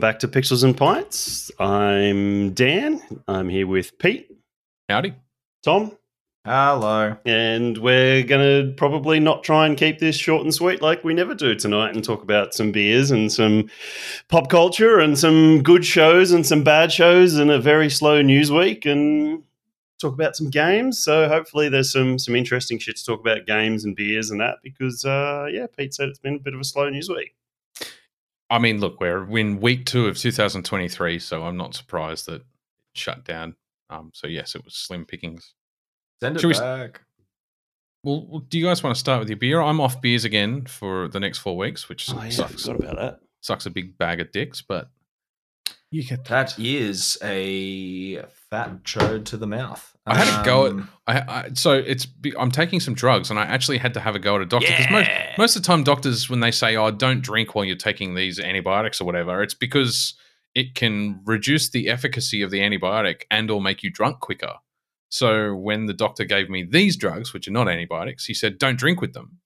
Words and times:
welcome 0.00 0.14
back 0.14 0.18
to 0.20 0.28
Pixels 0.28 0.64
and 0.64 0.74
Pints. 0.74 1.50
I'm 1.58 2.54
Dan. 2.54 3.02
I'm 3.28 3.50
here 3.50 3.66
with 3.66 3.98
Pete, 3.98 4.30
Howdy. 4.88 5.14
Tom, 5.62 5.92
Hello. 6.46 7.18
and 7.26 7.76
we're 7.76 8.22
going 8.22 8.40
to 8.40 8.72
probably 8.76 9.20
not 9.20 9.44
try 9.44 9.66
and 9.66 9.76
keep 9.76 9.98
this 9.98 10.16
short 10.16 10.42
and 10.42 10.54
sweet 10.54 10.80
like 10.80 11.04
we 11.04 11.12
never 11.12 11.34
do 11.34 11.54
tonight 11.54 11.94
and 11.94 12.02
talk 12.02 12.22
about 12.22 12.54
some 12.54 12.72
beers 12.72 13.10
and 13.10 13.30
some 13.30 13.68
pop 14.28 14.48
culture 14.48 15.00
and 15.00 15.18
some 15.18 15.62
good 15.62 15.84
shows 15.84 16.32
and 16.32 16.46
some 16.46 16.64
bad 16.64 16.90
shows 16.90 17.34
and 17.34 17.50
a 17.50 17.60
very 17.60 17.90
slow 17.90 18.22
news 18.22 18.50
week 18.50 18.86
and 18.86 19.42
talk 20.00 20.14
about 20.14 20.34
some 20.34 20.48
games. 20.48 20.98
So 20.98 21.28
hopefully 21.28 21.68
there's 21.68 21.92
some 21.92 22.18
some 22.18 22.34
interesting 22.34 22.78
shit 22.78 22.96
to 22.96 23.04
talk 23.04 23.20
about 23.20 23.46
games 23.46 23.84
and 23.84 23.94
beers 23.94 24.30
and 24.30 24.40
that 24.40 24.60
because 24.62 25.04
uh, 25.04 25.48
yeah, 25.52 25.66
Pete 25.76 25.92
said 25.92 26.08
it's 26.08 26.18
been 26.18 26.36
a 26.36 26.38
bit 26.38 26.54
of 26.54 26.60
a 26.60 26.64
slow 26.64 26.88
news 26.88 27.10
week. 27.10 27.34
I 28.50 28.58
mean, 28.58 28.80
look, 28.80 29.00
we're 29.00 29.24
in 29.38 29.60
week 29.60 29.86
two 29.86 30.06
of 30.06 30.18
2023, 30.18 31.18
so 31.20 31.44
I'm 31.44 31.56
not 31.56 31.74
surprised 31.74 32.26
that 32.26 32.34
it 32.36 32.46
shut 32.94 33.24
down. 33.24 33.54
Um, 33.88 34.10
so 34.12 34.26
yes, 34.26 34.54
it 34.54 34.64
was 34.64 34.74
slim 34.74 35.04
pickings. 35.04 35.54
Send 36.20 36.36
it 36.36 36.40
Should 36.40 36.48
we 36.48 36.54
back. 36.54 37.02
Well, 38.02 38.26
well, 38.28 38.40
do 38.40 38.58
you 38.58 38.64
guys 38.64 38.82
want 38.82 38.96
to 38.96 39.00
start 39.00 39.20
with 39.20 39.28
your 39.28 39.36
beer? 39.38 39.60
I'm 39.60 39.80
off 39.80 40.00
beers 40.00 40.24
again 40.24 40.64
for 40.66 41.08
the 41.08 41.20
next 41.20 41.38
four 41.38 41.56
weeks, 41.56 41.88
which 41.88 42.10
Oh, 42.12 42.20
yeah, 42.22 42.30
sucks. 42.30 42.62
forgot 42.66 42.80
about 42.80 42.96
that. 42.96 43.20
Sucks 43.42 43.66
a 43.66 43.70
big 43.70 43.96
bag 43.98 44.20
of 44.20 44.32
dicks, 44.32 44.62
but 44.62 44.90
you 45.90 46.02
get 46.02 46.24
that. 46.26 46.54
That 46.56 46.58
is 46.58 47.18
a 47.22 48.22
fat 48.50 48.84
chode 48.84 49.26
to 49.26 49.36
the 49.36 49.46
mouth. 49.46 49.96
I 50.10 50.16
had 50.16 50.40
a 50.40 50.44
go 50.44 50.66
at- 50.66 50.72
Um, 50.72 50.88
I, 51.06 51.18
I, 51.20 51.50
so 51.54 51.72
it's 51.72 52.06
I'm 52.38 52.50
taking 52.50 52.78
some 52.80 52.94
drugs, 52.94 53.30
and 53.30 53.38
I 53.38 53.42
actually 53.44 53.78
had 53.78 53.94
to 53.94 54.00
have 54.00 54.14
a 54.14 54.18
go 54.18 54.36
at 54.36 54.42
a 54.42 54.46
doctor 54.46 54.68
because 54.68 54.90
most, 54.90 55.08
Yeah. 55.08 55.34
most 55.38 55.56
of 55.56 55.62
the 55.62 55.66
time 55.66 55.82
doctors 55.82 56.30
when 56.30 56.40
they 56.40 56.50
say, 56.52 56.76
"Oh, 56.76 56.90
don't 56.90 57.20
drink 57.22 57.54
while 57.54 57.64
you're 57.64 57.76
taking 57.76 58.14
these 58.14 58.38
antibiotics 58.38 59.00
or 59.00 59.04
whatever," 59.04 59.42
it's 59.42 59.54
because 59.54 60.14
it 60.54 60.74
can 60.74 61.20
reduce 61.24 61.70
the 61.70 61.88
efficacy 61.88 62.42
of 62.42 62.50
the 62.50 62.60
antibiotic 62.60 63.22
and 63.30 63.50
or 63.50 63.60
make 63.60 63.82
you 63.82 63.90
drunk 63.90 64.20
quicker. 64.20 64.54
So 65.08 65.54
when 65.54 65.86
the 65.86 65.92
doctor 65.94 66.24
gave 66.24 66.48
me 66.48 66.62
these 66.62 66.96
drugs, 66.96 67.32
which 67.32 67.48
are 67.48 67.52
not 67.52 67.68
antibiotics, 67.68 68.26
he 68.26 68.34
said, 68.34 68.58
"Don't 68.58 68.78
drink 68.78 69.00
with 69.00 69.12
them." 69.12 69.38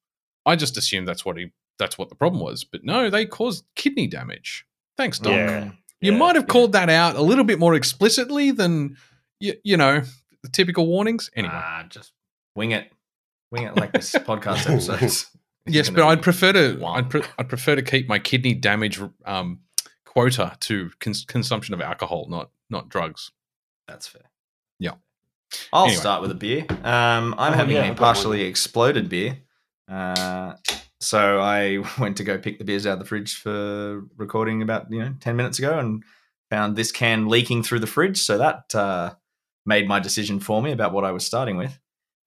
I 0.45 0.57
just 0.57 0.77
assumed 0.77 1.09
that's 1.09 1.25
what 1.25 1.39
he 1.39 1.53
that's 1.79 1.97
what 1.99 2.09
the 2.11 2.15
problem 2.15 2.43
was, 2.43 2.63
but 2.65 2.85
no, 2.85 3.09
they 3.11 3.25
caused 3.27 3.65
kidney 3.75 4.07
damage. 4.07 4.65
Thanks, 4.97 5.19
doc. 5.19 5.33
Yeah. 5.33 5.71
You 6.01 6.13
Yeah, 6.13 6.19
might 6.19 6.35
have 6.37 6.45
yeah. 6.45 6.53
called 6.53 6.73
that 6.73 6.91
out 6.91 7.17
a 7.17 7.23
little 7.23 7.45
bit 7.45 7.59
more 7.59 7.75
explicitly 7.75 8.51
than 8.51 8.97
you, 9.41 9.55
you 9.65 9.77
know 9.77 10.03
the 10.45 10.51
typical 10.51 10.87
warnings. 10.87 11.29
Anyway, 11.35 11.53
ah, 11.55 11.85
just 11.89 12.13
wing 12.55 12.71
it. 12.71 12.93
Wing 13.51 13.65
it 13.65 13.75
like 13.77 13.93
this 13.93 14.13
podcast 14.15 14.71
episodes. 14.71 15.27
yes, 15.67 15.91
but 15.91 16.05
I'd 16.05 16.23
prefer 16.23 16.53
to 16.53 16.85
I'd, 16.87 17.11
pre- 17.11 17.23
I'd 17.39 17.49
prefer 17.49 17.75
to 17.75 17.83
keep 17.83 18.09
my 18.09 18.19
kidney 18.21 18.55
damage 18.55 19.01
um, 19.25 19.61
quota 20.05 20.57
to 20.61 20.91
cons- 21.01 21.25
consumption 21.25 21.75
of 21.75 21.81
alcohol, 21.81 22.27
not 22.29 22.51
not 22.71 22.89
drugs. 22.89 23.33
That's 23.89 24.07
fair. 24.07 24.31
Yeah. 24.79 24.93
I'll 25.73 25.85
Anyway. 25.85 26.01
start 26.01 26.23
with 26.23 26.31
a 26.31 26.35
beer. 26.35 26.67
Um, 26.71 27.35
I'm 27.39 27.53
Oh, 27.53 27.57
having 27.57 27.77
yeah, 27.77 27.83
a 27.83 27.85
I've 27.85 27.89
one. 27.91 27.97
partially 27.97 28.43
exploded 28.43 29.09
beer. 29.09 29.39
Uh, 29.89 30.55
so 31.01 31.39
I 31.41 31.85
went 32.01 32.17
to 32.17 32.25
go 32.25 32.39
pick 32.39 32.59
the 32.59 32.65
beers 32.65 32.87
out 32.87 32.95
of 32.95 32.99
the 32.99 33.05
fridge 33.05 33.37
for 33.37 34.03
recording 34.17 34.63
about 34.63 34.91
you 34.91 34.99
know 35.01 35.15
ten 35.21 35.37
minutes 35.37 35.59
ago, 35.59 35.79
and 35.79 36.03
found 36.51 36.77
this 36.77 36.91
can 36.93 37.29
leaking 37.29 37.63
through 37.63 37.81
the 37.81 37.87
fridge. 37.87 38.19
So 38.19 38.39
that 38.39 38.75
uh, 38.75 39.15
made 39.67 39.89
my 39.89 40.01
decision 40.01 40.41
for 40.41 40.63
me 40.63 40.73
about 40.73 40.93
what 40.93 41.05
I 41.05 41.13
was 41.13 41.25
starting 41.25 41.57
with. 41.57 41.79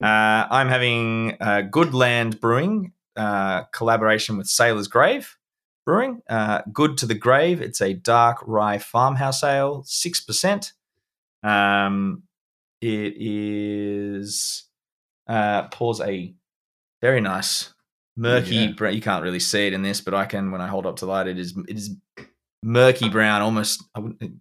Uh, 0.02 0.46
I'm 0.50 0.68
having 0.68 1.36
uh, 1.40 1.62
Good 1.62 1.94
Land 1.94 2.40
Brewing 2.40 2.92
uh, 3.16 3.64
collaboration 3.72 4.36
with 4.36 4.46
Sailor's 4.46 4.88
Grave 4.88 5.36
Brewing. 5.84 6.22
Uh, 6.28 6.62
Good 6.72 6.98
to 6.98 7.06
the 7.06 7.14
Grave. 7.14 7.60
It's 7.60 7.80
a 7.80 7.94
dark 7.94 8.38
rye 8.46 8.78
farmhouse 8.78 9.42
ale, 9.42 9.82
six 9.86 10.20
percent. 10.20 10.72
Um, 11.42 12.24
it 12.80 13.14
is 13.16 14.64
uh, 15.26 15.68
pours 15.68 16.00
a 16.00 16.34
very 17.00 17.20
nice 17.20 17.74
murky. 18.16 18.54
Yeah. 18.54 18.72
brown 18.72 18.94
you 18.94 19.00
can't 19.00 19.22
really 19.22 19.40
see 19.40 19.66
it 19.66 19.72
in 19.72 19.82
this, 19.82 20.00
but 20.00 20.14
I 20.14 20.26
can 20.26 20.50
when 20.50 20.60
I 20.60 20.68
hold 20.68 20.86
up 20.86 20.96
to 20.96 21.06
light. 21.06 21.26
It 21.26 21.38
is 21.38 21.56
it 21.68 21.76
is 21.76 21.96
murky 22.62 23.08
brown, 23.08 23.42
almost. 23.42 23.82
I 23.94 24.00
wouldn't, 24.00 24.34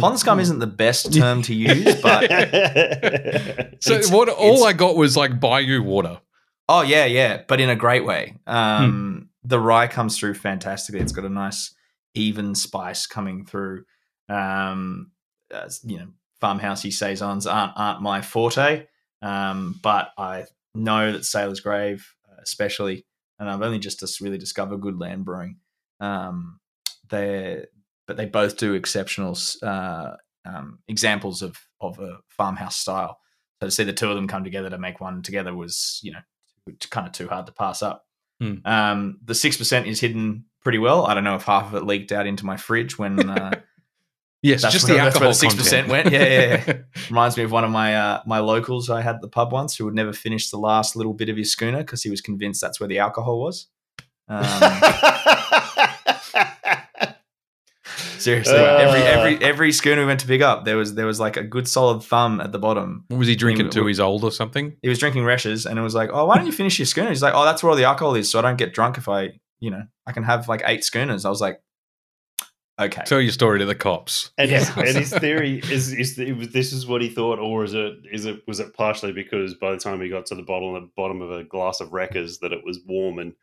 pond 0.00 0.18
scum 0.18 0.40
isn't 0.40 0.58
the 0.58 0.66
best 0.66 1.12
term 1.12 1.42
to 1.42 1.54
use, 1.54 2.00
but 2.00 2.28
So 3.82 4.00
what? 4.10 4.28
All 4.28 4.64
I 4.64 4.72
got 4.72 4.96
was 4.96 5.16
like 5.16 5.40
bayou 5.40 5.82
water. 5.82 6.20
Oh 6.68 6.82
yeah, 6.82 7.04
yeah, 7.04 7.42
but 7.46 7.60
in 7.60 7.68
a 7.68 7.76
great 7.76 8.04
way. 8.04 8.36
Um, 8.46 9.28
The 9.44 9.58
rye 9.58 9.88
comes 9.88 10.18
through 10.18 10.34
fantastically. 10.34 11.00
It's 11.00 11.12
got 11.12 11.24
a 11.24 11.28
nice 11.28 11.74
even 12.14 12.54
spice 12.54 13.06
coming 13.06 13.44
through. 13.44 13.84
Um, 14.28 15.10
uh, 15.52 15.68
you 15.82 15.98
know, 15.98 16.08
farmhousey 16.42 16.92
saisons 16.92 17.46
aren't 17.46 17.72
aren't 17.76 18.02
my 18.02 18.22
forte, 18.22 18.86
um, 19.20 19.78
but 19.82 20.12
I 20.16 20.44
know 20.74 21.12
that 21.12 21.24
Sailor's 21.24 21.60
Grave, 21.60 22.14
uh, 22.30 22.40
especially, 22.42 23.04
and 23.38 23.50
I've 23.50 23.62
only 23.62 23.78
just 23.78 24.20
really 24.20 24.38
discovered 24.38 24.80
Good 24.80 24.98
Land 24.98 25.24
Brewing. 25.24 25.56
Um, 26.00 26.60
they 27.10 27.66
but 28.06 28.16
they 28.16 28.26
both 28.26 28.56
do 28.56 28.74
exceptional 28.74 29.36
uh, 29.62 30.12
um, 30.44 30.78
examples 30.88 31.42
of 31.42 31.56
of 31.80 31.98
a 31.98 32.18
farmhouse 32.28 32.76
style. 32.76 33.18
So 33.60 33.66
to 33.66 33.70
see 33.70 33.84
the 33.84 33.92
two 33.92 34.08
of 34.08 34.16
them 34.16 34.28
come 34.28 34.44
together 34.44 34.70
to 34.70 34.78
make 34.78 35.00
one 35.00 35.22
together 35.22 35.54
was, 35.54 36.00
you 36.02 36.12
know, 36.12 36.20
kind 36.90 37.06
of 37.06 37.12
too 37.12 37.28
hard 37.28 37.46
to 37.46 37.52
pass 37.52 37.82
up. 37.82 38.04
Hmm. 38.40 38.54
Um, 38.64 39.18
the 39.24 39.34
six 39.34 39.56
percent 39.56 39.86
is 39.86 40.00
hidden 40.00 40.44
pretty 40.62 40.78
well. 40.78 41.06
I 41.06 41.14
don't 41.14 41.24
know 41.24 41.36
if 41.36 41.44
half 41.44 41.66
of 41.68 41.74
it 41.74 41.86
leaked 41.86 42.12
out 42.12 42.26
into 42.26 42.44
my 42.46 42.56
fridge 42.56 42.98
when 42.98 43.28
uh, 43.30 43.52
Yes, 44.44 44.62
That's 44.62 44.74
just 44.74 44.88
where- 44.88 44.98
the 44.98 45.04
that's 45.04 45.20
where 45.20 45.28
alcohol 45.28 45.50
the 45.50 45.56
6% 45.56 45.70
content. 45.70 45.88
went. 45.88 46.10
Yeah, 46.10 46.64
yeah, 46.66 46.78
reminds 47.10 47.36
me 47.36 47.44
of 47.44 47.52
one 47.52 47.62
of 47.62 47.70
my 47.70 47.94
uh, 47.94 48.22
my 48.26 48.40
locals 48.40 48.90
I 48.90 49.00
had 49.00 49.14
at 49.14 49.20
the 49.20 49.28
pub 49.28 49.52
once 49.52 49.76
who 49.76 49.84
would 49.84 49.94
never 49.94 50.12
finish 50.12 50.50
the 50.50 50.56
last 50.58 50.96
little 50.96 51.14
bit 51.14 51.28
of 51.28 51.36
his 51.36 51.52
schooner 51.52 51.78
because 51.78 52.02
he 52.02 52.10
was 52.10 52.20
convinced 52.20 52.60
that's 52.60 52.80
where 52.80 52.88
the 52.88 52.98
alcohol 52.98 53.40
was. 53.40 53.68
Um, 54.28 54.42
seriously, 58.22 58.54
Uh. 58.54 58.76
every 58.76 59.00
every 59.02 59.44
every 59.44 59.72
schooner 59.72 60.00
we 60.02 60.06
went 60.06 60.20
to 60.20 60.26
pick 60.26 60.40
up, 60.42 60.64
there 60.64 60.76
was 60.76 60.94
there 60.94 61.06
was 61.06 61.20
like 61.20 61.36
a 61.36 61.42
good 61.42 61.66
solid 61.68 62.02
thumb 62.02 62.40
at 62.40 62.52
the 62.52 62.58
bottom. 62.58 63.04
What 63.08 63.18
was 63.18 63.28
he 63.28 63.36
drinking 63.36 63.66
Anyway, 63.66 63.72
to 63.74 63.82
we- 63.84 63.90
his 63.90 64.00
old 64.00 64.24
or 64.24 64.30
something? 64.30 64.76
He 64.82 64.88
was 64.88 64.98
drinking 64.98 65.24
Resch's, 65.24 65.66
and 65.66 65.78
it 65.78 65.82
was 65.82 65.94
like, 65.94 66.10
oh, 66.12 66.26
why 66.26 66.36
don't 66.36 66.46
you 66.46 66.52
finish 66.52 66.78
your 66.78 66.86
schooner? 66.86 67.08
He's 67.10 67.22
like, 67.22 67.34
oh, 67.34 67.44
that's 67.44 67.62
where 67.62 67.70
all 67.70 67.76
the 67.76 67.84
alcohol 67.84 68.14
is, 68.14 68.30
so 68.30 68.38
I 68.38 68.42
don't 68.42 68.56
get 68.56 68.72
drunk 68.74 68.96
if 68.98 69.08
I, 69.08 69.30
you 69.60 69.70
know, 69.70 69.82
I 70.06 70.12
can 70.12 70.22
have 70.22 70.48
like 70.48 70.62
eight 70.64 70.84
schooners. 70.84 71.24
I 71.24 71.30
was 71.30 71.40
like, 71.40 71.60
okay. 72.80 73.02
Tell 73.06 73.20
your 73.20 73.32
story 73.32 73.58
to 73.58 73.64
the 73.66 73.74
cops. 73.74 74.30
And, 74.38 74.50
his, 74.50 74.68
and 74.76 74.88
his 74.96 75.12
theory 75.18 75.60
is 75.70 75.92
is 75.92 76.18
it 76.18 76.36
was, 76.36 76.48
this 76.50 76.72
is 76.72 76.86
what 76.86 77.02
he 77.02 77.08
thought, 77.08 77.38
or 77.38 77.64
is 77.64 77.74
it 77.74 77.94
is 78.10 78.24
it 78.26 78.42
was 78.46 78.60
it 78.60 78.74
partially 78.74 79.12
because 79.12 79.54
by 79.54 79.70
the 79.72 79.78
time 79.78 80.00
he 80.00 80.08
got 80.08 80.26
to 80.26 80.34
the 80.34 80.42
bottom 80.42 80.74
the 80.74 80.88
bottom 80.96 81.20
of 81.22 81.30
a 81.30 81.44
glass 81.44 81.80
of 81.80 81.92
Wreckers 81.92 82.38
that 82.38 82.52
it 82.52 82.64
was 82.64 82.80
warm 82.86 83.18
and 83.18 83.34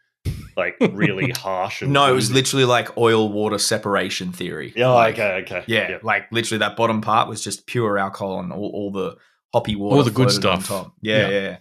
like 0.58 0.76
really 0.92 1.32
harsh? 1.38 1.82
And 1.82 1.94
no, 1.94 2.10
it 2.12 2.16
was 2.16 2.32
literally 2.32 2.66
like 2.66 2.98
oil 2.98 3.32
water 3.32 3.58
separation 3.58 4.32
theory. 4.32 4.74
Yeah, 4.76 4.90
Like, 4.90 5.16
okay, 5.16 5.42
okay, 5.44 5.64
Yeah, 5.68 5.90
Yep. 5.91 6.03
like 6.03 6.32
literally 6.32 6.59
that 6.59 6.76
bottom 6.76 7.02
part 7.02 7.28
was 7.29 7.44
just 7.44 7.66
pure 7.68 7.97
alcohol 7.97 8.40
and 8.40 8.52
all, 8.52 8.70
all 8.73 8.91
the 8.91 9.16
hoppy 9.53 9.76
water, 9.76 9.97
All 9.97 10.03
the 10.03 10.12
good 10.12 10.32
floated 10.32 10.46
on 10.50 10.62
stuff. 10.62 10.85
top. 10.85 10.94
Yeah, 11.02 11.28
yeah, 11.29 11.58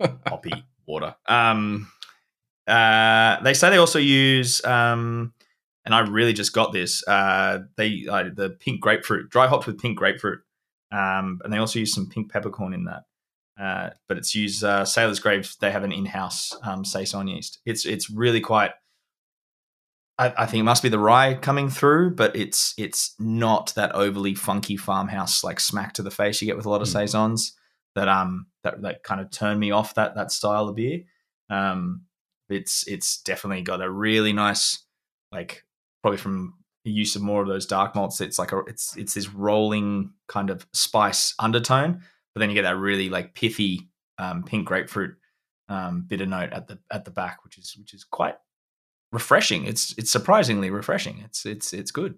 yeah. 0.00 0.10
hoppy 0.26 0.64
water. 0.86 1.14
Um, 1.26 1.90
uh, 2.66 3.40
they 3.42 3.54
say 3.54 3.70
they 3.70 3.78
also 3.78 3.98
use, 3.98 4.64
um, 4.64 5.32
and 5.84 5.94
I 5.94 6.00
really 6.00 6.34
just 6.34 6.52
got 6.52 6.72
this. 6.72 7.06
Uh, 7.08 7.60
they 7.76 8.06
uh, 8.08 8.24
the 8.34 8.50
pink 8.50 8.80
grapefruit, 8.80 9.30
dry 9.30 9.46
hopped 9.46 9.66
with 9.66 9.80
pink 9.80 9.96
grapefruit, 9.98 10.40
um, 10.92 11.40
and 11.42 11.52
they 11.52 11.56
also 11.58 11.78
use 11.78 11.94
some 11.94 12.08
pink 12.10 12.30
peppercorn 12.30 12.74
in 12.74 12.84
that. 12.84 13.04
Uh, 13.60 13.90
but 14.06 14.16
it's 14.18 14.34
used 14.34 14.62
uh, 14.62 14.84
Sailor's 14.84 15.18
Grave. 15.20 15.52
They 15.60 15.70
have 15.72 15.82
an 15.84 15.92
in-house 15.92 16.54
um, 16.62 16.84
saison 16.84 17.26
yeast. 17.26 17.58
It's 17.66 17.84
it's 17.86 18.08
really 18.10 18.40
quite. 18.40 18.70
I, 20.18 20.32
I 20.38 20.46
think 20.46 20.60
it 20.60 20.64
must 20.64 20.82
be 20.82 20.88
the 20.88 20.98
rye 20.98 21.34
coming 21.34 21.68
through, 21.68 22.14
but 22.14 22.34
it's 22.36 22.74
it's 22.76 23.14
not 23.18 23.72
that 23.76 23.94
overly 23.94 24.34
funky 24.34 24.76
farmhouse 24.76 25.42
like 25.44 25.60
smack 25.60 25.94
to 25.94 26.02
the 26.02 26.10
face 26.10 26.40
you 26.40 26.46
get 26.46 26.56
with 26.56 26.66
a 26.66 26.70
lot 26.70 26.82
of 26.82 26.88
Mm. 26.88 26.92
saisons 26.92 27.54
that 27.94 28.08
um 28.08 28.46
that 28.64 28.82
that 28.82 29.02
kind 29.02 29.20
of 29.20 29.30
turn 29.30 29.58
me 29.58 29.70
off 29.70 29.94
that 29.94 30.14
that 30.14 30.30
style 30.32 30.68
of 30.68 30.76
beer. 30.76 31.00
Um, 31.50 32.02
it's 32.48 32.86
it's 32.86 33.22
definitely 33.22 33.62
got 33.62 33.82
a 33.82 33.90
really 33.90 34.32
nice 34.32 34.84
like 35.32 35.64
probably 36.02 36.18
from 36.18 36.54
use 36.84 37.16
of 37.16 37.22
more 37.22 37.42
of 37.42 37.48
those 37.48 37.66
dark 37.66 37.94
malts. 37.94 38.20
It's 38.20 38.38
like 38.38 38.52
a 38.52 38.58
it's 38.60 38.96
it's 38.96 39.14
this 39.14 39.28
rolling 39.28 40.12
kind 40.28 40.50
of 40.50 40.66
spice 40.72 41.34
undertone, 41.38 42.02
but 42.38 42.40
then 42.40 42.50
you 42.50 42.54
get 42.54 42.62
that 42.62 42.76
really 42.76 43.08
like 43.08 43.34
pithy 43.34 43.88
um, 44.18 44.42
pink 44.44 44.66
grapefruit 44.66 45.16
um, 45.68 46.02
bitter 46.06 46.26
note 46.26 46.52
at 46.52 46.66
the 46.68 46.78
at 46.90 47.04
the 47.04 47.10
back, 47.10 47.44
which 47.44 47.58
is 47.58 47.74
which 47.78 47.92
is 47.94 48.04
quite 48.04 48.36
refreshing. 49.12 49.64
It's 49.66 49.94
it's 49.98 50.10
surprisingly 50.10 50.70
refreshing. 50.70 51.18
It's 51.24 51.44
it's 51.46 51.72
it's 51.72 51.90
good. 51.90 52.14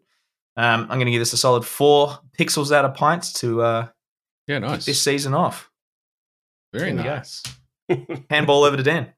Um, 0.57 0.83
I'm 0.83 0.99
going 0.99 1.07
to 1.07 1.13
give 1.13 1.21
this 1.21 1.33
a 1.33 1.37
solid 1.39 1.65
four 1.65 2.19
pixels 2.39 2.71
out 2.73 2.85
of 2.85 2.95
pints 2.95 3.33
to 3.35 3.63
uh, 3.63 3.89
Yeah, 4.47 4.57
kick 4.61 4.69
nice. 4.69 4.85
this 4.87 5.01
season 5.03 5.33
off. 5.33 5.71
Very 6.73 6.93
There 6.93 6.97
we 6.99 7.03
go. 7.09 7.15
nice. 7.17 7.43
Handball 8.31 8.65
over 8.65 8.77
to 8.77 8.83
Dan. 8.83 9.13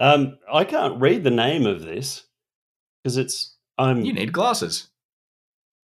Um, 0.00 0.38
I 0.52 0.64
can't 0.64 1.00
read 1.00 1.22
the 1.22 1.30
name 1.30 1.66
of 1.66 1.82
this 1.82 2.24
because 3.02 3.16
it's 3.16 3.56
I'm 3.78 4.04
You 4.04 4.12
need 4.12 4.32
glasses. 4.32 4.88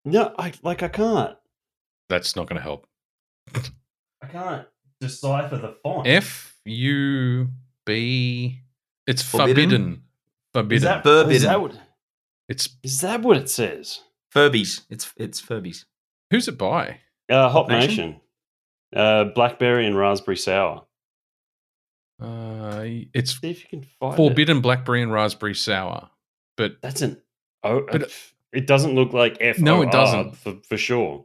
no, 0.05 0.33
I 0.37 0.51
like 0.63 0.83
I 0.83 0.87
can't. 0.89 1.37
That's 2.09 2.35
not 2.35 2.47
going 2.47 2.57
to 2.57 2.63
help. 2.63 2.87
I 4.21 4.27
can't 4.27 4.67
decipher 4.99 5.57
the 5.57 5.75
font. 5.83 6.07
F 6.07 6.55
U 6.65 7.47
B. 7.85 8.61
It's 9.07 9.21
Forbidden? 9.23 9.55
forbidden. 9.55 10.03
Forbidden. 10.53 10.77
is 10.77 10.83
that, 10.83 11.03
Forbidden. 11.03 11.31
is 11.35 11.41
that 11.43 11.61
what 11.61 11.73
it's 12.49 12.69
is 12.83 13.01
that 13.01 13.21
what 13.21 13.37
it 13.37 13.49
says? 13.49 14.01
Furbies. 14.33 14.81
It's 14.89 15.11
it's 15.17 15.41
Furbies. 15.41 15.85
who's 16.29 16.47
it 16.47 16.57
by? 16.57 16.99
Uh, 17.29 17.49
Hop 17.49 17.51
Hop 17.51 17.69
Nation? 17.69 17.87
Nation. 17.89 18.21
Uh, 18.95 19.23
blackberry 19.25 19.85
and 19.87 19.97
raspberry 19.97 20.37
sour. 20.37 20.85
Uh, 22.21 22.83
it's 23.13 23.39
See 23.39 23.49
if 23.49 23.63
you 23.63 23.69
can 23.69 23.87
find 23.99 24.13
it. 24.13 24.17
forbidden 24.17 24.61
blackberry 24.61 25.01
and 25.01 25.11
raspberry 25.11 25.55
sour. 25.55 26.09
But 26.57 26.73
That's 26.81 27.01
an 27.01 27.21
oh. 27.63 27.85
But- 27.91 28.11
it 28.53 28.67
doesn't 28.67 28.95
look 28.95 29.13
like 29.13 29.37
F. 29.39 29.59
No, 29.59 29.81
it 29.81 29.91
doesn't. 29.93 30.35
for, 30.35 30.57
for 30.67 30.75
sure. 30.75 31.23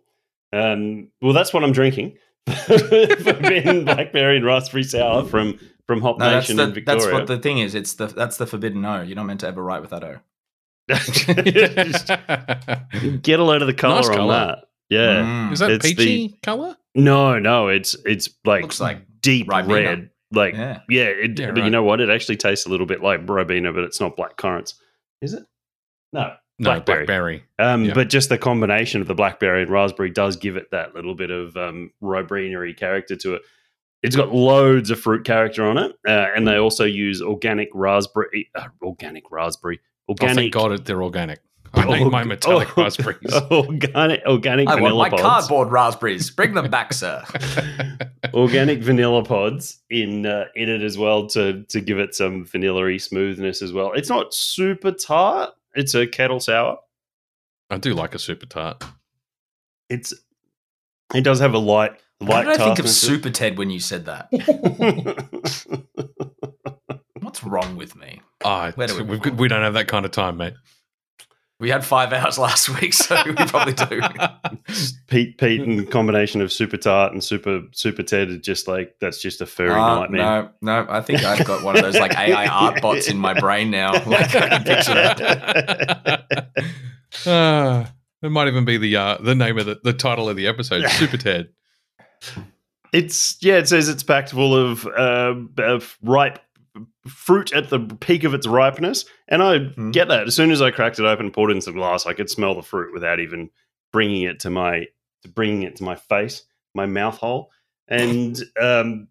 Um, 0.53 1.09
well, 1.21 1.33
that's 1.33 1.53
what 1.53 1.65
I'm 1.65 1.73
drinking. 1.73 2.19
Forbidden 2.67 3.85
blackberry 3.85 4.37
and 4.37 4.45
raspberry 4.47 4.85
sour 4.85 5.25
from 5.25 5.59
from 5.87 6.01
Hop 6.03 6.19
No, 6.19 6.31
that's 6.31 6.47
Nation 6.49 6.57
the 6.57 6.63
in 6.65 6.73
Victoria. 6.75 7.01
that's 7.01 7.13
what 7.13 7.27
the 7.27 7.39
thing 7.39 7.59
is. 7.59 7.75
It's 7.75 7.95
the 7.95 8.07
that's 8.07 8.37
the 8.37 8.47
forbidden 8.47 8.85
O. 8.85 9.03
You're 9.03 9.17
not 9.17 9.27
meant 9.27 9.41
to 9.41 9.49
ever 9.49 9.63
write 9.63 9.81
with 9.83 9.91
that 9.91 10.05
O. 10.05 10.19
Get 13.23 13.41
a 13.41 13.45
load 13.45 13.63
of 13.63 13.67
the 13.69 13.75
color 13.75 13.97
Nice 13.97 14.09
on 14.09 14.15
colour. 14.17 14.35
that. 14.35 14.65
Yeah. 14.89 15.23
Mm. 15.23 15.53
Is 15.53 15.59
that 15.61 15.71
It's 15.73 15.87
peachy 15.87 16.39
color? 16.43 16.77
No, 16.95 17.39
no, 17.39 17.69
it's 17.69 17.95
it's 18.05 18.29
like 18.45 18.63
Looks 18.63 18.81
like 18.81 18.99
deep 19.21 19.49
Ribena. 19.49 19.69
red. 19.87 20.11
Like 20.33 20.55
yeah. 20.55 20.81
yeah, 20.89 21.05
it, 21.05 21.39
Yeah, 21.39 21.53
but 21.53 21.65
you 21.65 21.71
know 21.71 21.83
what? 21.83 22.01
It 22.01 22.11
actually 22.11 22.37
tastes 22.37 22.67
a 22.67 22.69
little 22.69 22.87
bit 22.87 23.03
like 23.03 23.25
Ribena, 23.27 23.75
but 23.75 23.85
it's 23.85 24.01
not 24.01 24.17
black 24.17 24.37
currants. 24.37 24.75
Is 25.23 25.35
it? 25.35 25.45
No. 26.13 26.35
No, 26.59 26.71
Blackberry. 26.71 26.99
blackberry. 27.05 27.45
Um, 27.59 27.85
Yeah. 27.85 27.95
But 27.95 28.09
just 28.09 28.29
the 28.31 28.39
combination 28.39 29.01
of 29.03 29.07
the 29.09 29.15
blackberry 29.15 29.63
and 29.63 29.71
raspberry 29.71 30.11
does 30.11 30.37
give 30.37 30.57
it 30.57 30.71
that 30.71 30.95
little 30.95 31.15
bit 31.15 31.31
of 31.31 31.57
um, 31.57 31.91
Robinery 32.03 32.75
character 32.77 33.15
to 33.17 33.35
it. 33.35 33.43
It's 34.03 34.17
got 34.17 34.33
loads 34.33 34.91
of 34.91 35.01
fruit 35.01 35.25
character 35.25 35.65
on 35.65 35.77
it, 35.79 35.93
uh, 36.07 36.27
and 36.35 36.47
they 36.47 36.57
also 36.57 36.85
use 36.85 37.21
organic 37.21 37.69
raspberry, 37.75 38.51
uh, 38.55 38.69
organic 38.83 39.25
raspberry, 39.31 39.81
Oh, 40.09 40.13
organic. 40.13 40.37
thank 40.37 40.53
God 40.53 40.73
it- 40.73 40.85
they're 40.85 41.03
organic. 41.03 41.41
I 41.75 41.85
need 41.99 42.11
my 42.11 42.25
metallic 42.25 42.79
oh, 42.79 42.83
raspberries. 42.85 43.33
Organic, 43.51 44.23
organic 44.25 44.67
vanilla 44.69 44.69
pods. 44.69 44.69
I 44.69 44.81
want 44.81 44.97
my 44.97 45.11
pods. 45.11 45.23
cardboard 45.23 45.73
raspberries. 45.73 46.31
Bring 46.31 46.55
them 46.55 46.71
back, 46.71 46.93
sir. 46.95 47.23
organic 48.35 48.83
vanilla 48.83 49.25
pods 49.25 49.83
in 49.91 50.25
uh, 50.27 50.45
in 50.55 50.69
it 50.69 50.83
as 50.83 50.97
well 50.97 51.27
to 51.29 51.65
to 51.65 51.81
give 51.81 51.99
it 51.99 52.15
some 52.15 52.45
vanilla 52.47 52.99
smoothness 52.99 53.61
as 53.63 53.73
well. 53.73 53.93
It's 53.93 54.09
not 54.09 54.33
super 54.33 54.93
tart. 54.93 55.53
It's 55.77 55.95
a 55.95 56.07
kettle 56.07 56.41
sour. 56.41 56.79
I 57.71 57.79
do 57.79 57.95
like 57.95 58.15
a 58.15 58.19
super 58.19 58.47
tart. 58.47 58.83
It's 59.91 60.15
it 61.15 61.23
does 61.23 61.39
have 61.41 61.55
a 61.55 61.59
light 61.59 61.93
Why 62.19 62.43
light 62.43 62.45
did 62.45 62.61
I 62.61 62.65
think 62.65 62.79
of 62.81 62.89
Super 62.89 63.31
Ted 63.31 63.59
when 63.59 63.71
you 63.71 63.79
said 63.79 64.07
that? 64.07 64.29
What's 67.21 67.45
wrong 67.45 67.77
with 67.77 67.95
me? 67.95 68.23
Ah, 68.45 68.73
Where 68.75 68.89
do 68.89 68.97
we 68.97 69.03
we've 69.03 69.23
got, 69.23 69.37
we 69.37 69.49
don't 69.49 69.63
have 69.63 69.75
that 69.75 69.89
kind 69.89 70.05
of 70.05 70.13
time, 70.13 70.39
mate. 70.39 70.55
We 71.59 71.71
had 71.71 71.85
five 71.85 72.13
hours 72.13 72.39
last 72.47 72.69
week, 72.81 72.93
so 72.93 73.21
we 73.27 73.33
probably 73.35 73.73
do. 73.73 74.01
Pete 75.07 75.39
Pete 75.39 75.61
and 75.63 75.91
combination 75.91 76.41
of 76.43 76.53
super 76.53 76.77
tart 76.77 77.13
and 77.13 77.25
super 77.25 77.63
super 77.73 78.03
Ted 78.03 78.29
are 78.29 78.37
just 78.39 78.69
like 78.69 78.95
that's 79.01 79.21
just 79.23 79.41
a 79.41 79.47
furry 79.47 79.71
Uh, 79.71 80.01
nightmare. 80.01 80.51
no, 80.61 80.85
no, 80.85 80.87
I 80.91 81.01
think 81.01 81.25
I've 81.25 81.47
got 81.47 81.63
one 81.65 81.77
of 81.77 81.83
those 81.83 81.99
like 81.99 82.15
AI 82.17 82.47
art 82.47 82.83
bots 82.83 83.09
in 83.09 83.17
my 83.17 83.33
brain 83.39 83.71
now. 83.71 83.93
Like 84.05 84.35
I 84.35 84.49
can 84.49 84.65
picture 84.65 84.95
that. 84.95 86.49
Ah, 87.27 87.93
it 88.23 88.31
might 88.31 88.49
even 88.49 88.65
be 88.65 88.77
the 88.77 88.97
uh, 88.97 89.17
the 89.19 89.35
name 89.35 89.59
of 89.59 89.67
the, 89.67 89.79
the 89.83 89.93
title 89.93 90.29
of 90.29 90.37
the 90.37 90.47
episode, 90.47 90.87
Super 90.91 91.17
Ted. 91.17 91.49
It's 92.93 93.37
yeah. 93.41 93.55
It 93.57 93.69
says 93.69 93.89
it's 93.89 94.03
packed 94.03 94.31
full 94.31 94.55
of, 94.55 94.87
uh, 94.87 95.35
of 95.59 95.97
ripe 96.03 96.39
fruit 97.07 97.53
at 97.53 97.71
the 97.71 97.81
peak 98.01 98.25
of 98.25 98.35
its 98.35 98.47
ripeness, 98.47 99.05
and 99.29 99.43
I 99.43 99.59
Hmm. 99.59 99.91
get 99.91 100.09
that. 100.09 100.27
As 100.27 100.35
soon 100.37 100.51
as 100.51 100.61
I 100.63 100.71
cracked 100.71 100.99
it 100.99 101.05
open, 101.05 101.31
poured 101.31 101.51
it 101.51 101.55
into 101.55 101.67
the 101.73 101.79
glass, 101.79 102.07
I 102.07 102.13
could 102.15 102.31
smell 102.31 102.55
the 102.55 102.63
fruit 102.63 102.93
without 102.93 103.21
even 103.21 103.51
bringing 103.93 104.23
it 104.23 104.41
to 104.41 104.51
my 104.51 104.87
to 105.23 105.29
bringing 105.29 105.63
it 105.63 105.77
to 105.77 105.85
my 105.85 105.95
face, 105.97 106.43
my 106.75 106.87
mouth 106.87 107.17
hole, 107.19 107.51
and 107.89 108.39
um, 108.61 109.09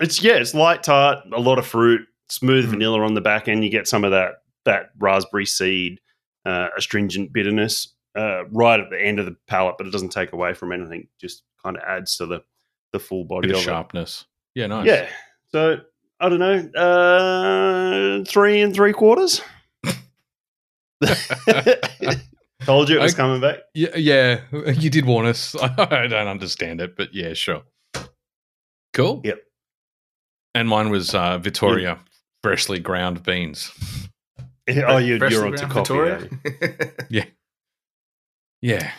it's 0.00 0.22
yeah, 0.22 0.34
it's 0.34 0.54
light 0.54 0.82
tart, 0.82 1.18
a 1.32 1.40
lot 1.40 1.58
of 1.58 1.66
fruit, 1.66 2.06
smooth 2.28 2.64
Hmm. 2.66 2.70
vanilla 2.72 3.00
on 3.02 3.14
the 3.14 3.20
back 3.20 3.48
end. 3.48 3.64
You 3.64 3.70
get 3.70 3.88
some 3.88 4.04
of 4.04 4.10
that 4.12 4.42
that 4.64 4.90
raspberry 4.98 5.46
seed, 5.46 6.00
uh, 6.46 6.68
astringent 6.76 7.32
bitterness 7.32 7.88
uh, 8.14 8.44
right 8.46 8.80
at 8.80 8.90
the 8.90 9.00
end 9.00 9.18
of 9.18 9.26
the 9.26 9.36
palate, 9.46 9.76
but 9.78 9.86
it 9.86 9.90
doesn't 9.90 10.10
take 10.12 10.32
away 10.32 10.54
from 10.54 10.72
anything. 10.72 11.08
Just 11.20 11.42
kind 11.62 11.76
of 11.76 11.82
adds 11.82 12.16
to 12.18 12.26
the 12.26 12.42
the 12.92 12.98
full 13.00 13.24
body 13.24 13.48
of 13.50 13.56
of 13.56 13.60
it. 13.62 13.64
sharpness. 13.64 14.24
Yeah, 14.54 14.68
nice. 14.68 14.86
Yeah. 14.86 15.08
So 15.50 15.78
I 16.20 16.28
don't 16.28 16.38
know, 16.38 16.80
uh, 16.80 18.24
three 18.24 18.60
and 18.62 18.74
three 18.74 18.92
quarters. 18.92 19.42
Told 22.64 22.88
you 22.88 22.98
it 22.98 23.02
was 23.02 23.14
I- 23.14 23.16
coming 23.16 23.40
back. 23.40 23.58
Yeah, 23.74 23.96
yeah, 23.96 24.40
you 24.70 24.90
did 24.90 25.04
warn 25.06 25.26
us. 25.26 25.54
I 25.60 26.06
don't 26.06 26.28
understand 26.28 26.80
it, 26.80 26.96
but 26.96 27.12
yeah, 27.14 27.34
sure. 27.34 27.62
Cool. 28.92 29.20
Yep. 29.24 29.40
And 30.54 30.68
mine 30.68 30.88
was 30.90 31.14
uh, 31.14 31.38
Vittoria 31.38 31.98
freshly 32.42 32.78
ground 32.78 33.22
beans. 33.24 33.72
Oh, 34.68 34.98
you, 34.98 35.16
you're 35.28 35.46
onto 35.46 35.66
ground 35.66 35.86
coffee. 35.86 36.28
Victoria? 36.44 36.86
are? 37.12 37.26
Yeah. 38.62 38.92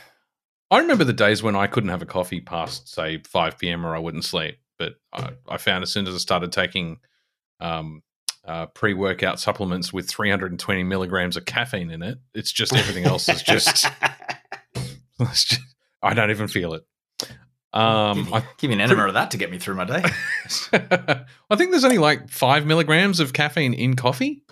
I 0.69 0.79
remember 0.79 1.05
the 1.05 1.13
days 1.13 1.41
when 1.41 1.55
I 1.55 1.67
couldn't 1.67 1.89
have 1.89 2.01
a 2.01 2.05
coffee 2.05 2.41
past, 2.41 2.87
say, 2.93 3.19
5 3.19 3.57
p.m. 3.57 3.85
or 3.85 3.95
I 3.95 3.99
wouldn't 3.99 4.25
sleep. 4.25 4.57
But 4.77 4.93
I, 5.13 5.31
I 5.47 5.57
found 5.57 5.83
as 5.83 5.91
soon 5.91 6.07
as 6.07 6.13
I 6.15 6.17
started 6.17 6.51
taking 6.51 6.99
um, 7.59 8.03
uh, 8.45 8.67
pre 8.67 8.93
workout 8.93 9.39
supplements 9.39 9.93
with 9.93 10.09
320 10.09 10.83
milligrams 10.83 11.37
of 11.37 11.45
caffeine 11.45 11.89
in 11.89 12.03
it, 12.03 12.17
it's 12.33 12.51
just 12.51 12.73
everything 12.75 13.05
else 13.05 13.29
is 13.29 13.41
just, 13.41 13.87
just 15.19 15.59
I 16.01 16.13
don't 16.13 16.29
even 16.31 16.47
feel 16.47 16.73
it. 16.73 16.83
Um, 17.73 18.17
give, 18.17 18.25
me, 18.27 18.33
I, 18.33 18.43
give 18.57 18.67
me 18.69 18.73
an 18.75 18.81
enema 18.81 19.07
of 19.07 19.15
that 19.15 19.31
to 19.31 19.37
get 19.37 19.51
me 19.51 19.59
through 19.59 19.75
my 19.75 19.83
day. 19.83 20.03
I 21.49 21.55
think 21.57 21.71
there's 21.71 21.83
only 21.83 21.97
like 21.97 22.29
five 22.29 22.65
milligrams 22.65 23.19
of 23.19 23.33
caffeine 23.33 23.73
in 23.73 23.95
coffee. 23.95 24.43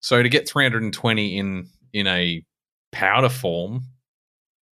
So 0.00 0.22
to 0.22 0.28
get 0.28 0.48
320 0.48 1.38
in 1.38 1.68
in 1.92 2.06
a 2.08 2.42
powder 2.90 3.28
form, 3.28 3.84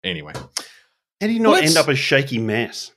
anyway. 0.05 0.33
How 0.35 1.27
do 1.27 1.33
you 1.33 1.41
not 1.41 1.55
Let's- 1.55 1.71
end 1.71 1.79
up 1.79 1.89
a 1.89 1.97
shaky 1.97 2.39
mess? 2.39 2.93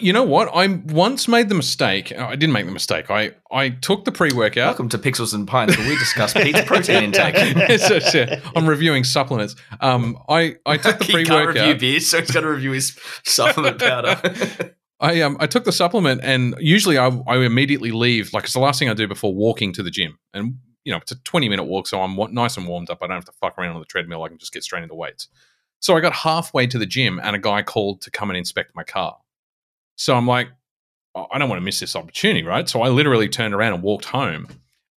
You 0.00 0.12
know 0.12 0.22
what? 0.22 0.48
I 0.54 0.66
once 0.66 1.28
made 1.28 1.48
the 1.48 1.54
mistake. 1.54 2.12
uh, 2.12 2.26
I 2.26 2.36
didn't 2.36 2.52
make 2.52 2.66
the 2.66 2.72
mistake. 2.72 3.10
I, 3.10 3.32
I 3.50 3.70
took 3.70 4.04
the 4.04 4.12
pre 4.12 4.32
workout. 4.32 4.66
Welcome 4.66 4.88
to 4.90 4.98
Pixels 4.98 5.34
and 5.34 5.46
Pints, 5.46 5.76
where 5.76 5.88
we 5.88 5.96
discuss 5.96 6.32
Pete's 6.32 6.62
protein 6.64 7.02
intake. 7.14 7.80
So, 7.80 7.98
so, 7.98 8.26
I'm 8.54 8.68
reviewing 8.68 9.04
supplements. 9.04 9.56
Um, 9.80 10.18
I, 10.28 10.56
I 10.66 10.76
took 10.76 10.98
the 10.98 11.04
he 11.06 11.12
pre 11.12 11.24
can't 11.24 11.46
review 11.46 11.62
workout. 11.62 11.80
beers, 11.80 12.08
so 12.08 12.20
he's 12.20 12.30
got 12.30 12.40
to 12.40 12.48
review 12.48 12.72
his 12.72 12.98
supplement 13.24 13.78
powder. 13.78 14.74
I 15.00 15.20
um 15.20 15.36
I 15.40 15.46
took 15.46 15.64
the 15.64 15.72
supplement, 15.72 16.22
and 16.22 16.54
usually 16.58 16.98
I, 16.98 17.08
I 17.26 17.38
immediately 17.38 17.90
leave. 17.90 18.32
Like 18.32 18.44
it's 18.44 18.52
the 18.52 18.60
last 18.60 18.78
thing 18.78 18.88
I 18.88 18.94
do 18.94 19.06
before 19.08 19.34
walking 19.34 19.72
to 19.74 19.82
the 19.82 19.90
gym, 19.90 20.18
and 20.32 20.58
you 20.84 20.92
know 20.92 20.98
it's 20.98 21.12
a 21.12 21.16
20 21.16 21.48
minute 21.48 21.64
walk, 21.64 21.88
so 21.88 22.00
I'm 22.00 22.16
nice 22.32 22.56
and 22.56 22.66
warmed 22.66 22.90
up. 22.90 22.98
I 23.02 23.06
don't 23.06 23.16
have 23.16 23.24
to 23.26 23.32
fuck 23.32 23.58
around 23.58 23.74
on 23.74 23.80
the 23.80 23.86
treadmill. 23.86 24.22
I 24.22 24.28
can 24.28 24.38
just 24.38 24.52
get 24.52 24.62
straight 24.62 24.82
into 24.82 24.94
weights. 24.94 25.28
So 25.80 25.96
I 25.96 26.00
got 26.00 26.14
halfway 26.14 26.66
to 26.68 26.78
the 26.78 26.86
gym, 26.86 27.20
and 27.22 27.36
a 27.36 27.38
guy 27.38 27.62
called 27.62 28.00
to 28.02 28.10
come 28.10 28.30
and 28.30 28.36
inspect 28.36 28.74
my 28.74 28.84
car. 28.84 29.18
So 29.96 30.14
I'm 30.16 30.26
like, 30.26 30.48
"Oh, 31.14 31.26
I 31.32 31.38
don't 31.38 31.48
want 31.48 31.60
to 31.60 31.64
miss 31.64 31.80
this 31.80 31.96
opportunity, 31.96 32.42
right? 32.42 32.68
So 32.68 32.82
I 32.82 32.88
literally 32.88 33.28
turned 33.28 33.54
around 33.54 33.74
and 33.74 33.82
walked 33.82 34.06
home, 34.06 34.48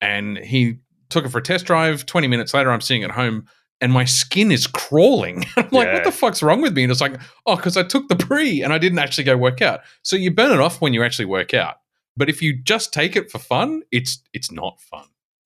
and 0.01 0.39
he 0.39 0.79
took 1.11 1.25
it 1.25 1.31
for 1.31 1.39
a 1.39 1.43
test 1.43 1.67
drive. 1.67 2.07
20 2.07 2.27
minutes 2.29 2.55
later, 2.55 2.71
I'm 2.71 2.81
sitting 2.81 3.05
at 3.05 3.11
home. 3.13 3.47
And 3.81 3.93
my 3.93 4.05
skin 4.05 4.51
is 4.53 4.67
crawling. 4.67 5.45
I'm 5.57 5.69
like, 5.71 5.87
Yeah. 5.89 5.95
what 5.95 6.05
the 6.05 6.13
fuck's 6.13 6.43
wrong 6.43 6.63
with 6.63 6.75
me? 6.75 6.85
And 6.85 6.93
it's 6.93 7.01
like, 7.01 7.21
oh, 7.45 7.57
because 7.57 7.77
I 7.77 7.83
took 7.83 8.09
the 8.09 8.17
pre 8.17 8.63
and 8.63 8.73
I 8.73 8.79
didn't 8.79 9.01
actually 9.01 9.25
go 9.25 9.37
work 9.37 9.61
out. 9.61 9.81
So 10.03 10.17
you 10.17 10.31
burn 10.31 10.53
it 10.53 10.61
off 10.61 10.81
when 10.81 10.95
you 10.95 11.03
actually 11.03 11.25
work 11.27 11.53
out. 11.53 11.77
But 12.17 12.31
if 12.31 12.41
you 12.41 12.57
just 12.63 12.93
take 12.95 13.15
it 13.17 13.31
for 13.31 13.39
fun, 13.41 13.83
it's 13.91 14.23
it's 14.33 14.51
not 14.53 14.81
fun. 14.81 15.05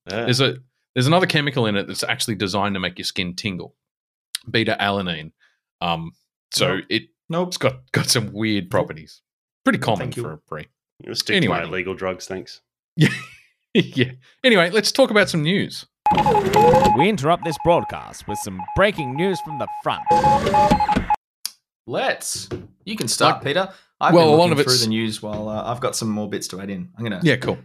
Yeah. 0.09 0.25
There's 0.27 0.41
a 0.43 0.59
there's 0.95 1.07
another 1.07 1.27
chemical 1.27 1.67
in 1.67 1.75
it 1.77 1.87
that's 1.89 2.05
actually 2.05 2.35
designed 2.37 2.75
to 2.75 2.81
make 2.81 2.99
your 2.99 3.07
skin 3.07 3.35
tingle. 3.35 3.75
Beta 4.49 4.77
alanine. 4.79 5.33
Um 5.81 6.13
so 6.53 6.77
Nope. 6.77 6.85
it 6.91 7.03
nope. 7.31 7.49
it's 7.49 7.57
got 7.57 7.91
got 7.93 8.07
some 8.09 8.33
weird 8.33 8.71
properties. 8.71 9.23
Pretty 9.65 9.79
common 9.79 10.13
for 10.13 10.33
a 10.33 10.39
pre. 10.39 10.67
I'll 11.07 11.15
stick 11.15 11.37
Anyway. 11.37 11.57
to 11.57 11.63
my 11.63 11.69
illegal 11.69 11.95
drugs, 11.95 12.27
thanks. 12.27 12.61
yeah. 12.97 13.09
yeah. 13.75 14.13
Anyway, 14.45 14.71
let's 14.71 14.91
talk 14.93 15.11
about 15.11 15.29
some 15.29 15.43
news. 15.43 15.87
We 16.97 17.09
interrupt 17.09 17.45
this 17.45 17.57
broadcast 17.65 18.27
with 18.27 18.39
some 18.39 18.61
breaking 18.77 19.15
news 19.15 19.39
from 19.43 19.59
the 19.59 19.69
front. 19.83 20.03
Let's. 21.87 22.49
You 22.85 22.97
can 22.97 23.09
start, 23.09 23.37
Like- 23.37 23.45
Peter. 23.45 23.73
I've 24.01 24.15
well, 24.15 24.29
a 24.29 24.31
been 24.31 24.39
lot 24.39 24.45
looking 24.51 24.53
of 24.53 24.57
through 24.59 24.73
it's- 24.75 24.83
the 24.85 24.89
news 24.89 25.23
while 25.23 25.49
uh, 25.49 25.65
I've 25.65 25.81
got 25.81 25.97
some 25.97 26.09
more 26.09 26.29
bits 26.29 26.47
to 26.49 26.61
add 26.61 26.71
in. 26.71 26.91
I'm 26.97 27.03
gonna. 27.05 27.21
Yeah, 27.25 27.35
cool. 27.37 27.59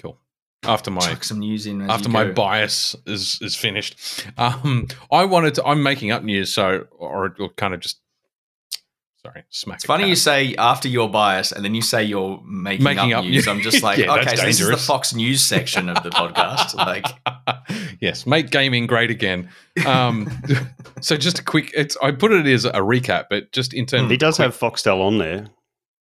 Cool. 0.00 0.18
after 0.64 0.88
my 0.90 1.00
Chuck 1.00 1.24
some 1.24 1.40
news 1.40 1.66
in 1.66 1.80
as 1.82 1.90
after 1.90 2.08
you 2.08 2.12
my 2.12 2.24
bias 2.30 2.94
is 3.06 3.38
is 3.42 3.56
finished. 3.56 4.24
Um, 4.38 4.86
I 5.10 5.24
wanted 5.24 5.56
to. 5.56 5.64
I'm 5.64 5.82
making 5.82 6.12
up 6.12 6.22
news, 6.22 6.54
so 6.54 6.86
or, 6.92 7.34
or 7.40 7.48
kind 7.56 7.74
of 7.74 7.80
just. 7.80 8.00
Sorry, 9.22 9.44
smack. 9.50 9.76
It's 9.76 9.84
funny 9.84 10.04
cat. 10.04 10.08
you 10.08 10.16
say 10.16 10.54
after 10.56 10.88
your 10.88 11.10
bias, 11.10 11.52
and 11.52 11.62
then 11.62 11.74
you 11.74 11.82
say 11.82 12.02
you're 12.02 12.40
making, 12.46 12.84
Making 12.84 13.12
up, 13.12 13.18
up 13.18 13.24
news. 13.24 13.34
news. 13.34 13.48
I'm 13.48 13.60
just 13.60 13.82
like, 13.82 13.98
Yeah, 13.98 14.14
okay, 14.14 14.34
so 14.36 14.46
this 14.46 14.60
is 14.60 14.68
the. 14.68 14.76
Fox 14.78 15.14
News 15.14 15.42
section 15.42 15.88
of 15.90 16.02
the 16.02 16.08
podcast. 16.10 16.74
Like, 16.74 17.04
yes, 18.00 18.26
make 18.26 18.50
gaming 18.50 18.86
great 18.86 19.10
again. 19.10 19.50
Um, 19.86 20.30
so 21.02 21.16
just 21.18 21.38
a 21.38 21.44
quick. 21.44 21.70
It's 21.76 21.96
I 22.02 22.12
put 22.12 22.32
it 22.32 22.46
as 22.46 22.64
a 22.64 22.72
recap, 22.72 23.26
but 23.28 23.52
just 23.52 23.74
in 23.74 23.84
terms. 23.84 24.10
He 24.10 24.16
does 24.16 24.36
quick- 24.36 24.46
have 24.46 24.56
Foxtel 24.58 25.00
on 25.02 25.18
there, 25.18 25.48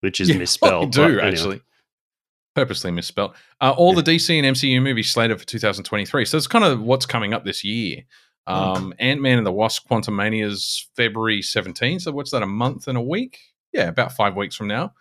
which 0.01 0.21
is 0.21 0.29
Yeah, 0.29 0.37
misspelled. 0.37 0.85
I 0.85 0.89
do 0.89 1.01
but 1.01 1.23
anyway. 1.23 1.27
actually. 1.31 1.61
Purposely 2.55 2.89
misspelled. 2.91 3.35
Uh, 3.61 3.71
all 3.77 3.93
the 3.93 4.01
DC 4.01 4.35
and 4.35 4.55
MCU 4.55 4.81
movies 4.81 5.11
slated 5.11 5.39
for 5.39 5.45
2023. 5.45 6.25
So 6.25 6.37
it's 6.37 6.47
kind 6.47 6.65
of 6.65 6.81
what's 6.81 7.05
coming 7.05 7.33
up 7.33 7.45
this 7.45 7.63
year. 7.63 8.01
Um, 8.47 8.93
Ant 8.99 9.21
Man 9.21 9.37
and 9.37 9.45
the 9.45 9.51
Wasp: 9.51 9.87
Quantumania's 9.89 10.87
February 10.95 11.41
17th. 11.41 12.01
So 12.01 12.11
what's 12.11 12.31
that? 12.31 12.43
A 12.43 12.47
month 12.47 12.87
and 12.87 12.97
a 12.97 13.01
week? 13.01 13.39
Yeah, 13.73 13.87
about 13.87 14.13
five 14.13 14.35
weeks 14.35 14.55
from 14.55 14.67
now. 14.67 14.93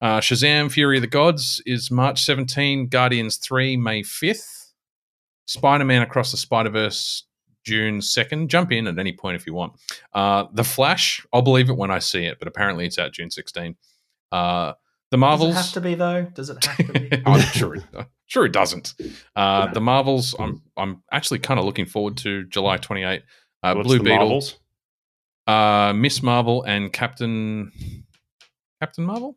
Uh, 0.00 0.20
Shazam: 0.20 0.70
Fury 0.70 0.98
of 0.98 1.02
the 1.02 1.08
Gods 1.08 1.62
is 1.66 1.90
March 1.90 2.22
17. 2.22 2.88
Guardians 2.88 3.36
3 3.36 3.76
May 3.76 4.02
5th. 4.02 4.72
Spider 5.46 5.84
Man 5.84 6.02
Across 6.02 6.30
the 6.30 6.36
Spider 6.36 6.70
Verse 6.70 7.24
June 7.64 7.98
2nd. 7.98 8.48
Jump 8.48 8.72
in 8.72 8.86
at 8.86 8.98
any 8.98 9.12
point 9.12 9.36
if 9.36 9.46
you 9.46 9.54
want. 9.54 9.74
Uh, 10.12 10.44
the 10.52 10.64
Flash, 10.64 11.26
I'll 11.32 11.42
believe 11.42 11.68
it 11.68 11.76
when 11.76 11.90
I 11.90 11.98
see 11.98 12.24
it, 12.24 12.38
but 12.38 12.48
apparently 12.48 12.86
it's 12.86 12.98
out 12.98 13.12
June 13.12 13.30
16. 13.30 13.76
Uh, 14.32 14.72
the 15.10 15.16
Marvels. 15.16 15.54
does 15.54 15.56
it 15.56 15.66
have 15.66 15.72
to 15.74 15.80
be 15.80 15.94
though? 15.94 16.22
Does 16.24 16.50
it 16.50 16.64
have 16.64 16.76
to 16.86 16.92
be? 16.92 17.22
I'm 17.26 17.40
sure 17.40 17.74
it, 17.76 17.84
sure 18.26 18.44
it 18.46 18.52
doesn't. 18.52 18.94
Uh, 19.34 19.72
the 19.72 19.80
Marvels. 19.80 20.34
I'm 20.38 20.62
I'm 20.76 21.02
actually 21.10 21.38
kind 21.40 21.58
of 21.58 21.66
looking 21.66 21.86
forward 21.86 22.16
to 22.18 22.44
July 22.44 22.76
28. 22.76 23.22
Uh, 23.62 23.74
What's 23.74 23.86
Blue 23.86 23.98
the 23.98 24.04
Beetle, 24.04 24.18
Marvels? 24.18 24.58
uh, 25.46 25.92
Miss 25.94 26.22
Marvel, 26.22 26.62
and 26.64 26.92
Captain 26.92 27.72
Captain 28.80 29.04
Marvel. 29.04 29.36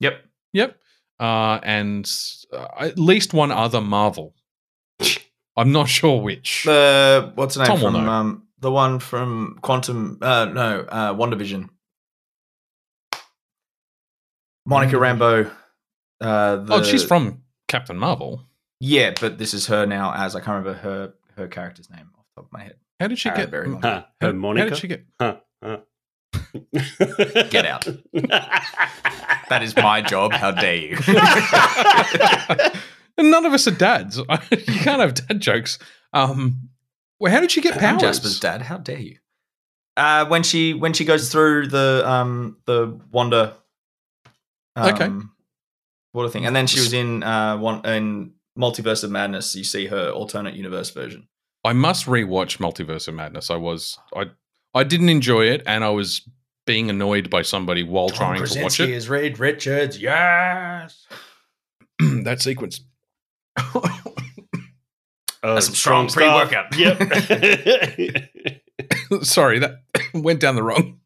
yep. 0.00 0.24
Yep. 0.54 0.76
Uh, 1.20 1.60
and 1.62 2.10
uh, 2.52 2.66
at 2.80 2.98
least 2.98 3.32
one 3.32 3.50
other 3.52 3.80
Marvel. 3.80 4.34
I'm 5.56 5.70
not 5.72 5.88
sure 5.88 6.20
which. 6.20 6.64
The 6.64 7.32
what's 7.36 7.54
the 7.54 7.60
name 7.60 7.66
Tom 7.68 7.80
will 7.80 7.92
from 7.92 8.04
know. 8.04 8.10
um, 8.10 8.46
the 8.58 8.70
one 8.72 8.98
from 8.98 9.58
Quantum? 9.62 10.18
Uh, 10.20 10.46
no, 10.46 10.80
uh, 10.88 11.14
WandaVision. 11.14 11.68
Monica 14.72 14.96
Rambeau. 14.96 15.50
Uh, 16.20 16.56
the, 16.56 16.74
oh, 16.74 16.82
she's 16.82 17.04
from 17.04 17.42
Captain 17.68 17.96
Marvel. 17.98 18.42
Yeah, 18.80 19.12
but 19.20 19.38
this 19.38 19.54
is 19.54 19.66
her 19.66 19.86
now. 19.86 20.12
As 20.14 20.34
I 20.34 20.40
can't 20.40 20.64
remember 20.64 20.74
her 20.74 21.14
her 21.36 21.48
character's 21.48 21.88
name 21.90 22.10
off 22.18 22.24
the 22.34 22.40
top 22.42 22.46
of 22.46 22.52
my 22.52 22.62
head. 22.64 22.76
How 23.00 23.08
did 23.08 23.18
she 23.18 23.30
get? 23.30 23.48
very 23.48 23.68
much. 23.68 23.82
Huh, 23.82 24.04
How, 24.20 24.26
her 24.28 24.32
Monica. 24.32 24.64
how 24.64 24.68
did 24.70 24.78
she 24.78 24.88
get? 24.88 25.04
Huh, 25.20 25.36
huh. 25.62 25.78
Get 27.50 27.66
out. 27.66 27.86
That 29.48 29.62
is 29.62 29.76
my 29.76 30.00
job. 30.00 30.32
How 30.32 30.50
dare 30.50 30.76
you? 30.76 30.96
And 33.18 33.30
None 33.30 33.44
of 33.44 33.52
us 33.52 33.68
are 33.68 33.72
dads. 33.72 34.16
you 34.16 34.24
can't 34.24 35.00
have 35.00 35.12
dad 35.12 35.38
jokes. 35.40 35.78
Um, 36.14 36.70
well, 37.20 37.30
how 37.30 37.40
did 37.40 37.50
she 37.50 37.60
get 37.60 37.74
I'm 37.74 37.80
powers? 37.80 38.00
Jasper's 38.00 38.40
dad. 38.40 38.62
How 38.62 38.78
dare 38.78 38.98
you? 38.98 39.18
Uh, 39.98 40.24
when 40.26 40.42
she 40.42 40.72
when 40.72 40.94
she 40.94 41.04
goes 41.04 41.30
through 41.30 41.66
the 41.68 42.02
um 42.06 42.56
the 42.64 42.98
Wanda. 43.10 43.58
Um, 44.76 44.94
Okay. 44.94 45.10
What 46.12 46.24
a 46.24 46.28
thing! 46.30 46.44
And 46.44 46.54
then 46.54 46.66
she 46.66 46.78
was 46.80 46.92
in 46.92 47.22
uh 47.22 47.56
one 47.56 47.84
in 47.86 48.32
Multiverse 48.58 49.02
of 49.02 49.10
Madness. 49.10 49.54
You 49.54 49.64
see 49.64 49.86
her 49.86 50.10
alternate 50.10 50.54
universe 50.54 50.90
version. 50.90 51.28
I 51.64 51.72
must 51.72 52.06
rewatch 52.06 52.58
Multiverse 52.58 53.08
of 53.08 53.14
Madness. 53.14 53.50
I 53.50 53.56
was 53.56 53.98
I 54.14 54.26
I 54.74 54.84
didn't 54.84 55.08
enjoy 55.08 55.46
it, 55.46 55.62
and 55.66 55.84
I 55.84 55.88
was 55.90 56.28
being 56.66 56.90
annoyed 56.90 57.30
by 57.30 57.42
somebody 57.42 57.82
while 57.82 58.10
trying 58.10 58.44
to 58.44 58.62
watch 58.62 58.78
it. 58.78 58.90
is 58.90 59.08
Reed 59.08 59.38
Richards. 59.38 60.00
Yes. 60.00 61.06
that 61.98 62.42
sequence. 62.42 62.80
Oh, 65.44 65.54
That's 65.54 65.66
some 65.66 65.74
strong 65.74 66.08
stuff. 66.08 66.48
pre-workout. 66.48 66.76
Yep. 69.10 69.22
Sorry, 69.24 69.58
that 69.58 69.82
went 70.14 70.40
down 70.40 70.54
the 70.54 70.62
wrong 70.62 71.00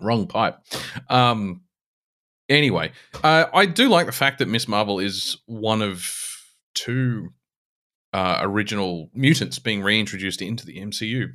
wrong 0.00 0.26
pipe. 0.26 0.58
Um. 1.08 1.62
Anyway, 2.48 2.92
uh, 3.22 3.46
I 3.52 3.66
do 3.66 3.88
like 3.88 4.06
the 4.06 4.12
fact 4.12 4.38
that 4.38 4.48
Miss 4.48 4.66
Marvel 4.66 4.98
is 4.98 5.36
one 5.46 5.82
of 5.82 6.06
two 6.74 7.30
uh, 8.12 8.38
original 8.40 9.10
mutants 9.14 9.58
being 9.58 9.82
reintroduced 9.82 10.40
into 10.40 10.64
the 10.64 10.78
MCU. 10.78 11.34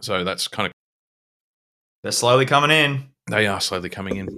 So 0.00 0.24
that's 0.24 0.48
kind 0.48 0.66
of 0.66 0.72
They're 2.02 2.12
slowly 2.12 2.46
coming 2.46 2.70
in. 2.70 3.10
They 3.28 3.46
are 3.46 3.60
slowly 3.60 3.88
coming 3.88 4.16
in. 4.16 4.28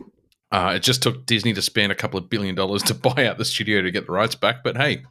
Uh, 0.51 0.73
it 0.77 0.83
just 0.83 1.03
took 1.03 1.27
Disney 1.27 1.53
to 1.53 1.63
spend 1.63 1.93
a 1.93 1.95
couple 1.95 2.19
of 2.19 2.31
billion 2.31 2.55
dollars 2.55 2.83
to 2.85 2.95
buy 3.15 3.27
out 3.27 3.39
the 3.39 3.45
studio 3.45 3.83
to 3.83 3.91
get 3.91 4.07
the 4.07 4.13
rights 4.13 4.35
back. 4.35 4.65
But 4.65 4.77
hey, 4.77 5.03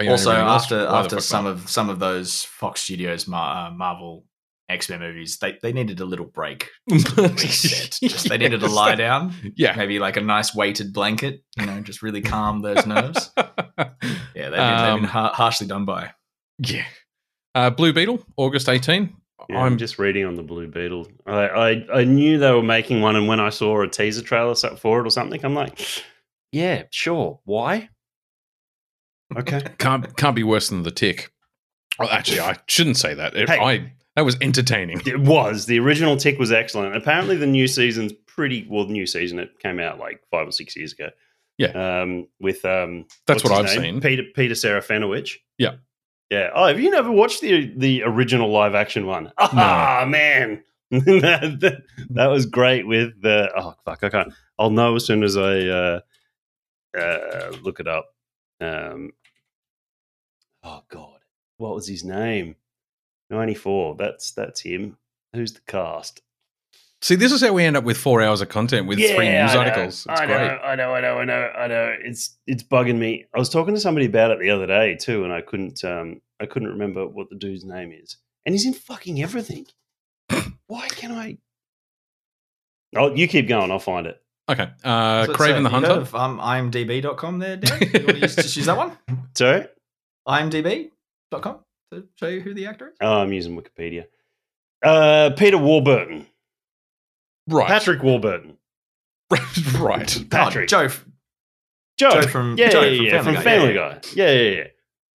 you 0.00 0.10
also, 0.10 0.32
after 0.32 0.86
after 0.86 1.20
some 1.20 1.44
not? 1.44 1.52
of 1.52 1.70
some 1.70 1.88
of 1.88 2.00
those 2.00 2.42
Fox 2.42 2.80
Studios 2.82 3.28
Mar- 3.28 3.68
uh, 3.68 3.70
Marvel 3.70 4.24
X 4.68 4.88
Men 4.88 5.00
movies, 5.00 5.36
they 5.38 5.58
they 5.62 5.72
needed 5.72 6.00
a 6.00 6.04
little 6.04 6.24
break. 6.26 6.70
Reset. 6.90 7.98
Just 8.02 8.28
they 8.28 8.38
needed 8.38 8.60
to 8.60 8.66
lie 8.68 8.92
they- 8.92 9.02
down. 9.02 9.34
Yeah, 9.56 9.74
maybe 9.76 9.98
like 9.98 10.16
a 10.16 10.20
nice 10.22 10.54
weighted 10.54 10.92
blanket, 10.92 11.42
you 11.58 11.66
know, 11.66 11.80
just 11.80 12.02
really 12.02 12.22
calm 12.22 12.62
those 12.62 12.86
nerves. 12.94 13.30
Yeah, 13.36 13.44
they've 13.76 14.34
been, 14.34 14.50
they've 14.50 14.60
Um, 14.60 15.00
been 15.00 15.08
har- 15.10 15.32
harshly 15.34 15.66
done 15.66 15.84
by. 15.84 16.12
yeah. 16.58 16.84
Uh, 17.54 17.70
Blue 17.70 17.92
Beetle, 17.92 18.24
August 18.36 18.68
18. 18.68 19.14
Yeah, 19.48 19.58
I'm 19.58 19.72
I'm 19.74 19.78
just 19.78 19.98
reading 19.98 20.24
on 20.24 20.34
the 20.36 20.42
Blue 20.42 20.66
Beetle. 20.66 21.06
I, 21.26 21.32
I 21.48 21.86
I 22.00 22.04
knew 22.04 22.38
they 22.38 22.50
were 22.50 22.62
making 22.62 23.00
one, 23.02 23.14
and 23.16 23.28
when 23.28 23.38
I 23.40 23.50
saw 23.50 23.82
a 23.82 23.88
teaser 23.88 24.22
trailer 24.22 24.54
so- 24.54 24.74
for 24.76 25.00
it 25.00 25.06
or 25.06 25.10
something, 25.10 25.44
I'm 25.44 25.54
like, 25.54 25.78
yeah, 26.52 26.84
sure. 26.90 27.40
Why? 27.44 27.90
Okay. 29.36 29.60
can't 29.78 30.16
can't 30.16 30.34
be 30.36 30.42
worse 30.42 30.68
than 30.70 30.82
the 30.84 30.90
Tick. 30.90 31.32
Well, 31.98 32.08
actually, 32.08 32.40
I 32.40 32.56
shouldn't 32.66 32.96
say 32.96 33.14
that. 33.14 33.36
It, 33.36 33.48
Hey. 33.48 33.58
I 33.60 33.92
that 34.16 34.24
was 34.24 34.36
entertaining. 34.40 35.00
It 35.06 35.20
was. 35.20 35.66
The 35.66 35.78
original 35.78 36.16
Tick 36.16 36.38
was 36.38 36.52
excellent. 36.52 36.96
Apparently, 36.96 37.36
the 37.36 37.46
new 37.46 37.66
season's 37.66 38.12
pretty 38.26 38.66
well. 38.68 38.86
The 38.86 38.92
new 38.92 39.06
season 39.06 39.38
it 39.38 39.58
came 39.58 39.80
out 39.80 39.98
like 39.98 40.22
five 40.30 40.46
or 40.48 40.52
six 40.52 40.76
years 40.76 40.92
ago. 40.92 41.10
Yeah. 41.58 41.68
Um, 42.02 42.26
with 42.40 42.64
um, 42.64 43.06
That's 43.26 43.44
what 43.44 43.52
I've 43.52 43.66
name? 43.66 43.94
seen. 43.94 44.00
Peter 44.00 44.22
Peter 44.34 44.54
Serafinowicz. 44.54 45.32
Yeah. 45.58 45.76
Yeah. 46.30 46.50
Oh, 46.54 46.66
have 46.66 46.80
you 46.80 46.90
never 46.90 47.10
watched 47.10 47.40
the 47.40 47.72
the 47.76 48.02
original 48.02 48.50
live 48.50 48.74
action 48.74 49.06
one? 49.06 49.32
Ah, 49.38 50.04
man. 50.08 50.62
that, 50.90 51.56
that, 51.60 51.82
that 52.10 52.26
was 52.26 52.46
great 52.46 52.86
with 52.86 53.20
the 53.22 53.50
oh 53.56 53.74
fuck 53.84 54.04
I 54.04 54.10
can't 54.10 54.32
I'll 54.58 54.70
know 54.70 54.94
as 54.94 55.04
soon 55.04 55.24
as 55.24 55.36
I 55.36 55.60
uh, 55.60 56.00
uh, 56.96 57.52
look 57.62 57.80
it 57.80 57.88
up. 57.88 58.14
Um, 58.60 59.12
oh 60.62 60.82
god, 60.88 61.20
what 61.56 61.74
was 61.74 61.88
his 61.88 62.04
name? 62.04 62.54
Ninety 63.34 63.54
four. 63.54 63.96
That's 63.96 64.30
that's 64.32 64.60
him. 64.60 64.96
Who's 65.34 65.52
the 65.52 65.60
cast? 65.66 66.22
See, 67.02 67.16
this 67.16 67.32
is 67.32 67.42
how 67.42 67.52
we 67.52 67.64
end 67.64 67.76
up 67.76 67.84
with 67.84 67.98
four 67.98 68.22
hours 68.22 68.40
of 68.40 68.48
content 68.48 68.86
with 68.86 68.98
three 68.98 69.28
news 69.28 69.50
I 69.50 69.54
know, 69.54 69.58
articles. 69.60 70.06
It's 70.08 70.20
I 70.20 70.24
great. 70.26 70.38
know, 70.38 70.58
I 70.64 70.74
know, 70.74 70.94
I 70.94 71.00
know, 71.02 71.18
I 71.18 71.24
know, 71.24 71.52
I 71.58 71.66
know. 71.66 71.94
It's 72.02 72.38
it's 72.46 72.62
bugging 72.62 72.96
me. 72.98 73.26
I 73.34 73.38
was 73.38 73.50
talking 73.50 73.74
to 73.74 73.80
somebody 73.80 74.06
about 74.06 74.30
it 74.30 74.38
the 74.40 74.48
other 74.50 74.66
day 74.66 74.96
too, 74.96 75.24
and 75.24 75.32
I 75.32 75.40
couldn't 75.42 75.84
um 75.84 76.20
I 76.40 76.46
couldn't 76.46 76.68
remember 76.70 77.06
what 77.06 77.28
the 77.28 77.36
dude's 77.36 77.64
name 77.64 77.92
is. 77.92 78.16
And 78.46 78.54
he's 78.54 78.64
in 78.66 78.72
fucking 78.74 79.22
everything. 79.22 79.66
Why 80.66 80.88
can 80.88 81.12
I? 81.12 81.38
Oh, 82.96 83.14
you 83.14 83.26
keep 83.28 83.48
going. 83.48 83.70
I'll 83.70 83.78
find 83.78 84.06
it. 84.06 84.22
Okay. 84.48 84.68
Uh, 84.84 85.26
So- 85.26 85.32
Kraven 85.32 85.36
so 85.36 85.46
the 85.46 85.58
you 85.58 85.62
heard 85.64 85.72
Hunter. 85.72 85.90
Of, 85.90 86.14
um, 86.14 86.38
IMDb.com 86.38 87.38
there, 87.38 87.56
Dan? 87.56 87.80
You 87.92 88.00
want 88.06 88.08
to 88.08 88.18
use, 88.20 88.36
just 88.36 88.56
use 88.56 88.66
that 88.66 88.76
one? 88.76 88.96
Sorry. 89.34 89.66
IMDb.com 90.28 91.63
to 91.94 92.04
show 92.16 92.28
you 92.28 92.40
who 92.40 92.54
the 92.54 92.66
actor 92.66 92.88
is? 92.88 92.94
Oh, 93.00 93.20
I'm 93.20 93.32
using 93.32 93.56
Wikipedia. 93.60 94.04
Uh, 94.84 95.30
Peter 95.36 95.56
Warburton, 95.58 96.26
right. 97.48 97.66
Patrick 97.66 98.02
Warburton, 98.02 98.58
right. 99.78 100.24
Patrick, 100.30 100.64
Oh, 100.72 100.88
Joe. 100.88 100.94
Joe, 101.96 102.10
Joe 102.20 102.22
from- 102.28 102.56
yeah, 102.58 102.70
Joe 102.70 102.82
yeah, 102.82 102.96
from 102.96 103.04
yeah, 103.06 103.10
Family 103.10 103.24
from 103.24 103.34
Guy, 103.34 103.42
Family 103.42 103.74
yeah, 103.74 103.92
Guy, 103.92 104.00
yeah, 104.14 104.32
yeah, 104.32 104.50
yeah. 104.58 104.64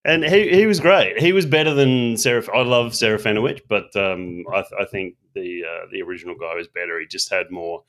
And 0.05 0.23
he 0.23 0.49
he 0.55 0.65
was 0.65 0.79
great. 0.79 1.19
He 1.19 1.33
was 1.33 1.45
better 1.45 1.73
than 1.73 2.15
Sarah. 2.15 2.41
I 2.55 2.61
love 2.61 2.93
Serafinowicz, 2.93 3.61
but 3.67 3.93
um, 3.97 4.45
I, 4.51 4.63
I 4.79 4.85
think 4.85 5.15
the 5.35 5.63
uh, 5.65 5.87
the 5.91 6.01
original 6.01 6.35
guy 6.35 6.55
was 6.55 6.69
better. 6.69 6.99
He 7.01 7.05
just 7.05 7.29
had 7.29 7.51
more. 7.51 7.83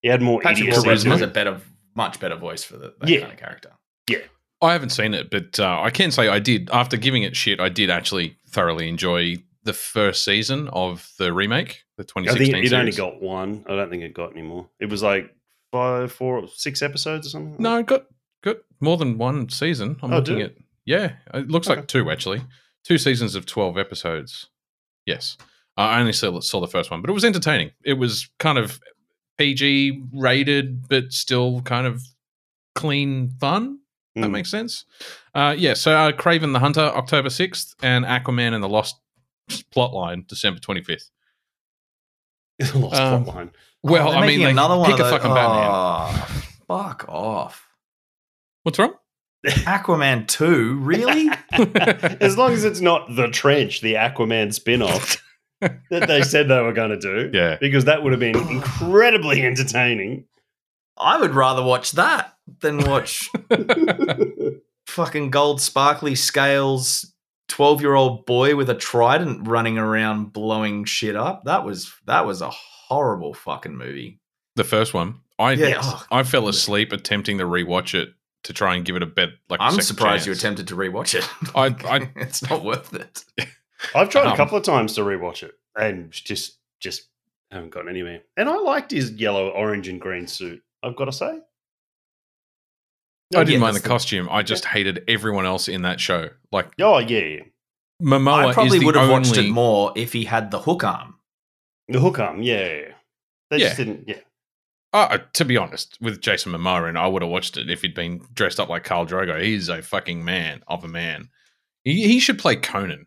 He 0.00 0.08
had 0.08 0.22
more 0.22 0.40
Patrick 0.40 0.68
idiocy. 0.68 0.86
Warburton 0.88 1.06
charisma. 1.06 1.10
has 1.12 1.20
a 1.20 1.26
better, 1.26 1.60
much 1.94 2.18
better 2.18 2.36
voice 2.36 2.64
for 2.64 2.78
the, 2.78 2.94
that 3.00 3.08
Yeah. 3.10 3.20
kind 3.20 3.32
of 3.34 3.38
character. 3.38 3.70
I 4.62 4.72
haven't 4.72 4.90
seen 4.90 5.14
it, 5.14 5.30
but 5.30 5.58
uh, 5.58 5.80
I 5.80 5.90
can 5.90 6.10
say 6.10 6.28
I 6.28 6.38
did. 6.38 6.68
After 6.70 6.96
giving 6.96 7.22
it 7.22 7.34
shit, 7.36 7.60
I 7.60 7.68
did 7.70 7.88
actually 7.90 8.36
thoroughly 8.50 8.88
enjoy 8.88 9.36
the 9.64 9.72
first 9.72 10.24
season 10.24 10.68
of 10.68 11.10
the 11.18 11.32
remake, 11.32 11.82
the 11.96 12.02
I 12.02 12.06
2016 12.06 12.52
think 12.52 12.66
it 12.66 12.72
only 12.74 12.92
got 12.92 13.20
one. 13.22 13.64
I 13.68 13.76
don't 13.76 13.90
think 13.90 14.02
it 14.02 14.14
got 14.14 14.32
any 14.32 14.42
more. 14.42 14.68
It 14.78 14.86
was 14.90 15.02
like 15.02 15.34
five, 15.72 16.12
four, 16.12 16.46
six 16.48 16.82
episodes 16.82 17.26
or 17.26 17.30
something. 17.30 17.52
like 17.52 17.60
no, 17.60 17.78
it 17.78 17.86
got 17.86 18.06
got 18.42 18.56
more 18.80 18.96
than 18.96 19.18
one 19.18 19.48
season. 19.48 19.96
I'm 20.02 20.12
Oh, 20.12 20.18
looking 20.18 20.40
at 20.42 20.54
Yeah, 20.84 21.12
it 21.34 21.48
looks 21.48 21.68
like 21.68 21.86
two 21.88 22.10
actually. 22.10 22.42
Two 22.84 22.98
seasons 22.98 23.34
of 23.34 23.46
twelve 23.46 23.76
episodes. 23.78 24.48
Yes, 25.06 25.36
I 25.76 26.00
only 26.00 26.12
saw, 26.12 26.40
saw 26.40 26.60
the 26.60 26.68
first 26.68 26.90
one, 26.90 27.00
but 27.00 27.08
it 27.10 27.14
was 27.14 27.24
entertaining. 27.24 27.70
It 27.84 27.94
was 27.94 28.28
kind 28.38 28.58
of 28.58 28.80
PG 29.38 30.02
rated, 30.12 30.86
but 30.88 31.12
still 31.12 31.60
kind 31.62 31.86
of 31.86 32.02
clean 32.74 33.30
fun. 33.40 33.78
That 34.16 34.24
Mm. 34.28 34.30
makes 34.32 34.50
sense. 34.50 34.84
Uh, 35.34 35.54
yeah, 35.56 35.74
so 35.74 35.92
uh, 35.96 36.12
Kraven 36.12 36.52
the 36.52 36.58
Hunter, 36.58 36.80
October 36.80 37.30
sixth, 37.30 37.74
and 37.82 38.04
Aquaman 38.04 38.54
and 38.54 38.62
the 38.62 38.68
Lost 38.68 38.96
Plotline, 39.74 40.26
December 40.26 40.58
twenty 40.60 40.82
fifth. 40.82 41.10
Lost 42.74 42.96
Um, 43.00 43.24
plotline. 43.24 43.50
Well, 43.82 44.08
Oh, 44.08 44.12
I 44.12 44.26
mean, 44.26 44.40
they 44.40 44.50
another 44.50 44.76
one 44.76 44.90
pick 44.90 44.94
of 45.00 45.00
a 45.00 45.02
those- 45.04 45.12
fucking 45.12 45.34
Batman. 45.34 45.68
Oh, 45.70 46.42
fuck 46.68 47.08
off. 47.08 47.66
What's 48.64 48.78
wrong? 48.78 48.94
Aquaman 49.46 50.26
2, 50.28 50.74
really? 50.80 51.30
As 52.20 52.36
long 52.36 52.52
as 52.52 52.62
it's 52.64 52.80
not 52.82 53.14
the 53.16 53.28
Trench, 53.28 53.80
the 53.80 53.94
Aquaman 53.94 54.52
spin-off 54.52 55.16
that 55.62 56.06
they 56.08 56.20
said 56.20 56.48
they 56.48 56.60
were 56.60 56.74
going 56.74 56.90
to 56.90 56.98
do, 56.98 57.30
yeah, 57.32 57.56
because 57.58 57.86
that 57.86 58.02
would 58.02 58.12
have 58.12 58.20
been 58.20 58.36
incredibly 58.50 59.42
entertaining. 59.42 60.26
I 61.00 61.18
would 61.20 61.34
rather 61.34 61.62
watch 61.62 61.92
that 61.92 62.34
than 62.60 62.78
watch 62.78 63.30
fucking 64.86 65.30
gold 65.30 65.60
sparkly 65.60 66.14
scales 66.14 67.12
12 67.48 67.80
year 67.80 67.94
old 67.94 68.26
boy 68.26 68.54
with 68.56 68.70
a 68.70 68.74
trident 68.74 69.46
running 69.48 69.78
around 69.78 70.32
blowing 70.32 70.84
shit 70.84 71.16
up. 71.16 71.44
That 71.44 71.64
was 71.64 71.92
that 72.06 72.26
was 72.26 72.42
a 72.42 72.50
horrible 72.50 73.34
fucking 73.34 73.76
movie. 73.76 74.20
the 74.56 74.64
first 74.64 74.94
one. 74.94 75.20
I 75.38 75.52
Yeah, 75.52 75.78
oh. 75.82 76.04
I 76.10 76.22
fell 76.22 76.48
asleep 76.48 76.92
attempting 76.92 77.38
to 77.38 77.44
rewatch 77.44 77.94
it 77.94 78.10
to 78.44 78.52
try 78.52 78.74
and 78.74 78.84
give 78.84 78.96
it 78.96 79.02
a 79.02 79.06
bet. 79.06 79.30
Like, 79.48 79.60
I'm 79.60 79.72
second 79.72 79.84
surprised 79.84 80.26
you 80.26 80.32
attempted 80.32 80.68
to 80.68 80.76
rewatch 80.76 81.14
it. 81.14 81.28
I- 81.54 81.74
I- 81.96 82.10
it's 82.20 82.48
not 82.48 82.64
worth 82.64 82.92
it. 82.94 83.24
I've 83.94 84.10
tried 84.10 84.26
Um, 84.26 84.32
a 84.32 84.36
couple 84.36 84.58
of 84.58 84.64
times 84.64 84.94
to 84.94 85.00
rewatch 85.02 85.42
it 85.42 85.52
and 85.76 86.10
just 86.10 86.58
just 86.78 87.04
haven't 87.50 87.70
gotten 87.70 87.88
anywhere. 87.88 88.20
And 88.36 88.48
I 88.48 88.56
liked 88.58 88.90
his 88.92 89.12
yellow, 89.12 89.48
orange, 89.48 89.88
and 89.88 90.00
green 90.00 90.26
suit. 90.26 90.62
I've 90.82 90.96
got 90.96 91.06
to 91.06 91.12
say. 91.12 91.38
I 93.34 93.38
didn't 93.44 93.50
Yeah, 93.54 93.58
mind 93.60 93.76
the 93.76 93.80
the- 93.80 93.88
costume. 93.88 94.28
I 94.30 94.42
just 94.42 94.64
hated 94.64 95.04
everyone 95.06 95.46
else 95.46 95.68
in 95.68 95.82
that 95.82 96.00
show. 96.00 96.30
Like 96.50 96.72
Oh 96.80 96.98
yeah, 96.98 97.18
yeah. 97.20 97.40
Momoa 98.02 98.46
I 98.48 98.52
probably 98.54 98.76
is 98.76 98.80
the 98.80 98.86
would 98.86 98.94
have 98.96 99.04
only, 99.10 99.28
watched 99.28 99.36
it 99.38 99.50
more 99.50 99.92
if 99.94 100.12
he 100.12 100.24
had 100.24 100.50
the 100.50 100.58
hook 100.58 100.82
arm. 100.84 101.16
the 101.88 102.00
hook 102.00 102.18
arm. 102.18 102.42
Yeah, 102.42 102.58
yeah. 102.66 102.74
yeah. 102.80 102.92
They 103.50 103.56
Yeah. 103.58 103.64
just 103.66 103.76
didn't. 103.76 104.08
Yeah. 104.08 104.16
Uh, 104.92 105.18
to 105.34 105.44
be 105.44 105.56
honest, 105.56 105.96
with 106.00 106.20
Jason 106.20 106.50
Momoa, 106.52 106.88
and 106.88 106.98
I 106.98 107.06
would 107.06 107.22
have 107.22 107.30
watched 107.30 107.56
it 107.56 107.70
if 107.70 107.82
he'd 107.82 107.94
been 107.94 108.22
dressed 108.34 108.58
up 108.58 108.68
like 108.68 108.84
Khal 108.84 109.06
Drogo. 109.08 109.40
He's 109.40 109.68
a 109.68 109.82
fucking 109.82 110.24
man 110.24 110.62
of 110.66 110.82
a 110.82 110.88
man. 110.88 111.28
He, 111.84 112.08
he 112.08 112.18
should 112.18 112.38
play 112.40 112.56
Conan. 112.56 113.06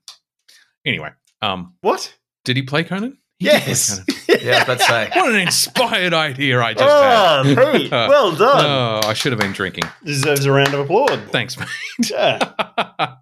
Anyway, 0.86 1.10
um, 1.42 1.76
What? 1.82 2.16
did 2.46 2.56
he 2.56 2.62
play 2.64 2.86
Conan? 2.86 3.18
He 3.40 3.46
did 3.46 3.62
play 3.62 3.70
Yes. 3.72 4.02
Yeah, 4.42 4.68
was 4.68 4.82
say. 4.88 5.10
What 5.14 5.34
an 5.34 5.40
inspired 5.40 6.14
idea 6.14 6.62
I 6.62 6.74
just 6.74 6.86
oh, 6.86 7.44
had. 7.44 7.92
Well 8.10 8.36
done. 8.36 8.66
Oh, 8.66 9.08
I 9.08 9.14
should 9.14 9.32
have 9.32 9.40
been 9.40 9.52
drinking. 9.54 9.84
Deserves 10.04 10.46
a 10.46 10.52
round 10.52 10.74
of 10.74 10.82
applause. 10.82 11.20
Thanks, 11.32 11.58
mate. 11.58 11.68
Yeah. 12.10 13.16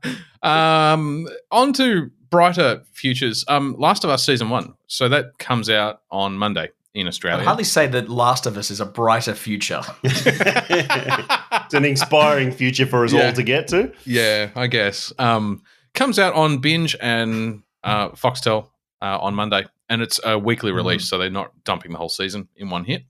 um, 0.43 1.27
on 1.51 1.73
to 1.73 2.11
brighter 2.29 2.83
futures. 2.93 3.43
Um, 3.47 3.75
Last 3.77 4.03
of 4.03 4.09
Us 4.09 4.25
season 4.25 4.49
one. 4.49 4.73
So 4.87 5.09
that 5.09 5.37
comes 5.37 5.69
out 5.69 6.01
on 6.11 6.37
Monday 6.37 6.69
in 6.93 7.07
Australia. 7.07 7.41
I'd 7.41 7.45
hardly 7.45 7.63
say 7.63 7.87
that 7.87 8.09
Last 8.09 8.45
of 8.45 8.57
Us 8.57 8.69
is 8.71 8.79
a 8.81 8.85
brighter 8.85 9.33
future. 9.33 9.81
it's 10.03 11.73
an 11.73 11.85
inspiring 11.85 12.51
future 12.51 12.85
for 12.85 13.03
us 13.05 13.13
Yeah. 13.13 13.27
all 13.27 13.33
to 13.33 13.43
get 13.43 13.67
to. 13.69 13.91
yeah, 14.05 14.49
I 14.55 14.67
guess. 14.67 15.13
Um, 15.17 15.63
comes 15.93 16.19
out 16.19 16.33
on 16.33 16.59
Binge 16.59 16.95
and 17.01 17.63
uh, 17.83 18.09
Foxtel 18.09 18.67
uh, 19.01 19.17
on 19.19 19.33
Monday, 19.35 19.65
and 19.91 20.01
it's 20.01 20.19
a 20.23 20.39
weekly 20.39 20.71
release, 20.71 21.07
so 21.07 21.17
they're 21.19 21.29
not 21.29 21.51
dumping 21.63 21.91
the 21.91 21.97
whole 21.99 22.09
season 22.09 22.47
in 22.55 22.69
one 22.71 22.83
hit. 22.85 23.03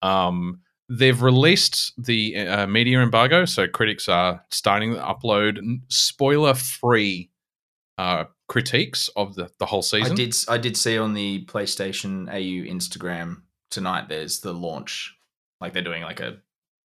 Um, 0.00 0.60
they've 0.88 1.20
released 1.20 1.92
the 2.02 2.36
uh, 2.38 2.66
media 2.66 3.00
embargo, 3.02 3.44
so 3.44 3.68
critics 3.68 4.08
are 4.08 4.42
starting 4.50 4.94
to 4.94 5.00
upload 5.00 5.58
spoiler-free 5.88 7.30
uh, 7.98 8.24
critiques 8.48 9.08
of 9.16 9.34
the, 9.34 9.50
the 9.58 9.66
whole 9.66 9.82
season. 9.82 10.12
I 10.12 10.14
did 10.14 10.34
I 10.48 10.58
did 10.58 10.76
see 10.76 10.98
on 10.98 11.14
the 11.14 11.44
PlayStation 11.46 12.28
AU 12.28 12.70
Instagram 12.70 13.42
tonight 13.70 14.08
there's 14.08 14.40
the 14.40 14.52
launch. 14.52 15.14
Like 15.60 15.72
they're 15.72 15.82
doing 15.82 16.02
like 16.02 16.20
a 16.20 16.38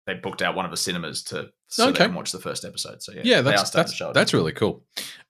they 0.05 0.13
booked 0.15 0.41
out 0.41 0.55
one 0.55 0.65
of 0.65 0.71
the 0.71 0.77
cinemas 0.77 1.23
to 1.23 1.49
so 1.67 1.89
Okay. 1.89 1.99
they 1.99 2.05
can 2.05 2.13
watch 2.15 2.31
the 2.31 2.39
first 2.39 2.63
episode. 2.65 3.01
So 3.03 3.11
yeah, 3.13 3.21
yeah, 3.23 3.41
that's 3.41 3.69
that's 3.71 3.91
to 3.91 3.97
show 3.97 4.09
it. 4.09 4.13
that's 4.13 4.33
really 4.33 4.53
cool. 4.53 4.83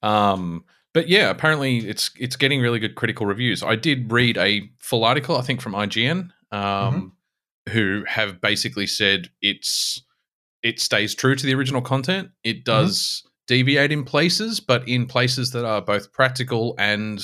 Um, 0.03 0.65
but 0.97 1.07
yeah, 1.07 1.29
apparently 1.29 1.77
it's 1.77 2.09
it's 2.17 2.35
getting 2.35 2.59
really 2.59 2.79
good 2.79 2.95
critical 2.95 3.27
reviews. 3.27 3.61
I 3.61 3.75
did 3.75 4.11
read 4.11 4.35
a 4.35 4.67
full 4.79 5.03
article, 5.03 5.37
I 5.37 5.43
think 5.43 5.61
from 5.61 5.73
IGN, 5.73 6.31
um, 6.51 7.13
Mm-hmm. 7.69 7.71
who 7.71 8.03
have 8.07 8.41
basically 8.41 8.87
said 8.87 9.29
it's 9.39 10.01
it 10.63 10.79
stays 10.79 11.13
true 11.13 11.35
to 11.35 11.45
the 11.45 11.53
original 11.53 11.83
content. 11.83 12.29
Mm-hmm. 12.29 12.49
It 12.49 12.65
does 12.65 13.21
deviate 13.45 13.91
in 13.91 14.05
places, 14.05 14.59
but 14.59 14.87
in 14.87 15.05
places 15.05 15.51
that 15.51 15.65
are 15.65 15.83
both 15.83 16.11
practical 16.13 16.73
and 16.79 17.23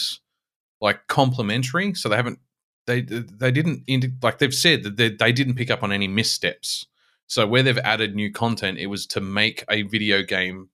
like 0.79 1.07
complementary. 1.07 1.95
So 1.95 2.09
they 2.09 2.15
haven't 2.15 2.37
they 2.85 3.01
they 3.01 3.49
didn't 3.49 3.89
like 4.21 4.37
they've 4.37 4.53
said 4.53 4.83
that 4.83 4.97
they, 4.97 5.09
they 5.09 5.31
didn't 5.31 5.55
pick 5.55 5.71
up 5.71 5.81
on 5.81 5.91
any 5.91 6.07
missteps. 6.07 6.85
So 7.25 7.47
where 7.47 7.63
they've 7.63 7.79
added 7.79 8.13
new 8.13 8.31
content, 8.31 8.77
it 8.77 8.85
was 8.85 9.07
to 9.07 9.19
make 9.19 9.65
a 9.67 9.81
video 9.81 10.21
game 10.21 10.69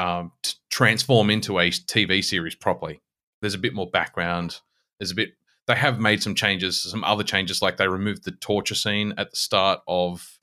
um, 0.00 0.32
t- 0.42 0.54
transform 0.70 1.30
into 1.30 1.58
a 1.58 1.70
TV 1.70 2.24
series 2.24 2.54
properly. 2.54 3.02
There's 3.40 3.54
a 3.54 3.58
bit 3.58 3.74
more 3.74 3.88
background. 3.88 4.60
There's 4.98 5.10
a 5.10 5.14
bit. 5.14 5.30
They 5.66 5.74
have 5.74 6.00
made 6.00 6.22
some 6.22 6.34
changes, 6.34 6.82
some 6.82 7.04
other 7.04 7.22
changes, 7.22 7.62
like 7.62 7.76
they 7.76 7.86
removed 7.86 8.24
the 8.24 8.32
torture 8.32 8.74
scene 8.74 9.12
at 9.18 9.30
the 9.30 9.36
start 9.36 9.80
of 9.86 10.38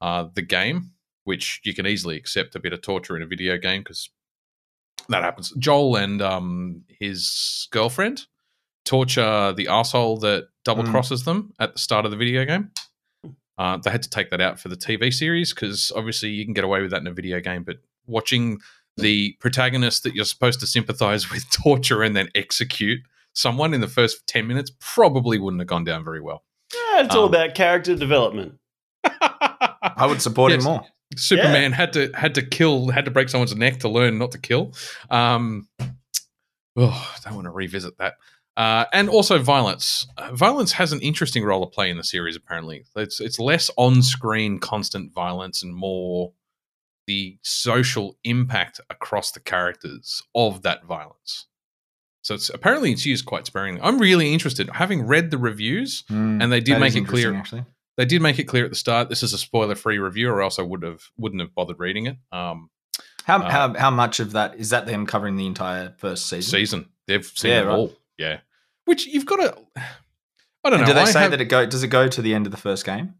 uh, 0.00 0.26
the 0.34 0.42
game, 0.42 0.92
which 1.24 1.60
you 1.64 1.74
can 1.74 1.86
easily 1.86 2.16
accept 2.16 2.56
a 2.56 2.60
bit 2.60 2.72
of 2.72 2.80
torture 2.80 3.14
in 3.14 3.22
a 3.22 3.26
video 3.26 3.58
game 3.58 3.82
because 3.82 4.10
that 5.08 5.22
happens. 5.22 5.52
Joel 5.58 5.96
and 5.96 6.22
um, 6.22 6.84
his 6.88 7.68
girlfriend 7.70 8.26
torture 8.84 9.52
the 9.52 9.68
asshole 9.68 10.16
that 10.18 10.48
double 10.64 10.84
crosses 10.84 11.24
them 11.24 11.52
at 11.60 11.74
the 11.74 11.78
start 11.78 12.04
of 12.04 12.10
the 12.10 12.16
video 12.16 12.44
game. 12.44 12.70
Uh, 13.58 13.76
they 13.76 13.90
had 13.90 14.02
to 14.02 14.10
take 14.10 14.30
that 14.30 14.40
out 14.40 14.58
for 14.58 14.68
the 14.68 14.76
TV 14.76 15.12
series 15.12 15.52
because 15.52 15.92
obviously 15.94 16.30
you 16.30 16.44
can 16.44 16.54
get 16.54 16.64
away 16.64 16.80
with 16.80 16.90
that 16.90 17.00
in 17.00 17.06
a 17.06 17.12
video 17.12 17.38
game, 17.38 17.62
but 17.62 17.76
watching 18.06 18.58
the 18.96 19.34
protagonist 19.40 20.02
that 20.04 20.14
you're 20.14 20.24
supposed 20.24 20.60
to 20.60 20.66
sympathize 20.66 21.30
with 21.30 21.48
torture 21.62 22.02
and 22.02 22.14
then 22.16 22.28
execute 22.34 23.00
someone 23.34 23.72
in 23.72 23.80
the 23.80 23.88
first 23.88 24.26
10 24.26 24.46
minutes 24.46 24.70
probably 24.80 25.38
wouldn't 25.38 25.60
have 25.60 25.66
gone 25.68 25.84
down 25.84 26.04
very 26.04 26.20
well. 26.20 26.44
Yeah, 26.74 27.04
it's 27.04 27.14
all 27.14 27.24
Um, 27.24 27.34
about 27.34 27.54
character 27.54 27.96
development. 27.96 28.58
I 29.04 30.06
would 30.06 30.20
support 30.22 30.52
Yes. 30.52 30.60
him 30.64 30.70
more. 30.72 30.86
Superman 31.16 31.72
had 31.72 31.92
to 31.94 32.10
had 32.14 32.34
to 32.36 32.42
kill 32.42 32.88
had 32.90 33.04
to 33.04 33.10
break 33.10 33.28
someone's 33.28 33.54
neck 33.54 33.80
to 33.80 33.88
learn 33.88 34.16
not 34.18 34.32
to 34.32 34.38
kill. 34.38 34.72
Um, 35.10 35.68
oh, 36.76 37.12
I 37.16 37.18
don't 37.24 37.34
want 37.34 37.46
to 37.46 37.50
revisit 37.50 37.98
that. 37.98 38.14
Uh, 38.56 38.84
and 38.92 39.08
also 39.08 39.38
violence. 39.38 40.06
Uh, 40.16 40.34
violence 40.34 40.72
has 40.72 40.92
an 40.92 41.00
interesting 41.00 41.44
role 41.44 41.64
to 41.66 41.70
play 41.70 41.90
in 41.90 41.96
the 41.96 42.04
series. 42.04 42.36
Apparently, 42.36 42.84
it's 42.96 43.20
it's 43.20 43.38
less 43.38 43.70
on 43.76 44.02
screen 44.02 44.58
constant 44.58 45.12
violence 45.12 45.62
and 45.62 45.74
more 45.74 46.32
the 47.06 47.38
social 47.42 48.16
impact 48.24 48.80
across 48.90 49.32
the 49.32 49.40
characters 49.40 50.22
of 50.34 50.62
that 50.62 50.84
violence. 50.84 51.46
So 52.22 52.34
it's 52.34 52.48
apparently 52.50 52.92
it's 52.92 53.04
used 53.04 53.24
quite 53.26 53.46
sparingly. 53.46 53.80
I'm 53.82 53.98
really 53.98 54.32
interested. 54.32 54.70
Having 54.70 55.06
read 55.06 55.30
the 55.32 55.38
reviews, 55.38 56.04
And 56.08 56.40
they 56.52 56.60
did 56.60 56.78
make 56.78 56.94
it 56.94 57.06
clear- 57.06 57.34
Actually, 57.34 57.64
they 57.96 58.04
did 58.04 58.22
make 58.22 58.38
it 58.38 58.44
clear 58.44 58.64
at 58.64 58.70
the 58.70 58.76
start 58.76 59.08
this 59.08 59.22
is 59.24 59.32
a 59.32 59.38
spoiler 59.38 59.74
free 59.74 59.98
review, 59.98 60.30
or 60.30 60.40
else 60.40 60.58
I 60.58 60.62
would 60.62 60.82
have 60.84 61.02
wouldn't 61.16 61.40
have 61.42 61.54
bothered 61.54 61.78
reading 61.80 62.06
it. 62.06 62.16
Um, 62.30 62.70
how 63.24 63.38
Uh, 63.42 63.50
how 63.50 63.74
how 63.74 63.90
much 63.90 64.20
of 64.20 64.32
that 64.32 64.54
is 64.56 64.70
that 64.70 64.86
them 64.86 65.04
covering 65.06 65.36
the 65.36 65.46
entire 65.46 65.94
first 65.98 66.28
season? 66.28 66.50
season. 66.50 66.88
They've 67.08 67.26
seen 67.26 67.50
Yeah, 67.50 67.60
it 67.62 67.64
right. 67.66 67.74
all. 67.74 67.92
Yeah. 68.18 68.40
Which 68.84 69.06
you've 69.06 69.26
got 69.26 69.36
to. 69.36 69.58
I 70.64 70.70
don't 70.70 70.74
And 70.74 70.80
know. 70.82 70.86
do 70.86 70.94
they 70.94 71.00
I 71.00 71.04
say 71.06 71.20
have- 71.22 71.32
that 71.32 71.40
it 71.40 71.46
go? 71.46 71.66
Does 71.66 71.82
it 71.82 71.88
go 71.88 72.06
to 72.06 72.22
the 72.22 72.34
end 72.34 72.46
of 72.46 72.52
the 72.52 72.56
first 72.58 72.84
game? 72.86 73.14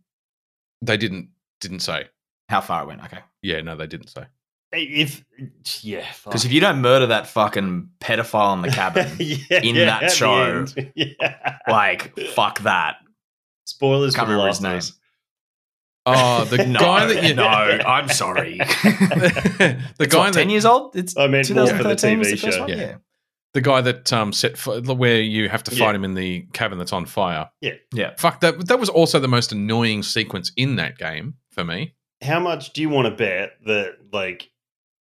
they 0.80 0.96
didn't 0.96 1.30
didn't 1.60 1.80
say? 1.80 2.08
How 2.52 2.60
far 2.60 2.82
it 2.82 2.86
went? 2.86 3.02
Okay, 3.04 3.18
Yeah, 3.42 3.60
no, 3.62 3.74
they 3.76 3.86
didn't 3.86 4.08
say. 4.08 4.24
If 4.74 5.22
yeah, 5.82 6.06
because 6.24 6.46
if 6.46 6.52
you 6.52 6.60
don't 6.60 6.80
murder 6.80 7.08
that 7.08 7.26
fucking 7.26 7.90
pedophile 8.00 8.54
in 8.56 8.62
the 8.62 8.70
cabin, 8.70 9.06
yeah, 9.18 9.60
in 9.62 9.74
yeah, 9.74 9.84
that 9.86 10.02
at 10.04 10.12
show, 10.12 10.64
yeah. 10.94 11.56
like 11.68 12.18
fuck 12.34 12.60
that. 12.60 12.96
spoilers 13.66 14.14
Can't 14.14 14.26
for 14.28 14.32
the 14.32 14.36
remember 14.38 14.48
last 14.48 14.56
his 14.58 14.62
name. 14.62 14.78
name. 14.78 14.98
Oh, 16.06 16.44
the 16.46 16.66
no, 16.66 16.80
guy 16.80 17.06
that 17.12 17.22
you 17.24 17.34
know. 17.34 17.44
I'm 17.44 18.08
sorry. 18.08 18.56
the 18.58 19.82
It's 20.00 20.14
guy 20.14 20.18
what, 20.20 20.32
ten 20.34 20.48
years 20.50 20.64
old. 20.64 20.96
It's 20.96 21.16
I 21.16 21.26
meant 21.26 21.50
more 21.54 21.66
for 21.66 21.82
the 21.82 21.90
TV 21.94 22.22
the 22.30 22.36
show. 22.36 22.60
one? 22.60 22.68
Yeah. 22.70 22.76
Yeah. 22.76 22.94
the 23.54 23.60
guy 23.60 23.82
that 23.82 24.10
um 24.12 24.32
set 24.32 24.56
fi- 24.56 24.80
where 24.80 25.20
you 25.20 25.48
have 25.50 25.62
to 25.64 25.70
fight 25.70 25.78
Yeah. 25.90 25.94
him 25.96 26.04
in 26.04 26.14
the 26.14 26.46
cabin 26.54 26.78
that's 26.78 26.92
on 26.94 27.04
fire. 27.06 27.50
Yeah, 27.60 27.74
yeah. 27.92 28.14
Fuck 28.18 28.40
that. 28.40 28.66
That 28.68 28.80
was 28.80 28.88
also 28.88 29.18
the 29.20 29.28
most 29.28 29.52
annoying 29.52 30.02
sequence 30.02 30.50
in 30.56 30.76
that 30.76 30.96
game 30.98 31.34
for 31.50 31.62
me. 31.62 31.94
How 32.22 32.40
much 32.40 32.72
do 32.72 32.80
you 32.80 32.88
want 32.88 33.06
to 33.06 33.10
bet 33.10 33.54
that 33.66 33.96
like 34.12 34.50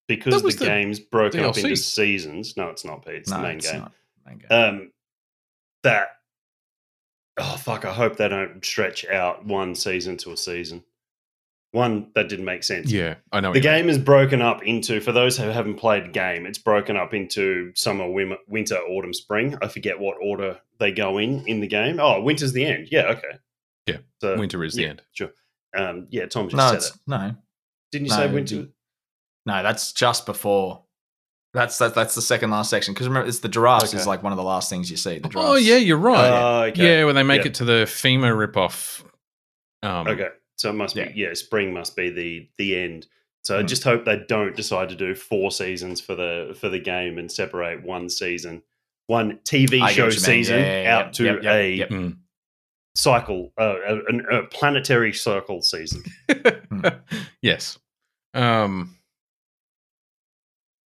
because 0.09 0.43
That 0.43 0.53
the, 0.53 0.57
the 0.59 0.65
game's 0.65 1.01
broken 1.01 1.45
up 1.45 1.57
into 1.57 1.77
seasons. 1.77 2.57
No, 2.57 2.69
it's 2.69 2.85
not, 2.85 3.05
Pete. 3.05 3.15
It's 3.17 3.31
no, 3.31 3.39
the 3.39 3.43
main 3.43 3.57
it's 3.59 3.71
game. 3.71 3.81
not. 3.81 3.93
Main 4.27 4.39
game. 4.39 4.49
Um, 4.51 4.93
that 5.83 6.09
oh 7.39 7.57
fuck! 7.57 7.85
I 7.85 7.93
hope 7.93 8.17
they 8.17 8.29
don't 8.29 8.65
stretch 8.65 9.07
out 9.07 9.45
one 9.45 9.75
season 9.75 10.17
to 10.19 10.33
a 10.33 10.37
season. 10.37 10.85
One 11.73 12.11
that 12.15 12.29
didn't 12.29 12.45
make 12.45 12.63
sense. 12.63 12.93
Yeah, 12.93 13.17
I 13.33 13.41
know. 13.41 13.53
The 13.53 13.59
you 13.59 13.65
mean. 13.65 13.79
game 13.79 13.89
is 13.89 13.99
broken 13.99 14.41
up 14.41 14.63
into, 14.63 15.01
for 15.01 15.11
those 15.11 15.37
who 15.37 15.49
haven't 15.49 15.75
played 15.75 16.05
the 16.05 16.11
game, 16.11 16.47
it's 16.47 16.59
broken 16.59 16.97
up 16.97 17.13
into 17.13 17.73
summer, 17.75 18.09
winter, 18.09 18.77
autumn, 18.77 19.13
spring. 19.13 19.59
I 19.61 19.67
forget 19.67 19.99
what 19.99 20.17
order 20.23 20.61
they 20.79 20.93
go 20.93 21.19
in 21.19 21.45
in 21.49 21.59
the 21.59 21.67
game. 21.67 21.99
Oh, 21.99 22.21
winter's 22.21 22.53
the 22.53 22.65
end. 22.65 22.89
Yeah, 22.93 23.07
okay. 23.07 23.39
Yeah, 23.87 23.97
So, 24.21 24.39
Winter 24.39 24.63
is 24.65 24.75
the 24.75 24.83
yeah, 24.83 24.89
end. 24.91 25.03
Sure. 25.13 25.31
Um, 25.77 26.07
yeah, 26.11 26.27
Tom 26.27 26.49
just 26.49 26.57
no, 26.57 26.79
said 26.79 26.93
it. 26.95 26.99
no, 27.07 27.35
Didn't 27.93 28.07
you 28.07 28.11
no, 28.13 28.17
say 28.17 28.33
winter? 28.33 28.69
no. 29.47 29.63
That's 29.63 29.93
just 29.93 30.27
before. 30.27 30.83
That's 31.53 31.79
that, 31.79 31.95
that's 31.95 32.15
the 32.17 32.23
second 32.23 32.51
last 32.51 32.69
section 32.71 32.95
because 32.95 33.07
remember 33.07 33.29
it's 33.29 33.39
the 33.39 33.49
giraffes 33.49 33.95
is 33.95 34.07
like 34.09 34.23
one 34.25 34.33
of 34.33 34.37
the 34.37 34.43
last 34.43 34.69
things 34.69 34.91
you 34.91 34.97
see. 34.97 35.19
The 35.21 35.29
giraffes. 35.29 35.49
Oh 35.51 35.55
yeah, 35.55 35.77
you're 35.77 35.97
right. 35.99 36.29
Oh, 36.31 36.63
okay. 36.65 36.99
Yeah, 36.99 37.05
when 37.05 37.15
they 37.15 37.23
make 37.23 37.43
Yeah. 37.43 37.49
it 37.49 37.55
to 37.55 37.65
the 37.65 37.85
FEMA 37.87 38.33
ripoff. 38.35 39.05
Um, 39.83 40.09
Okay. 40.09 40.29
So 40.57 40.71
it 40.71 40.75
must 40.75 40.97
Yeah. 40.97 41.09
be, 41.13 41.21
yeah, 41.21 41.35
spring 41.35 41.73
must 41.73 41.95
be 41.97 42.11
the 42.11 42.49
the 42.59 42.77
end. 42.77 43.07
So 43.43 43.57
I 43.59 43.61
Hmm. 43.61 43.67
just 43.67 43.85
hope 43.85 44.05
they 44.05 44.25
don't 44.29 44.57
decide 44.57 44.89
to 44.89 44.95
do 44.97 45.15
four 45.15 45.51
seasons 45.53 46.01
for 46.01 46.15
the 46.17 46.57
for 46.59 46.69
the 46.69 46.79
game 46.81 47.19
and 47.19 47.31
separate 47.31 47.85
one 47.85 48.09
season, 48.09 48.63
one 49.07 49.39
TV 49.45 49.81
I 49.81 49.93
show 49.93 50.07
what 50.07 50.15
you 50.15 50.21
mean. 50.21 50.25
season 50.25 50.59
Yeah, 50.59 50.65
yeah, 50.67 50.83
yeah. 50.83 50.97
out 50.99 51.13
to 51.15 51.25
Yep, 51.25 51.43
yep, 51.43 51.55
a 51.55 51.71
yep. 51.75 51.89
Mm. 51.91 52.17
Cycle, 52.95 53.53
uh, 53.59 53.75
a, 53.87 53.95
a, 53.97 54.39
a 54.41 54.47
planetary 54.47 55.13
circle 55.13 55.63
season. 55.63 56.03
yes. 57.43 57.79
Um, 58.35 58.97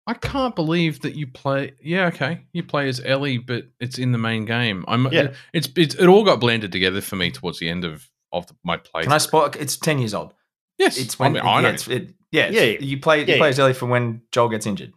I 0.06 0.14
can't 0.14 0.56
believe 0.56 1.00
that 1.02 1.14
you 1.16 1.26
play. 1.26 1.72
Yeah, 1.82 2.06
okay, 2.06 2.40
you 2.52 2.62
play 2.62 2.88
as 2.88 3.00
Ellie, 3.04 3.38
but 3.38 3.64
it's 3.78 3.98
in 3.98 4.12
the 4.12 4.18
main 4.18 4.46
game. 4.46 4.84
I'm. 4.88 5.06
Yeah. 5.12 5.32
It's, 5.52 5.68
it's 5.76 5.94
it 5.96 6.06
all 6.06 6.24
got 6.24 6.40
blended 6.40 6.72
together 6.72 7.00
for 7.02 7.16
me 7.16 7.30
towards 7.30 7.58
the 7.58 7.68
end 7.68 7.84
of 7.84 8.08
of 8.32 8.46
the, 8.46 8.54
my 8.64 8.78
play. 8.78 9.02
Can 9.02 9.12
I 9.12 9.18
spot? 9.18 9.56
It's 9.56 9.76
ten 9.76 9.98
years 9.98 10.14
old. 10.14 10.32
Yes, 10.78 10.96
It's 10.96 11.18
when 11.18 11.32
I, 11.36 11.40
mean, 11.40 11.42
I 11.42 11.54
yeah, 11.56 11.60
know. 11.60 11.68
it's, 11.70 11.88
it, 11.88 12.14
yeah, 12.30 12.46
it's- 12.46 12.54
Yeah, 12.54 12.62
yeah. 12.62 12.78
You 12.80 13.00
play 13.00 13.18
you 13.20 13.26
Yeah, 13.26 13.36
play 13.38 13.48
yeah. 13.48 13.50
as 13.50 13.58
Ellie 13.58 13.72
for 13.74 13.86
when 13.86 14.22
Joel 14.32 14.48
gets 14.48 14.64
injured. 14.64 14.92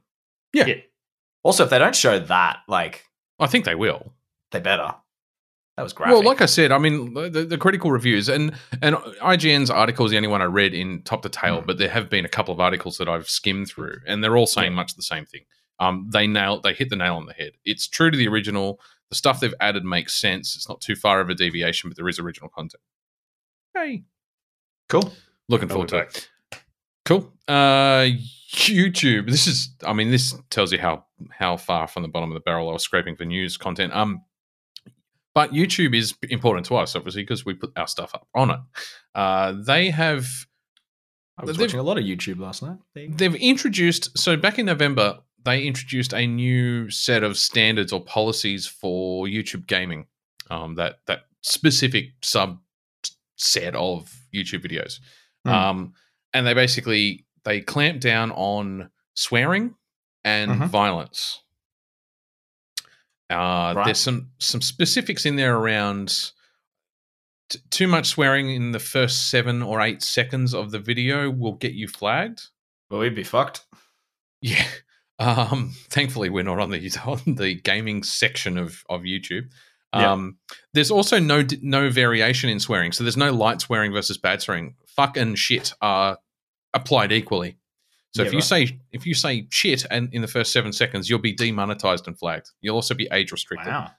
Yeah. 0.53 0.65
Yeah. 0.67 0.75
Also, 1.43 1.63
if 1.63 1.71
they 1.71 1.79
don't 1.79 1.95
show 1.95 2.19
that, 2.19 2.59
like 2.67 3.03
I 3.39 3.47
think 3.47 3.65
they 3.65 3.73
will. 3.75 4.13
they 4.51 4.59
better. 4.59 4.93
That 5.81 5.85
was 5.85 5.93
graphic. 5.93 6.13
Well, 6.13 6.23
like 6.23 6.41
I 6.43 6.45
said, 6.45 6.71
I 6.71 6.77
mean 6.77 7.15
the, 7.15 7.43
the 7.43 7.57
critical 7.57 7.89
reviews 7.91 8.29
and 8.29 8.53
and 8.83 8.95
IGN's 8.95 9.71
article 9.71 10.05
is 10.05 10.11
the 10.11 10.17
only 10.17 10.29
one 10.29 10.39
I 10.39 10.45
read 10.45 10.75
in 10.75 11.01
top 11.01 11.23
to 11.23 11.29
tail, 11.29 11.63
Mm. 11.63 11.65
but 11.65 11.79
there 11.79 11.89
have 11.89 12.07
been 12.07 12.23
a 12.23 12.29
couple 12.29 12.53
of 12.53 12.59
articles 12.59 12.99
that 12.99 13.09
I've 13.09 13.27
skimmed 13.27 13.67
through, 13.67 13.97
and 14.05 14.23
they're 14.23 14.37
all 14.37 14.45
saying 14.45 14.73
much 14.75 14.93
the 14.95 15.01
same 15.01 15.25
thing. 15.25 15.41
Um, 15.79 16.07
they 16.13 16.27
nail 16.27 16.61
they 16.61 16.75
hit 16.75 16.91
the 16.91 16.95
nail 16.95 17.15
on 17.15 17.25
the 17.25 17.33
head. 17.33 17.53
It's 17.65 17.87
true 17.87 18.11
to 18.11 18.15
the 18.17 18.27
original. 18.27 18.79
The 19.09 19.15
stuff 19.15 19.39
they've 19.39 19.55
added 19.59 19.83
makes 19.83 20.13
sense. 20.13 20.55
It's 20.55 20.69
not 20.69 20.81
too 20.81 20.95
far 20.95 21.19
of 21.19 21.29
a 21.31 21.33
deviation, 21.33 21.89
but 21.89 21.97
there 21.97 22.07
is 22.07 22.19
original 22.19 22.49
content. 22.49 22.83
Hey, 23.73 24.03
cool. 24.87 25.11
looking 25.49 25.67
forward 25.67 25.89
to 25.89 25.97
it. 25.97 26.29
Cool. 27.05 27.33
Uh, 27.47 28.05
YouTube. 28.53 29.29
This 29.31 29.47
is. 29.47 29.73
I 29.83 29.93
mean, 29.93 30.11
this 30.11 30.35
tells 30.51 30.71
you 30.71 30.77
how 30.77 31.05
how 31.31 31.57
far 31.57 31.87
from 31.87 32.03
the 32.03 32.09
bottom 32.09 32.29
of 32.29 32.35
the 32.35 32.39
barrel 32.41 32.69
I 32.69 32.73
was 32.73 32.83
scraping 32.83 33.15
for 33.15 33.25
news 33.25 33.57
content. 33.57 33.93
Um, 33.93 34.21
but 35.33 35.51
YouTube 35.51 35.95
is 35.95 36.13
important 36.29 36.65
to 36.67 36.75
us, 36.75 36.95
obviously, 36.95 37.23
because 37.23 37.45
we 37.45 37.53
put 37.53 37.71
our 37.77 37.87
stuff 37.87 38.13
up 38.13 38.27
on 38.35 38.51
it. 38.51 38.59
Uh, 39.15 39.53
they 39.65 39.89
have 39.89 40.27
I 41.37 41.45
was 41.45 41.57
watching 41.57 41.79
a 41.79 41.83
lot 41.83 41.97
of 41.97 42.03
YouTube 42.03 42.39
last 42.39 42.61
night. 42.61 42.77
There 42.93 43.03
you 43.03 43.09
go. 43.09 43.15
they've 43.15 43.35
introduced. 43.35 44.17
So 44.17 44.35
back 44.37 44.59
in 44.59 44.65
November, 44.65 45.19
they 45.43 45.63
introduced 45.63 46.13
a 46.13 46.27
new 46.27 46.89
set 46.91 47.23
of 47.23 47.37
standards 47.37 47.91
or 47.91 48.03
policies 48.03 48.67
for 48.67 49.25
YouTube 49.25 49.65
gaming. 49.67 50.05
Um, 50.49 50.75
that 50.75 50.99
that 51.07 51.21
specific 51.41 52.09
sub 52.21 52.59
set 53.37 53.73
of 53.75 54.13
YouTube 54.33 54.63
videos. 54.65 54.99
Hmm. 55.45 55.49
Um, 55.49 55.93
and 56.33 56.45
they 56.45 56.53
basically 56.53 57.25
they 57.43 57.61
clamp 57.61 58.01
down 58.01 58.31
on 58.31 58.89
swearing 59.15 59.73
and 60.23 60.51
Mhm. 60.51 60.67
violence. 60.67 61.41
Uh, 63.31 63.73
Right. 63.75 63.85
There's 63.85 63.99
some 63.99 64.29
some 64.39 64.61
specifics 64.61 65.25
in 65.25 65.35
there 65.37 65.55
around 65.57 66.31
t- 67.49 67.59
too 67.69 67.87
much 67.87 68.07
swearing 68.07 68.49
in 68.49 68.71
the 68.71 68.79
first 68.79 69.29
seven 69.29 69.61
or 69.61 69.81
eight 69.81 70.01
seconds 70.01 70.53
of 70.53 70.71
the 70.71 70.79
video 70.79 71.29
will 71.29 71.53
get 71.55 71.73
you 71.73 71.87
flagged. 71.87 72.41
Well, 72.89 72.99
we'd 73.01 73.15
be 73.15 73.23
fucked. 73.23 73.65
Yeah. 74.41 74.65
Um, 75.19 75.75
thankfully, 75.91 76.31
we're 76.31 76.41
not 76.43 76.57
on 76.59 76.71
the 76.71 76.97
on 77.05 77.35
the 77.35 77.53
gaming 77.53 78.01
section 78.01 78.57
of 78.57 78.83
of 78.89 79.01
YouTube. 79.01 79.51
Um, 79.93 80.37
there's 80.73 80.89
also 80.89 81.19
no 81.19 81.45
no 81.61 81.91
variation 81.91 82.49
in 82.49 82.59
swearing, 82.59 82.91
so 82.91 83.03
there's 83.03 83.17
no 83.17 83.31
light 83.31 83.61
swearing 83.61 83.91
versus 83.93 84.17
bad 84.17 84.41
swearing. 84.41 84.73
Fuck 84.87 85.17
and 85.17 85.37
shit 85.37 85.73
are 85.79 86.17
applied 86.73 87.11
equally. 87.11 87.59
So 88.13 88.23
Yeah, 88.23 88.27
if 88.27 88.33
you 88.33 88.37
right. 88.39 88.43
say 88.43 88.79
if 88.91 89.05
you 89.05 89.13
say 89.13 89.47
shit 89.51 89.85
and 89.89 90.13
in 90.13 90.21
the 90.21 90.27
first 90.27 90.51
seven 90.51 90.73
seconds, 90.73 91.09
you'll 91.09 91.19
be 91.19 91.33
demonetized 91.33 92.07
and 92.07 92.17
flagged. 92.17 92.49
You'll 92.61 92.75
also 92.75 92.93
be 92.93 93.07
age 93.11 93.31
restricted. 93.31 93.71
Wow. 93.71 93.91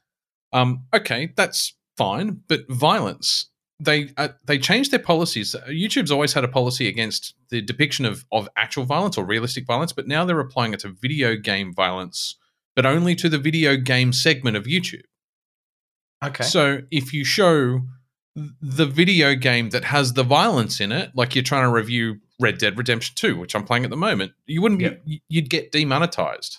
Um, 0.52 0.84
okay, 0.94 1.32
that's 1.34 1.74
fine, 1.96 2.42
but 2.48 2.68
violence. 2.68 3.48
They 3.80 4.10
uh, 4.16 4.28
they 4.46 4.58
changed 4.58 4.90
their 4.90 5.00
policies. 5.00 5.54
Uh, 5.54 5.62
YouTube's 5.68 6.12
always 6.12 6.34
had 6.34 6.44
a 6.44 6.48
policy 6.48 6.88
against 6.88 7.34
the 7.48 7.60
depiction 7.62 8.04
of 8.04 8.24
of 8.30 8.48
actual 8.56 8.84
violence 8.84 9.16
or 9.16 9.24
realistic 9.24 9.66
violence, 9.66 9.92
but 9.92 10.06
now 10.06 10.24
they're 10.24 10.38
applying 10.38 10.72
it 10.74 10.80
to 10.80 10.90
video 10.90 11.34
game 11.36 11.72
violence, 11.72 12.36
but 12.76 12.84
only 12.86 13.14
to 13.16 13.28
the 13.28 13.38
video 13.38 13.76
game 13.76 14.12
segment 14.12 14.56
of 14.56 14.64
YouTube. 14.64 15.02
Okay. 16.22 16.44
So 16.44 16.82
if 16.90 17.12
you 17.12 17.24
show 17.24 17.80
the 18.36 18.86
video 18.86 19.34
game 19.34 19.70
that 19.70 19.84
has 19.84 20.12
the 20.12 20.22
violence 20.22 20.80
in 20.80 20.92
it, 20.92 21.10
like 21.14 21.34
you're 21.34 21.42
trying 21.42 21.64
to 21.64 21.70
review 21.70 22.20
Red 22.42 22.58
Dead 22.58 22.76
Redemption 22.76 23.14
2, 23.16 23.36
which 23.38 23.54
I'm 23.54 23.64
playing 23.64 23.84
at 23.84 23.90
the 23.90 23.96
moment, 23.96 24.32
you 24.46 24.60
wouldn't 24.60 24.80
Yep. 24.80 25.04
be, 25.06 25.22
you'd 25.28 25.48
get 25.48 25.72
demonetized. 25.72 26.58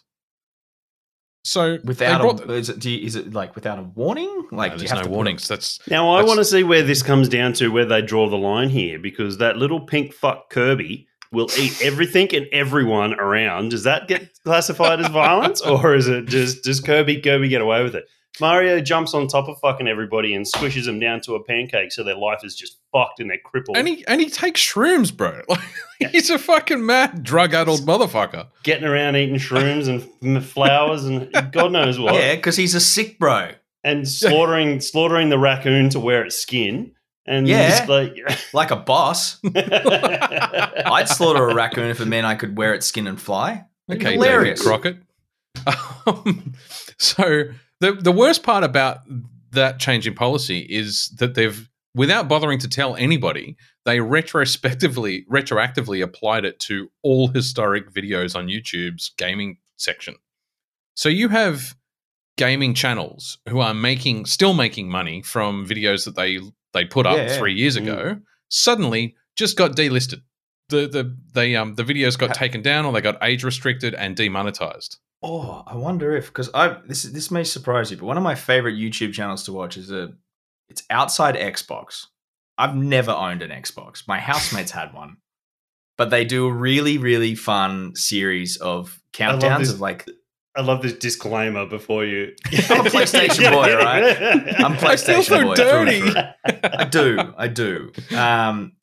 So 1.45 1.77
without 1.83 2.21
brought- 2.21 2.49
a, 2.49 2.53
is 2.53 2.69
it, 2.69 2.79
do 2.79 2.89
you, 2.89 3.05
is 3.05 3.15
it 3.17 3.33
like 3.33 3.53
without 3.53 3.77
a 3.77 3.81
warning? 3.83 4.47
Like 4.51 4.71
no, 4.71 4.77
do 4.77 4.83
you 4.83 4.87
there's 4.87 4.91
have 4.97 5.05
no 5.07 5.11
warnings. 5.11 5.47
That's 5.47 5.79
Now 5.89 6.09
I 6.13 6.17
That's- 6.21 6.27
want 6.29 6.39
to 6.39 6.45
see 6.45 6.63
where 6.63 6.83
this 6.83 7.03
comes 7.03 7.27
down 7.27 7.51
to 7.53 7.67
where 7.67 7.85
they 7.85 8.01
draw 8.01 8.29
the 8.29 8.37
line 8.37 8.69
here 8.69 8.97
because 8.97 9.39
that 9.39 9.57
little 9.57 9.81
pink 9.81 10.13
fuck 10.13 10.49
Kirby 10.49 11.05
will 11.33 11.49
eat 11.59 11.81
everything 11.81 12.33
and 12.33 12.45
everyone 12.53 13.13
around. 13.19 13.71
Does 13.71 13.83
that 13.83 14.07
get 14.07 14.29
classified 14.45 15.01
as 15.01 15.07
violence 15.09 15.59
or 15.67 15.95
is 15.95 16.07
it 16.07 16.27
just 16.27 16.63
does 16.63 16.79
Kirby 16.79 17.19
Kirby 17.19 17.49
get 17.49 17.61
away 17.61 17.83
with 17.83 17.95
it? 17.95 18.05
Mario 18.41 18.79
jumps 18.81 19.13
on 19.13 19.27
top 19.27 19.47
of 19.47 19.59
fucking 19.59 19.87
everybody 19.87 20.33
and 20.33 20.45
squishes 20.45 20.85
them 20.85 20.99
down 20.99 21.21
to 21.21 21.35
a 21.35 21.43
pancake 21.43 21.91
so 21.91 22.03
their 22.03 22.15
life 22.15 22.39
is 22.43 22.55
just 22.55 22.77
fucked 22.91 23.19
and 23.19 23.29
they're 23.29 23.37
crippled. 23.43 23.77
and 23.77 23.87
he 23.87 24.03
and 24.07 24.19
he 24.21 24.29
takes 24.29 24.59
shrooms, 24.61 25.15
bro. 25.15 25.41
Like 26.01 26.11
he's 26.11 26.29
a 26.29 26.39
fucking 26.39 26.85
mad 26.85 27.23
drug 27.23 27.53
addled 27.53 27.81
motherfucker. 27.81 28.47
getting 28.63 28.85
around 28.85 29.15
eating 29.15 29.35
shrooms 29.35 29.87
and 30.21 30.43
flowers 30.45 31.05
and 31.05 31.31
God 31.51 31.71
knows 31.71 31.97
what. 31.99 32.15
Yeah, 32.15 32.35
because 32.35 32.57
he's 32.57 32.75
a 32.75 32.79
sick 32.81 33.19
bro. 33.19 33.51
And 33.83 34.07
slaughtering 34.07 34.79
slaughtering 34.81 35.29
the 35.29 35.37
raccoon 35.37 35.89
to 35.89 35.99
wear 35.99 36.23
its 36.25 36.35
skin. 36.35 36.91
And 37.25 37.47
Yeah. 37.47 37.69
just 37.69 37.87
like 37.87 38.15
Like 38.53 38.71
a 38.71 38.75
boss. 38.75 39.39
I'd 39.45 41.05
slaughter 41.07 41.47
a 41.49 41.53
raccoon 41.53 41.89
if 41.89 42.01
it 42.01 42.05
meant 42.05 42.25
I 42.25 42.35
could 42.35 42.57
wear 42.57 42.73
its 42.73 42.85
skin 42.87 43.07
and 43.07 43.19
fly. 43.21 43.65
Okay, 43.91 44.13
hilarious. 44.13 44.59
David 44.63 44.67
Crockett. 44.67 44.97
Um, 46.07 46.53
so 46.97 47.43
the 47.83 47.91
the 47.91 48.11
worst 48.11 48.43
part 48.43 48.63
about 48.63 48.99
that 49.51 49.79
change 49.79 50.07
in 50.07 50.13
policy 50.15 50.59
is 50.59 51.13
that 51.19 51.35
they've, 51.35 51.69
without 51.93 52.27
bothering 52.27 52.59
to 52.59 52.67
tell 52.67 52.95
anybody, 52.95 53.55
they 53.85 53.99
retrospectively, 53.99 55.25
retroactively 55.29 56.01
applied 56.03 56.45
it 56.45 56.59
to 56.61 56.89
all 57.03 57.27
historic 57.27 57.91
videos 57.93 58.35
on 58.35 58.47
YouTube's 58.47 59.11
gaming 59.17 59.57
section. 59.77 60.15
So 60.95 61.09
you 61.09 61.29
have 61.29 61.75
gaming 62.37 62.73
channels 62.73 63.37
who 63.49 63.59
are 63.59 63.73
making, 63.73 64.25
still 64.25 64.53
making 64.53 64.89
money 64.89 65.21
from 65.21 65.65
videos 65.67 66.05
that 66.05 66.15
they 66.15 66.39
they 66.73 66.85
put 66.85 67.05
up 67.05 67.17
Yeah, 67.17 67.27
yeah. 67.27 67.37
three 67.37 67.53
years 67.53 67.77
Mm. 67.77 67.81
ago. 67.83 68.19
Suddenly, 68.49 69.15
just 69.35 69.57
got 69.57 69.75
delisted. 69.75 70.21
The 70.69 70.87
the 70.87 71.15
they 71.33 71.55
um 71.55 71.75
the 71.75 71.83
videos 71.83 72.17
got 72.17 72.33
taken 72.33 72.61
down 72.61 72.85
or 72.85 72.93
they 72.93 73.01
got 73.01 73.17
age 73.21 73.43
restricted 73.43 73.93
and 73.93 74.15
demonetized. 74.15 74.97
Oh, 75.23 75.63
I 75.65 75.75
wonder 75.75 76.15
if 76.15 76.27
because 76.27 76.49
I 76.53 76.77
this 76.85 77.03
this 77.03 77.31
may 77.31 77.45
surprise 77.45 77.89
you, 77.91 77.97
but 77.97 78.05
one 78.05 78.17
of 78.17 78.23
my 78.23 78.35
favorite 78.35 78.75
YouTube 78.75 79.13
channels 79.13 79.43
to 79.43 79.53
watch 79.53 79.77
is 79.77 79.89
a 79.89 80.09
it's 80.69 80.83
outside 80.89 81.35
Xbox. 81.35 82.07
I've 82.57 82.75
never 82.75 83.11
owned 83.11 83.41
an 83.41 83.49
Xbox. 83.49 84.07
My 84.07 84.19
housemates 84.19 84.71
had 84.71 84.93
one, 84.93 85.17
but 85.97 86.09
they 86.09 86.25
do 86.25 86.45
a 86.47 86.51
really 86.51 86.97
really 86.97 87.35
fun 87.35 87.95
series 87.95 88.57
of 88.57 88.99
countdowns 89.13 89.59
this. 89.59 89.71
of 89.71 89.79
like 89.81 90.07
I 90.55 90.61
love 90.61 90.81
this 90.81 90.93
disclaimer 90.93 91.65
before 91.65 92.05
you. 92.05 92.35
I'm 92.69 92.85
a 92.85 92.89
PlayStation 92.89 93.51
boy, 93.51 93.75
right? 93.75 94.61
I'm 94.63 94.73
PlayStation 94.77 95.15
I 95.15 95.23
feel 95.23 95.23
PlayStation 95.23 95.23
so 95.23 95.43
boy. 95.45 95.55
through 95.55 95.65
dirty. 95.65 96.01
through. 96.01 96.21
I 96.63 96.83
do, 96.85 97.33
I 97.37 97.47
do. 97.47 97.91
Um, 98.15 98.73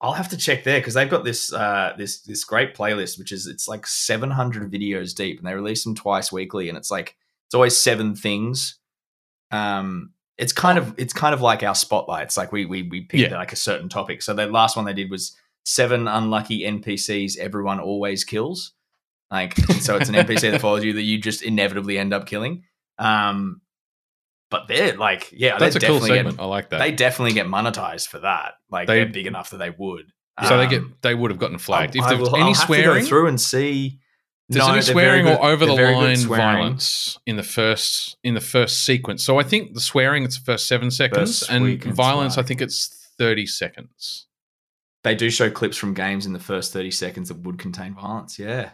I'll 0.00 0.12
have 0.12 0.28
to 0.28 0.36
check 0.36 0.62
there 0.64 0.78
because 0.78 0.94
they've 0.94 1.08
got 1.10 1.24
this 1.24 1.52
uh, 1.52 1.94
this 1.96 2.20
this 2.20 2.44
great 2.44 2.74
playlist, 2.74 3.18
which 3.18 3.32
is 3.32 3.46
it's 3.46 3.66
like 3.66 3.86
700 3.86 4.70
videos 4.70 5.14
deep, 5.14 5.38
and 5.38 5.46
they 5.46 5.54
release 5.54 5.84
them 5.84 5.94
twice 5.94 6.30
weekly, 6.30 6.68
and 6.68 6.76
it's 6.76 6.90
like 6.90 7.16
it's 7.46 7.54
always 7.54 7.76
seven 7.76 8.14
things. 8.14 8.78
Um, 9.50 10.12
it's 10.38 10.52
kind 10.52 10.76
of 10.78 10.94
it's 10.98 11.12
kind 11.14 11.32
of 11.34 11.40
like 11.40 11.62
our 11.62 11.74
spotlights. 11.74 12.36
Like 12.36 12.52
we 12.52 12.66
we 12.66 12.82
we 12.82 13.00
picked 13.02 13.30
Yeah. 13.30 13.38
like 13.38 13.52
a 13.52 13.56
certain 13.56 13.88
topic. 13.88 14.20
So 14.22 14.34
the 14.34 14.46
last 14.46 14.76
one 14.76 14.84
they 14.84 14.92
did 14.92 15.10
was 15.10 15.34
seven 15.64 16.06
unlucky 16.08 16.60
NPCs 16.60 17.38
everyone 17.38 17.80
always 17.80 18.22
kills. 18.24 18.72
Like 19.30 19.56
so, 19.80 19.96
it's 19.96 20.08
an 20.08 20.14
NPC 20.14 20.52
that 20.52 20.60
follows 20.60 20.84
you 20.84 20.92
that 20.92 21.02
you 21.02 21.18
just 21.18 21.42
inevitably 21.42 21.98
end 21.98 22.12
up 22.14 22.26
killing. 22.26 22.64
Um, 22.98 23.60
but 24.60 24.68
they're 24.68 24.96
like, 24.96 25.30
yeah, 25.32 25.58
That's 25.58 25.76
a 25.76 25.78
they 25.78 25.86
cool 25.86 25.96
definitely 25.96 26.16
segment. 26.18 26.36
Get, 26.36 26.42
I 26.42 26.46
like 26.46 26.70
that. 26.70 26.78
they 26.78 26.92
definitely 26.92 27.32
get 27.34 27.46
monetized 27.46 28.08
for 28.08 28.20
that. 28.20 28.54
Like 28.70 28.86
They- 28.86 28.96
they, 28.96 29.00
are 29.02 29.06
big 29.12 29.26
enough 29.26 29.50
that 29.50 29.58
they 29.58 29.70
would. 29.70 30.06
so 30.46 30.56
they 30.58 30.64
Um, 30.64 30.70
get 30.70 30.82
they 31.02 31.14
would 31.14 31.30
have 31.30 31.38
gotten 31.40 31.58
flagged 31.58 31.96
I- 31.96 32.00
if 32.00 32.04
I 32.04 32.08
there 32.10 32.18
was 32.18 32.28
any 32.30 32.40
I'll 32.42 32.46
have 32.48 32.56
to 32.60 32.66
swearing. 32.66 33.02
go 33.02 33.08
through 33.08 33.26
and 33.28 33.40
see. 33.40 33.98
There's 34.48 34.64
No, 34.66 34.72
any 34.74 34.82
swearing 34.82 35.24
good- 35.24 35.38
or 35.38 35.44
over 35.46 35.66
the 35.66 35.74
they're 35.74 35.86
very 35.92 36.14
good 36.14 36.28
line 36.28 36.38
violence 36.38 37.18
in 37.26 37.34
the 37.36 37.42
first 37.42 38.16
in 38.22 38.34
the 38.34 38.40
first 38.40 38.84
sequence. 38.84 39.24
So 39.24 39.38
I 39.40 39.42
think 39.42 39.74
the 39.74 39.80
swearing 39.80 40.22
it's 40.24 40.38
the 40.38 40.44
first 40.44 40.68
seven 40.68 40.90
seconds, 40.90 41.40
First 41.40 41.50
and 41.50 41.82
violence 41.82 42.38
I 42.38 42.42
think 42.42 42.60
it's 42.62 43.10
thirty 43.18 43.46
seconds. 43.46 44.26
They 45.02 45.14
do 45.14 45.30
show 45.30 45.50
clips 45.50 45.76
from 45.76 45.94
games 45.94 46.26
in 46.26 46.32
the 46.32 46.38
first 46.38 46.72
thirty 46.72 46.90
seconds 46.90 47.28
that 47.28 47.38
would 47.38 47.58
contain 47.58 47.94
violence. 47.94 48.38
Yeah. 48.38 48.70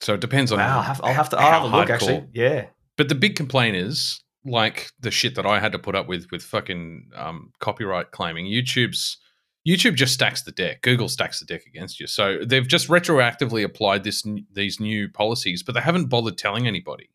So 0.00 0.14
it 0.14 0.20
depends 0.20 0.52
on. 0.52 0.58
Wow. 0.58 0.76
I'll 0.76 0.82
have, 0.82 1.00
I'll 1.02 1.14
have 1.14 1.28
to. 1.30 1.38
I'll 1.38 1.52
have 1.52 1.62
a 1.62 1.74
look. 1.74 1.88
Actually. 1.88 2.26
Yeah. 2.34 2.66
But 2.96 3.08
the 3.08 3.14
big 3.14 3.34
complaint 3.36 3.76
is 3.76 4.22
like 4.44 4.90
the 5.00 5.10
shit 5.10 5.34
that 5.36 5.46
I 5.46 5.60
had 5.60 5.72
to 5.72 5.78
put 5.78 5.94
up 5.94 6.06
with 6.06 6.26
with 6.30 6.42
fucking 6.42 7.10
um, 7.16 7.52
copyright 7.60 8.10
claiming. 8.10 8.46
YouTube's 8.46 9.18
YouTube 9.66 9.94
just 9.94 10.12
stacks 10.12 10.42
the 10.42 10.52
deck. 10.52 10.82
Google 10.82 11.08
stacks 11.08 11.40
the 11.40 11.46
deck 11.46 11.62
against 11.66 11.98
you. 11.98 12.06
So 12.06 12.38
they've 12.44 12.66
just 12.66 12.88
retroactively 12.88 13.64
applied 13.64 14.04
this 14.04 14.24
these 14.52 14.78
new 14.78 15.08
policies, 15.08 15.62
but 15.62 15.74
they 15.74 15.80
haven't 15.80 16.06
bothered 16.06 16.36
telling 16.36 16.66
anybody. 16.66 17.08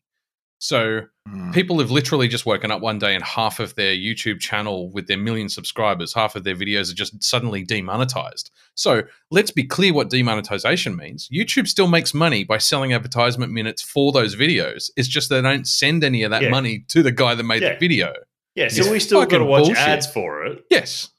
So 0.62 1.02
Mm. 1.28 1.52
people 1.54 1.78
have 1.80 1.90
literally 1.90 2.28
just 2.28 2.44
woken 2.46 2.70
up 2.70 2.80
one 2.80 2.98
day 2.98 3.14
and 3.14 3.22
half 3.24 3.60
of 3.60 3.74
their 3.76 3.94
YouTube 3.94 4.40
channel 4.40 4.90
with 4.90 5.06
their 5.06 5.16
million 5.16 5.48
subscribers, 5.48 6.12
half 6.14 6.36
of 6.36 6.44
their 6.44 6.54
videos 6.56 6.90
are 6.90 6.94
just 6.94 7.22
suddenly 7.22 7.62
demonetized. 7.64 8.50
So 8.74 9.02
let's 9.30 9.50
be 9.50 9.64
clear 9.64 9.92
what 9.94 10.10
demonetization 10.10 10.96
means. 10.96 11.28
YouTube 11.32 11.66
still 11.68 11.86
makes 11.88 12.12
money 12.14 12.44
by 12.44 12.58
selling 12.58 12.92
advertisement 12.92 13.52
minutes 13.52 13.80
for 13.82 14.12
those 14.12 14.36
videos. 14.36 14.90
It's 14.96 15.08
just 15.08 15.28
they 15.30 15.40
don't 15.42 15.66
send 15.66 16.04
any 16.04 16.22
of 16.24 16.30
that 16.30 16.42
Yeah. 16.42 16.50
money 16.50 16.84
to 16.88 17.02
the 17.02 17.12
guy 17.12 17.34
that 17.34 17.42
made 17.44 17.62
Yeah. 17.62 17.74
the 17.74 17.78
video. 17.78 18.12
Yeah, 18.54 18.68
so 18.68 18.82
It's 18.82 18.90
we 18.90 19.00
still 19.00 19.24
got 19.26 19.38
to 19.38 19.44
watch 19.44 19.64
bullshit. 19.64 19.78
ads 19.78 20.06
for 20.06 20.44
it, 20.46 20.64
Yes. 20.70 21.10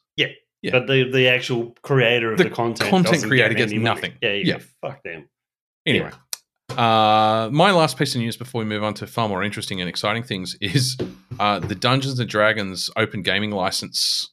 Yeah. 0.64 0.72
but 0.74 0.86
the 0.86 1.10
the 1.12 1.28
actual 1.28 1.76
creator 1.82 2.32
of 2.34 2.38
The 2.38 2.44
the, 2.44 2.50
content 2.52 2.92
content 2.92 3.14
doesn't 3.16 3.30
creator 3.30 3.56
get 3.56 3.70
gets 3.70 3.74
nothing. 3.82 4.14
Yeah, 4.22 4.34
you 4.34 4.44
Yeah. 4.46 4.60
fuck 4.80 5.02
them. 5.04 5.28
Anyway, 5.88 6.12
uh, 6.78 7.50
my 7.52 7.72
last 7.72 7.98
piece 7.98 8.16
of 8.16 8.22
news 8.22 8.38
before 8.38 8.60
we 8.60 8.66
move 8.66 8.84
on 8.84 8.94
to 8.96 9.08
far 9.08 9.28
more 9.30 9.44
interesting 9.44 9.80
and 9.82 9.90
exciting 9.90 10.24
things 10.24 10.56
is 10.62 10.98
uh, 11.40 11.60
the 11.60 11.76
Dungeons 11.76 12.20
and 12.20 12.30
Dragons 12.30 12.90
open 12.96 13.22
gaming 13.22 13.52
license 13.52 14.32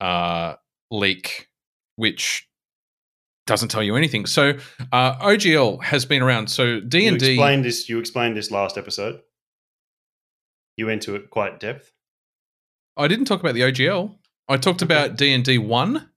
uh, 0.00 0.54
leak, 0.90 1.48
which 1.96 2.46
doesn't 3.46 3.68
tell 3.68 3.82
you 3.82 3.96
anything. 3.96 4.26
So 4.26 4.54
uh, 4.92 5.16
OGL 5.18 5.82
has 5.84 6.04
been 6.04 6.22
around. 6.22 6.48
So 6.48 6.80
D 6.80 7.06
and 7.06 7.18
D. 7.18 7.32
explained 7.32 7.64
this. 7.64 7.88
You 7.88 7.98
explained 7.98 8.36
this 8.36 8.50
last 8.50 8.76
episode. 8.78 9.20
You 10.76 10.86
went 10.86 11.02
to 11.02 11.14
it 11.14 11.30
quite 11.30 11.60
depth. 11.60 11.92
I 12.96 13.08
didn't 13.08 13.26
talk 13.26 13.40
about 13.40 13.54
the 13.54 13.62
OGL. 13.62 14.14
I 14.48 14.56
talked 14.56 14.82
Okay. 14.82 14.92
about 14.94 15.16
D 15.16 15.32
and 15.32 15.44
D 15.44 15.58
one. 15.58 16.09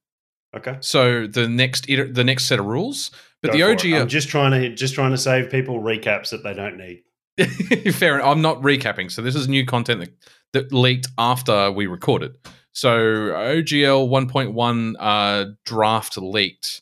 Okay, 0.55 0.77
So 0.81 1.25
the 1.25 1.47
next 1.47 1.87
the 1.87 2.23
next 2.23 2.45
set 2.45 2.59
of 2.59 2.65
rules. 2.65 3.11
But 3.41 3.51
Go 3.51 3.57
the 3.57 3.71
it. 3.71 3.79
OGL. 3.79 4.01
I'm 4.01 4.07
just 4.07 4.29
trying 4.29 4.51
to 4.51 4.73
just 4.75 4.93
trying 4.93 5.11
to 5.11 5.17
save 5.17 5.49
people 5.49 5.81
recaps 5.81 6.29
that 6.29 6.43
they 6.43 6.53
don't 6.53 6.77
need. 6.77 7.03
Fair 7.93 8.15
enough. 8.15 8.27
I'm 8.27 8.41
not 8.41 8.61
recapping. 8.61 9.11
So 9.11 9.21
this 9.21 9.35
is 9.35 9.47
new 9.47 9.65
content 9.65 9.99
that, 10.01 10.13
that 10.53 10.71
leaked 10.71 11.07
after 11.17 11.71
we 11.71 11.87
recorded. 11.87 12.35
So 12.71 12.89
OGL 12.89 14.09
1.1 14.09 14.93
uh, 14.99 15.45
draft 15.65 16.17
leaked. 16.17 16.81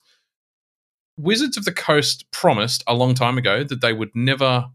Wizards 1.17 1.57
of 1.57 1.65
the 1.65 1.71
Coast 1.71 2.25
promised 2.31 2.83
a 2.87 2.93
long 2.93 3.13
time 3.13 3.37
ago 3.37 3.63
that 3.63 3.81
they 3.81 3.93
would 3.93 4.11
never 4.15 4.65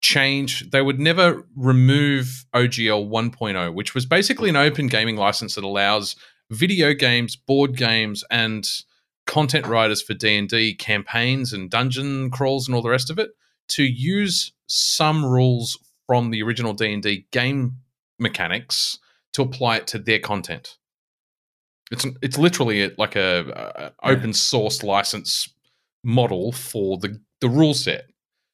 change, 0.00 0.70
they 0.70 0.82
would 0.82 1.00
never 1.00 1.46
remove 1.56 2.44
OGL 2.54 3.08
1.0, 3.08 3.74
which 3.74 3.94
was 3.94 4.06
basically 4.06 4.48
an 4.48 4.56
open 4.56 4.86
gaming 4.86 5.16
license 5.16 5.54
that 5.54 5.64
allows 5.64 6.16
video 6.50 6.94
games, 6.94 7.36
board 7.36 7.76
games, 7.76 8.24
and 8.30 8.66
content 9.26 9.66
writers 9.66 10.02
for 10.02 10.14
D&D 10.14 10.74
campaigns 10.76 11.52
and 11.52 11.70
dungeon 11.70 12.30
crawls 12.30 12.66
and 12.66 12.74
all 12.74 12.82
the 12.82 12.88
rest 12.88 13.10
of 13.10 13.18
it 13.18 13.30
to 13.68 13.82
use 13.84 14.52
some 14.66 15.24
rules 15.24 15.78
from 16.06 16.30
the 16.30 16.42
original 16.42 16.72
D&D 16.72 17.26
game 17.30 17.76
mechanics 18.18 18.98
to 19.34 19.42
apply 19.42 19.76
it 19.76 19.86
to 19.88 19.98
their 19.98 20.18
content. 20.18 20.78
It's 21.90 22.06
it's 22.20 22.36
literally 22.36 22.92
like 22.98 23.16
a, 23.16 23.92
a 24.02 24.10
open 24.10 24.34
source 24.34 24.82
license 24.82 25.48
model 26.04 26.52
for 26.52 26.98
the 26.98 27.20
the 27.40 27.48
rule 27.48 27.74
set. 27.74 28.10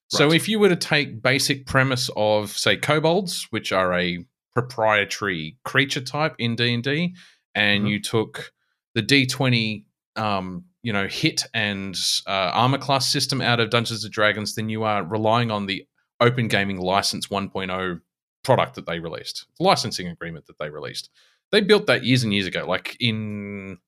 So 0.09 0.31
if 0.33 0.49
you 0.49 0.61
were 0.61 0.69
to 0.69 0.77
take 0.77 1.23
basic 1.23 1.67
premise 1.67 2.11
of 2.15 2.51
say 2.51 2.77
kobolds, 2.77 3.49
which 3.51 3.73
are 3.73 3.93
a 3.95 4.25
proprietary 4.55 5.57
creature 5.65 6.01
type 6.01 6.37
in 6.39 6.55
D&D 6.55 7.15
and 7.55 7.85
Mhm. 7.85 7.91
you 7.91 8.01
took 8.01 8.53
the 8.95 9.03
D20 9.03 9.85
um, 10.17 10.65
you 10.85 10.93
know, 10.93 11.09
hit 11.09 11.43
and 11.55 11.97
uh, 12.27 12.51
armor 12.55 12.79
class 12.79 13.11
system 13.11 13.41
out 13.41 13.59
of 13.59 13.71
Dungeons 13.71 14.05
and 14.05 14.13
Dragons, 14.13 14.55
then 14.55 14.69
you 14.69 14.85
are 14.85 15.03
relying 15.03 15.51
on 15.51 15.67
the 15.67 15.85
Open 16.21 16.47
Gaming 16.47 16.79
License 16.79 17.27
1.0 17.29 18.01
product 18.45 18.75
that 18.77 18.87
they 18.87 19.01
released, 19.01 19.47
licensing 19.59 20.07
agreement 20.07 20.47
that 20.47 20.59
they 20.59 20.71
released. 20.71 21.11
They 21.51 21.63
built 21.63 21.87
that 21.89 22.05
years 22.05 22.23
and 22.23 22.33
years 22.33 22.47
ago, 22.47 22.65
like 22.69 22.97
in 23.01 23.79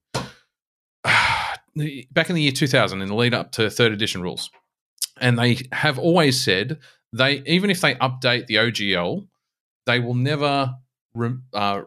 back 1.05 2.29
in 2.29 2.35
the 2.35 2.42
year 2.42 2.52
2000, 2.52 3.02
in 3.02 3.09
the 3.09 3.14
lead 3.14 3.35
up 3.35 3.52
to 3.52 3.70
third 3.70 3.92
edition 3.92 4.22
rules. 4.22 4.50
And 5.20 5.38
they 5.38 5.59
have 5.72 5.98
always 5.98 6.42
said 6.42 6.79
they, 7.12 7.42
even 7.46 7.70
if 7.70 7.81
they 7.81 7.94
update 7.96 8.46
the 8.46 8.57
OGL, 8.57 9.26
they 9.87 10.00
will 10.00 10.14
never 10.14 10.74
re- 11.14 11.38
uh, 11.55 11.83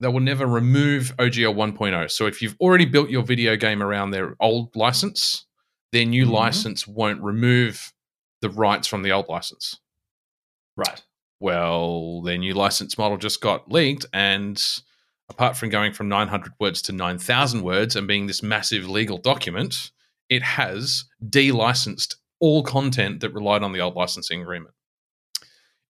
they 0.00 0.08
will 0.08 0.20
never 0.20 0.46
remove 0.46 1.14
OGL 1.18 1.54
1.0. 1.54 2.10
So 2.10 2.26
if 2.26 2.42
you've 2.42 2.56
already 2.60 2.84
built 2.84 3.10
your 3.10 3.22
video 3.22 3.56
game 3.56 3.82
around 3.82 4.10
their 4.10 4.36
old 4.40 4.74
license, 4.76 5.46
their 5.92 6.04
new 6.04 6.26
Mhm. 6.26 6.30
license 6.32 6.86
won't 6.86 7.22
remove 7.22 7.92
the 8.42 8.50
rights 8.50 8.86
from 8.86 9.02
the 9.02 9.12
old 9.12 9.28
license. 9.28 9.80
Right. 10.76 11.02
Well, 11.40 12.22
their 12.22 12.38
new 12.38 12.54
license 12.54 12.98
model 12.98 13.16
just 13.16 13.40
got 13.40 13.70
leaked, 13.70 14.06
and 14.12 14.62
apart 15.28 15.56
from 15.56 15.70
going 15.70 15.92
from 15.92 16.08
900 16.08 16.52
words 16.60 16.82
to 16.82 16.92
9,000 16.92 17.62
words 17.62 17.96
and 17.96 18.06
being 18.06 18.26
this 18.26 18.42
massive 18.42 18.88
legal 18.88 19.18
document, 19.18 19.90
it 20.28 20.42
has 20.42 21.04
delicensed 21.28 22.16
all 22.40 22.62
content 22.62 23.20
that 23.20 23.30
relied 23.30 23.62
on 23.62 23.72
the 23.72 23.80
old 23.80 23.94
licensing 23.94 24.42
agreement. 24.42 24.74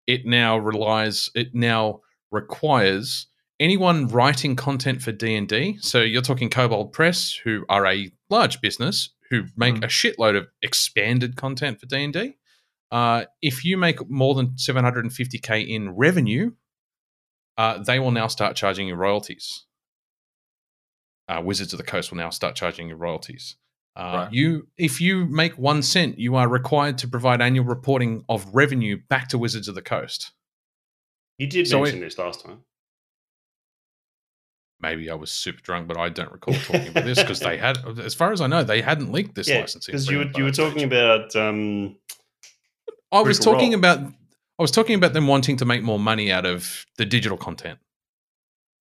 It 0.07 0.25
now 0.25 0.57
relies, 0.57 1.31
it 1.35 1.55
now 1.55 2.03
requires 2.31 3.27
anyone 3.61 4.09
writing 4.09 4.57
content 4.57 5.03
for 5.03 5.12
D&D, 5.12 5.79
so 5.81 6.01
you're 6.03 6.23
talking 6.23 6.51
Kobold 6.51 6.92
Press, 6.92 7.33
who 7.45 7.64
are 7.69 7.87
a 7.87 8.11
large 8.31 8.61
business 8.61 9.11
who 9.31 9.45
make 9.57 9.75
Mm. 9.77 9.85
a 9.85 9.88
shitload 9.88 10.37
of 10.37 10.49
expanded 10.62 11.37
content 11.37 11.81
for 11.81 11.87
D&D. 11.87 12.37
Uh, 12.92 13.25
if 13.42 13.64
you 13.64 13.77
make 13.77 14.09
more 14.09 14.35
than 14.35 14.57
750k 14.57 15.61
in 15.69 15.90
revenue, 15.90 16.53
uh, 17.57 17.79
they 17.83 17.99
will 17.99 18.12
now 18.12 18.29
start 18.29 18.55
charging 18.55 18.87
you 18.88 18.95
royalties. 18.95 19.64
Uh, 21.29 21.42
Wizards 21.45 21.73
of 21.73 21.79
the 21.79 21.85
Coast 21.85 22.11
will 22.12 22.19
now 22.19 22.31
start 22.31 22.55
charging 22.55 22.88
you 22.88 22.95
royalties. 22.95 23.57
Uh, 23.97 24.27
Right. 24.27 24.33
You, 24.33 24.69
if 24.77 25.01
you 25.01 25.25
make 25.27 25.57
one 25.59 25.83
cent, 25.83 26.19
you 26.19 26.37
are 26.37 26.49
required 26.49 26.99
to 26.99 27.09
provide 27.09 27.40
annual 27.40 27.64
reporting 27.64 28.25
of 28.29 28.47
revenue 28.55 28.99
back 29.09 29.29
to 29.29 29.38
Wizards 29.38 29.66
of 29.69 29.75
the 29.75 29.83
Coast. 29.83 30.33
You 31.38 31.47
did 31.49 31.66
So 31.66 31.81
mention 31.83 32.01
this 32.01 32.19
last 32.19 32.45
time. 32.45 32.61
Maybe 34.81 35.11
I 35.11 35.15
was 35.15 35.31
super 35.31 35.61
drunk, 35.62 35.89
but 35.89 35.97
I 35.97 36.11
don't 36.11 36.31
recall 36.31 36.55
talking 36.55 36.89
about 36.89 37.05
this 37.05 37.19
because 37.19 37.41
they 37.41 37.57
had, 37.67 37.79
as 37.99 38.15
far 38.15 38.33
as 38.33 38.41
I 38.41 38.47
know, 38.47 38.62
they 38.62 38.83
hadn't 38.83 39.11
leaked 39.11 39.35
this 39.35 39.49
yeah, 39.49 39.61
licensing. 39.61 39.93
because 39.93 40.11
you 40.11 40.19
were 40.19 40.31
you 40.37 40.45
were 40.45 40.53
talking 40.53 40.83
about 40.83 41.35
um, 41.35 41.97
I 43.12 43.23
was 43.23 43.39
talking 43.39 43.75
about 43.75 44.01
I 44.01 44.62
was 44.62 44.71
talking 44.71 44.95
about 44.95 45.12
them 45.12 45.27
wanting 45.27 45.57
to 45.59 45.65
make 45.65 45.83
more 45.83 45.99
money 45.99 46.31
out 46.33 46.47
of 46.47 46.87
the 46.97 47.05
digital 47.05 47.37
content. 47.37 47.79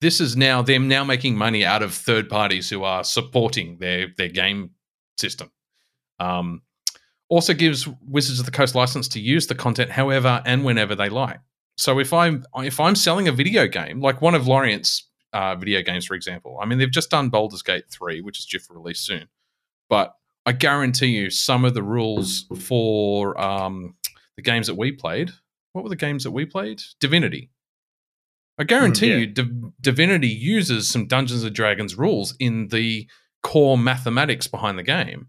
This 0.01 0.21
is 0.21 0.37
now 0.37 0.63
them 0.63 0.89
now 0.89 1.05
making 1.05 1.37
money 1.37 1.65
out 1.65 1.83
of 1.83 1.95
third 1.95 2.29
parties 2.29 2.69
who 2.71 2.85
are 2.85 3.05
supporting 3.05 3.79
their 3.79 4.09
their 4.17 4.29
game 4.29 4.71
system. 5.19 5.51
Um, 6.19 6.63
also 7.29 7.55
gives 7.55 7.89
Wizards 8.07 8.39
of 8.39 8.47
the 8.47 8.53
Coast 8.53 8.75
license 8.75 9.09
to 9.09 9.21
use 9.21 9.47
the 9.47 9.55
content 9.55 9.91
however 9.91 10.43
and 10.45 10.65
whenever 10.65 10.95
they 10.95 11.09
like. 11.09 11.41
So 11.77 11.99
if 11.99 12.13
I'm 12.13 12.45
if 12.57 12.79
I'm 12.79 12.95
selling 12.95 13.29
a 13.29 13.33
video 13.33 13.67
game, 13.67 14.01
like 14.01 14.21
one 14.21 14.35
of 14.35 14.47
Larian's 14.47 15.09
uh, 15.33 15.57
video 15.57 15.83
games, 15.83 16.07
for 16.07 16.15
example. 16.15 16.59
I 16.61 16.67
mean, 16.67 16.79
they've 16.79 16.91
just 16.91 17.11
done 17.11 17.29
Baldur's 17.29 17.63
Gate 17.63 17.85
3, 17.91 18.21
which 18.21 18.39
is 18.39 18.47
due 18.47 18.59
for 18.59 18.75
release 18.75 19.01
soon. 19.01 19.29
But 19.89 20.15
I 20.45 20.53
guarantee 20.53 21.09
you, 21.09 21.31
some 21.31 21.65
of 21.65 21.75
the 21.75 21.83
rules 21.83 22.47
for 22.59 23.41
um, 23.41 23.95
the 24.37 24.43
games 24.43 24.67
that 24.67 24.77
we 24.77 24.93
played, 24.93 25.31
what 25.73 25.85
were 25.85 25.91
the 25.91 25.97
games 25.97 26.25
that 26.25 26.33
we 26.33 26.45
played? 26.45 26.83
Divinity. 27.01 27.51
I 28.59 28.65
guarantee 28.65 29.11
yeah. 29.11 29.17
you, 29.17 29.27
Div- 29.27 29.73
Divinity 29.81 30.29
uses 30.29 30.91
some 30.91 31.07
Dungeons 31.07 31.43
and 31.45 31.55
Dragons 31.55 31.97
rules 31.97 32.35
in 32.39 32.69
the 32.69 33.09
core 33.43 33.79
mathematics 33.79 34.47
behind 34.47 34.79
the 34.79 34.83
game. 34.83 35.29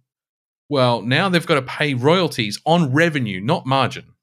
Well, 0.69 1.01
now 1.01 1.29
they've 1.29 1.45
got 1.45 1.55
to 1.55 1.61
pay 1.61 1.93
royalties 1.93 2.59
on 2.65 2.93
revenue, 2.93 3.39
not 3.39 3.65
margin. 3.65 4.13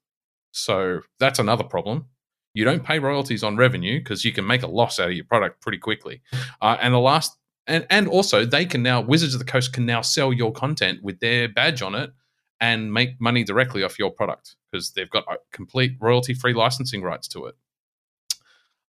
So 0.51 1.01
that's 1.19 1.39
another 1.39 1.63
problem. 1.63 2.07
You 2.53 2.65
don't 2.65 2.83
pay 2.83 2.99
royalties 2.99 3.43
on 3.43 3.55
revenue 3.55 3.99
because 3.99 4.25
you 4.25 4.33
can 4.33 4.45
make 4.45 4.63
a 4.63 4.67
loss 4.67 4.99
out 4.99 5.09
of 5.09 5.15
your 5.15 5.25
product 5.25 5.61
pretty 5.61 5.77
quickly. 5.77 6.21
Uh, 6.61 6.77
and 6.81 6.93
the 6.93 6.99
last, 6.99 7.37
and 7.67 7.85
and 7.89 8.07
also 8.07 8.45
they 8.45 8.65
can 8.65 8.83
now 8.83 9.01
Wizards 9.01 9.33
of 9.33 9.39
the 9.39 9.45
Coast 9.45 9.73
can 9.73 9.85
now 9.85 10.01
sell 10.01 10.33
your 10.33 10.51
content 10.51 11.01
with 11.01 11.19
their 11.19 11.47
badge 11.47 11.81
on 11.81 11.95
it 11.95 12.11
and 12.59 12.93
make 12.93 13.19
money 13.19 13.43
directly 13.43 13.83
off 13.83 13.97
your 13.97 14.11
product 14.11 14.55
because 14.71 14.91
they've 14.91 15.09
got 15.09 15.23
uh, 15.29 15.35
complete 15.51 15.93
royalty 15.99 16.33
free 16.33 16.53
licensing 16.53 17.01
rights 17.01 17.27
to 17.29 17.45
it. 17.45 17.55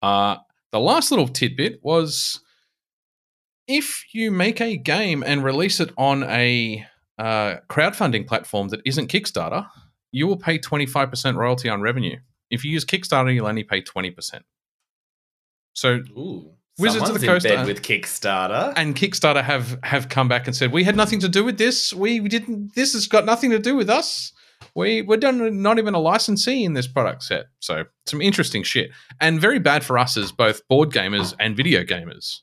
Uh, 0.02 0.38
the 0.72 0.80
last 0.80 1.12
little 1.12 1.28
tidbit 1.28 1.80
was 1.82 2.40
if 3.68 4.06
you 4.14 4.32
make 4.32 4.62
a 4.62 4.78
game 4.78 5.24
and 5.26 5.44
release 5.44 5.80
it 5.80 5.92
on 5.98 6.24
a 6.24 6.86
uh, 7.18 7.56
crowdfunding 7.70 8.28
platform 8.28 8.70
that 8.70 8.82
isn't 8.86 9.12
Kickstarter, 9.12 9.68
you 10.12 10.28
will 10.28 10.38
pay 10.38 10.58
25% 10.58 11.36
royalty 11.36 11.68
on 11.68 11.82
revenue. 11.82 12.18
If 12.50 12.64
you 12.64 12.72
use 12.72 12.86
Kickstarter, 12.86 13.34
you'll 13.34 13.48
only 13.48 13.64
pay 13.64 13.82
20%. 13.82 14.42
So, 15.74 16.02
Ooh, 16.18 16.52
Wizards 16.80 17.02
of 17.04 17.08
someone's 17.08 17.22
the 17.22 17.28
Coast 17.28 17.46
in 17.46 17.52
bed 17.52 17.60
are- 17.60 17.66
with 17.66 17.82
Kickstarter. 17.82 18.74
and 18.76 18.96
Kickstarter 18.96 19.44
have 19.44 19.80
have 19.84 20.10
come 20.10 20.28
back 20.28 20.48
and 20.48 20.56
said 20.56 20.72
we 20.72 20.84
had 20.84 20.96
nothing 20.96 21.20
to 21.20 21.30
do 21.30 21.44
with 21.44 21.58
this. 21.58 21.94
We 21.94 22.20
didn't. 22.20 22.76
This 22.76 22.94
has 22.94 23.08
got 23.08 23.26
nothing 23.26 23.52
to 23.52 23.60
do 23.60 23.76
with 23.76 23.90
us. 23.90 24.32
We 24.76 25.02
we're 25.04 25.18
done, 25.18 25.62
not 25.62 25.78
even 25.80 25.94
a 25.94 26.00
licensee 26.00 26.64
in 26.64 26.74
this 26.74 26.88
product 26.88 27.24
set. 27.24 27.46
So 27.60 27.86
some 28.06 28.22
interesting 28.22 28.64
shit, 28.64 28.92
and 29.20 29.40
very 29.42 29.60
bad 29.60 29.84
for 29.84 29.98
us 29.98 30.18
as 30.18 30.32
both 30.32 30.68
board 30.68 30.92
gamers 30.92 31.36
and 31.40 31.56
video 31.58 31.84
gamers. 31.84 32.42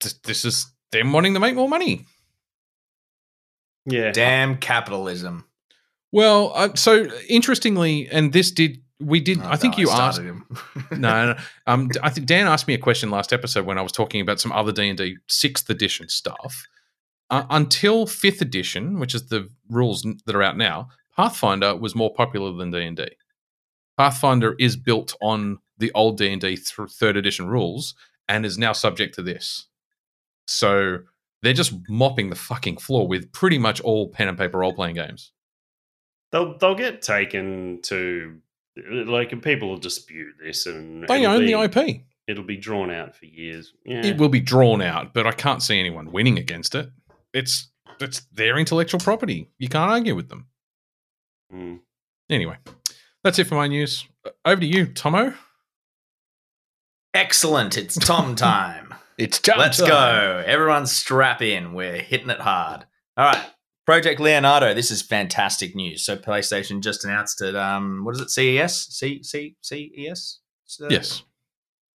This, 0.00 0.14
this 0.24 0.44
is 0.44 0.66
them 0.92 1.12
wanting 1.12 1.34
to 1.34 1.40
make 1.40 1.54
more 1.54 1.68
money. 1.68 2.04
Yeah. 3.86 4.10
Damn 4.12 4.58
capitalism. 4.58 5.44
Well, 6.16 6.52
uh, 6.54 6.74
so 6.76 7.10
interestingly, 7.28 8.08
and 8.08 8.32
this 8.32 8.50
did 8.50 8.80
we 8.98 9.20
did. 9.20 9.38
Oh, 9.38 9.48
I 9.50 9.56
think 9.56 9.74
no, 9.76 9.82
you 9.82 9.90
asked. 9.90 10.18
him. 10.18 10.46
no, 10.90 11.32
no. 11.32 11.36
Um, 11.66 11.90
I 12.02 12.08
think 12.08 12.26
Dan 12.26 12.46
asked 12.46 12.66
me 12.66 12.72
a 12.72 12.78
question 12.78 13.10
last 13.10 13.34
episode 13.34 13.66
when 13.66 13.76
I 13.76 13.82
was 13.82 13.92
talking 13.92 14.22
about 14.22 14.40
some 14.40 14.50
other 14.50 14.72
D 14.72 14.88
and 14.88 14.96
D 14.96 15.18
sixth 15.28 15.68
edition 15.68 16.08
stuff. 16.08 16.68
Uh, 17.28 17.44
until 17.50 18.06
fifth 18.06 18.40
edition, 18.40 18.98
which 18.98 19.14
is 19.14 19.26
the 19.26 19.50
rules 19.68 20.06
that 20.24 20.34
are 20.34 20.42
out 20.42 20.56
now, 20.56 20.88
Pathfinder 21.14 21.76
was 21.76 21.94
more 21.94 22.14
popular 22.14 22.50
than 22.50 22.70
D 22.70 22.82
and 22.82 22.96
D. 22.96 23.08
Pathfinder 23.98 24.56
is 24.58 24.74
built 24.74 25.14
on 25.20 25.58
the 25.76 25.92
old 25.94 26.16
D 26.16 26.32
and 26.32 26.40
D 26.40 26.56
third 26.56 27.18
edition 27.18 27.46
rules 27.46 27.94
and 28.26 28.46
is 28.46 28.56
now 28.56 28.72
subject 28.72 29.16
to 29.16 29.22
this. 29.22 29.66
So 30.46 31.00
they're 31.42 31.52
just 31.52 31.74
mopping 31.90 32.30
the 32.30 32.36
fucking 32.36 32.78
floor 32.78 33.06
with 33.06 33.30
pretty 33.32 33.58
much 33.58 33.82
all 33.82 34.08
pen 34.08 34.28
and 34.28 34.38
paper 34.38 34.60
role 34.60 34.72
playing 34.72 34.94
games. 34.94 35.32
They'll 36.32 36.56
they'll 36.58 36.74
get 36.74 37.02
taken 37.02 37.80
to 37.82 38.38
like 39.06 39.40
people 39.42 39.68
will 39.68 39.78
dispute 39.78 40.34
this 40.42 40.66
and 40.66 41.06
They 41.08 41.24
own 41.26 41.40
be, 41.40 41.52
the 41.52 41.62
IP. 41.62 42.02
It'll 42.26 42.44
be 42.44 42.56
drawn 42.56 42.90
out 42.90 43.16
for 43.16 43.26
years. 43.26 43.72
Yeah. 43.84 44.04
it 44.04 44.18
will 44.18 44.28
be 44.28 44.40
drawn 44.40 44.82
out, 44.82 45.14
but 45.14 45.26
I 45.26 45.32
can't 45.32 45.62
see 45.62 45.78
anyone 45.78 46.12
winning 46.12 46.38
against 46.38 46.74
it. 46.74 46.90
It's 47.32 47.68
it's 48.00 48.20
their 48.32 48.58
intellectual 48.58 49.00
property. 49.00 49.50
You 49.58 49.68
can't 49.68 49.90
argue 49.90 50.14
with 50.14 50.28
them. 50.28 50.46
Mm. 51.52 51.80
Anyway, 52.28 52.56
that's 53.22 53.38
it 53.38 53.44
for 53.46 53.54
my 53.54 53.68
news. 53.68 54.06
Uh, 54.24 54.30
Over 54.44 54.60
to 54.60 54.66
you, 54.66 54.86
Tomo. 54.86 55.34
Excellent. 57.14 57.78
It's 57.78 57.94
Tom 57.96 58.34
time. 58.36 58.94
It's 59.16 59.40
Let's 59.46 59.80
go. 59.80 60.42
Everyone 60.44 60.86
strap 60.86 61.40
in. 61.40 61.72
We're 61.72 61.96
hitting 61.96 62.28
it 62.28 62.40
hard. 62.40 62.84
All 63.16 63.24
right. 63.24 63.42
Project 63.86 64.20
Leonardo. 64.20 64.74
This 64.74 64.90
is 64.90 65.00
fantastic 65.00 65.76
news. 65.76 66.04
So 66.04 66.16
PlayStation 66.16 66.82
just 66.82 67.04
announced 67.04 67.40
it. 67.40 67.54
Um, 67.54 68.04
what 68.04 68.16
is 68.16 68.20
it? 68.20 68.30
CES? 68.30 68.88
C 68.90 69.22
C 69.22 69.56
So, 70.64 70.88
Yes, 70.90 71.22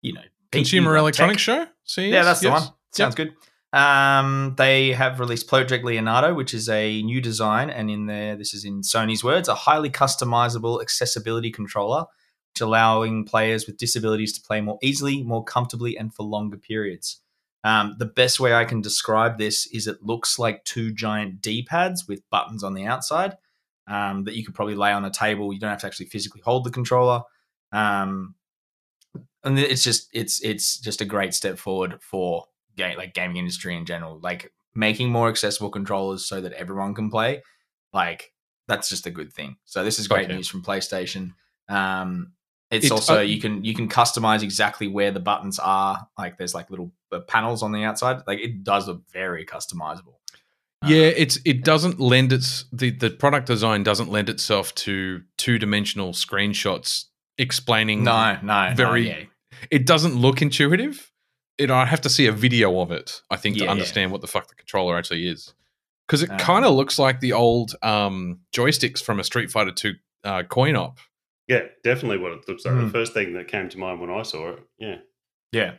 You 0.00 0.12
know, 0.14 0.22
Consumer 0.53 0.96
Electronics. 0.96 1.42
Show. 1.42 1.66
See, 1.85 2.11
Yeah, 2.11 2.22
that's 2.22 2.40
the 2.40 2.50
one. 2.50 2.62
Sounds 2.92 3.16
good. 3.16 3.35
Um, 3.72 4.55
they 4.57 4.92
have 4.92 5.20
released 5.20 5.48
Project 5.48 5.85
Leonardo, 5.85 6.35
which 6.35 6.55
is 6.55 6.68
a 6.68 7.03
new 7.03 7.20
design, 7.20 7.70
and 7.70 7.90
in 7.90 8.07
there, 8.07 8.37
this 8.37 8.53
is 8.53 8.64
in 8.64 8.83
Sony's 8.83 9.22
words, 9.22 9.48
a 9.48 9.55
highly 9.55 9.90
customizable 9.90 10.81
accessibility 10.81 11.53
controller, 11.53 12.07
which 12.53 12.61
allowing 12.61 13.24
players 13.24 13.66
with 13.66 13.76
disabilities 13.76 14.33
to 14.33 14.40
play 14.40 14.61
more 14.61 14.79
easily, 14.83 15.22
more 15.22 15.44
comfortably, 15.44 15.96
and 15.96 16.12
for 16.12 16.24
longer 16.24 16.57
periods. 16.57 17.20
Um, 17.62 17.96
the 17.99 18.07
best 18.07 18.40
way 18.40 18.55
I 18.55 18.64
can 18.64 18.81
describe 18.81 19.37
this 19.38 19.66
is 19.66 19.87
it 19.87 20.03
looks 20.03 20.38
like 20.38 20.64
two 20.64 20.92
giant 20.92 21.42
D 21.42 21.62
pads 21.62 22.09
with 22.09 22.29
buttons 22.31 22.64
on 22.64 22.75
the 22.75 22.87
outside 22.87 23.37
um, 23.87 24.25
that 24.25 24.35
you 24.35 24.44
could 24.44 24.55
probably 24.55 24.75
lay 24.77 24.92
on 24.92 25.05
a 25.05 25.11
table. 25.11 25.53
You 25.53 25.61
don't 25.61 25.70
have 25.70 25.81
to 25.81 25.87
actually 25.87 26.07
physically 26.07 26.40
hold 26.42 26.64
the 26.64 26.70
controller. 26.70 27.23
Um, 27.73 28.35
and 29.44 29.59
it's 29.59 29.85
just 29.85 30.09
it's 30.12 30.42
it's 30.42 30.79
just 30.79 31.01
a 31.01 31.05
great 31.05 31.35
step 31.35 31.59
forward 31.59 31.99
for 32.03 32.44
game 32.77 32.96
like 32.96 33.14
gaming 33.14 33.37
industry 33.37 33.77
in 33.77 33.85
general. 33.87 34.18
Like 34.23 34.53
making 34.75 35.11
more 35.11 35.29
accessible 35.29 35.70
controllers 35.70 36.25
so 36.27 36.40
that 36.40 36.53
everyone 36.53 36.94
can 36.94 37.11
play. 37.11 37.42
Like 37.92 38.33
that's 38.68 38.88
just 38.88 39.07
a 39.07 39.11
good 39.11 39.33
thing. 39.33 39.57
So 39.64 39.83
this 39.83 39.99
is 39.99 40.09
great 40.09 40.27
Okay. 40.27 40.37
news 40.37 40.49
from 40.49 40.62
PlayStation. 40.62 41.33
Um, 41.68 42.33
it's, 42.70 42.85
It's, 42.87 42.92
also 42.92 43.18
uh, 43.18 43.20
you 43.20 43.40
can 43.40 43.64
you 43.64 43.74
can 43.74 43.88
customize 43.88 44.42
exactly 44.42 44.87
where 44.88 45.11
the 45.11 45.20
buttons 45.20 45.59
are. 45.59 46.06
Like 46.16 46.38
there's 46.38 46.54
like 46.54 46.70
little 46.70 46.92
uh, 47.12 47.20
panels 47.20 47.62
on 47.62 47.72
the 47.72 47.83
outside. 47.85 48.22
Like 48.26 48.38
it 48.40 48.62
does 48.64 48.87
look 48.88 49.02
very 49.12 49.44
customizable. 49.44 50.14
Yeah, 50.87 51.09
Um, 51.09 51.14
it's 51.16 51.38
it 51.44 51.64
doesn't 51.64 51.98
lend 52.00 52.33
its 52.33 52.64
the 52.72 52.90
the 52.90 53.11
product 53.11 53.46
design 53.46 53.83
doesn't 53.83 54.11
lend 54.11 54.28
itself 54.28 54.74
to 54.76 55.22
two 55.37 55.59
dimensional 55.59 56.12
screenshots 56.12 57.06
explaining. 57.38 58.04
no, 58.04 58.38
no, 58.42 58.72
very- 58.76 59.04
no, 59.04 59.11
yeah. 59.11 59.24
it 59.70 59.87
doesn't 59.87 60.14
look 60.14 60.40
intuitive. 60.42 61.11
It 61.59 61.70
I 61.70 61.85
have 61.85 62.00
to 62.02 62.09
see 62.09 62.26
a 62.26 62.33
video 62.33 62.80
of 62.80 62.90
it. 62.92 63.20
I 63.30 63.37
think 63.37 63.56
Yeah, 63.56 63.61
to 63.61 63.64
yeah. 63.66 63.70
understand 63.72 64.12
what 64.12 64.20
the 64.20 64.26
fuck 64.26 64.48
the 64.48 64.54
controller 64.54 64.96
actually 64.96 65.26
is, 65.26 65.52
because 66.06 66.22
it 66.22 66.30
Um, 66.30 66.38
kind 66.38 66.64
of 66.64 66.72
looks 66.74 66.98
like 66.98 67.20
the 67.20 67.33
old 67.35 67.74
um, 67.83 68.40
joysticks 68.54 69.02
from 69.02 69.20
a 69.20 69.24
Street 69.24 69.50
Fighter 69.50 69.72
Two 69.72 69.94
uh, 70.24 70.44
coin 70.44 70.76
op. 70.76 70.98
Yeah, 71.50 71.62
definitely 71.82 72.18
what 72.18 72.30
it 72.30 72.46
looks 72.46 72.64
like. 72.64 72.74
Mm. 72.74 72.86
The 72.86 72.92
first 72.92 73.12
thing 73.12 73.32
that 73.32 73.48
came 73.48 73.68
to 73.68 73.76
mind 73.76 74.00
when 74.00 74.08
I 74.08 74.22
saw 74.22 74.50
it. 74.50 74.60
Yeah. 74.78 74.98
yeah. 75.50 75.72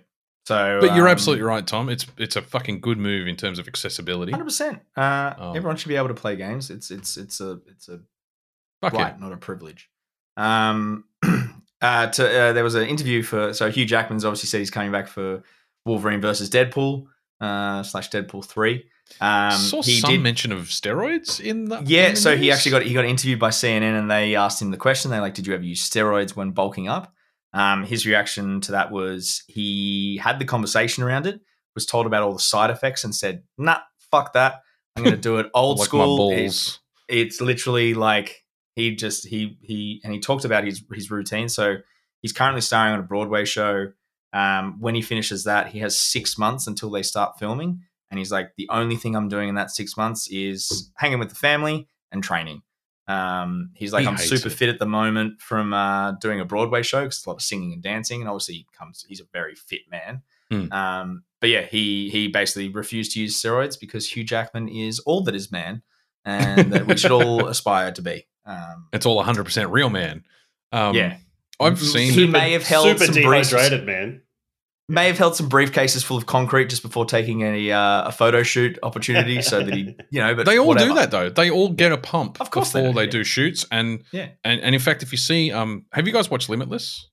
So, 0.45 0.79
But 0.81 0.97
you're 0.97 1.07
um, 1.07 1.11
absolutely 1.13 1.43
right, 1.43 1.65
Tom. 1.65 1.87
It's 1.87 2.05
it's 2.17 2.35
a 2.35 2.41
fucking 2.41 2.81
good 2.81 2.97
move 2.97 3.25
in 3.25 3.37
terms 3.37 3.57
of 3.57 3.69
accessibility. 3.69 4.33
Hundred 4.33 4.43
percent. 4.43 4.81
Uh, 4.97 5.33
Um, 5.37 5.55
everyone 5.55 5.77
should 5.77 5.87
be 5.87 5.95
able 5.95 6.09
to 6.09 6.13
play 6.13 6.35
games. 6.35 6.69
It's 6.69 6.91
it's 6.91 7.15
it's 7.15 7.39
a 7.39 7.61
it's 7.67 7.87
a 7.87 8.01
Fuck 8.81 8.93
right, 8.93 9.13
it. 9.13 9.21
not 9.21 9.31
a 9.31 9.37
privilege. 9.37 9.89
Um, 10.35 11.05
uh, 11.81 12.07
to, 12.07 12.41
uh, 12.41 12.51
there 12.51 12.65
was 12.65 12.75
an 12.75 12.87
interview 12.87 13.23
for 13.23 13.53
so 13.53 13.71
Hugh 13.71 13.85
Jackman's 13.85 14.25
obviously 14.25 14.47
said 14.47 14.57
he's 14.57 14.71
coming 14.71 14.91
back 14.91 15.07
for 15.07 15.41
Wolverine 15.85 16.19
versus 16.19 16.49
Deadpool 16.49 17.05
uh, 17.39 17.81
slash 17.83 18.09
Deadpool 18.09 18.43
three. 18.43 18.87
Um, 19.19 19.51
Saw 19.51 19.81
he 19.81 19.99
some 19.99 20.11
did, 20.11 20.21
mention 20.21 20.51
of 20.51 20.61
steroids 20.67 21.39
in 21.39 21.65
that. 21.65 21.87
yeah. 21.87 22.07
in 22.07 22.13
the 22.15 22.19
So 22.19 22.37
he 22.37 22.51
actually 22.51 22.71
got 22.71 22.83
he 22.83 22.93
got 22.93 23.05
interviewed 23.05 23.39
by 23.39 23.49
CNN 23.49 23.97
and 23.99 24.09
they 24.09 24.35
asked 24.35 24.61
him 24.61 24.71
the 24.71 24.77
question. 24.77 25.11
They 25.11 25.19
like, 25.19 25.33
did 25.33 25.45
you 25.47 25.53
ever 25.53 25.63
use 25.63 25.87
steroids 25.87 26.35
when 26.35 26.51
bulking 26.51 26.87
up? 26.87 27.13
Um, 27.53 27.83
his 27.83 28.05
reaction 28.05 28.61
to 28.61 28.71
that 28.71 28.91
was 28.91 29.43
he 29.47 30.17
had 30.23 30.39
the 30.39 30.45
conversation 30.45 31.03
around 31.03 31.27
it, 31.27 31.41
was 31.75 31.85
told 31.85 32.05
about 32.05 32.23
all 32.23 32.33
the 32.33 32.39
side 32.39 32.69
effects, 32.69 33.03
and 33.03 33.13
said, 33.13 33.43
"Nah, 33.57 33.79
fuck 34.09 34.33
that. 34.33 34.61
I'm 34.95 35.03
going 35.03 35.15
to 35.15 35.21
do 35.21 35.37
it 35.37 35.47
old 35.53 35.79
like 35.79 35.87
school. 35.87 36.31
It's- 36.31 36.79
it's 37.09 37.41
literally 37.41 37.93
like 37.93 38.45
he 38.77 38.95
just 38.95 39.27
he 39.27 39.57
he 39.61 39.99
and 40.05 40.13
he 40.13 40.19
talked 40.21 40.45
about 40.45 40.63
his 40.63 40.81
his 40.93 41.11
routine. 41.11 41.49
So 41.49 41.75
he's 42.21 42.31
currently 42.31 42.61
starring 42.61 42.93
on 42.93 42.99
a 43.01 43.03
Broadway 43.03 43.43
show. 43.43 43.91
Um, 44.33 44.77
when 44.79 44.95
he 44.95 45.01
finishes 45.01 45.43
that, 45.43 45.67
he 45.67 45.79
has 45.79 45.99
six 45.99 46.37
months 46.37 46.67
until 46.67 46.89
they 46.89 47.03
start 47.03 47.37
filming, 47.37 47.81
and 48.11 48.19
he's 48.19 48.31
like, 48.31 48.51
the 48.57 48.67
only 48.69 48.97
thing 48.97 49.15
I'm 49.15 49.29
doing 49.29 49.49
in 49.49 49.55
that 49.55 49.71
six 49.71 49.97
months 49.97 50.27
is 50.29 50.91
hanging 50.95 51.17
with 51.17 51.29
the 51.29 51.35
family 51.35 51.87
and 52.11 52.21
training. 52.23 52.61
Um, 53.07 53.71
he's 53.73 53.91
like, 53.91 54.03
He 54.03 54.07
I'm 54.07 54.17
super 54.17 54.49
it. 54.49 54.51
fit 54.51 54.69
at 54.69 54.77
the 54.79 54.85
moment 54.85 55.41
from 55.41 55.73
uh, 55.73 56.11
doing 56.21 56.39
a 56.39 56.45
Broadway 56.45 56.83
show 56.83 57.03
because 57.03 57.25
a 57.25 57.29
lot 57.29 57.35
of 57.37 57.41
singing 57.41 57.73
and 57.73 57.81
dancing, 57.81 58.21
and 58.21 58.29
obviously 58.29 58.55
he 58.55 58.67
comes. 58.77 59.03
He's 59.07 59.19
a 59.19 59.25
very 59.33 59.55
fit 59.55 59.81
man. 59.89 60.21
Hmm. 60.51 60.71
Um, 60.71 61.23
but 61.39 61.49
yeah, 61.49 61.61
he 61.61 62.09
he 62.09 62.27
basically 62.27 62.69
refused 62.69 63.13
to 63.13 63.19
use 63.21 63.41
steroids 63.41 63.79
because 63.79 64.07
Hugh 64.07 64.23
Jackman 64.23 64.67
is 64.69 64.99
all 64.99 65.23
that 65.23 65.35
is 65.35 65.51
man, 65.51 65.81
and 66.25 66.71
that 66.73 66.85
we 66.85 66.95
should 66.97 67.11
all 67.11 67.47
aspire 67.47 67.91
to 67.93 68.01
be. 68.01 68.27
Um, 68.45 68.87
It's 68.93 69.05
all 69.05 69.15
100 69.15 69.45
percent 69.45 69.71
real, 69.71 69.89
man. 69.89 70.23
Um, 70.71 70.95
yeah, 70.95 71.17
I've 71.59 71.79
seen. 71.79 72.13
He 72.13 72.27
may 72.27 72.51
have 72.53 72.63
held 72.63 72.85
super 72.87 73.05
some 73.05 73.15
dehydrated, 73.15 73.85
man. 73.85 74.21
May 74.89 75.07
have 75.07 75.17
held 75.17 75.35
some 75.35 75.49
briefcases 75.49 76.03
full 76.03 76.17
of 76.17 76.25
concrete 76.25 76.69
just 76.69 76.81
before 76.81 77.05
taking 77.05 77.41
a 77.41 77.71
uh, 77.71 78.07
a 78.07 78.11
photo 78.11 78.43
shoot 78.43 78.77
opportunity, 78.83 79.41
so 79.41 79.63
that 79.63 79.73
he, 79.73 79.95
you 80.11 80.19
know, 80.21 80.35
but 80.35 80.45
they 80.45 80.57
all 80.59 80.67
whatever. 80.67 80.89
do 80.89 80.95
that 80.95 81.11
though. 81.11 81.29
They 81.29 81.49
all 81.49 81.69
get 81.69 81.91
a 81.91 81.97
pump 81.97 82.41
Of 82.41 82.51
course 82.51 82.71
they 82.71 82.81
before 82.81 82.93
do, 82.93 82.99
they, 82.99 83.05
yeah. 83.05 83.11
do 83.11 83.23
shoots, 83.23 83.65
and 83.71 84.03
Yeah. 84.11 84.29
and 84.43 84.59
and 84.61 84.75
in 84.75 84.81
fact, 84.81 85.03
if 85.03 85.11
you 85.11 85.17
see, 85.17 85.51
um, 85.51 85.85
have 85.93 86.07
you 86.07 86.13
guys 86.13 86.29
watched 86.29 86.49
Limitless 86.49 87.09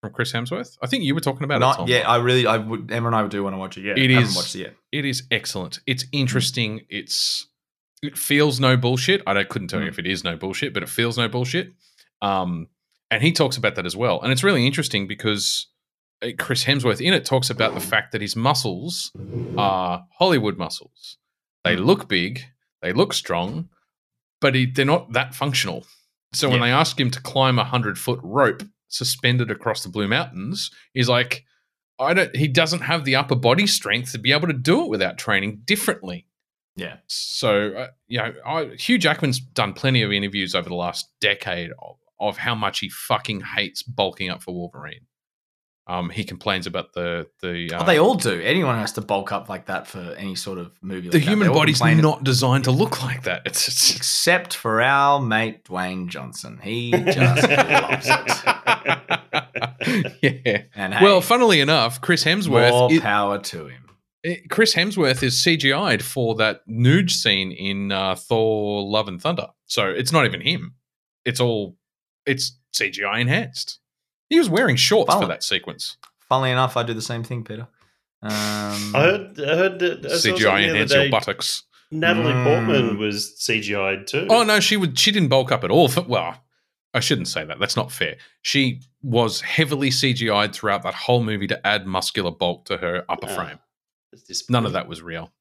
from 0.00 0.12
Chris 0.12 0.32
Hemsworth? 0.32 0.76
I 0.82 0.86
think 0.86 1.04
you 1.04 1.14
were 1.14 1.20
talking 1.20 1.44
about 1.44 1.56
it. 1.56 1.60
Not 1.60 1.76
Tom. 1.76 1.88
yet. 1.88 2.08
I 2.08 2.16
really, 2.16 2.46
I 2.46 2.56
would. 2.56 2.90
Emma 2.90 3.06
and 3.08 3.14
I 3.16 3.22
would 3.22 3.30
do 3.30 3.42
want 3.44 3.54
to 3.54 3.58
watch 3.58 3.78
it. 3.78 3.82
Yeah, 3.84 3.92
It 3.96 4.10
I 4.10 4.20
haven't 4.20 4.34
watched 4.34 4.54
it 4.56 4.60
yet. 4.60 4.74
It 4.90 5.04
is 5.04 5.22
excellent. 5.30 5.78
It's 5.86 6.04
interesting. 6.12 6.80
It's 6.88 7.46
it 8.02 8.16
feels 8.18 8.58
no 8.58 8.76
bullshit. 8.78 9.22
I 9.26 9.34
don't, 9.34 9.48
couldn't 9.48 9.68
tell 9.68 9.80
you 9.80 9.86
Mm. 9.86 9.90
if 9.90 9.98
it 9.98 10.06
is 10.06 10.24
no 10.24 10.34
bullshit, 10.36 10.72
but 10.74 10.82
it 10.82 10.88
feels 10.88 11.18
no 11.18 11.28
bullshit. 11.28 11.72
Um, 12.22 12.68
and 13.10 13.22
he 13.22 13.30
talks 13.32 13.56
about 13.58 13.74
that 13.76 13.84
as 13.86 13.94
well, 13.96 14.20
and 14.22 14.32
it's 14.32 14.42
really 14.42 14.66
interesting 14.66 15.06
because 15.06 15.66
Chris 16.38 16.64
Hemsworth 16.64 17.00
in 17.04 17.14
it 17.14 17.24
talks 17.24 17.48
about 17.50 17.74
the 17.74 17.80
fact 17.80 18.12
that 18.12 18.20
his 18.20 18.36
muscles 18.36 19.10
are 19.56 20.04
Hollywood 20.18 20.58
muscles. 20.58 21.16
They 21.64 21.76
look 21.76 22.08
big, 22.08 22.42
they 22.82 22.92
look 22.92 23.12
strong, 23.12 23.68
but 24.40 24.54
he, 24.54 24.66
they're 24.66 24.84
not 24.84 25.12
that 25.12 25.34
functional. 25.34 25.86
So 26.32 26.48
when 26.48 26.60
Yeah. 26.60 26.66
they 26.66 26.72
ask 26.72 26.98
him 27.00 27.10
to 27.10 27.20
climb 27.20 27.58
a 27.58 27.64
hundred 27.64 27.98
foot 27.98 28.20
rope 28.22 28.62
suspended 28.88 29.50
across 29.50 29.82
the 29.82 29.88
Blue 29.88 30.08
Mountains, 30.08 30.70
he's 30.92 31.08
like, 31.08 31.44
I 31.98 32.14
don't. 32.14 32.34
He 32.34 32.48
doesn't 32.48 32.80
have 32.80 33.04
the 33.04 33.16
upper 33.16 33.34
body 33.34 33.66
strength 33.66 34.12
to 34.12 34.18
be 34.18 34.32
able 34.32 34.46
to 34.46 34.54
do 34.54 34.82
it 34.84 34.88
without 34.88 35.18
training 35.18 35.62
differently. 35.64 36.26
Yeah. 36.76 36.96
So 37.08 37.72
uh, 37.72 37.86
you 38.08 38.18
know, 38.18 38.32
I, 38.46 38.64
Hugh 38.78 38.96
Jackman's 38.98 39.38
done 39.40 39.72
plenty 39.74 40.02
of 40.02 40.12
interviews 40.12 40.54
over 40.54 40.68
the 40.68 40.74
last 40.76 41.08
decade 41.20 41.70
of, 41.82 41.96
of 42.18 42.38
how 42.38 42.54
much 42.54 42.78
he 42.78 42.88
fucking 42.88 43.40
hates 43.42 43.82
bulking 43.82 44.30
up 44.30 44.42
for 44.42 44.54
Wolverine. 44.54 45.06
Um, 45.90 46.08
he 46.08 46.22
complains 46.22 46.68
about 46.68 46.92
the 46.92 47.26
the 47.42 47.72
uh, 47.72 47.78
Well, 47.78 47.86
they 47.86 47.98
all 47.98 48.14
do. 48.14 48.40
Anyone 48.40 48.76
has 48.78 48.92
to 48.92 49.00
bulk 49.00 49.32
up 49.32 49.48
like 49.48 49.66
that 49.66 49.88
for 49.88 49.98
any 50.16 50.36
sort 50.36 50.58
of 50.58 50.70
movie. 50.82 51.08
the 51.08 51.18
like 51.18 51.24
that. 51.24 51.30
human 51.30 51.52
body's 51.52 51.80
not 51.82 52.22
designed 52.22 52.62
to 52.64 52.70
look 52.70 53.02
like 53.02 53.24
that. 53.24 53.42
It's, 53.44 53.66
it's 53.66 53.96
except 53.96 54.54
for 54.54 54.80
our 54.80 55.20
mate 55.20 55.64
Dwayne 55.64 56.06
Johnson. 56.06 56.60
He 56.62 56.92
just 56.92 57.48
loves 57.48 58.06
it. 58.08 59.20
yeah. 60.44 60.62
And 60.76 60.94
hey, 60.94 61.04
Well, 61.04 61.20
funnily 61.20 61.60
enough, 61.60 62.00
Chris 62.00 62.22
Hemsworth 62.24 62.70
more 62.70 62.92
i- 62.92 62.98
power 63.00 63.38
to 63.40 63.66
him. 63.66 63.82
Eh, 64.22 64.36
Chris 64.48 64.74
Hemsworth 64.74 65.22
is 65.24 65.34
CGI'd 65.36 66.04
for 66.04 66.36
that 66.36 66.60
nude 66.68 67.10
scene 67.10 67.50
in 67.50 67.90
uh, 67.90 68.14
Thor: 68.14 68.88
Love 68.88 69.08
and 69.08 69.20
Thunder. 69.20 69.48
So 69.66 69.88
it's 69.88 70.12
not 70.12 70.24
even 70.24 70.40
him. 70.40 70.74
It's 71.24 71.40
all 71.40 71.76
it's 72.26 72.56
CGI 72.74 73.20
enhanced. 73.22 73.79
He 74.30 74.38
was 74.38 74.48
wearing 74.48 74.76
shorts 74.76 75.12
for 75.12 75.26
that 75.26 75.42
sequence. 75.42 75.96
Funnily 76.28 76.50
enough, 76.52 76.76
I 76.76 76.82
do 76.84 76.94
the 76.94 77.02
same 77.02 77.22
thing, 77.24 77.44
Peter. 77.44 77.66
Um, 78.22 78.30
I 78.32 79.00
heard, 79.02 79.40
I 79.40 79.56
heard 79.56 79.78
that 79.80 80.06
I 80.06 80.16
saw 80.16 80.28
the 80.32 80.38
CGI 80.38 80.46
other 80.48 80.58
enhance 80.68 80.92
your 80.92 81.02
day, 81.04 81.10
buttocks. 81.10 81.64
Natalie 81.90 82.32
Mm. 82.32 82.44
Portman 82.44 82.98
was 82.98 83.34
CGI'd 83.40 84.06
too. 84.06 84.26
Oh 84.30 84.44
no, 84.44 84.60
she 84.60 84.76
would. 84.76 84.98
She 84.98 85.10
didn't 85.10 85.28
bulk 85.28 85.50
up 85.50 85.64
at 85.64 85.70
all. 85.70 85.88
For, 85.88 86.02
well, 86.02 86.36
I 86.94 87.00
shouldn't 87.00 87.26
say 87.28 87.44
that. 87.44 87.58
That's 87.58 87.76
not 87.76 87.90
fair. 87.90 88.16
She 88.42 88.80
was 89.02 89.40
heavily 89.40 89.90
CGI'd 89.90 90.54
throughout 90.54 90.82
that 90.84 90.94
whole 90.94 91.22
movie 91.24 91.48
to 91.48 91.66
add 91.66 91.86
muscular 91.86 92.30
bulk 92.30 92.66
to 92.66 92.76
her 92.76 93.04
upper 93.08 93.26
Ah. 93.28 93.34
frame. 93.34 93.58
None 94.48 94.66
of 94.66 94.72
that 94.74 94.86
was 94.86 95.02
real. 95.02 95.32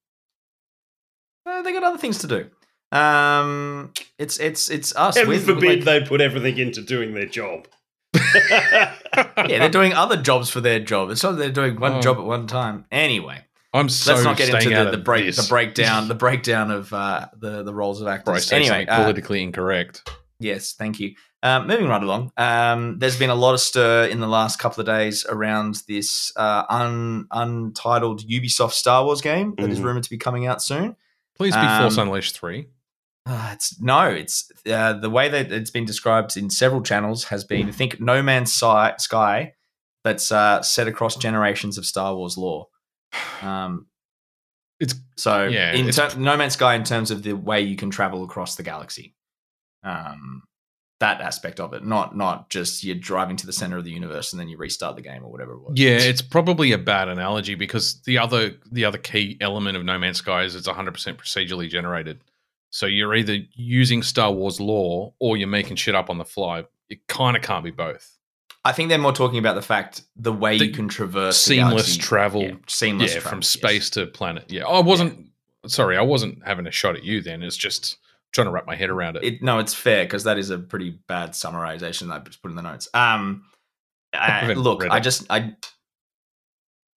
uh, 1.45 1.61
they 1.61 1.71
got 1.73 1.83
other 1.83 1.97
things 1.97 2.19
to 2.19 2.27
do. 2.27 2.49
Um, 2.97 3.91
it's 4.17 4.39
it's 4.39 4.69
it's 4.69 4.95
us. 4.95 5.17
Heaven 5.17 5.39
forbid 5.39 5.79
like- 5.79 5.83
they 6.01 6.07
put 6.07 6.21
everything 6.21 6.57
into 6.57 6.81
doing 6.81 7.13
their 7.13 7.25
job. 7.27 7.67
yeah, 8.35 8.95
they're 9.35 9.69
doing 9.69 9.93
other 9.93 10.17
jobs 10.17 10.49
for 10.49 10.61
their 10.61 10.79
job. 10.79 11.09
It's 11.09 11.23
not 11.23 11.31
that 11.33 11.37
they're 11.37 11.51
doing 11.51 11.79
one 11.79 11.93
Oh. 11.93 12.01
job 12.01 12.17
at 12.17 12.23
one 12.23 12.47
time. 12.47 12.85
Anyway, 12.91 13.39
I'm 13.73 13.89
so 13.89 14.13
let's 14.13 14.23
not 14.23 14.37
get 14.37 14.49
into 14.49 14.69
the, 14.85 14.91
the 14.91 14.97
break 14.97 15.25
this. 15.25 15.37
the 15.37 15.47
breakdown 15.49 16.07
the 16.07 16.15
breakdown 16.25 16.71
of 16.71 16.91
uh, 16.93 17.27
the 17.37 17.63
the 17.63 17.73
roles 17.73 18.01
of 18.01 18.07
actors. 18.07 18.51
Anyway, 18.51 18.85
uh, 18.87 18.97
politically 19.03 19.41
incorrect. 19.43 20.09
Yes, 20.39 20.73
thank 20.73 20.99
you. 20.99 21.15
Um, 21.43 21.67
moving 21.67 21.87
right 21.87 22.01
along, 22.03 22.31
um, 22.35 22.99
there's 22.99 23.17
been 23.17 23.29
a 23.29 23.35
lot 23.35 23.53
of 23.53 23.61
stir 23.61 24.05
in 24.05 24.19
the 24.19 24.27
last 24.27 24.59
couple 24.59 24.81
of 24.81 24.87
days 24.87 25.25
around 25.29 25.81
this 25.87 26.33
uh, 26.35 26.63
un, 26.69 27.27
untitled 27.31 28.21
Ubisoft 28.27 28.73
Star 28.73 29.05
Wars 29.05 29.21
game 29.21 29.55
that 29.57 29.69
is 29.69 29.79
Mhm. 29.79 29.83
rumored 29.83 30.03
to 30.03 30.09
be 30.09 30.17
coming 30.17 30.47
out 30.47 30.61
soon. 30.61 30.95
Please 31.37 31.55
be 31.55 31.61
Force 31.79 31.97
um, 31.97 32.07
Unleashed 32.07 32.37
three. 32.37 32.67
Uh, 33.29 33.51
it's 33.53 33.79
no, 33.79 34.05
it's 34.07 34.51
uh, 34.71 34.93
the 34.93 35.09
way 35.09 35.29
that 35.29 35.51
it's 35.51 35.69
been 35.69 35.85
described 35.85 36.35
in 36.35 36.49
several 36.49 36.81
channels 36.81 37.25
has 37.25 37.43
been 37.43 37.67
I 37.67 37.71
think 37.71 37.99
No 38.01 38.23
Man's 38.23 38.51
Sky, 38.53 38.95
Sky 38.97 39.53
that's 40.03 40.31
uh, 40.31 40.61
set 40.63 40.87
across 40.87 41.15
generations 41.15 41.77
of 41.77 41.85
Star 41.85 42.15
Wars 42.15 42.37
lore. 42.37 42.67
Um, 43.41 43.85
It's 44.79 44.95
so 45.17 45.43
Yeah, 45.45 45.73
in 45.73 45.89
it's- 45.89 46.13
ter- 46.13 46.19
No 46.19 46.35
Man's 46.37 46.53
Sky 46.53 46.73
in 46.75 46.83
terms 46.83 47.11
of 47.11 47.21
the 47.23 47.33
way 47.33 47.61
you 47.61 47.75
can 47.75 47.89
travel 47.91 48.23
across 48.23 48.55
the 48.55 48.63
galaxy. 48.63 49.13
Um, 49.83 50.43
that 50.99 51.21
aspect 51.21 51.59
of 51.61 51.73
it, 51.73 51.85
not 51.85 52.15
not 52.17 52.49
just 52.49 52.83
you're 52.83 52.95
driving 52.95 53.37
to 53.37 53.45
the 53.45 53.53
center 53.53 53.77
of 53.77 53.85
the 53.85 53.91
universe 53.91 54.33
and 54.33 54.39
then 54.39 54.49
you 54.49 54.57
restart 54.57 54.95
the 54.97 55.01
game 55.01 55.23
or 55.23 55.31
whatever 55.31 55.53
it 55.53 55.61
was. 55.61 55.73
yeah, 55.79 55.91
it's 55.97 56.21
probably 56.21 56.71
a 56.73 56.77
bad 56.77 57.07
analogy 57.07 57.55
because 57.55 58.01
the 58.01 58.17
other 58.17 58.55
the 58.71 58.83
other 58.85 58.97
key 58.97 59.37
element 59.39 59.77
of 59.77 59.85
No 59.85 59.97
Man's 59.97 60.17
Sky 60.17 60.43
is 60.43 60.55
it's 60.55 60.67
100% 60.67 60.91
procedurally 61.15 61.69
generated. 61.69 62.19
So 62.71 62.85
you're 62.85 63.15
either 63.15 63.37
using 63.53 64.03
Star 64.03 64.31
Wars 64.31 64.59
lore 64.59 65.13
or 65.19 65.37
you're 65.37 65.47
making 65.47 65.77
shit 65.77 65.95
up 65.95 66.09
on 66.09 66.17
the 66.17 66.25
fly. 66.25 66.65
It 66.89 67.07
kind 67.07 67.35
of 67.35 67.41
can't 67.43 67.63
be 67.63 67.71
both. 67.71 68.15
I 68.65 68.73
think 68.73 68.89
they're 68.89 68.97
more 68.97 69.13
talking 69.13 69.39
about 69.39 69.55
the 69.55 69.61
fact 69.61 70.03
the 70.15 70.33
way 70.33 70.57
The 70.57 70.67
you 70.67 70.73
can 70.73 70.87
traverse 70.87 71.39
seamless 71.41 71.71
galaxy. 71.95 71.99
travel. 72.01 72.43
Yeah, 72.43 72.51
seamless 72.67 73.13
yeah, 73.13 73.19
travel, 73.21 73.29
from 73.29 73.39
yes. 73.39 73.47
space 73.49 73.89
to 73.91 74.05
planet. 74.07 74.45
Yeah, 74.51 74.65
I 74.65 74.81
wasn't 74.81 75.27
sorry, 75.65 75.97
I 75.97 76.01
wasn't 76.01 76.45
having 76.45 76.67
a 76.67 76.71
shot 76.71 76.95
at 76.95 77.03
you 77.03 77.21
then. 77.21 77.41
It's 77.41 77.57
just 77.57 77.97
trying 78.33 78.45
to 78.45 78.51
wrap 78.51 78.67
my 78.67 78.75
head 78.75 78.89
around 78.89 79.15
it. 79.17 79.23
It, 79.23 79.41
no, 79.41 79.59
it's 79.59 79.73
fair 79.73 80.03
because 80.03 80.25
that 80.25 80.37
is 80.37 80.49
a 80.51 80.59
pretty 80.59 80.91
bad 81.07 81.31
summarization 81.31 82.09
that 82.09 82.13
I 82.13 82.19
just 82.19 82.41
put 82.43 82.51
in 82.51 82.55
the 82.55 82.61
notes. 82.61 82.87
Um, 82.93 83.45
I, 84.13 84.53
look, 84.53 84.83
I 84.89 84.99
just 84.99 85.25
I 85.29 85.55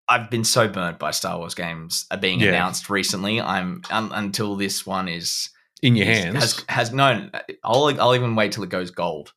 I've 0.09 0.31
been 0.31 0.45
so 0.45 0.69
burnt 0.69 0.99
by 0.99 1.11
Star 1.13 1.39
Wars 1.39 1.55
games 1.55 2.07
uh, 2.11 2.17
being 2.17 2.41
Yeah. 2.41 2.49
announced 2.49 2.91
recently. 2.91 3.41
I'm 3.41 3.83
un, 3.91 4.11
until 4.13 4.57
this 4.57 4.85
one 4.85 5.09
is 5.09 5.51
In 5.83 5.97
your 5.97 6.07
hands. 6.07 6.37
has 6.37 6.65
has 6.69 6.93
no. 6.93 7.29
I'll 7.65 8.01
I'll 8.01 8.15
even 8.15 8.35
wait 8.37 8.53
till 8.53 8.63
it 8.65 8.71
goes 8.71 8.91
gold. 8.91 9.33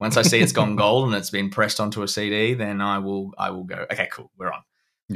Once 0.00 0.16
I 0.16 0.22
see 0.22 0.40
it's 0.40 0.52
gone 0.52 0.74
gold 0.84 1.06
and 1.06 1.14
it's 1.14 1.30
been 1.30 1.50
pressed 1.50 1.78
onto 1.80 2.02
a 2.02 2.08
CD, 2.08 2.54
then 2.54 2.80
I 2.80 2.98
will 2.98 3.32
I 3.38 3.50
will 3.50 3.64
go. 3.64 3.86
Okay, 3.92 4.08
cool, 4.12 4.30
we're 4.36 4.52
on. 4.52 4.62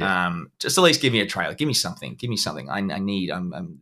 Um, 0.01 0.51
just 0.59 0.77
at 0.77 0.81
least 0.83 1.01
give 1.01 1.11
me 1.11 1.19
a 1.19 1.25
trailer. 1.25 1.53
Give 1.53 1.67
me 1.67 1.73
something. 1.73 2.15
Give 2.15 2.29
me 2.29 2.37
something. 2.37 2.69
I, 2.69 2.77
I 2.77 2.99
need. 2.99 3.29
I'm, 3.31 3.53
I'm 3.53 3.79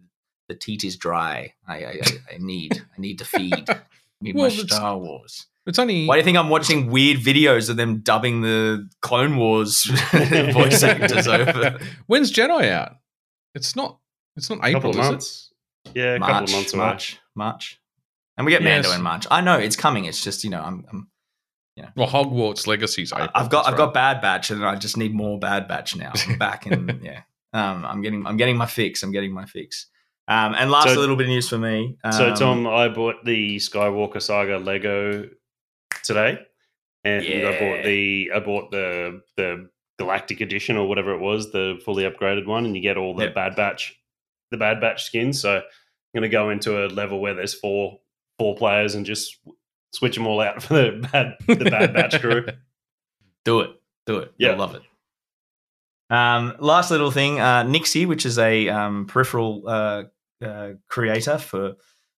the 0.47 0.55
teat 0.55 0.83
is 0.83 0.95
dry. 0.97 1.53
I 1.67 1.75
I, 1.77 1.89
I, 1.89 2.01
I 2.33 2.37
need. 2.39 2.81
I 2.97 2.99
need 3.01 3.19
to 3.19 3.25
feed. 3.25 3.69
I 3.69 3.79
need 4.21 4.35
Well, 4.35 4.49
my 4.49 4.55
Star 4.55 4.97
Wars. 4.97 5.45
it's 5.67 5.77
only 5.77 6.07
Why 6.07 6.15
do 6.15 6.19
you 6.19 6.23
think 6.23 6.37
I'm 6.37 6.49
watching 6.49 6.89
weird 6.89 7.17
videos 7.19 7.69
of 7.69 7.77
them 7.77 7.99
dubbing 7.99 8.41
the 8.41 8.89
Clone 9.01 9.35
Wars 9.37 9.83
voice 10.13 10.81
actors 10.81 11.27
over? 11.27 11.77
When's 12.07 12.31
Jedi 12.33 12.71
out? 12.71 12.93
It's 13.53 13.75
not 13.75 13.99
it's 14.35 14.49
not 14.49 14.59
A 14.59 14.71
couple 14.73 14.89
April, 14.89 14.91
of 14.91 14.95
is 14.99 15.05
it? 15.05 15.11
months. 15.11 15.46
Yeah, 15.93 16.13
a 16.15 16.19
couple 16.19 16.33
of 16.35 16.39
March, 16.41 16.51
months 16.51 16.73
away. 16.73 16.83
March, 16.85 17.19
March, 17.35 17.79
and 18.37 18.45
we 18.45 18.51
get 18.51 18.61
Mando 18.63 18.89
Yes. 18.89 18.97
in 18.97 19.03
March. 19.03 19.27
I 19.31 19.41
know 19.41 19.57
it's 19.57 19.75
coming. 19.75 20.05
It's 20.05 20.23
just 20.23 20.43
you 20.43 20.49
know 20.49 20.61
I'm, 20.61 20.85
I'm 20.91 21.07
Well, 21.95 22.07
Hogwarts 22.07 22.67
Legacy's 22.67 23.11
April. 23.13 23.29
I've 23.35 23.49
got 23.49 23.65
I've 23.65 23.73
right. 23.73 23.77
got 23.77 23.93
Bad 23.93 24.21
Batch, 24.21 24.51
and 24.51 24.63
I 24.65 24.75
just 24.75 24.97
need 24.97 25.13
more 25.13 25.39
Bad 25.39 25.67
Batch 25.67 25.95
now. 25.95 26.11
I'm 26.27 26.37
back 26.37 26.65
and 26.65 26.99
yeah, 27.03 27.21
um, 27.53 27.85
I'm 27.85 28.01
getting 28.01 28.25
I'm 28.25 28.37
getting 28.37 28.57
my 28.57 28.65
fix. 28.67 29.03
I'm 29.03 29.11
getting 29.11 29.31
my 29.33 29.45
fix. 29.45 29.87
Um, 30.29 30.55
and 30.57 30.69
last 30.69 30.89
So- 30.93 30.99
little 30.99 31.15
bit 31.15 31.23
of 31.27 31.29
news 31.29 31.47
for 31.49 31.57
me. 31.57 31.97
Um, 32.03 32.11
So 32.11 32.35
Tom, 32.35 32.67
I 32.67 32.89
bought 32.89 33.23
the 33.23 33.57
Skywalker 33.57 34.21
Saga 34.21 34.57
Lego 34.57 35.29
today, 36.03 36.39
and 37.05 37.23
I 37.25 37.51
bought 37.59 37.83
the 37.85 38.31
I 38.35 38.39
bought 38.39 38.71
the 38.71 39.21
the 39.37 39.69
Galactic 39.99 40.41
Edition 40.41 40.77
or 40.77 40.87
whatever 40.87 41.13
it 41.13 41.19
was, 41.21 41.51
the 41.51 41.79
fully 41.85 42.03
upgraded 42.03 42.45
one, 42.45 42.65
and 42.65 42.75
you 42.75 42.81
get 42.83 42.97
all 42.97 43.15
the 43.15 43.23
Yep. 43.25 43.35
Bad 43.35 43.55
Batch, 43.55 43.95
the 44.51 44.57
Bad 44.57 44.81
Batch 44.81 45.03
skins. 45.03 45.41
So 45.41 45.57
I'm 45.57 45.63
going 46.13 46.23
to 46.23 46.29
go 46.29 46.49
into 46.49 46.85
a 46.85 46.87
level 46.87 47.19
where 47.19 47.33
there's 47.33 47.53
four 47.53 47.99
four 48.39 48.55
players 48.55 48.95
and 48.95 49.05
just 49.05 49.37
switch 49.93 50.15
them 50.15 50.27
all 50.27 50.41
out 50.41 50.61
for 50.63 50.73
the 50.73 51.07
bad 51.11 51.35
the 51.47 51.69
Bad 51.69 51.93
Batch 51.93 52.19
crew. 52.21 52.45
Do 53.45 53.61
it. 53.61 53.71
Do 54.05 54.19
it. 54.19 54.33
Yeah. 54.37 54.49
You'll 54.49 54.59
love 54.59 54.75
it. 54.75 54.81
Um, 56.09 56.55
last 56.59 56.91
little 56.91 57.11
thing, 57.11 57.39
uh, 57.39 57.63
NYXI, 57.63 58.07
which 58.07 58.25
is 58.25 58.37
a 58.39 58.69
um, 58.69 59.05
peripheral 59.07 59.63
uh, 59.67 60.03
uh, 60.43 60.69
creator 60.87 61.37
for 61.37 61.75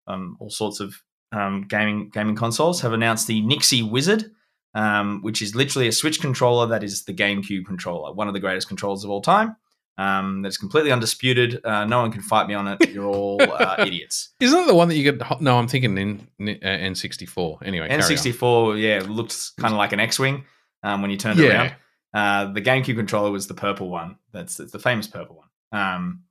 um, 0.08 0.38
all 0.40 0.50
sorts 0.50 0.80
of 0.80 0.96
um, 1.32 1.66
gaming 1.68 2.10
gaming 2.10 2.36
consoles, 2.36 2.82
have 2.82 2.94
announced 2.94 3.28
the 3.28 3.42
NYXI 3.42 3.90
Wizard, 3.90 4.32
um, 4.74 5.22
which 5.22 5.42
is 5.42 5.56
literally 5.56 5.88
a 5.88 5.92
Switch 5.92 6.20
controller 6.20 6.68
that 6.68 6.84
is 6.84 7.06
the 7.06 7.14
GameCube 7.14 7.66
controller, 7.66 8.14
one 8.14 8.28
of 8.28 8.34
the 8.34 8.40
greatest 8.40 8.68
controllers 8.68 9.04
of 9.04 9.10
all 9.10 9.22
time. 9.22 9.56
Um, 9.98 10.44
that's 10.44 10.58
completely 10.58 10.92
undisputed. 10.92 11.66
Uh, 11.66 11.86
no 11.86 12.02
one 12.02 12.12
can 12.12 12.22
fight 12.22 12.48
me 12.48 12.54
on 12.54 12.68
it. 12.68 12.90
You're 12.90 13.06
all 13.06 13.42
uh, 13.42 13.76
idiots. 13.86 14.30
Isn't 14.40 14.60
that 14.60 14.68
the 14.68 14.76
one 14.76 14.88
that 14.90 14.96
you 14.96 15.12
get? 15.12 15.42
No, 15.42 15.58
I'm 15.58 15.68
thinking 15.68 15.98
in, 15.98 16.28
in 16.40 16.50
uh, 16.50 16.68
N64. 16.68 17.66
Anyway, 17.66 17.88
carry 17.88 18.02
on. 18.02 18.10
N64, 18.10 18.80
yeah, 18.80 19.04
looked 19.10 19.58
kind 19.58 19.74
of 19.74 19.78
like 19.78 19.94
an 19.94 20.00
X-wing 20.00 20.46
um, 20.84 21.02
when 21.02 21.10
you 21.10 21.18
turned 21.18 21.40
it 21.40 21.50
around. 21.50 21.76
Uh, 22.14 22.54
the 22.54 22.62
GameCube 22.62 22.96
controller 22.96 23.32
was 23.32 23.48
the 23.48 23.54
purple 23.54 23.90
one. 23.90 24.18
That's, 24.34 24.56
that's 24.58 24.72
the 24.72 24.80
famous 24.80 25.08
purple 25.08 25.38
one. 25.38 25.82
Um, 25.82 26.24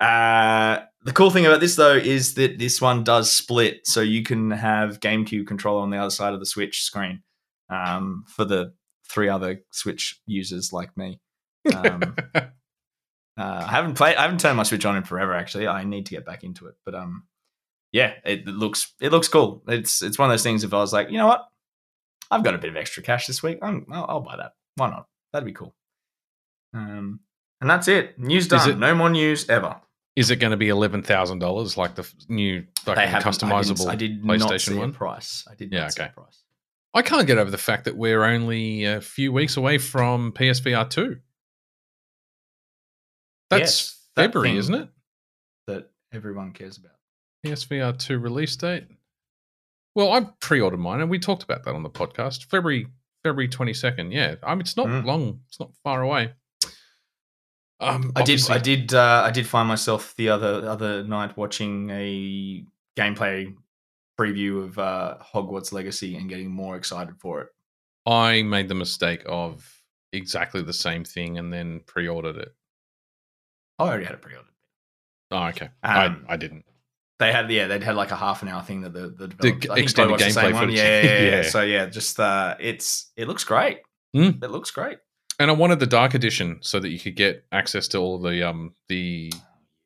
uh, 0.00 0.80
the 1.04 1.12
cool 1.12 1.30
thing 1.30 1.46
about 1.46 1.60
this 1.60 1.76
though 1.76 1.94
is 1.94 2.34
that 2.34 2.58
this 2.58 2.80
one 2.80 3.04
does 3.04 3.30
split, 3.30 3.86
so 3.86 4.00
you 4.00 4.22
can 4.22 4.50
have 4.50 5.00
GameCube 5.00 5.46
controller 5.46 5.82
on 5.82 5.90
the 5.90 5.98
other 5.98 6.10
side 6.10 6.34
of 6.34 6.40
the 6.40 6.46
Switch 6.46 6.82
screen 6.82 7.22
um, 7.70 8.24
for 8.26 8.44
the 8.44 8.72
three 9.08 9.28
other 9.28 9.62
Switch 9.70 10.20
users 10.26 10.72
like 10.72 10.96
me. 10.96 11.20
Uh, 13.36 13.64
I 13.66 13.70
haven't 13.72 13.94
played. 13.94 14.16
I 14.16 14.22
haven't 14.22 14.40
turned 14.40 14.56
my 14.56 14.62
Switch 14.62 14.84
on 14.84 14.96
in 14.96 15.02
forever. 15.04 15.34
Actually, 15.34 15.66
I 15.66 15.84
need 15.84 16.06
to 16.06 16.10
get 16.10 16.24
back 16.24 16.44
into 16.44 16.66
it. 16.66 16.74
But 16.84 16.94
um, 16.94 17.24
yeah, 17.92 18.12
it, 18.24 18.46
looks 18.46 18.92
it 19.00 19.10
looks 19.12 19.28
cool. 19.28 19.62
It's 19.66 20.02
it's 20.02 20.18
one 20.18 20.28
of 20.30 20.32
those 20.32 20.42
things. 20.42 20.62
If 20.64 20.72
I 20.72 20.78
was 20.78 20.92
like, 20.92 21.10
you 21.10 21.18
know 21.18 21.26
what, 21.26 21.44
I've 22.30 22.44
got 22.44 22.54
a 22.54 22.58
bit 22.58 22.70
of 22.70 22.76
extra 22.76 23.02
cash 23.02 23.26
this 23.26 23.42
week. 23.42 23.58
I'm, 23.62 23.86
I'll, 23.90 24.06
I'll 24.08 24.20
buy 24.20 24.36
that. 24.36 24.52
Why 24.76 24.90
not? 24.90 25.06
That'd 25.32 25.46
be 25.46 25.52
cool. 25.52 25.74
Um, 26.72 27.20
and 27.60 27.68
that's 27.70 27.88
it. 27.88 28.18
News 28.18 28.48
done. 28.48 28.70
it- 28.70 28.78
no 28.78 28.94
more 28.94 29.10
news 29.10 29.48
ever. 29.48 29.80
Is 30.16 30.30
it 30.30 30.36
going 30.36 30.52
to 30.52 30.56
be 30.56 30.68
eleven 30.68 31.02
thousand 31.02 31.40
dollars 31.40 31.76
like 31.76 31.96
the 31.96 32.08
new 32.28 32.64
like 32.86 32.98
customizable 33.20 33.88
I, 33.88 33.92
I 33.92 33.96
did 33.96 34.24
not 34.24 34.38
PlayStation 34.48 34.78
one? 34.78 34.92
price. 34.92 35.44
I 35.50 35.56
did 35.56 35.72
Yeah, 35.72 35.80
not 35.80 35.92
see 35.92 36.02
a 36.02 36.04
okay. 36.04 36.12
price. 36.14 36.42
I 36.94 37.02
can't 37.02 37.26
get 37.26 37.38
over 37.38 37.50
the 37.50 37.58
fact 37.58 37.86
that 37.86 37.96
we're 37.96 38.22
only 38.22 38.84
a 38.84 39.00
few 39.00 39.32
weeks 39.32 39.56
away 39.56 39.78
from 39.78 40.30
PSVR 40.30 40.88
two. 40.88 41.18
That's 43.58 43.72
Yes, 43.72 44.08
February, 44.16 44.56
isn't 44.56 44.74
it? 44.74 44.88
That 45.66 45.90
everyone 46.12 46.52
cares 46.52 46.76
about. 46.78 46.92
PSVR 47.44 47.98
two 47.98 48.18
release 48.18 48.54
date. 48.56 48.84
Well, 49.94 50.12
I 50.12 50.22
pre-ordered 50.40 50.78
mine, 50.78 51.00
and 51.00 51.10
we 51.10 51.18
talked 51.18 51.42
about 51.44 51.64
that 51.64 51.74
on 51.74 51.82
the 51.82 51.90
podcast. 51.90 52.44
February 52.50 52.86
February 53.22 53.48
twenty 53.48 53.72
second. 53.74 54.12
Yeah, 54.12 54.36
I 54.42 54.54
mean 54.54 54.60
it's 54.62 54.76
not 54.76 54.86
Mm. 54.86 55.04
long. 55.04 55.40
It's 55.48 55.60
not 55.60 55.70
far 55.82 56.02
away. 56.02 56.32
Um, 57.80 58.12
I 58.16 58.22
did. 58.22 58.40
I 58.50 58.58
did. 58.58 58.94
Uh, 58.94 59.22
I 59.26 59.30
did 59.30 59.46
find 59.46 59.68
myself 59.68 60.14
the 60.16 60.28
other 60.28 60.68
other 60.68 61.02
night 61.04 61.36
watching 61.36 61.90
a 61.90 62.64
gameplay 62.96 63.54
preview 64.18 64.64
of 64.64 64.78
uh, 64.78 65.18
Hogwarts 65.20 65.72
Legacy 65.72 66.16
and 66.16 66.28
getting 66.28 66.48
more 66.50 66.76
excited 66.76 67.18
for 67.18 67.40
it. 67.42 67.48
I 68.06 68.42
made 68.42 68.68
the 68.68 68.74
mistake 68.74 69.22
of 69.26 69.68
exactly 70.12 70.62
the 70.62 70.72
same 70.72 71.04
thing 71.04 71.36
and 71.38 71.52
then 71.52 71.80
pre-ordered 71.86 72.36
it. 72.36 72.54
I 73.78 73.84
already 73.84 74.04
had 74.04 74.14
it 74.14 74.22
pre-ordered. 74.22 74.48
Oh, 75.30 75.44
okay. 75.48 75.66
Um, 75.82 76.24
I, 76.28 76.34
I 76.34 76.36
didn't. 76.36 76.64
They 77.18 77.32
had 77.32 77.50
yeah, 77.50 77.66
they'd 77.68 77.82
had 77.82 77.94
like 77.96 78.10
a 78.10 78.16
half 78.16 78.42
an 78.42 78.48
hour 78.48 78.62
thing 78.62 78.80
that 78.82 78.92
the 78.92 79.08
the, 79.08 79.26
The 79.28 79.52
developers, 79.52 79.82
extended 79.82 80.18
the 80.18 80.24
gameplay 80.24 80.32
same 80.32 80.52
footage. 80.54 80.74
Yeah, 80.76 81.02
yeah, 81.02 81.18
yeah, 81.20 81.30
yeah. 81.36 81.42
So 81.42 81.62
yeah, 81.62 81.86
just 81.86 82.18
uh, 82.20 82.56
it's 82.60 83.12
it 83.16 83.28
looks 83.28 83.44
great. 83.44 83.80
Mm. 84.16 84.42
It 84.42 84.50
looks 84.50 84.70
great. 84.70 84.98
And 85.40 85.50
I 85.50 85.54
wanted 85.54 85.80
the 85.80 85.86
dark 85.86 86.14
edition 86.14 86.58
so 86.60 86.78
that 86.80 86.88
you 86.90 86.98
could 87.00 87.16
get 87.16 87.44
access 87.52 87.88
to 87.88 87.98
all 87.98 88.18
the 88.20 88.42
um 88.48 88.74
the 88.88 89.32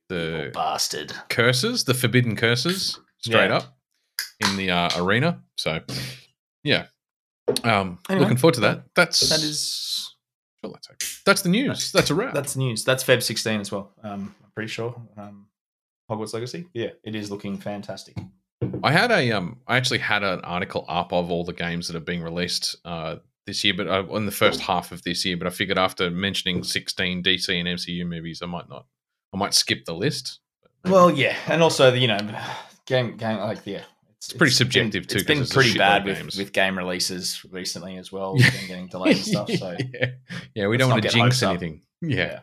the 0.09 0.51
bastard. 0.55 1.13
curses, 1.29 1.85
the 1.85 1.95
forbidden 1.95 2.35
curses, 2.37 2.99
straight 3.19 3.51
Yeah. 3.51 3.57
up 3.59 3.77
in 4.41 4.57
the 4.57 4.71
uh, 4.71 4.89
arena. 4.97 5.43
So, 5.57 5.81
yeah. 6.65 6.87
Um, 7.65 7.99
Anyway, 8.09 8.23
looking 8.25 8.37
forward 8.39 8.55
to 8.55 8.61
that. 8.61 8.85
That's 8.95 9.21
That 9.29 9.41
is 9.43 10.15
sure, 10.65 10.73
that's, 10.73 10.89
okay. 10.91 11.07
that's 11.25 11.43
the 11.43 11.49
news. 11.49 11.93
That's 11.93 12.11
a 12.11 12.15
wrap. 12.15 12.35
that's 12.35 12.57
news. 12.57 12.85
That's 12.85 13.05
Feb 13.05 13.23
sixteen 13.23 13.61
as 13.61 13.71
well. 13.71 13.93
Um, 14.03 14.35
I'm 14.45 14.51
pretty 14.55 14.69
sure. 14.69 14.95
Um, 15.17 15.47
Hogwarts 16.11 16.33
Legacy. 16.35 16.67
Yeah, 16.73 16.91
it 17.05 17.15
is 17.15 17.31
looking 17.31 17.59
fantastic. 17.59 18.17
I 18.83 18.93
had 18.93 19.11
a 19.11 19.33
um, 19.33 19.59
I 19.67 19.77
actually 19.77 19.99
had 19.99 20.23
an 20.23 20.41
article 20.41 20.85
up 20.89 21.13
of 21.13 21.31
all 21.31 21.45
the 21.45 21.53
games 21.53 21.89
that 21.89 21.97
are 21.97 22.01
being 22.01 22.23
released 22.23 22.77
uh 22.85 23.17
this 23.47 23.65
year, 23.65 23.75
but 23.75 23.89
uh, 23.89 24.05
in 24.15 24.27
the 24.27 24.33
first 24.33 24.61
half 24.61 24.93
of 24.93 25.03
this 25.03 25.25
year. 25.25 25.37
But 25.37 25.47
I 25.47 25.51
figured 25.51 25.79
after 25.79 26.11
mentioning 26.11 26.63
sixteen 26.63 27.23
DC 27.23 27.49
and 27.49 27.69
MCU 27.69 28.07
movies, 28.07 28.41
I 28.43 28.47
might 28.47 28.69
not. 28.69 28.87
I 29.35 29.37
might 29.37 29.55
skip 29.55 29.85
the 29.85 29.95
list. 29.95 30.41
Well, 30.85 31.11
yeah, 31.11 31.37
and 31.49 31.63
also 31.63 31.91
the 31.91 31.99
you 31.99 32.09
know, 32.09 32.19
game 32.87 33.17
game 33.17 33.39
like 33.39 33.61
yeah, 33.65 33.83
it's, 34.19 34.33
pretty 34.33 34.53
subjective, 34.53 35.03
been, 35.05 35.09
too, 35.09 35.15
It's 35.15 35.15
'cause 35.15 35.25
been 35.25 35.37
there's 35.39 35.51
a 35.51 35.55
pretty 35.55 35.79
bad 35.79 36.05
with, 36.05 36.19
games. 36.19 36.37
with 36.39 36.53
game 36.53 36.77
releases 36.77 37.45
recently 37.51 37.97
as 37.97 38.13
well. 38.13 38.35
We've 38.35 38.53
been 38.53 38.67
getting 38.69 38.87
delayed 38.89 39.17
and 39.17 39.25
stuff. 39.25 39.49
So 39.59 39.77
yeah, 39.95 40.07
yeah, 40.55 40.67
we 40.67 40.77
Let's 40.77 40.81
don't 40.81 40.91
want 40.91 41.03
to 41.05 41.09
jinx 41.09 41.41
hopes 41.41 41.43
up. 41.45 41.51
anything. 41.51 41.83
Yeah. 42.03 42.41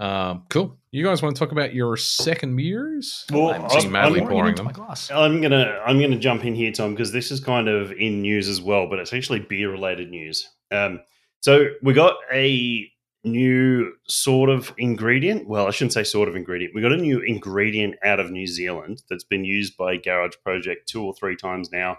Um, 0.00 0.44
cool. 0.48 0.78
You 0.92 1.04
guys 1.04 1.22
want 1.22 1.34
to 1.34 1.38
talk 1.40 1.50
about 1.52 1.74
your 1.74 1.96
second 1.96 2.54
beers? 2.56 3.24
Well, 3.32 3.50
I'm 3.50 3.64
I'm- 3.64 3.90
madly 3.92 4.20
I'm- 4.20 4.28
pouring 4.28 4.54
them. 4.54 4.68
I'm 5.10 5.40
gonna 5.40 5.80
I'm 5.84 6.00
gonna 6.00 6.18
jump 6.18 6.44
in 6.44 6.54
here, 6.54 6.70
Tom, 6.72 6.92
because 6.94 7.10
this 7.12 7.30
is 7.30 7.40
kind 7.40 7.68
of 7.68 7.92
in 7.92 8.22
news 8.22 8.48
as 8.48 8.60
well, 8.60 8.88
but 8.88 8.98
it's 9.00 9.12
actually 9.12 9.40
beer 9.40 9.70
related 9.70 10.08
news. 10.10 10.48
Um, 10.70 11.00
so 11.40 11.66
we 11.82 11.94
got 11.94 12.14
a 12.32 12.88
new 13.24 13.92
sort 14.06 14.48
of 14.50 14.72
ingredient. 14.78 15.48
Well, 15.48 15.66
I 15.66 15.70
shouldn't 15.70 15.92
say 15.92 16.04
sort 16.04 16.28
of 16.28 16.36
ingredient. 16.36 16.74
We 16.74 16.82
got 16.82 16.92
a 16.92 16.96
new 16.96 17.20
ingredient 17.20 17.96
out 18.04 18.20
of 18.20 18.30
New 18.30 18.46
Zealand 18.46 19.02
that's 19.10 19.24
been 19.24 19.44
used 19.44 19.76
by 19.76 19.96
Garage 19.96 20.34
Project 20.44 20.88
two 20.88 21.02
or 21.02 21.14
three 21.14 21.36
times 21.36 21.70
now 21.72 21.96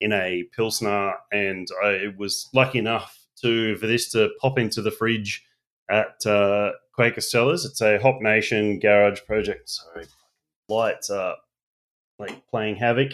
in 0.00 0.12
a 0.12 0.44
pilsner, 0.56 1.14
and 1.32 1.68
I 1.82 2.14
was 2.18 2.48
lucky 2.54 2.78
enough 2.78 3.18
to 3.42 3.76
for 3.76 3.86
this 3.86 4.10
to 4.12 4.30
pop 4.40 4.58
into 4.58 4.82
the 4.82 4.90
fridge 4.90 5.44
at 5.90 6.24
uh, 6.26 6.72
Quaker 6.94 7.20
Cellars. 7.20 7.64
It's 7.64 7.80
a 7.80 7.98
Hop 8.00 8.20
Nation 8.20 8.78
Garage 8.80 9.20
Project. 9.26 9.68
Sorry, 9.68 10.06
lights 10.68 11.10
are 11.10 11.36
like 12.18 12.46
playing 12.48 12.76
havoc. 12.76 13.12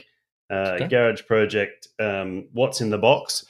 Uh, 0.50 0.74
Okay. 0.76 0.88
Garage 0.88 1.22
Project. 1.26 1.88
Um, 1.98 2.48
what's 2.52 2.80
in 2.80 2.90
the 2.90 2.98
box? 2.98 3.44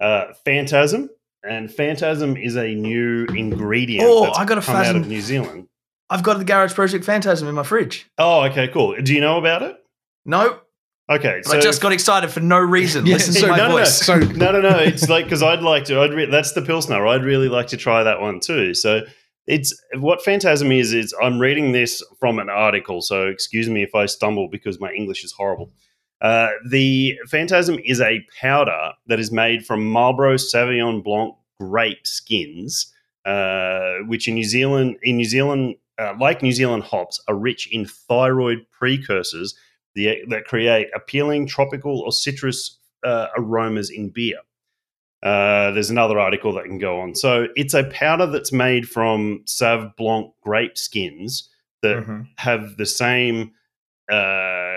Uh, 0.00 0.32
Phantasm, 0.44 1.10
and 1.48 1.72
Phantasm 1.72 2.36
is 2.36 2.56
a 2.56 2.74
new 2.74 3.24
ingredient. 3.34 4.06
Oh, 4.06 4.24
that's 4.24 4.38
I 4.38 4.44
got 4.44 4.58
a 4.58 4.60
come 4.60 4.76
out 4.76 4.86
of 4.86 5.02
phasm- 5.02 5.08
New 5.08 5.20
Zealand. 5.20 5.68
I've 6.08 6.22
got 6.22 6.38
the 6.38 6.44
Garage 6.44 6.74
Project 6.74 7.04
Phantasm 7.04 7.48
in 7.48 7.54
my 7.54 7.64
fridge. 7.64 8.08
Oh, 8.18 8.44
okay, 8.44 8.68
cool. 8.68 8.96
Do 9.02 9.12
you 9.12 9.20
know 9.20 9.38
about 9.38 9.62
it? 9.62 9.76
Nope. 10.24 10.62
Okay, 11.08 11.40
but 11.44 11.56
I 11.56 11.60
just 11.60 11.80
got 11.80 11.92
excited 11.92 12.30
for 12.30 12.40
no 12.40 12.58
reason. 12.58 13.04
Listen 13.06 13.34
to 13.34 13.46
my 13.48 13.56
no, 13.56 13.68
no, 13.68 13.76
voice. 13.76 14.08
No. 14.08 14.16
no, 14.18 14.52
no, 14.52 14.60
no. 14.60 14.78
It's 14.78 15.08
like 15.08 15.26
because 15.26 15.42
I'd 15.42 15.62
like 15.62 15.84
to. 15.84 16.00
I'd 16.00 16.12
re- 16.12 16.26
that's 16.26 16.52
the 16.52 16.62
pilsner. 16.62 17.06
I'd 17.06 17.24
really 17.24 17.48
like 17.48 17.68
to 17.68 17.76
try 17.76 18.02
that 18.02 18.20
one 18.20 18.40
too. 18.40 18.74
So 18.74 19.02
it's 19.46 19.72
what 19.98 20.24
Phantasm 20.24 20.72
is. 20.72 20.92
Is 20.92 21.14
I'm 21.22 21.38
reading 21.38 21.70
this 21.70 22.02
from 22.18 22.40
an 22.40 22.48
article. 22.48 23.02
So 23.02 23.28
excuse 23.28 23.68
me 23.68 23.84
if 23.84 23.94
I 23.94 24.06
stumble 24.06 24.48
because 24.48 24.80
my 24.80 24.90
English 24.92 25.22
is 25.22 25.30
horrible. 25.30 25.70
Uh, 26.20 26.48
the 26.68 27.14
Phantasm 27.28 27.78
is 27.84 28.00
a 28.00 28.24
powder 28.40 28.92
that 29.06 29.20
is 29.20 29.30
made 29.30 29.66
from 29.66 29.84
Marlborough 29.90 30.36
Sauvignon 30.36 31.02
Blanc 31.04 31.34
grape 31.60 32.06
skins, 32.06 32.92
uh, 33.24 33.96
which 34.06 34.26
in 34.28 34.34
New 34.34 34.44
Zealand, 34.44 34.96
in 35.02 35.16
New 35.16 35.24
Zealand, 35.26 35.76
uh, 35.98 36.14
like 36.18 36.42
New 36.42 36.52
Zealand 36.52 36.84
hops, 36.84 37.22
are 37.28 37.34
rich 37.34 37.68
in 37.72 37.84
thyroid 37.86 38.66
precursors 38.70 39.54
the, 39.94 40.24
that 40.28 40.44
create 40.44 40.88
appealing 40.94 41.46
tropical 41.46 42.00
or 42.00 42.12
citrus 42.12 42.78
uh, 43.04 43.28
aromas 43.36 43.90
in 43.90 44.08
beer. 44.10 44.38
Uh, 45.22 45.70
there's 45.72 45.90
another 45.90 46.18
article 46.18 46.52
that 46.52 46.64
can 46.64 46.78
go 46.78 47.00
on. 47.00 47.14
So 47.14 47.48
it's 47.56 47.74
a 47.74 47.84
powder 47.84 48.26
that's 48.26 48.52
made 48.52 48.88
from 48.88 49.42
Sauv 49.46 49.96
Blanc 49.96 50.32
grape 50.42 50.76
skins 50.78 51.48
that 51.82 51.96
Mhm. 52.04 52.28
have 52.36 52.76
the 52.76 52.86
same 52.86 53.52
uh, 54.12 54.75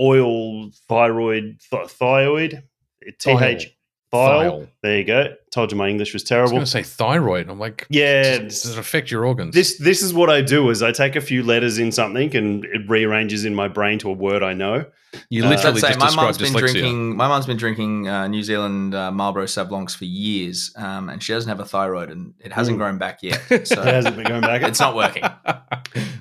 oil, 0.00 0.70
thyroid, 0.88 1.58
th- 1.70 1.88
thyroid, 1.88 2.62
th, 3.02 3.18
thiol. 3.18 3.64
Thiol. 4.10 4.68
There 4.82 4.96
you 4.98 5.04
go. 5.04 5.34
Told 5.52 5.70
you 5.70 5.76
my 5.76 5.86
English 5.90 6.14
was 6.14 6.24
terrible. 6.24 6.56
I 6.56 6.60
was 6.60 6.72
terrible. 6.72 6.82
going 6.82 6.84
to 6.84 6.88
say 6.88 6.96
thyroid. 6.96 7.50
I'm 7.50 7.58
like, 7.58 7.86
Yeah, 7.90 8.38
does, 8.38 8.62
does 8.62 8.72
it 8.72 8.78
affect 8.78 9.10
your 9.10 9.26
organs? 9.26 9.54
this 9.54 9.76
this 9.78 10.00
is 10.00 10.14
what 10.14 10.30
I 10.30 10.40
do 10.40 10.70
is 10.70 10.82
I 10.82 10.92
take 10.92 11.14
a 11.14 11.20
few 11.20 11.42
letters 11.42 11.78
in 11.78 11.92
something 11.92 12.34
and 12.34 12.64
it 12.64 12.88
rearranges 12.88 13.44
in 13.44 13.54
my 13.54 13.68
brain 13.68 13.98
to 13.98 14.08
a 14.08 14.12
word 14.14 14.42
I 14.42 14.54
know. 14.54 14.86
you 15.28 15.44
uh, 15.44 15.50
literally 15.50 15.76
I'd 15.76 15.80
say 15.82 15.88
just 15.88 16.00
my 16.00 16.06
described 16.06 16.16
mum's 16.16 16.38
been 16.38 16.52
dyslexia. 16.54 16.70
drinking. 16.80 17.16
My 17.18 17.28
mum's 17.28 17.44
been 17.44 17.58
drinking 17.58 18.08
uh, 18.08 18.28
New 18.28 18.42
Zealand 18.42 18.94
uh, 18.94 19.10
Marlborough 19.12 19.44
Sauv 19.44 19.94
for 19.94 20.04
years, 20.06 20.72
um, 20.76 21.10
and 21.10 21.22
she 21.22 21.34
doesn't 21.34 21.50
have 21.50 21.60
a 21.60 21.66
thyroid, 21.66 22.08
and 22.10 22.32
it 22.40 22.50
hasn't 22.54 22.76
Mm. 22.76 22.80
grown 22.80 22.96
back 22.98 23.18
yet. 23.22 23.42
So 23.66 23.82
It 23.82 23.92
hasn't 23.92 24.16
been 24.16 24.26
going 24.26 24.40
back. 24.40 24.62
it's 24.62 24.80
not 24.80 24.94
working. 24.96 25.24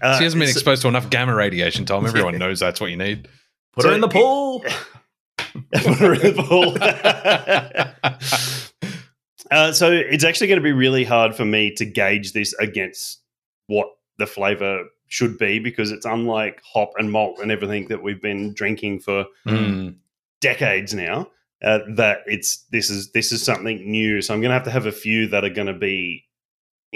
Uh, 0.02 0.18
she 0.18 0.24
hasn't 0.26 0.40
been 0.40 0.50
exposed 0.50 0.82
to 0.84 0.88
enough 0.88 1.10
gamma 1.10 1.34
radiation, 1.34 1.84
Tom. 1.86 2.06
Everyone 2.12 2.38
knows 2.38 2.60
that's 2.60 2.80
what 2.80 2.92
you 2.92 2.98
need. 2.98 3.28
Put 3.78 3.84
So 3.84 3.90
her 3.90 3.96
in 3.96 4.02
the 4.02 4.08
it- 4.08 4.14
pool. 4.14 4.66
uh, 9.52 9.72
so 9.72 9.92
it's 9.92 10.24
actually 10.24 10.48
going 10.48 10.60
to 10.60 10.64
be 10.64 10.72
really 10.72 11.04
hard 11.04 11.36
for 11.36 11.46
me 11.46 11.74
to 11.76 11.86
gauge 11.86 12.34
this 12.34 12.54
against 12.56 13.22
what 13.68 13.88
the 14.18 14.26
flavor 14.28 14.84
should 15.08 15.38
be 15.38 15.60
because 15.60 15.92
it's 15.92 16.06
unlike 16.06 16.62
hop 16.74 16.92
and 16.98 17.12
malt 17.12 17.40
and 17.40 17.52
everything 17.52 17.88
that 17.88 18.04
we've 18.04 18.22
been 18.22 18.54
drinking 18.54 19.00
for 19.00 19.26
Mm. 19.46 19.96
decades 20.42 20.94
now. 20.94 21.30
Uh, 21.64 21.80
that 21.96 22.20
it's 22.28 22.66
this 22.72 22.90
is 22.92 23.12
this 23.14 23.32
is 23.32 23.42
something 23.44 23.90
new. 23.90 24.22
So 24.22 24.32
I'm 24.34 24.42
going 24.42 24.50
to 24.50 24.54
have 24.56 24.66
to 24.66 24.72
have 24.72 24.86
a 24.86 24.92
few 24.92 25.28
that 25.30 25.44
are 25.44 25.50
going 25.50 25.66
to 25.68 25.74
be 25.74 26.24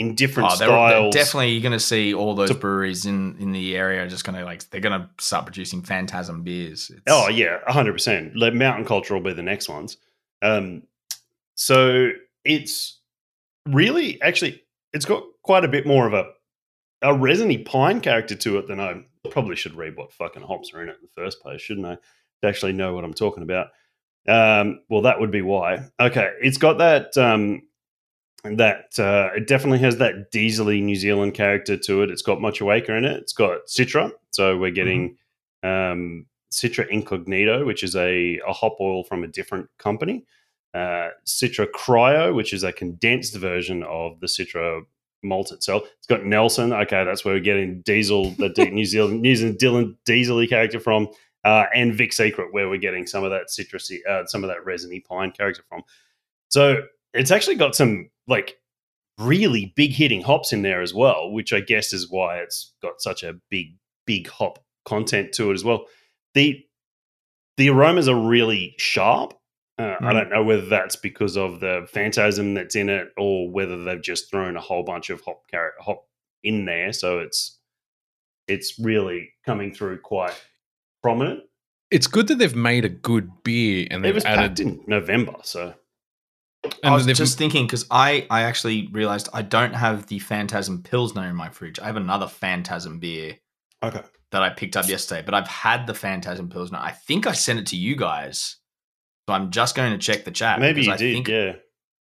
in 0.01 0.15
different 0.15 0.49
Oh, 0.51 0.55
they're, 0.57 0.67
they're 0.67 1.09
definitely 1.11 1.51
you're 1.51 1.61
going 1.61 1.71
to 1.71 1.79
see 1.79 2.13
all 2.13 2.33
those 2.35 2.49
To- 2.49 2.55
breweries 2.55 3.05
in 3.05 3.37
in 3.39 3.51
the 3.51 3.77
area 3.77 4.03
are 4.03 4.07
just 4.07 4.25
going 4.25 4.37
to 4.37 4.43
like 4.43 4.69
they're 4.69 4.81
going 4.81 4.99
to 4.99 5.09
start 5.19 5.45
producing 5.45 5.83
Phantasm 5.83 6.43
beers. 6.43 6.89
It's, 6.89 7.01
Oh 7.07 7.29
yeah, 7.29 7.59
hundred 7.67 7.93
percent. 7.93 8.35
Mountain 8.35 8.85
Culture 8.85 9.13
will 9.13 9.21
be 9.21 9.33
the 9.33 9.43
next 9.43 9.69
ones. 9.69 9.97
Um, 10.41 10.83
so 11.55 12.09
it's 12.43 12.99
really 13.67 14.21
actually 14.21 14.63
it's 14.91 15.05
got 15.05 15.23
quite 15.43 15.63
a 15.63 15.67
bit 15.67 15.85
more 15.85 16.07
of 16.07 16.13
a 16.13 16.25
a 17.03 17.13
resiny 17.13 17.59
pine 17.59 18.01
character 18.01 18.35
to 18.35 18.57
it 18.57 18.67
than 18.67 18.79
I 18.79 19.03
probably 19.29 19.55
should 19.55 19.75
read 19.75 19.95
what 19.95 20.11
fucking 20.13 20.43
hops 20.43 20.73
are 20.73 20.81
in 20.81 20.89
it 20.89 20.97
in 21.01 21.07
the 21.15 21.21
first 21.21 21.41
place, 21.41 21.61
shouldn't 21.61 21.85
I? 21.85 21.95
To 21.95 22.47
actually 22.47 22.73
know 22.73 22.93
what 22.93 23.03
I'm 23.03 23.13
talking 23.13 23.43
about. 23.43 23.67
Um, 24.27 24.81
well, 24.89 25.01
that 25.03 25.19
would 25.19 25.31
be 25.31 25.41
why. 25.41 25.85
Okay, 25.99 26.31
it's 26.41 26.57
got 26.57 26.77
that 26.77 27.17
um, 27.17 27.63
that 28.43 28.97
uh, 28.97 29.29
it 29.35 29.47
definitely 29.47 29.79
has 29.79 29.97
that 29.97 30.31
diesely 30.31 30.81
New 30.81 30.95
Zealand 30.95 31.33
character 31.33 31.77
to 31.77 32.01
it. 32.01 32.09
It's 32.09 32.21
got 32.21 32.39
Motueka 32.39 32.89
in 32.89 33.05
it. 33.05 33.17
It's 33.21 33.33
got 33.33 33.67
Citra, 33.67 34.11
so 34.31 34.57
we're 34.57 34.71
getting 34.71 35.17
um, 35.63 36.25
Citra 36.51 36.87
Incognito, 36.89 37.65
which 37.65 37.83
is 37.83 37.95
a, 37.95 38.39
a 38.47 38.53
hop 38.53 38.77
oil 38.79 39.03
from 39.03 39.23
a 39.23 39.27
different 39.27 39.69
company. 39.77 40.25
Uh, 40.73 41.09
Citra 41.25 41.67
Cryo, 41.67 42.33
which 42.33 42.53
is 42.53 42.63
a 42.63 42.71
condensed 42.71 43.35
version 43.35 43.83
of 43.83 44.19
the 44.21 44.27
Citra 44.27 44.81
malt 45.23 45.51
itself. 45.51 45.83
It's 45.97 46.07
got 46.07 46.25
Nelson. 46.25 46.73
Okay, 46.73 47.03
that's 47.03 47.23
where 47.23 47.35
we're 47.35 47.41
getting 47.41 47.81
Diesel, 47.81 48.31
the 48.31 48.49
New 48.71 48.85
Zealand 48.85 49.21
New 49.21 49.35
Zealand 49.35 49.59
Dylan 49.59 49.95
Diesely 50.05 50.47
character 50.47 50.79
from, 50.79 51.09
uh, 51.43 51.65
and 51.75 51.93
Vic 51.93 52.13
Secret, 52.13 52.53
where 52.53 52.69
we're 52.69 52.77
getting 52.77 53.05
some 53.05 53.23
of 53.23 53.31
that 53.31 53.47
citrusy, 53.49 53.99
uh, 54.09 54.25
some 54.25 54.43
of 54.43 54.49
that 54.49 54.65
resiny 54.65 54.99
pine 54.99 55.31
character 55.31 55.63
from. 55.69 55.83
So 56.49 56.83
it's 57.13 57.31
actually 57.31 57.55
got 57.55 57.75
some 57.75 58.09
like 58.27 58.57
really 59.17 59.73
big 59.75 59.91
hitting 59.91 60.21
hops 60.21 60.51
in 60.53 60.61
there 60.61 60.81
as 60.81 60.93
well, 60.93 61.31
which 61.31 61.53
I 61.53 61.59
guess 61.59 61.93
is 61.93 62.09
why 62.09 62.37
it's 62.37 62.73
got 62.81 63.01
such 63.01 63.23
a 63.23 63.35
big, 63.49 63.75
big 64.07 64.27
hop 64.29 64.59
content 64.85 65.33
to 65.33 65.51
it 65.51 65.53
as 65.53 65.63
well. 65.63 65.85
The 66.33 66.59
the 67.57 67.69
aromas 67.69 68.07
are 68.07 68.15
really 68.19 68.73
sharp. 68.77 69.33
Uh, 69.77 69.95
I 69.99 70.03
Mm. 70.05 70.13
don't 70.13 70.29
know 70.29 70.43
whether 70.43 70.65
that's 70.65 70.95
because 70.95 71.37
of 71.37 71.59
the 71.59 71.87
phantasm 71.91 72.53
that's 72.53 72.75
in 72.75 72.89
it, 72.89 73.09
or 73.17 73.49
whether 73.49 73.83
they've 73.83 74.01
just 74.01 74.29
thrown 74.29 74.55
a 74.55 74.61
whole 74.61 74.83
bunch 74.83 75.09
of 75.09 75.21
hop 75.21 75.41
carrot 75.49 75.73
hop 75.79 76.05
in 76.43 76.65
there, 76.65 76.93
so 76.93 77.19
it's 77.19 77.59
it's 78.47 78.79
really 78.79 79.29
coming 79.45 79.73
through 79.73 79.99
quite 79.99 80.33
prominent. 81.03 81.41
It's 81.91 82.07
good 82.07 82.27
that 82.27 82.35
they've 82.39 82.55
made 82.55 82.85
a 82.85 82.89
good 82.89 83.29
beer 83.43 83.87
and 83.91 84.03
they've 84.03 84.15
was 84.15 84.23
packed 84.23 84.59
added. 84.59 84.59
in 84.61 84.83
November, 84.87 85.35
so 85.43 85.73
I 86.83 86.91
was 86.91 87.05
just 87.05 87.37
thinking 87.37 87.65
because 87.65 87.85
I 87.89 88.27
I 88.29 88.43
actually 88.43 88.87
realized 88.91 89.29
I 89.33 89.41
don't 89.41 89.73
have 89.73 90.07
the 90.07 90.19
Phantasm 90.19 90.83
Pilsner 90.83 91.27
in 91.27 91.35
my 91.35 91.49
fridge. 91.49 91.79
I 91.79 91.85
have 91.85 91.97
another 91.97 92.27
Phantasm 92.27 92.99
beer 92.99 93.37
okay. 93.83 94.01
that 94.31 94.43
I 94.43 94.49
picked 94.49 94.77
up 94.77 94.87
yesterday, 94.87 95.23
but 95.23 95.33
I've 95.33 95.47
had 95.47 95.87
the 95.87 95.93
Phantasm 95.93 96.49
Pilsner. 96.49 96.79
I 96.79 96.91
think 96.91 97.25
I 97.25 97.31
sent 97.31 97.59
it 97.59 97.67
to 97.67 97.77
you 97.77 97.95
guys. 97.95 98.57
So 99.27 99.33
I'm 99.33 99.51
just 99.51 99.75
going 99.75 99.91
to 99.91 99.97
check 99.97 100.23
the 100.23 100.31
chat. 100.31 100.59
Maybe 100.59 100.83
you 100.83 100.91
I 100.91 100.97
did, 100.97 101.13
Think, 101.13 101.27
yeah. 101.27 101.53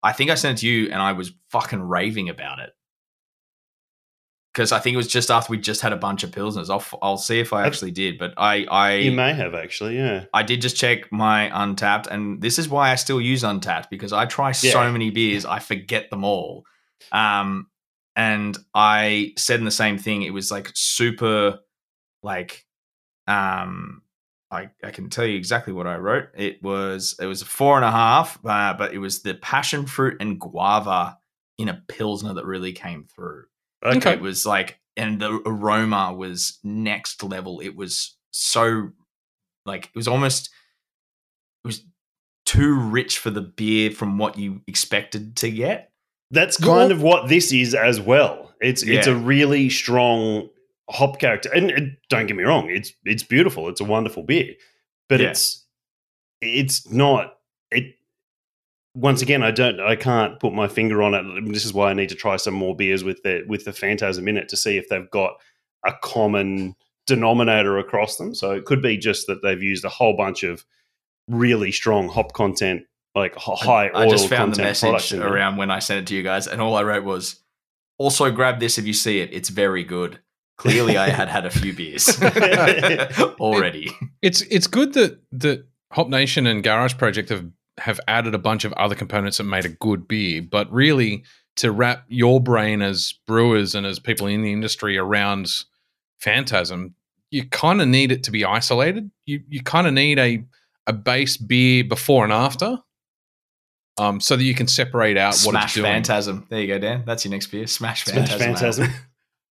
I 0.01 0.13
think 0.13 0.31
I 0.31 0.35
sent 0.35 0.57
it 0.57 0.61
to 0.61 0.67
you 0.67 0.85
and 0.85 1.01
I 1.01 1.11
was 1.11 1.31
fucking 1.51 1.81
raving 1.81 2.29
about 2.29 2.59
it. 2.59 2.71
Because 4.53 4.71
I 4.71 4.79
think 4.79 4.95
it 4.95 4.97
was 4.97 5.07
just 5.07 5.29
after 5.29 5.51
we 5.51 5.57
just 5.57 5.81
had 5.81 5.93
a 5.93 5.97
bunch 5.97 6.23
of 6.23 6.31
Pilsners. 6.31 6.69
I'll, 6.71 6.99
I'll 7.03 7.17
see 7.17 7.39
if 7.39 7.53
I 7.53 7.67
actually 7.67 7.91
did. 7.91 8.17
But 8.17 8.33
I, 8.35 8.65
I, 8.65 8.95
You 8.95 9.11
may 9.11 9.33
have 9.33 9.53
actually, 9.53 9.97
yeah. 9.97 10.25
I 10.33 10.41
did 10.41 10.61
just 10.61 10.75
check 10.75 11.11
my 11.11 11.49
Untappd, 11.53 12.07
and 12.07 12.41
this 12.41 12.57
is 12.57 12.67
why 12.67 12.91
I 12.91 12.95
still 12.95 13.21
use 13.21 13.43
Untappd 13.43 13.89
because 13.91 14.11
I 14.11 14.25
try 14.25 14.51
so 14.51 14.91
many 14.91 15.11
beers, 15.11 15.45
I 15.45 15.59
forget 15.59 16.09
them 16.09 16.23
all. 16.23 16.65
Um, 17.11 17.67
and 18.15 18.57
I 18.73 19.33
said 19.37 19.59
in 19.59 19.65
the 19.65 19.71
same 19.71 19.97
thing. 19.97 20.23
It 20.23 20.33
was 20.33 20.51
like 20.51 20.71
super, 20.73 21.59
like, 22.23 22.65
um, 23.27 24.01
I 24.51 24.69
I 24.83 24.89
can 24.91 25.09
tell 25.09 25.25
you 25.25 25.37
exactly 25.37 25.73
what 25.73 25.87
I 25.87 25.97
wrote. 25.97 26.29
It 26.35 26.61
was 26.63 27.15
it 27.21 27.27
was 27.27 27.43
a 27.43 27.45
four 27.45 27.75
and 27.75 27.85
a 27.85 27.91
half, 27.91 28.39
uh, 28.43 28.73
but 28.73 28.93
it 28.93 28.97
was 28.97 29.21
the 29.21 29.35
passion 29.35 29.85
fruit 29.85 30.17
and 30.19 30.39
guava 30.39 31.17
in 31.57 31.69
a 31.69 31.83
pilsner 31.87 32.33
that 32.33 32.45
really 32.45 32.73
came 32.73 33.05
through. 33.05 33.45
Okay. 33.85 34.13
It 34.13 34.21
was 34.21 34.45
like, 34.45 34.79
and 34.97 35.19
the 35.21 35.41
aroma 35.45 36.13
was 36.13 36.59
next 36.63 37.23
level. 37.23 37.59
It 37.61 37.75
was 37.75 38.15
so, 38.31 38.89
like, 39.65 39.85
it 39.85 39.95
was 39.95 40.07
almost, 40.07 40.49
it 41.63 41.67
was 41.67 41.83
too 42.45 42.73
rich 42.79 43.17
for 43.19 43.29
the 43.29 43.41
beer 43.41 43.91
from 43.91 44.17
what 44.17 44.37
you 44.37 44.61
expected 44.67 45.35
to 45.37 45.51
get. 45.51 45.91
That's 46.31 46.59
Well- 46.59 46.77
kind 46.77 46.91
of 46.91 47.01
what 47.01 47.27
this 47.29 47.51
is 47.51 47.73
as 47.73 47.99
well. 47.99 48.53
It's 48.61 48.83
it's 48.83 49.07
a 49.07 49.15
really 49.15 49.69
strong 49.69 50.49
hop 50.89 51.17
character, 51.17 51.49
and, 51.53 51.71
and 51.71 51.95
don't 52.09 52.27
get 52.27 52.35
me 52.35 52.43
wrong, 52.43 52.69
it's 52.69 52.91
it's 53.05 53.23
beautiful. 53.23 53.69
It's 53.69 53.79
a 53.79 53.85
wonderful 53.85 54.23
beer, 54.23 54.53
but 55.07 55.21
Yeah. 55.21 55.29
it's 55.29 55.65
it's 56.41 56.91
not 56.91 57.35
it. 57.71 57.95
Once 58.95 59.21
again, 59.21 59.43
I 59.43 59.51
don't, 59.51 59.79
I 59.79 59.95
can't 59.95 60.39
put 60.39 60.53
my 60.53 60.67
finger 60.67 61.01
on 61.03 61.13
it. 61.13 61.51
This 61.53 61.65
is 61.65 61.73
why 61.73 61.89
I 61.89 61.93
need 61.93 62.09
to 62.09 62.15
try 62.15 62.37
some 62.37 62.53
more 62.53 62.75
beers 62.75 63.03
with 63.03 63.21
the 63.23 63.43
with 63.47 63.65
the 63.65 63.73
phantasm 63.73 64.27
in 64.27 64.37
it 64.37 64.49
to 64.49 64.57
see 64.57 64.77
if 64.77 64.89
they've 64.89 65.09
got 65.11 65.33
a 65.85 65.93
common 66.01 66.75
denominator 67.07 67.77
across 67.77 68.17
them. 68.17 68.33
So 68.35 68.51
it 68.51 68.65
could 68.65 68.81
be 68.81 68.97
just 68.97 69.27
that 69.27 69.41
they've 69.41 69.61
used 69.61 69.85
a 69.85 69.89
whole 69.89 70.15
bunch 70.17 70.43
of 70.43 70.65
really 71.27 71.71
strong 71.71 72.09
hop 72.09 72.33
content, 72.33 72.83
like 73.15 73.33
h- 73.35 73.59
high 73.59 73.87
I 73.87 74.05
oil 74.05 74.09
just 74.09 74.27
found 74.27 74.53
the 74.53 74.57
content 74.57 74.79
products 74.79 75.11
message 75.11 75.19
around 75.25 75.57
when 75.57 75.71
I 75.71 75.79
sent 75.79 76.01
it 76.01 76.07
to 76.07 76.15
you 76.15 76.23
guys, 76.23 76.47
and 76.47 76.61
all 76.61 76.75
I 76.75 76.83
wrote 76.83 77.03
was, 77.03 77.41
also 77.97 78.31
grab 78.31 78.59
this 78.59 78.77
if 78.77 78.85
you 78.85 78.93
see 78.93 79.19
it. 79.19 79.29
It's 79.33 79.49
very 79.49 79.83
good. 79.83 80.19
Clearly, 80.57 80.97
I 80.97 81.09
had 81.09 81.29
had 81.29 81.45
a 81.45 81.49
few 81.49 81.73
beers 81.73 82.21
already. 83.39 83.91
it's 84.21 84.41
it's 84.41 84.67
good 84.67 84.93
that 84.93 85.19
that 85.31 85.65
Hop 85.93 86.09
Nation 86.09 86.45
and 86.47 86.63
Garage 86.63 86.97
Project 86.97 87.29
have 87.29 87.45
have 87.79 87.99
added 88.07 88.35
a 88.35 88.39
bunch 88.39 88.65
of 88.65 88.73
other 88.73 88.95
components 88.95 89.37
that 89.37 89.43
made 89.43 89.65
a 89.65 89.69
good 89.69 90.07
beer, 90.07 90.41
but 90.41 90.71
really 90.71 91.23
to 91.57 91.71
wrap 91.71 92.05
your 92.07 92.39
brain 92.41 92.81
as 92.81 93.13
brewers 93.27 93.75
and 93.75 93.85
as 93.85 93.99
people 93.99 94.27
in 94.27 94.41
the 94.41 94.53
industry 94.53 94.97
around 94.97 95.49
Phantasm, 96.19 96.95
you 97.31 97.47
kind 97.47 97.81
of 97.81 97.87
need 97.87 98.11
it 98.11 98.23
to 98.23 98.31
be 98.31 98.45
isolated. 98.45 99.09
You 99.25 99.41
you 99.47 99.61
kind 99.61 99.87
of 99.87 99.93
need 99.93 100.19
a 100.19 100.43
a 100.87 100.93
base 100.93 101.37
beer 101.37 101.83
before 101.83 102.23
and 102.23 102.33
after, 102.33 102.77
um, 103.97 104.19
so 104.19 104.35
that 104.35 104.43
you 104.43 104.55
can 104.55 104.67
separate 104.67 105.17
out 105.17 105.39
what 105.41 105.55
it's 105.55 105.73
doing. 105.73 105.85
Phantasm. 105.85 106.47
There 106.49 106.59
you 106.59 106.67
go, 106.67 106.79
Dan. 106.79 107.03
That's 107.05 107.25
your 107.25 107.31
next 107.31 107.47
beer. 107.47 107.67
Smash 107.67 108.05
Smash 108.05 108.29
Phantasm. 108.29 108.41
ale. 108.41 108.55
Phantasm. 108.89 108.93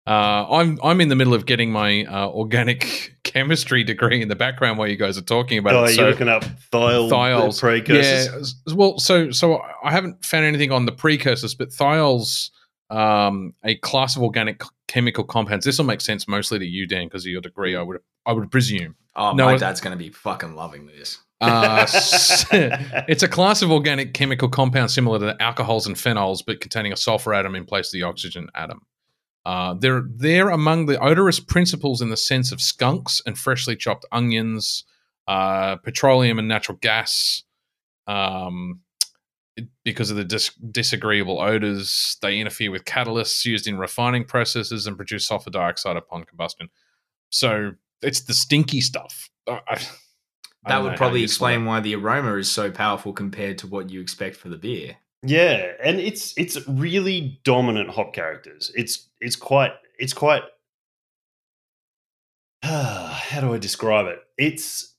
Uh, 0.06 0.46
I'm 0.50 0.78
I'm 0.82 1.00
in 1.00 1.08
the 1.08 1.14
middle 1.16 1.34
of 1.34 1.46
getting 1.46 1.70
my 1.70 2.04
uh, 2.04 2.28
organic 2.28 3.16
chemistry 3.24 3.84
degree 3.84 4.22
in 4.22 4.28
the 4.28 4.34
background 4.36 4.78
while 4.78 4.88
you 4.88 4.96
guys 4.96 5.18
are 5.18 5.22
talking 5.22 5.58
about 5.58 5.74
Oh, 5.74 5.84
it. 5.84 5.88
you're 5.88 5.94
So 5.96 6.08
looking 6.08 6.28
up 6.28 6.42
thiol, 6.72 7.10
thiols, 7.10 7.60
precursors. 7.60 8.54
yeah. 8.66 8.74
Well, 8.74 8.98
so 8.98 9.30
so 9.30 9.60
I 9.84 9.90
haven't 9.90 10.24
found 10.24 10.46
anything 10.46 10.72
on 10.72 10.86
the 10.86 10.92
precursors, 10.92 11.54
but 11.54 11.68
thiols, 11.68 12.50
um, 12.88 13.54
a 13.62 13.76
class 13.76 14.16
of 14.16 14.22
organic 14.22 14.62
chemical 14.88 15.22
compounds. 15.22 15.64
This 15.64 15.78
will 15.78 15.84
make 15.84 16.00
sense 16.00 16.26
mostly 16.26 16.58
to 16.58 16.66
you, 16.66 16.86
Dan, 16.86 17.06
because 17.06 17.24
of 17.24 17.30
your 17.30 17.40
degree. 17.42 17.76
I 17.76 17.82
would 17.82 17.98
I 18.26 18.32
would 18.32 18.50
presume. 18.50 18.96
Oh, 19.16 19.32
No, 19.32 19.44
my 19.46 19.56
dad's 19.58 19.80
going 19.80 19.96
to 19.96 20.02
be 20.02 20.08
fucking 20.10 20.54
loving 20.54 20.86
this. 20.86 21.18
Uh, 21.42 21.86
it's 23.08 23.22
a 23.22 23.28
class 23.28 23.60
of 23.62 23.70
organic 23.70 24.14
chemical 24.14 24.48
compounds 24.48 24.94
similar 24.94 25.18
to 25.18 25.42
alcohols 25.42 25.86
and 25.86 25.96
phenols, 25.96 26.42
but 26.46 26.60
containing 26.60 26.92
a 26.92 26.96
sulfur 26.96 27.34
atom 27.34 27.54
in 27.54 27.64
place 27.64 27.88
of 27.88 27.92
the 27.92 28.02
oxygen 28.02 28.48
atom. 28.54 28.82
Uh, 29.44 29.74
they're 29.74 30.04
they're 30.06 30.50
among 30.50 30.86
the 30.86 31.00
odorous 31.00 31.40
principles 31.40 32.02
in 32.02 32.10
the 32.10 32.16
sense 32.16 32.52
of 32.52 32.60
skunks 32.60 33.22
and 33.24 33.38
freshly 33.38 33.74
chopped 33.74 34.04
onions, 34.12 34.84
uh, 35.28 35.76
petroleum 35.76 36.38
and 36.38 36.48
natural 36.48 36.78
gas. 36.80 37.42
Um, 38.06 38.80
because 39.84 40.10
of 40.10 40.16
the 40.16 40.24
dis- 40.24 40.54
disagreeable 40.70 41.40
odors, 41.40 42.16
they 42.22 42.38
interfere 42.38 42.70
with 42.70 42.84
catalysts 42.84 43.44
used 43.44 43.66
in 43.66 43.78
refining 43.78 44.24
processes 44.24 44.86
and 44.86 44.96
produce 44.96 45.26
sulfur 45.26 45.50
dioxide 45.50 45.96
upon 45.96 46.24
combustion. 46.24 46.68
So 47.30 47.72
it's 48.02 48.22
the 48.22 48.34
stinky 48.34 48.80
stuff. 48.80 49.28
I- 49.48 49.60
I- 49.68 49.88
I 50.64 50.68
That 50.68 50.82
would 50.82 50.96
probably 50.96 51.22
explain 51.22 51.64
why 51.64 51.80
the 51.80 51.94
aroma 51.94 52.34
is 52.36 52.50
so 52.50 52.70
powerful 52.70 53.14
compared 53.14 53.56
to 53.58 53.66
what 53.66 53.88
you 53.88 54.00
expect 54.00 54.36
for 54.36 54.50
the 54.50 54.58
beer. 54.58 54.96
Yeah, 55.22 55.72
and 55.82 56.00
it's 56.00 56.32
it's 56.38 56.66
really 56.66 57.40
dominant 57.44 57.90
hop 57.90 58.14
characters. 58.14 58.72
It's 58.74 59.08
it's 59.20 59.36
quite 59.36 59.72
it's 59.98 60.12
quite 60.14 60.42
how 62.62 63.40
do 63.40 63.52
I 63.52 63.58
describe 63.58 64.06
it? 64.06 64.18
It's 64.38 64.94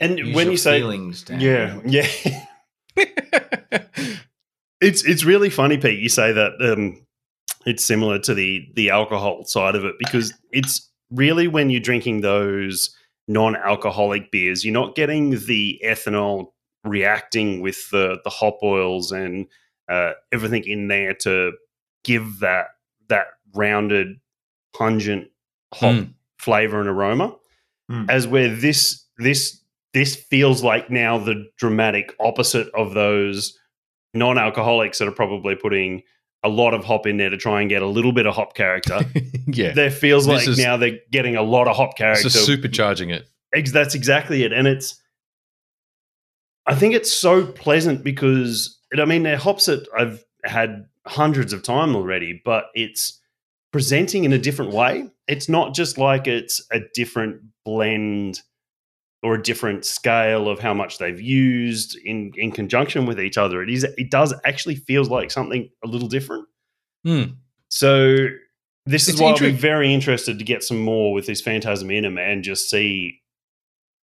and 0.00 0.18
Use 0.18 0.34
when 0.34 0.50
you 0.50 0.56
say 0.56 0.80
feelings, 0.80 1.22
Dan. 1.22 1.40
yeah, 1.40 1.80
yeah. 1.86 2.08
it's 4.80 5.04
it's 5.04 5.24
really 5.24 5.50
funny, 5.50 5.78
Pete. 5.78 6.00
You 6.00 6.08
say 6.10 6.32
that 6.32 6.52
um, 6.60 7.06
it's 7.64 7.84
similar 7.84 8.18
to 8.20 8.34
the 8.34 8.68
the 8.74 8.90
alcohol 8.90 9.44
side 9.44 9.76
of 9.76 9.84
it 9.84 9.94
because 9.98 10.34
it's 10.50 10.90
really 11.10 11.48
when 11.48 11.70
you're 11.70 11.80
drinking 11.80 12.20
those 12.20 12.94
non-alcoholic 13.28 14.30
beers, 14.30 14.64
you're 14.64 14.74
not 14.74 14.94
getting 14.94 15.30
the 15.46 15.80
ethanol 15.84 16.48
reacting 16.84 17.60
with 17.60 17.90
the 17.90 18.18
the 18.24 18.30
hop 18.30 18.58
oils 18.62 19.10
and 19.12 19.46
uh, 19.88 20.12
everything 20.32 20.64
in 20.66 20.88
there 20.88 21.14
to 21.14 21.52
give 22.04 22.40
that 22.40 22.66
that 23.08 23.26
rounded, 23.54 24.18
pungent 24.76 25.28
hop 25.74 25.94
Mm. 25.94 26.14
flavor 26.38 26.80
and 26.80 26.88
aroma. 26.88 27.34
Mm. 27.90 28.08
As 28.10 28.26
where 28.26 28.54
this 28.54 29.04
this 29.18 29.60
this 29.92 30.16
feels 30.16 30.62
like 30.62 30.90
now 30.90 31.18
the 31.18 31.46
dramatic 31.56 32.14
opposite 32.20 32.68
of 32.74 32.94
those 32.94 33.56
non-alcoholics 34.12 34.98
that 34.98 35.08
are 35.08 35.12
probably 35.12 35.54
putting 35.54 36.02
a 36.42 36.48
lot 36.48 36.74
of 36.74 36.84
hop 36.84 37.06
in 37.06 37.16
there 37.16 37.30
to 37.30 37.36
try 37.36 37.60
and 37.60 37.70
get 37.70 37.80
a 37.82 37.86
little 37.86 38.12
bit 38.12 38.26
of 38.26 38.34
hop 38.34 38.54
character. 38.54 39.00
yeah. 39.46 39.72
there 39.72 39.90
feels 39.90 40.26
This 40.26 40.40
like 40.40 40.48
is- 40.48 40.58
now 40.58 40.76
they're 40.76 40.98
getting 41.10 41.36
a 41.36 41.42
lot 41.42 41.68
of 41.68 41.76
hop 41.76 41.90
It's 41.90 41.98
character. 41.98 42.28
just 42.28 42.48
supercharging 42.48 43.12
it. 43.12 43.28
Ex- 43.54 43.72
that's 43.72 43.94
exactly 43.94 44.42
it, 44.44 44.52
and 44.52 44.66
it's. 44.66 45.00
I 46.66 46.74
think 46.74 46.94
it's 46.94 47.12
so 47.12 47.46
pleasant 47.46 48.02
because 48.02 48.78
it, 48.90 49.00
I 49.00 49.04
mean 49.04 49.22
they're 49.22 49.36
hops 49.36 49.66
that 49.66 49.86
I've 49.96 50.24
had 50.44 50.86
hundreds 51.06 51.52
of 51.52 51.62
time 51.62 51.94
already, 51.94 52.40
but 52.44 52.66
it's 52.74 53.20
presenting 53.72 54.24
in 54.24 54.32
a 54.32 54.38
different 54.38 54.72
way. 54.72 55.10
It's 55.28 55.48
not 55.48 55.74
just 55.74 55.98
like 55.98 56.26
it's 56.26 56.66
a 56.70 56.80
different 56.94 57.42
blend 57.64 58.40
or 59.22 59.34
a 59.34 59.42
different 59.42 59.84
scale 59.84 60.48
of 60.48 60.60
how 60.60 60.74
much 60.74 60.98
they've 60.98 61.20
used 61.20 61.98
in 62.04 62.32
in 62.36 62.52
conjunction 62.52 63.06
with 63.06 63.20
each 63.20 63.38
other. 63.38 63.62
It 63.62 63.70
is 63.70 63.84
it 63.84 64.10
does 64.10 64.34
actually 64.44 64.76
feels 64.76 65.08
like 65.08 65.30
something 65.30 65.70
a 65.84 65.88
little 65.88 66.08
different. 66.08 66.46
Hmm. 67.04 67.24
So 67.68 68.28
this 68.86 69.04
is 69.04 69.14
It's 69.14 69.20
why 69.20 69.30
I'll 69.30 69.38
be 69.38 69.50
very 69.50 69.92
interested 69.92 70.38
to 70.38 70.44
get 70.44 70.62
some 70.62 70.78
more 70.78 71.12
with 71.12 71.26
this 71.26 71.40
Phantasm 71.40 71.88
Inum 71.88 72.18
and 72.18 72.44
just 72.44 72.68
see. 72.68 73.20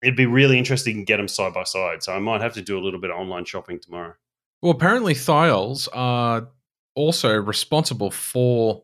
It'd 0.04 0.16
be 0.18 0.26
really 0.26 0.58
interesting 0.58 0.98
to 0.98 1.04
get 1.04 1.18
them 1.18 1.28
side 1.28 1.54
by 1.54 1.64
side. 1.64 2.04
So 2.04 2.14
I 2.14 2.20
might 2.20 2.42
have 2.42 2.54
to 2.54 2.62
do 2.62 2.78
a 2.78 2.82
little 2.82 3.00
bit 3.00 3.10
of 3.10 3.18
online 3.18 3.46
shopping 3.46 3.80
tomorrow. 3.80 4.14
Well, 4.62 4.72
apparently 4.72 5.14
thiols 5.14 5.88
are 5.94 6.48
also 6.96 7.34
responsible 7.34 8.12
for 8.12 8.84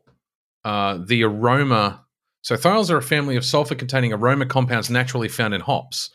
uh, 0.64 0.98
the 1.06 1.22
aroma. 1.24 2.04
So 2.42 2.56
thiols 2.56 2.90
are 2.90 2.96
a 2.96 3.02
family 3.02 3.36
of 3.36 3.44
sulfur-containing 3.44 4.12
aroma 4.12 4.46
compounds 4.46 4.90
naturally 4.90 5.28
found 5.28 5.54
in 5.54 5.60
hops, 5.60 6.10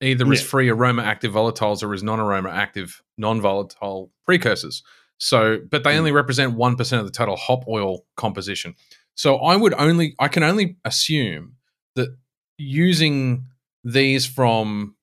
either 0.00 0.30
as 0.32 0.42
free 0.42 0.68
aroma 0.68 1.02
active 1.02 1.32
volatiles 1.32 1.82
or 1.82 1.92
as 1.92 2.02
non-aroma 2.02 2.50
active 2.50 3.02
non-volatile 3.18 4.10
precursors. 4.24 4.82
So, 5.18 5.58
but 5.70 5.82
they 5.82 5.94
Mm. 5.94 5.98
only 5.98 6.12
represent 6.12 6.54
one 6.54 6.76
percent 6.76 7.00
of 7.00 7.06
the 7.06 7.12
total 7.12 7.36
hop 7.36 7.66
oil 7.68 8.04
composition. 8.16 8.74
So, 9.14 9.36
I 9.38 9.56
would 9.56 9.72
only, 9.74 10.14
I 10.20 10.28
can 10.28 10.42
only 10.42 10.76
assume 10.84 11.56
that 11.94 12.16
using 12.58 13.46
these 13.86 14.26
from 14.26 14.96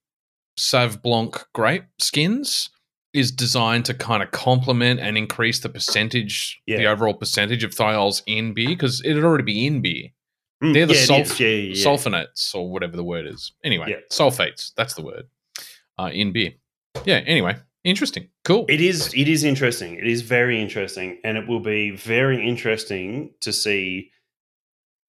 Sauv 0.58 1.02
Blanc 1.02 1.44
grape 1.54 1.84
skins 1.98 2.68
is 3.12 3.30
designed 3.32 3.84
to 3.86 3.94
kind 3.94 4.22
of 4.22 4.30
complement 4.32 5.00
and 5.00 5.16
increase 5.16 5.60
the 5.60 5.68
percentage, 5.68 6.60
the 6.66 6.84
overall 6.86 7.14
percentage 7.14 7.62
of 7.64 7.70
thiols 7.72 8.22
in 8.26 8.52
beer 8.54 8.68
because 8.68 9.00
it'd 9.04 9.24
already 9.24 9.44
be 9.44 9.66
in 9.66 9.80
beer. 9.80 10.08
Mm, 10.62 10.74
They're 10.74 10.86
the 10.86 10.94
yeah, 10.94 11.00
sulf- 11.06 11.38
Yeah, 11.40 11.46
yeah, 11.48 11.74
yeah. 11.74 11.84
Sulfonates 11.86 12.54
or 12.54 12.70
whatever 12.70 12.96
the 12.96 13.04
word 13.04 13.26
is. 13.26 13.52
Anyway, 13.64 13.90
Yeah. 13.90 13.96
sulfates, 14.12 14.72
that's 14.76 14.94
the 14.94 15.02
word 15.02 15.24
uh, 15.98 16.10
in 16.12 16.32
beer. 16.32 16.52
Yeah, 17.04 17.18
anyway, 17.26 17.56
interesting. 17.84 18.28
Cool. 18.44 18.66
It 18.68 18.80
is. 18.80 19.12
It 19.14 19.28
is 19.28 19.44
interesting. 19.44 19.94
It 19.96 20.06
is 20.06 20.22
very 20.22 20.60
interesting, 20.60 21.20
and 21.24 21.36
it 21.38 21.46
will 21.48 21.60
be 21.60 21.90
very 21.92 22.46
interesting 22.46 23.32
to 23.40 23.52
see 23.52 24.10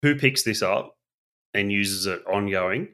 who 0.01 0.15
picks 0.15 0.43
this 0.43 0.61
up 0.61 0.97
and 1.53 1.71
uses 1.71 2.05
it 2.07 2.21
ongoing, 2.27 2.89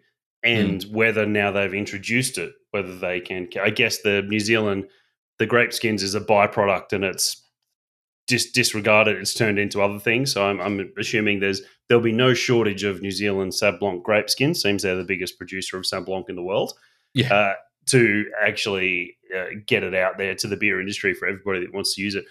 and 0.48 0.84
whether 0.84 1.26
now 1.26 1.52
they've 1.52 1.74
introduced 1.74 2.38
it, 2.38 2.54
whether 2.72 2.96
they 2.98 3.20
can. 3.20 3.50
I 3.62 3.70
guess 3.70 4.02
the 4.02 4.22
New 4.24 4.40
Zealand, 4.40 4.88
the 5.40 5.46
grape 5.46 5.74
skins 5.74 6.04
is 6.04 6.16
a 6.16 6.22
byproduct, 6.22 6.94
and 6.94 7.04
it's 7.04 7.44
dis- 8.28 8.52
disregarded. 8.52 9.18
It's 9.18 9.34
turned 9.34 9.60
into 9.60 9.82
other 9.82 10.00
things. 10.00 10.32
So 10.34 10.46
I'm, 10.48 10.60
I'm 10.62 10.92
assuming 10.98 11.40
there's 11.40 11.62
there'll 11.88 12.04
be 12.04 12.12
no 12.12 12.34
shortage 12.34 12.84
of 12.84 13.02
New 13.02 13.12
Zealand 13.12 13.52
Sauv 13.54 13.80
Blanc 13.80 14.04
grape 14.04 14.30
skins. 14.30 14.62
Seems 14.62 14.84
they're 14.84 14.96
the 14.96 15.04
biggest 15.04 15.38
producer 15.38 15.78
of 15.78 15.84
Sauv 15.84 16.06
Blanc 16.06 16.28
in 16.30 16.36
the 16.36 16.44
world 16.44 16.74
yeah. 17.14 17.34
uh, 17.34 17.54
to 17.88 18.26
actually 18.42 19.18
uh, 19.36 19.46
get 19.66 19.84
it 19.84 19.94
out 19.96 20.18
there 20.18 20.36
to 20.36 20.48
the 20.48 20.58
beer 20.58 20.80
industry 20.80 21.14
for 21.14 21.28
everybody 21.28 21.62
that 21.62 21.74
wants 21.74 21.96
to 21.96 22.02
use 22.02 22.16
it. 22.16 22.26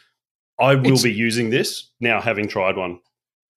I 0.59 0.75
will 0.75 0.87
It's- 0.87 1.03
be 1.03 1.13
using 1.13 1.51
this 1.51 1.91
now, 2.01 2.21
having 2.21 2.49
tried 2.49 2.77
one. 2.77 3.01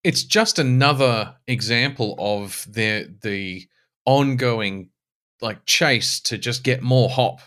it's 0.03 0.23
just 0.23 0.59
another 0.59 1.35
example 1.47 2.15
of 2.19 2.65
the 2.69 3.13
the 3.21 3.67
ongoing 4.09 4.89
like 5.41 5.63
chase 5.65 6.19
to 6.19 6.37
just 6.37 6.63
get 6.63 6.81
more 6.81 7.09
hop 7.09 7.39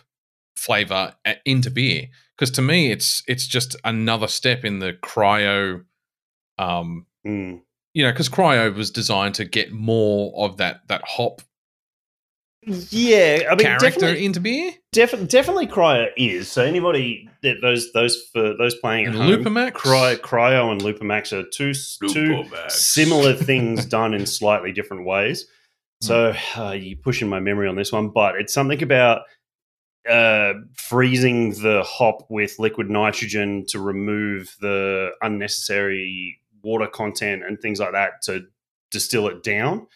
flavor 0.56 1.14
into 1.44 1.70
beer 1.70 2.06
because 2.36 2.50
to 2.52 2.62
me 2.62 2.92
it's 2.92 3.22
it's 3.26 3.46
just 3.48 3.74
another 3.84 4.28
step 4.28 4.64
in 4.64 4.78
the 4.78 4.92
cryo 4.92 5.84
um 6.58 7.06
Mm. 7.26 7.60
you 7.94 8.04
know 8.04 8.12
because 8.12 8.28
cryo 8.28 8.74
was 8.74 8.90
designed 8.90 9.34
to 9.36 9.44
get 9.44 9.72
more 9.72 10.32
of 10.36 10.56
that 10.58 10.86
that 10.88 11.02
hop 11.04 11.42
Yeah, 12.64 13.48
I 13.50 13.56
mean, 13.56 13.58
character 13.66 13.88
definitely, 13.88 14.24
into 14.24 14.38
beer 14.40 14.72
defi- 14.92 15.24
definitely, 15.26 15.66
cryo 15.66 16.06
is. 16.16 16.48
So 16.50 16.62
anybody 16.64 17.28
that 17.42 17.56
those 17.60 17.92
those 17.92 18.16
for 18.32 18.54
those 18.56 18.76
playing 18.76 19.06
at 19.06 19.14
and 19.14 19.22
home, 19.22 19.42
Lupomax 19.44 19.72
Cryo, 19.72 20.16
cryo 20.18 20.70
and 20.70 20.80
Lupomax 20.80 21.32
are 21.32 21.42
two 21.48 21.72
two 22.08 22.44
similar 22.68 23.34
things 23.48 23.84
done 23.84 24.14
in 24.14 24.26
slightly 24.26 24.70
different 24.72 25.04
ways. 25.06 25.46
So 26.02 26.34
uh, 26.56 26.72
you're 26.72 26.98
pushing 26.98 27.28
my 27.28 27.38
memory 27.38 27.68
on 27.68 27.76
this 27.76 27.92
one, 27.92 28.08
but 28.08 28.34
it's 28.34 28.52
something 28.52 28.82
about 28.82 29.22
uh, 30.08 30.54
freezing 30.74 31.52
the 31.52 31.84
hop 31.86 32.26
with 32.28 32.58
liquid 32.58 32.90
nitrogen 32.90 33.64
to 33.68 33.78
remove 33.78 34.56
the 34.60 35.10
unnecessary 35.22 36.40
water 36.62 36.88
content 36.88 37.44
and 37.44 37.60
things 37.60 37.78
like 37.78 37.92
that 37.92 38.20
to 38.22 38.46
distill 38.90 39.28
it 39.28 39.44
down. 39.44 39.86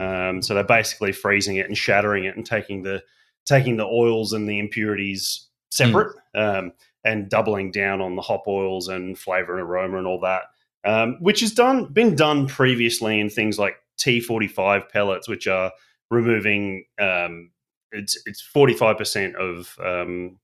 Um, 0.00 0.42
so 0.42 0.54
they're 0.54 0.64
basically 0.64 1.12
freezing 1.12 1.56
it 1.56 1.66
and 1.66 1.78
shattering 1.78 2.24
it 2.24 2.36
and 2.36 2.44
taking 2.44 2.82
the 2.82 3.02
taking 3.44 3.76
the 3.76 3.86
oils 3.86 4.32
and 4.32 4.48
the 4.48 4.58
impurities 4.58 5.48
separate 5.70 6.16
um, 6.34 6.72
and 7.04 7.28
doubling 7.28 7.70
down 7.70 8.00
on 8.00 8.16
the 8.16 8.22
hop 8.22 8.48
oils 8.48 8.88
and 8.88 9.16
flavor 9.16 9.52
and 9.52 9.62
aroma 9.62 9.98
and 9.98 10.06
all 10.06 10.20
that 10.20 10.42
um, 10.84 11.16
which 11.20 11.40
has 11.40 11.52
done 11.52 11.86
been 11.86 12.14
done 12.14 12.46
previously 12.46 13.20
in 13.20 13.28
things 13.30 13.58
like 13.58 13.76
T45 14.04 14.88
pellets, 14.88 15.28
which 15.28 15.46
are 15.46 15.72
removing 16.10 16.84
um, 17.00 17.50
it's 17.92 18.20
it's 18.26 18.40
45 18.40 18.98
percent 18.98 19.36
of 19.36 19.76
um, 19.84 20.38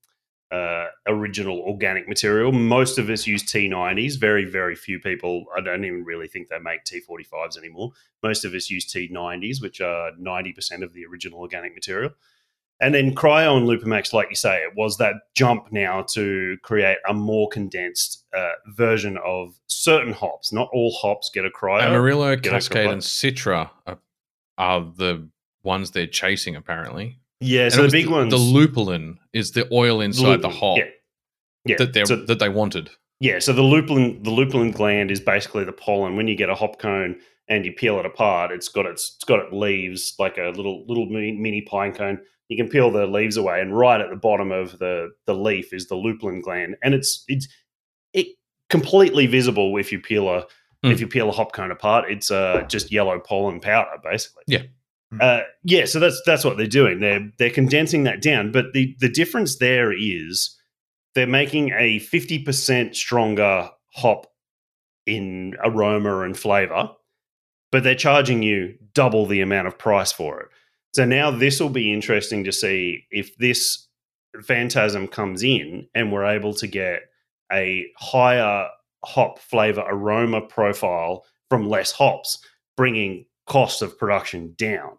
uh, 0.50 0.86
original 1.06 1.61
organic 1.61 2.09
material. 2.09 2.52
Most 2.52 2.98
of 2.98 3.11
us 3.11 3.26
use 3.26 3.42
T90s. 3.42 4.18
Very 4.18 4.44
very 4.44 4.76
few 4.76 4.98
people. 4.98 5.44
I 5.56 5.61
don't 5.61 5.84
even 5.84 6.04
really 6.04 6.28
think 6.28 6.48
they 6.48 6.59
make 6.59 6.84
T45s 6.84 7.59
anymore. 7.59 7.92
Most 8.22 8.44
of 8.44 8.54
us 8.54 8.70
use 8.70 8.86
T90s, 8.86 9.61
which 9.61 9.80
are 9.80 10.12
90 10.18 10.52
percent 10.52 10.82
of 10.82 10.92
the 10.92 11.04
original 11.06 11.40
organic 11.40 11.74
material. 11.74 12.11
And 12.81 12.95
then 12.95 13.14
Cryo 13.14 13.57
and 13.57 13.66
Lupomax, 13.66 14.12
like 14.12 14.29
you 14.31 14.37
say, 14.37 14.59
it 14.62 14.72
was 14.76 14.99
that 14.99 15.14
jump 15.35 15.72
now 15.72 16.03
to 16.11 16.57
create 16.62 16.99
a 17.09 17.14
more 17.14 17.49
condensed 17.49 18.24
uh, 18.37 18.53
version 18.68 19.18
of 19.24 19.59
certain 19.66 20.12
hops. 20.12 20.53
Not 20.53 20.68
all 20.72 20.93
hops 20.93 21.29
get 21.35 21.45
a 21.45 21.51
cryo. 21.51 21.83
Amarillo, 21.83 22.37
Cascade, 22.37 22.91
and 22.91 23.03
Citra 23.03 23.70
are, 23.87 23.99
are 24.59 24.81
the 24.97 25.29
ones 25.64 25.91
they're 25.91 26.07
chasing. 26.07 26.55
Apparently, 26.55 27.18
yeah, 27.41 27.64
And 27.64 27.72
so 27.72 27.83
the 27.83 27.89
big 27.89 28.07
the, 28.07 28.12
ones. 28.12 28.31
The 28.33 28.39
lupulin 28.39 29.16
is 29.33 29.53
the 29.53 29.68
oil 29.72 30.01
inside 30.01 30.43
the 30.43 30.49
hop 30.49 30.79
Yeah, 30.79 30.85
yeah. 31.64 31.76
that 31.79 31.93
they 31.95 32.05
so, 32.05 32.14
that 32.14 32.39
they 32.39 32.49
wanted. 32.49 32.91
yeah, 33.18 33.41
so 33.41 33.53
the 33.53 33.62
lupulin, 33.62 34.22
the 34.22 34.31
lupulin 34.31 34.72
gland 34.72 35.11
is 35.11 35.20
basically 35.20 35.64
the 35.64 35.72
pollen. 35.72 36.16
When 36.16 36.29
you 36.29 36.37
get 36.37 36.49
a 36.49 36.55
hop 36.55 36.79
cone 36.79 37.16
and 37.49 37.64
you 37.64 37.72
peel 37.72 37.99
it 37.99 38.07
apart, 38.07 38.53
it's 38.53 38.68
got 38.68 38.87
its, 38.87 39.14
it's 39.16 39.24
got 39.24 39.41
its 39.41 39.53
leaves 39.53 40.14
like 40.20 40.39
a 40.39 40.53
little 40.55 40.85
little 40.87 41.07
mini, 41.07 41.33
mini 41.33 41.62
pine 41.62 41.93
cone. 41.93 42.20
You 42.49 42.57
can 42.57 42.68
peel 42.68 42.90
the 42.90 43.07
leaves 43.07 43.36
away, 43.36 43.61
and 43.61 43.76
right 43.76 44.01
at 44.01 44.11
the 44.11 44.16
bottom 44.16 44.51
of 44.53 44.78
the 44.78 45.11
the 45.26 45.34
leaf 45.34 45.72
is 45.72 45.88
the 45.88 45.96
lupulin 45.96 46.40
gland, 46.42 46.76
and 46.82 46.94
it's 46.94 47.24
it's 47.28 47.46
it 48.12 48.26
completely 48.70 49.26
visible 49.26 49.76
if 49.76 49.92
you 49.92 50.01
peel 50.01 50.28
a 50.28 50.46
Hmm. 50.84 50.92
if 50.92 51.01
you 51.01 51.09
peel 51.09 51.28
a 51.28 51.32
hop 51.32 51.53
cone 51.53 51.72
apart. 51.72 52.09
It's 52.09 52.30
uh, 52.30 52.62
just 52.68 52.92
yellow 52.92 53.18
pollen 53.18 53.59
powder, 53.59 53.99
basically. 54.03 54.44
Yeah. 54.46 54.62
Uh, 55.20 55.40
yeah, 55.64 55.86
so 55.86 55.99
that's 55.99 56.20
that's 56.24 56.44
what 56.44 56.57
they're 56.57 56.66
doing. 56.66 57.01
They're 57.01 57.28
they're 57.38 57.51
condensing 57.51 58.05
that 58.05 58.22
down, 58.22 58.53
but 58.53 58.74
the 58.74 58.94
the 59.01 59.09
difference 59.09 59.57
there 59.57 59.92
is 59.92 60.57
they're 61.14 61.26
making 61.26 61.72
a 61.72 61.99
fifty 61.99 62.38
percent 62.38 62.94
stronger 62.94 63.70
hop 63.94 64.26
in 65.07 65.57
aroma 65.64 66.20
and 66.20 66.38
flavor, 66.38 66.90
but 67.72 67.82
they're 67.82 67.94
charging 67.94 68.42
you 68.42 68.74
double 68.92 69.26
the 69.26 69.40
amount 69.40 69.66
of 69.66 69.78
price 69.78 70.12
for 70.12 70.40
it. 70.42 70.49
So 70.95 71.05
now 71.05 71.30
this 71.30 71.61
will 71.61 71.68
be 71.70 71.93
interesting 71.93 72.45
to 72.45 72.53
see 72.53 73.05
if 73.11 73.36
this 73.39 73.86
phantasm 74.45 75.07
comes 75.09 75.43
in 75.43 75.86
and 75.95 76.12
we're 76.12 76.24
able 76.26 76.55
to 76.55 76.66
get 76.66 77.01
a 77.53 77.86
higher 77.97 78.68
hop 79.05 79.39
flavor 79.39 79.84
aroma 79.89 80.41
profile 80.41 81.24
from 81.51 81.68
less 81.68 81.93
hops, 81.93 82.39
bringing 82.76 83.24
cost 83.47 83.80
of 83.82 83.99
production 83.99 84.55
down. 84.59 84.91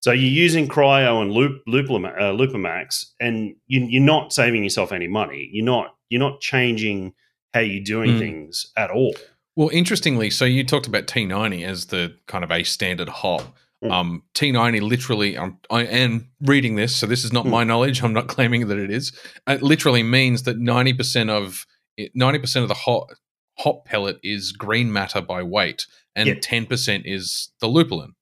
So 0.00 0.12
you're 0.12 0.30
using 0.30 0.68
cryo 0.68 1.22
and 1.22 1.32
loop, 1.32 1.62
Lupulama- 1.66 2.18
uh, 2.20 2.32
Lupomax, 2.32 3.06
and 3.20 3.54
you, 3.66 3.86
you're 3.88 4.02
not 4.02 4.32
saving 4.32 4.62
yourself 4.62 4.92
any 4.92 5.08
money. 5.08 5.48
You're 5.52 5.64
not 5.64 5.94
you're 6.10 6.20
not 6.20 6.40
changing 6.40 7.14
how 7.54 7.60
you're 7.60 7.82
doing 7.82 8.12
Mm. 8.12 8.18
things 8.18 8.70
at 8.76 8.90
all. 8.90 9.14
Well, 9.56 9.70
interestingly, 9.72 10.30
so 10.30 10.44
you 10.44 10.64
talked 10.64 10.86
about 10.86 11.06
T90 11.06 11.64
as 11.64 11.86
the 11.86 12.14
kind 12.26 12.44
of 12.44 12.50
a 12.50 12.62
standard 12.64 13.08
hop. 13.08 13.56
Mm. 13.84 13.90
Um, 13.92 14.22
T90 14.34 14.80
literally, 14.80 15.36
um, 15.36 15.58
I 15.70 15.82
am 15.84 16.30
reading 16.40 16.76
this, 16.76 16.96
so 16.96 17.06
this 17.06 17.24
is 17.24 17.32
not 17.32 17.44
Mm. 17.44 17.50
my 17.50 17.64
knowledge. 17.64 18.02
I'm 18.02 18.12
not 18.14 18.28
claiming 18.34 18.68
that 18.68 18.78
it 18.78 18.90
is. 18.90 19.12
It 19.46 19.62
literally 19.62 20.02
means 20.02 20.44
that 20.44 20.56
90% 20.58 21.28
of 21.30 21.66
90% 22.16 22.62
of 22.62 22.68
the 22.68 22.74
hot 22.74 23.12
hop 23.58 23.84
pellet 23.84 24.18
is 24.22 24.52
green 24.52 24.92
matter 24.92 25.20
by 25.20 25.42
weight, 25.42 25.86
and 26.16 26.28
Yeah. 26.28 26.34
10% 26.36 27.02
is 27.04 27.52
the 27.60 27.68
lupulin. 27.68 28.12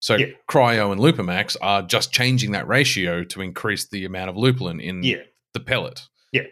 So 0.00 0.16
Yeah. 0.16 0.26
Cryo 0.50 0.90
and 0.92 1.00
Lupomax 1.00 1.56
are 1.60 1.82
just 1.82 2.12
changing 2.12 2.52
that 2.52 2.66
ratio 2.66 3.22
to 3.24 3.40
increase 3.40 3.86
the 3.88 4.04
amount 4.04 4.30
of 4.30 4.36
lupulin 4.36 4.80
in 4.80 5.02
Yeah. 5.02 5.22
the 5.54 5.60
pellet. 5.60 6.02
Yeah. 6.32 6.42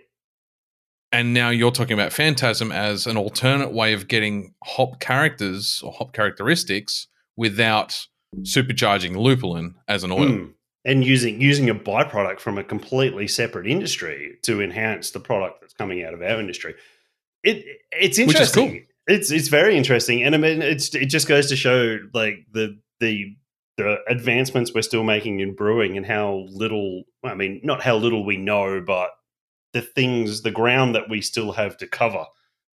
And 1.12 1.32
now 1.34 1.50
you're 1.50 1.72
talking 1.72 1.94
about 1.94 2.12
Phantasm 2.12 2.70
as 2.70 3.06
an 3.06 3.16
alternate 3.16 3.72
way 3.72 3.92
of 3.92 4.06
getting 4.06 4.54
hop 4.64 5.00
characters 5.00 5.80
or 5.82 5.92
hop 5.92 6.12
characteristics 6.12 7.08
without 7.36 8.06
supercharging 8.38 9.16
lupulin 9.16 9.74
as 9.88 10.04
an 10.04 10.12
oil. 10.12 10.28
Mm. 10.28 10.54
And 10.84 11.04
using 11.04 11.40
using 11.40 11.68
a 11.68 11.74
byproduct 11.74 12.40
from 12.40 12.56
a 12.56 12.64
completely 12.64 13.28
separate 13.28 13.66
industry 13.66 14.38
to 14.42 14.62
enhance 14.62 15.10
the 15.10 15.20
product 15.20 15.60
that's 15.60 15.74
coming 15.74 16.02
out 16.02 16.14
of 16.14 16.22
our 16.22 16.40
industry. 16.40 16.74
It 17.42 17.64
it's 17.92 18.18
interesting. 18.18 18.70
cool. 18.70 18.80
It's 19.06 19.30
it's 19.30 19.48
very 19.48 19.76
interesting, 19.76 20.22
and 20.22 20.34
I 20.34 20.38
mean 20.38 20.62
it's 20.62 20.94
it 20.94 21.06
just 21.06 21.28
goes 21.28 21.50
to 21.50 21.56
show 21.56 21.98
like 22.14 22.46
the 22.52 22.78
the 22.98 23.36
the 23.76 23.98
advancements 24.08 24.72
we're 24.72 24.80
still 24.80 25.04
making 25.04 25.40
in 25.40 25.54
brewing 25.54 25.98
and 25.98 26.06
how 26.06 26.46
little 26.50 27.02
I 27.22 27.34
mean 27.34 27.60
not 27.62 27.82
how 27.82 27.96
little 27.96 28.24
we 28.24 28.38
know, 28.38 28.80
but 28.80 29.10
the 29.74 29.82
things 29.82 30.40
the 30.42 30.50
ground 30.50 30.94
that 30.94 31.10
we 31.10 31.20
still 31.20 31.52
have 31.52 31.76
to 31.78 31.86
cover 31.86 32.24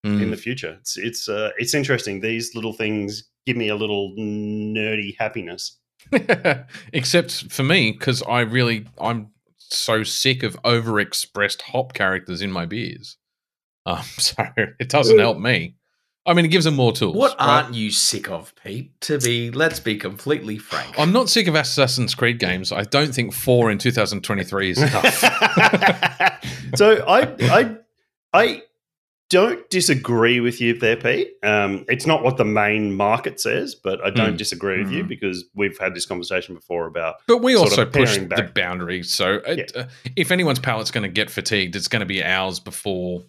Mm. 0.04 0.22
in 0.22 0.30
the 0.30 0.36
future. 0.36 0.76
It's 0.80 0.96
it's 0.96 1.28
uh, 1.28 1.50
it's 1.58 1.74
interesting. 1.74 2.20
These 2.20 2.54
little 2.54 2.72
things 2.72 3.24
give 3.46 3.56
me 3.56 3.68
a 3.68 3.76
little 3.76 4.14
nerdy 4.16 5.16
happiness. 5.18 5.78
Except 6.92 7.50
for 7.50 7.62
me, 7.62 7.92
because 7.92 8.22
I 8.22 8.40
really 8.40 8.86
I'm 9.00 9.30
so 9.56 10.04
sick 10.04 10.42
of 10.42 10.60
overexpressed 10.62 11.62
hop 11.62 11.92
characters 11.92 12.42
in 12.42 12.52
my 12.52 12.66
beers. 12.66 13.16
Um, 13.84 14.02
so 14.18 14.44
it 14.56 14.88
doesn't 14.88 15.18
help 15.18 15.38
me. 15.38 15.76
I 16.26 16.34
mean, 16.34 16.44
it 16.44 16.48
gives 16.48 16.64
them 16.64 16.74
more 16.74 16.92
tools. 16.92 17.14
What 17.14 17.38
right? 17.38 17.62
aren't 17.62 17.74
you 17.74 17.92
sick 17.92 18.28
of, 18.28 18.52
Pete? 18.56 19.00
To 19.02 19.18
be, 19.20 19.52
let's 19.52 19.78
be 19.78 19.96
completely 19.96 20.58
frank. 20.58 20.98
I'm 20.98 21.12
not 21.12 21.28
sick 21.28 21.46
of 21.46 21.54
Assassin's 21.54 22.16
Creed 22.16 22.40
games. 22.40 22.72
I 22.72 22.82
don't 22.82 23.14
think 23.14 23.32
four 23.32 23.70
in 23.70 23.78
2023 23.78 24.70
is 24.70 24.82
enough. 24.82 25.04
so 26.74 27.04
I 27.06 27.28
I 27.40 27.76
I 28.32 28.62
don't 29.28 29.68
disagree 29.70 30.38
with 30.40 30.60
you 30.60 30.78
there, 30.78 30.96
Pete. 30.96 31.32
Um, 31.42 31.84
it's 31.88 32.06
not 32.06 32.22
what 32.22 32.36
the 32.36 32.44
main 32.44 32.94
market 32.94 33.40
says, 33.40 33.74
but 33.74 34.00
I 34.04 34.10
don't 34.10 34.34
Mm. 34.34 34.38
disagree 34.38 34.78
with 34.82 34.92
you 34.92 35.02
Mhm. 35.04 35.08
because 35.08 35.44
we've 35.54 35.76
had 35.78 35.94
this 35.94 36.06
conversation 36.06 36.54
before 36.54 36.86
about 36.86 37.16
But 37.26 37.38
we 37.38 37.56
also 37.56 37.84
push 37.84 38.14
paring 38.14 38.28
the 38.28 38.36
back. 38.36 38.54
boundaries. 38.54 39.12
So 39.12 39.34
it, 39.46 39.72
uh, 39.74 39.86
if 40.14 40.30
anyone's 40.30 40.60
palate's 40.60 40.90
going 40.92 41.02
to 41.02 41.08
get 41.08 41.28
fatigued, 41.30 41.74
it's 41.74 41.88
going 41.88 42.00
to 42.00 42.06
be 42.06 42.22
ours 42.22 42.60
before 42.60 43.24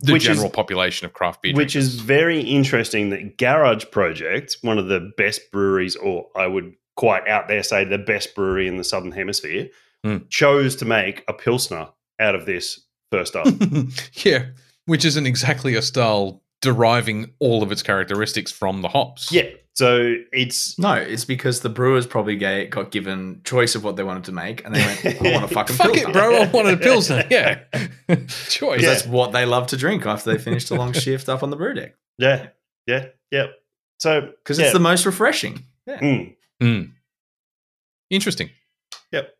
the 0.00 0.14
Which 0.14 0.22
is- 0.22 0.28
general 0.28 0.48
population 0.50 1.04
of 1.04 1.12
craft 1.12 1.42
beer. 1.42 1.54
which 1.54 1.76
is 1.76 1.96
very 2.00 2.40
interesting 2.40 3.10
that 3.10 3.36
Garage 3.36 3.84
Project, 3.90 4.56
one 4.62 4.78
of 4.78 4.88
the 4.88 5.12
best 5.18 5.50
breweries, 5.52 5.96
or 5.96 6.28
I 6.34 6.46
would 6.46 6.72
quite 6.96 7.28
out 7.28 7.48
there 7.48 7.62
say 7.62 7.84
the 7.84 7.98
best 7.98 8.34
brewery 8.34 8.66
in 8.66 8.78
the 8.78 8.84
Southern 8.84 9.12
Hemisphere, 9.12 9.68
Hmm. 10.02 10.16
chose 10.30 10.76
to 10.76 10.86
make 10.86 11.22
a 11.28 11.34
Pilsner 11.34 11.88
out 12.18 12.34
of 12.34 12.46
this 12.46 12.80
first 13.12 13.36
up. 13.36 13.46
yeah, 14.24 14.46
which 14.90 15.04
isn't 15.04 15.26
exactly 15.26 15.74
a 15.76 15.82
style 15.82 16.42
deriving 16.62 17.32
all 17.38 17.62
of 17.62 17.72
its 17.72 17.82
characteristics 17.82 18.52
from 18.52 18.82
the 18.82 18.88
hops. 18.88 19.30
yeah. 19.32 19.44
So 19.74 20.16
it's 20.32 20.78
No, 20.78 20.92
it's 20.94 21.24
because 21.24 21.60
the 21.60 21.68
brewers 21.70 22.06
probably 22.06 22.36
ga- 22.36 22.66
got 22.66 22.90
given 22.90 23.40
choice 23.44 23.74
of 23.76 23.84
what 23.84 23.94
they 23.96 24.02
wanted 24.02 24.24
to 24.24 24.32
make, 24.32 24.64
and 24.64 24.74
they 24.74 24.80
went, 24.84 25.06
"I 25.22 25.32
want 25.32 25.44
a 25.44 25.48
fucking 25.54 25.76
Fuck 25.76 25.92
Pilsner." 25.92 26.10
it, 26.10 26.12
bro. 26.12 26.36
I 26.42 26.46
wanted 26.50 26.74
a 26.74 26.76
pilsner. 26.88 27.24
Yeah, 27.30 27.60
choice. 28.48 28.80
Because 28.80 28.82
that's 28.82 29.06
what 29.06 29.30
they 29.32 29.46
love 29.46 29.68
to 29.68 29.76
drink 29.78 30.04
after 30.06 30.32
they 30.32 30.38
finished 30.38 30.70
a 30.70 30.74
long 30.74 30.92
shift 30.92 31.28
up 31.28 31.42
on 31.44 31.50
the 31.50 31.56
brew 31.56 31.72
deck. 31.74 31.94
yeah, 32.18 32.48
yeah, 32.86 33.06
yeah. 33.30 33.46
So 34.00 34.20
Because 34.22 34.58
yeah. 34.58 34.64
it's 34.66 34.72
the 34.74 34.80
most 34.80 35.06
refreshing. 35.06 35.64
Mm. 35.88 36.34
Mm. 36.60 36.92
Interesting. 38.10 38.50
Yep. 39.12 39.30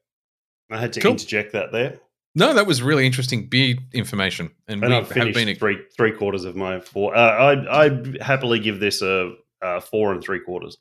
I 0.71 0.79
had 0.79 0.93
to 0.95 1.01
Cool. 1.01 1.11
interject 1.13 1.53
that 1.53 1.73
there, 1.73 1.99
No, 2.35 2.55
that 2.55 2.67
was 2.67 2.81
really 2.81 3.07
interesting 3.07 3.49
beer 3.49 3.77
information, 3.93 4.51
and, 4.69 4.83
and 4.83 4.91
we 4.93 4.97
I've 4.97 5.05
have 5.09 5.13
finished 5.13 5.35
been. 5.35 5.57
three 5.57 5.79
three 5.97 6.13
quarters 6.13 6.45
of 6.45 6.55
my 6.55 6.81
four. 6.81 7.17
Uh, 7.17 7.21
I 7.21 7.87
I 7.87 8.03
happily 8.21 8.61
give 8.61 8.79
this 8.79 9.03
a, 9.03 9.35
a 9.61 9.81
four 9.81 10.13
and 10.13 10.23
three 10.23 10.41
quarters. 10.41 10.79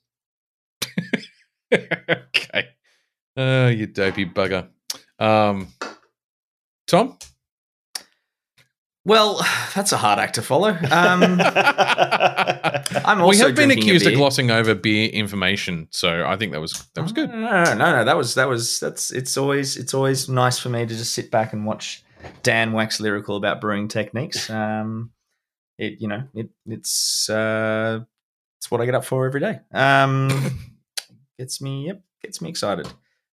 okay. 1.74 2.68
Oh, 3.36 3.68
you 3.68 3.88
dopey 3.88 4.26
bugger. 4.26 4.68
Um, 5.18 5.70
Tom. 6.88 7.18
Well, 9.06 9.46
that's 9.76 9.92
a 9.92 9.98
hard 9.98 10.20
act 10.20 10.36
to 10.36 10.42
follow. 10.42 10.70
Um, 10.70 11.40
I'm 13.06 13.22
also 13.22 13.30
we 13.30 13.38
have 13.38 13.56
been 13.56 13.72
accused 13.72 14.06
of 14.06 14.14
glossing 14.14 14.52
over 14.52 14.76
beer 14.76 15.10
information, 15.10 15.88
so 15.92 16.26
I 16.26 16.38
think 16.38 16.52
that 16.54 16.62
was 16.62 16.88
that 16.94 17.02
was 17.02 17.12
good. 17.12 17.30
No, 17.30 17.40
no, 17.40 17.64
no, 17.64 17.74
no, 17.76 17.92
no. 17.98 18.06
That 18.06 18.18
was 18.18 18.36
that 18.36 18.48
was 18.48 18.80
that's. 18.80 19.12
It's 19.12 19.38
always 19.38 19.78
it's 19.78 19.94
always 19.94 20.30
nice 20.30 20.60
for 20.60 20.70
me 20.70 20.86
to 20.86 20.96
just 20.96 21.14
sit 21.14 21.32
back 21.32 21.54
and 21.54 21.66
watch 21.66 22.04
Dan 22.44 22.74
wax 22.74 23.00
lyrical 23.00 23.36
about 23.36 23.62
brewing 23.62 23.88
techniques. 23.88 24.50
Um, 24.60 25.12
it 25.78 26.02
you 26.02 26.10
know 26.10 26.24
it 26.34 26.50
it's 26.66 27.30
uh, 27.30 28.02
it's 28.58 28.70
what 28.70 28.82
I 28.82 28.86
get 28.86 28.96
up 28.96 29.06
for 29.06 29.26
every 29.26 29.40
day. 29.40 29.60
Um, 29.74 30.30
gets 31.40 31.62
me 31.62 31.88
yep 31.88 32.02
gets 32.22 32.42
me 32.42 32.50
excited. 32.50 32.88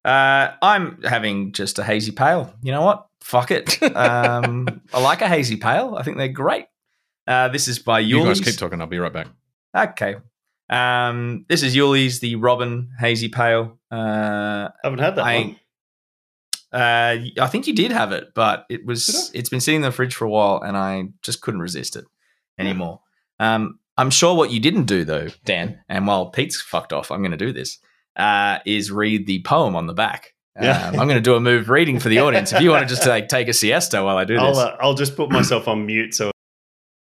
Uh, 0.06 0.52
I'm 0.62 1.02
having 1.04 1.52
just 1.54 1.80
a 1.80 1.84
hazy 1.84 2.12
pale. 2.12 2.54
You 2.62 2.72
know 2.72 2.82
what? 2.82 3.08
Fuck 3.22 3.52
it. 3.52 3.82
Um, 3.96 4.82
I 4.94 5.00
like 5.02 5.22
a 5.22 5.28
hazy 5.30 5.56
pale. 5.58 5.96
I 5.98 6.04
think 6.04 6.18
they're 6.18 6.28
great. 6.28 6.66
Uh, 7.26 7.48
this 7.48 7.68
is 7.70 7.80
by 7.80 8.00
You 8.00 8.24
guys 8.24 8.42
keep 8.42 8.58
talking. 8.58 8.82
I'll 8.82 8.88
be 8.88 9.00
right 9.00 9.14
back. 9.14 9.28
Okay. 9.76 10.16
Um, 10.70 11.46
this 11.48 11.64
is 11.64 11.76
Yulli's, 11.76 12.20
the 12.20 12.36
Robin 12.36 12.90
Hazy 13.00 13.30
Pale. 13.30 13.78
Uh, 13.92 14.70
haven't 14.84 15.00
had 15.00 15.16
that 15.16 15.26
I- 15.26 15.38
one. 15.38 15.56
uh, 16.74 17.18
I 17.42 17.48
think 17.48 17.68
you 17.68 17.74
did 17.74 17.92
have 17.92 18.12
it, 18.12 18.34
but 18.34 18.66
it 18.70 18.86
was 18.86 19.32
it's 19.34 19.50
been 19.50 19.60
sitting 19.62 19.78
in 19.78 19.82
the 19.84 19.92
fridge 19.92 20.16
for 20.16 20.26
a 20.26 20.30
while, 20.30 20.62
and 20.62 20.76
I 20.76 21.10
just 21.22 21.42
couldn't 21.42 21.60
resist 21.62 21.96
it 21.96 22.06
anymore. 22.58 23.02
Um, 23.40 23.80
I'm 23.98 24.10
sure 24.10 24.36
what 24.36 24.52
you 24.52 24.60
didn't 24.60 24.86
do 24.86 25.04
though, 25.06 25.28
Dan, 25.46 25.80
and 25.88 26.08
while 26.08 26.28
Pete's 26.28 26.60
fucked 26.62 26.92
off, 26.94 27.12
I'm 27.12 27.22
going 27.22 27.32
to 27.32 27.38
do 27.38 27.54
this. 27.54 27.78
Uh, 28.16 28.60
is 28.66 28.92
read 28.92 29.26
the 29.26 29.42
poem 29.44 29.76
on 29.76 29.88
the 29.88 29.94
back. 29.94 30.34
Yeah. 30.62 30.90
Um, 30.90 31.00
I'm 31.00 31.08
going 31.08 31.18
to 31.18 31.22
do 31.22 31.36
a 31.36 31.40
move 31.40 31.68
reading 31.70 32.00
for 32.00 32.10
the 32.10 32.20
audience. 32.20 32.54
If 32.54 32.62
you 32.62 32.70
want 32.70 32.88
to 32.88 32.96
just 32.96 33.08
like 33.08 33.28
take 33.28 33.48
a 33.48 33.54
siesta 33.54 34.04
while 34.04 34.18
I 34.18 34.24
do 34.24 34.36
this, 34.36 34.42
I'll 34.44 34.60
uh, 34.60 34.78
I'll 34.80 34.94
just 34.94 35.16
put 35.16 35.32
myself 35.32 35.68
on 35.68 35.86
mute 35.88 36.14
so 36.14 36.32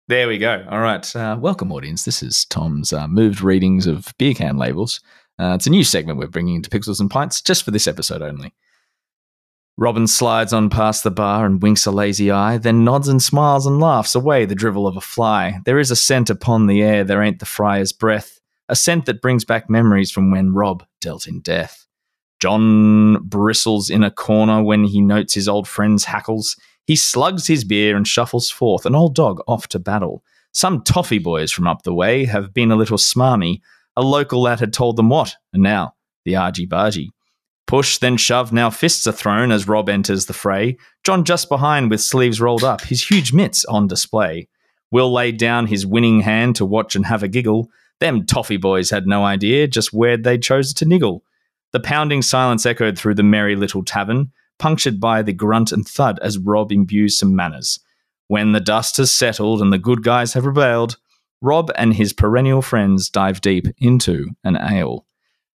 There 0.09 0.29
we 0.29 0.37
go. 0.39 0.67
All 0.69 0.81
right. 0.81 1.17
Uh, 1.17 1.39
welcome, 1.41 1.73
audience. 1.73 2.05
This 2.05 2.23
is 2.23 2.45
Tom's 2.45 2.93
uh, 2.93 3.09
moved 3.09 3.41
readings 3.41 3.87
of 3.87 4.13
beer 4.19 4.35
can 4.35 4.59
labels. 4.59 5.01
Uh, 5.39 5.55
it's 5.55 5.67
a 5.67 5.71
new 5.71 5.85
segment 5.85 6.19
we're 6.19 6.27
bringing 6.27 6.57
into 6.57 6.69
Pixels 6.69 7.01
and 7.01 7.11
Pints 7.11 7.41
just 7.41 7.63
for 7.63 7.71
this 7.71 7.87
episode 7.87 8.21
only. 8.21 8.53
Robin 9.79 10.07
slides 10.07 10.53
on 10.53 10.69
past 10.69 11.05
the 11.05 11.11
bar 11.11 11.47
and 11.47 11.63
winks 11.63 11.87
a 11.87 11.91
lazy 11.91 12.31
eye, 12.31 12.59
then 12.59 12.85
nods 12.85 13.09
and 13.09 13.23
smiles 13.23 13.65
and 13.65 13.81
laughs 13.81 14.15
away 14.15 14.45
the 14.45 14.55
drivel 14.55 14.87
of 14.87 14.99
a 14.99 15.01
fly. 15.01 15.61
There 15.65 15.79
is 15.79 15.91
a 15.91 15.97
scent 15.97 16.29
upon 16.29 16.67
the 16.67 16.83
air, 16.83 17.05
there 17.05 17.23
ain't 17.23 17.39
the 17.39 17.47
friar's 17.47 17.93
breath, 17.93 18.40
a 18.71 18.77
scent 18.77 19.05
that 19.07 19.21
brings 19.21 19.45
back 19.45 19.69
memories 19.69 20.11
from 20.11 20.31
when 20.31 20.55
Rob 20.55 20.85
dealt 21.01 21.27
in 21.27 21.41
death. 21.41 21.87
John 22.41 23.23
bristles 23.23 23.91
in 23.91 24.03
a 24.03 24.11
corner 24.11 24.63
when 24.63 24.85
he 24.85 25.01
notes 25.01 25.35
his 25.35 25.49
old 25.49 25.69
friend's 25.69 26.05
hackles. 26.05 26.57
He 26.87 26.97
slugs 26.97 27.47
his 27.47 27.65
beer 27.65 27.97
and 27.97 28.07
shuffles 28.07 28.49
forth, 28.49 28.87
an 28.87 28.95
old 28.95 29.15
dog 29.15 29.41
off 29.47 29.69
to 29.69 29.79
battle. 29.79 30.23
Some 30.53 30.83
toffee 30.83 31.19
boys 31.19 31.53
from 31.53 31.67
up 31.67 31.83
the 31.83 31.93
way 31.93 32.25
have 32.25 32.55
been 32.55 32.71
a 32.71 32.77
little 32.77 32.97
smarmy. 32.97 33.61
A 33.97 34.03
local 34.03 34.41
lad 34.41 34.61
had 34.61 34.73
told 34.73 34.97
them 34.97 35.11
what, 35.11 35.37
and 35.53 35.63
now 35.63 35.95
the 36.25 36.37
argy 36.37 36.67
bargy. 36.67 37.09
Push, 37.67 37.99
then 37.99 38.17
shove, 38.17 38.53
now 38.53 38.71
fists 38.71 39.07
are 39.07 39.13
thrown 39.13 39.53
as 39.53 39.69
Rob 39.69 39.89
enters 39.89 40.27
the 40.27 40.33
fray. 40.33 40.77
John 41.05 41.25
just 41.25 41.49
behind 41.49 41.91
with 41.91 42.01
sleeves 42.01 42.41
rolled 42.41 42.65
up, 42.65 42.83
his 42.83 43.09
huge 43.09 43.33
mitts 43.33 43.65
on 43.65 43.87
display. 43.87 44.49
Will 44.91 45.13
laid 45.13 45.39
down 45.39 45.67
his 45.67 45.87
winning 45.87 46.21
hand 46.21 46.57
to 46.57 46.65
watch 46.65 46.97
and 46.97 47.07
have 47.07 47.23
a 47.23 47.29
giggle. 47.29 47.69
Them 48.01 48.25
toffee 48.27 48.57
boys 48.57 48.91
had 48.91 49.07
no 49.07 49.25
idea 49.25 49.69
just 49.69 49.93
where 49.93 50.17
they'd 50.17 50.43
chosen 50.43 50.75
to 50.77 50.85
niggle. 50.87 51.23
The 51.73 51.81
pounding 51.81 52.23
silence 52.23 52.67
echoed 52.67 52.99
through 52.99 53.15
the 53.15 53.23
merry 53.23 53.55
little 53.57 53.85
tavern, 53.85 54.33
punctured 54.59 54.99
by 55.01 55.23
the 55.23 55.33
grunt 55.33 55.71
and 55.73 55.87
thud 55.87 56.19
as 56.21 56.39
Rob 56.39 56.73
imbues 56.73 57.19
some 57.19 57.37
manners. 57.37 57.79
When 58.29 58.53
the 58.53 58.61
dust 58.61 58.97
has 58.97 59.13
settled 59.13 59.61
and 59.61 59.73
the 59.73 59.79
good 59.79 60.03
guys 60.03 60.33
have 60.35 60.47
rebelled, 60.47 60.97
Rob 61.43 61.71
and 61.77 61.95
his 61.95 62.13
perennial 62.13 62.63
friends 62.63 63.09
dive 63.11 63.41
deep 63.41 63.67
into 63.79 64.29
an 64.45 64.57
ale. 64.57 65.07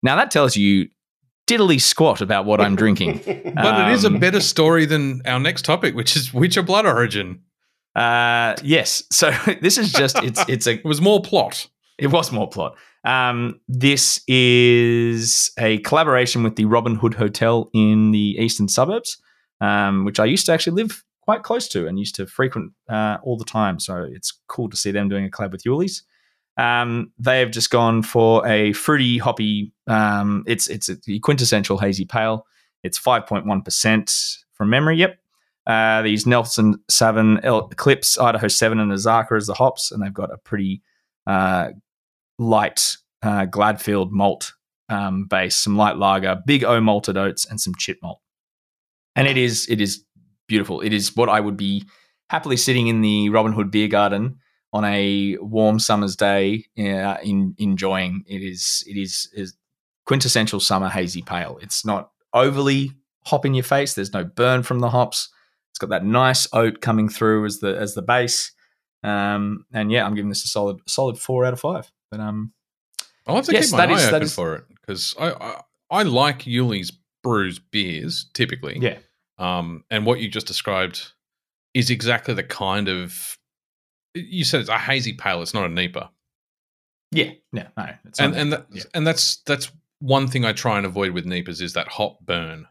Now 0.03 0.16
that 0.16 0.30
tells 0.30 0.57
you 0.57 0.88
diddly 1.47 1.80
squat 1.80 2.20
about 2.20 2.45
what 2.45 2.61
I'm 2.61 2.76
drinking. 2.76 3.20
But 3.55 3.88
it 3.88 3.93
is 3.95 4.05
a 4.05 4.09
Um, 4.09 4.18
better 4.18 4.40
story 4.40 4.86
than 4.86 5.22
our 5.26 5.38
next 5.40 5.64
topic, 5.64 5.95
which 5.95 6.16
is 6.16 6.32
Witcher 6.32 6.62
Blood 6.62 6.86
Origin. 6.86 7.40
Uh, 7.95 8.55
yes. 8.62 9.03
So 9.11 9.30
this 9.61 9.76
is 9.78 9.93
just 9.93 10.22
it's 10.22 10.43
it's 10.49 10.66
a 10.66 10.74
It 10.74 10.84
was 10.84 11.01
more 11.01 11.20
plot. 11.20 11.68
It 11.99 12.09
was 12.09 12.32
more 12.32 12.49
plot. 12.49 12.76
Um, 13.05 13.61
this 13.68 14.22
is 14.28 15.51
a 15.59 15.78
collaboration 15.78 16.43
with 16.43 16.57
the 16.57 16.64
Robin 16.64 16.95
Hood 16.95 17.14
Hotel 17.14 17.68
in 17.74 18.12
the 18.12 18.36
eastern 18.38 18.68
suburbs, 18.68 19.20
um, 19.61 20.05
which 20.05 20.20
I 20.20 20.24
used 20.24 20.47
to 20.47 20.53
actually 20.53 20.82
live 20.82 21.05
quite 21.20 21.43
close 21.43 21.68
to 21.68 21.86
and 21.86 21.99
used 21.99 22.14
to 22.16 22.26
frequent 22.26 22.72
uh, 22.88 23.18
all 23.22 23.36
the 23.36 23.45
time. 23.45 23.78
So 23.78 24.07
it's 24.11 24.32
cool 24.49 24.68
to 24.70 24.76
see 24.76 24.90
them 24.90 25.09
doing 25.09 25.24
a 25.24 25.30
collab 25.30 25.53
with 25.53 25.64
Yulli's. 25.64 26.03
Um, 26.57 27.12
they 27.18 27.40
have 27.40 27.51
just 27.51 27.70
gone 27.70 28.03
for 28.03 28.47
a 28.47 28.72
fruity, 28.72 29.18
hoppy. 29.18 29.72
Um, 29.86 30.45
it's 30.47 30.68
it's 30.68 30.88
a 30.88 31.18
quintessential 31.20 31.78
hazy 31.78 32.05
pale. 32.05 32.47
It's 32.82 32.99
five 32.99 33.26
point 33.26 33.47
one 33.47 33.62
percent 33.62 34.12
from 34.53 34.70
memory. 34.70 34.97
Yep. 34.97 35.18
Uh, 35.66 36.03
these 36.03 36.26
Nelson 36.26 36.74
Sauvin 36.90 37.38
Eclipse, 37.72 38.18
Idaho 38.18 38.49
Seven, 38.49 38.80
and 38.80 38.93
Azacca 38.93 39.36
as 39.36 39.47
the 39.47 39.55
hops, 39.55 39.93
and 39.93 40.03
they've 40.03 40.12
got 40.12 40.32
a 40.32 40.36
pretty 40.36 40.82
uh, 41.26 41.70
light 42.38 42.96
uh, 43.22 43.46
Gladfield 43.46 44.10
malt 44.10 44.52
um, 44.88 45.26
base, 45.26 45.56
some 45.56 45.76
light 45.76 45.96
lager, 45.96 46.40
big 46.46 46.64
O 46.64 46.80
malted 46.80 47.16
oats, 47.16 47.44
and 47.44 47.60
some 47.60 47.74
chit 47.76 47.98
malt. 48.02 48.20
And 49.16 49.28
it 49.28 49.36
is 49.36 49.66
it 49.68 49.80
is 49.80 50.04
beautiful. 50.48 50.80
It 50.80 50.92
is 50.92 51.14
what 51.16 51.28
I 51.28 51.40
would 51.40 51.56
be 51.56 51.84
happily 52.30 52.56
sitting 52.56 52.88
in 52.88 53.00
the 53.00 53.28
Robin 53.30 53.52
Hood 53.52 53.70
Beer 53.70 53.88
Garden 53.88 54.38
on 54.72 54.84
a 54.84 55.36
warm 55.40 55.78
summer's 55.78 56.16
day, 56.16 56.64
uh, 56.78 57.16
in 57.22 57.54
enjoying. 57.58 58.24
It 58.26 58.42
is 58.42 58.84
it 58.86 58.96
is 58.96 59.30
is 59.34 59.54
quintessential 60.06 60.60
summer 60.60 60.88
hazy 60.88 61.22
pale. 61.22 61.58
It's 61.62 61.84
not 61.84 62.10
overly 62.32 62.92
hop 63.24 63.44
in 63.44 63.54
your 63.54 63.64
face. 63.64 63.94
There's 63.94 64.12
no 64.12 64.24
burn 64.24 64.62
from 64.62 64.80
the 64.80 64.90
hops. 64.90 65.28
It's 65.70 65.78
got 65.78 65.90
that 65.90 66.04
nice 66.04 66.46
oat 66.52 66.80
coming 66.80 67.08
through 67.08 67.44
as 67.46 67.60
the 67.60 67.78
as 67.78 67.94
the 67.94 68.02
base. 68.02 68.52
Um, 69.03 69.66
and 69.72 69.90
yeah, 69.90 70.05
I'm 70.07 70.14
giving 70.14 70.28
this 70.28 70.44
a 70.44 70.48
solid 70.48 70.78
solid 70.86 71.18
four 71.18 71.44
out 71.44 71.53
of 71.53 71.61
five. 71.61 71.90
But 72.11 72.20
um, 72.20 72.53
I'll 73.26 73.36
have 73.36 73.46
to 73.46 73.53
Yes, 73.53 73.70
keep 73.70 73.78
my 73.78 73.84
eye 73.86 73.92
is- 73.96 74.07
open 74.09 74.22
is- 74.22 74.34
for 74.34 74.55
it 74.57 74.64
because 74.80 75.14
I, 75.18 75.30
I 75.32 75.61
I 75.90 76.03
like 76.05 76.40
Yulli's 76.46 76.92
brews 77.22 77.59
beers 77.59 78.26
typically. 78.34 78.78
yeah, 78.80 78.98
Um, 79.38 79.84
and 79.90 80.05
what 80.07 80.20
you 80.20 80.28
just 80.28 80.46
described 80.46 81.12
is 81.74 81.88
exactly 81.90 82.34
the 82.34 82.42
kind 82.42 82.88
of 82.88 83.38
you 84.14 84.44
said 84.44 84.61
it's 84.61 84.68
a 84.68 84.78
hazy 84.78 85.12
pale. 85.14 85.40
It's 85.42 85.55
not 85.55 85.64
a 85.64 85.68
NEIPA, 85.68 86.09
yeah, 87.12 87.30
yeah. 87.53 87.68
No, 87.76 87.86
it's 88.05 88.20
and 88.20 88.34
and 88.34 88.53
that, 88.53 88.66
yeah. 88.70 88.82
and 88.94 89.07
that's 89.07 89.36
that's 89.46 89.70
one 90.00 90.26
thing 90.28 90.44
I 90.44 90.53
try 90.53 90.76
and 90.76 90.84
avoid 90.86 91.12
with 91.12 91.24
NEIPAs 91.24 91.61
is 91.62 91.72
that 91.74 91.88
hot 91.88 92.16
burn, 92.26 92.66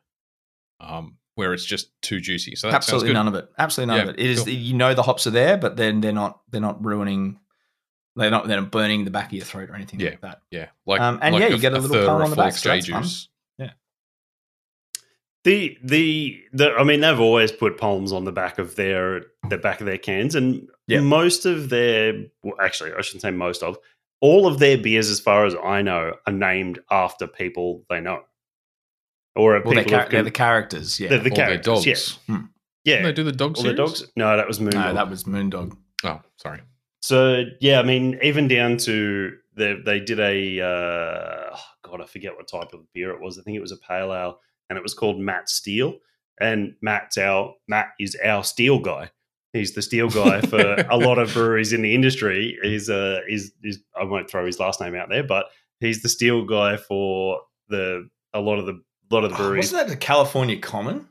um, 0.79 1.17
where 1.35 1.53
it's 1.53 1.65
just 1.65 1.89
too 2.01 2.19
juicy. 2.19 2.55
So 2.55 2.67
that 2.67 2.75
absolutely 2.75 3.09
good. 3.09 3.13
none 3.13 3.27
of 3.27 3.35
it. 3.35 3.49
Absolutely 3.57 3.95
none 3.95 4.05
Yeah, 4.05 4.11
of 4.11 4.19
it. 4.19 4.23
It 4.23 4.29
is 4.31 4.39
cool. 4.43 4.49
you 4.49 4.73
know 4.73 4.93
the 4.93 5.03
hops 5.03 5.25
are 5.27 5.31
there, 5.31 5.57
but 5.57 5.77
then 5.77 6.01
they're 6.01 6.11
not 6.11 6.41
they're 6.51 6.61
not 6.61 6.83
ruining. 6.83 7.39
They're 8.15 8.29
not 8.31 8.47
they're 8.47 8.59
not 8.59 8.71
burning 8.71 9.05
the 9.05 9.11
back 9.11 9.27
of 9.27 9.33
your 9.33 9.45
throat 9.45 9.69
or 9.69 9.75
anything 9.75 9.99
Yeah. 9.99 10.09
like 10.09 10.21
that. 10.21 10.41
Yeah, 10.51 10.67
like 10.85 10.99
Um, 11.01 11.19
and 11.21 11.35
yeah, 11.35 11.47
you 11.47 11.57
get 11.57 11.73
a 11.73 11.79
little 11.79 11.95
third 11.95 12.07
palm 12.07 12.21
or 12.21 12.23
on 12.25 12.29
the 12.29 12.35
back, 12.35 12.51
fourth 12.53 12.57
so 12.59 12.69
that's 12.69 12.87
fun. 12.87 13.03
The, 15.43 15.75
the 15.83 16.39
the 16.53 16.71
I 16.75 16.83
mean 16.83 16.99
they've 17.01 17.19
always 17.19 17.51
put 17.51 17.79
palms 17.79 18.11
on 18.11 18.25
the 18.25 18.31
back 18.31 18.59
of 18.59 18.75
their 18.75 19.23
the 19.49 19.57
back 19.57 19.79
of 19.79 19.87
their 19.87 19.97
cans 19.97 20.35
and 20.35 20.69
Yeah. 20.87 20.99
most 20.99 21.47
of 21.47 21.69
their 21.69 22.13
well, 22.43 22.53
actually 22.61 22.91
I 22.95 23.01
shouldn't 23.01 23.23
say 23.23 23.31
most 23.31 23.63
of 23.63 23.75
all 24.19 24.45
of 24.45 24.59
their 24.59 24.77
beers 24.77 25.09
as 25.09 25.19
far 25.19 25.45
as 25.47 25.55
I 25.55 25.81
know 25.81 26.13
are 26.27 26.33
named 26.33 26.77
after 26.91 27.25
people 27.25 27.83
they 27.89 27.99
know 28.01 28.21
or 29.35 29.55
are 29.57 29.61
Well, 29.63 29.73
they're, 29.75 29.83
people 29.83 29.97
char- 29.97 30.05
of 30.05 30.11
they're 30.11 30.23
the 30.23 30.31
characters. 30.31 30.99
Yeah. 30.99 31.09
they're 31.09 31.19
the 31.19 31.31
Or 31.31 31.35
their 31.35 31.45
characters 31.45 31.85
dogs. 31.85 32.19
yeah 32.27 32.35
Hmm. 32.35 32.45
yeah 32.83 32.95
Didn't 32.95 33.05
they 33.05 33.13
do 33.13 33.23
the 33.23 33.31
dog 33.31 33.57
all 33.57 33.63
the 33.63 33.73
dogs 33.73 34.03
no 34.15 34.35
that 34.37 34.47
was 34.47 34.59
Moon 34.59 34.71
no, 34.73 34.93
that 34.93 35.09
was 35.09 35.23
Moondog. 35.25 35.75
Oh, 36.03 36.19
sorry. 36.37 36.61
So 37.03 37.43
yeah, 37.59 37.79
I 37.79 37.83
mean, 37.83 38.19
even 38.23 38.47
down 38.47 38.77
to 38.77 39.31
they 39.55 39.75
they 39.85 39.99
did 39.99 40.19
a 40.19 40.59
uh, 40.61 41.55
oh, 41.55 41.63
God, 41.83 42.01
I 42.01 42.05
forget 42.05 42.35
what 42.35 42.47
type 42.47 42.73
of 42.73 42.81
beer 42.93 43.11
it 43.11 43.19
was. 43.21 43.37
I 43.39 43.41
think 43.41 43.57
it 43.57 43.61
was 43.61 43.71
a 43.71 43.77
pale 43.77 44.13
ale, 44.13 44.39
and 44.69 44.77
it 44.77 44.83
was 44.83 44.93
called 44.93 45.19
Matt 45.19 45.49
Steel. 45.49 45.95
And 46.39 46.73
Matt's 46.81 47.17
our 47.17 47.53
Matt 47.67 47.89
is 47.99 48.15
our 48.23 48.43
steel 48.43 48.79
guy. 48.79 49.11
He's 49.53 49.73
the 49.73 49.81
steel 49.81 50.09
guy 50.09 50.41
for 50.53 50.59
a 50.89 50.97
lot 50.97 51.17
of 51.19 51.33
breweries 51.33 51.73
in 51.73 51.81
the 51.81 51.93
industry. 51.93 52.57
He's 52.63 52.89
uh 52.89 53.19
is 53.27 53.51
is 53.63 53.79
I 53.99 54.03
won't 54.03 54.29
throw 54.29 54.45
his 54.45 54.59
last 54.59 54.79
name 54.81 54.95
out 54.95 55.09
there, 55.09 55.23
but 55.23 55.45
he's 55.79 56.01
the 56.03 56.09
steel 56.09 56.45
guy 56.45 56.77
for 56.77 57.41
the 57.69 58.07
a 58.33 58.39
lot 58.39 58.59
of 58.59 58.65
the 58.67 58.79
lot 59.13 59.23
of 59.23 59.31
the 59.31 59.37
breweries. 59.37 59.71
Wasn't 59.71 59.87
that 59.87 59.89
the 59.91 59.97
California 59.97 60.57
Common? 60.57 61.07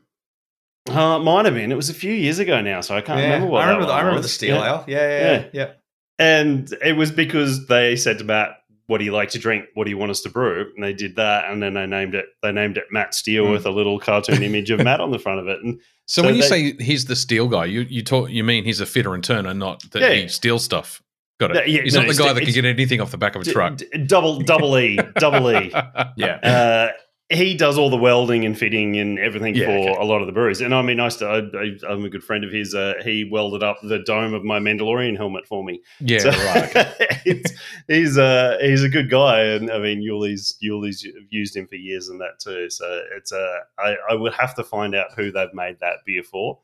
Uh, 0.89 1.17
it 1.19 1.23
might 1.23 1.45
have 1.45 1.53
been. 1.53 1.71
It 1.71 1.75
was 1.75 1.89
a 1.89 1.93
few 1.93 2.11
years 2.11 2.39
ago 2.39 2.59
now, 2.61 2.81
so 2.81 2.95
I 2.95 3.01
can't 3.01 3.21
remember 3.21 3.47
what. 3.47 3.61
I 3.63 3.65
that 3.67 3.71
remember. 3.73 3.87
The, 3.87 3.93
I 3.93 3.99
remember 3.99 4.17
was. 4.17 4.25
the 4.25 4.29
steel 4.29 4.55
Yeah. 4.55 4.65
ale. 4.67 4.83
Yeah, 4.87 4.97
yeah, 4.97 5.31
yeah. 5.31 5.45
yeah. 5.53 5.71
And 6.19 6.73
it 6.83 6.93
was 6.93 7.11
because 7.11 7.67
they 7.67 7.95
said 7.95 8.17
to 8.19 8.23
Matt, 8.23 8.57
"What 8.87 8.97
do 8.97 9.05
you 9.05 9.11
like 9.11 9.29
to 9.29 9.39
drink? 9.39 9.65
What 9.75 9.83
do 9.85 9.89
you 9.91 9.97
want 9.97 10.09
us 10.11 10.21
to 10.21 10.29
brew?" 10.29 10.71
And 10.75 10.83
they 10.83 10.93
did 10.93 11.15
that, 11.17 11.51
and 11.51 11.61
then 11.61 11.75
they 11.75 11.85
named 11.85 12.15
it. 12.15 12.25
They 12.41 12.51
named 12.51 12.77
it 12.77 12.85
Matt 12.91 13.13
Steel 13.13 13.45
Mm. 13.45 13.51
with 13.51 13.65
a 13.65 13.71
little 13.71 13.99
cartoon 13.99 14.41
image 14.43 14.71
of 14.71 14.83
Matt 14.83 14.99
on 15.01 15.11
the 15.11 15.19
front 15.19 15.39
of 15.39 15.47
it. 15.47 15.59
And 15.63 15.79
So, 16.07 16.21
So 16.23 16.27
when 16.27 16.35
you 16.35 16.41
they- 16.41 16.47
say 16.47 16.83
he's 16.83 17.05
the 17.05 17.15
steel 17.15 17.47
guy, 17.47 17.65
you 17.65 17.81
you 17.81 18.01
talk 18.03 18.29
you 18.31 18.43
mean 18.43 18.63
he's 18.65 18.81
a 18.81 18.85
fitter 18.85 19.13
and 19.13 19.23
turner, 19.23 19.53
not 19.53 19.83
that 19.91 20.01
Yeah. 20.01 20.13
he 20.13 20.27
steals 20.27 20.63
stuff. 20.63 21.01
Got 21.39 21.55
it. 21.55 21.67
Yeah, 21.67 21.75
yeah, 21.77 21.81
he's 21.83 21.93
no, 21.95 22.01
not 22.01 22.09
the 22.15 22.23
guy 22.23 22.33
that 22.33 22.41
can 22.43 22.53
get 22.53 22.65
anything 22.65 23.01
off 23.01 23.09
the 23.11 23.17
back 23.17 23.35
of 23.35 23.41
a 23.41 23.45
d- 23.45 23.51
truck. 23.51 23.77
d- 23.77 23.85
double 24.05 24.39
double 24.41 24.77
E, 24.77 24.97
double 25.15 25.49
E. 25.51 25.71
Yeah. 26.17 26.35
Uh, 26.43 26.91
he 27.31 27.55
does 27.55 27.77
all 27.77 27.89
the 27.89 27.97
welding 27.97 28.45
and 28.45 28.57
fitting 28.57 28.97
and 28.97 29.17
everything 29.17 29.55
Yeah, 29.55 29.65
for 29.65 29.71
okay. 29.91 30.01
a 30.01 30.03
lot 30.03 30.21
of 30.21 30.27
the 30.27 30.33
breweries. 30.33 30.61
And 30.61 30.75
I 30.75 30.81
mean, 30.81 30.99
I, 30.99 31.07
I, 31.07 31.37
I, 31.37 31.77
I'm 31.89 32.05
a 32.05 32.09
good 32.09 32.23
friend 32.23 32.43
of 32.43 32.51
his. 32.51 32.75
Uh, 32.75 32.93
he 33.03 33.23
welded 33.23 33.63
up 33.63 33.77
the 33.81 33.99
dome 33.99 34.33
of 34.33 34.43
my 34.43 34.59
Mandalorian 34.59 35.15
helmet 35.17 35.47
for 35.47 35.63
me. 35.63 35.81
yeah, 35.99 36.19
So- 36.19 36.29
right. 36.29 36.75
okay. 36.75 37.41
he's 37.87 38.17
a 38.17 38.57
he's 38.61 38.83
a 38.83 38.89
good 38.89 39.09
guy, 39.09 39.41
and 39.41 39.71
I 39.71 39.79
mean, 39.79 40.01
Yulli's 40.01 40.57
Yulli's 40.63 41.07
used 41.29 41.55
him 41.55 41.67
for 41.67 41.75
years 41.75 42.09
and 42.09 42.19
that 42.21 42.39
too. 42.39 42.69
So 42.69 43.01
it's 43.15 43.31
a 43.31 43.59
I, 43.79 43.95
I 44.09 44.13
would 44.15 44.33
have 44.33 44.53
to 44.55 44.63
find 44.63 44.93
out 44.95 45.07
who 45.15 45.31
they've 45.31 45.53
made 45.53 45.77
that 45.79 45.97
beer 46.05 46.23
for. 46.23 46.59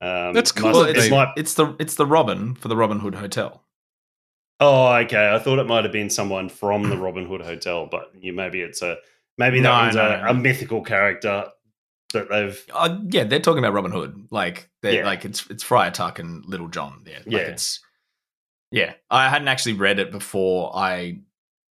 Um, 0.00 0.32
That's 0.34 0.50
cool 0.50 0.72
Well, 0.72 0.82
it's, 0.84 1.10
might- 1.10 1.32
it's 1.36 1.54
the 1.54 1.76
it's 1.78 1.94
the 1.94 2.06
Robin 2.06 2.54
for 2.54 2.68
the 2.68 2.76
Robin 2.76 2.98
Hood 3.00 3.14
Hotel. 3.16 3.62
oh, 4.60 4.92
okay. 4.94 5.32
I 5.34 5.38
thought 5.38 5.58
it 5.58 5.66
might 5.66 5.84
have 5.84 5.92
been 5.92 6.10
someone 6.10 6.48
from 6.48 6.88
the 6.88 6.96
Robin 6.96 7.24
Hood 7.26 7.40
Hotel, 7.42 7.86
but 7.90 8.10
you 8.20 8.32
maybe 8.32 8.60
it's 8.60 8.82
a 8.82 8.96
maybe 9.42 9.60
that 9.60 9.68
No, 9.68 9.72
one's 9.84 9.94
no, 9.96 10.06
a, 10.06 10.22
no, 10.22 10.28
a 10.28 10.34
mythical 10.34 10.82
character 10.82 11.46
that 12.12 12.28
they've. 12.28 12.64
Uh, 12.72 12.98
yeah, 13.08 13.24
they're 13.24 13.40
talking 13.40 13.58
about 13.64 13.72
Robin 13.74 13.90
Hood. 13.92 14.28
Like, 14.30 14.70
they're 14.82 14.92
Yeah. 15.00 15.04
like 15.04 15.24
it's 15.24 15.46
it's 15.50 15.62
Friar 15.62 15.90
Tuck 15.90 16.18
and 16.18 16.44
Little 16.46 16.68
John. 16.68 17.02
Yeah, 17.06 17.18
like 17.18 17.26
Yeah. 17.26 17.38
It's 17.40 17.80
yeah. 18.70 18.92
I 19.10 19.28
hadn't 19.28 19.48
actually 19.48 19.74
read 19.74 19.98
it 19.98 20.10
before. 20.12 20.74
I 20.76 21.20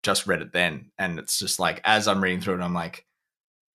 just 0.02 0.26
read 0.26 0.40
it 0.42 0.52
then, 0.52 0.90
and 0.98 1.18
it's 1.18 1.38
just 1.38 1.58
like 1.58 1.80
as 1.84 2.06
I'm 2.08 2.22
reading 2.22 2.40
through 2.40 2.54
it, 2.54 2.62
I'm 2.62 2.74
like, 2.74 3.04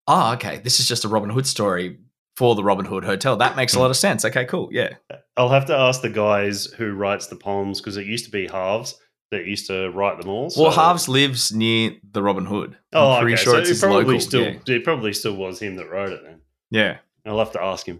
oh, 0.07 0.33
okay, 0.33 0.57
this 0.59 0.79
is 0.79 0.87
just 0.87 1.03
a 1.05 1.07
Robin 1.09 1.29
Hood 1.29 1.45
story 1.47 1.99
for 2.37 2.55
the 2.55 2.63
Robin 2.63 2.85
Hood 2.85 3.03
Hotel. 3.03 3.35
That 3.37 3.55
makes 3.57 3.73
a 3.75 3.79
lot 3.79 3.91
of 3.91 3.97
sense. 3.97 4.23
Okay, 4.23 4.45
cool. 4.45 4.69
Yeah, 4.71 4.93
I'll 5.35 5.49
have 5.49 5.65
to 5.65 5.75
ask 5.75 6.01
the 6.01 6.09
guys 6.09 6.65
who 6.65 6.93
writes 6.93 7.27
the 7.27 7.35
poems 7.35 7.81
because 7.81 7.97
it 7.97 8.05
used 8.05 8.25
to 8.25 8.31
be 8.31 8.47
Halves 8.47 8.95
that 9.31 9.45
used 9.45 9.67
to 9.67 9.89
write 9.91 10.19
them 10.19 10.29
all. 10.29 10.43
well, 10.57 10.71
so- 10.71 10.71
Halves 10.71 11.07
lives 11.09 11.51
near 11.53 11.95
the 12.11 12.21
Robin 12.21 12.45
Hood. 12.45 12.77
I'm 12.93 12.99
Oh, 13.01 13.19
pretty 13.21 13.33
okay. 13.35 13.43
sure 13.43 13.53
so 13.53 13.59
it's 13.59 13.69
it 13.69 13.73
his 13.73 13.79
probably 13.81 14.03
local. 14.05 14.19
still 14.19 14.43
yeah. 14.43 14.59
it 14.67 14.83
probably 14.83 15.13
still 15.13 15.35
was 15.35 15.59
him 15.59 15.75
that 15.77 15.89
wrote 15.89 16.11
it. 16.11 16.21
Then 16.23 16.41
yeah. 16.69 16.97
I'll 17.25 17.39
have 17.39 17.51
to 17.53 17.61
ask 17.61 17.85
him. 17.87 17.99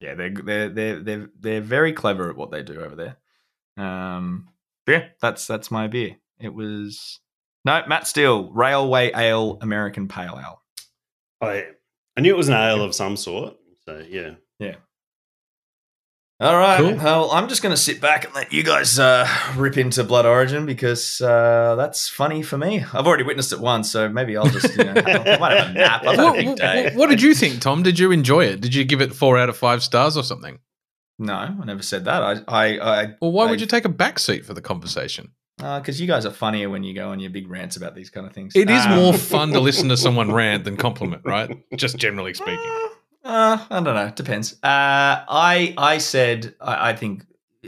yeah, 0.00 0.14
they're 0.14 0.30
they're 0.30 0.68
they're 0.70 1.00
they're 1.02 1.30
they're 1.38 1.60
very 1.60 1.92
clever 1.92 2.30
at 2.30 2.36
what 2.36 2.50
they 2.50 2.62
do 2.62 2.80
over 2.80 2.96
there. 2.96 3.16
Um, 3.84 4.48
yeah, 4.86 5.08
that's 5.20 5.46
that's 5.46 5.70
my 5.70 5.86
beer. 5.86 6.16
It 6.40 6.54
was 6.54 7.20
no 7.64 7.82
Matt 7.86 8.06
Steele 8.06 8.50
Railway 8.50 9.12
Ale 9.14 9.58
American 9.60 10.08
Pale 10.08 10.38
Ale. 10.42 10.62
I 11.42 11.66
I 12.16 12.20
knew 12.22 12.32
it 12.34 12.36
was 12.36 12.48
an 12.48 12.54
ale 12.54 12.82
of 12.82 12.94
some 12.94 13.16
sort. 13.16 13.56
So 13.84 14.02
yeah, 14.08 14.30
yeah. 14.58 14.76
All 16.40 16.56
right, 16.56 16.78
Cool. 16.78 16.94
well, 16.96 17.30
I'm 17.32 17.48
just 17.50 17.62
going 17.62 17.74
to 17.74 17.80
sit 17.80 18.00
back 18.00 18.24
and 18.24 18.34
let 18.34 18.50
you 18.50 18.62
guys 18.62 18.98
uh, 18.98 19.28
rip 19.56 19.76
into 19.76 20.02
Blood 20.04 20.24
Origin 20.24 20.64
because 20.64 21.20
uh, 21.20 21.74
that's 21.76 22.08
funny 22.08 22.42
for 22.42 22.56
me. 22.56 22.82
I've 22.94 23.06
already 23.06 23.24
witnessed 23.24 23.52
it 23.52 23.60
once, 23.60 23.90
so 23.92 24.08
maybe 24.08 24.38
I'll 24.38 24.46
just 24.48 24.74
you 24.74 24.84
know, 24.84 24.92
I 24.96 25.36
might 25.38 25.56
have 25.58 25.68
a 25.68 25.72
nap. 25.74 26.00
I've 26.06 26.16
had 26.16 26.18
a 26.18 26.24
what, 26.24 26.36
big 26.36 26.56
day. 26.56 26.92
what 26.94 27.10
did 27.10 27.20
you 27.20 27.34
think, 27.34 27.60
Tom? 27.60 27.82
Did 27.82 27.98
you 27.98 28.10
enjoy 28.10 28.46
it? 28.46 28.62
Did 28.62 28.74
you 28.74 28.84
give 28.84 29.02
it 29.02 29.12
four 29.14 29.36
out 29.36 29.50
of 29.50 29.56
five 29.58 29.82
stars 29.82 30.16
or 30.16 30.22
something? 30.24 30.58
No, 31.18 31.34
I 31.34 31.64
never 31.66 31.82
said 31.82 32.06
that. 32.06 32.22
I, 32.22 32.40
I, 32.48 32.78
I 33.02 33.06
Well, 33.20 33.32
why 33.32 33.44
I- 33.46 33.50
would 33.50 33.60
you 33.60 33.66
take 33.66 33.84
a 33.84 33.90
back 33.90 34.18
seat 34.18 34.46
for 34.46 34.54
the 34.54 34.62
conversation? 34.62 35.32
because 35.58 36.00
you 36.00 36.06
guys 36.06 36.24
are 36.24 36.30
funnier 36.30 36.70
when 36.70 36.82
you 36.84 36.94
go 36.94 37.10
on 37.10 37.20
your 37.20 37.28
big 37.28 37.50
rants 37.50 37.76
about 37.76 37.94
these 37.94 38.08
kind 38.08 38.26
of 38.26 38.32
things. 38.32 38.56
It 38.56 38.70
is 38.70 38.86
Um, 38.86 38.96
more 38.96 39.12
fun 39.12 39.50
to 39.52 39.60
listen 39.60 39.90
to 39.90 39.96
someone 39.98 40.32
rant 40.32 40.64
than 40.64 40.78
compliment, 40.78 41.20
right? 41.26 41.50
Just 41.76 41.98
generally 41.98 42.32
speaking. 42.32 42.72
Uh, 43.22 43.64
I 43.70 43.80
don't 43.80 43.94
know. 43.94 44.06
It 44.06 44.16
depends. 44.16 44.54
Uh, 44.54 45.24
I 45.28 45.74
I 45.76 45.98
said 45.98 46.54
I, 46.60 46.90
I 46.90 46.96
think 46.96 47.24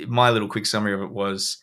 my 0.06 0.30
little 0.30 0.48
quick 0.48 0.66
summary 0.66 0.94
of 0.94 1.02
it 1.02 1.10
was 1.10 1.58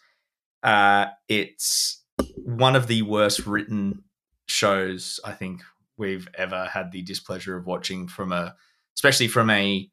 uh, 0.63 1.07
it's 1.27 2.03
one 2.35 2.75
of 2.75 2.87
the 2.87 3.01
worst 3.01 3.45
written 3.47 4.03
shows 4.47 5.19
I 5.25 5.31
think 5.33 5.61
we've 5.97 6.27
ever 6.35 6.65
had 6.65 6.91
the 6.91 7.01
displeasure 7.01 7.55
of 7.57 7.65
watching 7.65 8.07
from 8.07 8.31
a 8.31 8.55
especially 8.95 9.27
from 9.27 9.49
a 9.49 9.89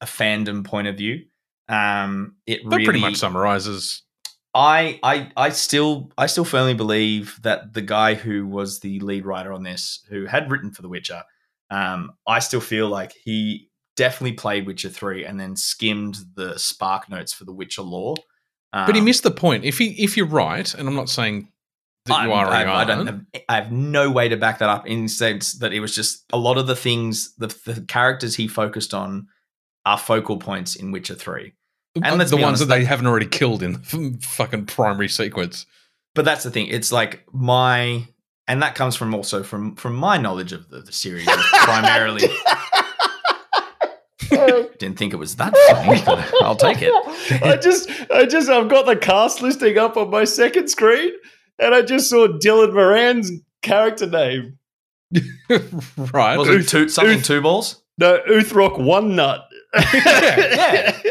a 0.00 0.06
fandom 0.06 0.64
point 0.64 0.88
of 0.88 0.96
view. 0.96 1.24
Um, 1.68 2.36
it 2.46 2.62
That 2.64 2.70
really 2.76 2.84
pretty 2.84 3.00
much 3.00 3.16
summarizes. 3.16 4.02
I, 4.54 4.98
I 5.02 5.30
I 5.36 5.50
still 5.50 6.10
I 6.16 6.26
still 6.26 6.44
firmly 6.44 6.74
believe 6.74 7.38
that 7.42 7.74
the 7.74 7.82
guy 7.82 8.14
who 8.14 8.46
was 8.46 8.80
the 8.80 8.98
lead 9.00 9.26
writer 9.26 9.52
on 9.52 9.62
this, 9.62 10.02
who 10.08 10.26
had 10.26 10.50
written 10.50 10.70
for 10.70 10.82
The 10.82 10.88
Witcher, 10.88 11.22
um, 11.70 12.12
I 12.26 12.38
still 12.38 12.60
feel 12.60 12.88
like 12.88 13.12
he 13.24 13.70
definitely 13.96 14.32
played 14.36 14.66
Witcher 14.66 14.88
three 14.90 15.24
and 15.24 15.38
then 15.40 15.56
skimmed 15.56 16.16
the 16.34 16.58
spark 16.58 17.08
notes 17.08 17.32
for 17.32 17.44
The 17.44 17.52
Witcher 17.52 17.82
lore. 17.82 18.16
But 18.72 18.94
he 18.94 18.98
Um, 19.00 19.04
missed 19.06 19.22
the 19.22 19.30
point. 19.30 19.64
If 19.64 19.78
he 19.78 19.86
if 20.02 20.16
you're 20.16 20.26
right, 20.26 20.72
and 20.74 20.86
I'm 20.88 20.94
not 20.96 21.08
saying 21.08 21.48
that 22.04 22.24
you 22.24 22.30
I'm- 22.30 22.32
are 22.32 22.46
or 22.46 22.50
you 22.50 22.70
I, 22.70 22.80
I 22.82 22.84
don't 22.84 23.06
have, 23.06 23.20
I 23.48 23.54
have 23.56 23.72
no 23.72 24.10
way 24.10 24.28
to 24.28 24.36
back 24.36 24.58
that 24.58 24.68
up 24.68 24.86
in 24.86 25.04
the 25.04 25.08
sense 25.08 25.54
that 25.60 25.72
it 25.72 25.80
was 25.80 25.94
just 25.94 26.24
a 26.32 26.36
lot 26.38 26.58
of 26.58 26.66
the 26.66 26.76
things 26.76 27.34
the, 27.36 27.46
the 27.64 27.80
characters 27.88 28.36
he 28.36 28.46
focused 28.48 28.92
on 28.94 29.28
are 29.86 29.96
focal 29.98 30.36
points 30.38 30.76
in 30.76 30.92
Witcher 30.92 31.14
three. 31.14 31.54
and 32.04 32.18
let's 32.18 32.30
the 32.30 32.36
ones 32.36 32.60
honest, 32.60 32.68
that 32.68 32.74
they 32.78 32.84
haven't 32.84 33.06
already 33.06 33.26
killed 33.26 33.62
in 33.62 33.72
the 33.72 34.18
fucking 34.22 34.66
primary 34.66 35.08
sequence. 35.08 35.64
But 36.14 36.24
that's 36.26 36.44
the 36.44 36.50
thing. 36.50 36.66
It's 36.66 36.92
like 36.92 37.24
my 37.32 38.06
and 38.48 38.62
that 38.62 38.74
comes 38.74 38.96
from 38.96 39.14
also 39.14 39.42
from 39.42 39.74
from 39.76 39.94
my 39.96 40.16
knowledge 40.18 40.52
of 40.52 40.68
the, 40.70 40.80
the 40.80 40.92
series 40.92 41.26
primarily. 41.64 42.28
Didn't 44.78 44.96
think 44.98 45.12
it 45.12 45.16
was 45.16 45.36
that 45.36 45.56
funny, 45.68 46.02
but 46.04 46.42
I'll 46.42 46.56
take 46.56 46.78
it. 46.82 46.92
I 47.42 47.56
just, 47.56 47.88
I 48.10 48.26
just, 48.26 48.48
I've 48.48 48.68
got 48.68 48.84
the 48.86 48.96
cast 48.96 49.40
listing 49.40 49.78
up 49.78 49.96
on 49.96 50.10
my 50.10 50.24
second 50.24 50.68
screen, 50.68 51.12
and 51.58 51.74
I 51.74 51.82
just 51.82 52.10
saw 52.10 52.26
Dylan 52.26 52.74
Moran's 52.74 53.30
character 53.62 54.06
name. 54.06 54.58
right. 56.12 56.36
Was 56.36 56.48
it 56.48 56.68
two, 56.68 56.88
something 56.88 57.22
two 57.22 57.40
balls? 57.40 57.82
No, 57.98 58.18
Uthrok 58.28 58.78
One 58.78 59.14
Nut. 59.16 59.44
yeah. 59.74 60.98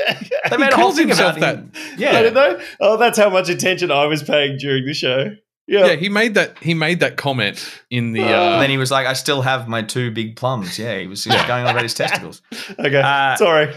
They 0.50 0.58
made 0.58 0.74
a 0.74 0.76
whole 0.76 0.86
calls 0.86 0.98
thing 0.98 1.08
himself 1.08 1.38
about 1.38 1.56
him. 1.56 1.72
I 1.76 1.96
Yeah, 1.98 2.22
don't 2.22 2.34
know. 2.36 2.60
Oh, 2.80 2.98
that's 2.98 3.18
how 3.18 3.32
much 3.32 3.50
attention 3.50 3.90
I 3.90 4.06
was 4.06 4.22
paying 4.22 4.60
during 4.60 4.86
the 4.86 4.94
show. 4.94 5.32
Yeah. 5.68 5.88
yeah, 5.88 5.96
he 5.96 6.10
made 6.10 6.36
that 6.36 6.58
he 6.62 6.74
made 6.76 7.00
that 7.00 7.18
comment 7.18 7.58
in 7.90 8.14
the 8.14 8.22
Uh, 8.24 8.28
uh, 8.28 8.60
then 8.60 8.70
he 8.70 8.78
was 8.78 8.92
like, 8.92 9.08
"I 9.08 9.14
still 9.14 9.42
have 9.42 9.68
my 9.68 9.82
two 9.82 10.12
big 10.12 10.36
plums." 10.36 10.78
Yeah, 10.78 11.00
he 11.00 11.08
was, 11.08 11.24
he 11.24 11.32
was 11.32 11.42
going 11.44 11.64
on 11.66 11.72
about 11.72 11.84
his 11.84 11.94
testicles. 11.96 12.42
Okay. 12.80 13.02
Uh, 13.02 13.36
Sorry. 13.36 13.68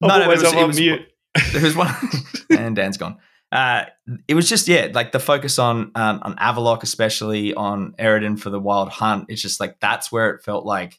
I'll 0.00 0.08
no, 0.08 0.14
put 0.14 0.18
no, 0.18 0.24
it 0.24 0.28
was- 0.28 0.42
myself 0.42 0.54
it 0.54 0.60
on 0.62 0.66
was- 0.68 0.78
mute. 0.80 1.02
There 1.52 1.62
was 1.62 1.76
one, 1.76 1.94
and 2.50 2.74
Dan's 2.74 2.96
gone. 2.96 3.18
Uh, 3.52 3.84
it 4.26 4.34
was 4.34 4.48
just 4.48 4.68
yeah, 4.68 4.88
like 4.92 5.12
the 5.12 5.20
focus 5.20 5.58
on 5.58 5.90
um, 5.94 6.20
on 6.22 6.34
Avallac'h, 6.36 6.82
especially 6.82 7.54
on 7.54 7.92
Eredin 7.98 8.38
for 8.40 8.50
the 8.50 8.58
Wild 8.60 8.88
Hunt. 8.88 9.26
It's 9.28 9.40
just 9.42 9.60
like 9.60 9.80
that's 9.80 10.10
where 10.10 10.30
it 10.30 10.42
felt 10.42 10.64
like 10.66 10.98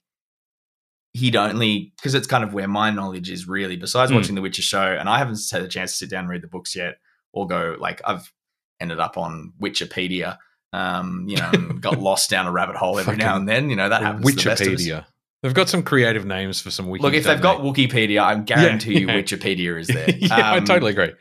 he'd 1.14 1.36
only 1.36 1.92
because 1.98 2.14
it's 2.16 2.28
kind 2.28 2.44
of 2.44 2.54
where 2.54 2.68
my 2.68 2.92
knowledge 2.92 3.30
is 3.30 3.48
really. 3.48 3.76
Besides 3.78 4.12
Mm. 4.12 4.16
watching 4.16 4.36
the 4.36 4.42
Witcher 4.42 4.62
show, 4.62 4.84
and 5.00 5.10
I 5.10 5.18
haven't 5.18 5.40
had 5.52 5.62
a 5.64 5.68
chance 5.68 5.92
to 5.92 5.98
sit 5.98 6.10
down 6.10 6.22
and 6.22 6.30
read 6.30 6.42
the 6.44 6.48
books 6.48 6.76
yet, 6.76 6.98
or 7.34 7.48
go 7.48 7.76
like 7.80 8.02
I've 8.06 8.32
ended 8.80 9.00
up 9.00 9.18
on 9.18 9.54
Wikipedia. 9.62 10.38
Um, 10.72 11.26
you 11.28 11.38
know, 11.38 11.52
got 11.80 12.00
lost 12.00 12.30
down 12.30 12.46
a 12.46 12.52
rabbit 12.52 12.76
hole 12.76 13.00
every 13.00 13.18
now 13.18 13.36
and 13.36 13.48
then. 13.50 13.70
You 13.70 13.76
know 13.76 13.90
that 13.90 14.02
happens. 14.02 14.26
to 14.26 14.36
the 14.36 14.50
best 14.50 14.62
of 14.62 14.68
us. 14.74 14.82
Wikipedia. 14.82 15.06
They've 15.42 15.54
got 15.54 15.70
some 15.70 15.84
creative 15.84 16.26
names 16.26 16.60
for 16.62 16.70
some 16.70 16.88
wikis. 16.88 17.00
Look, 17.00 17.14
if 17.14 17.24
they've 17.24 17.42
got 17.42 17.62
Wikipedia, 17.62 18.22
I 18.22 18.36
guarantee 18.36 19.00
you 19.00 19.08
yeah. 19.08 19.16
Wikipedia 19.22 19.80
is 19.80 19.88
there. 19.90 20.10
yeah, 20.18 20.52
I 20.52 20.58
Um, 20.58 20.66
totally 20.66 20.92
agree. 20.92 21.14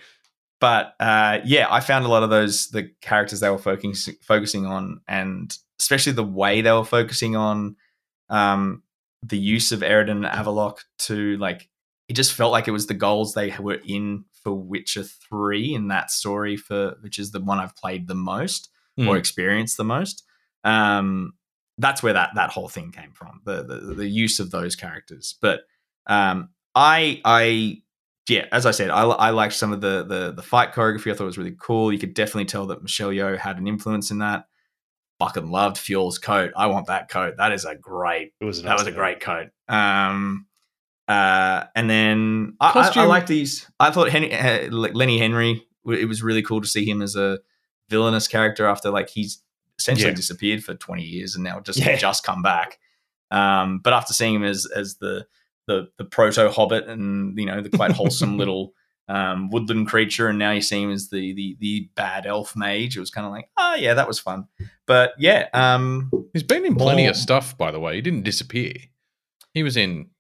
but 0.61 0.94
uh, 0.98 1.38
yeah, 1.44 1.66
I 1.70 1.78
found 1.80 2.04
a 2.04 2.09
lot 2.09 2.24
of 2.24 2.30
those 2.30 2.68
the 2.68 2.90
characters 3.00 3.40
they 3.40 3.48
were 3.50 3.59
focusing 3.59 4.14
focusing 4.22 4.66
on, 4.66 5.00
and 5.06 5.56
especially 5.80 6.12
the 6.12 6.24
way 6.24 6.61
they 6.62 6.72
were 6.72 6.84
focusing 6.84 7.36
on 7.36 7.76
um, 8.28 8.82
the 9.22 9.38
use 9.38 9.72
of 9.72 9.80
Eredin 9.80 10.11
and 10.11 10.24
Avallac'h 10.24 10.82
to 11.00 11.36
like 11.38 11.68
it 12.09 12.14
just 12.14 12.32
felt 12.32 12.52
like 12.52 12.66
it 12.68 12.72
was 12.72 12.86
the 12.86 12.94
goals 12.94 13.34
they 13.34 13.54
were 13.59 13.78
in 13.86 14.24
for 14.49 14.55
Witcher 14.55 15.05
three 15.05 15.74
in 15.74 15.88
that 15.88 16.11
story 16.11 16.57
for 16.57 16.96
which 17.01 17.18
is 17.18 17.30
the 17.30 17.40
one 17.40 17.59
I've 17.59 17.76
played 17.76 18.07
the 18.09 18.14
most 18.14 18.70
or 18.99 19.14
Mm. 19.14 19.18
experienced 19.18 19.76
the 19.76 19.84
most. 19.84 20.24
Um, 20.64 21.34
that's 21.78 22.03
where 22.03 22.14
that 22.14 22.30
that 22.34 22.51
whole 22.51 22.68
thing 22.68 22.90
came 22.90 23.12
from 23.12 23.40
the 23.44 23.62
the, 23.62 23.94
the 23.94 24.09
use 24.09 24.40
of 24.40 24.51
those 24.51 24.74
characters. 24.74 25.36
But 25.40 25.61
um, 26.07 26.49
I 26.74 27.20
I 27.24 27.82
yeah, 28.28 28.46
as 28.53 28.66
I 28.66 28.72
said, 28.72 28.90
I, 28.90 29.03
I 29.05 29.30
liked 29.30 29.55
some 29.55 29.72
of 29.72 29.80
the, 29.80 30.05
the 30.05 30.32
the 30.32 30.42
fight 30.42 30.72
choreography. 30.72 31.11
I 31.11 31.14
thought 31.14 31.24
it 31.24 31.34
was 31.34 31.38
really 31.38 31.57
cool. 31.59 31.92
You 31.92 31.99
could 31.99 32.14
definitely 32.14 32.44
tell 32.46 32.66
that 32.66 32.82
Michelle 32.82 33.11
Yeoh 33.11 33.38
had 33.38 33.59
an 33.59 33.66
influence 33.68 34.11
in 34.11 34.18
that. 34.18 34.46
Fucking 35.20 35.51
loved 35.51 35.76
Fjall's 35.78 36.18
coat. 36.18 36.53
I 36.57 36.66
want 36.66 36.86
that 36.88 37.09
coat. 37.09 37.36
That 37.38 37.53
is 37.53 37.64
a 37.64 37.74
great. 37.74 38.32
It 38.40 38.44
was 38.44 38.62
That 38.62 38.76
was 38.78 38.86
a 38.86 38.92
great 38.92 39.20
coat. 39.20 39.49
Um, 39.68 40.46
uh, 41.09 41.64
and 41.74 41.88
then 41.88 42.54
I, 42.61 42.90
I, 42.96 43.02
I 43.02 43.04
like 43.06 43.26
these. 43.26 43.68
I 43.80 43.90
thought 43.90 44.11
Henry, 44.11 44.32
uh, 44.34 44.68
Lenny 44.70 45.18
Henry. 45.18 45.64
It 45.86 46.06
was 46.06 46.22
really 46.22 46.42
cool 46.42 46.61
to 46.61 46.68
see 46.68 46.84
him 46.84 47.00
as 47.02 47.16
a 47.16 47.38
villainous 47.88 48.28
character 48.28 48.66
after 48.66 48.90
like 48.90 49.09
he's 49.09 49.40
essentially 49.78 50.11
Yeah. 50.11 50.16
disappeared 50.16 50.62
for 50.62 50.74
twenty 50.74 51.04
years 51.04 51.34
and 51.34 51.42
now 51.44 51.61
just 51.61 51.78
Yeah. 51.78 51.96
just 51.96 52.24
come 52.24 52.42
back. 52.42 52.78
Um, 53.30 53.78
but 53.82 53.92
after 53.92 54.12
seeing 54.12 54.34
him 54.34 54.44
as 54.44 54.66
as 54.66 54.96
the 54.98 55.26
the 55.66 55.88
the 55.98 56.04
proto 56.04 56.50
hobbit 56.50 56.86
and 56.88 57.38
you 57.38 57.46
know 57.46 57.61
the 57.62 57.70
quite 57.70 57.92
wholesome 57.92 58.36
little 58.42 58.72
um, 59.09 59.48
woodland 59.48 59.88
creature, 59.88 60.28
and 60.28 60.38
now 60.38 60.50
you 60.50 60.61
see 60.61 60.82
him 60.82 60.90
as 60.90 61.09
the 61.09 61.32
the 61.32 61.56
the 61.61 61.90
bad 61.94 62.26
elf 62.26 62.54
mage. 62.54 62.96
It 62.96 63.00
was 63.00 63.11
kind 63.11 63.26
of 63.26 63.32
like, 63.32 63.48
oh 63.56 63.74
yeah, 63.74 63.94
that 63.94 64.06
was 64.09 64.18
fun. 64.18 64.46
But 64.86 65.12
yeah, 65.18 65.48
um, 65.54 66.11
He's 66.34 66.42
been 66.42 66.66
in 66.66 66.74
plenty 66.76 67.02
more- 67.04 67.11
of 67.12 67.16
stuff, 67.16 67.56
by 67.56 67.70
the 67.70 67.80
way. 67.80 67.94
He 67.94 68.02
didn't 68.02 68.24
disappear. 68.24 68.74
He 69.54 69.62
was 69.62 69.76
in 69.78 70.11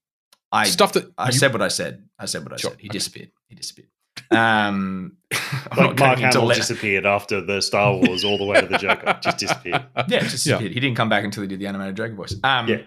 I 0.52 0.64
stuff 0.64 0.92
that 0.94 1.12
I 1.18 1.26
you- 1.26 1.32
said 1.32 1.52
what 1.52 1.62
I 1.62 1.68
said. 1.68 2.04
I 2.18 2.26
said 2.26 2.42
what 2.42 2.52
I 2.52 2.56
Sure, 2.56 2.70
said. 2.70 2.80
He 2.80 2.88
okay. 2.88 2.98
disappeared. 2.98 3.30
He 3.48 3.54
disappeared. 3.54 3.88
Um, 4.30 5.16
Like 5.32 5.76
not 5.76 5.76
Mark 5.76 5.96
going 5.96 6.12
into 6.12 6.26
Hamill 6.38 6.44
le- 6.48 6.54
disappeared 6.54 7.06
after 7.06 7.40
the 7.40 7.60
Star 7.60 7.94
Wars 7.94 8.24
all 8.24 8.38
the 8.38 8.44
way 8.44 8.60
to 8.60 8.66
the 8.66 8.78
Joker. 8.78 9.18
Just 9.22 9.38
disappeared. 9.38 9.84
yeah, 9.96 10.20
just 10.20 10.46
Yeah. 10.46 10.54
disappeared. 10.54 10.72
He 10.72 10.80
didn't 10.80 10.96
come 10.96 11.08
back 11.08 11.24
until 11.24 11.42
he 11.42 11.48
did 11.48 11.60
the 11.60 11.66
animated 11.66 11.94
dragon 11.94 12.16
voice. 12.16 12.34
Um, 12.42 12.68
Yeah. 12.68 12.78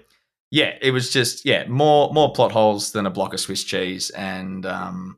yeah, 0.49 0.77
it 0.81 0.91
was 0.91 1.11
just 1.11 1.45
yeah 1.45 1.67
more 1.67 2.11
more 2.13 2.33
plot 2.33 2.51
holes 2.51 2.91
than 2.91 3.05
a 3.05 3.09
block 3.09 3.33
of 3.33 3.39
Swiss 3.39 3.63
cheese, 3.63 4.09
and 4.11 4.65
um, 4.65 5.17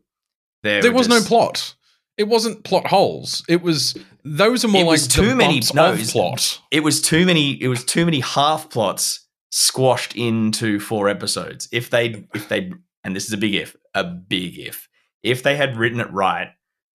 there 0.63 0.81
there 0.81 0.91
was 0.91 1.07
just- 1.07 1.23
no 1.23 1.27
plot. 1.27 1.73
It 2.17 2.25
wasn't 2.27 2.63
plot 2.63 2.85
holes. 2.85 3.43
It 3.49 3.63
was 3.63 3.97
those 4.23 4.63
are 4.63 4.67
more 4.67 4.81
It 4.81 4.85
like 4.85 4.91
was 4.91 5.07
the 5.07 5.13
too 5.23 5.35
many- 5.35 5.61
no, 5.73 5.95
plot. 6.09 6.59
It 6.69 6.81
was 6.83 7.01
too 7.01 7.25
many. 7.25 7.51
It 7.61 7.67
was 7.69 7.83
too 7.83 8.05
many 8.05 8.19
half 8.19 8.69
plots 8.69 9.22
squashed 9.55 10.15
into 10.15 10.79
four 10.79 11.07
episodes. 11.07 11.69
If 11.71 11.91
they 11.91 12.25
if 12.33 12.49
they 12.49 12.73
and 13.03 13.15
this 13.15 13.27
is 13.27 13.33
a 13.33 13.37
big 13.37 13.53
if 13.53 13.75
a 13.93 14.03
big 14.03 14.57
if 14.57 14.89
if 15.21 15.43
they 15.43 15.55
had 15.55 15.77
written 15.77 15.99
it 15.99 16.11
right, 16.11 16.47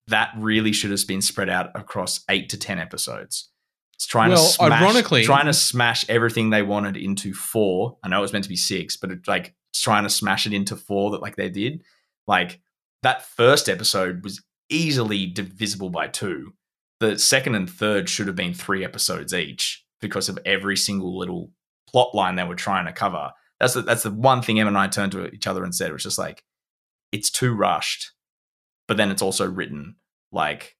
that 0.08 0.32
really 0.36 0.72
should 0.72 0.90
have 0.90 1.06
been 1.06 1.22
spread 1.22 1.48
out 1.48 1.70
across 1.76 2.24
eight 2.28 2.48
to 2.48 2.58
ten 2.58 2.80
episodes. 2.80 3.48
It's 3.94 4.06
trying 4.08 4.30
Well, 4.30 4.44
to 4.44 4.52
smash, 4.52 4.82
ironically- 4.82 5.24
trying 5.24 5.46
to 5.46 5.52
smash 5.52 6.04
everything 6.08 6.50
they 6.50 6.62
wanted 6.62 6.96
into 6.96 7.32
four. 7.32 7.96
I 8.02 8.08
know 8.08 8.18
it 8.18 8.22
was 8.22 8.32
meant 8.32 8.42
to 8.44 8.48
be 8.50 8.56
six, 8.56 8.96
but 8.96 9.12
it's 9.12 9.28
like 9.28 9.54
it's 9.70 9.80
trying 9.80 10.02
to 10.02 10.10
smash 10.10 10.44
it 10.44 10.52
into 10.52 10.74
four 10.74 11.12
that 11.12 11.22
like 11.22 11.36
they 11.36 11.50
did. 11.50 11.82
Like 12.26 12.60
that 13.04 13.22
first 13.24 13.68
episode 13.68 14.24
was 14.24 14.42
easily 14.68 15.26
divisible 15.26 15.90
by 15.90 16.08
two. 16.08 16.54
The 16.98 17.20
second 17.20 17.54
and 17.54 17.70
third 17.70 18.08
should 18.08 18.26
have 18.26 18.34
been 18.34 18.52
three 18.52 18.84
episodes 18.84 19.32
each 19.32 19.84
because 20.00 20.28
of 20.28 20.40
every 20.44 20.76
single 20.76 21.16
little 21.16 21.52
plot 21.90 22.14
line 22.14 22.36
they 22.36 22.44
were 22.44 22.54
trying 22.54 22.86
to 22.86 22.92
cover. 22.92 23.32
That's 23.60 23.74
the, 23.74 23.82
that's 23.82 24.04
the 24.04 24.10
one 24.10 24.42
thing 24.42 24.60
Em 24.60 24.68
and 24.68 24.78
I 24.78 24.88
turned 24.88 25.12
to 25.12 25.26
each 25.28 25.46
other 25.46 25.64
and 25.64 25.74
said. 25.74 25.92
Was 25.92 26.02
just 26.02 26.18
like, 26.18 26.44
it's 27.12 27.30
too 27.30 27.54
rushed, 27.54 28.12
but 28.86 28.96
then 28.96 29.10
it's 29.10 29.22
also 29.22 29.48
written 29.48 29.96
like. 30.32 30.74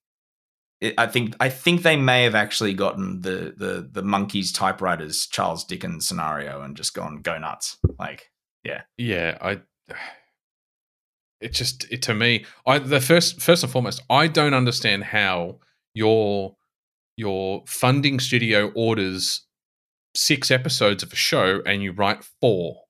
I 0.97 1.09
think 1.09 1.35
I 1.41 1.49
think 1.49 1.83
they 1.83 1.97
may 1.97 2.23
have 2.23 2.37
actually 2.37 2.73
gotten 2.73 3.23
the 3.23 3.53
the 3.57 3.89
the 3.91 4.03
monkeys 4.03 4.53
typewriters 4.53 5.27
Charles 5.27 5.65
Dickens 5.65 6.07
scenario 6.07 6.63
and 6.63 6.77
just 6.77 6.95
gone 6.95 7.21
go 7.21 7.37
nuts 7.37 7.79
like 7.99 8.31
yeah 8.65 8.83
Yeah, 8.97 9.39
I. 9.41 9.61
It 11.41 11.53
just 11.53 11.87
it 11.93 12.03
to 12.03 12.15
me. 12.15 12.47
I 12.67 12.81
the 12.81 13.01
first 13.01 13.41
first 13.41 13.63
and 13.63 13.71
foremost, 13.71 14.03
I 14.11 14.27
don't 14.27 14.55
understand 14.55 15.05
how 15.05 15.61
your 15.95 16.57
your 17.17 17.65
funding 17.67 18.21
studio 18.21 18.73
orders 18.75 19.45
six 20.19 20.51
episodes 20.51 21.03
of 21.03 21.13
a 21.13 21.17
show 21.17 21.63
and 21.65 21.83
you 21.83 21.93
write 21.93 22.25
four. 22.41 22.83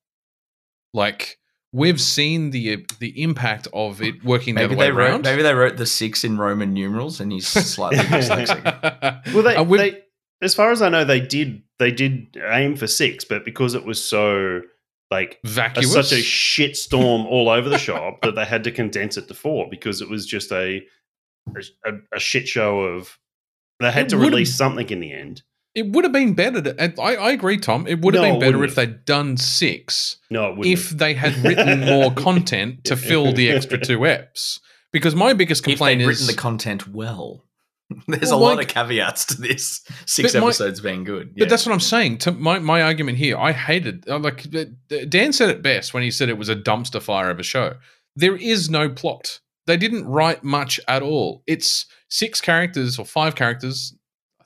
Like 0.94 1.38
we've 1.72 2.00
seen 2.00 2.50
the 2.50 2.86
the 2.98 3.22
impact 3.22 3.68
of 3.72 4.00
it 4.00 4.24
working 4.24 4.54
the 4.54 4.62
maybe 4.62 4.74
other 4.74 4.78
way 4.80 4.86
they 4.86 4.92
wrote 4.92 5.10
around. 5.10 5.22
maybe 5.24 5.42
they 5.42 5.54
wrote 5.54 5.76
the 5.76 5.86
six 5.86 6.24
in 6.24 6.38
Roman 6.38 6.72
numerals 6.72 7.20
and 7.20 7.30
he's 7.30 7.46
slightly 7.46 7.98
dyslexic. 8.04 9.32
Well, 9.34 9.42
they, 9.42 9.56
Uh, 9.56 9.62
we've- 9.64 9.90
they, 9.90 10.02
as 10.40 10.54
far 10.54 10.70
as 10.70 10.80
I 10.82 10.88
know, 10.88 11.04
they 11.04 11.20
did 11.20 11.62
they 11.78 11.90
did 11.92 12.36
aim 12.50 12.76
for 12.76 12.86
six, 12.86 13.24
but 13.24 13.44
because 13.44 13.74
it 13.74 13.84
was 13.84 14.02
so 14.02 14.62
like 15.10 15.38
a, 15.44 15.48
vacuous. 15.48 15.92
such 15.92 16.12
a 16.12 16.22
shit 16.22 16.76
storm 16.76 17.26
all 17.26 17.48
over 17.48 17.68
the 17.68 17.78
shop 17.78 18.20
that 18.22 18.34
they 18.34 18.44
had 18.44 18.64
to 18.64 18.70
condense 18.70 19.16
it 19.16 19.26
to 19.28 19.34
four 19.34 19.66
because 19.70 20.00
it 20.00 20.08
was 20.08 20.26
just 20.26 20.50
a 20.52 20.82
a, 21.84 21.92
a 22.14 22.20
shit 22.20 22.48
show 22.48 22.80
of. 22.80 23.18
They 23.80 23.90
had 23.92 24.06
It 24.06 24.10
to 24.10 24.16
release 24.18 24.56
something 24.56 24.88
in 24.90 25.00
the 25.00 25.12
end. 25.12 25.42
It 25.78 25.92
would 25.92 26.04
have 26.04 26.12
been 26.12 26.34
better. 26.34 26.60
To, 26.60 27.00
I, 27.00 27.14
I 27.14 27.30
agree, 27.32 27.56
Tom. 27.58 27.86
It 27.86 28.00
would 28.00 28.14
have 28.14 28.22
No, 28.24 28.32
been 28.32 28.40
better 28.40 28.64
if 28.64 28.74
they'd 28.74 29.04
done 29.04 29.36
six. 29.36 30.16
No, 30.30 30.48
it 30.50 30.56
wouldn't. 30.56 30.66
if 30.78 30.90
they 30.90 31.14
had 31.14 31.36
written 31.38 31.80
more 31.80 32.12
content 32.26 32.84
to 32.84 32.96
fill 32.96 33.32
the 33.32 33.50
extra 33.50 33.78
two 33.78 33.98
eps. 34.00 34.60
Because 34.92 35.14
my 35.14 35.32
biggest 35.34 35.60
If 35.60 35.64
complaint 35.78 36.00
they've 36.00 36.08
is 36.08 36.20
written 36.20 36.34
the 36.34 36.40
content 36.40 36.88
well. 36.88 37.44
There's 38.06 38.30
Well, 38.30 38.38
a 38.38 38.40
lot 38.42 38.56
like- 38.56 38.68
of 38.68 38.74
caveats 38.74 39.24
to 39.26 39.40
this 39.40 39.82
six 40.06 40.32
But 40.32 40.40
my- 40.40 40.46
episodes 40.48 40.80
being 40.80 41.04
good. 41.04 41.34
But 41.36 41.48
that's 41.48 41.64
what 41.66 41.72
I'm 41.72 41.80
saying. 41.80 42.18
To 42.18 42.32
my, 42.32 42.58
my 42.58 42.82
argument 42.82 43.18
here, 43.18 43.36
I 43.38 43.52
hated 43.52 44.08
uh, 44.08 44.18
like 44.18 44.46
uh, 44.54 44.64
Dan 45.08 45.32
said 45.32 45.50
it 45.50 45.62
best 45.62 45.94
when 45.94 46.02
he 46.02 46.10
said 46.10 46.28
it 46.28 46.36
was 46.38 46.48
a 46.48 46.56
dumpster 46.56 47.00
fire 47.00 47.30
of 47.30 47.38
a 47.38 47.42
show. 47.42 47.74
There 48.16 48.36
is 48.36 48.68
no 48.68 48.88
plot. 48.90 49.40
They 49.66 49.76
didn't 49.76 50.06
write 50.06 50.42
much 50.42 50.80
at 50.88 51.02
all. 51.02 51.42
It's 51.46 51.86
six 52.08 52.40
characters 52.40 52.98
or 52.98 53.04
five 53.04 53.34
characters. 53.34 53.94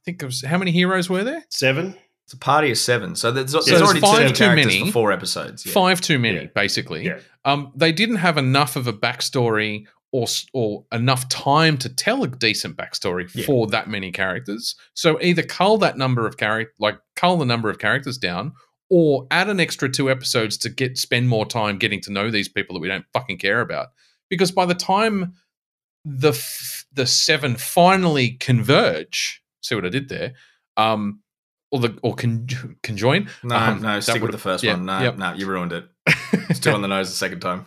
I 0.03 0.05
think 0.05 0.19
there 0.19 0.27
was 0.27 0.43
how 0.45 0.59
many 0.59 0.71
heroes 0.73 1.09
were 1.09 1.25
there? 1.25 1.45
Seven. 1.51 1.97
it's 2.25 2.33
a 2.35 2.39
party 2.39 2.71
of 2.73 2.79
seven. 2.79 3.15
So 3.15 3.31
there's, 3.31 3.53
there's 3.53 3.67
there's 3.67 3.83
already 3.83 4.01
five 4.01 4.17
seven 4.17 4.35
too 4.35 4.55
many. 4.57 4.87
for 4.87 4.93
four 4.93 5.13
episodes. 5.13 5.65
Yeah. 5.65 5.73
Five 5.73 6.01
too 6.01 6.19
many, 6.19 6.41
Yeah. 6.43 6.47
basically. 6.55 7.05
Yeah. 7.05 7.21
Um, 7.45 7.73
they 7.77 7.93
didn't 7.93 8.17
have 8.17 8.37
enough 8.39 8.77
of 8.77 8.87
a 8.87 8.93
backstory 8.93 9.87
or 10.13 10.27
or 10.53 10.85
enough 10.93 11.29
time 11.29 11.79
to 11.79 11.89
tell 11.89 12.23
a 12.25 12.29
decent 12.29 12.77
backstory 12.77 13.33
Yeah. 13.35 13.45
for 13.47 13.67
that 13.69 13.89
many 13.89 14.11
characters. 14.13 14.75
So 14.95 15.21
either 15.23 15.43
cull 15.43 15.79
that 15.79 15.97
number 15.97 16.27
of 16.27 16.37
character, 16.37 16.73
like 16.79 16.99
cull 17.17 17.37
the 17.39 17.47
number 17.47 17.71
of 17.71 17.79
characters 17.79 18.19
down, 18.19 18.53
or 18.91 19.27
add 19.31 19.49
an 19.49 19.61
extra 19.61 19.89
two 19.89 20.11
episodes 20.11 20.59
to 20.59 20.69
get 20.69 20.99
spend 20.99 21.29
more 21.29 21.47
time 21.47 21.79
getting 21.79 22.01
to 22.03 22.13
know 22.13 22.31
these 22.31 22.49
people 22.49 22.75
that 22.75 22.81
we 22.81 22.89
don't 22.89 23.07
fucking 23.13 23.39
care 23.39 23.61
about. 23.61 23.89
Because 24.29 24.51
by 24.51 24.67
the 24.67 24.75
time 24.75 25.33
the 26.05 26.31
f- 26.31 26.85
the 26.93 27.07
seven 27.07 27.55
finally 27.57 28.31
converge, 28.31 29.42
see 29.63 29.75
what 29.75 29.85
I 29.87 29.89
did 29.89 30.09
there, 30.09 30.35
um, 30.77 31.21
or 31.71 31.81
the 31.81 31.99
or 32.03 32.15
con- 32.15 32.47
conjoin. 32.83 33.29
No, 33.43 33.57
Um, 33.57 33.83
no, 33.83 34.01
stick 34.01 34.21
with 34.23 34.33
the 34.33 34.39
first 34.39 34.63
yeah, 34.63 34.75
one. 34.75 34.85
No, 34.87 35.01
yep. 35.01 35.17
no, 35.17 35.33
you 35.35 35.47
ruined 35.47 35.73
it. 35.73 35.89
It's 36.49 36.59
two 36.61 36.71
on 36.71 36.83
the 36.83 36.89
nose 36.89 37.09
the 37.11 37.17
second 37.17 37.41
time. 37.41 37.67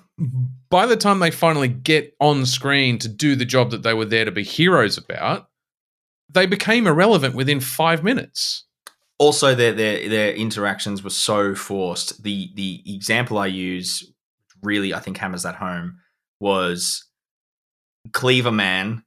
by 0.69 0.85
the 0.85 0.97
time 0.97 1.19
they 1.19 1.31
finally 1.31 1.67
get 1.67 2.15
on 2.19 2.45
screen 2.45 2.97
to 2.99 3.07
do 3.07 3.35
the 3.35 3.45
job 3.45 3.71
that 3.71 3.83
they 3.83 3.93
were 3.93 4.05
there 4.05 4.25
to 4.25 4.31
be 4.31 4.43
heroes 4.43 4.97
about, 4.97 5.49
they 6.31 6.45
became 6.45 6.85
irrelevant 6.87 7.35
within 7.35 7.59
five 7.59 8.03
minutes. 8.03 8.63
Also, 9.17 9.55
their 9.55 9.71
their 9.71 10.09
their 10.09 10.33
interactions 10.33 11.03
were 11.03 11.09
so 11.09 11.55
forced. 11.55 12.21
The 12.23 12.51
the 12.55 12.81
example 12.85 13.37
I 13.37 13.47
use 13.47 14.03
really, 14.61 14.93
I 14.93 14.99
think, 14.99 15.17
hammers 15.17 15.43
that 15.43 15.55
home 15.55 15.99
was 16.41 17.05
Cleaver 18.11 18.51
Man 18.51 19.03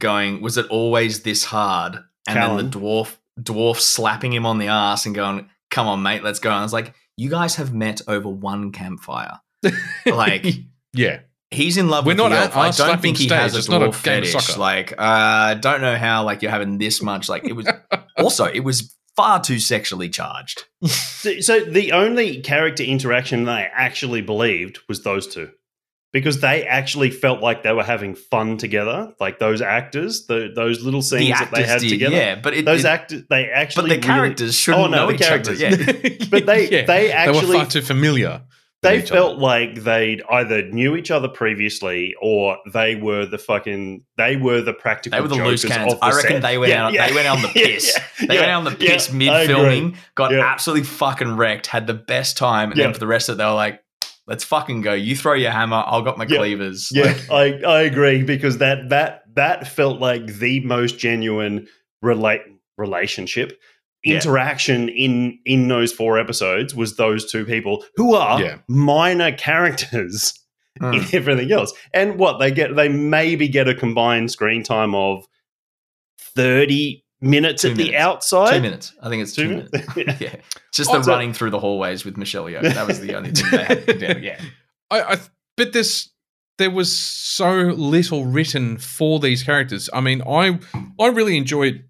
going, 0.00 0.40
"Was 0.42 0.56
it 0.58 0.66
always 0.66 1.22
this 1.22 1.44
hard?" 1.44 1.98
And 2.28 2.36
then 2.36 2.70
the 2.70 2.78
dwarf 2.78 3.16
dwarf 3.40 3.78
slapping 3.78 4.32
him 4.32 4.46
on 4.46 4.58
the 4.58 4.68
ass 4.68 5.06
and 5.06 5.14
going, 5.14 5.48
"Come 5.70 5.86
on, 5.88 6.02
mate, 6.02 6.22
let's 6.22 6.38
go." 6.38 6.50
And 6.50 6.58
I 6.58 6.62
was 6.62 6.72
like, 6.72 6.94
"You 7.16 7.30
guys 7.30 7.56
have 7.56 7.72
met 7.74 8.00
over 8.08 8.28
one 8.28 8.72
campfire. 8.72 9.40
Like, 10.06 10.46
yeah, 10.92 11.20
he's 11.50 11.76
in 11.76 11.88
love 11.88 12.04
We're 12.06 12.10
with 12.10 12.18
not 12.18 12.28
the 12.30 12.36
at 12.36 12.42
elf. 12.44 12.56
I 12.56 12.68
ass 12.68 12.76
don't 12.78 12.86
slapping 12.88 13.02
think 13.02 13.16
he 13.18 13.26
stage. 13.28 13.38
has 13.40 13.54
a 13.54 13.58
It's 13.58 13.68
not 13.68 13.82
a 13.82 13.86
dwarf 13.88 14.02
game 14.04 14.22
of 14.22 14.28
fetish. 14.28 14.46
soccer. 14.46 14.60
Like, 14.60 14.92
uh, 14.92 14.96
I 14.98 15.54
don't 15.54 15.80
know 15.80 15.96
how 15.96 16.24
like 16.24 16.42
you're 16.42 16.50
having 16.50 16.78
this 16.78 17.00
much. 17.02 17.28
Like, 17.28 17.44
it 17.44 17.52
was 17.54 17.66
also 18.18 18.44
it 18.44 18.60
was 18.60 18.94
far 19.16 19.40
too 19.40 19.58
sexually 19.58 20.08
charged. 20.08 20.64
So, 21.24 21.40
so 21.40 21.60
the 21.60 21.92
only 21.92 22.42
character 22.42 22.82
interaction 22.82 23.48
I 23.48 23.62
actually 23.62 24.20
believed 24.20 24.80
was 24.88 25.02
those 25.04 25.26
two. 25.26 25.50
Because 26.14 26.40
they 26.40 26.64
actually 26.64 27.10
felt 27.10 27.40
like 27.42 27.62
they 27.64 27.72
were 27.72 27.82
having 27.84 28.14
fun 28.14 28.56
together, 28.56 29.12
like 29.20 29.38
those 29.38 29.60
actors, 29.60 30.26
the, 30.26 30.50
those 30.54 30.80
little 30.82 31.00
The 31.00 31.06
scenes 31.06 31.38
that 31.40 31.50
they 31.52 31.64
had 31.64 31.80
did, 31.80 31.90
together. 31.90 32.16
yeah, 32.16 32.34
but 32.36 32.54
it, 32.54 32.64
Those 32.64 32.84
it- 32.84 32.88
actors, 32.88 33.22
they 33.28 33.50
actually. 33.50 33.50
but 33.50 33.60
actually. 33.60 33.88
the 33.88 33.94
really- 33.96 34.00
characters 34.20 34.48
oh, 34.50 34.52
shouldn't 34.52 34.84
Oh, 34.84 34.86
no, 34.86 34.96
know 34.96 35.06
the 35.08 35.14
each 35.14 35.22
other. 35.22 35.28
characters. 35.56 35.60
Yeah. 35.60 36.26
But 36.30 36.46
they- 36.46 36.70
Yeah. 36.70 36.80
they 36.82 36.84
they 36.86 37.12
actually- 37.12 37.46
were 37.48 37.54
far 37.54 37.66
too 37.66 37.82
familiar. 37.82 38.42
they 38.82 39.00
felt 39.00 39.32
other. 39.32 39.40
like 39.40 39.82
they'd 39.82 40.22
either 40.30 40.62
knew 40.68 40.94
each 40.94 41.10
other 41.10 41.26
previously 41.26 42.14
or 42.22 42.58
they 42.72 42.94
were 42.94 43.24
the 43.26 43.38
fucking 43.38 44.02
they 44.16 44.36
were 44.36 44.60
the 44.60 44.72
practical 44.74 45.16
They 45.16 45.22
were 45.22 45.28
the 45.28 45.42
loose 45.44 45.64
cannons. 45.64 45.94
of 45.94 46.00
the 46.00 46.04
I 46.06 46.10
reckon 46.10 46.30
set. 46.30 46.42
they 46.42 46.58
went 46.58 46.70
Yeah, 46.70 46.86
out. 46.86 46.92
yeah. 46.92 47.08
They 47.08 47.14
went 47.14 47.26
out 47.26 47.36
on 47.38 47.42
the 47.42 47.48
piss. 47.54 47.92
yeah, 48.20 48.26
They 48.28 48.34
yeah, 48.34 48.40
went 48.40 48.52
out 48.52 48.58
on 48.58 48.64
the 48.72 48.76
piss 48.78 49.10
I 49.10 49.14
mid 49.14 49.46
filming, 49.48 49.96
Got 50.14 50.30
Yeah. 50.32 50.40
absolutely 50.46 50.84
fucking 50.84 51.34
wrecked. 51.36 51.66
Had 51.66 51.86
the 51.88 51.94
best 51.94 52.36
time, 52.36 52.70
and 52.70 52.78
Yeah. 52.78 52.84
then 52.86 52.94
for 52.94 53.00
the 53.00 53.06
rest 53.08 53.28
of 53.28 53.34
it, 53.34 53.38
they 53.38 53.44
were 53.46 53.52
like, 53.52 53.80
"Let's 54.26 54.44
fucking 54.44 54.80
go. 54.82 54.92
You 54.94 55.14
throw 55.16 55.34
your 55.34 55.50
hammer. 55.50 55.82
I'll 55.86 56.02
got 56.02 56.18
my 56.18 56.26
Yeah. 56.28 56.38
cleavers." 56.38 56.88
Yeah, 56.92 57.14
Like, 57.30 57.62
I, 57.64 57.78
I 57.78 57.80
agree 57.82 58.22
because 58.22 58.58
that 58.58 58.88
that 58.90 59.22
that 59.34 59.68
felt 59.68 60.00
like 60.00 60.26
the 60.26 60.60
most 60.60 60.98
genuine 60.98 61.66
relate 62.02 62.42
relationship 62.78 63.58
Yeah. 64.04 64.16
interaction 64.16 64.88
in 64.88 65.38
in 65.44 65.68
those 65.68 65.92
four 65.92 66.18
episodes 66.18 66.74
was 66.74 66.96
those 66.96 67.30
two 67.30 67.44
people 67.44 67.84
who 67.96 68.14
are 68.14 68.40
Yeah. 68.40 68.58
minor 68.68 69.32
characters 69.32 70.34
mm. 70.80 70.94
in 70.94 71.14
everything 71.14 71.52
else. 71.52 71.72
And 71.92 72.18
what 72.18 72.38
they 72.38 72.50
get, 72.50 72.74
they 72.76 72.88
maybe 72.88 73.48
get 73.48 73.68
a 73.68 73.74
combined 73.74 74.30
screen 74.30 74.62
time 74.62 74.94
of 74.94 75.24
thirty 76.18 77.03
minutes 77.24 77.62
Two 77.62 77.70
at 77.70 77.76
the 77.76 77.96
outside. 77.96 78.54
two 78.56 78.60
minutes. 78.62 78.94
I 79.02 79.08
think 79.08 79.22
it's 79.22 79.32
two, 79.34 79.42
Two 79.44 79.48
minutes. 79.56 79.96
minutes? 79.96 80.20
yeah, 80.20 80.36
just 80.72 80.90
Oh, 80.90 80.98
the 80.98 81.04
so- 81.04 81.10
running 81.12 81.32
through 81.32 81.50
the 81.50 81.58
hallways 81.60 82.04
with 82.04 82.16
Michelle 82.16 82.44
Yeoh. 82.44 82.62
That 82.62 82.86
was 82.86 83.00
the 83.00 83.14
only 83.16 83.30
thing 83.32 83.50
they 83.50 83.64
had. 83.64 83.86
to 83.86 84.14
do. 84.14 84.20
Yeah, 84.22 84.40
I, 84.90 85.02
I 85.02 85.16
but 85.56 85.72
this 85.72 86.10
there 86.58 86.70
was 86.70 86.96
so 86.96 87.52
little 87.76 88.26
written 88.26 88.78
for 88.78 89.18
these 89.18 89.42
characters. 89.42 89.90
I 89.92 90.00
mean, 90.00 90.22
I 90.22 90.58
I 91.00 91.06
really 91.08 91.36
enjoyed 91.36 91.84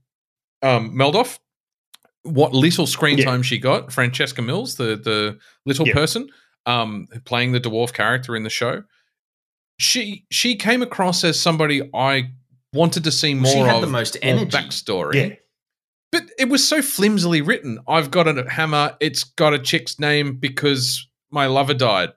um, 0.63 0.93
Meldof. 0.93 1.39
What 2.23 2.55
little 2.55 2.87
screen 2.87 3.19
Yeah. 3.19 3.27
time 3.27 3.43
she 3.43 3.59
got, 3.59 3.93
Francesca 3.93 4.41
Mills, 4.41 4.77
the 4.77 4.97
the 4.97 5.39
little 5.67 5.87
Yeah. 5.87 5.93
person 5.93 6.29
um, 6.65 7.07
playing 7.27 7.53
the 7.53 7.61
dwarf 7.61 7.93
character 7.93 8.35
in 8.35 8.43
the 8.45 8.49
show. 8.51 8.85
She 9.79 10.25
she 10.31 10.57
came 10.57 10.83
across 10.83 11.25
as 11.25 11.39
somebody 11.39 11.83
I 11.93 12.31
wanted 12.75 13.05
to 13.05 13.13
see 13.13 13.35
more 13.35 13.51
she 13.53 13.59
had 13.59 13.77
of 13.77 13.81
the 13.81 13.87
most 13.87 14.17
more 14.23 14.31
energy. 14.33 14.51
backstory. 14.57 15.15
Yeah. 15.15 15.35
But 16.13 16.25
it 16.39 16.49
was 16.49 16.67
so 16.67 16.81
flimsily 16.83 17.41
written. 17.41 17.79
I've 17.89 18.11
got 18.11 18.29
a 18.29 18.49
hammer. 18.49 18.97
It's 19.01 19.25
got 19.25 19.53
a 19.55 19.59
chick's 19.59 19.99
name 19.99 20.37
because 20.37 21.09
my 21.31 21.47
lover 21.47 21.75
died, 21.75 22.11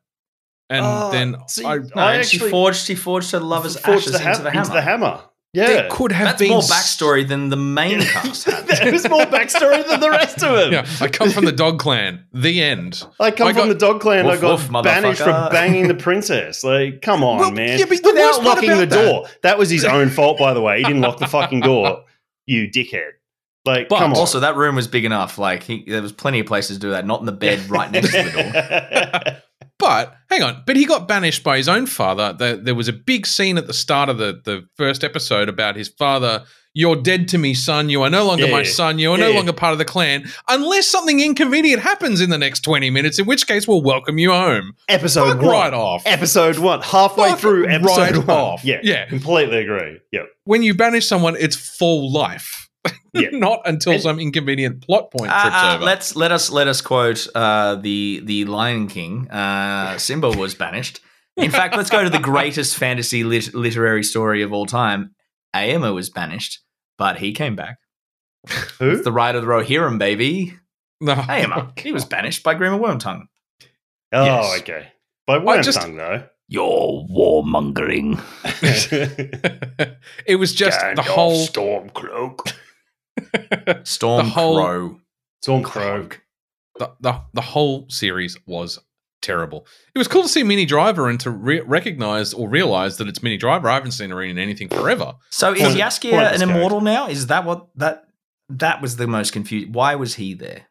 and 0.70 0.86
Oh, 0.86 1.12
then 1.12 1.36
see, 1.48 1.66
I, 1.66 1.78
No, 1.78 1.86
I 1.96 2.16
and 2.16 2.26
she 2.26 2.38
actually- 2.38 2.52
forged. 2.52 2.86
She 2.86 2.96
forged 2.96 3.32
her 3.32 3.40
lover's 3.40 3.76
Forged 3.80 4.02
ashes 4.10 4.12
the, 4.14 4.20
ham- 4.20 4.32
into 4.34 4.44
the 4.44 4.52
hammer. 4.52 4.60
into 4.62 4.74
the 4.74 4.82
hammer. 4.82 5.22
Yeah, 5.58 5.68
there 5.68 5.88
could 5.90 6.12
have 6.12 6.28
That's 6.28 6.40
been 6.40 6.50
more 6.52 6.62
backstory 6.62 7.28
than 7.28 7.50
the 7.50 7.56
main 7.58 8.00
cast 8.14 8.46
had. 8.46 8.68
there 8.68 8.92
was 8.92 9.10
more 9.10 9.26
backstory 9.26 9.88
than 9.88 10.00
the 10.00 10.10
rest 10.10 10.44
of 10.44 10.56
them. 10.56 10.72
Yeah, 10.72 10.86
I 11.02 11.08
come 11.08 11.32
from 11.32 11.46
the 11.46 11.52
dog 11.52 11.80
clan. 11.80 12.26
The 12.32 12.62
end. 12.62 13.04
I 13.20 13.32
come 13.32 13.48
I 13.48 13.54
from 13.54 13.64
got- 13.64 13.68
the 13.70 13.80
dog 13.80 14.00
clan. 14.02 14.26
Woof, 14.26 14.38
I 14.38 14.42
got 14.42 14.72
woof, 14.72 14.84
banished 14.84 15.22
for 15.22 15.30
motherfucker. 15.32 15.52
banging 15.52 15.88
the 15.88 15.96
princess. 15.96 16.64
Like, 16.64 17.02
come 17.02 17.24
on, 17.24 17.40
Well, 17.40 17.52
man. 17.52 17.80
yeah, 17.80 17.86
but 17.90 18.04
the 18.04 18.14
worst 18.14 18.40
Without 18.40 18.44
part 18.44 18.46
locking 18.58 18.70
the 18.70 18.84
about 18.84 18.90
that- 18.92 19.06
door. 19.12 19.26
That 19.44 19.58
was 19.58 19.70
his 19.70 19.84
own 19.84 20.10
fault, 20.10 20.38
by 20.38 20.54
the 20.54 20.62
way. 20.62 20.78
He 20.78 20.84
didn't 20.84 21.02
lock 21.02 21.18
the 21.18 21.28
fucking 21.28 21.62
door. 21.62 22.04
You 22.46 22.70
dickhead. 22.70 23.12
Like, 23.66 23.90
But 23.90 23.98
come 24.00 24.12
on. 24.14 24.18
Also, 24.18 24.40
that 24.42 24.56
room 24.56 24.76
was 24.76 24.88
big 24.88 25.04
enough. 25.04 25.38
Like 25.38 25.64
he, 25.64 25.84
there 25.86 26.02
was 26.02 26.14
plenty 26.14 26.40
of 26.40 26.46
places 26.46 26.78
to 26.78 26.82
do 26.82 26.90
that. 26.92 27.06
Not 27.06 27.20
in 27.20 27.26
the 27.26 27.34
bed 27.34 27.70
right 27.70 27.92
next 27.92 28.12
to 28.12 28.24
the 28.24 28.32
door. 28.32 29.42
But 29.80 30.16
hang 30.30 30.42
on, 30.42 30.64
but 30.66 30.76
he 30.76 30.86
got 30.86 31.08
banished 31.08 31.44
by 31.44 31.58
his 31.58 31.70
own 31.70 31.86
father. 31.86 32.34
There, 32.34 32.58
there 32.58 32.76
was 32.76 32.88
a 32.88 32.94
big 32.94 33.28
scene 33.28 33.58
at 33.58 33.68
the 33.68 33.74
start 33.74 34.10
of 34.10 34.18
the, 34.18 34.42
the 34.44 34.68
first 34.76 35.04
episode 35.04 35.50
about 35.50 35.76
his 35.76 35.88
father. 35.88 36.46
You're 36.74 36.96
dead 36.96 37.28
to 37.30 37.38
me, 37.40 37.54
son. 37.56 37.90
You 37.90 38.02
are 38.04 38.10
no 38.10 38.26
longer 38.26 38.46
Yeah, 38.46 38.52
my 38.52 38.62
yeah. 38.62 38.70
son. 38.72 39.00
You 39.00 39.12
are 39.12 39.18
Yeah, 39.20 39.28
no 39.30 39.34
longer 39.34 39.54
part 39.54 39.74
of 39.74 39.80
the 39.80 39.86
clan, 39.86 40.26
unless 40.48 40.88
something 40.88 41.20
inconvenient 41.20 41.82
happens 41.82 42.22
in 42.22 42.30
the 42.30 42.38
next 42.38 42.60
20 42.62 42.90
minutes, 42.92 43.18
in 43.20 43.26
which 43.26 43.48
case 43.48 43.68
we'll 43.68 43.82
welcome 43.84 44.18
you 44.20 44.32
home. 44.32 44.74
episode 44.88 45.28
Fuck 45.34 45.38
one. 45.42 45.48
right 45.52 45.74
off. 45.74 46.04
Episode 46.06 46.58
one. 46.60 46.82
Halfway 46.82 47.30
Fuck 47.30 47.40
through 47.40 47.68
episode 47.68 48.16
right 48.16 48.28
one. 48.28 48.30
off. 48.30 48.64
Yeah. 48.66 48.80
Yeah. 48.84 49.06
Completely 49.08 49.58
agree. 49.58 50.00
Yep. 50.12 50.26
When 50.44 50.62
you 50.64 50.74
banish 50.76 51.08
someone, 51.08 51.36
it's 51.40 51.56
full 51.56 52.12
life. 52.12 52.67
Yeah. 53.14 53.30
Not 53.32 53.62
until 53.66 53.94
And- 53.94 54.02
some 54.02 54.20
inconvenient 54.20 54.86
plot 54.86 55.10
point 55.12 55.32
Uh, 55.32 55.42
trips 55.42 55.56
uh, 55.56 55.74
over. 55.76 55.84
let's 55.86 56.16
let 56.16 56.32
us 56.32 56.52
let 56.52 56.68
us 56.68 56.82
quote 56.82 57.28
uh, 57.34 57.76
the 57.76 58.22
the 58.24 58.46
Lion 58.46 58.88
King. 58.88 59.28
Uh, 59.30 59.98
Simba 59.98 60.30
was 60.30 60.54
banished. 60.56 61.00
In 61.36 61.50
fact, 61.52 61.76
let's 61.76 61.90
go 61.90 62.04
to 62.04 62.10
the 62.10 62.20
greatest 62.20 62.76
fantasy 62.78 63.24
lit- 63.24 63.54
literary 63.56 64.04
story 64.04 64.42
of 64.44 64.52
all 64.54 64.66
time. 64.66 65.16
Éomer 65.56 65.94
was 65.94 66.10
banished, 66.10 66.60
but 66.98 67.18
he 67.18 67.32
came 67.34 67.56
back. 67.56 67.78
Who? 68.80 68.92
It's 68.92 69.04
the 69.04 69.12
Ride 69.12 69.36
of 69.36 69.42
the 69.44 69.48
Rohirrim, 69.48 69.98
baby. 70.00 70.54
no. 71.02 71.14
Éomer. 71.16 71.78
He 71.80 71.92
was 71.92 72.06
banished 72.06 72.44
by 72.44 72.54
Grima 72.56 72.80
Wormtongue. 72.80 73.24
oh, 74.14 74.26
Yes. 74.26 74.60
okay. 74.62 74.88
By 75.26 75.38
one 75.40 75.64
just- 75.64 75.80
tongue, 75.82 75.96
though. 75.96 76.24
You're 76.50 77.06
warmongering. 77.12 78.20
it 80.26 80.36
was 80.38 80.54
just 80.54 80.80
the 80.80 81.02
Gandalf 81.02 81.06
whole 81.06 81.46
Stormcloak. 81.48 82.54
Storm 83.84 84.26
The 84.28 84.32
whole- 84.32 84.62
Crow. 84.64 85.02
Stormcloak. 85.46 86.18
the, 86.80 86.92
the 87.00 87.22
the 87.34 87.42
whole 87.42 87.86
series 87.90 88.38
was 88.48 88.80
terrible. 89.22 89.66
It 89.96 89.98
was 90.00 90.08
cool 90.08 90.24
to 90.24 90.28
see 90.30 90.44
Minnie 90.44 90.66
Driver 90.66 91.08
and 91.10 91.20
to 91.22 91.30
re- 91.32 91.62
recognize 91.62 92.34
or 92.34 92.50
realize 92.50 92.98
that 92.98 93.08
it's 93.08 93.22
Minnie 93.24 93.38
Driver. 93.38 93.70
I 93.70 93.76
haven't 93.76 93.92
seen 93.92 94.10
her 94.10 94.22
in 94.24 94.38
anything 94.38 94.68
forever. 94.70 95.14
So 95.30 95.54
is 95.54 95.62
Point- 95.62 95.78
Jaskier 95.78 96.12
pointless 96.12 96.42
an 96.42 96.50
immortal 96.50 96.82
now? 96.82 97.08
Is 97.08 97.28
that 97.28 97.46
what 97.46 97.68
that 97.76 98.06
that 98.50 98.82
was 98.82 98.96
the 98.98 99.08
most 99.08 99.32
confused? 99.32 99.74
Why 99.74 99.96
was 99.96 100.16
he 100.16 100.34
there? 100.34 100.68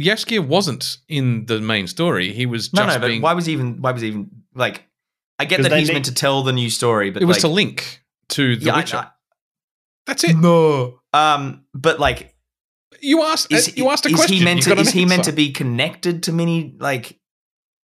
Jaskier 0.00 0.40
wasn't 0.46 0.96
in 1.08 1.44
the 1.46 1.60
main 1.60 1.86
story. 1.86 2.32
He 2.32 2.46
was 2.46 2.72
No, 2.72 2.84
just 2.84 2.96
no, 2.96 3.00
but 3.02 3.08
being. 3.08 3.20
why 3.22 3.34
was 3.34 3.44
he 3.46 3.52
even 3.52 3.82
why 3.82 3.92
was 3.92 4.00
he 4.02 4.08
even 4.08 4.30
like 4.54 4.86
I 5.38 5.44
get 5.44 5.62
that 5.62 5.72
he's 5.72 5.88
need- 5.88 5.94
meant 5.94 6.04
to 6.06 6.14
tell 6.14 6.42
the 6.42 6.52
new 6.52 6.70
story, 6.70 7.10
but 7.10 7.22
it 7.22 7.26
was 7.26 7.36
like, 7.36 7.42
to 7.42 7.48
link 7.48 8.02
to 8.30 8.56
The 8.56 8.64
yeah, 8.66 8.72
I- 8.72 8.76
Witcher. 8.78 8.96
I- 8.96 9.08
That's 10.06 10.24
it. 10.24 10.36
no. 10.36 10.99
Um, 11.12 11.64
but 11.74 11.98
like, 11.98 12.34
You 13.00 13.22
asked. 13.22 13.52
is, 13.52 13.68
uh, 13.68 13.72
you 13.76 13.90
asked 13.90 14.06
a 14.06 14.10
is 14.10 14.14
question. 14.14 14.36
he 14.36 14.44
meant 14.44 14.62
to? 14.62 14.76
Is 14.78 14.90
he 14.90 15.04
meant 15.06 15.24
to 15.24 15.32
be 15.32 15.52
connected 15.52 16.22
to 16.24 16.32
many? 16.32 16.76
Like, 16.78 17.18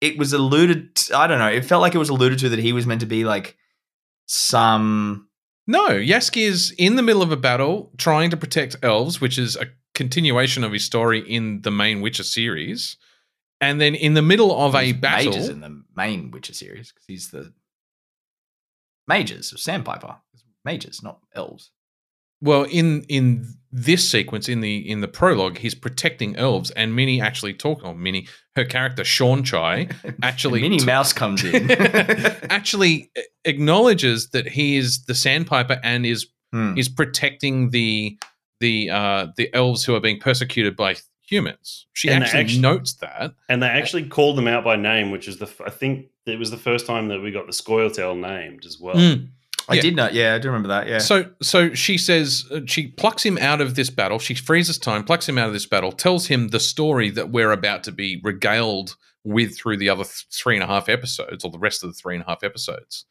it 0.00 0.18
was 0.18 0.32
alluded. 0.32 0.94
To, 0.96 1.18
I 1.18 1.26
don't 1.26 1.38
know. 1.38 1.48
It 1.48 1.64
felt 1.64 1.82
like 1.82 1.94
it 1.94 1.98
was 1.98 2.08
alluded 2.08 2.38
to 2.40 2.48
that 2.50 2.58
he 2.58 2.72
was 2.72 2.86
meant 2.86 3.00
to 3.00 3.06
be 3.06 3.24
like 3.24 3.56
some. 4.26 5.28
No, 5.66 5.88
Jaskier 5.90 6.48
is 6.48 6.74
in 6.78 6.96
the 6.96 7.02
middle 7.02 7.22
of 7.22 7.30
a 7.30 7.36
battle 7.36 7.92
trying 7.96 8.30
to 8.30 8.36
protect 8.36 8.76
elves, 8.82 9.20
which 9.20 9.38
is 9.38 9.56
a 9.56 9.66
continuation 9.94 10.64
of 10.64 10.72
his 10.72 10.84
story 10.84 11.20
in 11.20 11.62
the 11.62 11.70
main 11.70 12.00
Witcher 12.00 12.24
series. 12.24 12.96
And 13.60 13.80
then 13.80 13.94
in 13.94 14.14
the 14.14 14.22
middle 14.22 14.58
of 14.58 14.74
a 14.74 14.92
battle, 14.92 15.32
Mages 15.32 15.48
in 15.50 15.60
the 15.60 15.82
main 15.94 16.30
Witcher 16.30 16.54
series 16.54 16.90
because 16.90 17.04
he's 17.06 17.30
the 17.30 17.52
mages 19.06 19.52
of 19.52 19.60
Sandpiper. 19.60 20.16
Mages, 20.64 21.02
not 21.02 21.20
elves. 21.34 21.70
Well, 22.40 22.64
in 22.64 23.02
in 23.08 23.46
this 23.72 24.10
sequence 24.10 24.48
in 24.48 24.60
the 24.60 24.78
in 24.90 25.00
the 25.00 25.08
prologue, 25.08 25.58
he's 25.58 25.74
protecting 25.74 26.36
elves, 26.36 26.70
and 26.72 26.94
Minnie 26.96 27.20
actually 27.20 27.54
talk. 27.54 27.80
Oh, 27.84 27.94
Minnie, 27.94 28.26
her 28.56 28.64
character 28.64 29.02
Seanchai 29.04 30.16
actually 30.22 30.62
Minnie 30.62 30.78
t- 30.78 30.86
Mouse 30.86 31.12
comes 31.12 31.44
in. 31.44 31.70
actually 32.50 33.10
acknowledges 33.44 34.30
that 34.30 34.48
he 34.48 34.76
is 34.76 35.04
the 35.04 35.14
Sandpiper 35.14 35.80
and 35.82 36.06
is 36.06 36.26
Hmm. 36.52 36.76
is 36.76 36.88
protecting 36.88 37.70
the 37.70 38.18
the 38.58 38.90
uh, 38.90 39.28
the 39.36 39.54
elves 39.54 39.84
who 39.84 39.94
are 39.94 40.00
being 40.00 40.18
persecuted 40.18 40.76
by 40.76 40.96
humans. 41.22 41.86
She 41.92 42.08
And 42.08 42.24
they 42.24 42.26
actually 42.26 42.58
notes 42.58 42.94
that. 42.94 43.34
And 43.48 43.62
they 43.62 43.68
actually 43.68 44.08
called 44.08 44.36
them 44.36 44.48
out 44.48 44.64
by 44.64 44.74
name, 44.74 45.12
which 45.12 45.28
is 45.28 45.38
the 45.38 45.48
I 45.64 45.70
think 45.70 46.06
it 46.26 46.40
was 46.40 46.50
the 46.50 46.56
first 46.56 46.86
time 46.86 47.06
that 47.06 47.20
we 47.20 47.30
got 47.30 47.46
the 47.46 47.52
Scoia'tael 47.52 48.18
named 48.18 48.64
as 48.66 48.80
well. 48.80 48.96
Mm. 48.96 49.28
I 49.68 49.74
Yeah. 49.74 49.82
did 49.82 49.96
know. 49.96 50.08
Yeah, 50.10 50.34
I 50.34 50.38
do 50.38 50.48
remember 50.48 50.68
that. 50.68 50.88
Yeah. 50.88 50.98
So 50.98 51.30
so 51.42 51.74
she 51.74 51.96
says 51.98 52.44
uh, 52.50 52.60
she 52.66 52.88
plucks 52.88 53.24
him 53.24 53.38
out 53.38 53.60
of 53.60 53.74
this 53.76 53.90
battle. 53.90 54.18
She 54.18 54.34
freezes 54.34 54.78
time, 54.78 55.04
plucks 55.04 55.28
him 55.28 55.38
out 55.38 55.46
of 55.48 55.52
this 55.52 55.66
battle, 55.66 55.92
tells 55.92 56.26
him 56.26 56.48
the 56.48 56.60
story 56.60 57.10
that 57.10 57.30
we're 57.30 57.52
about 57.52 57.84
to 57.84 57.92
be 57.92 58.20
regaled 58.24 58.96
with 59.24 59.56
through 59.56 59.76
the 59.76 59.88
other 59.90 60.04
th- 60.04 60.26
three 60.32 60.54
and 60.56 60.64
a 60.64 60.66
half 60.66 60.88
episodes, 60.88 61.44
or 61.44 61.50
the 61.50 61.58
rest 61.58 61.84
of 61.84 61.90
the 61.90 61.94
three 61.94 62.14
and 62.14 62.24
a 62.24 62.26
half 62.26 62.42
episodes. 62.42 63.04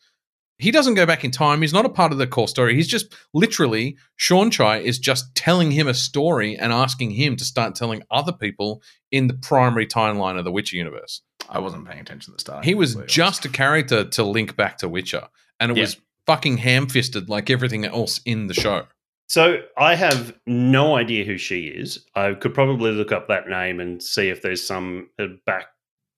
He 0.57 0.71
doesn't 0.71 0.95
go 0.95 1.05
back 1.05 1.23
in 1.23 1.31
time. 1.31 1.61
He's 1.61 1.71
not 1.71 1.85
a 1.85 1.89
part 1.89 2.11
of 2.11 2.17
the 2.17 2.27
core 2.27 2.47
story. 2.49 2.75
He's 2.75 2.87
just 2.89 3.15
literally 3.33 3.95
Seanchai 4.19 4.81
is 4.81 4.99
just 4.99 5.33
telling 5.33 5.71
him 5.71 5.87
a 5.87 5.93
story 5.93 6.57
and 6.57 6.73
asking 6.73 7.11
him 7.11 7.37
to 7.37 7.45
start 7.45 7.75
telling 7.75 8.03
other 8.11 8.33
people 8.33 8.81
in 9.11 9.27
the 9.27 9.35
primary 9.35 9.87
timeline 9.87 10.37
of 10.37 10.43
the 10.43 10.51
Witcher 10.51 10.75
universe. 10.75 11.21
I 11.49 11.59
wasn't 11.59 11.87
paying 11.87 12.01
attention 12.01 12.33
at 12.33 12.37
the 12.37 12.41
start. 12.41 12.65
He 12.65 12.75
was 12.75 12.95
just 13.07 13.45
a 13.45 13.49
character 13.49 14.03
to 14.03 14.23
link 14.23 14.57
back 14.57 14.79
to 14.79 14.89
Witcher, 14.89 15.29
and 15.61 15.71
it 15.71 15.77
Yeah. 15.77 15.83
was 15.83 15.97
fucking 16.29 16.57
ham-fisted 16.57 17.27
like 17.29 17.49
everything 17.49 17.85
else 17.85 18.21
in 18.25 18.47
the 18.47 18.53
show. 18.53 18.85
So 19.27 19.57
I 19.77 19.95
have 19.95 20.33
no 20.45 20.95
idea 20.95 21.23
who 21.25 21.37
she 21.37 21.67
is. 21.67 22.05
I 22.15 22.33
could 22.33 22.53
probably 22.53 22.91
look 22.91 23.11
up 23.11 23.27
that 23.27 23.47
name 23.47 23.79
and 23.79 24.01
see 24.01 24.29
if 24.29 24.41
there's 24.41 24.65
some 24.65 25.09
uh, 25.19 25.25
back 25.45 25.67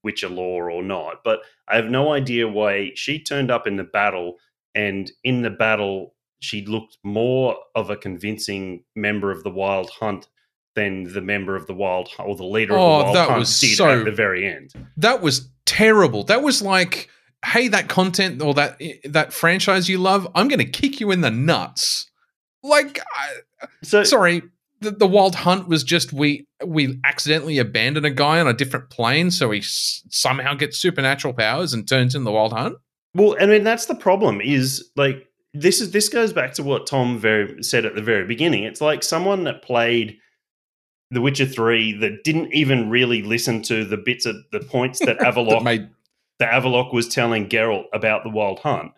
Witcher 0.03 0.29
lore 0.29 0.71
or 0.71 0.81
not. 0.83 1.23
But 1.23 1.39
I 1.67 1.75
have 1.75 1.85
no 1.85 2.11
idea 2.13 2.47
why 2.47 2.91
she 2.95 3.19
turned 3.23 3.51
up 3.51 3.67
in 3.67 3.75
the 3.77 3.83
battle, 3.83 4.35
and 4.75 5.11
in 5.23 5.41
the 5.43 5.49
battle 5.49 6.15
she 6.41 6.65
looked 6.65 6.97
more 7.03 7.55
of 7.75 7.89
a 7.89 7.95
convincing 7.95 8.83
member 8.95 9.29
of 9.31 9.43
the 9.43 9.51
Wild 9.51 9.89
Hunt 9.91 10.27
than 10.75 11.03
the 11.13 11.21
member 11.21 11.55
of 11.55 11.67
the 11.67 11.73
Wild 11.73 12.09
or 12.17 12.35
the 12.35 12.45
leader 12.45 12.73
Oh, 12.73 12.77
of 12.77 12.99
the 12.99 13.03
Wild 13.03 13.15
that 13.15 13.27
Hunt 13.29 13.39
was 13.39 13.59
did 13.59 13.75
so- 13.75 13.99
at 13.99 14.05
the 14.05 14.11
very 14.11 14.47
end. 14.47 14.73
That 14.97 15.21
was 15.21 15.49
terrible. 15.65 16.23
That 16.23 16.41
was 16.41 16.61
like, 16.61 17.09
hey, 17.45 17.67
that 17.69 17.87
content 17.89 18.41
or 18.41 18.53
that 18.53 18.77
eh, 18.79 18.93
that 19.05 19.33
franchise 19.33 19.89
you 19.89 19.97
love, 19.97 20.27
I'm 20.35 20.47
going 20.47 20.59
to 20.59 20.65
kick 20.65 20.99
you 20.99 21.11
in 21.11 21.21
the 21.21 21.31
nuts. 21.31 22.09
Like, 22.63 22.99
I, 23.15 23.67
So 23.83 24.03
sorry, 24.03 24.43
the, 24.81 24.91
the 24.91 25.07
Wild 25.07 25.35
Hunt 25.35 25.67
was 25.67 25.83
just 25.83 26.13
we 26.13 26.45
we 26.65 26.99
accidentally 27.03 27.57
abandon 27.57 28.05
a 28.05 28.09
guy 28.11 28.39
on 28.39 28.47
a 28.47 28.53
different 28.53 28.89
plane, 28.89 29.31
so 29.31 29.51
he 29.51 29.59
s- 29.59 30.03
somehow 30.09 30.53
gets 30.53 30.77
supernatural 30.77 31.33
powers 31.33 31.73
and 31.73 31.87
turns 31.87 32.15
in 32.15 32.23
the 32.23 32.31
Wild 32.31 32.53
Hunt. 32.53 32.75
Well, 33.15 33.35
I 33.39 33.45
mean 33.45 33.63
that's 33.63 33.85
the 33.87 33.95
problem. 33.95 34.41
Is 34.41 34.89
like 34.95 35.27
this 35.53 35.81
is 35.81 35.91
this 35.91 36.09
goes 36.09 36.33
back 36.33 36.53
to 36.53 36.63
what 36.63 36.87
Tom 36.87 37.19
very 37.19 37.61
said 37.63 37.85
at 37.85 37.95
the 37.95 38.01
very 38.01 38.25
beginning. 38.25 38.63
It's 38.63 38.81
like 38.81 39.03
someone 39.03 39.43
that 39.45 39.61
played 39.61 40.17
The 41.11 41.21
Witcher 41.21 41.45
Three 41.45 41.93
that 41.97 42.23
didn't 42.23 42.53
even 42.53 42.89
really 42.89 43.21
listen 43.21 43.61
to 43.63 43.83
the 43.83 43.97
bits 43.97 44.25
of 44.25 44.35
the 44.51 44.61
points 44.61 44.99
that 44.99 45.17
That 45.19 45.35
Avallac'h 45.35 45.63
made 45.63 45.89
that 46.41 46.51
Avallac'h 46.51 46.93
was 46.93 47.07
telling 47.07 47.47
Geralt 47.47 47.85
about 47.93 48.23
the 48.23 48.29
Wild 48.29 48.59
Hunt, 48.59 48.91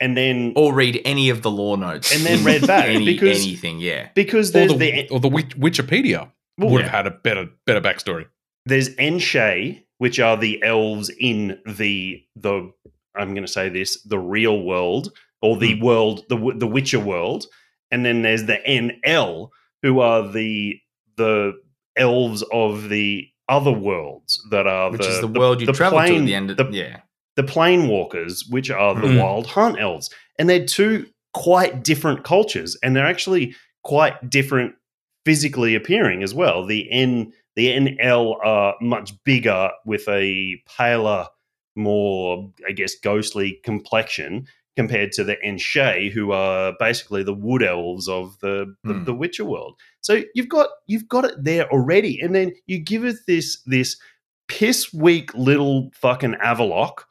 and 0.00 0.16
then 0.16 0.52
or 0.56 0.72
read 0.72 1.00
any 1.04 1.28
of 1.28 1.42
the 1.42 1.50
lore 1.50 1.76
notes 1.76 2.14
And 2.14 2.24
then 2.24 2.44
read 2.44 2.66
back, 2.66 2.86
Any- 2.86 3.04
because- 3.04 3.42
anything. 3.42 3.78
Yeah. 3.78 4.08
because 4.14 4.50
or 4.50 4.52
there's 4.52 4.72
the, 4.72 4.78
the, 4.78 5.08
or 5.10 5.20
the 5.20 5.28
Wik- 5.28 5.54
Wikipedia 5.56 6.30
well, 6.58 6.70
would 6.70 6.82
have 6.82 6.90
had 6.90 7.06
a 7.06 7.10
better 7.10 7.48
better 7.66 7.80
backstory. 7.80 8.26
there's 8.66 8.90
Aen 8.98 9.18
Seidhe, 9.18 9.82
which 9.98 10.18
are 10.18 10.36
the 10.36 10.62
elves 10.62 11.10
in 11.20 11.58
the 11.66 12.22
the 12.36 12.72
I'm 13.16 13.34
going 13.34 13.46
to 13.46 13.52
say 13.52 13.68
this 13.68 14.02
the 14.02 14.18
real 14.18 14.62
world 14.62 15.12
or 15.42 15.56
the 15.56 15.76
hmm. 15.76 15.84
world 15.84 16.24
the 16.28 16.54
the 16.56 16.66
Witcher 16.66 17.00
world, 17.00 17.46
and 17.90 18.04
then 18.04 18.22
there's 18.22 18.44
the 18.44 18.58
Aen 18.68 19.00
Elle, 19.04 19.52
who 19.82 20.00
are 20.00 20.26
the 20.26 20.80
the 21.16 21.54
elves 21.96 22.42
of 22.52 22.88
the 22.88 23.28
other 23.48 23.72
worlds 23.72 24.42
that 24.50 24.66
are 24.66 24.90
Which 24.90 25.02
the, 25.02 25.08
is 25.08 25.20
the, 25.20 25.28
world 25.28 25.60
you 25.60 25.66
travel 25.68 25.98
to 25.98 26.16
at 26.16 26.24
the 26.24 26.34
end 26.34 26.50
of 26.50 26.56
the, 26.56 26.68
yeah. 26.70 27.00
the 27.36 27.42
plane 27.42 27.88
walkers, 27.88 28.44
which 28.48 28.70
are 28.70 28.94
the 28.94 29.06
Mm. 29.06 29.20
wild 29.20 29.46
hunt 29.46 29.78
elves. 29.78 30.10
And 30.38 30.48
they're 30.48 30.64
two 30.66 31.06
quite 31.32 31.82
different 31.84 32.24
cultures, 32.24 32.76
and 32.82 32.94
they're 32.94 33.06
actually 33.06 33.54
quite 33.82 34.30
different 34.30 34.74
physically 35.24 35.74
appearing 35.74 36.22
as 36.22 36.34
well. 36.34 36.64
The 36.66 36.90
N 36.90 37.32
the 37.56 37.68
Aen 37.68 37.96
Elle 38.00 38.36
are 38.44 38.74
much 38.80 39.12
bigger 39.24 39.70
with 39.86 40.08
a 40.08 40.60
paler, 40.76 41.28
more, 41.76 42.50
I 42.68 42.72
guess, 42.72 42.94
ghostly 42.96 43.60
complexion 43.62 44.46
compared 44.76 45.12
to 45.12 45.24
the 45.24 45.36
Aen 45.44 45.56
Seidhe, 45.58 46.10
who 46.12 46.32
are 46.32 46.74
basically 46.80 47.22
the 47.22 47.32
wood 47.34 47.62
elves 47.62 48.08
of 48.08 48.38
the, 48.40 48.74
the, 48.84 48.94
Hmm. 48.94 49.04
the 49.04 49.14
Witcher 49.14 49.44
world. 49.44 49.78
So 50.00 50.22
you've 50.34 50.48
got 50.48 50.68
you've 50.86 51.08
got 51.08 51.24
it 51.24 51.34
there 51.42 51.70
already, 51.70 52.20
and 52.20 52.34
then 52.34 52.52
you 52.66 52.78
give 52.78 53.04
it 53.04 53.16
this 53.26 53.60
this 53.66 53.96
piss 54.48 54.92
weak 54.92 55.32
little 55.34 55.90
fucking 55.94 56.34
Avallac'h 56.34 57.04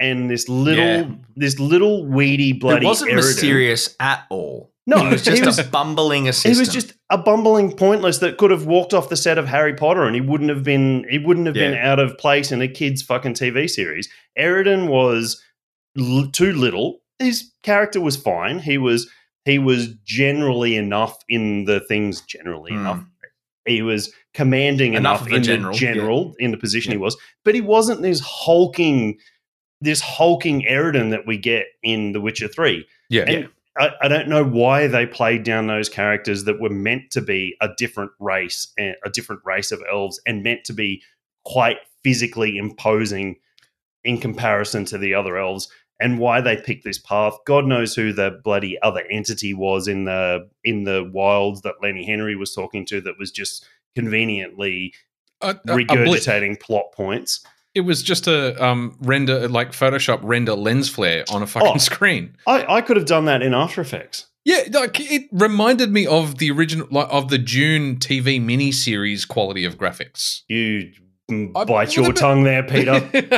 and 0.00 0.28
this 0.30 0.48
little 0.48 0.84
Yeah. 0.84 1.08
this 1.36 1.58
little 1.58 2.04
weedy 2.06 2.52
bloody 2.52 2.84
it 2.84 2.88
wasn't 2.88 3.12
Eredin. 3.12 3.16
mysterious 3.16 3.94
at 4.00 4.24
all. 4.28 4.72
No, 4.86 4.98
he 4.98 5.06
was 5.08 5.22
just 5.22 5.38
he 5.40 5.46
was- 5.46 5.58
a 5.58 5.64
bumbling 5.64 6.24
He 6.24 6.28
was 6.58 6.68
just 6.68 6.92
a 7.08 7.16
bumbling 7.16 7.72
pointless 7.74 8.18
that 8.18 8.36
could 8.36 8.50
have 8.50 8.66
walked 8.66 8.92
off 8.92 9.08
the 9.08 9.16
set 9.16 9.38
of 9.38 9.46
Harry 9.46 9.72
Potter 9.72 10.02
and 10.04 10.14
he 10.14 10.20
wouldn't 10.20 10.50
have 10.50 10.62
been 10.62 11.06
he 11.08 11.16
wouldn't 11.18 11.46
have 11.46 11.54
been 11.54 11.74
out 11.74 11.98
of 12.00 12.18
place 12.18 12.52
in 12.52 12.60
a 12.60 12.68
kid's 12.68 13.00
fucking 13.02 13.32
TV 13.34 13.70
series. 13.70 14.10
Eredin 14.38 14.88
was 14.88 15.40
l- 15.98 16.28
too 16.32 16.52
little. 16.52 17.00
His 17.18 17.50
character 17.62 18.00
was 18.00 18.16
fine. 18.16 18.58
He 18.58 18.78
was 18.78 19.08
he 19.44 19.58
was 19.58 19.88
generally 20.04 20.74
enough 20.76 21.18
in 21.28 21.66
the 21.66 21.80
things 21.80 22.22
generally 22.22 22.72
Hmm. 22.72 22.78
enough. 22.80 23.04
He 23.66 23.82
was 23.82 24.12
commanding 24.34 24.94
Enough 24.94 25.20
enough, 25.20 25.22
of 25.22 25.28
the 25.28 25.36
in 25.36 25.42
general, 25.42 25.72
the 25.72 25.78
general 25.78 26.34
in 26.38 26.50
the 26.50 26.56
position 26.58 26.92
he 26.92 26.98
was, 26.98 27.16
but 27.44 27.54
he 27.54 27.60
wasn't 27.60 28.02
this 28.02 28.20
hulking 28.20 29.18
this 29.80 30.00
hulking 30.00 30.62
Eredin 30.62 31.10
that 31.10 31.26
we 31.26 31.36
get 31.36 31.66
in 31.82 32.12
The 32.12 32.20
Witcher 32.20 32.48
3. 32.48 32.86
Yeah, 33.10 33.24
And 33.26 33.48
I, 33.76 33.90
I 34.02 34.08
don't 34.08 34.28
know 34.28 34.42
why 34.44 34.86
they 34.86 35.04
played 35.04 35.42
down 35.42 35.66
those 35.66 35.90
characters 35.90 36.44
that 36.44 36.58
were 36.58 36.70
meant 36.70 37.10
to 37.10 37.20
be 37.20 37.54
a 37.60 37.68
different 37.76 38.12
race, 38.18 38.72
a 38.78 39.10
different 39.12 39.42
race 39.44 39.72
of 39.72 39.82
elves, 39.90 40.18
and 40.26 40.42
meant 40.42 40.64
to 40.64 40.72
be 40.72 41.02
quite 41.44 41.78
physically 42.02 42.56
imposing 42.56 43.36
in 44.04 44.18
comparison 44.20 44.86
to 44.86 44.96
the 44.96 45.12
other 45.12 45.36
elves. 45.36 45.68
And 46.00 46.18
why 46.18 46.40
they 46.40 46.56
picked 46.56 46.84
this 46.84 46.98
path, 46.98 47.34
God 47.46 47.66
knows 47.66 47.94
who 47.94 48.12
the 48.12 48.40
bloody 48.42 48.76
other 48.82 49.02
entity 49.10 49.54
was 49.54 49.86
in 49.88 50.04
the 50.04 50.48
in 50.64 50.84
the 50.84 51.08
wilds 51.12 51.62
that 51.62 51.76
Lenny 51.82 52.04
Henry 52.04 52.34
was 52.36 52.52
talking 52.54 52.84
to. 52.86 53.00
That 53.00 53.18
was 53.18 53.30
just 53.30 53.64
conveniently 53.94 54.92
regurgitating 55.42 56.60
plot 56.60 56.92
points. 56.92 57.44
It 57.74 57.80
was 57.80 58.02
just 58.02 58.26
a 58.28 58.62
um, 58.64 58.96
render, 59.00 59.48
like 59.48 59.72
Photoshop 59.72 60.20
render 60.22 60.54
lens 60.54 60.88
flare 60.88 61.24
on 61.32 61.42
a 61.42 61.46
fucking 61.46 61.72
Oh. 61.74 61.78
screen. 61.78 62.36
I, 62.46 62.76
I 62.76 62.80
could 62.80 62.96
have 62.96 63.06
done 63.06 63.24
that 63.24 63.42
in 63.42 63.52
After 63.52 63.80
Effects. 63.80 64.26
Yeah, 64.44 64.60
like 64.72 65.00
it 65.00 65.28
reminded 65.32 65.90
me 65.90 66.06
of 66.06 66.38
the 66.38 66.50
original, 66.50 66.86
like, 66.90 67.08
of 67.10 67.30
the 67.30 67.38
Dune 67.38 67.96
TV 67.96 68.40
miniseries 68.40 69.26
quality 69.26 69.64
of 69.64 69.76
graphics. 69.78 70.42
You 70.48 70.92
I- 71.30 71.64
bite 71.64 71.96
your 71.96 72.04
well, 72.04 72.12
tongue 72.12 72.44
there, 72.44 72.62
Peter. 72.62 72.92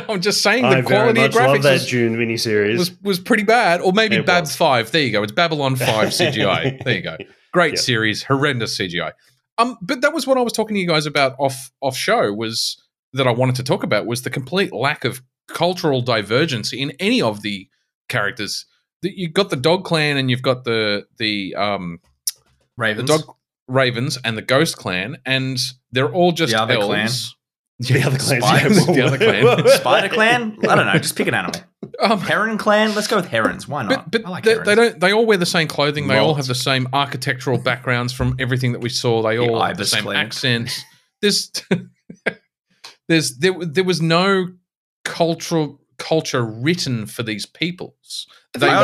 I'm 0.09 0.21
just 0.21 0.43
saying 0.43 0.63
the 0.63 0.69
I 0.69 0.81
very 0.81 0.85
quality 0.87 1.21
of 1.25 1.35
much 1.35 1.35
love 1.37 1.57
graphics 1.59 1.63
that 1.63 1.73
was, 1.75 1.87
Dune 1.89 2.17
miniseries. 2.17 2.79
was 2.79 2.91
was 3.03 3.19
pretty 3.21 3.45
bad, 3.45 3.81
or 3.81 3.93
maybe 3.93 4.17
It 4.17 4.27
Babs 4.27 4.51
was. 4.51 4.57
Five. 4.57 4.91
There 4.91 5.03
you 5.03 5.13
go. 5.13 5.23
It's 5.23 5.33
Babylon 5.33 5.77
Five 5.77 6.09
CGI. 6.11 6.83
there 6.85 6.95
you 6.95 7.03
go. 7.03 7.17
Great 7.53 7.75
Yeah. 7.75 7.81
series, 7.81 8.23
horrendous 8.25 8.77
CGI. 8.79 9.13
Um, 9.59 9.79
but 9.81 10.01
that 10.03 10.13
was 10.13 10.27
what 10.27 10.37
I 10.37 10.43
was 10.43 10.53
talking 10.53 10.75
to 10.75 10.81
you 10.81 10.89
guys 10.89 11.07
about 11.07 11.37
off 11.39 11.71
off 11.81 11.97
show 11.97 12.33
was 12.33 12.77
that 13.13 13.27
I 13.27 13.31
wanted 13.31 13.55
to 13.57 13.63
talk 13.63 13.83
about 13.85 14.05
was 14.05 14.23
the 14.23 14.31
complete 14.31 14.73
lack 14.73 15.05
of 15.05 15.23
cultural 15.49 16.03
divergence 16.03 16.73
in 16.73 16.93
any 16.99 17.23
of 17.23 17.43
the 17.43 17.69
characters. 18.09 18.67
The- 19.03 19.13
You've 19.17 19.33
got 19.33 19.51
the 19.51 19.57
dog 19.57 19.85
clan 19.85 20.17
and 20.17 20.29
you've 20.31 20.43
got 20.43 20.65
the 20.65 21.07
the 21.19 21.55
um 21.55 22.01
the 22.77 23.03
dog 23.05 23.23
ravens 23.69 24.19
and 24.25 24.37
the 24.37 24.43
ghost 24.43 24.77
clan, 24.77 25.17
and 25.25 25.59
they're 25.93 26.13
all 26.13 26.33
just 26.33 26.53
The 26.53 26.61
other 26.61 26.75
elves. 26.75 26.87
clan. 26.87 27.09
The 27.79 28.03
other 28.03 28.17
clans, 28.17 28.43
Spiders, 28.45 28.89
yeah. 28.89 28.95
the 28.95 29.01
other 29.03 29.19
clan. 29.19 29.69
Spider 29.81 30.09
Clan? 30.15 30.59
I 30.67 30.75
don't 30.75 30.87
know. 30.87 30.95
Just 30.95 31.15
pick 31.15 31.27
an 31.29 31.35
animal. 31.35 31.61
Um, 32.01 32.21
Heron 32.21 32.57
Clan? 32.57 32.95
Let's 32.95 33.07
go 33.07 33.17
with 33.17 33.27
herons. 33.29 33.69
Why 33.69 33.83
not? 33.83 34.11
but 34.11 34.23
but 34.23 34.27
I 34.27 34.31
like 34.31 34.45
they, 34.45 34.51
herons. 34.53 34.67
they 34.67 34.75
don't. 34.75 35.01
They 35.01 35.13
all 35.13 35.27
wear 35.27 35.37
the 35.37 35.45
same 35.45 35.69
clothing. 35.69 36.09
They 36.09 36.17
all 36.17 36.35
have 36.35 36.47
the 36.47 36.55
same 36.55 36.89
architectural 36.95 37.59
backgrounds 37.59 38.15
from 38.15 38.35
everything 38.39 38.73
that 38.73 38.81
we 38.81 38.89
saw. 38.89 39.21
They 39.23 39.37
The 39.37 39.43
all 39.47 39.63
have 39.63 39.77
the 39.77 39.85
same 39.85 40.05
clan. 40.05 40.17
accents. 40.17 40.83
There's 41.21 41.51
there's 43.09 43.37
there 43.39 43.53
there 43.61 43.85
was 43.85 44.01
no 44.01 44.49
cultural 45.05 45.81
culture 45.99 46.45
written 46.45 47.07
for 47.07 47.23
these 47.23 47.47
peoples. 47.47 48.27
They 48.61 48.69
I, 48.69 48.83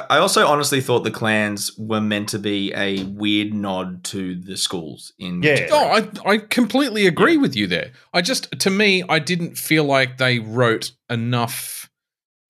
I- 0.00 0.06
I 0.10 0.18
also 0.18 0.46
honestly 0.46 0.80
thought 0.80 1.00
the 1.04 1.10
clans 1.10 1.70
were 1.78 2.00
meant 2.00 2.28
to 2.30 2.38
be 2.38 2.72
a 2.74 3.04
weird 3.04 3.52
nod 3.54 4.04
to 4.04 4.34
the 4.34 4.56
schools 4.56 5.12
in 5.18 5.42
Yeah. 5.42 5.68
Oh, 5.70 5.88
I, 6.26 6.30
I 6.30 6.38
completely 6.38 7.06
agree 7.06 7.36
with 7.36 7.54
you 7.56 7.66
there. 7.66 7.92
I 8.12 8.22
just, 8.22 8.58
to 8.60 8.70
me, 8.70 9.02
I 9.08 9.18
didn't 9.18 9.56
feel 9.58 9.84
like 9.84 10.18
they 10.18 10.38
wrote 10.38 10.92
enough 11.10 11.88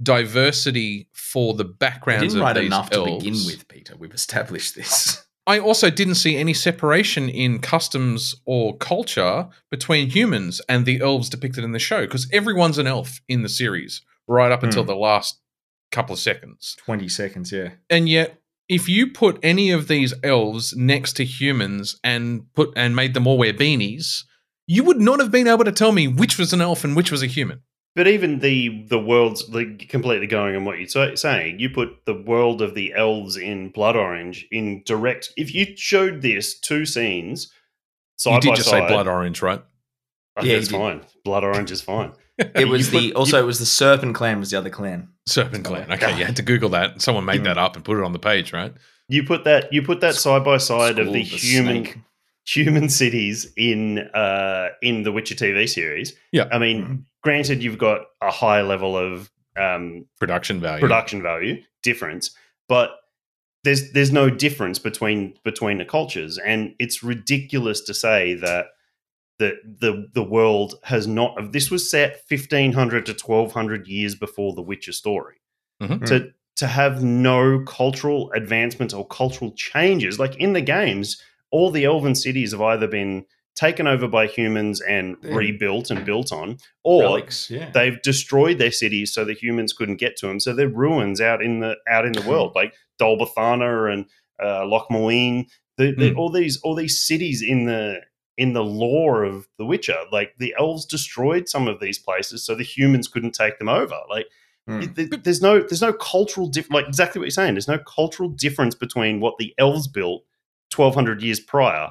diversity 0.02 1.08
for 1.12 1.54
the 1.54 1.64
They 1.64 1.70
backgrounds 1.78 2.34
didn't 2.34 2.38
of 2.38 2.42
write 2.44 2.56
these 2.56 2.66
enough 2.66 2.88
elves. 2.92 3.22
to 3.24 3.30
begin 3.30 3.46
with, 3.46 3.68
Peter. 3.68 3.94
We've 3.96 4.12
established 4.12 4.74
this. 4.74 5.24
I 5.46 5.58
also 5.58 5.90
didn't 5.90 6.14
see 6.16 6.36
any 6.36 6.54
separation 6.54 7.28
in 7.28 7.58
customs 7.58 8.34
or 8.44 8.76
culture 8.76 9.48
between 9.72 10.08
humans 10.10 10.60
and 10.68 10.86
the 10.86 11.00
elves 11.00 11.28
depicted 11.28 11.64
in 11.64 11.72
the 11.72 11.80
show 11.80 12.02
because 12.02 12.28
everyone's 12.32 12.78
an 12.78 12.86
elf 12.86 13.20
in 13.28 13.42
the 13.42 13.48
series 13.48 14.02
right 14.28 14.52
up 14.52 14.62
until 14.62 14.82
Hmm. 14.84 14.88
the 14.90 14.96
last 14.96 15.40
couple 15.92 16.12
of 16.12 16.18
seconds. 16.18 16.76
20 16.84 17.08
seconds, 17.08 17.52
yeah. 17.52 17.70
and 17.88 18.08
yet 18.08 18.40
if 18.68 18.88
you 18.88 19.06
put 19.12 19.38
any 19.42 19.70
of 19.70 19.86
these 19.88 20.14
elves 20.24 20.74
next 20.76 21.12
to 21.14 21.24
humans 21.24 21.98
and 22.02 22.52
put 22.54 22.72
and 22.76 22.96
made 22.96 23.12
them 23.14 23.26
all 23.26 23.36
wear 23.38 23.52
beanies 23.52 24.24
you 24.66 24.84
would 24.84 25.00
not 25.00 25.18
have 25.20 25.30
been 25.30 25.48
able 25.48 25.64
to 25.64 25.72
tell 25.72 25.92
me 25.92 26.06
which 26.08 26.38
was 26.38 26.52
an 26.52 26.60
elf 26.60 26.84
and 26.84 26.96
which 26.96 27.10
was 27.10 27.22
a 27.22 27.26
human 27.26 27.60
But 27.94 28.08
even 28.08 28.38
the 28.38 28.84
the 28.88 28.98
worlds, 28.98 29.48
like 29.50 29.88
completely 29.88 30.26
going 30.26 30.56
on 30.56 30.64
what 30.64 30.78
you're 30.78 31.16
saying, 31.16 31.58
you 31.60 31.68
put 31.68 32.06
the 32.06 32.14
world 32.14 32.62
of 32.62 32.74
the 32.74 32.94
elves 32.94 33.36
in 33.36 33.70
Blood 33.70 33.96
Orange 33.96 34.46
in 34.50 34.82
direct. 34.86 35.30
If 35.36 35.54
you 35.54 35.76
showed 35.76 36.22
this 36.22 36.58
two 36.58 36.86
scenes 36.86 37.52
side 38.16 38.36
you 38.36 38.40
did 38.40 38.48
by 38.50 38.54
just 38.54 38.70
side, 38.70 38.88
say 38.88 38.94
blood 38.94 39.08
orange 39.08 39.42
right 39.42 39.62
Yeah, 40.40 40.54
that's 40.54 40.70
you 40.70 40.78
did. 40.78 40.82
fine. 40.82 41.00
Blood 41.24 41.44
Orange 41.44 41.70
is 41.70 41.82
fine. 41.82 42.12
It 42.38 42.68
was 42.68 42.90
the 42.90 43.08
put- 43.10 43.16
also 43.16 43.36
you- 43.38 43.42
it 43.42 43.46
was 43.46 43.58
the 43.58 43.66
Serpent 43.66 44.14
Clan 44.14 44.40
was 44.40 44.50
the 44.50 44.58
other 44.58 44.70
clan. 44.70 45.08
serpent 45.28 45.64
clan 45.64 45.86
Oh, 45.90 45.94
okay 45.94 46.18
you 46.18 46.24
had 46.24 46.34
to 46.36 46.42
google 46.42 46.70
that 46.70 47.00
someone 47.00 47.24
made 47.24 47.44
that 47.44 47.56
up 47.58 47.76
and 47.76 47.84
put 47.84 47.96
it 47.98 48.02
on 48.04 48.12
the 48.12 48.18
page 48.18 48.52
right 48.52 48.72
You 49.08 49.22
put 49.22 49.44
that 49.44 49.72
you 49.72 49.82
put 49.82 50.00
that 50.00 50.14
side 50.16 50.42
by 50.44 50.56
side 50.56 50.98
of 50.98 51.06
the 51.06 51.12
the 51.12 51.22
human 51.22 51.84
Snake. 51.84 51.98
human 52.44 52.88
cities 52.88 53.52
in 53.56 53.98
uh 54.14 54.68
in 54.82 55.02
the 55.04 55.12
Witcher 55.12 55.34
TV 55.36 55.68
series. 55.68 56.14
Yeah. 56.32 56.48
I 56.50 56.58
mean, 56.58 56.82
Mhm. 56.84 57.04
granted, 57.22 57.62
you've 57.62 57.78
got 57.78 58.00
a 58.20 58.30
high 58.32 58.62
level 58.62 58.96
of 58.96 59.30
um, 59.56 60.06
production 60.18 60.60
value 60.60 60.80
production 60.80 61.20
value 61.22 61.62
difference, 61.82 62.30
but 62.68 62.90
there's 63.64 63.92
there's 63.92 64.10
no 64.10 64.28
difference 64.30 64.78
between 64.80 65.34
between 65.44 65.78
the 65.78 65.84
cultures, 65.84 66.38
and 66.38 66.74
it's 66.80 67.02
ridiculous 67.04 67.80
to 67.82 67.94
say 67.94 68.34
that 68.34 68.66
the 69.38 69.54
the 69.64 70.08
the 70.14 70.22
world 70.22 70.74
has 70.84 71.06
not. 71.06 71.52
This 71.52 71.70
was 71.70 71.90
set 71.90 72.26
fifteen 72.28 72.72
hundred 72.72 73.06
to 73.06 73.14
twelve 73.14 73.52
hundred 73.52 73.86
years 73.88 74.14
before 74.14 74.54
the 74.54 74.62
Witcher 74.62 74.92
story. 74.92 75.36
Mhm. 75.82 76.04
To 76.06 76.32
to 76.56 76.66
have 76.66 77.02
no 77.02 77.60
cultural 77.66 78.30
advancements 78.32 78.92
or 78.94 79.06
cultural 79.06 79.52
changes, 79.52 80.18
like 80.18 80.36
in 80.36 80.52
the 80.52 80.60
games, 80.60 81.20
all 81.50 81.70
the 81.70 81.84
elven 81.84 82.14
cities 82.14 82.52
have 82.52 82.60
either 82.60 82.86
been 82.86 83.24
taken 83.56 83.86
over 83.86 84.06
by 84.08 84.26
humans 84.26 84.80
and 84.80 85.16
Yeah. 85.22 85.34
rebuilt 85.34 85.90
and 85.90 86.04
built 86.06 86.32
on, 86.32 86.56
or 86.84 87.02
Relics, 87.02 87.50
yeah. 87.50 87.70
they've 87.70 88.00
destroyed 88.02 88.58
their 88.58 88.70
cities 88.72 89.12
so 89.12 89.24
the 89.24 89.34
humans 89.34 89.72
couldn't 89.72 89.96
get 89.96 90.16
to 90.18 90.26
them. 90.26 90.40
So 90.40 90.54
they're 90.54 90.68
ruins 90.68 91.20
out 91.20 91.42
in 91.42 91.60
the 91.60 91.76
out 91.88 92.06
in 92.06 92.12
the 92.12 92.22
world, 92.22 92.52
like 92.60 92.74
Dol 92.98 93.18
Blathanna 93.18 93.92
and 93.92 94.06
uh, 94.42 94.64
Loc 94.66 94.88
Muinne. 94.90 95.46
The, 95.78 95.92
the, 95.92 96.10
Hmm. 96.10 96.18
All 96.18 96.30
these 96.30 96.58
all 96.62 96.74
these 96.74 97.00
cities 97.00 97.42
in 97.42 97.64
the 97.64 98.00
in 98.38 98.52
the 98.54 98.64
lore 98.64 99.24
of 99.24 99.46
The 99.58 99.66
Witcher, 99.66 99.96
like 100.10 100.34
the 100.38 100.54
elves 100.58 100.86
destroyed 100.86 101.48
some 101.48 101.68
of 101.68 101.80
these 101.80 101.98
places 101.98 102.44
so 102.44 102.54
the 102.54 102.62
humans 102.64 103.08
couldn't 103.08 103.32
take 103.34 103.58
them 103.58 103.68
over. 103.68 103.98
Like 104.08 104.26
hmm. 104.66 104.80
th- 104.80 105.10
there's 105.22 105.42
no 105.42 105.60
there's 105.60 105.82
no 105.82 105.92
cultural 105.92 106.48
diff- 106.48 106.70
like 106.70 106.88
exactly 106.88 107.18
what 107.18 107.26
you're 107.26 107.30
saying. 107.30 107.54
There's 107.54 107.68
no 107.68 107.78
cultural 107.78 108.28
difference 108.30 108.74
between 108.74 109.20
what 109.20 109.36
the 109.38 109.54
elves 109.58 109.86
built 109.86 110.24
1200 110.74 111.22
years 111.22 111.40
prior 111.40 111.90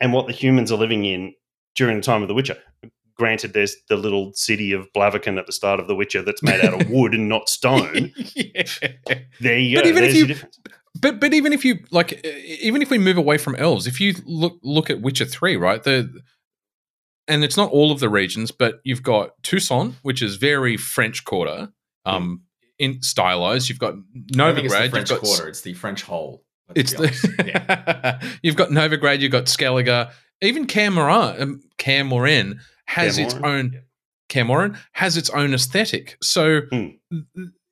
and 0.00 0.12
what 0.12 0.26
the 0.26 0.32
humans 0.32 0.70
are 0.70 0.78
living 0.78 1.04
in 1.04 1.34
during 1.74 1.96
the 1.96 2.02
time 2.02 2.22
of 2.22 2.28
The 2.28 2.34
Witcher. 2.34 2.58
Granted, 3.16 3.52
there's 3.52 3.74
the 3.88 3.96
little 3.96 4.32
city 4.34 4.70
of 4.72 4.92
Blaviken 4.92 5.38
at 5.38 5.46
the 5.46 5.52
start 5.52 5.80
of 5.80 5.88
The 5.88 5.94
Witcher 5.94 6.22
that's 6.22 6.42
made 6.42 6.64
out 6.64 6.80
of 6.80 6.88
wood 6.88 7.14
and 7.14 7.28
not 7.28 7.48
stone. 7.48 8.12
yeah. 8.36 8.62
There 9.40 9.58
you 9.58 9.76
But 9.76 9.84
go. 9.84 9.90
even 9.90 10.04
if 10.04 10.14
you-. 10.14 10.36
But 11.00 11.20
but 11.20 11.34
even 11.34 11.52
if 11.52 11.64
you 11.64 11.80
like, 11.90 12.24
even 12.24 12.82
if 12.82 12.90
we 12.90 12.98
move 12.98 13.16
away 13.16 13.38
from 13.38 13.54
elves, 13.56 13.86
if 13.86 14.00
you 14.00 14.14
look 14.24 14.58
look 14.62 14.90
at 14.90 15.00
Witcher 15.00 15.24
three, 15.24 15.56
right? 15.56 15.82
The 15.82 16.10
and 17.28 17.44
it's 17.44 17.56
not 17.56 17.70
all 17.70 17.92
of 17.92 18.00
the 18.00 18.08
regions, 18.08 18.50
but 18.50 18.80
you've 18.84 19.02
got 19.02 19.30
Toussaint, 19.42 19.94
which 20.02 20.22
is 20.22 20.36
very 20.36 20.76
French 20.76 21.24
Quarter, 21.24 21.68
um, 22.06 22.42
in 22.78 23.02
stylized. 23.02 23.68
You've 23.68 23.78
got 23.78 23.94
I 23.94 23.96
think 23.96 24.06
it's 24.26 24.32
the 24.32 24.38
Novigrad. 24.38 24.90
French 24.90 25.10
You've 25.10 25.20
got 25.20 25.26
Quarter. 25.26 25.48
It's 25.48 25.60
the 25.60 25.74
French 25.74 26.02
hole. 26.02 26.44
it's 26.74 26.94
honest. 26.94 27.26
yeah. 27.44 28.20
you've 28.42 28.56
got 28.56 28.70
Novigrad. 28.70 29.20
You've 29.20 29.32
got 29.32 29.44
Skellige. 29.44 30.10
Even 30.40 30.66
Kaer 30.66 30.90
Morhen, 30.90 31.40
um, 32.52 32.60
has 32.86 33.18
its 33.18 33.34
own. 33.34 33.82
Kaer 34.28 34.44
Morhen 34.44 34.78
has 34.92 35.16
its 35.16 35.30
own 35.30 35.52
aesthetic. 35.54 36.16
So 36.22 36.62
Hmm. 36.70 36.88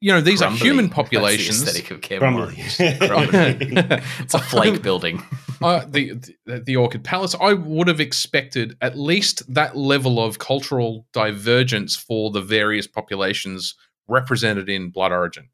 You 0.01 0.13
know 0.13 0.21
these 0.21 0.41
Crumbly. 0.41 0.61
are 0.61 0.65
human 0.65 0.85
That's 0.87 0.97
the 0.97 1.03
populations. 1.03 1.63
aesthetic 1.63 1.91
of 1.91 2.01
Kaer 2.03 2.21
Morhen 2.21 2.99
Crumbly. 3.09 3.09
Crumbly. 3.09 4.03
it's 4.21 4.35
a 4.35 4.39
flake 4.39 4.83
building. 4.83 5.23
uh, 5.63 5.85
the, 5.89 6.13
the 6.45 6.61
the 6.61 6.77
Orchid 6.77 7.03
Palace, 7.03 7.35
I 7.41 7.55
would 7.55 7.89
have 7.89 8.01
expected 8.01 8.77
at 8.83 8.99
least 8.99 9.43
that 9.55 9.75
level 9.77 10.23
of 10.23 10.39
cultural 10.39 11.07
divergence 11.13 11.97
for 11.97 12.31
the 12.31 12.43
various 12.43 12.87
populations 12.87 13.75
represented 14.07 14.69
in 14.69 14.91
Blood 14.91 15.13
Origin. 15.13 15.49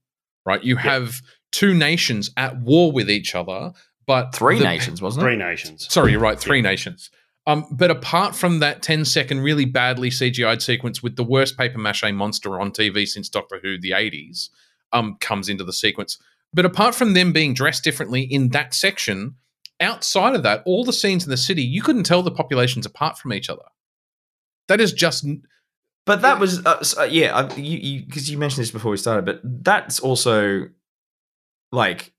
Right, 0.45 0.63
you 0.65 0.75
have 0.77 1.23
two 1.53 1.73
nations 1.73 2.31
at 2.37 2.59
war 2.61 2.91
with 2.91 3.09
each 3.09 3.37
other, 3.37 3.73
but 4.09 4.35
Three 4.35 4.59
the- 4.59 4.65
nations, 4.65 5.01
wasn't 5.01 5.23
Three 5.23 5.35
it? 5.35 5.39
nations. 5.39 5.87
Sorry, 5.89 6.11
you're 6.11 6.21
right. 6.21 6.39
Three 6.39 6.63
nations. 6.63 7.11
Um, 7.47 7.67
but 7.73 7.91
apart 7.91 8.37
from 8.37 8.61
that 8.61 8.83
10 8.83 9.05
second 9.05 9.41
really 9.41 9.65
badly 9.65 10.11
CGI'd 10.11 10.63
sequence 10.63 11.03
with 11.03 11.17
the 11.17 11.25
worst 11.25 11.59
paper 11.59 11.79
mache 11.79 12.13
monster 12.13 12.61
on 12.61 12.71
TV 12.71 13.07
since 13.07 13.29
Doctor 13.29 13.59
Who 13.63 13.79
the 13.79 13.91
80s, 13.91 14.51
um, 14.93 15.17
comes 15.21 15.49
into 15.49 15.65
the 15.65 15.73
sequence. 15.73 16.19
But 16.55 16.65
apart 16.65 16.95
from 16.95 17.15
them 17.15 17.33
being 17.33 17.55
dressed 17.55 17.83
differently 17.83 18.23
in 18.23 18.51
that 18.51 18.75
section, 18.75 19.37
outside 19.81 20.35
of 20.35 20.43
that, 20.45 20.63
all 20.65 20.85
the 20.85 20.93
scenes 20.93 21.25
in 21.25 21.31
the 21.31 21.37
city, 21.37 21.63
you 21.63 21.83
couldn't 21.83 22.05
tell 22.05 22.23
the 22.23 22.31
populations 22.31 22.87
apart 22.87 23.19
from 23.19 23.33
each 23.33 23.49
other. 23.49 23.63
That 24.69 24.81
is 24.81 24.93
just 24.93 25.27
But 26.07 26.23
that 26.23 26.39
was 26.39 26.65
uh, 26.65 26.83
uh, 26.99 27.05
yeah, 27.05 27.37
I, 27.37 27.55
you 27.57 28.05
because 28.05 28.31
you, 28.31 28.39
mentioned 28.39 28.63
this 28.63 28.71
before 28.71 28.91
we 28.91 28.97
started, 28.97 29.25
but 29.25 29.41
that's 29.43 29.99
also 29.99 30.69
like 31.73 32.13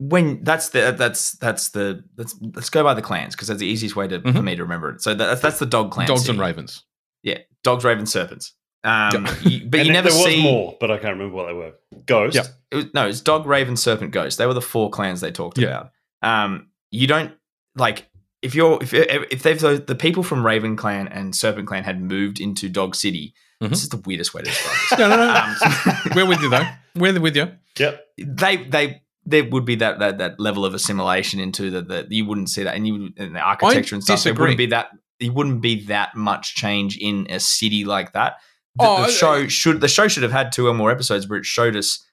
when 0.00 0.42
that's 0.42 0.70
the 0.70 0.94
that's 0.96 1.32
that's 1.32 1.68
the 1.70 2.02
let's 2.16 2.34
let's 2.54 2.70
go 2.70 2.82
by 2.82 2.94
the 2.94 3.02
clans 3.02 3.36
because 3.36 3.48
that's 3.48 3.60
the 3.60 3.66
easiest 3.66 3.96
way 3.96 4.08
to 4.08 4.20
for 4.22 4.28
Mhm. 4.28 4.44
me 4.44 4.56
to 4.56 4.62
remember 4.62 4.90
it. 4.90 5.02
So 5.02 5.12
that's 5.14 5.42
that's 5.42 5.58
the 5.58 5.66
dog 5.66 5.90
clan. 5.92 6.06
dogs 6.08 6.22
city. 6.22 6.32
and 6.32 6.40
ravens. 6.40 6.84
Yeah, 7.22 7.38
dogs, 7.62 7.84
ravens, 7.84 8.10
serpents. 8.10 8.54
Um, 8.82 9.26
you- 9.42 9.66
but 9.68 9.80
And 9.80 9.86
you 9.88 9.92
never 9.92 10.08
there 10.08 10.18
see 10.24 10.36
was 10.36 10.42
more, 10.42 10.76
but 10.80 10.90
I 10.90 10.96
can't 10.96 11.12
remember 11.18 11.34
what 11.36 11.48
they 11.48 11.52
were. 11.52 11.72
Ghost. 12.06 12.34
Yeah. 12.34 12.44
It 12.70 12.76
was, 12.76 12.84
no, 12.94 13.06
it's 13.08 13.20
dog, 13.20 13.44
raven, 13.44 13.76
serpent, 13.76 14.10
ghost. 14.12 14.38
They 14.38 14.46
were 14.46 14.54
the 14.54 14.62
four 14.62 14.88
clans 14.88 15.20
they 15.20 15.30
talked 15.30 15.58
Yeah. 15.58 15.66
about. 15.68 15.90
Um, 16.22 16.68
you 16.90 17.06
don't 17.06 17.32
like 17.76 18.08
if 18.40 18.54
you're 18.54 18.78
if 18.82 18.94
if 18.94 19.42
they've 19.42 19.60
the, 19.60 19.84
the 19.86 19.94
people 19.94 20.22
from 20.22 20.46
Raven 20.46 20.76
Clan 20.76 21.08
and 21.08 21.36
Serpent 21.36 21.68
Clan 21.68 21.84
had 21.84 22.00
moved 22.00 22.40
into 22.40 22.70
Dog 22.70 22.96
City. 22.96 23.34
Mhm. 23.62 23.68
This 23.68 23.82
is 23.82 23.90
the 23.90 23.98
weirdest 23.98 24.32
way 24.32 24.40
to 24.40 24.48
describe 24.48 24.76
this. 24.90 24.98
No, 24.98 25.08
no, 25.10 25.16
no. 25.16 25.30
Um, 25.34 25.96
We're 26.16 26.26
with 26.26 26.40
you, 26.40 26.48
though. 26.48 26.66
We're 26.94 27.20
with 27.20 27.36
you. 27.36 27.52
Yep. 27.78 28.06
they 28.16 28.56
they 28.64 29.02
there 29.26 29.44
would 29.44 29.64
be 29.64 29.74
that 29.76 29.98
that 29.98 30.18
that 30.18 30.40
level 30.40 30.64
of 30.64 30.74
assimilation 30.74 31.40
into 31.40 31.70
the 31.70 31.82
that 31.82 32.10
you 32.12 32.24
wouldn't 32.24 32.48
see 32.50 32.62
that 32.64 32.74
and 32.74 32.86
you 32.86 32.92
would- 32.94 33.18
and 33.18 33.34
the 33.36 33.40
architecture 33.40 33.94
and 33.94 34.02
stuff. 34.02 34.22
There 34.22 34.34
wouldn't 34.34 34.58
be 34.58 34.66
that 34.66 34.90
there 35.20 35.30
wouldn't 35.32 35.60
be 35.60 35.84
that 35.86 36.16
much 36.16 36.54
change 36.54 36.96
in 36.96 37.26
a 37.30 37.38
city 37.40 37.84
like 37.84 38.12
that. 38.14 38.36
The, 38.76 38.84
Oh, 38.86 39.02
the 39.06 39.10
show 39.12 39.46
should 39.48 39.80
the 39.80 39.88
show 39.88 40.08
should 40.08 40.22
have 40.22 40.32
had 40.32 40.52
two 40.52 40.68
or 40.68 40.74
more 40.74 40.90
episodes 40.90 41.28
where 41.28 41.38
it 41.38 41.44
showed 41.46 41.76
us 41.76 42.04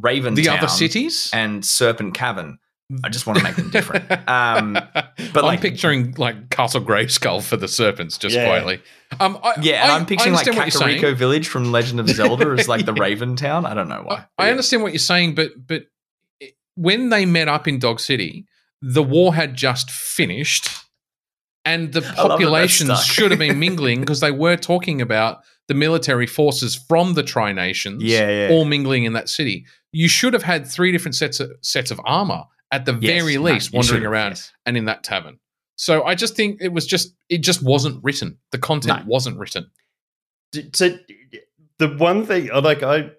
Raven 0.00 0.34
The 0.34 0.48
other 0.48 0.68
cities? 0.68 1.30
and 1.32 1.64
Serpent 1.64 2.14
Cavern 2.14 2.58
I 3.02 3.08
just 3.08 3.26
want 3.26 3.38
to 3.38 3.44
make 3.44 3.56
them 3.56 3.70
different. 3.70 4.10
Um, 4.28 4.74
but 4.74 4.92
but 5.32 5.38
I'm 5.38 5.44
like- 5.46 5.62
picturing 5.62 6.14
like 6.18 6.50
Castle 6.50 6.82
Grayskull 6.82 7.42
for 7.42 7.56
the 7.56 7.66
serpents, 7.66 8.18
just 8.18 8.36
Yeah. 8.36 8.44
quietly. 8.46 8.82
Um, 9.18 9.38
I, 9.42 9.54
yeah, 9.62 9.82
and 9.84 9.90
I, 9.92 9.94
I, 9.94 9.98
am 10.00 10.06
picturing 10.06 10.34
I 10.34 10.36
like 10.38 10.48
understand 10.48 11.00
Kakariko. 11.00 11.16
Village 11.16 11.48
from 11.48 11.72
Legend 11.72 11.98
of 11.98 12.08
Zelda 12.20 12.46
as 12.50 12.68
like 12.68 12.84
the 12.84 12.92
Raven 12.92 13.36
Town. 13.36 13.64
I 13.64 13.72
don't 13.72 13.88
know 13.88 14.02
why. 14.04 14.26
I, 14.38 14.48
I 14.48 14.50
understand 14.50 14.82
what 14.82 14.92
you're 14.92 14.98
saying, 14.98 15.34
but 15.34 15.52
but 15.66 15.76
it- 15.76 15.88
when 16.76 17.08
they 17.10 17.26
met 17.26 17.48
up 17.48 17.66
in 17.68 17.78
Dog 17.78 18.00
City, 18.00 18.46
the 18.82 19.02
war 19.02 19.34
had 19.34 19.54
just 19.54 19.90
finished, 19.90 20.68
and 21.64 21.92
the 21.92 22.02
populations 22.02 23.04
should 23.04 23.30
have 23.30 23.38
been 23.40 23.58
mingling 23.66 24.00
because 24.00 24.20
they 24.20 24.30
were 24.32 24.56
talking 24.56 25.00
about 25.00 25.38
the 25.68 25.74
military 25.74 26.26
forces 26.26 26.74
from 26.74 27.14
the 27.14 27.22
Tri 27.22 27.52
Nations, 27.52 28.02
Yeah, 28.02 28.28
yeah. 28.28 28.48
all 28.50 28.64
mingling 28.66 29.04
in 29.04 29.14
that 29.14 29.28
city. 29.30 29.64
You 29.92 30.08
should 30.08 30.34
have 30.34 30.42
had 30.42 30.66
three 30.66 30.92
different 30.92 31.14
sets 31.14 31.40
of 31.40 31.50
sets 31.62 31.90
of 31.90 32.00
armor 32.04 32.44
at 32.70 32.84
the 32.84 32.92
Yes, 33.00 33.22
very 33.22 33.38
least, 33.38 33.72
wandering 33.72 34.04
around 34.04 34.32
yes. 34.32 34.52
and 34.66 34.76
in 34.76 34.84
that 34.86 35.04
tavern. 35.04 35.38
So 35.76 36.02
I 36.04 36.14
just 36.14 36.36
think 36.36 36.58
it 36.60 36.72
was 36.72 36.86
just 36.86 37.14
it 37.30 37.38
just 37.38 37.62
wasn't 37.62 38.02
written. 38.04 38.38
The 38.52 38.58
content 38.58 39.00
No. 39.06 39.10
wasn't 39.10 39.38
written. 39.38 39.70
So 40.74 40.98
the 41.78 41.88
one 41.96 42.26
thing, 42.26 42.50
I 42.52 42.58
like, 42.58 42.82
I 42.82 43.10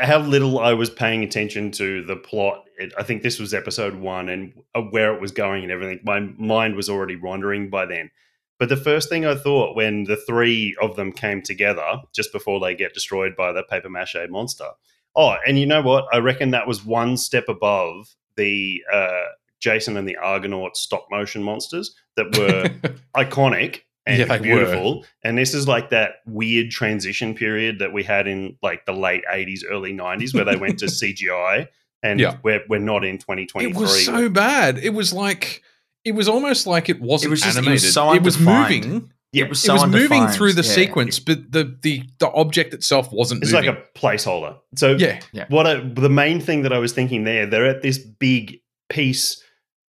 how 0.00 0.18
little 0.18 0.58
I 0.58 0.72
was 0.72 0.90
paying 0.90 1.22
attention 1.22 1.70
to 1.72 2.04
the 2.04 2.16
plot. 2.16 2.64
It, 2.78 2.92
I 2.98 3.02
think 3.02 3.22
this 3.22 3.38
was 3.38 3.54
episode 3.54 3.94
one, 3.94 4.28
and 4.28 4.52
uh, 4.74 4.82
where 4.82 5.14
it 5.14 5.20
was 5.20 5.32
going 5.32 5.62
and 5.62 5.72
everything. 5.72 6.00
My 6.04 6.20
mind 6.20 6.76
was 6.76 6.88
already 6.88 7.16
wandering 7.16 7.70
by 7.70 7.86
then. 7.86 8.10
But 8.58 8.68
the 8.68 8.76
first 8.76 9.08
thing 9.08 9.24
I 9.24 9.36
thought 9.36 9.74
when 9.74 10.04
the 10.04 10.16
three 10.16 10.76
of 10.82 10.94
them 10.96 11.12
came 11.12 11.40
together 11.40 12.02
just 12.12 12.32
before 12.32 12.60
they 12.60 12.74
get 12.74 12.92
destroyed 12.92 13.34
by 13.34 13.52
the 13.52 13.62
paper 13.62 13.88
mache 13.88 14.16
monster. 14.28 14.68
Oh, 15.16 15.36
and 15.46 15.58
you 15.58 15.66
know 15.66 15.82
what? 15.82 16.04
I 16.12 16.18
reckon 16.18 16.50
that 16.50 16.68
was 16.68 16.84
one 16.84 17.16
step 17.16 17.48
above 17.48 18.14
the 18.36 18.82
uh, 18.92 19.24
Jason 19.60 19.96
and 19.96 20.08
the 20.08 20.16
Argonaut 20.16 20.76
stop 20.76 21.06
motion 21.10 21.42
monsters 21.42 21.94
that 22.16 22.36
were 22.36 22.92
iconic 23.16 23.82
and 24.10 24.18
Yeah, 24.18 24.24
they 24.36 24.38
beautiful. 24.42 25.04
And 25.22 25.38
this 25.38 25.54
is 25.54 25.66
like 25.68 25.90
that 25.90 26.16
weird 26.26 26.70
transition 26.70 27.34
period 27.34 27.78
that 27.78 27.92
we 27.92 28.02
had 28.02 28.26
in 28.26 28.56
like 28.62 28.84
the 28.86 28.92
late 28.92 29.22
80s, 29.30 29.60
early 29.70 29.92
90s 29.92 30.34
where 30.34 30.44
they 30.44 30.56
went 30.56 30.78
to 30.80 30.86
CGI 31.00 31.68
and 32.02 32.18
Yeah. 32.20 32.36
we're, 32.42 32.62
we're 32.68 32.78
not 32.80 33.04
in 33.04 33.18
2023. 33.18 33.70
It 33.70 33.76
was 33.76 34.04
so 34.04 34.28
bad. 34.28 34.78
It 34.78 34.90
was 34.94 35.12
like 35.12 35.62
it 36.04 36.12
was 36.12 36.28
almost 36.28 36.66
like 36.66 36.88
it 36.88 37.00
wasn't 37.00 37.28
It 37.28 37.30
was 37.30 37.42
just- 37.42 37.58
it 37.58 37.66
was 37.68 37.92
so 37.92 38.12
it 38.14 38.22
was 38.22 38.36
undefined. 38.38 38.84
moving. 38.86 39.12
Yeah, 39.32 39.44
it 39.44 39.48
was 39.50 39.62
it 39.62 39.66
so 39.66 39.74
was 39.74 39.86
moving 39.86 40.26
through 40.28 40.54
the 40.54 40.62
Yeah. 40.62 40.72
sequence, 40.74 41.20
but 41.20 41.52
the 41.52 41.76
the 41.82 42.02
the 42.18 42.28
object 42.32 42.74
itself 42.74 43.12
wasn't 43.12 43.42
it's 43.44 43.52
moving. 43.52 43.68
like 43.70 43.78
a 43.78 43.98
placeholder. 43.98 44.56
So 44.74 44.96
yeah, 44.96 45.20
what 45.50 45.68
I, 45.68 45.74
the 45.78 46.08
main 46.08 46.40
thing 46.40 46.62
that 46.62 46.72
I 46.72 46.78
was 46.78 46.92
thinking 46.92 47.22
there, 47.24 47.46
they're 47.46 47.66
at 47.66 47.80
this 47.82 47.96
big 47.98 48.60
piece, 48.88 49.40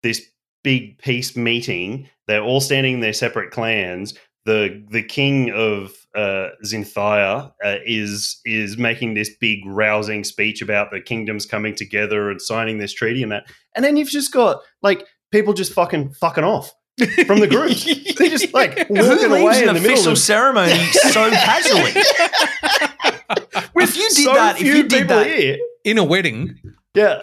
this 0.01 0.21
big 0.63 0.97
peace 0.99 1.35
meeting. 1.35 2.09
They're 2.27 2.43
all 2.43 2.61
standing 2.61 2.95
in 2.95 2.99
their 2.99 3.13
separate 3.13 3.51
clans. 3.51 4.13
The 4.45 4.85
the 4.91 5.03
king 5.03 5.51
of 5.51 5.93
uh, 6.15 6.49
Xin'trea 6.65 7.51
uh, 7.63 7.75
is 7.85 8.39
is 8.45 8.77
making 8.77 9.13
this 9.13 9.29
big 9.39 9.59
rousing 9.65 10.23
speech 10.23 10.61
about 10.61 10.91
the 10.91 11.01
kingdoms 11.01 11.45
coming 11.45 11.75
together 11.75 12.29
and 12.31 12.41
signing 12.41 12.77
this 12.77 12.93
treaty 12.93 13.23
and 13.23 13.31
that. 13.31 13.47
And 13.75 13.83
then 13.83 13.97
you've 13.97 14.09
just 14.09 14.31
got 14.31 14.61
like 14.81 15.05
people 15.31 15.53
just 15.53 15.73
fucking 15.73 16.13
fucking 16.13 16.43
off 16.43 16.73
from 17.25 17.39
the 17.39 17.47
group. 17.47 17.77
they 18.17 18.29
just 18.29 18.53
like 18.53 18.87
Who 18.87 18.95
walking 18.95 19.09
leaves 19.09 19.23
away 19.23 19.63
an 19.63 19.69
in 19.69 19.75
the 19.75 19.81
middle 19.81 19.93
official 19.93 20.11
of 20.13 20.17
ceremony 20.17 20.73
so 20.73 21.29
casually? 21.31 21.91
if 23.75 23.95
you 23.95 24.09
did 24.09 24.23
so 24.23 24.33
that, 24.33 24.59
if 24.59 24.65
you 24.65 24.83
did 24.83 25.07
that, 25.09 25.27
here. 25.27 25.57
in 25.83 25.97
a 25.97 26.03
wedding. 26.03 26.59
Yeah, 26.93 27.21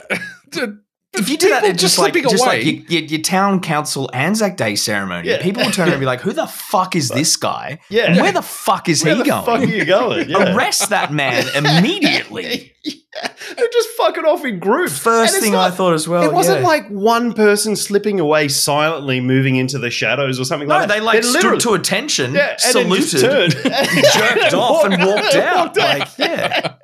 if 1.17 1.29
you 1.29 1.37
did 1.37 1.51
that, 1.53 1.61
people 1.61 1.71
at 1.71 1.79
just 1.79 1.97
just 1.97 1.99
like 1.99 2.15
just 2.15 2.45
away. 2.45 2.57
like 2.65 2.65
your, 2.91 3.01
your, 3.01 3.03
your 3.11 3.21
town 3.21 3.61
council 3.61 4.11
Anzac 4.13 4.57
Day 4.57 4.75
ceremony, 4.77 5.29
Yeah. 5.29 5.43
people 5.43 5.65
would 5.65 5.73
turn 5.75 5.85
around 5.87 5.95
and 5.95 6.01
be 6.01 6.07
like, 6.07 6.21
"Who 6.21 6.33
the 6.33 6.47
fuck 6.47 6.97
is 6.97 7.09
this 7.09 7.37
guy? 7.37 7.79
yeah. 7.91 8.07
And 8.13 8.21
Where 8.21 8.33
the 8.33 8.43
fuck 8.43 8.89
is 8.89 9.03
he 9.03 9.07
going? 9.15 9.19
Where 9.19 9.25
he 9.25 9.31
the 9.31 9.31
going? 9.31 9.45
fuck 9.45 9.61
are 9.61 9.73
you 9.79 9.85
going? 9.85 10.29
Yeah. 10.31 10.55
Arrest 10.57 10.91
that 10.91 11.13
man 11.13 11.45
immediately." 11.55 12.73
yeah. 12.85 13.29
They're 13.57 13.69
just 13.73 13.89
fucking 13.91 14.25
off 14.25 14.45
in 14.45 14.59
groups. 14.59 14.99
First 14.99 15.41
thing 15.41 15.53
not- 15.53 15.73
I 15.73 15.75
thought 15.75 15.95
as 15.95 16.09
well. 16.09 16.23
it 16.23 16.33
wasn't 16.33 16.61
yeah. 16.61 16.67
like 16.67 16.89
one 16.89 17.33
person 17.33 17.77
slipping 17.77 18.19
away 18.21 18.49
silently, 18.49 19.21
moving 19.21 19.57
into 19.57 19.79
the 19.79 19.91
shadows 19.91 20.41
or 20.41 20.45
something 20.45 20.69
no, 20.69 20.77
like 20.77 20.89
that. 20.89 20.95
they 20.95 21.01
like 21.01 21.23
They're 21.23 21.41
stood 21.41 21.61
to 21.61 21.75
attention, 21.75 22.35
yeah, 22.35 22.57
and 22.67 22.75
then 22.75 22.89
just 22.91 23.11
saluted, 23.11 23.53
turned, 23.53 23.65
jerked 24.15 24.55
off, 24.55 24.85
and 24.85 25.03
walked 25.05 25.35
out. 25.37 25.77
Like, 25.77 26.09
yeah, 26.19 26.75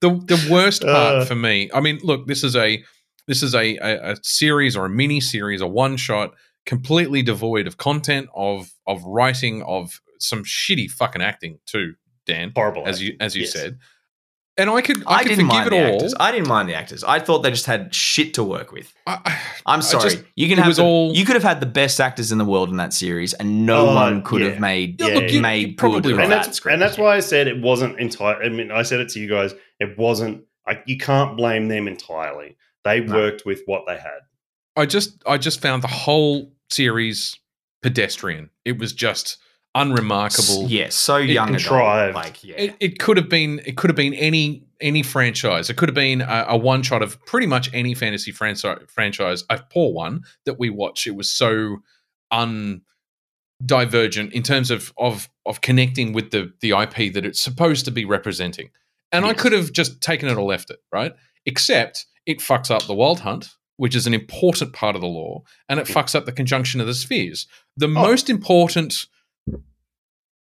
The 0.00 0.10
the 0.26 0.48
worst 0.50 0.82
part 0.82 1.16
Uh. 1.16 1.24
for 1.24 1.34
me. 1.34 1.70
I 1.74 1.80
mean, 1.80 1.98
look, 2.02 2.26
this 2.26 2.42
is 2.44 2.56
a 2.56 2.82
this 3.32 3.42
is 3.42 3.54
a, 3.54 3.76
a, 3.78 4.12
a 4.12 4.16
series 4.22 4.76
or 4.76 4.84
a 4.84 4.90
mini 4.90 5.20
series, 5.20 5.60
a 5.62 5.66
one 5.66 5.96
shot, 5.96 6.34
completely 6.66 7.22
devoid 7.22 7.66
of 7.66 7.76
content, 7.78 8.28
of 8.34 8.70
of 8.86 9.02
writing, 9.04 9.62
of 9.62 10.00
some 10.18 10.44
shitty 10.44 10.90
fucking 10.90 11.22
acting 11.22 11.58
too. 11.66 11.94
Dan, 12.26 12.52
horrible. 12.54 12.86
as 12.86 13.02
you 13.02 13.16
as 13.20 13.34
you 13.34 13.42
Yes. 13.42 13.52
said, 13.52 13.78
and 14.58 14.68
I 14.70 14.80
could 14.82 14.98
I, 15.06 15.14
I, 15.14 15.22
could 15.22 15.28
didn't 15.30 15.46
forgive 15.46 15.48
mind 15.48 15.66
it 15.66 15.70
the 15.70 15.86
all. 15.88 15.94
actors. 15.94 16.14
I 16.20 16.30
didn't 16.30 16.48
mind 16.48 16.68
the 16.68 16.74
actors. 16.74 17.02
I 17.02 17.18
thought 17.18 17.38
they 17.42 17.50
just 17.50 17.66
had 17.66 17.94
shit 17.94 18.34
to 18.34 18.44
work 18.44 18.70
with. 18.70 18.92
I- 19.06 19.18
I- 19.24 19.38
I'm 19.66 19.80
sorry. 19.82 20.10
just- 20.10 20.24
you 20.36 20.46
can 20.48 20.58
have 20.58 20.76
the- 20.76 20.82
all- 20.84 21.12
you 21.16 21.24
could 21.24 21.34
have 21.36 21.42
had 21.42 21.58
the 21.60 21.66
best 21.82 22.00
actors 22.00 22.30
in 22.32 22.38
the 22.38 22.44
world 22.44 22.68
in 22.68 22.76
that 22.76 22.92
series, 22.92 23.32
and 23.32 23.64
no 23.66 23.88
Oh, 23.88 23.94
one 23.94 24.22
could 24.22 24.42
yeah. 24.42 24.50
have 24.50 24.60
made 24.60 25.00
Yeah, 25.00 25.14
look, 25.14 25.32
you- 25.32 25.40
made 25.40 25.68
you 25.70 25.74
probably 25.74 26.02
good 26.02 26.16
right. 26.18 26.24
and 26.24 26.32
or 26.32 26.36
that's 26.36 26.48
bad 26.48 26.54
script. 26.54 26.72
and 26.74 26.82
that's 26.82 26.98
why 26.98 27.16
I 27.16 27.20
said 27.20 27.48
it 27.48 27.60
wasn't 27.60 27.98
entirely. 27.98 28.44
I 28.46 28.48
mean, 28.50 28.70
I 28.70 28.82
said 28.82 29.00
it 29.00 29.08
to 29.14 29.20
you 29.20 29.28
guys. 29.28 29.54
It 29.80 29.96
wasn't. 29.98 30.42
I, 30.68 30.80
you 30.86 30.96
can't 30.98 31.36
blame 31.36 31.66
them 31.68 31.88
entirely. 31.88 32.56
They 32.84 33.00
No. 33.00 33.14
worked 33.14 33.44
with 33.46 33.62
what 33.66 33.84
they 33.86 33.96
had. 33.96 34.20
I 34.76 34.86
just 34.86 35.22
I 35.26 35.38
just 35.38 35.60
found 35.60 35.82
the 35.82 35.88
whole 35.88 36.52
series 36.70 37.38
pedestrian. 37.82 38.50
It 38.64 38.78
was 38.78 38.92
just 38.92 39.38
unremarkable. 39.74 40.68
Yeah, 40.68 40.88
so 40.90 41.16
young 41.16 41.48
adult. 41.48 41.60
contrived. 41.62 42.14
Like, 42.14 42.44
yeah. 42.44 42.56
It, 42.56 42.76
it 42.80 42.98
could 42.98 43.16
have 43.16 43.28
been 43.28 43.60
it 43.66 43.76
could 43.76 43.90
have 43.90 43.96
been 43.96 44.14
any 44.14 44.64
any 44.80 45.02
franchise. 45.02 45.70
It 45.70 45.76
could 45.76 45.88
have 45.88 45.94
been 45.94 46.20
a, 46.22 46.46
a 46.50 46.56
one 46.56 46.82
shot 46.82 47.02
of 47.02 47.24
pretty 47.26 47.46
much 47.46 47.70
any 47.72 47.94
fantasy 47.94 48.32
franchise. 48.32 48.78
Franchise, 48.88 49.44
a 49.50 49.58
poor 49.70 49.92
one 49.92 50.22
that 50.46 50.58
we 50.58 50.70
watch. 50.70 51.06
It 51.06 51.14
was 51.16 51.30
so 51.30 51.78
un 52.30 52.82
divergent 53.64 54.32
in 54.32 54.42
terms 54.42 54.70
of 54.70 54.92
of 54.98 55.28
of 55.46 55.60
connecting 55.60 56.12
with 56.12 56.30
the 56.30 56.52
the 56.60 56.70
IP 56.70 57.12
that 57.14 57.24
it's 57.24 57.40
supposed 57.40 57.84
to 57.84 57.90
be 57.90 58.04
representing. 58.04 58.70
And 59.12 59.26
I 59.26 59.34
could 59.34 59.52
have 59.52 59.72
just 59.72 60.00
taken 60.00 60.28
it 60.30 60.38
or 60.38 60.42
left 60.42 60.70
it, 60.70 60.78
right? 60.90 61.14
Except 61.44 62.06
it 62.26 62.38
fucks 62.38 62.70
up 62.70 62.84
the 62.84 62.94
wild 62.94 63.20
hunt, 63.20 63.50
which 63.76 63.94
is 63.96 64.06
an 64.06 64.14
important 64.14 64.72
part 64.72 64.94
of 64.94 65.00
the 65.02 65.08
lore, 65.08 65.42
and 65.68 65.80
it 65.80 65.86
fucks 65.86 66.14
up 66.14 66.24
the 66.26 66.32
conjunction 66.32 66.80
of 66.80 66.86
the 66.86 66.94
spheres. 66.94 67.46
The 67.76 67.86
oh. 67.86 67.90
most 67.90 68.28
important 68.30 69.06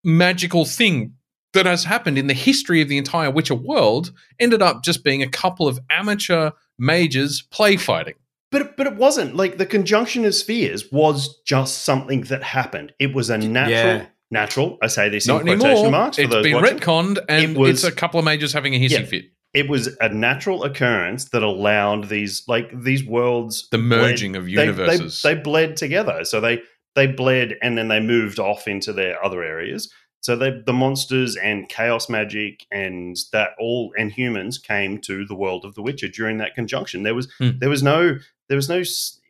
magical 0.04 0.64
thing 0.64 1.14
that 1.52 1.66
has 1.66 1.84
happened 1.84 2.16
in 2.16 2.26
the 2.26 2.34
history 2.34 2.80
of 2.80 2.88
the 2.88 2.98
entire 2.98 3.30
Witcher 3.30 3.54
world 3.54 4.12
ended 4.38 4.62
up 4.62 4.84
just 4.84 5.02
being 5.04 5.22
a 5.22 5.28
couple 5.28 5.66
of 5.66 5.80
amateur 5.90 6.50
mages 6.78 7.42
play 7.50 7.76
fighting. 7.76 8.14
But 8.52 8.62
it- 8.62 8.76
but 8.76 8.86
it 8.86 8.96
wasn't 8.96 9.36
like 9.36 9.58
the 9.58 9.66
conjunction 9.66 10.24
of 10.24 10.34
spheres 10.34 10.90
was 10.90 11.40
just 11.44 11.82
something 11.84 12.22
that 12.22 12.42
happened. 12.42 12.92
It 12.98 13.14
was 13.14 13.30
a 13.30 13.38
natural 13.38 13.76
Yeah. 13.98 14.06
natural. 14.30 14.78
I 14.82 14.86
say 14.86 15.08
this 15.08 15.26
Not 15.26 15.40
in 15.42 15.46
quotation 15.58 15.70
anymore. 15.70 15.90
marks 15.90 16.16
for 16.16 16.22
It's 16.22 16.34
been 16.36 16.54
watching. 16.54 16.78
retconned, 16.78 17.18
and 17.28 17.52
It 17.52 17.58
was- 17.58 17.70
it's 17.70 17.84
a 17.84 17.92
couple 17.92 18.18
of 18.20 18.24
mages 18.24 18.52
having 18.52 18.74
a 18.74 18.78
hissy 18.78 18.90
Yeah. 18.90 19.04
fit. 19.04 19.24
It 19.52 19.68
was 19.68 19.88
a 20.00 20.08
natural 20.08 20.62
occurrence 20.64 21.26
that 21.30 21.42
allowed 21.42 22.08
these 22.08 22.44
like 22.46 22.70
these 22.82 23.04
worlds 23.04 23.68
The 23.70 23.78
bled- 23.78 23.88
merging 23.88 24.36
of 24.36 24.46
they- 24.46 24.54
they- 24.54 24.64
universes. 24.66 25.22
They, 25.22 25.34
bled 25.34 25.76
together. 25.76 26.24
So 26.24 26.40
they 26.40 26.62
they 26.94 27.06
bled 27.06 27.56
and 27.62 27.76
then 27.78 27.88
they 27.88 28.00
moved 28.00 28.38
off 28.38 28.66
into 28.68 28.92
their 28.92 29.22
other 29.24 29.42
areas. 29.42 29.92
So 30.22 30.36
they, 30.36 30.50
the 30.66 30.72
monsters 30.72 31.34
and 31.36 31.68
chaos 31.68 32.08
magic 32.10 32.66
and 32.70 33.16
that 33.32 33.50
all 33.58 33.92
and 33.98 34.12
humans 34.12 34.58
came 34.58 34.98
to 35.02 35.24
the 35.24 35.34
world 35.34 35.64
of 35.64 35.74
The 35.74 35.82
Witcher 35.82 36.08
during 36.08 36.38
that 36.38 36.54
conjunction. 36.54 37.02
There 37.04 37.14
was 37.14 37.28
Hmm. 37.38 37.50
there 37.58 37.70
was 37.70 37.82
no 37.82 38.18
there 38.48 38.56
was 38.56 38.68
no 38.68 38.82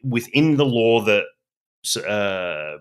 within 0.02 0.56
the 0.56 0.64
lore 0.66 1.02
that 1.04 1.24
uh, 2.06 2.78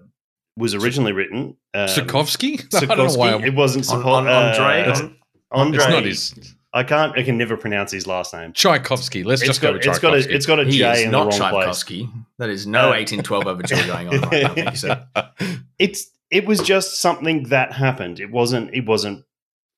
was 0.57 0.73
originally 0.75 1.11
written. 1.13 1.55
Um, 1.73 1.87
Sikovsky? 1.87 2.65
I 2.81 2.85
don't 2.95 2.97
know 2.97 3.13
why. 3.17 3.29
I'm- 3.29 3.43
It 3.45 3.53
wasn't 3.55 3.89
On- 3.91 4.01
Siko- 4.01 4.05
on- 4.05 4.27
Andre, 4.27 4.83
uh, 4.91 5.09
Andre. 5.51 5.77
It's 5.83 5.89
not 5.89 6.03
his 6.05 6.55
I 6.71 6.83
can't. 6.83 7.17
I 7.17 7.23
can 7.23 7.37
never 7.37 7.57
pronounce 7.57 7.91
his 7.91 8.05
last 8.05 8.33
name. 8.33 8.53
Tchaikovsky. 8.53 9.23
Let's 9.23 9.41
It's 9.41 9.47
just 9.49 9.61
go 9.61 9.69
got. 9.69 9.73
with 9.73 9.85
It's 9.87 9.99
got. 9.99 10.09
Tchaikovsky. 10.11 10.31
A, 10.31 10.35
it's 10.35 10.45
got 10.45 10.59
a 10.59 10.63
he 10.65 10.77
J 10.77 10.91
is 10.91 10.99
in 11.01 11.05
the 11.05 11.11
not 11.11 11.19
wrong 11.21 11.29
place. 11.29 11.39
Tchaikovsky. 11.51 12.09
That 12.37 12.49
is 12.49 12.67
no 12.67 12.89
Uh, 12.89 12.91
1812 12.91 13.47
overture 13.47 13.75
going 13.87 14.07
on 14.09 14.19
right 14.29 14.43
now. 14.43 14.53
Thank 14.53 14.69
you, 14.71 14.75
sir. 14.77 15.07
It's. 15.79 16.09
It 16.31 16.45
was 16.45 16.59
just 16.59 17.01
something 17.01 17.43
that 17.49 17.73
happened. 17.73 18.19
It 18.19 18.29
wasn't. 18.29 18.73
It 18.73 18.85
wasn't 18.85 19.25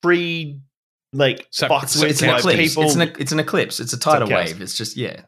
pre. 0.01 0.59
Like 1.13 1.47
So- 1.51 1.67
fucked 1.67 1.89
so 1.89 2.01
with 2.01 2.11
It's 2.11 2.21
an 2.21 2.29
eclipse. 2.29 2.57
people. 2.57 2.83
It's 2.83 2.95
an, 2.95 3.01
it's 3.19 3.31
an 3.33 3.39
eclipse. 3.39 3.79
It's 3.81 3.91
a 3.93 3.99
tidal 3.99 4.27
chaos. 4.29 4.47
wave. 4.47 4.61
It's 4.61 4.77
just 4.77 4.95
yeah. 4.95 5.21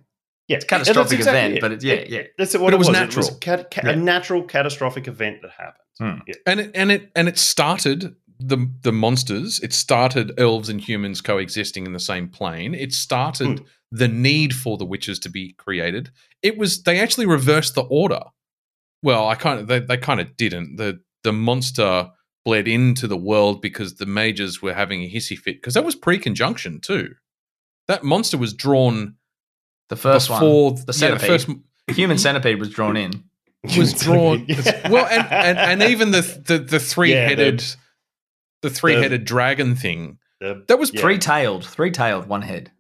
yeah, 0.48 0.56
it's 0.57 0.64
a 0.65 0.68
catastrophic 0.68 1.10
that's 1.19 1.27
exactly 1.27 1.40
event, 1.40 1.53
it. 1.57 1.61
but 1.61 1.72
it- 1.73 1.84
yeah, 1.84 1.94
It- 1.95 2.10
yeah. 2.10 2.22
That's 2.38 2.53
what 2.53 2.60
But 2.61 2.73
it 2.73 2.76
it 2.76 2.77
was 2.80 2.88
was. 2.88 2.98
natural. 2.98 3.26
It 3.26 3.31
was 3.31 3.40
cat, 3.40 3.72
ca- 3.72 3.81
Yeah. 3.85 3.91
a 3.91 3.95
natural 3.98 4.44
catastrophic 4.44 5.07
event 5.10 5.41
that 5.41 5.52
happened. 5.52 5.80
Hmm. 5.99 6.22
Yeah. 6.27 6.35
and 6.48 6.60
it 6.61 6.72
and 6.73 6.91
it 6.91 7.11
and 7.15 7.27
it 7.27 7.38
started 7.38 8.15
the 8.39 8.69
the 8.81 8.91
monsters. 8.91 9.60
It 9.61 9.73
started 9.73 10.34
elves 10.38 10.69
and 10.69 10.80
humans 10.81 11.22
coexisting 11.22 11.85
in 11.85 11.93
the 11.93 11.99
same 11.99 12.30
plane. 12.30 12.73
It 12.73 12.93
started 12.93 13.60
Hmm. 13.60 13.65
the 13.91 14.07
need 14.07 14.53
for 14.55 14.77
the 14.77 14.85
witches 14.85 15.19
to 15.19 15.30
be 15.30 15.53
created. 15.53 16.11
It 16.41 16.57
was 16.57 16.84
they 16.84 16.99
actually 16.99 17.26
reversed 17.26 17.76
the 17.76 17.84
order. 17.84 18.22
Well, 19.01 19.27
I 19.27 19.35
kind 19.35 19.60
of 19.60 19.68
they, 19.68 19.80
they 19.80 19.97
kind 19.97 20.19
of 20.19 20.35
didn't. 20.38 20.77
The 20.77 20.99
the 21.23 21.34
monster 21.34 22.10
bled 22.45 22.68
into 22.68 23.07
the 23.07 23.18
world 23.18 23.61
because 23.61 23.95
the 23.95 24.05
mages 24.05 24.61
were 24.61 24.73
having 24.73 25.01
a 25.03 25.10
hissy 25.10 25.38
fit 25.38 25.55
because 25.57 25.73
that 25.76 25.85
was 25.85 25.95
pre-conjunction 25.95 26.81
too. 26.81 27.15
That 27.88 28.03
monster 28.03 28.38
was 28.38 28.53
drawn 28.53 29.15
The 29.89 29.95
first 29.95 30.27
before 30.27 30.72
one, 30.72 30.76
the 30.76 30.80
yeah, 30.81 30.85
the 30.85 30.93
centipede, 30.93 31.27
first 31.27 31.47
the 31.88 31.93
human 31.93 32.18
centipede 32.18 32.60
was 32.60 32.69
drawn 32.69 32.97
in. 32.97 33.23
was 33.77 33.93
drawn 34.05 34.45
well, 34.89 35.05
and, 35.05 35.26
and 35.31 35.57
and 35.57 35.84
even 35.91 36.11
the 36.11 36.22
the, 36.45 36.57
the 36.57 36.80
three 36.80 37.11
headed 37.11 37.64
the 38.64 38.69
three 38.72 38.94
headed 38.95 39.23
dragon 39.26 39.76
thing 39.76 40.18
The- 40.41 40.64
that 40.68 40.80
was 40.80 40.91
Yeah. 40.91 41.02
Three 41.02 41.19
tailed, 41.19 41.64
three 41.65 41.91
tailed, 41.91 42.26
one 42.27 42.41
head. 42.41 42.72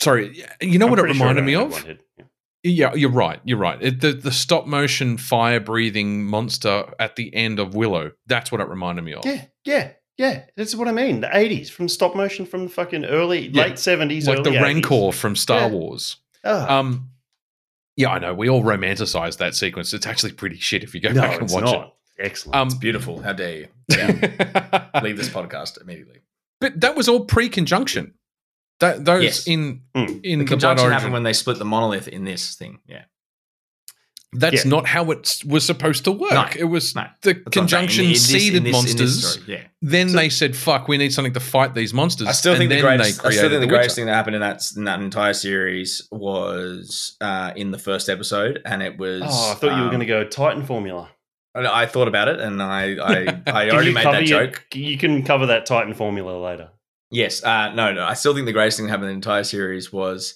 sorry. 0.00 0.44
You 0.60 0.78
know 0.78 0.86
I'm 0.86 0.90
what 0.90 0.98
it 1.00 1.02
pretty 1.02 1.18
sure 1.18 1.26
reminded 1.26 1.44
me 1.44 1.54
of? 1.56 1.62
had 1.62 1.72
one 1.72 1.82
head. 1.86 1.98
Yeah. 2.18 2.24
Yeah, 2.66 2.94
you're 2.94 3.10
right. 3.10 3.40
You're 3.44 3.58
right. 3.58 3.78
It, 3.82 4.00
the 4.00 4.12
the 4.12 4.32
stop 4.32 4.66
motion 4.66 5.18
fire 5.18 5.60
breathing 5.60 6.24
monster 6.24 6.84
at 6.98 7.16
the 7.16 7.34
end 7.34 7.58
of 7.58 7.74
Willow. 7.74 8.12
That's 8.26 8.50
what 8.50 8.60
it 8.62 8.68
reminded 8.68 9.04
me 9.04 9.12
of. 9.12 9.26
Yeah, 9.26 9.44
yeah, 9.66 9.90
yeah. 10.16 10.44
That's 10.56 10.74
what 10.74 10.88
I 10.88 10.92
mean. 10.92 11.20
The 11.20 11.36
eighties 11.36 11.68
from 11.68 11.88
stop 11.90 12.14
motion 12.16 12.46
from 12.46 12.64
the 12.64 12.70
fucking 12.70 13.04
early 13.04 13.48
Yeah. 13.48 13.64
late 13.64 13.78
seventies, 13.78 14.26
like 14.26 14.44
the 14.44 14.50
80s. 14.50 14.62
Rancor 14.62 15.12
from 15.12 15.36
Star 15.36 15.60
Yeah. 15.62 15.66
Wars. 15.68 16.16
Oh, 16.42 16.78
Um, 16.78 17.10
yeah, 17.96 18.08
I 18.10 18.18
know. 18.18 18.32
We 18.32 18.48
all 18.48 18.62
romanticize 18.62 19.36
that 19.38 19.54
sequence. 19.54 19.92
It's 19.92 20.06
actually 20.06 20.32
pretty 20.32 20.56
shit 20.58 20.82
if 20.82 20.94
you 20.94 21.00
go 21.02 21.12
no, 21.12 21.20
back 21.20 21.34
and 21.34 21.42
it's 21.44 21.52
watch 21.52 21.64
not. 21.64 21.94
Excellent. 22.18 22.56
Um, 22.56 22.68
It's 22.68 22.76
beautiful. 22.76 23.20
How 23.22 23.32
dare 23.32 23.56
you? 23.56 23.68
Yeah. 23.90 24.88
Leave 25.02 25.16
this 25.16 25.28
podcast 25.28 25.80
immediately. 25.80 26.20
But 26.60 26.80
that 26.80 26.96
was 26.96 27.08
all 27.08 27.24
pre-conjunction. 27.26 28.14
That 28.80 29.04
those 29.04 29.22
Yes. 29.24 29.46
in 29.46 29.82
Mm. 29.94 30.20
in 30.24 30.38
The 30.40 30.44
the, 30.44 30.48
conjunction 30.48 30.84
Origin. 30.86 30.92
happened 30.92 31.12
when 31.12 31.22
they 31.22 31.32
split 31.32 31.58
the 31.58 31.64
monolith 31.64 32.08
in 32.08 32.24
this 32.24 32.54
thing. 32.56 32.78
Yeah. 32.86 33.04
That's 34.36 34.64
Yeah. 34.64 34.70
not 34.70 34.86
how 34.86 35.12
it 35.12 35.42
was 35.46 35.64
supposed 35.64 36.04
to 36.04 36.12
work. 36.12 36.32
No, 36.32 36.46
it 36.56 36.64
was 36.64 36.92
no. 36.96 37.02
the 37.22 37.34
That's 37.34 37.36
saying. 37.36 37.44
conjunction 37.52 38.04
In 38.06 38.10
in 38.10 38.16
seeded 38.16 38.40
this- 38.42 38.56
in 38.58 38.64
this 38.64 38.72
monsters. 38.72 39.38
Yeah. 39.46 39.62
then 39.80 40.08
So- 40.08 40.16
they 40.16 40.28
said, 40.28 40.56
"Fuck, 40.56 40.88
we 40.88 40.96
need 40.98 41.12
something 41.14 41.34
to 41.34 41.40
fight 41.40 41.74
these 41.74 41.94
monsters." 41.94 42.26
I 42.26 42.32
still 42.32 42.54
and 42.54 42.58
think 42.58 42.70
the 42.70 42.80
greatest. 42.80 43.22
they 43.22 43.28
I 43.28 43.32
still 43.32 43.42
think 43.50 43.52
the 43.52 43.66
Witcher. 43.66 43.76
greatest 43.76 43.94
thing 43.96 44.06
that 44.06 44.14
happened 44.14 44.34
in 44.36 44.40
that 44.42 44.60
in 44.76 44.84
that 44.84 45.00
entire 45.00 45.34
series 45.34 46.08
was 46.10 47.16
uh, 47.20 47.52
in 47.54 47.70
the 47.70 47.78
first 47.78 48.08
episode, 48.08 48.60
and 48.64 48.82
it 48.82 48.98
was. 48.98 49.22
oh, 49.24 49.52
I 49.52 49.54
thought 49.54 49.62
you 49.62 49.82
were 49.82 49.82
um, 49.82 49.88
going 49.88 50.00
to 50.00 50.06
go 50.06 50.24
Titan 50.24 50.64
formula. 50.66 51.10
I 51.54 51.82
I 51.82 51.86
thought 51.86 52.08
about 52.08 52.28
it, 52.28 52.40
and 52.40 52.62
I 52.62 52.96
I, 53.02 53.42
I 53.46 53.70
already 53.70 53.92
made 53.92 54.02
cover 54.04 54.16
that 54.18 54.26
your- 54.28 54.46
joke. 54.46 54.66
You 54.74 54.98
can 54.98 55.22
cover 55.22 55.46
that 55.46 55.66
Titan 55.66 55.94
formula 55.94 56.36
later. 56.38 56.70
Yes. 57.10 57.44
Uh, 57.44 57.72
no, 57.74 57.92
no. 57.92 58.04
I 58.04 58.14
still 58.14 58.34
think 58.34 58.46
the 58.46 58.52
greatest 58.52 58.76
thing 58.76 58.86
that 58.86 58.90
happened 58.90 59.10
in 59.10 59.14
the 59.20 59.26
entire 59.26 59.44
series 59.44 59.92
was 59.92 60.34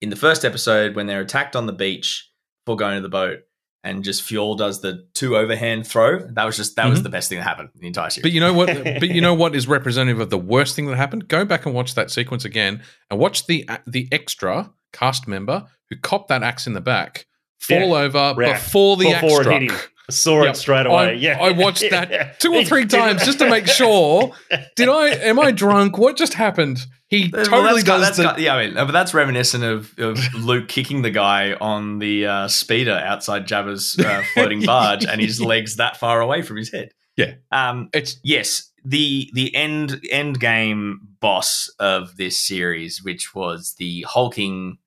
in 0.00 0.10
the 0.10 0.16
first 0.16 0.44
episode 0.44 0.94
when 0.94 1.06
they're 1.06 1.22
attacked 1.22 1.56
on 1.56 1.66
the 1.66 1.72
beach 1.72 2.30
before 2.64 2.76
going 2.76 2.94
to 2.96 3.00
the 3.02 3.08
boat, 3.08 3.40
and 3.82 4.04
just 4.04 4.22
Fjall 4.22 4.56
does 4.56 4.80
the 4.80 5.08
two 5.14 5.36
overhand 5.36 5.86
throw. 5.88 6.20
That 6.20 6.44
was 6.44 6.56
just 6.56 6.76
that 6.76 6.88
was 6.88 7.00
Mhm. 7.00 7.04
the 7.04 7.08
best 7.08 7.28
thing 7.30 7.38
that 7.38 7.44
happened 7.44 7.70
in 7.74 7.80
the 7.80 7.86
entire 7.88 8.10
series. 8.10 8.22
But 8.22 8.32
you 8.32 8.38
know 8.40 8.52
what? 8.52 8.68
but 8.84 9.08
you 9.08 9.20
know 9.20 9.34
what 9.34 9.56
is 9.56 9.66
representative 9.66 10.20
of 10.20 10.30
the 10.30 10.38
worst 10.38 10.76
thing 10.76 10.86
that 10.86 10.96
happened? 10.96 11.26
Go 11.26 11.44
back 11.44 11.66
and 11.66 11.74
watch 11.74 11.94
that 11.96 12.10
sequence 12.12 12.44
again, 12.44 12.82
and 13.10 13.18
watch 13.18 13.46
the 13.46 13.68
the 13.86 14.06
extra 14.12 14.70
cast 14.92 15.26
member 15.26 15.66
who 15.88 15.96
copped 15.96 16.28
that 16.28 16.42
axe 16.44 16.66
in 16.68 16.74
the 16.74 16.80
back 16.80 17.26
fall 17.58 17.92
over 17.94 18.34
Right. 18.36 18.54
before 18.54 18.96
the 18.96 19.08
axe 19.12 19.22
Before 19.22 19.52
it 19.52 19.72
struck. 20.12 20.38
hit 20.38 20.44
him. 20.44 20.44
I 20.44 20.44
saw 20.44 20.44
Yep. 20.44 20.54
it 20.54 20.56
straight 20.58 20.86
away. 20.86 20.96
I- 20.96 21.12
yeah, 21.12 21.38
I 21.40 21.50
watched 21.52 21.84
that 21.90 22.38
two 22.40 22.54
or 22.54 22.64
three 22.64 22.86
times 22.86 23.24
just 23.24 23.38
to 23.40 23.48
make 23.48 23.66
sure. 23.66 24.32
Did 24.76 24.88
I? 24.88 25.08
Am 25.08 25.38
I 25.40 25.50
drunk? 25.50 25.98
What 25.98 26.16
just 26.16 26.34
happened? 26.34 26.78
He 27.08 27.28
Well, 27.32 27.44
totally 27.44 27.82
that's 27.82 27.82
ki- 27.82 27.86
does 27.88 28.00
that's 28.02 28.16
the. 28.18 28.32
ki- 28.34 28.44
yeah, 28.44 28.54
I 28.54 28.66
mean, 28.68 28.76
uh, 28.76 28.84
but 28.84 28.92
that's 28.92 29.12
reminiscent 29.12 29.64
of, 29.64 29.92
of 29.98 30.18
Luke 30.34 30.68
kicking 30.68 31.02
the 31.02 31.10
guy 31.10 31.54
on 31.54 31.98
the 31.98 32.26
uh, 32.26 32.48
speeder 32.48 33.02
outside 33.04 33.48
Jabba's 33.48 33.98
uh, 33.98 34.22
floating 34.34 34.64
barge, 34.64 35.04
and 35.04 35.20
his 35.20 35.40
legs 35.40 35.76
that 35.76 35.96
far 35.96 36.20
away 36.20 36.42
from 36.42 36.56
his 36.56 36.70
head. 36.70 36.90
Yeah. 37.16 37.34
Um, 37.50 37.88
it's 37.92 38.20
yes, 38.22 38.70
the 38.84 39.28
the 39.34 39.52
end 39.56 40.00
end 40.12 40.38
game 40.38 41.00
boss 41.20 41.68
of 41.80 42.16
this 42.16 42.38
series, 42.38 43.02
which 43.02 43.34
was 43.34 43.74
the 43.78 44.02
hulking 44.08 44.78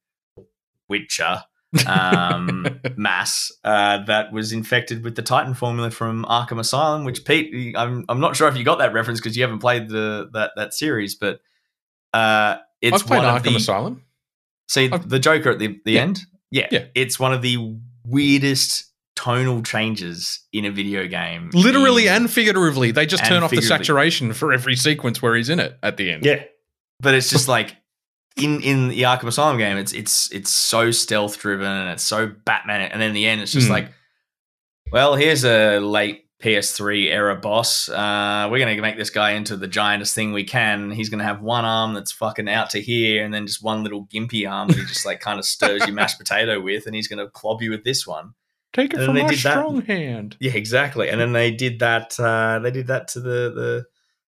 Witcher 0.87 1.43
um, 1.87 2.79
mass 2.95 3.51
uh, 3.63 4.03
that 4.05 4.31
was 4.31 4.51
infected 4.53 5.03
with 5.03 5.15
the 5.15 5.21
Titan 5.21 5.53
formula 5.53 5.89
from 5.91 6.25
Arkham 6.25 6.59
Asylum. 6.59 7.03
Which 7.05 7.25
Pete, 7.25 7.75
I'm 7.75 8.05
I'm 8.09 8.19
not 8.19 8.35
sure 8.35 8.47
if 8.47 8.55
you 8.57 8.63
got 8.63 8.79
that 8.79 8.93
reference 8.93 9.19
because 9.19 9.35
you 9.35 9.43
haven't 9.43 9.59
played 9.59 9.89
the 9.89 10.29
that 10.33 10.51
that 10.55 10.73
series, 10.73 11.15
but 11.15 11.39
uh, 12.13 12.57
it's 12.81 13.01
I've 13.01 13.07
played 13.07 13.23
one 13.23 13.35
of 13.35 13.41
Arkham 13.41 13.49
the, 13.51 13.55
Asylum. 13.55 14.03
See 14.69 14.89
I've- 14.91 15.07
the 15.07 15.19
Joker 15.19 15.51
at 15.51 15.59
the 15.59 15.79
the 15.85 15.93
Yeah. 15.93 16.01
end. 16.01 16.21
Yeah, 16.51 16.67
Yeah. 16.71 16.85
it's 16.95 17.19
one 17.19 17.33
of 17.33 17.41
the 17.41 17.57
weirdest 18.05 18.91
tonal 19.15 19.63
changes 19.63 20.39
in 20.53 20.65
a 20.65 20.71
video 20.71 21.07
game. 21.07 21.49
Literally 21.53 22.07
in- 22.07 22.13
and 22.13 22.31
figuratively, 22.31 22.91
they 22.91 23.05
just 23.05 23.25
turn 23.25 23.41
off 23.43 23.51
the 23.51 23.61
saturation 23.61 24.33
for 24.33 24.51
every 24.53 24.75
sequence 24.75 25.21
where 25.21 25.35
he's 25.35 25.49
in 25.49 25.59
it 25.59 25.77
at 25.81 25.97
the 25.97 26.11
end. 26.11 26.25
yeah. 26.25 26.43
but 26.99 27.13
it's 27.15 27.29
just 27.29 27.47
like 27.47 27.75
in 28.37 28.61
in 28.61 28.87
the 28.89 29.03
Arkham 29.03 29.27
Asylum 29.27 29.57
game, 29.57 29.77
it's 29.77 29.93
it's 29.93 30.31
it's 30.31 30.51
so 30.51 30.91
stealth 30.91 31.37
driven 31.39 31.67
and 31.67 31.89
it's 31.91 32.03
so 32.03 32.31
Batman, 32.45 32.81
and 32.81 33.01
then 33.01 33.09
in 33.09 33.13
the 33.15 33.25
end, 33.27 33.41
it's 33.41 33.51
just 33.51 33.67
Hmm. 33.67 33.73
like, 33.73 33.91
well, 34.91 35.15
here's 35.15 35.43
a 35.45 35.79
late 35.79 36.21
PS3 36.41 37.09
era 37.09 37.35
boss. 37.35 37.87
Uh, 37.89 38.47
we're 38.51 38.59
gonna 38.59 38.79
make 38.81 38.97
this 38.97 39.09
guy 39.09 39.31
into 39.31 39.55
the 39.55 39.67
giantest 39.67 40.13
thing 40.13 40.33
we 40.33 40.43
can. 40.43 40.91
He's 40.91 41.09
gonna 41.09 41.23
have 41.23 41.41
one 41.41 41.63
arm 41.65 41.93
that's 41.93 42.11
fucking 42.11 42.49
out 42.49 42.71
to 42.71 42.81
here, 42.81 43.23
and 43.23 43.33
then 43.33 43.47
just 43.47 43.63
one 43.63 43.83
little 43.83 44.05
gimpy 44.07 44.49
arm 44.49 44.67
that 44.67 44.77
he 44.77 44.85
just 44.85 45.05
like 45.05 45.19
kind 45.21 45.39
of 45.39 45.45
stirs 45.45 45.85
your 45.85 45.93
mashed 45.95 46.19
potato 46.19 46.59
with, 46.59 46.85
and 46.85 46.95
he's 46.95 47.07
gonna 47.07 47.29
clobber 47.29 47.63
you 47.63 47.71
with 47.71 47.83
this 47.83 48.05
one. 48.05 48.33
Take 48.73 48.93
it 48.93 48.97
And 48.97 49.05
from 49.05 49.15
my 49.15 49.21
did 49.29 49.39
that. 49.39 49.53
strong 49.53 49.81
hand. 49.83 50.35
Yeah, 50.39 50.53
exactly. 50.53 51.07
And 51.09 51.21
then 51.21 51.31
they 51.31 51.51
did 51.51 51.79
that. 51.79 52.19
Uh, 52.19 52.57
they 52.59 52.71
did 52.71 52.87
that 52.87 53.07
to 53.09 53.19
the 53.19 53.51
the 53.53 53.85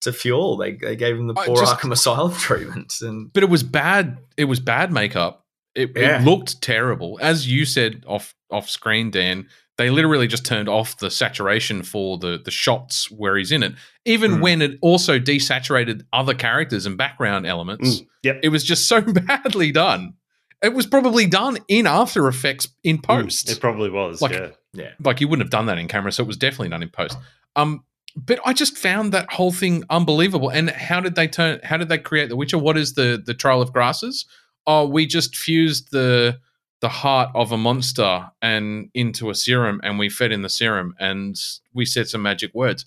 to 0.01 0.11
Fjall. 0.11 0.59
They 0.59 0.73
they 0.73 0.95
gave 0.95 1.15
him 1.17 1.27
the 1.27 1.33
poor 1.33 1.55
just- 1.57 1.77
Arkham 1.77 1.91
Asylum 1.91 2.33
treatment, 2.37 2.93
and 3.01 3.31
But 3.33 3.43
it 3.43 3.49
was 3.49 3.63
bad. 3.63 4.17
It 4.37 4.45
was 4.45 4.59
bad 4.59 4.91
makeup. 4.91 5.45
It, 5.75 5.91
Yeah. 5.95 6.21
it 6.21 6.25
looked 6.25 6.61
terrible, 6.61 7.19
as 7.21 7.47
you 7.47 7.65
said 7.65 8.03
off 8.07 8.33
off 8.51 8.69
screen, 8.69 9.11
Dan. 9.11 9.47
They 9.77 9.89
literally 9.89 10.27
just 10.27 10.45
turned 10.45 10.67
off 10.67 10.97
the 10.97 11.09
saturation 11.09 11.83
for 11.83 12.17
the 12.17 12.41
the 12.43 12.51
shots 12.51 13.09
where 13.11 13.37
he's 13.37 13.51
in 13.51 13.63
it. 13.63 13.73
Even 14.05 14.31
Mm. 14.37 14.41
when 14.41 14.61
it 14.61 14.77
also 14.81 15.19
desaturated 15.19 16.01
other 16.11 16.33
characters 16.33 16.85
and 16.85 16.97
background 16.97 17.45
elements, 17.45 18.01
Mm, 18.01 18.07
yep. 18.23 18.39
it 18.43 18.49
was 18.49 18.63
just 18.65 18.89
so 18.89 18.99
badly 19.27 19.71
done. 19.71 20.15
It 20.61 20.73
was 20.73 20.85
probably 20.85 21.25
done 21.27 21.57
in 21.69 21.87
After 21.87 22.27
Effects 22.27 22.67
in 22.83 22.97
Mm, 22.97 23.03
post. 23.03 23.49
It 23.49 23.61
probably 23.61 23.89
was. 23.89 24.21
Like- 24.21 24.33
yeah. 24.33 24.47
yeah, 24.73 24.89
like 25.01 25.21
you 25.21 25.29
wouldn't 25.29 25.45
have 25.45 25.51
done 25.51 25.67
that 25.67 25.77
in 25.77 25.87
camera, 25.87 26.11
so 26.11 26.23
it 26.23 26.27
was 26.27 26.35
definitely 26.35 26.69
done 26.69 26.83
in 26.83 26.89
post. 26.89 27.17
Um, 27.55 27.85
but 28.15 28.39
I 28.45 28.53
just 28.53 28.77
found 28.77 29.11
that 29.13 29.31
whole 29.31 29.51
thing 29.51 29.83
unbelievable. 29.89 30.49
And 30.49 30.69
how 30.69 30.99
did 30.99 31.15
they 31.15 31.27
turn? 31.27 31.59
How 31.63 31.77
did 31.77 31.89
they 31.89 31.97
create 31.97 32.29
the 32.29 32.35
Witcher? 32.35 32.57
What 32.57 32.77
is 32.77 32.93
the 32.93 33.21
the 33.23 33.33
Trial 33.33 33.61
of 33.61 33.71
Grasses? 33.73 34.25
Oh, 34.67 34.87
we 34.87 35.05
just 35.05 35.35
fused 35.35 35.91
the 35.91 36.39
the 36.81 36.89
heart 36.89 37.29
of 37.35 37.51
a 37.51 37.57
monster 37.57 38.29
and 38.41 38.89
into 38.93 39.29
a 39.29 39.35
serum, 39.35 39.81
and 39.83 39.99
we 39.99 40.09
fed 40.09 40.31
in 40.31 40.41
the 40.43 40.49
serum, 40.49 40.95
and 40.99 41.35
we 41.73 41.85
said 41.85 42.07
some 42.07 42.21
magic 42.21 42.53
words. 42.53 42.85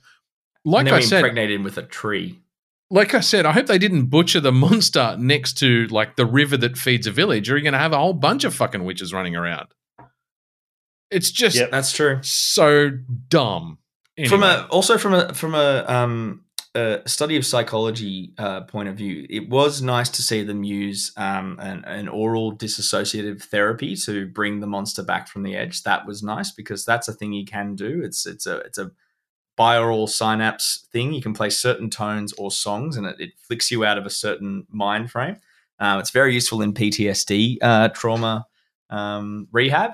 Like 0.65 0.89
I 0.89 1.01
said, 1.01 1.19
impregnated 1.19 1.63
with 1.65 1.77
a 1.77 1.83
tree. 1.83 2.41
like 2.91 3.15
I 3.15 3.21
said, 3.21 3.45
I 3.47 3.53
hope 3.53 3.67
they 3.67 3.79
didn't 3.79 4.07
butcher 4.07 4.41
the 4.41 4.53
monster 4.53 5.17
next 5.19 5.55
to 5.59 5.87
like 5.89 6.17
the 6.17 6.25
river 6.27 6.57
that 6.59 6.79
feeds 6.79 7.07
a 7.07 7.11
village, 7.11 7.51
or 7.51 7.55
you're 7.55 7.63
going 7.63 7.73
to 7.73 7.79
have 7.79 7.93
a 7.93 7.99
whole 7.99 8.13
bunch 8.15 8.45
of 8.45 8.55
fucking 8.55 8.85
witches 8.85 9.13
running 9.13 9.35
around. 9.37 9.69
It's 11.11 11.31
just 11.31 11.57
Yep. 11.57 11.71
That's 11.71 11.93
true. 11.93 12.19
so 12.23 12.91
dumb. 13.29 13.79
From 14.29 14.43
a 14.43 14.67
also 14.71 14.99
from 14.99 15.15
a 15.15 15.33
from 15.33 15.55
a 15.55 15.85
um 15.89 16.45
a 16.75 17.01
study 17.07 17.37
of 17.37 17.45
psychology 17.45 18.33
uh, 18.39 18.63
point 18.63 18.89
of 18.89 18.97
view, 18.97 19.27
it 19.29 19.49
was 19.49 19.83
nice 19.83 20.09
to 20.09 20.23
see 20.23 20.43
them 20.43 20.65
use 20.65 21.13
um, 21.19 21.59
an, 21.61 21.85
an 21.85 22.09
aural 22.09 22.57
disassociative 22.57 23.43
therapy 23.43 23.95
to 23.95 24.27
bring 24.29 24.61
the 24.61 24.67
monster 24.67 25.03
back 25.03 25.29
from 25.29 25.43
the 25.43 25.55
edge. 25.55 25.83
That 25.83 26.07
was 26.07 26.23
nice 26.23 26.51
because 26.51 26.87
that's 26.87 27.09
a 27.09 27.13
thing 27.13 27.33
you 27.33 27.45
can 27.45 27.75
do. 27.75 28.01
It's 28.03 28.27
it's 28.27 28.47
a 28.47 28.59
it's 28.59 28.79
a 28.79 28.91
binaural 29.59 30.09
synapse 30.09 30.89
thing. 30.93 31.13
You 31.13 31.21
can 31.21 31.35
play 31.35 31.51
certain 31.51 31.91
tones 31.91 32.33
or 32.35 32.51
songs, 32.51 32.97
and 32.97 33.07
it, 33.07 33.17
it 33.19 33.33
flicks 33.39 33.71
you 33.71 33.85
out 33.85 33.99
of 33.99 34.07
a 34.07 34.11
certain 34.11 34.67
mind 34.71 35.11
frame. 35.11 35.37
Um, 35.79 35.99
it's 35.99 36.11
very 36.11 36.33
useful 36.33 36.63
in 36.63 36.73
PTSD 36.73 37.59
uh, 37.61 37.89
trauma 37.89 38.47
um, 38.89 39.49
rehab. 39.53 39.93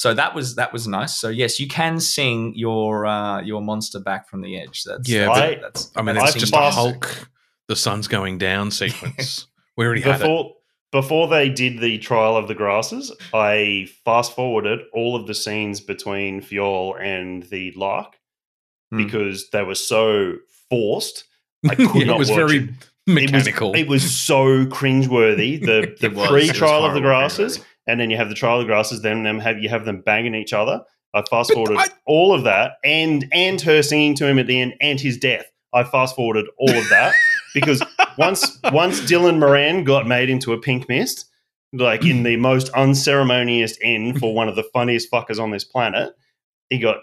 So 0.00 0.14
that 0.14 0.34
was 0.34 0.54
that 0.54 0.72
was 0.72 0.88
nice. 0.88 1.14
So 1.18 1.28
yes, 1.28 1.60
you 1.60 1.68
can 1.68 2.00
sing 2.00 2.54
your 2.56 3.04
uh, 3.04 3.42
your 3.42 3.60
monster 3.60 4.00
back 4.00 4.30
from 4.30 4.40
the 4.40 4.58
edge. 4.58 4.84
That's 4.84 5.06
Yeah, 5.06 5.26
that's, 5.26 5.38
but- 5.38 5.60
that's 5.60 5.92
I 5.94 6.00
mean, 6.00 6.14
that's 6.14 6.30
it's 6.30 6.40
just 6.40 6.54
singing 6.54 6.68
a 6.68 6.70
Hulk, 6.70 7.28
the 7.68 7.76
sun's 7.76 8.08
going 8.08 8.38
down 8.38 8.70
sequence. 8.70 9.46
we 9.76 9.84
already 9.84 10.00
had 10.00 10.14
it. 10.14 10.18
Before 10.20 10.54
before 10.90 11.28
they 11.28 11.50
did 11.50 11.80
the 11.80 11.98
trial 11.98 12.34
of 12.38 12.48
the 12.48 12.54
grasses, 12.54 13.12
I 13.34 13.88
fast 14.06 14.34
forwarded 14.34 14.80
all 14.94 15.16
of 15.16 15.26
the 15.26 15.34
scenes 15.34 15.82
between 15.82 16.40
Fjall 16.40 16.98
and 16.98 17.42
the 17.50 17.72
Lark 17.76 18.16
Hmm. 18.90 19.04
because 19.04 19.50
they 19.50 19.62
were 19.62 19.74
so 19.74 20.36
forced. 20.70 21.24
I 21.68 21.74
could 21.74 21.94
Yeah, 21.94 22.04
not 22.04 22.16
it 22.16 22.18
was 22.18 22.30
watch 22.30 22.36
very, 22.38 22.56
it. 22.56 22.70
Mechanical. 23.06 23.74
It 23.74 23.86
was, 23.86 24.02
it 24.02 24.06
was 24.06 24.18
so 24.18 24.64
cringeworthy. 24.64 25.60
The 25.60 25.94
the 26.08 26.08
pre 26.26 26.48
trial 26.48 26.86
of 26.86 26.94
the 26.94 27.00
grasses, 27.02 27.58
cringeworthy. 27.58 27.64
And 27.86 28.00
then 28.00 28.10
you 28.10 28.16
have 28.16 28.28
the 28.28 28.34
trial 28.34 28.60
of 28.60 28.66
grasses. 28.66 29.02
Then 29.02 29.22
them 29.22 29.38
have 29.40 29.58
you 29.58 29.68
have 29.68 29.84
them 29.84 30.02
banging 30.04 30.34
each 30.34 30.52
other. 30.52 30.82
I 31.14 31.22
fast 31.22 31.52
forwarded 31.52 31.78
I- 31.78 31.88
all 32.06 32.32
of 32.32 32.44
that, 32.44 32.72
and 32.84 33.26
and 33.32 33.60
her 33.62 33.82
singing 33.82 34.14
to 34.16 34.26
him 34.26 34.38
at 34.38 34.46
the 34.46 34.60
end, 34.60 34.74
and 34.80 35.00
his 35.00 35.16
death. 35.16 35.46
I 35.72 35.84
fast 35.84 36.16
forwarded 36.16 36.46
all 36.58 36.76
of 36.76 36.88
that 36.88 37.14
because 37.54 37.82
once 38.18 38.58
once 38.72 39.00
Dylan 39.00 39.38
Moran 39.38 39.84
got 39.84 40.06
made 40.06 40.30
into 40.30 40.52
a 40.52 40.58
pink 40.58 40.88
mist, 40.88 41.26
like 41.72 42.04
in 42.04 42.22
the 42.22 42.36
most 42.36 42.68
unceremonious 42.70 43.78
end 43.82 44.18
for 44.18 44.34
one 44.34 44.48
of 44.48 44.56
the 44.56 44.64
funniest 44.72 45.10
fuckers 45.10 45.40
on 45.40 45.50
this 45.50 45.64
planet, 45.64 46.12
he 46.68 46.78
got 46.78 46.98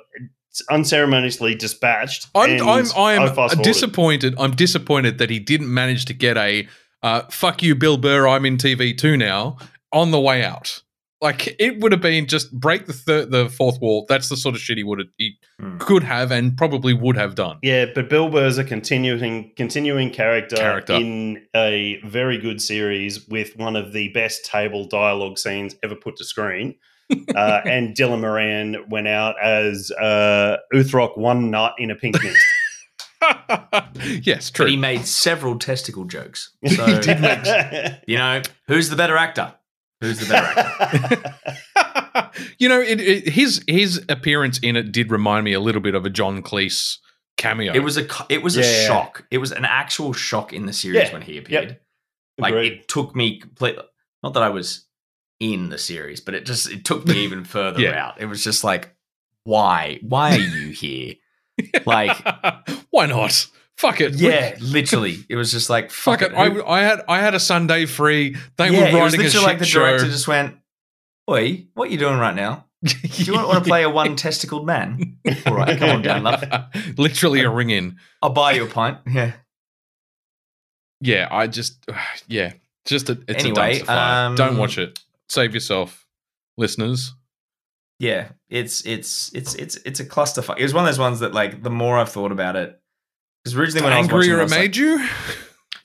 unceremoniously 0.70 1.56
dispatched. 1.56 2.28
I'm, 2.36 2.62
I'm, 2.68 2.86
I 2.96 3.18
I'm 3.18 3.62
disappointed. 3.62 4.36
I'm 4.38 4.56
disappointed 4.56 5.18
that 5.20 5.30
he 5.30 5.40
didn't 5.40 5.74
manage 5.74 6.06
to 6.06 6.14
get 6.14 6.38
a 6.38 6.68
uh, 7.04 7.22
"fuck 7.30 7.62
you, 7.62 7.76
Bill 7.76 7.98
Burr, 7.98 8.28
I'm 8.28 8.46
in 8.46 8.58
TV 8.58 8.98
too 8.98 9.18
now" 9.18 9.58
on 9.94 10.12
the 10.12 10.20
way 10.20 10.44
out. 10.44 10.82
Like 11.20 11.56
it 11.60 11.80
would 11.80 11.92
have 11.94 12.02
been 12.02 12.28
just 12.28 12.52
break 12.52 12.86
the 12.86 12.94
third, 12.94 13.32
the 13.32 13.50
fourth 13.50 13.82
wall. 13.82 14.06
That's 14.08 14.30
the 14.30 14.38
sort 14.38 14.54
of 14.54 14.62
shit 14.62 14.78
he 14.78 14.84
would 14.84 15.00
have, 15.00 15.08
he 15.18 15.34
Hmm. 15.60 15.78
could 15.80 16.04
have, 16.04 16.32
and 16.32 16.56
probably 16.56 16.94
would 16.94 17.18
have 17.18 17.34
done. 17.34 17.58
Yeah, 17.64 17.86
but 17.96 18.08
Bill 18.08 18.30
Burr's 18.30 18.60
a 18.60 18.64
continuing 18.64 19.52
continuing 19.56 20.12
character, 20.12 20.58
Character. 20.58 20.94
in 20.94 21.44
a 21.56 22.00
very 22.06 22.38
good 22.38 22.62
series 22.62 23.28
with 23.28 23.58
one 23.58 23.76
of 23.76 23.94
the 23.94 24.10
best 24.10 24.46
table 24.46 24.86
dialogue 24.88 25.40
scenes 25.40 25.76
ever 25.82 25.96
put 25.96 26.18
to 26.18 26.24
screen. 26.24 26.76
uh, 27.36 27.62
and 27.66 27.96
Dylan 27.96 28.20
Moran 28.20 28.76
went 28.90 29.08
out 29.08 29.36
as 29.42 29.90
uh, 30.00 30.58
Uthrok 30.74 31.18
one 31.18 31.50
nut 31.50 31.74
in 31.80 31.90
a 31.90 31.96
pink 31.96 32.22
mist. 32.22 32.38
yes, 34.24 34.52
But 34.52 34.70
he 34.70 34.78
made 34.78 35.06
several 35.06 35.58
testicle 35.58 36.04
jokes. 36.06 36.52
So, 36.68 36.86
He 36.86 37.00
did 37.00 37.22
make- 37.22 37.94
you 38.08 38.18
know, 38.18 38.42
who's 38.68 38.90
the 38.90 38.96
better 38.96 39.18
actor? 39.18 39.54
Who's 40.02 40.20
the 40.20 40.26
better 40.28 40.60
actor? 40.60 42.32
you 42.60 42.70
know, 42.70 42.80
it, 42.82 43.00
it, 43.02 43.30
his 43.30 43.64
his 43.68 44.04
appearance 44.10 44.60
in 44.60 44.76
it 44.76 44.92
did 44.92 45.12
remind 45.12 45.44
me 45.46 45.54
a 45.54 45.60
little 45.60 45.82
bit 45.82 45.96
of 45.96 46.06
a 46.06 46.10
John 46.10 46.42
Cleese 46.44 46.98
cameo. 47.38 47.74
It 47.74 47.80
was 47.84 47.98
a 47.98 48.08
it 48.30 48.44
was 48.44 48.58
a 48.58 48.62
Yeah. 48.62 48.88
shock. 48.88 49.26
It 49.32 49.40
was 49.40 49.52
an 49.52 49.66
actual 49.66 50.14
shock 50.14 50.54
in 50.54 50.66
the 50.66 50.74
series 50.74 51.08
Yeah. 51.08 51.14
when 51.14 51.22
he 51.24 51.38
appeared. 51.38 51.80
Like 52.38 52.54
Agreed. 52.54 52.72
it 52.74 52.88
took 52.88 53.16
me 53.16 53.40
completely. 53.40 53.84
Not 54.24 54.34
that 54.36 54.44
I 54.44 54.50
was 54.50 54.86
in 55.40 55.70
the 55.70 55.78
series, 55.78 56.22
but 56.22 56.34
it 56.36 56.46
just 56.46 56.70
it 56.70 56.86
took 56.86 57.06
me 57.08 57.24
even 57.24 57.44
further 57.56 57.82
Yeah. 57.82 58.06
out. 58.08 58.22
It 58.22 58.26
was 58.26 58.44
just 58.44 58.64
like, 58.64 58.96
why? 59.44 60.00
Why 60.04 60.36
are 60.36 60.40
you 60.40 60.70
here? 60.70 61.16
like- 61.86 62.18
why 62.92 63.08
not? 63.08 63.48
Fuck 63.78 64.02
it. 64.02 64.16
yeah, 64.16 64.56
literally. 64.60 65.18
It 65.30 65.36
was 65.36 65.52
just 65.52 65.70
like, 65.70 65.92
Fuck 65.92 66.22
fuck, 66.22 66.32
it. 66.32 66.34
it. 66.34 66.64
I, 66.66 66.80
I 66.80 66.82
had 66.82 67.02
I 67.08 67.20
had 67.20 67.36
a 67.36 67.40
Sunday 67.40 67.86
free. 67.86 68.36
They 68.58 68.70
yeah, 68.70 68.72
were 68.72 68.76
it 68.78 68.84
was 68.86 68.94
writing 68.94 69.20
a 69.20 69.24
literally 69.24 69.30
shit 69.30 69.44
like 69.44 69.60
the 69.60 69.66
show. 69.66 69.80
director 69.86 70.06
just 70.08 70.28
went, 70.28 70.56
"Oi, 71.30 71.68
what 71.76 71.90
are 71.90 71.92
you 71.92 71.98
doing 72.00 72.18
right 72.18 72.36
now? 72.36 72.66
Do 72.84 72.96
you 73.24 73.34
want, 73.34 73.64
to 73.64 73.68
play 73.68 73.84
a 73.84 73.90
one-testicled 73.90 74.66
man? 74.66 75.18
All 75.48 75.56
right, 75.56 75.78
come 75.80 75.90
on 75.90 76.02
down, 76.04 76.24
love. 76.24 76.44
Literally 76.98 77.42
a 77.42 77.50
ring 77.50 77.72
in. 77.72 77.98
I'll 78.22 78.30
buy 78.32 78.54
you 78.54 78.66
a 78.66 78.68
pint." 78.68 79.00
Yeah. 79.08 79.34
Yeah, 81.02 81.28
I 81.30 81.48
just 81.48 81.86
yeah, 82.28 82.54
just 82.86 83.10
a, 83.10 83.20
it's 83.28 83.44
Anyway, 83.44 83.82
a 83.88 83.92
um, 83.92 84.36
Don't 84.36 84.58
watch 84.58 84.78
it. 84.78 85.00
Save 85.30 85.54
yourself, 85.54 86.06
listeners. 86.58 87.14
yeah, 88.00 88.30
it's 88.50 88.86
it's 88.86 89.32
it's 89.36 89.54
it's 89.56 89.76
it's 89.78 90.00
a 90.00 90.06
clusterfuck. 90.06 90.58
It 90.58 90.64
was 90.64 90.74
one 90.74 90.84
of 90.86 90.88
those 90.90 91.00
ones 91.00 91.20
that 91.20 91.34
like 91.34 91.62
the 91.64 91.70
more 91.70 91.98
I've 91.98 92.10
thought 92.10 92.32
about 92.32 92.56
it, 92.56 92.80
because 93.44 93.58
originally 93.58 93.84
when 93.84 93.94
I 93.94 94.00
was 94.00 94.12
watching, 94.12 94.32
it, 94.32 94.36
was 94.36 94.52
like- 94.52 94.60
made 94.60 94.76
you. 94.76 95.08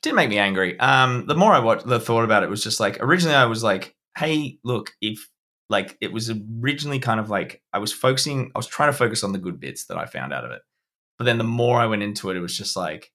didn't 0.02 0.16
make 0.16 0.28
me 0.30 0.38
angry. 0.38 0.78
Um, 0.80 1.26
the 1.26 1.36
more 1.36 1.52
I 1.52 1.60
watched, 1.60 1.86
the 1.86 2.00
thought 2.00 2.24
about 2.24 2.42
it 2.42 2.50
was 2.50 2.62
just 2.62 2.80
like 2.80 3.00
originally 3.02 3.36
I 3.36 3.46
was 3.46 3.62
like, 3.62 3.94
hey, 4.18 4.58
look, 4.64 4.92
if 5.00 5.28
like 5.68 5.96
it 6.00 6.12
was 6.12 6.30
originally 6.60 6.98
kind 6.98 7.20
of 7.20 7.30
like 7.30 7.62
I 7.72 7.78
was 7.78 7.92
focusing, 7.92 8.50
I 8.54 8.58
was 8.58 8.66
trying 8.66 8.90
to 8.90 8.96
focus 8.96 9.22
on 9.24 9.32
the 9.32 9.38
good 9.38 9.60
bits 9.60 9.86
that 9.86 9.96
I 9.96 10.06
found 10.06 10.32
out 10.32 10.44
of 10.44 10.50
it, 10.50 10.62
but 11.18 11.24
then 11.24 11.38
the 11.38 11.44
more 11.44 11.78
I 11.78 11.86
went 11.86 12.02
into 12.02 12.30
it, 12.30 12.36
it 12.36 12.40
was 12.40 12.56
just 12.56 12.76
like 12.76 13.10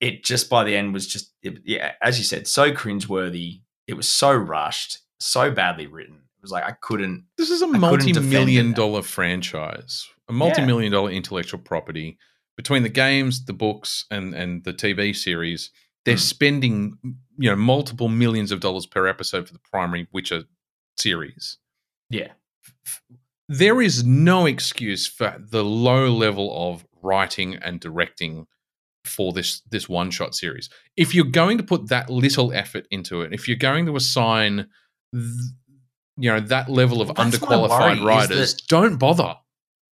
it 0.00 0.24
just 0.24 0.48
by 0.48 0.64
the 0.64 0.76
end 0.76 0.94
was 0.94 1.06
just 1.06 1.32
it, 1.42 1.58
yeah, 1.64 1.92
as 2.00 2.18
you 2.18 2.24
said, 2.24 2.46
so 2.46 2.70
cringeworthy. 2.72 3.62
It 3.86 3.94
was 3.94 4.08
so 4.08 4.32
rushed, 4.34 4.98
so 5.18 5.50
badly 5.50 5.86
written. 5.86 6.16
It 6.16 6.42
was 6.42 6.52
like 6.52 6.64
I 6.64 6.72
couldn't. 6.80 7.24
This 7.36 7.50
is 7.50 7.62
a 7.62 7.66
multi-million 7.66 8.72
dollar 8.72 9.02
franchise, 9.02 10.06
a 10.28 10.32
multi-million 10.32 10.92
dollar 10.92 11.10
intellectual 11.10 11.58
property. 11.58 12.18
Between 12.58 12.82
the 12.82 12.88
games, 12.90 13.46
the 13.46 13.52
books, 13.54 14.04
and 14.10 14.34
and 14.34 14.64
the 14.64 14.74
TV 14.74 15.14
series, 15.16 15.70
they're 16.04 16.14
Hmm. 16.16 16.18
spending 16.34 16.98
you 17.38 17.48
know 17.48 17.56
multiple 17.56 18.08
millions 18.08 18.52
of 18.52 18.60
dollars 18.60 18.84
per 18.84 19.06
episode 19.06 19.46
for 19.46 19.54
the 19.54 19.60
primary 19.72 20.08
Witcher 20.12 20.42
series. 20.98 21.56
Yeah, 22.10 22.32
There 23.48 23.80
is 23.80 24.04
no 24.04 24.44
excuse 24.46 25.06
for 25.06 25.36
the 25.38 25.64
low 25.64 26.08
level 26.12 26.52
of 26.70 26.84
writing 27.00 27.54
and 27.54 27.80
directing 27.80 28.46
for 29.04 29.32
this 29.32 29.60
this 29.70 29.88
one 29.88 30.10
shot 30.10 30.34
series. 30.34 30.68
If 30.96 31.14
you're 31.14 31.24
going 31.42 31.56
to 31.58 31.64
put 31.64 31.88
that 31.88 32.10
little 32.10 32.52
effort 32.52 32.86
into 32.90 33.22
it, 33.22 33.32
if 33.32 33.46
you're 33.48 33.56
going 33.56 33.86
to 33.86 33.94
assign 33.96 34.68
th- 35.14 35.24
you 36.20 36.28
know 36.30 36.40
that 36.40 36.68
level 36.68 37.00
of 37.00 37.08
that's 37.14 37.20
underqualified 37.38 38.04
writers, 38.04 38.54
that- 38.54 38.66
don't 38.68 38.96
bother. 38.98 39.36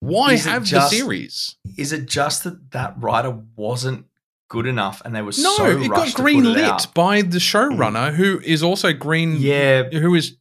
Why 0.00 0.32
Is 0.34 0.44
have 0.44 0.64
just- 0.64 0.90
the 0.90 0.96
series? 0.96 1.56
is 1.76 1.92
it 1.92 2.06
just 2.06 2.44
that 2.44 2.70
that 2.72 2.94
writer 2.98 3.30
wasn't 3.56 4.06
good 4.48 4.66
enough 4.66 5.02
and 5.04 5.14
they 5.14 5.22
were 5.22 5.32
No, 5.38 5.56
so 5.56 5.66
it 5.66 5.88
got 5.90 6.14
green 6.14 6.46
it 6.46 6.86
by 6.94 7.22
the 7.22 7.38
mm. 7.38 7.76
showrunner, 7.76 8.14
who 8.14 8.40
is 8.44 8.62
also 8.62 8.92
green. 8.92 9.36
Yeah, 9.38 9.84
who 9.90 10.14
is 10.14 10.36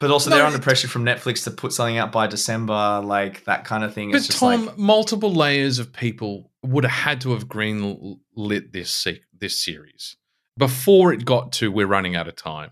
But 0.00 0.10
also, 0.10 0.30
No, 0.30 0.36
they're 0.36 0.46
under 0.46 0.58
pressure 0.58 0.88
from 0.88 1.04
Netflix 1.04 1.44
to 1.44 1.50
put 1.50 1.72
something 1.72 1.98
out 1.98 2.10
by 2.12 2.26
December, 2.26 3.00
like 3.04 3.44
that 3.44 3.64
kind 3.64 3.84
of 3.84 3.94
thing. 3.94 4.10
But 4.12 4.22
just 4.22 4.38
Tom, 4.38 4.66
like, 4.66 4.78
multiple 4.78 5.32
layers 5.32 5.78
of 5.78 5.92
people 5.92 6.50
would 6.62 6.84
have 6.84 6.92
had 6.92 7.20
to 7.22 7.32
have 7.32 7.48
green 7.48 8.20
lit 8.34 8.72
this 8.72 9.06
this 9.36 9.60
series 9.60 10.16
before 10.56 11.12
it 11.12 11.24
got 11.24 11.52
to 11.52 11.70
we're 11.70 11.86
running 11.86 12.16
out 12.16 12.26
of 12.28 12.34
time. 12.36 12.70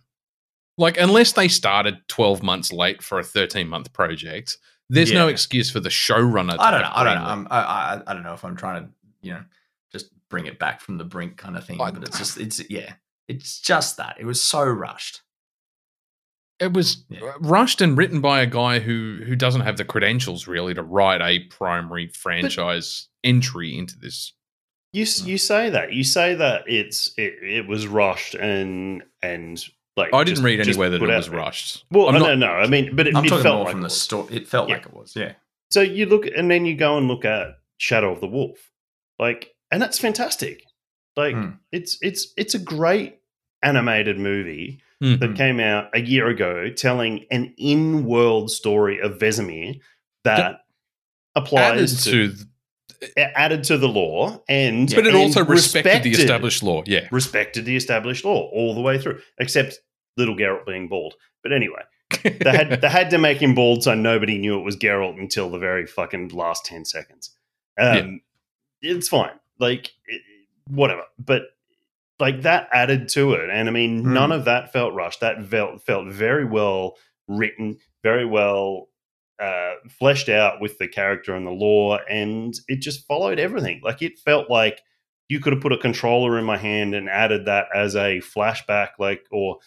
Like 0.78 0.98
unless 0.98 1.32
they 1.32 1.48
started 1.48 1.98
twelve 2.08 2.42
months 2.42 2.72
late 2.72 3.02
for 3.02 3.18
a 3.18 3.24
thirteen 3.24 3.68
month 3.68 3.92
project, 3.92 4.58
there's 4.88 5.12
no 5.12 5.28
excuse 5.28 5.70
for 5.70 5.80
the 5.80 5.88
showrunner. 5.88 6.56
I 6.58 6.70
don't 6.70 6.80
know. 6.82 6.90
I 6.92 7.04
don't 7.04 7.14
know. 7.16 7.24
I'm, 7.24 7.48
I, 7.50 7.60
I, 7.60 8.02
I 8.06 8.14
don't 8.14 8.22
know 8.22 8.34
if 8.34 8.44
I'm 8.44 8.56
trying 8.56 8.84
to, 8.84 8.90
you 9.20 9.32
know, 9.32 9.42
just 9.92 10.10
bring 10.28 10.46
it 10.46 10.58
back 10.58 10.80
from 10.80 10.98
the 10.98 11.04
brink 11.04 11.36
kind 11.36 11.56
of 11.56 11.64
thing. 11.64 11.80
I- 11.80 11.90
but 11.90 12.02
it's 12.04 12.18
just, 12.18 12.38
it's 12.38 12.62
yeah, 12.70 12.94
it's 13.28 13.60
just 13.60 13.96
that 13.96 14.16
it 14.20 14.24
was 14.24 14.42
so 14.42 14.62
rushed. 14.64 15.22
It 16.58 16.72
was 16.72 17.04
Yeah. 17.10 17.32
rushed 17.40 17.82
and 17.82 17.98
written 17.98 18.20
by 18.22 18.40
a 18.40 18.46
guy 18.46 18.78
who 18.78 19.20
who 19.26 19.36
doesn't 19.36 19.60
have 19.60 19.76
the 19.76 19.84
credentials 19.84 20.46
really 20.46 20.72
to 20.72 20.82
write 20.82 21.20
a 21.20 21.40
primary 21.40 22.08
franchise 22.08 23.08
entry 23.22 23.76
into 23.76 23.98
this. 23.98 24.32
You 24.92 25.04
mm. 25.04 25.26
you 25.26 25.36
say 25.36 25.68
that 25.68 25.92
you 25.92 26.02
say 26.02 26.34
that 26.34 26.64
it's 26.66 27.12
it, 27.18 27.34
it 27.42 27.66
was 27.68 27.86
rushed 27.86 28.34
and 28.34 29.02
and 29.20 29.62
like 29.96 30.12
I 30.12 30.18
didn't 30.24 30.36
just- 30.36 30.44
read 30.44 30.60
anywhere 30.60 30.90
that 30.90 31.02
it 31.02 31.06
was 31.06 31.28
there. 31.28 31.38
rushed. 31.38 31.84
Well, 31.90 32.08
I'm 32.08 32.14
no, 32.14 32.20
not- 32.20 32.38
no, 32.38 32.46
no. 32.46 32.52
I 32.52 32.66
mean, 32.66 32.94
but 32.94 33.06
it, 33.06 33.16
I'm 33.16 33.24
it 33.24 33.28
talking 33.28 33.42
felt 33.42 33.56
more 33.56 33.64
like 33.64 33.70
from 33.72 33.80
it 33.80 33.82
the 33.82 33.86
was. 33.86 34.00
story. 34.00 34.34
It 34.36 34.48
felt 34.48 34.68
Yeah. 34.68 34.74
like 34.76 34.86
it 34.86 34.94
was. 34.94 35.16
Yeah. 35.16 35.32
So 35.70 35.80
you 35.80 36.06
look, 36.06 36.26
and 36.26 36.50
then 36.50 36.64
you 36.66 36.76
go 36.76 36.96
and 36.98 37.08
look 37.08 37.24
at 37.24 37.58
Shadow 37.78 38.12
of 38.12 38.20
the 38.20 38.28
Wolf, 38.28 38.70
like, 39.18 39.54
and 39.70 39.80
that's 39.82 39.98
fantastic. 39.98 40.62
Like, 41.16 41.34
Hmm. 41.34 41.50
it's 41.72 41.98
it's 42.02 42.32
it's 42.36 42.54
a 42.54 42.58
great 42.58 43.18
animated 43.62 44.18
movie 44.18 44.80
Mhm. 45.02 45.18
that 45.20 45.34
came 45.36 45.60
out 45.60 45.88
a 45.94 46.00
year 46.00 46.28
ago, 46.28 46.70
telling 46.70 47.24
an 47.30 47.54
in-world 47.58 48.50
story 48.50 49.00
of 49.00 49.18
Vesemir 49.18 49.80
that 50.24 50.60
applies 51.34 51.92
Added 51.92 52.04
to, 52.04 52.36
to, 52.36 52.44
added 53.16 53.64
to 53.64 53.78
the 53.78 53.88
lore, 53.88 54.42
and 54.48 54.88
but 54.94 55.06
it 55.06 55.14
and 55.14 55.16
also 55.16 55.44
respected, 55.44 56.02
the 56.02 56.12
established 56.12 56.62
lore. 56.62 56.82
Yeah, 56.86 57.08
respected 57.10 57.64
the 57.64 57.76
established 57.76 58.24
lore 58.24 58.50
all 58.52 58.74
the 58.74 58.80
way 58.80 58.98
through, 58.98 59.20
except 59.38 59.80
little 60.16 60.36
Geralt 60.36 60.66
being 60.66 60.88
bald. 60.88 61.14
But 61.42 61.52
anyway, 61.52 61.82
they 62.22 62.50
had 62.56 62.80
they 62.80 62.88
had 62.88 63.10
to 63.10 63.18
make 63.18 63.38
him 63.42 63.54
bald 63.54 63.82
so 63.82 63.94
nobody 63.94 64.38
knew 64.38 64.58
it 64.58 64.64
was 64.64 64.76
Geralt 64.76 65.18
until 65.18 65.50
the 65.50 65.58
very 65.58 65.86
fucking 65.86 66.28
last 66.28 66.64
ten 66.64 66.84
seconds. 66.84 67.30
Um, 67.78 68.20
It's 68.82 69.08
fine, 69.08 69.38
like 69.58 69.92
it, 70.06 70.22
whatever. 70.68 71.02
But 71.18 71.42
like 72.18 72.42
that 72.42 72.68
added 72.72 73.08
to 73.10 73.34
it, 73.34 73.50
and 73.50 73.68
I 73.68 73.72
mean, 73.72 74.02
Hmm. 74.02 74.12
none 74.14 74.32
of 74.32 74.44
that 74.46 74.72
felt 74.72 74.94
rushed. 74.94 75.20
That 75.20 75.44
felt 75.46 75.82
felt 75.82 76.06
very 76.08 76.44
well 76.44 76.96
written, 77.28 77.78
very 78.02 78.24
well 78.24 78.88
uh, 79.40 79.74
fleshed 79.98 80.28
out 80.28 80.60
with 80.60 80.78
the 80.78 80.88
character 80.88 81.34
and 81.34 81.46
the 81.46 81.50
lore, 81.50 82.00
and 82.08 82.54
it 82.68 82.80
just 82.80 83.06
followed 83.06 83.38
everything. 83.38 83.80
Like 83.84 84.02
it 84.02 84.18
felt 84.18 84.50
like 84.50 84.80
you 85.28 85.40
could 85.40 85.52
have 85.52 85.62
put 85.62 85.72
a 85.72 85.78
controller 85.78 86.38
in 86.38 86.44
my 86.44 86.56
hand 86.56 86.94
and 86.94 87.08
added 87.08 87.46
that 87.46 87.66
as 87.74 87.94
a 87.96 88.20
flashback, 88.20 88.90
like 88.98 89.24
or 89.32 89.58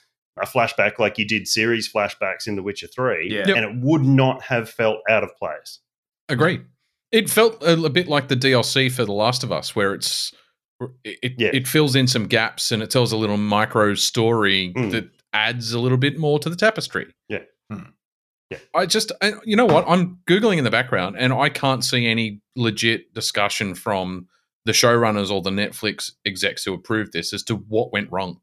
a 0.42 0.46
flashback 0.46 1.00
like 1.00 1.18
you 1.18 1.28
did 1.28 1.48
series 1.48 1.92
flashbacks 1.92 2.48
in 2.48 2.56
The 2.56 2.64
Witcher 2.64 2.88
Three, 2.88 3.28
Yeah. 3.30 3.48
Yep. 3.48 3.58
and 3.58 3.66
it 3.66 3.86
would 3.86 4.04
not 4.04 4.42
have 4.44 4.70
felt 4.70 5.00
out 5.10 5.24
of 5.24 5.36
place. 5.38 5.80
Agree. 6.30 6.62
It 7.12 7.30
felt 7.30 7.62
a, 7.64 7.74
a 7.84 7.90
bit 7.90 8.08
like 8.08 8.28
the 8.30 8.36
DLC 8.38 8.92
for 8.92 9.04
The 9.04 9.12
Last 9.12 9.44
of 9.44 9.52
Us, 9.52 9.76
where 9.76 9.94
it's 9.94 10.32
it, 11.04 11.18
it, 11.22 11.34
Yeah. 11.38 11.50
it 11.54 11.68
fills 11.68 11.94
in 11.96 12.08
some 12.08 12.26
gaps 12.28 12.72
and 12.72 12.82
it 12.82 12.90
tells 12.90 13.12
a 13.12 13.18
little 13.18 13.36
micro 13.36 13.96
story 13.96 14.72
Mm. 14.78 14.92
that 14.92 15.10
adds 15.34 15.74
a 15.74 15.80
little 15.80 15.98
bit 15.98 16.18
more 16.18 16.40
to 16.40 16.50
the 16.50 16.56
tapestry. 16.56 17.14
Yeah. 17.28 17.40
Hmm. 17.70 17.90
I 18.74 18.86
just, 18.86 19.12
you 19.46 19.56
know 19.56 19.66
what? 19.66 19.86
I'm 19.88 20.20
Googling 20.28 20.58
in 20.58 20.64
the 20.64 20.72
background 20.72 21.16
and 21.20 21.32
I 21.34 21.50
can't 21.50 21.84
see 21.84 22.08
any 22.08 22.42
legit 22.56 23.14
discussion 23.14 23.76
from 23.76 24.28
the 24.66 24.72
showrunners 24.72 25.32
or 25.32 25.42
the 25.42 25.52
Netflix 25.52 26.12
execs 26.26 26.64
who 26.64 26.74
approved 26.74 27.14
this 27.14 27.34
as 27.34 27.44
to 27.44 27.56
what 27.56 27.94
went 27.94 28.12
wrong. 28.12 28.40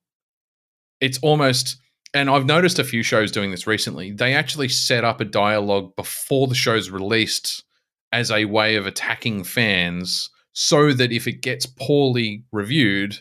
It's 1.01 1.19
almost, 1.19 1.77
and 2.15 2.31
I've 2.31 2.47
noticed 2.47 2.79
a 2.79 2.85
few 2.85 3.03
shows 3.03 3.33
doing 3.33 3.51
this 3.51 3.67
recently, 3.67 4.13
they 4.13 4.35
actually 4.35 4.69
set 4.69 5.05
up 5.05 5.21
a 5.21 5.25
dialogue 5.25 5.95
before 5.97 6.47
the 6.47 6.55
show's 6.55 6.91
released 6.91 7.65
as 8.13 8.31
a 8.31 8.45
way 8.47 8.77
of 8.77 8.87
attacking 8.87 9.45
fans 9.45 10.31
so 10.53 10.93
that 10.93 11.13
if 11.13 11.27
it 11.27 11.43
gets 11.43 11.67
poorly 11.67 12.45
reviewed, 12.51 13.21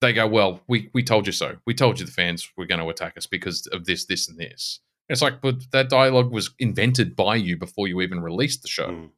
they 0.00 0.12
go, 0.12 0.26
Well, 0.26 0.62
we, 0.66 0.90
we 0.94 1.02
told 1.02 1.26
you 1.26 1.32
so. 1.32 1.56
We 1.66 1.74
told 1.74 2.00
you 2.00 2.06
the 2.06 2.12
fans 2.12 2.48
were 2.56 2.66
going 2.66 2.80
to 2.80 2.88
attack 2.88 3.18
us 3.18 3.26
because 3.26 3.66
of 3.66 3.84
this, 3.84 4.06
this, 4.06 4.28
and 4.28 4.38
this. 4.38 4.80
It's 5.10 5.20
like, 5.22 5.40
but 5.40 5.56
that 5.72 5.88
dialogue 5.90 6.30
was 6.30 6.50
invented 6.58 7.16
by 7.16 7.34
you 7.36 7.56
before 7.56 7.88
you 7.88 8.00
even 8.00 8.20
released 8.20 8.62
the 8.62 8.68
show. 8.68 8.86
Mm. 8.88 9.10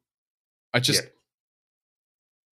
I 0.73 0.79
just, 0.79 1.03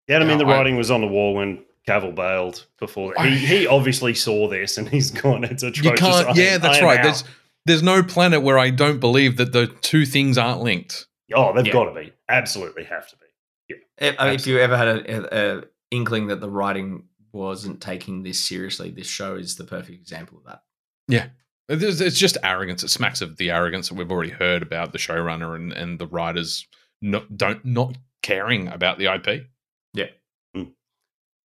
Yeah, 0.07 0.15
and 0.15 0.23
I 0.23 0.27
mean, 0.27 0.37
No, 0.39 0.45
the 0.45 0.51
I- 0.51 0.57
writing 0.57 0.75
was 0.77 0.89
on 0.91 1.01
the 1.01 1.07
wall 1.07 1.35
when 1.35 1.63
Cavill 1.87 2.15
bailed 2.15 2.65
before. 2.79 3.13
He, 3.21 3.37
he 3.37 3.67
obviously 3.67 4.13
saw 4.13 4.47
this 4.49 4.77
and 4.77 4.89
he's 4.89 5.11
gone, 5.21 5.43
it's 5.43 5.63
atrocious. 5.63 5.83
you 5.83 5.95
can't. 5.97 6.35
Yeah, 6.37 6.57
that's 6.57 6.81
right. 6.81 6.99
out." 6.99 7.03
There's 7.03 7.23
there's 7.65 7.83
no 7.83 8.01
planet 8.01 8.41
where 8.43 8.57
I 8.57 8.69
don't 8.69 8.99
believe 8.99 9.35
that 9.37 9.51
the 9.51 9.67
two 9.67 10.05
things 10.05 10.37
aren't 10.37 10.61
linked. 10.61 11.05
oh, 11.35 11.53
they've 11.53 11.67
Yeah. 11.67 11.73
got 11.73 11.93
to 11.93 11.99
be. 11.99 12.13
Absolutely 12.29 12.85
have 12.85 13.07
to 13.09 13.15
be. 13.17 13.75
If, 13.97 14.15
I 14.19 14.25
mean, 14.27 14.35
if 14.35 14.47
you 14.47 14.57
ever 14.59 14.77
had 14.77 14.87
a, 14.87 15.11
a, 15.11 15.57
a 15.59 15.63
inkling 15.91 16.27
that 16.27 16.39
the 16.39 16.49
writing 16.49 17.03
wasn't 17.33 17.81
taking 17.81 18.23
this 18.23 18.39
seriously, 18.39 18.89
this 18.91 19.07
show 19.07 19.35
is 19.35 19.55
the 19.57 19.65
perfect 19.65 19.99
example 19.99 20.37
of 20.37 20.45
that. 20.45 20.61
There's, 21.09 21.27
it's 21.69 22.17
just 22.17 22.37
arrogance. 22.43 22.83
It 22.83 22.89
smacks 22.89 23.21
of 23.21 23.37
the 23.37 23.51
arrogance 23.51 23.89
that 23.89 23.95
we've 23.95 24.11
already 24.11 24.31
heard 24.31 24.61
about 24.61 24.91
the 24.93 24.97
showrunner 24.97 25.55
and, 25.55 25.73
and 25.73 25.99
the 25.99 26.07
writers 26.07 26.67
not 27.01 27.37
don't 27.37 27.63
not 27.65 27.97
caring 28.23 28.67
about 28.67 28.97
the 28.97 29.05
IP. 29.13 29.47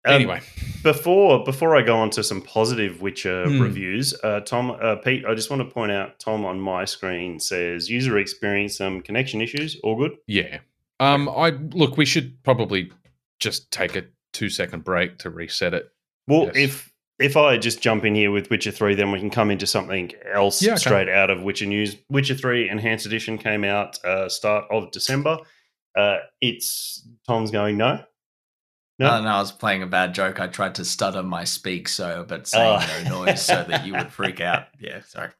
Um, 0.06 0.14
anyway, 0.14 0.40
before 0.84 1.44
before 1.44 1.76
I 1.76 1.82
go 1.82 1.96
on 1.96 2.08
to 2.10 2.22
some 2.22 2.40
positive 2.40 3.02
Witcher 3.02 3.44
Hmm. 3.46 3.60
reviews, 3.60 4.14
uh, 4.22 4.40
Tom, 4.40 4.70
uh, 4.80 4.96
Pete, 4.96 5.24
I 5.26 5.34
just 5.34 5.50
want 5.50 5.60
to 5.60 5.68
point 5.74 5.90
out 5.92 6.18
Tom 6.20 6.44
on 6.46 6.60
my 6.60 6.84
screen 6.84 7.40
says 7.40 7.90
user 7.90 8.16
experience 8.18 8.76
some 8.78 9.02
connection 9.02 9.40
issues. 9.42 9.78
All 9.82 9.96
good. 9.96 10.16
yeah. 10.26 10.60
Um, 11.00 11.28
I 11.28 11.50
look. 11.50 11.96
We 11.96 12.04
should 12.06 12.42
probably 12.42 12.90
just 13.38 13.70
take 13.70 13.96
a 13.96 14.04
two 14.32 14.48
second 14.48 14.82
break 14.84 15.18
to 15.18 15.30
reset 15.30 15.74
it. 15.74 15.88
Well, 16.26 16.44
Yes. 16.46 16.56
if 16.56 16.92
if 17.18 17.36
I 17.36 17.56
just 17.58 17.80
jump 17.80 18.04
in 18.04 18.14
here 18.14 18.30
with 18.30 18.48
Witcher 18.50 18.70
three, 18.70 18.94
then 18.94 19.10
we 19.12 19.18
can 19.18 19.30
come 19.30 19.50
into 19.50 19.66
something 19.66 20.12
else 20.32 20.62
Yeah, 20.62 20.72
okay. 20.72 20.78
straight 20.80 21.08
out 21.08 21.30
of 21.30 21.42
Witcher 21.42 21.66
news. 21.66 21.96
Witcher 22.08 22.34
three 22.34 22.68
Enhanced 22.68 23.06
Edition 23.06 23.38
came 23.38 23.64
out 23.64 24.02
uh, 24.04 24.28
start 24.28 24.66
of 24.70 24.90
December. 24.92 25.38
Uh, 25.96 26.18
it's 26.40 27.06
Tom's 27.26 27.50
going 27.50 27.76
no, 27.76 27.96
no. 27.96 28.04
No, 29.00 29.22
no, 29.22 29.28
I 29.28 29.38
was 29.38 29.52
playing 29.52 29.84
a 29.84 29.86
bad 29.86 30.12
joke. 30.12 30.40
I 30.40 30.48
tried 30.48 30.74
to 30.76 30.84
stutter 30.84 31.22
my 31.22 31.44
speak 31.44 31.88
so, 31.88 32.24
but 32.28 32.48
saying 32.48 32.80
Oh. 32.82 33.02
no 33.04 33.24
noise 33.24 33.40
so 33.44 33.64
that 33.68 33.86
you 33.86 33.92
would 33.92 34.12
freak 34.12 34.40
out. 34.40 34.66
Yeah, 34.80 35.02
sorry. 35.06 35.30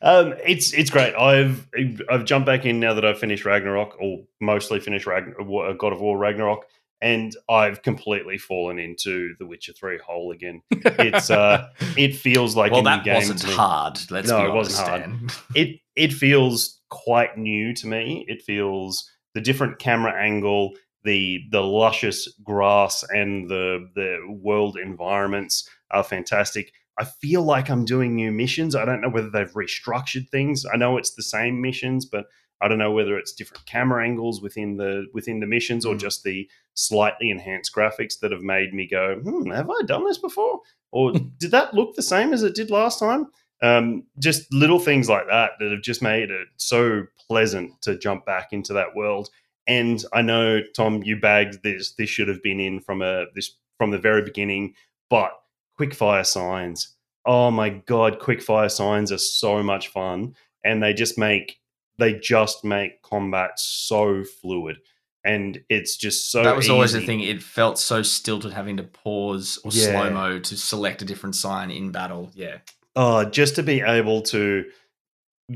Um, 0.00 0.34
it's 0.44 0.72
it's 0.72 0.90
great. 0.90 1.14
I've 1.14 1.68
I've 2.10 2.24
jumped 2.24 2.46
back 2.46 2.64
in 2.66 2.80
now 2.80 2.94
that 2.94 3.04
I've 3.04 3.18
finished 3.20 3.44
Ragnarok, 3.44 3.96
or 4.00 4.24
mostly 4.40 4.80
finished 4.80 5.06
Ragn- 5.06 5.34
uh, 5.38 5.72
God 5.74 5.92
of 5.92 6.00
War 6.00 6.18
Ragnarok, 6.18 6.66
and 7.02 7.36
I've 7.48 7.82
completely 7.82 8.38
fallen 8.38 8.78
into 8.78 9.34
the 9.40 9.44
Witcher 9.44 9.72
Three 9.72 9.98
hole 9.98 10.30
again. 10.30 10.62
It's 10.70 11.30
uh, 11.30 11.68
it 11.96 12.14
feels 12.14 12.54
like 12.54 12.70
well, 12.70 12.84
that 12.84 13.04
wasn't 13.04 13.42
hard. 13.42 13.98
Let's 14.08 14.28
No, 14.28 14.46
it 14.46 14.54
wasn't 14.54 14.88
hard. 14.88 15.32
It 15.54 15.80
it 15.96 16.12
feels 16.12 16.80
quite 16.88 17.36
new 17.36 17.74
to 17.74 17.86
me. 17.88 18.24
It 18.28 18.42
feels 18.42 19.10
the 19.34 19.40
different 19.40 19.80
camera 19.80 20.14
angle, 20.14 20.74
the 21.02 21.40
the 21.50 21.60
luscious 21.60 22.28
grass, 22.44 23.04
and 23.10 23.50
the 23.50 23.90
the 23.96 24.18
world 24.28 24.78
environments 24.78 25.68
are 25.90 26.04
fantastic. 26.04 26.72
I 26.98 27.04
feel 27.04 27.42
like 27.42 27.68
I'm 27.68 27.84
doing 27.84 28.14
new 28.14 28.30
missions. 28.30 28.76
I 28.76 28.84
don't 28.84 29.00
know 29.00 29.08
whether 29.08 29.30
they've 29.30 29.52
restructured 29.52 30.28
things. 30.28 30.64
I 30.72 30.76
know 30.76 30.98
it's 30.98 31.14
the 31.14 31.22
same 31.22 31.60
missions, 31.60 32.04
but 32.06 32.26
I 32.62 32.68
don't 32.68 32.78
know 32.78 32.92
whether 32.92 33.18
it's 33.18 33.32
different 33.32 33.66
camera 33.66 34.04
angles 34.04 34.40
within 34.40 34.76
the 34.76 35.06
within 35.12 35.40
the 35.40 35.46
missions 35.46 35.84
or 35.84 35.94
Mm. 35.94 36.00
just 36.00 36.22
the 36.22 36.48
slightly 36.74 37.30
enhanced 37.30 37.74
graphics 37.74 38.18
that 38.20 38.32
have 38.32 38.42
made 38.42 38.72
me 38.72 38.86
go, 38.88 39.16
hmm, 39.16 39.50
have 39.50 39.68
I 39.70 39.80
done 39.84 40.04
this 40.04 40.18
before? 40.18 40.60
Or 40.90 41.12
did 41.38 41.50
that 41.50 41.74
look 41.74 41.94
the 41.96 42.02
same 42.02 42.32
as 42.32 42.42
it 42.42 42.54
did 42.54 42.70
last 42.70 42.98
time? 42.98 43.26
Um, 43.62 44.04
just 44.18 44.52
little 44.52 44.80
things 44.80 45.08
like 45.08 45.26
that 45.28 45.52
that 45.60 45.70
have 45.70 45.82
just 45.82 46.02
made 46.02 46.30
it 46.30 46.48
so 46.56 47.04
pleasant 47.28 47.80
to 47.82 47.96
jump 47.98 48.26
back 48.26 48.48
into 48.52 48.72
that 48.72 48.96
world. 48.96 49.28
And 49.68 50.04
I 50.12 50.22
know, 50.22 50.60
Tom, 50.74 51.02
you 51.04 51.20
bagged 51.20 51.62
this. 51.62 51.92
This 51.92 52.10
should 52.10 52.26
have 52.28 52.42
been 52.42 52.58
in 52.58 52.80
from 52.80 53.02
a 53.02 53.26
this 53.34 53.56
from 53.78 53.90
the 53.92 53.98
very 53.98 54.22
beginning, 54.22 54.74
but 55.08 55.30
quickfire 55.78 56.26
signs. 56.26 56.96
Oh 57.24 57.50
my 57.52 57.70
god, 57.70 58.18
quickfire 58.18 58.70
signs 58.70 59.12
are 59.12 59.18
so 59.18 59.62
much 59.62 59.88
fun, 59.88 60.34
and 60.64 60.82
they 60.82 60.92
just 60.92 61.16
make 61.16 61.60
they 61.98 62.14
just 62.14 62.64
make 62.64 63.02
combat 63.02 63.58
so 63.58 64.24
fluid, 64.24 64.78
and 65.24 65.62
it's 65.68 65.96
just 65.96 66.30
so. 66.30 66.42
that 66.42 66.56
was 66.56 66.68
always 66.70 66.92
the 66.92 67.00
thing. 67.00 67.20
It 67.20 67.42
felt 67.42 67.78
so 67.78 68.02
stilted 68.02 68.52
having 68.52 68.76
to 68.78 68.82
pause 68.84 69.58
or 69.64 69.70
Yeah. 69.72 69.90
slow 69.90 70.10
mo 70.10 70.38
to 70.38 70.56
select 70.56 71.02
a 71.02 71.04
different 71.04 71.36
sign 71.36 71.70
in 71.70 71.90
battle. 71.92 72.30
Yeah. 72.34 72.58
uh, 72.96 73.24
just 73.26 73.54
to 73.56 73.62
be 73.62 73.80
able 73.80 74.20
to 74.22 74.64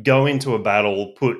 go 0.02 0.26
into 0.26 0.54
a 0.54 0.58
battle, 0.58 1.12
put 1.16 1.38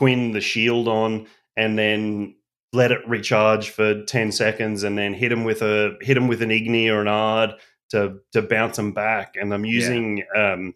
Quen 0.00 0.32
the 0.32 0.40
shield 0.40 0.88
on, 0.88 1.26
and 1.56 1.78
then 1.78 2.34
let 2.72 2.92
it 2.92 3.00
recharge 3.08 3.70
for 3.70 4.02
ten 4.04 4.30
seconds, 4.32 4.82
and 4.84 4.96
then 4.98 5.14
hit 5.14 5.30
him 5.32 5.44
with 5.44 5.62
a 5.62 5.96
hit 6.00 6.16
him 6.16 6.28
with 6.28 6.42
an 6.42 6.50
Igni 6.50 6.88
or 6.88 7.00
an 7.00 7.06
Aard 7.08 7.54
to 7.90 8.18
to 8.32 8.42
bounce 8.42 8.78
him 8.78 8.92
back. 8.92 9.34
And 9.40 9.52
I'm 9.54 9.64
using 9.64 10.22
um, 10.36 10.74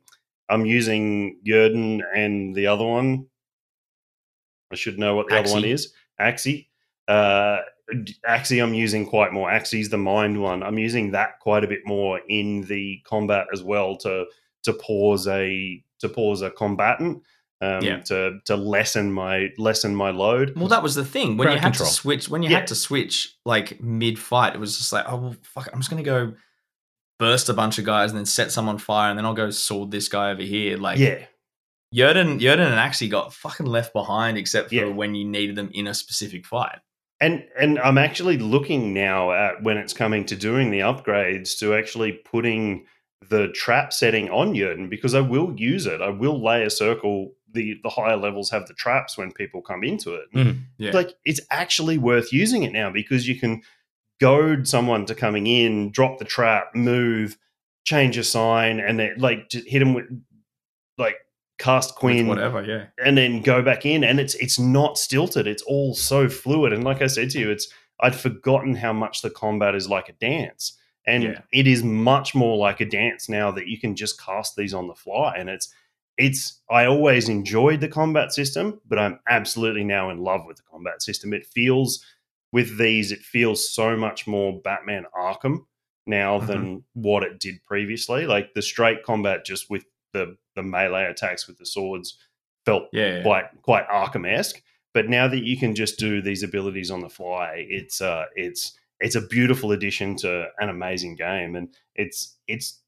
I'm 0.49 0.65
using 0.67 1.39
Yrden 1.47 2.01
and 2.15 2.55
the 2.55 2.67
other 2.69 2.85
one. 2.85 3.27
I 4.73 4.77
should 4.77 4.99
know 4.99 5.15
what 5.15 5.29
the 5.29 5.39
other 5.39 5.51
one 5.51 5.65
is. 5.65 5.93
Axii. 6.21 6.67
Uh, 7.09 7.59
Axii, 8.29 8.63
I'm 8.63 8.75
using 8.75 9.07
quite 9.07 9.33
more. 9.33 9.51
Axii's 9.51 9.91
the 9.91 9.99
mind 9.99 10.41
one. 10.41 10.63
I'm 10.63 10.79
using 10.79 11.11
that 11.13 11.39
quite 11.41 11.63
a 11.65 11.67
bit 11.69 11.81
more 11.85 12.21
in 12.29 12.63
the 12.63 13.01
combat 13.05 13.47
as 13.53 13.63
well 13.63 13.97
to 13.99 14.27
to 14.65 14.73
pause 14.73 15.27
a 15.29 15.83
to 16.01 16.09
pause 16.09 16.43
a 16.43 16.51
combatant. 16.51 17.23
Um, 17.61 17.83
Yeah. 17.85 17.99
to 18.05 18.39
to 18.47 18.57
lessen 18.57 19.13
my 19.13 19.51
lessen 19.59 19.95
my 19.95 20.11
load. 20.11 20.55
Well, 20.57 20.69
that 20.69 20.83
was 20.83 20.95
the 20.95 21.05
thing 21.05 21.37
when 21.37 21.49
you 21.49 21.55
had 21.59 21.63
control. 21.75 21.89
to 21.89 21.95
switch. 21.95 22.29
When 22.29 22.43
you 22.43 22.51
Yeah. 22.51 22.59
had 22.59 22.67
to 22.69 22.75
switch 22.75 23.37
like 23.45 23.81
mid 23.81 24.19
fight, 24.19 24.55
it 24.55 24.59
was 24.59 24.79
just 24.79 24.93
like, 24.93 25.05
oh 25.09 25.17
well, 25.17 25.37
fuck, 25.43 25.69
I'm 25.73 25.81
just 25.81 25.91
gonna 25.91 26.03
go 26.03 26.35
burst 27.19 27.49
a 27.49 27.55
bunch 27.55 27.79
of 27.79 27.85
guys 27.85 28.11
and 28.11 28.19
then 28.19 28.27
set 28.27 28.51
someone 28.51 28.79
fire, 28.79 29.11
and 29.11 29.19
then 29.19 29.25
I'll 29.27 29.35
go 29.35 29.51
sword 29.51 29.91
this 29.93 30.09
guy 30.09 30.31
over 30.33 30.43
here. 30.43 30.77
Like, 30.77 30.99
yeah, 30.99 31.27
Yrden, 31.93 32.41
Yrden 32.41 32.67
and 32.67 32.75
Axii 32.91 33.11
got 33.11 33.33
fucking 33.35 33.67
left 33.67 33.93
behind, 33.93 34.39
except 34.39 34.69
for 34.71 34.75
Yeah. 34.75 34.85
when 34.87 35.15
you 35.15 35.25
needed 35.27 35.57
them 35.57 35.71
in 35.75 35.87
a 35.87 35.95
specific 35.95 36.47
fight. 36.47 36.79
and 37.21 37.45
and 37.57 37.79
I'm 37.79 37.99
actually 37.99 38.37
looking 38.39 38.93
now 38.93 39.31
at 39.31 39.63
when 39.63 39.77
it's 39.77 39.93
coming 39.93 40.25
to 40.27 40.35
doing 40.35 40.73
the 40.73 40.81
upgrades 40.81 41.57
to 41.61 41.73
actually 41.75 42.13
putting 42.25 42.87
the 43.31 43.47
trap 43.53 43.93
setting 43.93 44.29
on 44.31 44.55
Yrden 44.55 44.91
because 44.91 45.15
I 45.15 45.21
will 45.21 45.55
use 45.57 45.87
it. 45.87 46.01
I 46.01 46.09
will 46.11 46.43
lay 46.43 46.65
a 46.65 46.71
circle. 46.71 47.35
The 47.53 47.79
the 47.85 47.91
higher 47.91 48.17
levels 48.17 48.51
have 48.51 48.67
the 48.67 48.75
traps 48.75 49.17
when 49.17 49.31
people 49.31 49.63
come 49.63 49.85
into 49.85 50.15
it. 50.15 50.33
Mhm. 50.35 50.63
Yeah. 50.79 50.91
Like 50.93 51.15
it's 51.25 51.41
actually 51.51 51.97
worth 51.97 52.33
using 52.33 52.65
it 52.65 52.73
now 52.73 52.91
because 52.91 53.29
you 53.29 53.37
can 53.39 53.63
goad 54.21 54.67
someone 54.67 55.07
to 55.07 55.15
coming 55.15 55.47
in, 55.47 55.91
drop 55.93 56.19
the 56.19 56.25
trap, 56.25 56.75
move, 56.75 57.37
change 57.85 58.17
a 58.17 58.25
sign, 58.25 58.81
and 58.81 58.99
then 58.99 59.15
like 59.19 59.53
hit 59.53 59.79
them 59.79 59.95
with 59.95 60.07
like 60.99 61.19
cast 61.59 61.91
With 62.03 62.17
Quen 62.17 62.27
whatever, 62.27 62.65
yeah. 62.65 62.87
and 63.05 63.17
then 63.17 63.43
go 63.43 63.63
back 63.63 63.87
in 63.87 64.03
and 64.05 64.19
it's 64.19 64.35
it's 64.37 64.59
not 64.59 64.99
stilted 64.99 65.47
it's 65.47 65.63
all 65.63 65.95
so 65.95 66.29
fluid 66.29 66.73
and 66.73 66.83
like 66.83 67.03
i 67.03 67.07
said 67.07 67.31
to 67.31 67.39
you 67.39 67.51
it's 67.51 67.69
i'd 68.01 68.15
forgotten 68.17 68.75
how 68.75 68.93
much 68.93 69.23
the 69.23 69.31
combat 69.31 69.75
is 69.75 69.89
like 69.89 70.09
a 70.09 70.13
dance 70.15 70.77
and 71.07 71.23
Yeah. 71.25 71.41
it 71.53 71.67
is 71.67 71.83
much 71.85 72.35
more 72.35 72.57
like 72.57 72.81
a 72.81 72.85
dance 72.87 73.29
now 73.29 73.51
that 73.53 73.67
you 73.69 73.79
can 73.79 73.95
just 73.95 74.21
cast 74.21 74.57
these 74.57 74.75
on 74.75 74.89
the 74.89 74.95
fly 74.95 75.37
and 75.37 75.49
it's 75.49 75.73
it's 76.19 76.61
i 76.71 76.85
always 76.87 77.29
enjoyed 77.29 77.81
the 77.81 77.89
combat 77.89 78.33
system 78.33 78.81
but 78.89 78.99
i'm 78.99 79.21
absolutely 79.29 79.85
now 79.85 80.11
in 80.11 80.19
love 80.19 80.45
with 80.47 80.57
the 80.57 80.63
combat 80.71 81.01
system 81.03 81.33
it 81.33 81.47
feels 81.47 82.05
with 82.51 82.77
these 82.79 83.13
it 83.13 83.21
feels 83.21 83.71
so 83.71 83.97
much 83.97 84.27
more 84.27 84.61
batman 84.63 85.05
arkham 85.17 85.59
now 86.07 86.41
Mhm. 86.41 86.47
than 86.49 86.85
what 86.95 87.23
it 87.23 87.39
did 87.39 87.63
previously 87.65 88.27
like 88.27 88.53
the 88.55 88.63
straight 88.63 89.03
combat 89.05 89.45
just 89.47 89.71
with 89.71 89.85
the 90.13 90.37
the 90.55 90.63
melee 90.63 91.05
attacks 91.07 91.47
with 91.47 91.59
the 91.59 91.67
swords 91.67 92.19
felt 92.67 92.85
Yeah. 92.93 93.23
quite 93.23 93.45
quite 93.63 93.89
Arkham 93.89 94.27
esque. 94.31 94.63
But 94.95 95.09
now 95.09 95.27
that 95.29 95.43
you 95.45 95.57
can 95.57 95.75
just 95.75 95.99
do 95.99 96.21
these 96.21 96.43
abilities 96.43 96.91
on 96.91 97.01
the 97.01 97.09
fly, 97.09 97.65
it's 97.69 98.01
uh, 98.01 98.27
it's 98.37 98.77
it's 99.01 99.15
a 99.17 99.27
beautiful 99.27 99.73
addition 99.73 100.17
to 100.17 100.49
an 100.59 100.69
amazing 100.69 101.17
game, 101.17 101.57
and 101.57 101.75
it's 101.95 102.37
it's 102.47 102.81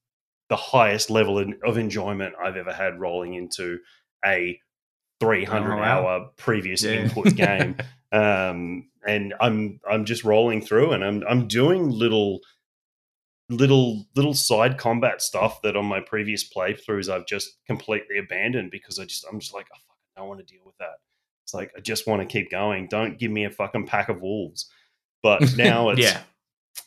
the 0.50 0.56
highest 0.56 1.08
level 1.10 1.38
of 1.64 1.78
enjoyment 1.78 2.34
I've 2.42 2.56
ever 2.58 2.72
had 2.72 3.00
rolling 3.00 3.32
into 3.34 3.78
a 4.24 4.60
300 5.20 5.72
Oh, 5.72 5.76
wow. 5.78 5.82
hour 6.06 6.30
previous 6.36 6.82
Yeah. 6.82 7.04
input 7.04 7.34
game. 7.36 7.76
um, 8.12 8.88
and 9.06 9.34
I'm 9.40 9.80
I'm 9.90 10.04
just 10.04 10.24
rolling 10.24 10.60
through, 10.60 10.92
and 10.92 11.02
I'm 11.02 11.22
I'm 11.28 11.48
doing 11.48 11.88
little 11.90 12.40
little 13.50 14.06
little 14.16 14.34
side 14.34 14.78
combat 14.78 15.20
stuff 15.20 15.60
that 15.62 15.76
on 15.76 15.84
my 15.84 16.00
previous 16.00 16.48
playthroughs 16.48 17.12
I've 17.12 17.26
just 17.26 17.58
completely 17.66 18.18
abandoned 18.18 18.70
because 18.70 18.98
I 18.98 19.04
just 19.04 19.26
I'm 19.30 19.38
just 19.38 19.52
like 19.52 19.66
oh, 19.72 19.76
I 19.76 19.80
fucking 19.86 20.12
don't 20.16 20.28
want 20.28 20.46
to 20.46 20.52
deal 20.52 20.62
with 20.64 20.76
that. 20.78 20.94
It's 21.44 21.54
like 21.54 21.70
I 21.76 21.80
just 21.80 22.06
want 22.06 22.22
to 22.22 22.26
keep 22.26 22.50
going. 22.50 22.88
Don't 22.88 23.18
give 23.18 23.30
me 23.30 23.44
a 23.44 23.50
fucking 23.50 23.86
pack 23.86 24.08
of 24.08 24.20
wolves. 24.20 24.70
But 25.22 25.56
now 25.56 25.90
it's 25.90 26.00
yeah, 26.00 26.22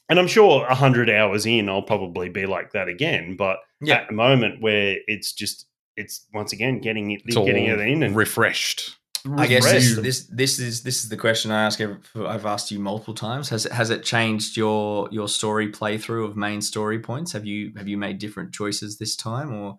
and 0.10 0.20
I'm 0.20 0.28
sure 0.28 0.66
a 0.66 0.76
hundred 0.76 1.10
hours 1.10 1.46
in 1.46 1.70
I'll 1.70 1.82
probably 1.82 2.30
be 2.30 2.46
like 2.46 2.72
that 2.72 2.88
again. 2.88 3.36
But 3.38 3.58
yeah. 3.82 3.96
at 3.96 4.08
the 4.08 4.14
moment 4.14 4.62
where 4.62 4.98
it's 5.08 5.34
just 5.34 5.68
it's 5.96 6.26
once 6.34 6.54
again 6.54 6.80
getting 6.80 7.12
it 7.12 7.22
It's 7.26 7.36
getting 7.36 7.66
it 7.66 7.80
in 7.80 8.04
and 8.04 8.16
refreshed. 8.16 8.98
I 9.36 9.48
guess 9.48 9.64
this, 9.72 9.96
this 9.98 10.26
this 10.26 10.60
is 10.60 10.84
this 10.84 11.04
is 11.04 11.10
the 11.10 11.18
question 11.18 11.52
I 11.52 11.64
ask. 11.66 11.82
every- 11.82 11.98
I've 12.26 12.46
asked 12.46 12.72
you 12.72 12.80
multiple 12.80 13.14
times. 13.14 13.50
Has 13.50 13.66
it 13.66 13.72
has 13.72 13.90
it 13.90 14.04
changed 14.04 14.56
your 14.58 15.08
your 15.12 15.28
story 15.28 15.72
playthrough 15.72 16.26
of 16.26 16.38
main 16.38 16.62
story 16.62 17.00
points? 17.00 17.32
Have 17.34 17.46
you 17.46 17.74
have 17.78 17.88
you 17.88 17.98
made 17.98 18.20
different 18.20 18.54
choices 18.54 18.98
this 18.98 19.16
time, 19.16 19.54
or 19.54 19.78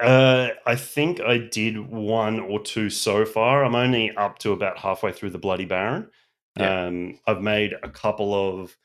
Uh, 0.00 0.50
I 0.64 0.76
think 0.76 1.20
I 1.20 1.38
did 1.38 1.76
one 1.78 2.38
or 2.38 2.62
two 2.62 2.88
so 2.88 3.24
far. 3.24 3.64
I'm 3.64 3.74
only 3.74 4.14
up 4.16 4.38
to 4.40 4.52
about 4.52 4.78
halfway 4.78 5.12
through 5.12 5.30
the 5.30 5.38
Bloody 5.38 5.64
Baron. 5.64 6.08
Yeah. 6.56 6.86
Um, 6.86 7.18
I've 7.26 7.42
made 7.42 7.74
a 7.82 7.88
couple 7.88 8.32
of 8.34 8.76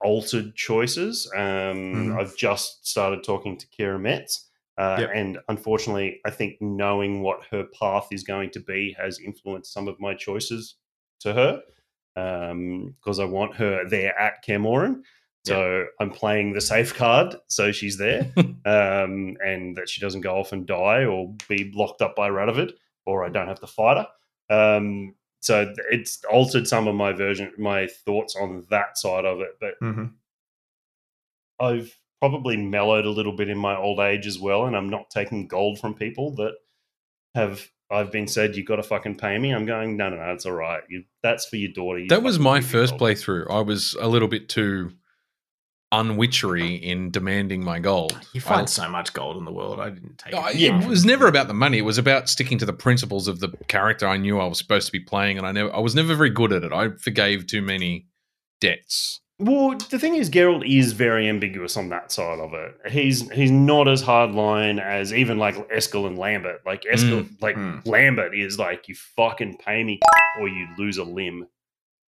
altered 0.00 0.54
choices. 0.56 1.30
Um, 1.34 1.40
Mhm. 2.10 2.18
I've 2.20 2.36
just 2.36 2.86
started 2.88 3.22
talking 3.22 3.56
to 3.58 3.66
Kira 3.68 4.00
Metz. 4.00 4.48
Uh, 4.78 4.96
Yep. 5.00 5.10
And 5.14 5.38
unfortunately, 5.48 6.20
I 6.24 6.30
think 6.30 6.60
knowing 6.60 7.22
what 7.22 7.44
her 7.50 7.64
path 7.78 8.08
is 8.10 8.24
going 8.24 8.50
to 8.50 8.60
be 8.60 8.94
has 8.98 9.18
influenced 9.20 9.72
some 9.72 9.86
of 9.88 10.00
my 10.00 10.14
choices 10.14 10.76
to 11.20 11.32
her 11.32 11.62
because 12.14 13.18
I 13.18 13.24
want 13.24 13.54
her 13.56 13.88
there 13.88 14.18
at 14.18 14.42
Kaer 14.42 14.58
Morhen. 14.58 15.02
So 15.44 15.86
I'm 15.98 16.10
playing 16.10 16.52
the 16.52 16.60
safe 16.60 16.94
card, 16.94 17.34
so 17.48 17.72
she's 17.72 17.98
there 17.98 18.32
um, 18.64 19.36
and 19.44 19.76
that 19.76 19.88
she 19.88 20.00
doesn't 20.00 20.20
go 20.20 20.36
off 20.36 20.52
and 20.52 20.66
die 20.66 21.04
or 21.04 21.34
be 21.48 21.72
locked 21.74 22.00
up 22.00 22.14
by 22.14 22.28
Radovid, 22.30 22.72
or 23.06 23.24
I 23.24 23.28
don't 23.28 23.48
have 23.48 23.60
to 23.60 23.66
fight 23.66 23.96
her. 24.48 24.76
Um, 24.76 25.16
so 25.40 25.74
it's 25.90 26.22
altered 26.30 26.68
some 26.68 26.86
of 26.86 26.94
my 26.94 27.12
version, 27.12 27.52
my 27.58 27.88
thoughts 27.88 28.36
on 28.36 28.64
that 28.70 28.96
side 28.96 29.24
of 29.24 29.40
it. 29.40 29.56
But 29.60 29.74
Mhm. 29.82 30.12
I've 31.58 31.98
probably 32.22 32.56
mellowed 32.56 33.04
a 33.04 33.10
little 33.10 33.32
bit 33.34 33.48
in 33.48 33.58
my 33.58 33.76
old 33.76 33.98
age 33.98 34.28
as 34.28 34.38
well, 34.38 34.66
and 34.66 34.76
I'm 34.76 34.88
not 34.88 35.10
taking 35.10 35.48
gold 35.48 35.80
from 35.80 35.92
people 35.94 36.36
that 36.36 36.52
have. 37.34 37.68
I've 37.90 38.12
been 38.12 38.28
said 38.28 38.54
you 38.56 38.64
got 38.64 38.76
to 38.76 38.82
fucking 38.84 39.16
pay 39.16 39.36
me. 39.38 39.50
I'm 39.52 39.66
going 39.66 39.96
no, 39.96 40.08
no, 40.08 40.16
no. 40.16 40.32
It's 40.32 40.46
all 40.46 40.52
right. 40.52 40.82
You, 40.88 41.02
that's 41.22 41.44
for 41.46 41.56
your 41.56 41.72
daughter. 41.72 41.98
You 41.98 42.08
That 42.08 42.22
was 42.22 42.38
my 42.38 42.60
first 42.60 42.96
gold." 42.96 43.02
playthrough. 43.02 43.50
I 43.50 43.60
was 43.60 43.94
a 44.00 44.06
little 44.08 44.28
bit 44.28 44.48
too 44.48 44.92
unwitchery 45.90 46.76
in 46.76 47.10
demanding 47.10 47.62
my 47.62 47.78
gold. 47.78 48.18
you 48.32 48.40
I- 48.40 48.48
find 48.48 48.70
so 48.70 48.88
much 48.88 49.12
gold 49.12 49.36
in 49.36 49.44
the 49.44 49.52
world? 49.52 49.78
I 49.80 49.90
didn't 49.90 50.16
take 50.18 50.34
Uh, 50.34 50.48
it. 50.50 50.58
it 50.84 50.88
was 50.88 51.04
never 51.04 51.26
about 51.26 51.48
the 51.48 51.54
money. 51.54 51.78
It 51.78 51.82
was 51.84 51.98
about 51.98 52.30
sticking 52.30 52.56
to 52.58 52.64
the 52.64 52.72
principles 52.72 53.28
of 53.28 53.40
the 53.40 53.48
character 53.68 54.06
I 54.06 54.16
knew 54.16 54.38
I 54.38 54.46
was 54.46 54.56
supposed 54.58 54.86
to 54.86 54.92
be 54.92 55.00
playing, 55.00 55.36
and 55.36 55.46
I 55.46 55.52
never, 55.52 55.74
I 55.74 55.80
was 55.80 55.94
never 55.94 56.14
very 56.14 56.30
good 56.30 56.52
at 56.52 56.62
it. 56.64 56.72
I 56.72 56.90
forgave 56.98 57.46
too 57.46 57.60
many 57.60 58.06
debts. 58.60 59.20
Well, 59.38 59.76
the 59.90 59.98
thing 59.98 60.14
is, 60.14 60.30
Geralt 60.30 60.64
is 60.68 60.92
very 60.92 61.28
ambiguous 61.28 61.76
on 61.76 61.88
that 61.88 62.12
side 62.12 62.38
of 62.38 62.54
it. 62.54 62.76
He's 62.92 63.28
he's 63.30 63.50
not 63.50 63.88
as 63.88 64.02
hardline 64.02 64.80
as 64.80 65.12
even 65.12 65.38
like 65.38 65.56
Eskel 65.70 66.06
and 66.06 66.16
Lambert. 66.18 66.60
Like 66.64 66.82
Eskel, 66.84 67.28
like 67.40 67.56
Mm. 67.56 67.84
Lambert 67.86 68.36
is 68.38 68.58
like 68.58 68.88
you 68.88 68.94
fucking 68.94 69.56
pay 69.58 69.82
me 69.82 69.98
or 70.40 70.48
you 70.48 70.68
lose 70.78 70.98
a 70.98 71.04
limb. 71.04 71.48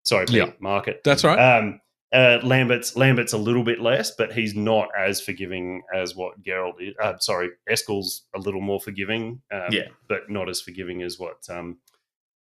Sorry, 0.05 0.26
Pete, 0.26 0.36
Yeah. 0.36 0.51
market. 0.59 1.02
That's 1.05 1.22
right. 1.22 1.39
Um, 1.39 1.80
uh, 2.12 2.40
Lambert's 2.43 2.97
Lambert's 2.97 3.32
a 3.34 3.39
little 3.39 3.62
bit 3.62 3.80
less, 3.80 4.10
but 4.16 4.32
he's 4.32 4.56
not 4.56 4.89
as 4.98 5.20
forgiving 5.20 5.82
as 5.94 6.16
what 6.16 6.43
Geralt 6.43 6.74
is. 6.80 6.94
Uh, 7.01 7.18
sorry, 7.18 7.51
Eskel's 7.70 8.24
a 8.34 8.39
little 8.40 8.60
more 8.60 8.80
forgiving. 8.80 9.40
Um, 9.52 9.68
Yeah. 9.70 9.89
but 10.09 10.28
not 10.28 10.48
as 10.48 10.60
forgiving 10.60 11.02
as 11.02 11.18
what 11.20 11.39
um, 11.48 11.78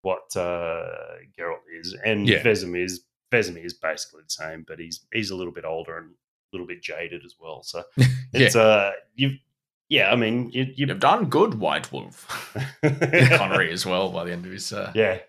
what 0.02 0.36
uh, 0.36 1.16
Geralt 1.40 1.62
is, 1.80 1.96
and 2.04 2.28
Yeah. 2.28 2.44
Vesemir 2.44 2.84
is 2.84 3.06
Vesemir 3.36 3.66
is 3.66 3.74
basically 3.74 4.22
the 4.24 4.34
same, 4.34 4.64
but 4.68 4.80
he's 4.80 5.06
he's 5.14 5.30
a 5.32 5.36
little 5.36 5.54
bit 5.54 5.66
older 5.66 5.98
and 5.98 6.10
a 6.12 6.14
little 6.54 6.68
bit 6.68 6.82
jaded 6.82 7.24
as 7.26 7.36
well. 7.40 7.64
So 7.64 7.84
it's 8.34 8.56
uh 8.56 8.92
you 9.16 9.38
yeah, 9.90 10.12
I 10.12 10.16
mean 10.16 10.50
you 10.52 10.64
you 10.76 10.88
You've 10.88 11.00
done 11.00 11.26
good, 11.26 11.56
White 11.56 11.92
Wolf. 11.92 12.56
Connery 13.38 13.72
as 13.72 13.86
well 13.86 14.10
by 14.10 14.24
the 14.26 14.32
end 14.32 14.46
of 14.46 14.52
his. 14.52 14.72
Uh, 14.74 14.92
yeah 14.96 15.20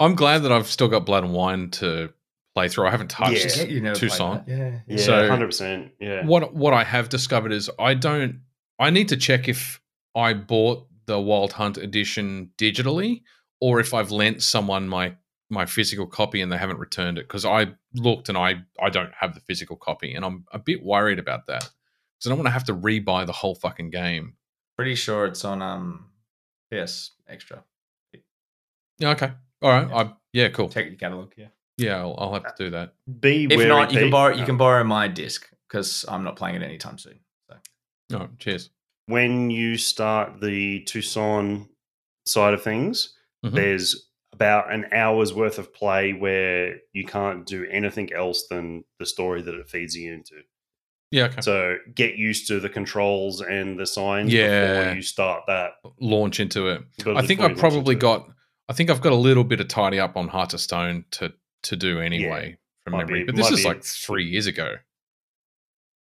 I'm 0.00 0.14
glad 0.14 0.42
that 0.42 0.52
I've 0.52 0.66
still 0.66 0.88
got 0.88 1.06
blood 1.06 1.24
and 1.24 1.32
wine 1.32 1.70
to 1.72 2.12
play 2.54 2.68
through. 2.68 2.86
I 2.86 2.90
haven't 2.90 3.10
touched. 3.10 3.56
Yeah. 3.56 3.64
you 3.64 3.80
never 3.80 3.98
Toussaint. 3.98 4.42
Yeah, 4.46 4.80
yeah 4.86 4.96
So- 4.96 5.28
hundred 5.28 5.46
percent 5.46 5.92
yeah 6.00 6.24
What 6.24 6.54
what 6.54 6.72
I 6.72 6.84
have 6.84 7.08
discovered 7.08 7.52
is 7.52 7.70
I 7.78 7.94
don't. 7.94 8.40
I 8.78 8.90
need 8.90 9.08
to 9.10 9.16
check 9.16 9.48
if 9.48 9.80
I 10.16 10.34
bought 10.34 10.86
the 11.06 11.20
Wild 11.20 11.52
Hunt 11.52 11.76
edition 11.76 12.50
digitally 12.58 13.22
or 13.60 13.78
if 13.80 13.94
I've 13.94 14.10
lent 14.10 14.42
someone 14.42 14.88
my 14.88 15.14
my 15.54 15.64
physical 15.66 16.06
copy 16.06 16.40
and 16.42 16.52
they 16.52 16.58
haven't 16.58 16.78
returned 16.78 17.16
it 17.18 17.22
because 17.26 17.44
I 17.46 17.68
looked 17.94 18.28
and 18.28 18.36
I 18.36 18.56
I 18.82 18.90
don't 18.90 19.12
have 19.18 19.34
the 19.34 19.40
physical 19.40 19.76
copy 19.76 20.14
and 20.14 20.24
I'm 20.24 20.44
a 20.52 20.58
bit 20.58 20.82
worried 20.84 21.18
about 21.18 21.46
that 21.46 21.62
because 21.62 22.26
I 22.26 22.28
don't 22.28 22.38
want 22.38 22.48
to 22.48 22.52
have 22.52 22.64
to 22.64 22.74
rebuy 22.74 23.24
the 23.24 23.32
whole 23.32 23.54
fucking 23.54 23.90
game. 23.90 24.34
Pretty 24.76 24.94
sure 24.96 25.24
it's 25.26 25.44
on 25.44 25.62
um 25.62 26.10
PS 26.70 27.12
Extra. 27.28 27.64
Yeah, 28.98 29.10
okay, 29.10 29.32
all 29.62 29.70
right, 29.70 29.88
Yeah. 29.88 29.96
I 29.96 30.12
yeah, 30.32 30.48
cool. 30.48 30.68
Take 30.68 30.86
your 30.88 30.96
catalog. 30.96 31.32
Yeah. 31.36 31.46
Yeah, 31.76 31.96
I'll, 31.98 32.14
I'll 32.18 32.32
have 32.34 32.54
to 32.56 32.64
do 32.64 32.70
that. 32.70 32.94
be 33.20 33.44
If 33.50 33.56
wary, 33.56 33.68
not, 33.68 33.92
you 33.92 33.98
can 33.98 34.10
borrow. 34.10 34.34
You 34.34 34.42
Uh, 34.42 34.46
can 34.46 34.56
borrow 34.56 34.84
my 34.84 35.08
disc 35.08 35.48
because 35.68 36.04
I'm 36.08 36.22
not 36.22 36.36
playing 36.36 36.54
it 36.56 36.62
anytime 36.62 36.98
soon. 36.98 37.18
So 38.10 38.18
Oh, 38.20 38.28
cheers. 38.38 38.70
when 39.06 39.50
you 39.50 39.76
start 39.76 40.40
the 40.40 40.80
Tucson 40.84 41.68
side 42.26 42.54
of 42.54 42.62
things, 42.62 43.16
Mhm. 43.44 43.52
there's 43.52 44.08
about 44.44 44.72
an 44.72 44.86
hour's 44.92 45.32
worth 45.32 45.58
of 45.58 45.72
play 45.72 46.12
where 46.12 46.76
you 46.92 47.04
can't 47.06 47.46
do 47.46 47.66
anything 47.70 48.12
else 48.12 48.46
than 48.50 48.84
the 48.98 49.06
story 49.06 49.40
that 49.42 49.54
it 49.54 49.68
feeds 49.70 49.96
you 49.96 50.12
into. 50.12 50.34
Yeah, 51.10 51.24
okay. 51.26 51.40
So 51.40 51.76
get 51.94 52.16
used 52.16 52.48
to 52.48 52.60
the 52.60 52.68
controls 52.68 53.40
and 53.40 53.78
the 53.78 53.86
signs 53.86 54.32
Yeah. 54.32 54.80
before 54.80 54.94
you 54.96 55.02
start 55.02 55.44
that. 55.46 55.70
Launch 56.00 56.40
into 56.40 56.68
it. 56.68 56.82
I 57.06 57.24
think 57.26 57.40
I've 57.40 57.56
probably 57.56 57.94
into 57.94 58.06
it. 58.06 58.10
got. 58.10 58.28
I 58.68 58.72
think 58.72 58.90
I've 58.90 59.00
got 59.00 59.12
a 59.12 59.16
little 59.16 59.44
bit 59.44 59.60
of 59.60 59.68
tidy 59.68 60.00
up 60.00 60.16
on 60.16 60.28
Heart 60.28 60.54
of 60.54 60.60
Stone 60.60 61.04
to 61.12 61.32
to 61.64 61.76
do 61.76 62.00
anyway 62.00 62.58
from 62.82 62.92
Might 62.94 63.06
memory. 63.06 63.20
be- 63.20 63.26
but 63.26 63.36
this 63.36 63.50
is 63.50 63.64
like 63.64 63.82
three 63.84 64.24
years 64.28 64.46
ago. 64.46 64.74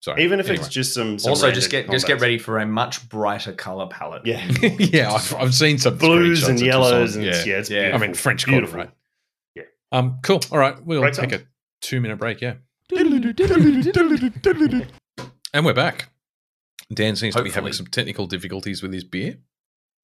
So 0.01 0.19
even 0.19 0.41
if 0.41 0.47
anyway. 0.49 0.61
it's 0.65 0.69
just 0.73 0.95
some, 0.95 1.19
some 1.19 1.31
also, 1.31 1.51
just 1.51 1.71
random 1.73 1.89
get 1.91 1.95
just 1.95 2.07
get 2.07 2.21
ready 2.21 2.39
for 2.39 2.59
a 2.59 2.65
much 2.67 3.07
brighter 3.11 3.53
color 3.53 3.87
palette. 3.87 4.25
Yeah. 4.25 4.47
yeah, 4.79 5.13
I've, 5.13 5.35
I've 5.35 5.55
seen 5.55 5.77
some 5.79 5.99
blues 5.99 6.49
and 6.49 6.59
yellows 6.59 7.17
and 7.17 7.25
yeah. 7.25 7.43
yeah, 7.45 7.59
it's 7.59 7.69
Yeah. 7.71 7.93
I 7.95 7.99
mean 7.99 8.15
French 8.15 8.47
color, 8.47 8.59
beautiful. 8.59 8.79
right? 8.81 8.91
Yeah. 9.55 9.63
Um. 9.93 10.19
Cool. 10.23 10.41
All 10.51 10.59
right. 10.59 10.83
We'll 10.85 11.03
Break 11.03 11.15
take 11.15 11.31
time. 11.31 11.41
a 11.41 11.45
two 11.83 12.01
minute 12.01 12.17
break. 12.17 12.41
Yeah. 12.41 12.55
And 15.53 15.67
we're 15.67 15.75
back. 15.75 16.11
Dan 16.95 17.17
seems 17.17 17.35
to 17.35 17.43
be 17.43 17.51
having 17.51 17.73
some 17.73 17.87
technical 17.87 18.27
difficulties 18.27 18.83
with 18.83 18.93
his 18.93 19.03
beer. 19.05 19.37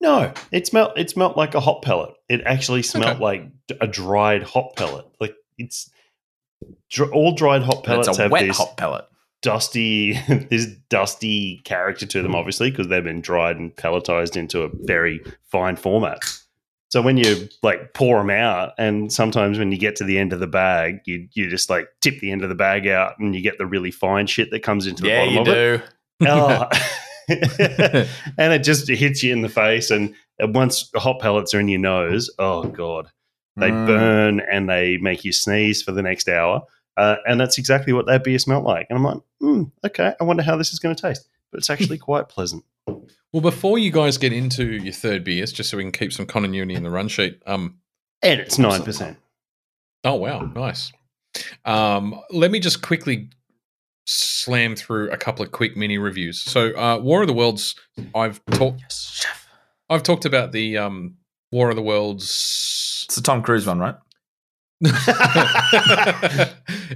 No, 0.00 0.32
it 0.50 0.66
smelled. 0.66 0.92
It 0.96 1.10
smelled 1.10 1.36
like 1.36 1.54
a 1.54 1.60
hop 1.60 1.82
pellet. 1.82 2.10
It 2.28 2.40
actually 2.46 2.82
smelled 2.82 3.16
Okay. 3.16 3.22
like 3.22 3.44
a 3.80 3.86
dried 3.86 4.42
hop 4.42 4.74
pellet. 4.76 5.04
Like 5.20 5.34
it's 5.58 5.90
dr- 6.90 7.12
all 7.12 7.32
dried 7.34 7.62
hop 7.62 7.76
And 7.76 7.84
pellets 7.84 8.08
it's 8.08 8.18
a 8.18 8.22
have 8.22 8.30
wet 8.30 8.46
this 8.46 8.56
hop 8.56 8.76
pellet. 8.76 9.04
Dusty, 9.44 10.12
this 10.50 10.66
dusty 10.88 11.60
character 11.64 12.06
to 12.06 12.22
them, 12.22 12.34
obviously, 12.34 12.70
because 12.70 12.88
they've 12.88 13.04
been 13.04 13.20
dried 13.20 13.56
and 13.58 13.74
pelletized 13.76 14.36
into 14.36 14.62
a 14.62 14.70
very 14.72 15.20
fine 15.44 15.76
format. 15.76 16.18
So 16.88 17.02
when 17.02 17.16
you 17.16 17.48
like 17.62 17.92
pour 17.92 18.18
them 18.18 18.30
out, 18.30 18.72
and 18.78 19.12
sometimes 19.12 19.58
when 19.58 19.70
you 19.70 19.78
get 19.78 19.96
to 19.96 20.04
the 20.04 20.18
end 20.18 20.32
of 20.32 20.40
the 20.40 20.46
bag, 20.46 21.00
you 21.04 21.28
you 21.34 21.50
just 21.50 21.68
like 21.68 21.88
tip 22.00 22.18
the 22.20 22.32
end 22.32 22.42
of 22.42 22.48
the 22.48 22.54
bag 22.54 22.86
out, 22.88 23.18
and 23.18 23.34
you 23.34 23.42
get 23.42 23.58
the 23.58 23.66
really 23.66 23.90
fine 23.90 24.26
shit 24.26 24.50
that 24.50 24.62
comes 24.62 24.86
into 24.86 25.02
the 25.02 25.08
Yeah, 25.10 25.18
bottom 25.20 25.34
you 25.34 25.40
of 25.42 25.48
it. 25.48 25.82
do. 26.20 26.26
Oh. 26.28 26.68
and 27.28 28.52
it 28.52 28.62
just 28.62 28.88
hits 28.88 29.22
you 29.22 29.32
in 29.32 29.42
the 29.42 29.48
face. 29.48 29.90
And 29.90 30.14
once 30.40 30.90
hop 30.94 31.20
pellets 31.20 31.54
are 31.54 31.60
in 31.60 31.68
your 31.68 31.80
nose, 31.80 32.30
oh 32.38 32.64
god, 32.64 33.08
they 33.56 33.70
Mm. 33.70 33.86
burn 33.86 34.40
and 34.40 34.68
they 34.68 34.96
make 34.98 35.24
you 35.24 35.32
sneeze 35.32 35.82
for 35.82 35.92
the 35.92 36.02
next 36.02 36.28
hour. 36.28 36.62
Uh, 36.96 37.16
and 37.26 37.40
that's 37.40 37.58
exactly 37.58 37.92
what 37.92 38.06
that 38.06 38.24
beer 38.24 38.38
smelled 38.38 38.64
like. 38.64 38.86
And 38.88 38.96
I'm 38.96 39.04
like, 39.04 39.20
hmm, 39.40 39.62
okay, 39.84 40.14
I 40.20 40.24
wonder 40.24 40.42
how 40.42 40.56
this 40.56 40.72
is 40.72 40.78
going 40.78 40.94
to 40.94 41.00
taste. 41.00 41.28
But 41.50 41.58
it's 41.58 41.70
actually 41.70 41.98
quite 42.10 42.28
pleasant. 42.28 42.64
Well, 42.86 43.40
before 43.42 43.78
you 43.78 43.90
guys 43.90 44.16
get 44.18 44.32
into 44.32 44.64
your 44.64 44.92
third 44.92 45.24
beers, 45.24 45.52
just 45.52 45.70
so 45.70 45.76
we 45.76 45.82
can 45.82 45.92
keep 45.92 46.12
some 46.12 46.26
continuity 46.26 46.74
in 46.74 46.82
the 46.82 46.90
run 46.90 47.08
sheet. 47.08 47.42
Um. 47.46 47.78
And 48.22 48.40
it's 48.40 48.58
nine 48.58 48.82
percent. 48.82 49.18
Oh 50.04 50.14
wow, 50.14 50.40
nice. 50.40 50.92
Um, 51.64 52.20
let 52.30 52.50
me 52.50 52.60
just 52.60 52.82
quickly 52.82 53.28
slam 54.06 54.76
through 54.76 55.10
a 55.10 55.16
couple 55.16 55.44
of 55.44 55.52
quick 55.52 55.76
mini 55.76 55.98
reviews. 55.98 56.40
So, 56.42 56.76
uh, 56.76 56.98
War 56.98 57.22
of 57.22 57.26
the 57.26 57.34
Worlds, 57.34 57.74
I've 58.14 58.44
talked, 58.46 58.80
Yes, 58.82 59.10
chef. 59.14 59.48
I've 59.88 60.02
talked 60.02 60.24
about 60.24 60.52
the 60.52 60.76
um, 60.78 61.16
War 61.52 61.70
of 61.70 61.76
the 61.76 61.82
Worlds. 61.82 63.04
It's 63.06 63.16
the 63.16 63.22
Tom 63.22 63.42
Cruise 63.42 63.66
one, 63.66 63.78
right? 63.78 63.96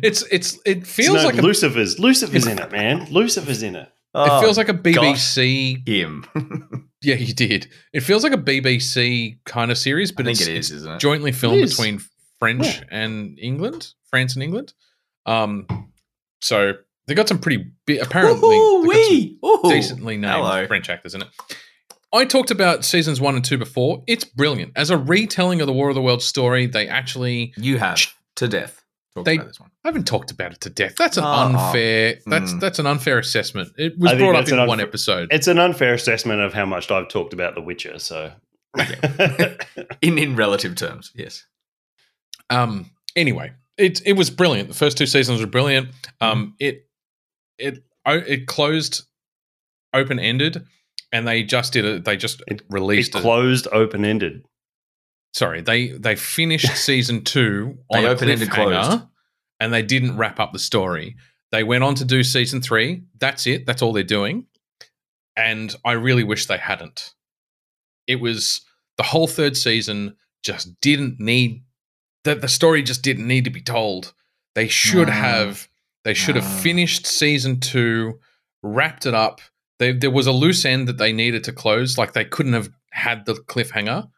it's 0.03 0.23
it's 0.31 0.55
it 0.65 0.79
It's 0.79 0.93
feels 0.93 1.17
no 1.23 1.25
like 1.25 1.39
a, 1.39 1.43
Lucifer's. 1.43 1.99
Lucifer's 1.99 2.47
in 2.47 2.59
it, 2.59 2.71
man. 2.73 3.07
Lucifer's 3.11 3.63
in 3.63 3.77
it. 3.77 3.89
it 4.15 4.41
feels 4.41 4.57
like 4.59 4.69
a 4.69 4.73
Oh, 4.73 4.77
BBC. 4.79 5.87
him. 5.89 6.85
Yeah, 7.01 7.15
you 7.15 7.33
did. 7.33 7.69
It 7.93 8.01
feels 8.01 8.25
like 8.25 8.33
a 8.33 8.37
BBC 8.37 9.39
kind 9.45 9.71
of 9.71 9.79
series, 9.79 10.11
I 10.11 10.15
but 10.17 10.25
think 10.27 10.41
it's, 10.41 10.49
it 10.49 10.57
it's 10.57 10.71
is, 10.71 10.77
isn't 10.79 10.95
it? 10.95 10.99
jointly 10.99 11.31
filmed 11.31 11.59
It 11.59 11.65
is. 11.67 11.77
between 11.77 12.01
French 12.41 12.67
Yeah. 12.67 12.83
and 12.91 13.39
England, 13.39 13.93
France 14.11 14.35
and 14.35 14.43
England. 14.43 14.73
Um, 15.25 15.69
so 16.41 16.73
they 17.07 17.15
got 17.15 17.29
some 17.29 17.39
pretty 17.39 17.67
bi- 17.87 18.01
apparently 18.03 18.57
Ooh, 18.57 19.29
some 19.63 19.71
decently 19.71 20.17
named 20.17 20.35
Hello. 20.35 20.67
French 20.67 20.91
actors 20.91 21.15
in 21.15 21.23
it. 21.23 21.29
I 22.13 22.25
talked 22.25 22.51
about 22.51 22.85
seasons 22.85 23.21
one 23.21 23.35
and 23.35 23.45
two 23.45 23.59
before. 23.59 24.03
It's 24.07 24.25
brilliant 24.25 24.73
as 24.77 24.91
a 24.91 24.97
retelling 24.97 25.61
of 25.61 25.67
the 25.67 25.73
War 25.73 25.89
of 25.91 25.95
the 25.95 26.03
Worlds 26.03 26.25
story. 26.25 26.67
They 26.67 26.89
actually 26.89 27.53
You 27.57 27.79
have 27.79 28.01
to 28.37 28.49
death. 28.49 28.83
They- 29.25 29.35
about 29.37 29.49
this 29.49 29.59
one. 29.61 29.71
I 29.85 29.89
haven't 29.89 30.07
talked 30.07 30.31
about 30.31 30.53
it 30.53 30.61
to 30.61 30.71
death. 30.71 30.95
That's 30.97 31.17
an 31.17 31.25
Oh, 31.25 31.29
unfair. 31.29 32.19
That's 32.27 32.53
mm. 32.53 32.61
that's 32.61 32.79
an 32.79 32.87
unfair 32.87 33.19
assessment. 33.19 33.73
It 33.77 33.99
was 33.99 34.13
brought 34.15 34.37
up 34.37 34.49
in 34.49 34.59
an 34.59 34.69
one 34.69 34.81
episode. 34.81 35.29
It's 35.33 35.49
an 35.49 35.59
unfair 35.59 35.95
assessment 35.95 36.41
of 36.41 36.53
how 36.55 36.65
much 36.67 36.91
I've 36.91 37.09
talked 37.09 37.33
about 37.33 37.55
The 37.57 37.61
Witcher. 37.63 37.99
So, 37.99 38.33
In 40.03 40.19
in 40.19 40.37
relative 40.37 40.77
terms, 40.77 41.11
yes. 41.15 41.45
Um. 42.51 42.91
Anyway, 43.17 43.53
it 43.77 44.01
it 44.07 44.13
was 44.13 44.31
brilliant. 44.31 44.69
The 44.69 44.75
first 44.75 44.97
two 44.99 45.07
seasons 45.07 45.41
were 45.41 45.47
brilliant. 45.47 45.89
Um. 46.21 46.55
It 46.61 46.87
it 47.59 47.83
it 48.07 48.47
closed 48.47 49.03
open 49.95 50.19
ended, 50.21 50.65
and 51.13 51.27
they 51.27 51.43
just 51.43 51.73
did 51.73 51.85
it. 51.85 52.05
They 52.05 52.17
just 52.17 52.43
It- 52.49 52.63
released 52.69 53.15
it 53.15 53.19
it. 53.19 53.23
closed 53.23 53.67
open 53.73 54.05
ended. 54.05 54.43
Sorry, 55.35 55.61
they 55.61 55.89
they 55.89 56.17
finished 56.17 56.75
season 56.77 57.23
two 57.25 57.79
They 57.93 57.99
on 57.99 58.05
open-ended 58.07 58.51
closed. 58.51 59.03
and 59.61 59.73
they 59.73 59.83
didn't 59.83 60.17
wrap 60.17 60.41
up 60.41 60.53
the 60.53 60.59
story. 60.59 61.17
They 61.53 61.65
went 61.65 61.85
on 61.85 61.95
to 61.97 62.05
do 62.05 62.23
season 62.23 62.61
three. 62.63 63.03
That's 63.19 63.47
it. 63.47 63.65
That's 63.67 63.83
all 63.83 63.93
they're 63.93 64.03
doing. 64.05 64.47
And 65.37 65.75
I 65.85 65.93
really 65.93 66.25
wish 66.25 66.47
they 66.47 66.59
hadn't. 66.59 67.15
It 68.07 68.17
was 68.17 68.63
the 68.97 69.03
whole 69.05 69.27
third 69.27 69.57
season 69.57 70.17
just 70.43 70.81
didn't 70.81 71.21
need 71.21 71.63
that 72.25 72.41
the 72.41 72.49
story 72.49 72.83
just 72.83 73.03
didn't 73.03 73.27
need 73.27 73.45
to 73.45 73.51
be 73.51 73.61
told. 73.63 74.13
They 74.55 74.69
should 74.69 75.09
No. 75.09 75.15
have 75.15 75.69
they 76.05 76.15
should 76.15 76.37
have 76.37 76.61
finished 76.63 77.07
season 77.07 77.61
two, 77.61 78.19
wrapped 78.63 79.05
it 79.07 79.15
up. 79.15 79.41
They, 79.79 79.93
there 79.93 80.11
was 80.11 80.27
a 80.27 80.33
loose 80.33 80.65
end 80.65 80.89
that 80.89 80.99
they 80.99 81.13
needed 81.13 81.45
to 81.45 81.53
close. 81.53 81.97
Like 81.99 82.13
they 82.13 82.25
couldn't 82.25 82.53
have 82.55 82.69
had 82.93 83.27
the 83.27 83.35
cliffhanger. 83.35 84.09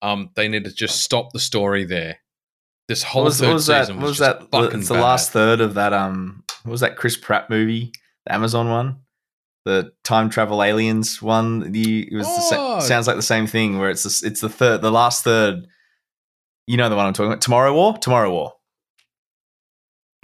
Um, 0.00 0.30
they 0.36 0.46
needed 0.48 0.70
to 0.70 0.74
just 0.76 1.00
stop 1.02 1.32
the 1.32 1.40
story 1.40 1.84
there. 1.84 2.18
This 2.86 3.02
whole 3.02 3.22
What 3.22 3.26
was, 3.26 3.40
third 3.40 3.46
what 3.48 3.54
was 3.54 3.66
that? 3.66 3.80
season 3.82 3.96
What 3.96 4.02
was, 4.02 4.10
was 4.10 4.18
just 4.18 4.40
that? 4.40 4.50
fucking 4.50 4.78
It's 4.80 4.88
the 4.88 4.94
bad. 4.94 5.00
last 5.02 5.30
third 5.32 5.60
of 5.60 5.74
that. 5.74 5.92
Um, 5.92 6.44
what 6.62 6.70
was 6.70 6.80
that 6.80 6.96
Chris 6.96 7.16
Pratt 7.16 7.50
movie? 7.50 7.92
The 8.26 8.32
Amazon 8.34 8.70
one, 8.70 9.00
the 9.64 9.92
time 10.04 10.30
travel 10.30 10.62
aliens 10.62 11.20
one. 11.20 11.72
The 11.72 12.08
it 12.10 12.14
was 12.16 12.26
the 12.26 12.56
Oh. 12.56 12.78
sa- 12.78 12.86
sounds 12.86 13.06
like 13.06 13.16
the 13.16 13.22
same 13.22 13.46
thing. 13.46 13.78
Where 13.78 13.90
it's 13.90 14.04
the, 14.04 14.26
it's 14.26 14.40
the 14.40 14.48
third, 14.48 14.82
the 14.82 14.90
last 14.92 15.24
third. 15.24 15.66
You 16.66 16.76
know 16.76 16.88
the 16.88 16.96
one 16.96 17.06
I'm 17.06 17.12
talking 17.12 17.32
about. 17.32 17.40
Tomorrow 17.42 17.74
War. 17.74 17.98
Tomorrow 17.98 18.30
War. 18.30 18.52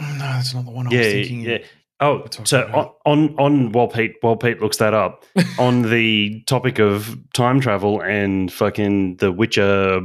No, 0.01 0.07
that's 0.19 0.55
not 0.55 0.65
the 0.65 0.71
one 0.71 0.87
I 0.87 0.91
yeah, 0.91 0.99
was 1.01 1.07
thinking. 1.13 1.41
yeah. 1.43 1.59
Oh, 2.01 2.25
so 2.45 2.63
about. 2.65 2.97
on 3.07 3.35
on 3.39 3.73
while 3.73 3.89
Pete 3.89 4.15
while 4.21 4.37
Pete 4.37 4.61
looks 4.61 4.79
that 4.79 4.95
up 4.95 5.25
on 5.59 5.83
the 5.91 6.43
topic 6.47 6.79
of 6.81 7.17
time 7.35 7.61
travel 7.61 8.01
and 8.03 8.53
fucking 8.53 9.17
the 9.19 9.31
Witcher 9.33 10.01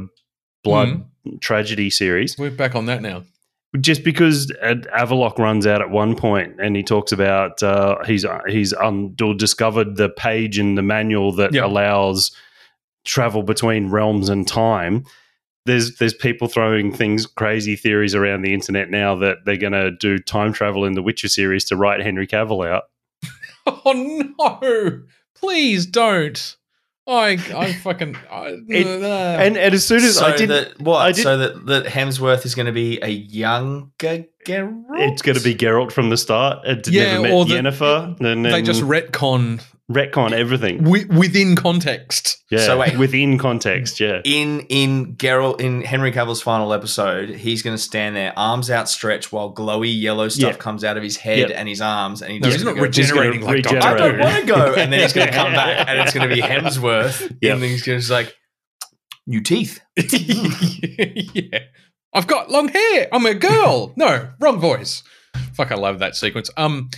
blood 0.64 1.02
Hmm. 1.24 1.36
tragedy 1.40 1.90
series, 1.90 2.38
We're 2.38 2.50
back 2.50 2.74
on 2.74 2.86
that 2.86 3.02
now. 3.02 3.24
just 3.80 4.04
because 4.04 4.50
Avallac'h 4.62 5.38
runs 5.38 5.66
out 5.66 5.80
at 5.82 5.90
one 5.90 6.16
point 6.16 6.54
and 6.60 6.74
he 6.76 6.82
talks 6.82 7.12
about 7.12 7.62
uh, 7.62 7.96
he's 8.06 8.24
he's 8.48 8.72
discovered 9.34 9.96
the 9.96 10.08
page 10.10 10.58
in 10.58 10.76
the 10.76 10.82
manual 10.82 11.32
that 11.32 11.52
Yeah. 11.52 11.66
allows 11.66 12.30
travel 13.04 13.42
between 13.42 13.88
realms 13.90 14.28
and 14.28 14.46
time. 14.46 15.04
There's 15.66 15.96
there's 15.96 16.14
people 16.14 16.48
throwing 16.48 16.92
things 16.92 17.26
crazy 17.26 17.76
theories 17.76 18.14
around 18.14 18.42
the 18.42 18.54
internet 18.54 18.90
now 18.90 19.14
that 19.16 19.38
they're 19.44 19.56
going 19.56 19.72
to 19.74 19.90
do 19.90 20.18
time 20.18 20.52
travel 20.52 20.84
in 20.84 20.94
the 20.94 21.02
Witcher 21.02 21.28
series 21.28 21.64
to 21.66 21.76
write 21.76 22.00
Henry 22.00 22.26
Cavill 22.26 22.66
out. 22.68 22.84
Oh 23.66 24.32
no! 24.38 25.02
Please 25.36 25.84
don't. 25.86 26.56
I 27.06 27.32
I 27.54 27.72
fucking 27.74 28.16
I, 28.30 28.56
It- 28.68 28.86
uh, 29.02 29.06
And, 29.38 29.56
and 29.58 29.74
as 29.74 29.84
soon 29.86 29.98
as 29.98 30.16
so 30.16 30.26
I 30.26 30.36
did, 30.36 30.48
that 30.50 30.80
what? 30.80 30.98
I 30.98 31.12
did- 31.12 31.22
so 31.22 31.36
that 31.36 31.66
that 31.66 31.84
Hemsworth 31.86 32.46
is 32.46 32.54
going 32.54 32.66
to 32.66 32.72
be 32.72 32.98
a 33.02 33.08
younger 33.08 34.24
Geralt. 34.46 34.84
it's 35.00 35.20
going 35.22 35.36
to 35.36 35.44
be 35.44 35.54
Geralt 35.54 35.92
from 35.92 36.08
the 36.08 36.16
start. 36.16 36.66
It 36.66 36.88
Yeah, 36.88 37.04
never 37.12 37.22
met 37.22 37.32
or 37.32 37.44
the- 37.44 37.54
Yennefer. 37.54 38.20
and 38.20 38.44
they 38.46 38.62
just 38.62 38.82
retcon 38.82 39.60
retcon 39.90 40.32
everything. 40.32 40.78
wi- 40.84 41.06
within 41.16 41.56
context. 41.56 42.38
Yeah, 42.50 42.58
So 42.66 42.78
wait. 42.78 42.96
within 42.96 43.38
context. 43.38 43.98
Yeah, 44.00 44.20
in 44.24 44.60
in 44.68 45.16
Geralt 45.16 45.60
in 45.60 45.82
Henry 45.82 46.12
Cavill's 46.12 46.40
final 46.42 46.72
episode, 46.72 47.28
he's 47.30 47.62
going 47.62 47.76
to 47.76 47.82
stand 47.82 48.14
there, 48.16 48.32
arms 48.36 48.70
outstretched, 48.70 49.32
while 49.32 49.52
glowy 49.54 50.00
yellow 50.00 50.28
stuff 50.28 50.52
Yeah. 50.52 50.56
comes 50.58 50.84
out 50.84 50.96
of 50.96 51.02
his 51.02 51.16
head 51.16 51.38
Yep. 51.38 51.50
and 51.54 51.68
his 51.68 51.80
arms, 51.80 52.22
and 52.22 52.32
he 52.32 52.38
No, 52.38 52.44
just 52.48 52.56
he's 52.58 52.64
not 52.64 52.70
gonna 52.76 52.86
go, 52.88 52.92
He's 52.92 53.10
regenerating 53.10 53.42
like 53.42 53.54
regenerate. 53.56 53.84
I 53.84 53.88
Doctor 53.90 54.02
don't 54.10 54.14
Who. 54.14 54.20
want 54.24 54.36
to 54.40 54.46
go, 54.46 54.74
and 54.80 54.92
then 54.92 55.00
he's 55.00 55.12
going 55.12 55.26
to 55.28 55.32
come 55.34 55.52
back, 55.52 55.88
and 55.88 55.98
it's 56.00 56.12
going 56.14 56.28
to 56.28 56.34
be 56.34 56.40
Hemsworth, 56.40 57.20
Yep. 57.40 57.52
and 57.54 57.62
then 57.62 57.70
he's 57.70 57.82
going 57.82 57.96
to 57.98 58.00
just 58.00 58.10
like 58.10 58.34
new 59.26 59.40
teeth. 59.40 59.80
yeah. 61.34 61.58
I've 62.12 62.26
got 62.26 62.50
long 62.50 62.68
hair. 62.68 63.08
I'm 63.12 63.24
a 63.26 63.34
girl. 63.34 63.92
no, 63.96 64.30
wrong 64.40 64.58
voice. 64.58 65.02
Fuck, 65.54 65.70
I 65.70 65.76
love 65.76 65.98
that 66.00 66.16
sequence. 66.16 66.50
Um. 66.56 66.90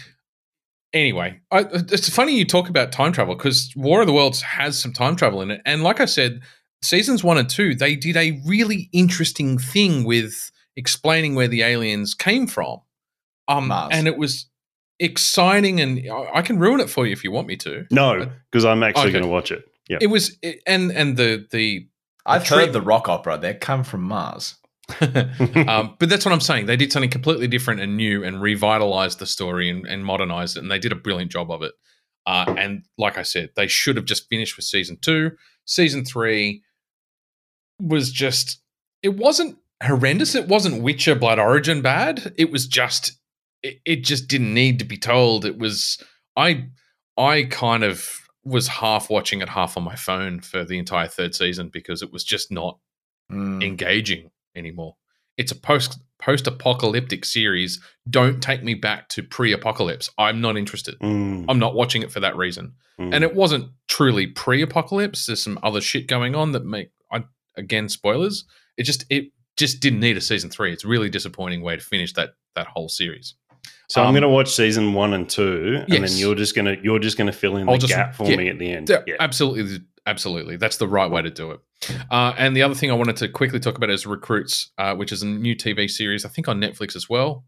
Anyway, 0.94 1.40
I, 1.50 1.60
it's 1.72 2.08
funny 2.10 2.36
you 2.36 2.44
talk 2.44 2.68
about 2.68 2.92
time 2.92 3.12
travel 3.12 3.34
because 3.34 3.72
War 3.76 4.02
of 4.02 4.06
the 4.06 4.12
Worlds 4.12 4.42
has 4.42 4.78
some 4.78 4.92
time 4.92 5.16
travel 5.16 5.40
in 5.40 5.50
it, 5.50 5.62
and 5.64 5.82
like 5.82 6.00
I 6.00 6.04
said, 6.04 6.40
seasons 6.82 7.24
one 7.24 7.38
and 7.38 7.48
two 7.48 7.74
they 7.74 7.96
did 7.96 8.16
a 8.16 8.40
really 8.46 8.90
interesting 8.92 9.56
thing 9.58 10.04
with 10.04 10.50
explaining 10.76 11.34
where 11.34 11.48
the 11.48 11.62
aliens 11.62 12.14
came 12.14 12.46
from. 12.46 12.80
Um, 13.48 13.68
Mars. 13.68 13.90
and 13.92 14.06
it 14.06 14.16
was 14.18 14.46
exciting, 15.00 15.80
and 15.80 15.98
I- 16.10 16.30
I 16.38 16.42
can 16.42 16.58
ruin 16.58 16.80
it 16.80 16.88
for 16.90 17.06
you 17.06 17.12
if 17.12 17.24
you 17.24 17.30
want 17.32 17.46
me 17.48 17.56
to. 17.56 17.86
no, 17.90 18.30
because 18.50 18.64
I'm 18.64 18.82
actually 18.82 19.04
Okay. 19.04 19.12
going 19.12 19.24
to 19.24 19.28
watch 19.30 19.50
it. 19.50 19.64
Yeah, 19.88 19.98
It 20.00 20.06
was, 20.08 20.36
and 20.66 20.92
and 20.92 21.16
the 21.16 21.46
the 21.50 21.88
I've 22.24 22.44
treat- 22.44 22.58
heard 22.66 22.72
the 22.72 22.80
rock 22.82 23.08
opera. 23.08 23.36
They 23.38 23.54
come 23.54 23.82
from 23.82 24.02
Mars. 24.02 24.54
um, 25.68 25.96
but 25.98 26.08
that's 26.08 26.24
what 26.24 26.32
I'm 26.32 26.40
saying. 26.40 26.66
They 26.66 26.76
did 26.76 26.92
something 26.92 27.10
completely 27.10 27.46
different 27.48 27.80
and 27.80 27.96
new 27.96 28.24
and 28.24 28.42
revitalized 28.42 29.18
the 29.18 29.26
story 29.26 29.70
and, 29.70 29.86
and 29.86 30.04
modernized 30.04 30.56
it. 30.56 30.60
And 30.60 30.70
they 30.70 30.78
did 30.78 30.92
a 30.92 30.96
brilliant 30.96 31.30
job 31.30 31.50
of 31.50 31.62
it. 31.62 31.72
Uh, 32.26 32.54
and 32.56 32.84
like 32.98 33.18
I 33.18 33.22
said, 33.22 33.50
they 33.56 33.66
should 33.66 33.96
have 33.96 34.04
just 34.04 34.28
finished 34.28 34.56
with 34.56 34.64
season 34.64 34.98
two. 35.00 35.32
Season 35.64 36.04
three 36.04 36.62
was 37.80 38.12
just, 38.12 38.60
it 39.02 39.16
wasn't 39.16 39.58
horrendous. 39.82 40.34
It 40.34 40.48
wasn't 40.48 40.82
Witcher 40.82 41.14
Blood 41.14 41.38
Origin 41.38 41.82
bad. 41.82 42.34
It 42.36 42.50
was 42.50 42.66
just, 42.66 43.18
it, 43.62 43.80
it 43.84 44.04
just 44.04 44.28
didn't 44.28 44.54
need 44.54 44.78
to 44.80 44.84
be 44.84 44.98
told. 44.98 45.44
It 45.44 45.58
was, 45.58 46.02
I, 46.36 46.66
I 47.16 47.44
kind 47.44 47.82
of 47.82 48.08
was 48.44 48.68
half 48.68 49.10
watching 49.10 49.40
it, 49.40 49.48
half 49.48 49.76
on 49.76 49.84
my 49.84 49.96
phone 49.96 50.40
for 50.40 50.64
the 50.64 50.78
entire 50.78 51.08
third 51.08 51.34
season 51.34 51.70
because 51.72 52.02
it 52.02 52.12
was 52.12 52.24
just 52.24 52.50
not 52.50 52.78
Mm. 53.30 53.64
engaging 53.64 54.30
anymore. 54.56 54.96
It's 55.36 55.52
a 55.52 55.56
post 55.56 55.98
post 56.20 56.46
apocalyptic 56.46 57.24
series. 57.24 57.80
Don't 58.08 58.40
take 58.42 58.62
me 58.62 58.74
back 58.74 59.08
to 59.10 59.22
pre 59.22 59.52
apocalypse. 59.52 60.10
I'm 60.18 60.40
not 60.40 60.56
interested. 60.56 60.98
Mm, 61.00 61.46
I'm 61.48 61.58
not 61.58 61.74
watching 61.74 62.02
it 62.02 62.12
for 62.12 62.20
that 62.20 62.36
reason. 62.36 62.74
mm. 63.00 63.14
And 63.14 63.24
it 63.24 63.34
wasn't 63.34 63.70
truly 63.88 64.26
pre 64.26 64.62
apocalypse. 64.62 65.26
There's 65.26 65.42
some 65.42 65.58
other 65.62 65.80
shit 65.80 66.06
going 66.06 66.34
on 66.34 66.52
that 66.52 66.64
make 66.64 66.90
I 67.10 67.24
again 67.56 67.88
spoilers. 67.88 68.44
It 68.76 68.84
just 68.84 69.04
it 69.10 69.32
just 69.56 69.80
didn't 69.80 70.00
need 70.00 70.16
a 70.16 70.20
season 70.20 70.50
three. 70.50 70.72
It's 70.72 70.84
a 70.84 70.88
really 70.88 71.08
disappointing 71.10 71.62
way 71.62 71.76
to 71.76 71.82
finish 71.82 72.12
that 72.14 72.34
that 72.54 72.66
whole 72.66 72.88
series. 72.90 73.34
so 73.88 74.00
I'm 74.02 74.08
um, 74.08 74.12
going 74.14 74.22
to 74.22 74.28
watch 74.28 74.50
season 74.54 74.92
one 74.92 75.12
and 75.14 75.28
two, 75.28 75.76
and 75.80 75.88
Yes. 75.88 76.10
then 76.10 76.18
you're 76.20 76.34
just 76.34 76.54
going 76.54 76.66
to 76.66 76.82
you're 76.84 76.98
just 76.98 77.16
going 77.16 77.26
to 77.26 77.32
fill 77.32 77.56
in 77.56 77.68
I'll 77.68 77.74
the 77.76 77.80
just- 77.86 77.94
gap 77.94 78.14
for 78.14 78.26
yeah. 78.28 78.36
me 78.36 78.48
at 78.48 78.58
the 78.58 78.70
end. 78.70 78.88
Yeah, 78.90 79.02
Yeah. 79.06 79.16
absolutely, 79.20 79.78
absolutely. 80.06 80.56
That's 80.56 80.76
the 80.76 80.88
right 80.88 81.10
way 81.10 81.22
to 81.22 81.30
do 81.30 81.52
it. 81.52 81.60
Uh, 82.10 82.32
and 82.38 82.56
the 82.56 82.62
other 82.62 82.74
thing 82.74 82.90
I 82.90 82.94
wanted 82.94 83.16
to 83.16 83.28
quickly 83.28 83.60
talk 83.60 83.76
about 83.76 83.90
is 83.90 84.06
Recruits, 84.06 84.70
uh, 84.78 84.94
which 84.94 85.12
is 85.12 85.22
a 85.22 85.26
new 85.26 85.56
TV 85.56 85.90
series, 85.90 86.24
I 86.24 86.28
think 86.28 86.48
on 86.48 86.60
Netflix 86.60 86.94
as 86.96 87.08
well. 87.08 87.44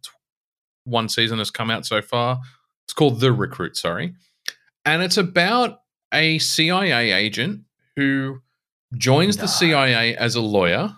One 0.85 1.09
season 1.09 1.39
has 1.39 1.51
come 1.51 1.71
out 1.71 1.87
so 1.87 2.03
far. 2.03 2.41
It's 2.87 2.93
called 2.93 3.21
The 3.21 3.33
Recruit, 3.33 3.77
sorry. 3.77 4.15
And 4.85 5.03
it's 5.03 5.17
about 5.17 5.81
a 6.13 6.39
CIA 6.39 7.13
agent 7.13 7.63
who 7.97 8.41
joins 8.97 9.37
the 9.37 9.47
CIA 9.47 10.17
as 10.17 10.35
a 10.35 10.41
lawyer 10.41 10.95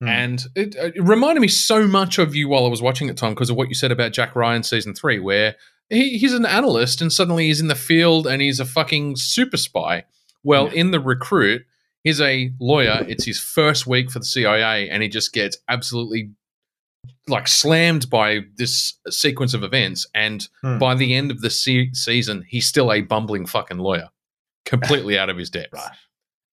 Hmm. 0.00 0.08
And 0.08 0.44
it, 0.54 0.74
it 0.74 1.02
reminded 1.02 1.40
me 1.40 1.48
so 1.48 1.86
much 1.86 2.18
of 2.18 2.34
you 2.34 2.48
while 2.48 2.66
I 2.66 2.68
was 2.68 2.82
watching 2.82 3.08
it, 3.08 3.16
Tom, 3.16 3.32
because 3.34 3.50
of 3.50 3.56
what 3.56 3.68
you 3.68 3.74
said 3.74 3.92
about 3.92 4.12
Jack 4.12 4.36
Ryan 4.36 4.62
season 4.62 4.94
three, 4.94 5.18
where 5.18 5.56
he, 5.88 6.18
he's 6.18 6.34
an 6.34 6.46
analyst 6.46 7.00
and 7.00 7.12
suddenly 7.12 7.46
he's 7.46 7.60
in 7.60 7.68
the 7.68 7.74
field 7.74 8.26
and 8.26 8.42
he's 8.42 8.60
a 8.60 8.64
fucking 8.64 9.16
super 9.16 9.56
spy. 9.56 10.04
Well, 10.46 10.66
Yeah. 10.68 10.80
in 10.80 10.90
the 10.92 11.00
recruit, 11.00 11.66
he's 12.04 12.20
a 12.20 12.52
lawyer. 12.60 13.04
It's 13.08 13.24
his 13.24 13.38
first 13.40 13.86
week 13.86 14.10
for 14.10 14.20
the 14.20 14.24
CIA, 14.24 14.88
and 14.88 15.02
he 15.02 15.08
just 15.08 15.32
gets 15.32 15.58
absolutely 15.68 16.30
like 17.28 17.48
slammed 17.48 18.08
by 18.08 18.40
this 18.56 18.94
sequence 19.10 19.52
of 19.54 19.64
events. 19.64 20.06
And 20.14 20.46
Hmm. 20.62 20.78
by 20.78 20.94
the 20.94 21.14
end 21.14 21.30
of 21.32 21.40
the 21.40 21.50
se- 21.50 21.90
season, 21.92 22.44
he's 22.48 22.66
still 22.66 22.92
a 22.92 23.00
bumbling 23.00 23.46
fucking 23.46 23.78
lawyer, 23.78 24.08
completely 24.64 25.18
out 25.18 25.28
of 25.28 25.36
his 25.36 25.50
depth. 25.50 25.72
Right. 25.74 25.90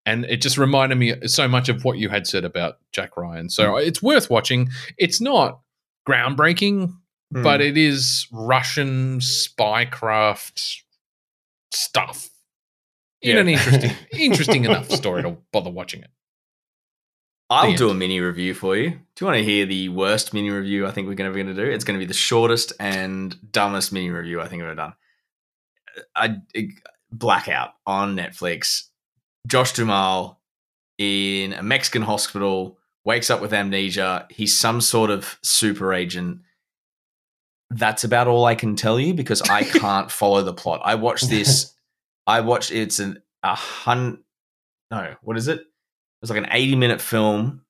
And 0.06 0.26
it 0.26 0.42
just 0.42 0.58
reminded 0.58 0.98
me 0.98 1.14
so 1.28 1.48
much 1.48 1.70
of 1.70 1.86
what 1.86 1.98
you 1.98 2.10
had 2.10 2.28
said 2.28 2.44
about 2.44 2.80
Jack 2.92 3.16
Ryan. 3.16 3.50
So 3.50 3.78
it's 3.78 4.02
worth 4.04 4.30
watching. 4.30 4.70
It's 4.98 5.22
not 5.22 5.62
groundbreaking, 6.10 6.94
Hmm. 7.32 7.44
but 7.44 7.62
it 7.62 7.78
is 7.78 8.28
Russian 8.32 9.20
spycraft 9.20 10.82
stuff 11.72 12.30
in 13.24 13.36
Yeah. 13.36 13.42
an 13.42 13.48
interesting, 13.50 13.92
interesting 14.20 14.66
enough 14.66 14.90
story 14.92 15.24
to 15.24 15.38
bother 15.52 15.72
watching 15.72 16.02
it. 16.04 16.12
I'll 17.50 17.72
The 17.72 17.78
do 17.78 17.90
a 17.90 17.94
mini 17.94 18.20
review 18.20 18.54
for 18.54 18.76
you. 18.76 18.90
Do 18.92 18.98
you 19.22 19.28
want 19.28 19.38
to 19.38 19.44
hear 19.44 19.66
the 19.66 19.90
worst 19.90 20.34
mini 20.34 20.50
review 20.50 20.88
I 20.88 20.92
think 20.92 21.08
we're 21.08 21.26
ever 21.26 21.34
going 21.36 21.48
to 21.48 21.54
do? 21.54 21.64
It's 21.70 21.84
going 21.84 22.00
to 22.00 22.04
be 22.04 22.08
the 22.08 22.14
shortest 22.14 22.74
and 22.80 23.36
dumbest 23.52 23.92
mini 23.92 24.10
review 24.10 24.42
I 24.42 24.48
think 24.48 24.62
I've 24.64 24.68
ever 24.70 24.76
done. 24.76 24.94
I, 26.16 26.38
I 26.56 26.70
blackout 27.12 27.72
on 27.86 28.16
Netflix. 28.16 28.88
Josh 29.46 29.74
Duhamel 29.74 30.40
in 30.98 31.54
a 31.54 31.62
Mexican 31.62 32.02
hospital 32.02 32.80
wakes 33.06 33.30
up 33.30 33.42
with 33.42 33.54
amnesia. 33.54 34.26
He's 34.32 34.58
some 34.60 34.82
sort 34.82 35.12
of 35.12 35.38
super 35.44 35.94
agent. 35.94 36.40
That's 37.70 38.04
about 38.04 38.28
all 38.28 38.46
I 38.46 38.56
can 38.56 38.76
tell 38.76 39.00
you 39.00 39.14
because 39.14 39.42
I 39.44 39.64
can't 39.80 40.10
follow 40.10 40.42
the 40.42 40.54
plot. 40.54 40.82
I 40.84 40.96
watched 40.96 41.30
this. 41.30 41.74
I 42.26 42.42
watched 42.42 42.72
it's 42.72 43.00
an 43.00 43.22
a 43.44 43.56
hun. 43.56 44.24
No, 44.92 45.16
what 45.22 45.38
is 45.38 45.48
it? 45.48 45.60
It 45.60 45.66
was 46.22 46.30
like 46.30 46.40
an 46.40 46.50
80 46.52 46.76
minute 46.76 47.02
film. 47.02 47.62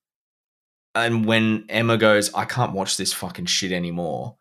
And 0.96 1.26
when 1.26 1.66
Emma 1.70 1.98
goes, 1.98 2.34
I 2.34 2.46
can't 2.46 2.74
watch 2.74 2.98
this 2.98 3.14
fucking 3.14 3.48
shit 3.48 3.72
anymore. 3.72 4.36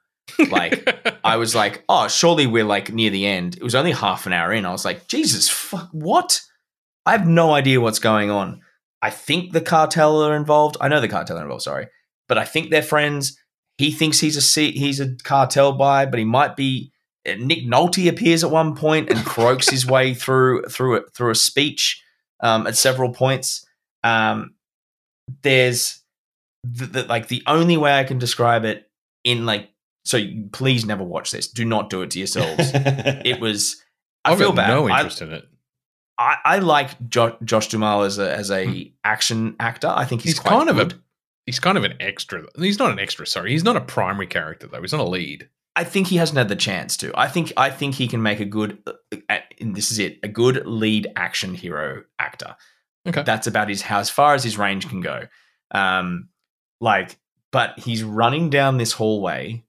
Like, 0.51 1.19
I 1.25 1.37
was 1.37 1.55
like, 1.55 1.83
oh, 1.89 2.09
surely 2.09 2.47
we're 2.47 2.65
like 2.65 2.93
near 2.93 3.11
the 3.11 3.27
end. 3.27 3.57
It 3.57 3.63
was 3.63 3.75
only 3.75 3.93
half 3.93 4.27
an 4.27 4.35
hour 4.35 4.53
in. 4.53 4.67
I 4.67 4.73
was 4.73 4.85
like, 4.85 5.09
Jesus, 5.09 5.49
fuck, 5.49 5.89
what? 5.93 6.43
I 7.07 7.13
have 7.13 7.27
no 7.27 7.53
idea 7.53 7.81
what's 7.81 7.99
going 7.99 8.31
on. 8.31 8.61
I 9.01 9.11
think 9.11 9.53
the 9.53 9.61
cartel 9.61 10.23
are 10.23 10.37
involved. 10.37 10.77
I 10.81 10.89
know 10.89 11.01
the 11.01 11.09
cartel 11.09 11.39
are 11.39 11.43
involved, 11.43 11.65
sorry. 11.65 11.89
But 12.29 12.39
I 12.39 12.45
think 12.45 12.71
they're 12.71 12.83
friends. 12.83 13.37
He 13.79 13.91
thinks 13.91 14.21
he's 14.21 14.37
a 14.37 14.71
he's 14.71 15.01
a 15.01 15.17
cartel 15.25 15.73
buy, 15.73 16.07
but 16.07 16.19
he 16.19 16.25
might 16.25 16.55
be. 16.55 16.93
Uh, 17.29 17.35
Nick 17.39 17.65
Nolte 17.67 18.09
appears 18.09 18.43
at 18.45 18.51
one 18.51 18.75
point 18.75 19.11
and 19.11 19.25
croaks 19.25 19.69
his 19.71 19.87
way 19.87 20.15
through 20.23 20.65
through 20.65 20.97
a, 20.97 21.03
through 21.15 21.31
a 21.31 21.35
speech 21.35 22.03
um, 22.41 22.67
at 22.67 22.77
several 22.77 23.13
points. 23.13 23.65
Um, 24.05 24.55
there's 25.43 26.01
the, 26.65 26.87
the, 26.87 27.03
like 27.05 27.29
the 27.29 27.43
only 27.47 27.77
way 27.77 27.99
I 27.99 28.05
can 28.05 28.19
describe 28.19 28.65
it 28.65 28.91
in 29.25 29.47
like 29.47 29.71
so. 30.05 30.17
you- 30.17 30.49
Please 30.53 30.85
never 30.85 31.05
watch 31.05 31.31
this. 31.31 31.49
Do 31.49 31.65
not 31.65 31.91
do 31.91 32.03
it 32.03 32.11
to 32.13 32.19
yourselves. 32.19 32.71
it 32.75 33.41
was. 33.41 33.83
I 34.25 34.33
I've 34.33 34.39
feel 34.39 34.53
bad. 34.53 34.69
no 34.69 34.89
I- 34.89 34.99
interest 34.99 35.23
in 35.23 35.33
it. 35.33 35.45
I, 36.19 36.37
I 36.45 36.59
like 36.59 37.09
jo- 37.09 37.37
Josh 37.43 37.69
Duhamel 37.69 38.03
as 38.03 38.19
a 38.19 38.33
as 38.37 38.51
a 38.51 38.93
action 39.03 39.57
actor. 39.59 39.89
I 39.89 40.05
think 40.05 40.21
he's, 40.23 40.33
He's 40.33 40.41
kind 40.41 40.69
of 40.69 40.79
a 40.79 40.91
he's 41.47 41.59
kind 41.59 41.79
of 41.79 41.85
an 41.85 41.95
extra. 42.01 42.45
He's 42.59 42.79
not 42.79 42.93
an 42.93 42.99
extra. 43.01 43.27
Sorry, 43.27 43.51
he's 43.51 43.65
not 43.65 43.77
a 43.77 43.81
primary 43.81 44.27
character 44.27 44.69
though. 44.69 44.81
He's 44.81 44.93
not 44.93 45.01
a 45.01 45.09
lead. 45.09 45.49
I 45.75 45.85
think 45.85 46.09
he 46.09 46.17
hasn't 46.17 46.37
had 46.37 46.49
the 46.49 46.57
chance 46.57 46.97
to. 46.99 47.13
I 47.19 47.29
think 47.29 47.53
I 47.57 47.71
think 47.71 47.95
he 47.95 48.09
can 48.09 48.23
make 48.23 48.41
a 48.41 48.45
good, 48.45 48.79
uh, 48.87 48.93
uh, 49.29 49.39
and 49.61 49.75
this 49.75 49.91
is 49.91 49.99
it, 49.99 50.19
a 50.23 50.29
good 50.29 50.67
lead 50.67 51.09
action 51.17 51.55
hero 51.55 52.05
actor. 52.19 52.57
Okay. 53.09 53.25
that's 53.25 53.49
about 53.49 53.69
his 53.69 53.83
how 53.83 53.99
as 53.99 54.11
far 54.11 54.35
as 54.35 54.45
his 54.45 54.59
range 54.59 54.89
can 54.89 55.01
go. 55.01 55.27
Um, 55.73 56.29
like, 56.81 57.19
but 57.51 57.79
he's 57.79 58.03
running 58.03 58.51
down 58.51 58.77
this 58.77 58.93
hallway. 58.93 59.65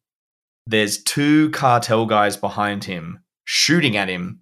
There's 0.67 1.01
two 1.01 1.49
cartel 1.51 2.05
guys 2.05 2.37
behind 2.37 2.83
him 2.83 3.23
shooting 3.45 3.97
at 3.97 4.09
him, 4.09 4.41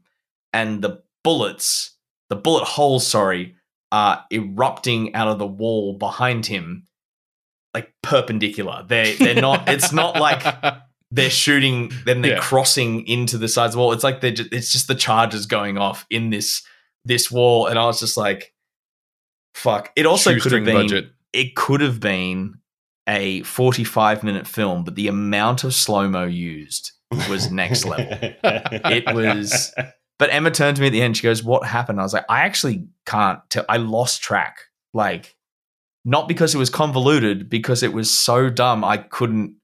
and 0.53 0.81
the 0.81 1.03
bullets, 1.23 1.95
the 2.29 2.35
bullet 2.35 2.65
holes, 2.65 3.05
sorry, 3.05 3.55
are 3.91 4.25
erupting 4.31 5.13
out 5.15 5.27
of 5.27 5.39
the 5.39 5.47
wall 5.47 5.93
behind 5.93 6.47
him, 6.47 6.85
like 7.73 7.93
perpendicular. 8.01 8.83
They 8.88 9.15
they're 9.15 9.41
not. 9.41 9.69
it's 9.69 9.93
not 9.93 10.19
like 10.19 10.43
they're 11.11 11.29
shooting, 11.29 11.91
then 12.05 12.21
they're 12.21 12.33
Yeah. 12.35 12.39
crossing 12.39 13.05
into 13.07 13.38
the 13.38 13.47
sides 13.47 13.71
of 13.73 13.73
the 13.73 13.79
wall. 13.79 13.91
It's 13.91 14.03
like 14.03 14.21
they're 14.21 14.31
just, 14.31 14.53
it's 14.53 14.71
just 14.71 14.88
the 14.88 14.95
charges 14.95 15.45
going 15.45 15.77
off 15.77 16.05
in 16.09 16.29
this 16.29 16.63
this 17.05 17.29
wall, 17.31 17.67
and 17.67 17.77
I 17.79 17.85
was 17.85 17.99
just 17.99 18.15
like, 18.17 18.53
"Fuck!" 19.55 19.91
It 19.95 20.05
also 20.05 20.38
could 20.39 20.51
have 20.51 20.63
been 20.65 20.73
budget. 20.75 21.11
it 21.33 21.55
could 21.55 21.81
have 21.81 21.99
been 21.99 22.55
a 23.07 23.41
forty 23.43 23.83
five 23.83 24.23
minute 24.23 24.47
film, 24.47 24.83
but 24.83 24.95
the 24.95 25.07
amount 25.07 25.63
of 25.63 25.73
slow 25.73 26.07
mo 26.07 26.25
used 26.25 26.91
was 27.29 27.51
next 27.51 27.85
level. 27.85 28.07
It 28.43 29.13
was- 29.13 29.73
But 30.19 30.31
Emma 30.31 30.51
turned 30.51 30.75
to 30.75 30.81
me 30.81 30.88
at 30.88 30.91
the 30.91 31.01
end. 31.01 31.17
She 31.17 31.23
goes, 31.23 31.43
"What 31.43 31.65
happened?" 31.65 31.99
I 31.99 32.03
was 32.03 32.13
like, 32.13 32.25
"I 32.29 32.41
actually 32.41 32.85
can't 33.07 33.39
tell. 33.49 33.65
I 33.67 33.77
lost 33.77 34.21
track. 34.21 34.59
Like, 34.93 35.35
not 36.05 36.27
because 36.27 36.53
it 36.53 36.59
was 36.59 36.69
convoluted, 36.69 37.49
because 37.49 37.81
it 37.81 37.91
was 37.91 38.15
so 38.15 38.49
dumb. 38.51 38.83
I 38.85 38.97
couldn't. 38.97 39.55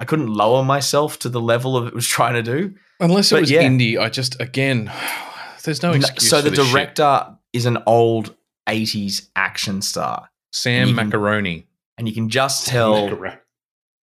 I 0.00 0.04
couldn't 0.06 0.28
lower 0.28 0.64
myself 0.64 1.18
to 1.20 1.28
the 1.28 1.40
level 1.40 1.76
of 1.76 1.86
it 1.86 1.94
was 1.94 2.06
trying 2.16 2.34
to 2.34 2.42
do. 2.42 2.74
Unless 2.98 3.30
it 3.30 3.36
But 3.36 3.40
was 3.42 3.50
yeah. 3.50 3.62
indie, 3.62 3.98
I 4.00 4.08
just 4.08 4.40
again, 4.40 4.90
there's 5.64 5.82
no 5.82 5.90
No- 5.92 5.96
excuse. 5.98 6.28
so 6.30 6.38
for 6.38 6.42
the 6.42 6.50
this 6.50 6.58
shit. 6.66 6.72
director 6.72 7.36
is 7.52 7.66
an 7.66 7.78
old 7.86 8.34
'80s 8.68 9.28
action 9.36 9.82
star, 9.82 10.28
Sam 10.52 10.88
you 10.88 10.94
can- 10.94 11.06
Macaroni. 11.08 11.66
and 11.98 12.08
you 12.08 12.14
can 12.14 12.28
just 12.28 12.66
tell 12.66 13.08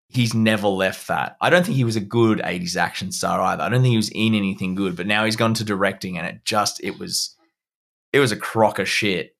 he's 0.08 0.34
never 0.34 0.68
left 0.68 1.08
that. 1.08 1.36
I 1.40 1.50
don't 1.50 1.64
think 1.64 1.76
he 1.76 1.82
was 1.84 1.96
a 1.96 2.00
good 2.00 2.38
80s 2.38 2.76
action 2.76 3.10
star 3.10 3.40
either. 3.40 3.62
I 3.64 3.68
don't 3.68 3.82
think 3.82 3.90
he 3.90 3.96
was 3.96 4.10
in 4.10 4.34
anything 4.34 4.74
good, 4.76 4.94
but 4.96 5.06
now 5.08 5.24
he's 5.24 5.34
gone 5.36 5.54
to 5.54 5.64
directing 5.64 6.16
and 6.18 6.26
it 6.26 6.44
just 6.44 6.80
it 6.84 6.98
was 6.98 7.34
it 8.12 8.20
was 8.20 8.30
a 8.32 8.36
crock 8.36 8.78
of 8.78 8.88
shit. 8.88 9.33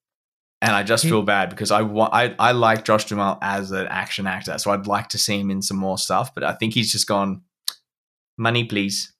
And 0.64 0.72
I 0.74 0.82
just 0.82 1.04
feel 1.04 1.22
bad 1.22 1.50
because 1.50 1.70
I 1.70 1.80
I 1.82 2.34
I 2.38 2.52
like 2.52 2.84
Josh 2.84 3.04
Duhamel 3.04 3.38
as 3.42 3.70
an 3.70 3.86
action 3.88 4.26
actor, 4.26 4.56
so 4.58 4.70
I'd 4.70 4.86
like 4.86 5.08
to 5.10 5.18
see 5.18 5.38
him 5.38 5.50
in 5.50 5.60
some 5.62 5.76
more 5.76 5.98
stuff, 5.98 6.34
but 6.34 6.42
I 6.44 6.52
think 6.54 6.74
he's 6.74 6.90
just 6.92 7.06
gone 7.06 7.42
money 8.38 8.64
please. 8.64 9.12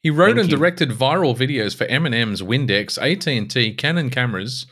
He 0.00 0.10
wrote 0.10 0.28
Thank 0.36 0.40
and 0.40 0.50
you. 0.50 0.56
directed 0.56 0.90
viral 0.90 1.36
videos 1.36 1.76
for 1.76 1.84
M&M's, 1.84 2.40
Windex, 2.42 2.96
AT&T, 2.98 3.74
Canon 3.74 4.08
cameras, 4.10 4.66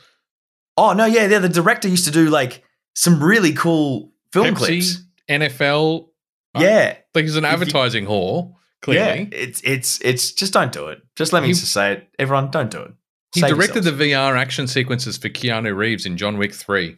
Oh 0.77 0.93
no, 0.93 1.05
yeah, 1.05 1.27
yeah, 1.27 1.37
the 1.39 1.49
director 1.49 1.87
used 1.87 2.05
to 2.05 2.11
do 2.11 2.29
like 2.29 2.63
some 2.95 3.23
really 3.23 3.53
cool 3.53 4.11
film 4.31 4.47
Pepsi, 4.55 4.55
clips. 4.55 5.03
NFL. 5.29 6.07
Uh, 6.55 6.61
yeah. 6.61 6.97
Like 7.13 7.25
he's 7.25 7.35
an 7.35 7.45
If 7.45 7.49
you- 7.49 7.53
advertising 7.53 8.05
whore, 8.05 8.53
clearly. 8.81 9.29
Yeah, 9.31 9.37
it's 9.39 9.61
it's 9.63 10.01
it's 10.01 10.31
just 10.31 10.53
don't 10.53 10.71
do 10.71 10.87
it. 10.87 10.99
Just 11.15 11.31
let 11.33 11.41
me 11.43 11.47
He- 11.49 11.53
just 11.53 11.71
say 11.71 11.93
it. 11.93 12.07
Everyone, 12.17 12.49
don't 12.49 12.71
do 12.71 12.81
it. 12.81 12.93
He 13.33 13.39
Save 13.41 13.49
directed 13.51 13.83
yourselves. 13.85 13.97
the 13.97 14.11
VR 14.11 14.37
action 14.37 14.67
sequences 14.67 15.17
for 15.17 15.29
Keanu 15.29 15.75
Reeves 15.75 16.05
in 16.05 16.17
John 16.17 16.37
Wick 16.37 16.53
3. 16.53 16.97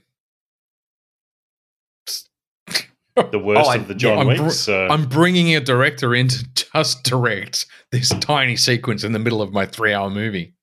the 3.32 3.40
worst 3.40 3.62
Oh, 3.66 3.70
I- 3.70 3.76
of 3.78 3.88
the 3.88 3.96
John 3.96 4.30
I'm 4.30 4.38
br- 4.38 4.50
so- 4.50 4.88
uh, 4.88 4.90
I'm 4.94 5.06
bringing 5.08 5.56
a 5.56 5.60
director 5.62 6.14
in 6.14 6.28
to 6.28 6.46
just 6.74 7.04
direct 7.04 7.66
this 7.92 8.10
tiny 8.20 8.56
sequence 8.58 9.04
in 9.04 9.14
the 9.14 9.20
middle 9.20 9.42
of 9.42 9.54
my 9.54 9.66
three 9.66 9.94
hour 9.94 10.10
movie. 10.10 10.54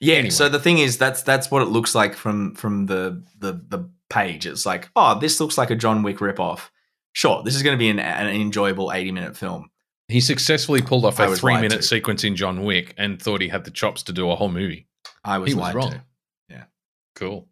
Yeah. 0.00 0.16
Anyway. 0.16 0.30
So 0.30 0.48
the 0.48 0.58
thing 0.60 0.78
is, 0.78 0.98
that's 0.98 1.22
that's 1.22 1.50
what 1.50 1.62
it 1.62 1.66
looks 1.68 1.94
like 1.94 2.14
from 2.14 2.54
from 2.54 2.86
the 2.86 3.22
the 3.38 3.52
the 3.68 3.90
page. 4.10 4.46
It's 4.46 4.66
like, 4.66 4.90
oh, 4.96 5.18
this 5.18 5.40
looks 5.40 5.56
like 5.56 5.70
a 5.70 5.76
John 5.76 6.02
Wick 6.02 6.18
ripoff. 6.18 6.68
Sure, 7.12 7.42
this 7.42 7.56
is 7.56 7.62
going 7.62 7.74
to 7.74 7.78
be 7.78 7.88
an, 7.88 7.98
an 7.98 8.28
enjoyable 8.28 8.92
eighty 8.92 9.12
minute 9.12 9.36
film. 9.36 9.70
He 10.08 10.20
successfully 10.20 10.82
pulled 10.82 11.04
off 11.04 11.20
I 11.20 11.26
a 11.26 11.34
three-minute 11.36 11.76
to. 11.78 11.82
sequence 11.82 12.24
in 12.24 12.34
John 12.34 12.64
Wick 12.64 12.94
and 12.98 13.20
thought 13.22 13.40
he 13.40 13.48
had 13.48 13.64
the 13.64 13.70
chops 13.70 14.02
to 14.04 14.12
do 14.12 14.28
a 14.30 14.34
whole 14.36 14.48
movie. 14.50 14.88
I 15.24 15.38
was, 15.38 15.48
He 15.48 15.54
was 15.54 15.74
wrong. 15.74 15.90
to. 15.92 16.02
Cool. 17.16 17.48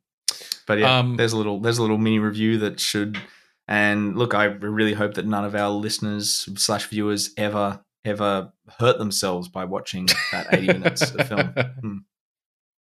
But 0.67 0.79
yeah, 0.79 0.99
Um, 1.01 1.17
there's 1.17 1.33
a 1.33 1.37
little 1.37 1.61
there's 1.61 1.77
a 1.79 1.83
little 1.83 1.99
mini 1.99 2.19
review 2.21 2.59
that 2.59 2.81
should. 2.81 3.19
And 3.67 4.17
look, 4.17 4.33
I 4.33 4.45
really 4.45 4.95
hope 4.95 5.15
that 5.15 5.27
none 5.27 5.45
of 5.45 5.55
our 5.55 5.69
listeners 5.69 6.49
slash 6.57 6.87
viewers 6.87 7.35
ever 7.37 7.81
ever 8.05 8.53
hurt 8.79 8.97
themselves 8.99 9.49
by 9.49 9.67
watching 9.67 10.07
that 10.33 10.47
eighty 10.55 10.67
minutes 10.73 11.11
of 11.11 11.29
film. 11.29 11.53
Hmm. 11.83 11.97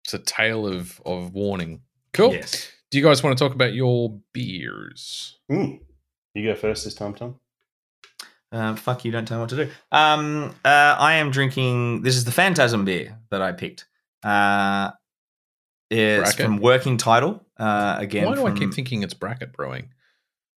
It's 0.05 0.14
a 0.14 0.19
tale 0.19 0.65
of, 0.65 1.01
of 1.05 1.34
warning. 1.34 1.81
Cool. 2.14 2.31
Yes. 2.34 2.72
Do 2.89 2.97
you 2.97 3.03
guys 3.03 3.22
want 3.22 3.38
to 3.38 3.43
talk 3.43 3.53
about 3.53 3.73
your 3.73 4.18
beers? 4.34 5.38
Mm. 5.51 5.81
You 6.35 6.43
go 6.45 6.55
first 6.55 6.85
this 6.85 6.93
time, 6.93 7.14
Tom. 7.15 7.35
Uh, 8.49 8.76
fuck 8.77 9.03
you! 9.03 9.11
Don't 9.11 9.26
tell 9.27 9.39
me 9.39 9.41
what 9.41 9.49
to 9.49 9.65
do. 9.65 9.69
Um, 9.91 10.55
uh, 10.64 10.95
I 10.97 11.15
am 11.15 11.31
drinking. 11.31 12.03
This 12.03 12.15
is 12.15 12.23
the 12.23 12.31
Phantasm 12.31 12.85
beer 12.85 13.18
that 13.30 13.41
I 13.41 13.51
picked. 13.51 13.88
Uh, 14.23 14.91
it's 15.89 16.22
Bracket? 16.31 16.45
from 16.45 16.57
Working 16.57 16.98
Title. 16.98 17.45
Uh, 17.57 17.95
again, 17.98 18.26
Why 18.26 18.35
do 18.35 18.45
I 18.45 18.52
keep 18.52 18.73
thinking 18.73 19.03
it's 19.03 19.14
bracket 19.14 19.53
brewing? 19.53 19.89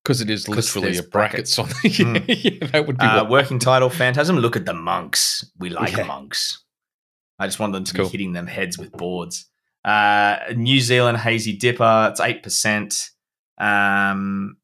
Because 0.03 0.21
it 0.21 0.31
is 0.31 0.49
literally 0.49 0.97
a 0.97 1.03
brackets, 1.03 1.59
on 1.59 1.69
the. 1.69 1.75
Mm. 1.75 2.25
yeah, 2.61 2.67
that 2.69 2.87
would 2.87 2.97
be 2.99 3.05
Uh, 3.05 3.25
working 3.29 3.59
title 3.59 3.91
Phantasm. 3.91 4.37
Look 4.37 4.57
at 4.57 4.65
the 4.67 4.73
monks. 4.75 5.45
We 5.59 5.69
like 5.71 5.97
Yeah. 5.97 6.05
monks. 6.05 6.65
I 7.39 7.47
just 7.47 7.59
want 7.61 7.73
them 7.75 7.85
to 7.85 7.95
Cool. 7.95 8.07
be 8.07 8.11
hitting 8.11 8.33
them 8.33 8.47
heads 8.47 8.77
with 8.79 8.93
boards. 8.93 9.47
Uh, 9.85 10.37
New 10.57 10.81
Zealand 10.81 11.19
Hazy 11.19 11.57
DIPA. 11.57 12.11
It's 12.11 12.21
eight 12.21 12.43
percent. 12.43 13.11
Um, 13.59 14.57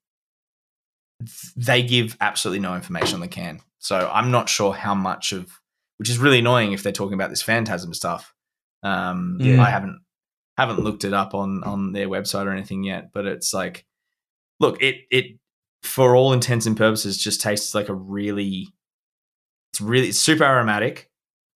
they 1.57 1.83
give 1.83 2.17
absolutely 2.21 2.61
no 2.61 2.75
information 2.75 3.15
on 3.15 3.21
the 3.21 3.29
can, 3.29 3.61
so 3.79 4.11
I'm 4.13 4.31
not 4.31 4.49
sure 4.49 4.75
how 4.75 4.95
much 4.95 5.33
of, 5.33 5.61
which 5.99 6.11
is 6.11 6.19
really 6.19 6.41
annoying 6.41 6.73
if 6.73 6.83
they're 6.83 6.93
talking 6.93 7.15
about 7.15 7.31
this 7.31 7.41
Phantasm 7.43 7.95
stuff. 7.95 8.35
Um, 8.87 9.39
Yeah. 9.41 9.63
I 9.63 9.71
haven't 9.71 10.01
haven't 10.57 10.81
looked 10.81 11.05
it 11.05 11.13
up 11.13 11.35
on 11.35 11.63
on 11.65 11.93
their 11.93 12.09
website 12.09 12.47
or 12.47 12.53
anything 12.53 12.85
yet, 12.85 13.11
but 13.13 13.27
it's 13.27 13.53
like, 13.53 13.85
look, 14.61 14.81
it 14.83 14.97
it 15.11 15.39
for 15.83 16.17
all 16.17 16.33
intents 16.33 16.67
and 16.67 16.77
purposes 16.77 17.17
just 17.17 17.41
tastes 17.41 17.75
like 17.75 17.89
a 17.89 17.95
really 17.95 18.69
it's 19.73 19.81
really 19.81 20.09
it's 20.09 20.19
super 20.19 20.45
aromatic 20.45 21.11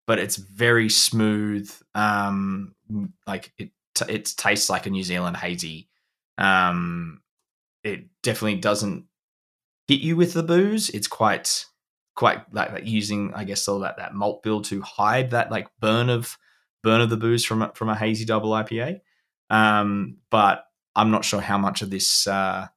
but 0.07 0.19
it's 0.19 0.35
very 0.37 0.89
smooth. 0.89 1.71
Um 1.95 2.75
like 3.27 3.53
it 3.57 3.71
it 4.07 4.25
tastes 4.37 4.69
like 4.69 4.85
a 4.85 4.89
new 4.89 5.03
zealand 5.03 5.37
hazy. 5.37 5.89
Um 6.37 7.21
it 7.83 8.05
definitely 8.23 8.59
doesn't 8.59 9.05
hit 9.87 10.01
you 10.01 10.15
with 10.15 10.33
the 10.33 10.43
booze. 10.43 10.89
It's 10.89 11.07
quite 11.07 11.65
quite 12.15 12.41
like, 12.53 12.71
like 12.73 12.85
using 12.85 13.33
i 13.35 13.43
guess 13.45 13.67
all 13.69 13.79
that 13.79 13.95
that 13.97 14.13
malt 14.13 14.43
bill 14.43 14.61
to 14.61 14.81
hide 14.81 15.31
that 15.31 15.49
like 15.49 15.67
burn 15.79 16.09
of 16.09 16.37
burn 16.83 17.01
of 17.01 17.09
the 17.09 17.17
booze 17.17 17.45
from 17.45 17.61
a, 17.61 17.71
from 17.75 17.89
a 17.89 17.95
hazy 17.95 18.25
double 18.25 18.51
ipa 18.51 18.99
um 19.49 20.17
but 20.29 20.65
i'm 20.95 21.11
not 21.11 21.23
sure 21.25 21.41
how 21.41 21.57
much 21.57 21.81
of 21.81 21.89
this 21.89 22.27
uh 22.27 22.67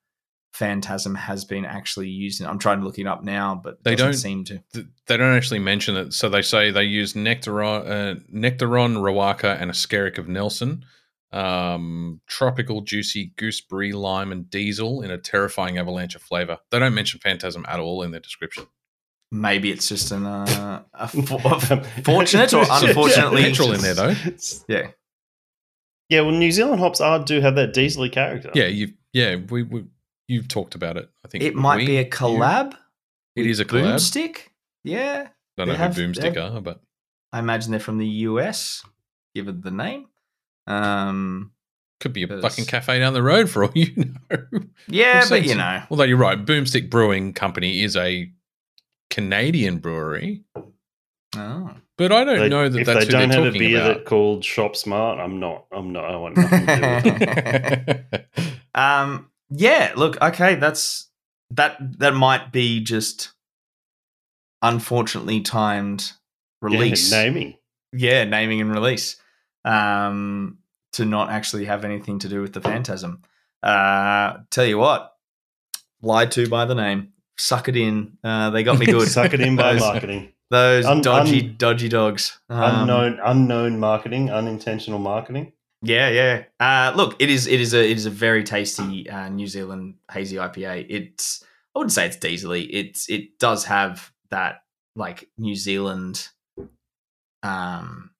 Phantasm 0.53 1.17
has 1.17 1.45
been 1.45 1.65
actually 1.65 2.09
used. 2.09 2.41
In, 2.41 2.47
I'm 2.47 2.61
trying 2.61 2.79
to 2.79 2.85
look 2.85 2.97
it 3.01 3.09
up 3.09 3.25
now, 3.25 3.61
but 3.61 3.83
They 3.83 3.97
don't- 3.97 4.13
seem 4.15 4.45
to. 4.45 4.63
th- 4.73 4.87
they 5.09 5.17
don't 5.17 5.35
actually 5.35 5.59
mention 5.59 5.97
it. 5.97 6.13
So 6.13 6.29
they 6.29 6.43
say 6.43 6.71
they 6.71 6.85
use 6.85 7.15
Nectaron, 7.15 7.81
uh, 7.91 8.21
Nectaron, 8.33 8.95
Riwaka, 8.99 9.61
and 9.61 9.69
a 9.69 9.75
Skerrick 9.75 10.17
of 10.17 10.29
Nelson. 10.29 10.85
Um, 11.33 12.21
tropical, 12.29 12.83
juicy 12.83 13.33
gooseberry, 13.37 13.91
lime, 13.93 14.31
and 14.31 14.49
diesel 14.49 15.03
in 15.03 15.11
a 15.11 15.19
terrifying 15.19 15.77
avalanche 15.77 16.15
of 16.15 16.23
flavor. 16.23 16.59
They 16.71 16.79
don't 16.79 16.95
mention 16.95 17.19
Phantasm 17.19 17.67
at 17.69 17.81
all 17.81 18.03
in 18.05 18.13
their 18.13 18.21
description. 18.21 18.69
Maybe 19.33 19.71
it's 19.73 19.89
just 19.89 20.13
an 20.13 20.27
uh, 20.27 20.83
a 20.93 21.09
fo- 21.23 21.39
fortunate 22.05 22.53
or 22.55 22.65
unfortunately- 22.71 23.43
Petrol 23.43 23.73
in 23.73 23.81
there 23.81 23.95
though. 23.95 24.15
yeah. 24.69 24.89
Yeah, 26.11 26.21
well, 26.21 26.33
New 26.33 26.53
Zealand 26.53 26.81
hops 26.81 27.01
are 27.01 27.19
do 27.25 27.41
have 27.41 27.55
that 27.57 27.73
diesely 27.73 28.11
character. 28.11 28.51
Yeah, 28.55 28.67
you. 28.67 28.93
Yeah, 29.13 29.37
we, 29.37 29.63
we 29.63 29.85
you've 30.29 30.49
talked 30.49 30.75
about 30.75 30.97
it. 30.97 31.09
I 31.25 31.29
think 31.29 31.43
It 31.45 31.55
might 31.55 31.79
we- 31.79 31.87
be 31.87 31.97
a 31.97 32.03
you- 32.03 32.11
collab. 32.11 32.75
It 33.37 33.47
is 33.47 33.59
a 33.59 33.65
collab. 33.65 33.95
Boomstick. 33.95 34.37
Yeah, 34.85 35.27
I 35.27 35.31
Don't 35.57 35.67
They 35.69 35.73
know 35.73 35.79
have- 35.79 35.97
who 35.97 36.03
Boomstick 36.09 36.35
they- 36.35 36.41
are, 36.41 36.61
but 36.61 36.81
I 37.33 37.39
imagine 37.41 37.71
they're 37.73 37.81
from 37.81 37.99
the 37.99 38.07
US. 38.07 38.85
Given 39.35 39.63
the 39.63 39.71
name. 39.73 40.07
Um. 40.69 41.51
could 42.01 42.13
be 42.13 42.23
a 42.23 42.29
fucking 42.41 42.67
cafe 42.67 42.99
down 43.01 43.13
the 43.15 43.23
road 43.23 43.49
for 43.51 43.65
all 43.65 43.73
you 43.75 43.93
know. 44.31 44.39
Yeah, 44.87 45.25
but 45.29 45.45
you 45.45 45.55
know. 45.57 45.83
Although 45.91 46.05
you're 46.05 46.17
right, 46.19 46.43
Boomstick 46.45 46.89
Brewing 46.91 47.33
Company 47.33 47.83
is 47.83 47.97
a 47.97 48.31
Canadian 49.11 49.79
brewery, 49.79 50.45
Oh. 51.37 51.71
but 51.97 52.13
I 52.13 52.25
don't 52.25 52.39
They- 52.39 52.49
know 52.49 52.69
that 52.69 52.79
if 52.81 52.87
that's 52.87 53.01
they 53.01 53.05
who 53.07 53.11
don't 53.13 53.29
they're 53.31 53.45
have 53.45 53.55
a 53.55 53.59
beer 53.59 53.81
about. 53.81 53.95
that 53.99 54.05
called 54.07 54.45
Shop 54.45 54.75
Smart, 54.77 55.19
I'm 55.21 55.39
not. 55.41 55.67
I'm 55.73 55.93
not. 55.93 56.05
I 56.05 56.17
want 56.17 56.37
nothing 56.37 56.67
to 56.67 56.77
do 56.77 56.81
with 56.81 57.29
it. 58.13 58.29
Um. 58.77 59.31
Yeah. 59.51 59.93
Look. 59.95 60.21
Okay. 60.21 60.57
That's 60.57 61.09
that. 61.51 61.77
That 62.01 62.15
might 62.15 62.51
be 62.51 62.81
just 62.81 63.31
unfortunately 64.63 65.41
timed 65.43 66.13
release. 66.61 67.13
Yeah, 67.13 67.23
naming. 67.23 67.55
yeah, 67.93 68.25
naming 68.25 68.61
and 68.61 68.73
release, 68.73 69.17
um, 69.65 70.59
to 70.95 71.05
not 71.05 71.31
actually 71.31 71.67
have 71.67 71.85
anything 71.85 72.19
to 72.21 72.29
do 72.29 72.41
with 72.41 72.53
the 72.53 72.61
Phantasm. 72.61 73.23
Uh, 73.63 74.39
tell 74.51 74.65
you 74.67 74.79
what, 74.79 75.13
lied 76.03 76.31
to 76.33 76.49
by 76.49 76.65
the 76.65 76.75
name. 76.75 77.13
Suck 77.37 77.69
it 77.69 77.77
in. 77.77 78.17
Uh, 78.23 78.51
they 78.51 78.63
got 78.63 78.79
me 78.79 78.87
good. 78.95 79.09
Suck 79.09 79.33
it 79.35 79.41
in 79.41 79.57
by 79.57 79.73
Those- 79.75 79.81
marketing. 79.83 80.31
Those 80.51 80.85
Un- 80.85 81.01
dodgy, 81.01 81.41
un- 81.41 81.55
dodgy 81.59 81.89
dogs. 81.89 82.39
Um, 82.49 82.83
unknown, 82.83 83.19
unknown 83.25 83.81
marketing, 83.81 84.31
unintentional 84.31 84.99
marketing. 85.01 85.53
Yeah, 85.83 86.11
yeah. 86.11 86.45
Uh, 86.61 86.93
look, 86.95 87.17
it 87.21 87.29
is, 87.31 87.47
it 87.47 87.61
is 87.61 87.75
a, 87.75 87.83
it 87.83 87.97
is 87.97 88.07
a 88.07 88.11
very 88.11 88.45
tasty 88.45 89.09
uh, 89.11 89.29
New 89.31 89.47
Zealand 89.49 89.95
hazy 90.13 90.37
IPA. 90.37 90.87
It's, 90.89 91.43
I 91.75 91.79
wouldn't 91.79 91.93
say 91.93 92.07
it's 92.07 92.19
diesely. 92.19 92.69
It's, 92.73 93.09
it 93.09 93.39
does 93.39 93.65
have 93.65 94.13
that 94.31 94.63
like 94.95 95.29
New 95.39 95.57
Zealand. 95.57 96.29
Um, 97.43 98.11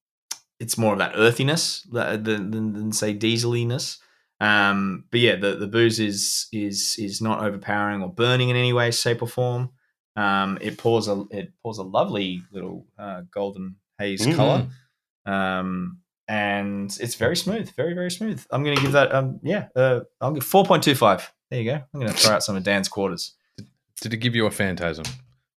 it's 0.61 0.77
more 0.79 0.93
of 0.93 0.99
that 0.99 1.13
earthiness 1.17 1.83
than 1.83 2.23
than, 2.25 2.51
than, 2.51 2.73
than 2.73 2.93
say 2.93 3.15
dieseliness. 3.15 3.99
Um, 4.41 5.05
but 5.11 5.21
yeah, 5.21 5.37
the 5.37 5.57
the 5.57 5.67
booze 5.67 6.01
is 6.01 6.49
is 6.53 6.97
is 6.99 7.21
not 7.21 7.43
overpowering 7.45 8.03
or 8.03 8.09
burning 8.13 8.49
in 8.51 8.57
any 8.57 8.73
way, 8.73 8.91
shape, 8.91 9.23
or 9.23 9.29
form. 9.29 9.71
Um, 10.17 10.59
it 10.61 10.79
pours 10.79 11.09
a 11.09 11.25
it 11.31 11.53
pours 11.63 11.79
a 11.79 11.83
lovely 11.83 12.43
little 12.53 12.87
uh, 12.99 13.23
golden 13.31 13.77
haze 13.99 14.27
Mhm. 14.27 14.37
color. 14.37 14.67
Um, 15.27 15.99
and 16.29 16.97
it's 17.01 17.15
very 17.17 17.37
smooth, 17.37 17.71
very 17.77 17.95
very 17.95 18.11
smooth. 18.11 18.45
I'm 18.51 18.65
going 18.65 18.77
to 18.77 18.83
give 18.83 18.93
that 18.93 19.15
um 19.15 19.41
yeah, 19.43 19.69
uh, 19.77 20.01
I'll 20.21 20.33
give 20.33 20.45
4.25. 20.45 21.29
There 21.51 21.61
you 21.61 21.71
go. 21.71 21.75
I'm 21.93 22.01
going 22.01 22.13
to 22.13 22.17
throw 22.19 22.35
out 22.35 22.43
some 22.43 22.57
of 22.57 22.63
Dan's 22.63 22.89
quarters. 22.89 23.35
Did 24.01 24.13
it 24.15 24.19
give 24.19 24.35
you 24.35 24.47
a 24.47 24.51
phantasm? 24.51 25.05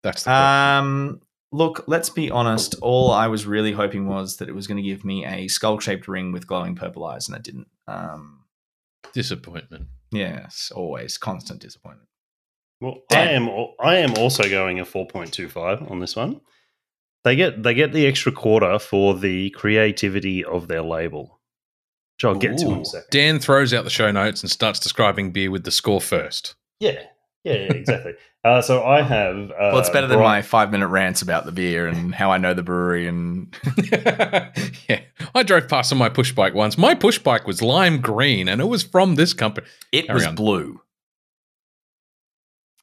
That's 0.03 0.23
the 0.23 0.29
question. 0.29 0.43
Um, 0.43 1.21
look, 1.51 1.83
let's 1.87 2.09
be 2.09 2.29
honest. 2.31 2.75
All 2.81 3.11
I 3.11 3.27
was 3.27 3.45
really 3.45 3.71
hoping 3.71 4.07
was 4.07 4.37
that 4.37 4.49
it 4.49 4.55
was 4.55 4.67
going 4.67 4.77
to 4.77 4.83
give 4.83 5.05
me 5.05 5.25
a 5.25 5.47
skull 5.47 5.79
shaped 5.79 6.07
ring 6.07 6.31
with 6.31 6.45
glowing 6.47 6.75
purple 6.75 7.05
eyes, 7.05 7.27
and 7.27 7.37
it 7.37 7.43
didn't. 7.43 7.67
Um, 7.87 8.39
disappointment. 9.13 9.87
yes, 10.11 10.71
always 10.75 11.17
constant 11.17 11.61
disappointment. 11.61 12.09
Well, 12.81 13.01
I 13.11 13.29
am. 13.29 13.49
I 13.79 13.97
am 13.97 14.13
also 14.15 14.49
going 14.49 14.79
a 14.79 14.85
four 14.85 15.07
point 15.07 15.31
two 15.33 15.47
five 15.47 15.81
on 15.89 15.99
this 15.99 16.15
one. 16.15 16.41
They 17.23 17.35
get 17.35 17.63
they 17.63 17.73
get 17.73 17.93
the 17.93 18.05
extra 18.05 18.31
quarter 18.31 18.77
for 18.79 19.15
the 19.15 19.49
creativity 19.51 20.43
of 20.43 20.67
their 20.67 20.83
label, 20.83 21.39
which 22.17 22.25
I'll 22.25 22.35
get 22.35 22.57
to 22.59 22.67
in 22.67 22.77
Ooh. 22.79 22.81
a 22.81 22.85
second. 22.85 23.07
Dan 23.11 23.39
throws 23.39 23.73
out 23.73 23.83
the 23.85 23.89
show 23.89 24.11
notes 24.11 24.41
and 24.43 24.51
starts 24.51 24.79
describing 24.79 25.31
beer 25.31 25.49
with 25.49 25.63
the 25.63 25.71
score 25.71 26.01
first. 26.01 26.55
Yeah, 26.79 27.01
yeah, 27.45 27.53
yeah 27.53 27.73
exactly. 27.73 28.13
uh, 28.43 28.61
so 28.61 28.83
I 28.83 29.01
have. 29.01 29.51
Uh, 29.51 29.53
well, 29.71 29.79
it's 29.79 29.89
better 29.89 30.07
than 30.07 30.17
Bright- 30.17 30.25
my 30.37 30.41
five 30.41 30.71
minute 30.71 30.87
rants 30.87 31.21
about 31.21 31.45
the 31.45 31.51
beer 31.53 31.87
and 31.87 32.13
how 32.13 32.31
I 32.31 32.37
know 32.37 32.53
the 32.53 32.63
brewery 32.63 33.07
and 33.07 33.55
yeah, 34.89 35.01
I 35.33 35.43
drove 35.43 35.69
past 35.69 35.91
on 35.93 35.97
my 35.97 36.09
push 36.09 36.31
bike 36.33 36.53
once. 36.53 36.77
My 36.77 36.93
push 36.95 37.17
bike 37.19 37.47
was 37.47 37.61
lime 37.61 38.01
green, 38.01 38.49
and 38.49 38.59
it 38.59 38.65
was 38.65 38.83
from 38.83 39.15
this 39.15 39.33
company. 39.33 39.67
it 39.93 40.07
Carry 40.07 40.15
was 40.15 40.27
on. 40.27 40.35
blue. 40.35 40.81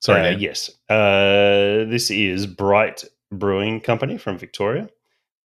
Sorry, 0.01 0.35
Uh, 0.35 0.39
yes. 0.39 0.71
Uh, 0.89 1.85
this 1.89 2.11
is 2.11 2.47
Bright 2.47 3.05
Brewing 3.31 3.81
Company 3.81 4.19
from 4.19 4.37
Victoria. 4.39 4.89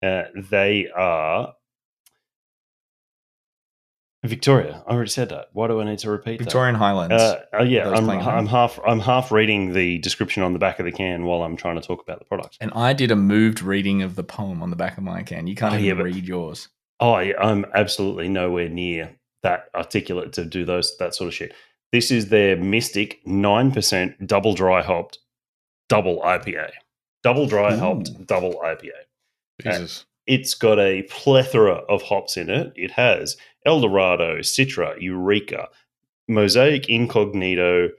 Uh, 0.04 0.24
they 0.36 0.90
are 0.96 1.54
Victoria. 4.24 4.82
I 4.88 4.94
already 4.94 5.10
said 5.10 5.30
that. 5.30 5.50
Why 5.52 5.68
do 5.68 5.82
I 5.82 5.84
need 5.84 6.00
to 6.00 6.10
repeat 6.10 6.40
Victorian 6.40 6.76
Highlands. 6.76 7.14
Uh, 7.14 7.44
uh, 7.60 7.64
yeah, 7.64 7.90
I'm, 7.90 8.06
playing 8.06 8.22
at 8.22 8.26
home. 8.26 8.36
I'm 8.36 8.48
half. 8.48 8.80
I'm 8.88 9.00
half 9.02 9.32
reading 9.32 9.74
the 9.74 9.98
description 10.00 10.44
on 10.44 10.54
the 10.54 10.60
back 10.60 10.80
of 10.80 10.86
the 10.86 10.92
can 10.94 11.26
while 11.26 11.44
I'm 11.44 11.58
trying 11.58 11.76
to 11.76 11.82
talk 11.86 12.02
about 12.02 12.20
the 12.20 12.26
product. 12.26 12.58
and 12.62 12.72
I 12.74 12.94
did 12.94 13.12
a 13.12 13.16
moved 13.18 13.62
reading 13.62 14.02
of 14.02 14.16
the 14.16 14.24
poem 14.24 14.64
on 14.64 14.70
the 14.70 14.76
back 14.78 14.98
of 14.98 15.04
my 15.04 15.24
can. 15.24 15.48
You 15.48 15.56
can't 15.56 15.74
Oh, 15.74 15.78
even 15.78 15.98
yeah, 15.98 16.04
read 16.04 16.26
yours. 16.26 16.70
Oh, 17.00 17.20
yeah, 17.20 17.34
I'm 17.38 17.66
absolutely 17.74 18.30
nowhere 18.30 18.70
near 18.70 19.18
that 19.42 19.66
articulate 19.76 20.32
to 20.34 20.46
do 20.46 20.64
those 20.64 20.96
that 21.00 21.14
sort 21.14 21.28
of 21.28 21.34
shit. 21.34 21.54
This 21.92 22.10
is 22.10 22.30
their 22.30 22.56
Mystic 22.56 23.20
nine 23.28 23.72
percent 23.72 24.26
double 24.26 24.54
dry 24.56 24.82
hopped 24.82 25.20
double 25.90 26.22
IPA, 26.22 26.70
double 27.24 27.46
dry 27.46 27.76
hopped 27.76 28.10
Ooh. 28.10 28.24
double 28.26 28.54
IPA. 28.64 28.92
Jesus. 29.62 30.06
It's 30.26 30.54
got 30.54 30.80
a 30.80 31.04
plethora 31.04 31.82
of 31.90 32.02
hops 32.02 32.38
in 32.38 32.50
it. 32.50 32.72
It 32.76 32.92
has 32.92 33.36
Eldorado, 33.66 34.40
Citra, 34.40 35.02
Eureka, 35.02 35.68
Mosaic 36.28 36.90
Incognito, 36.90 37.90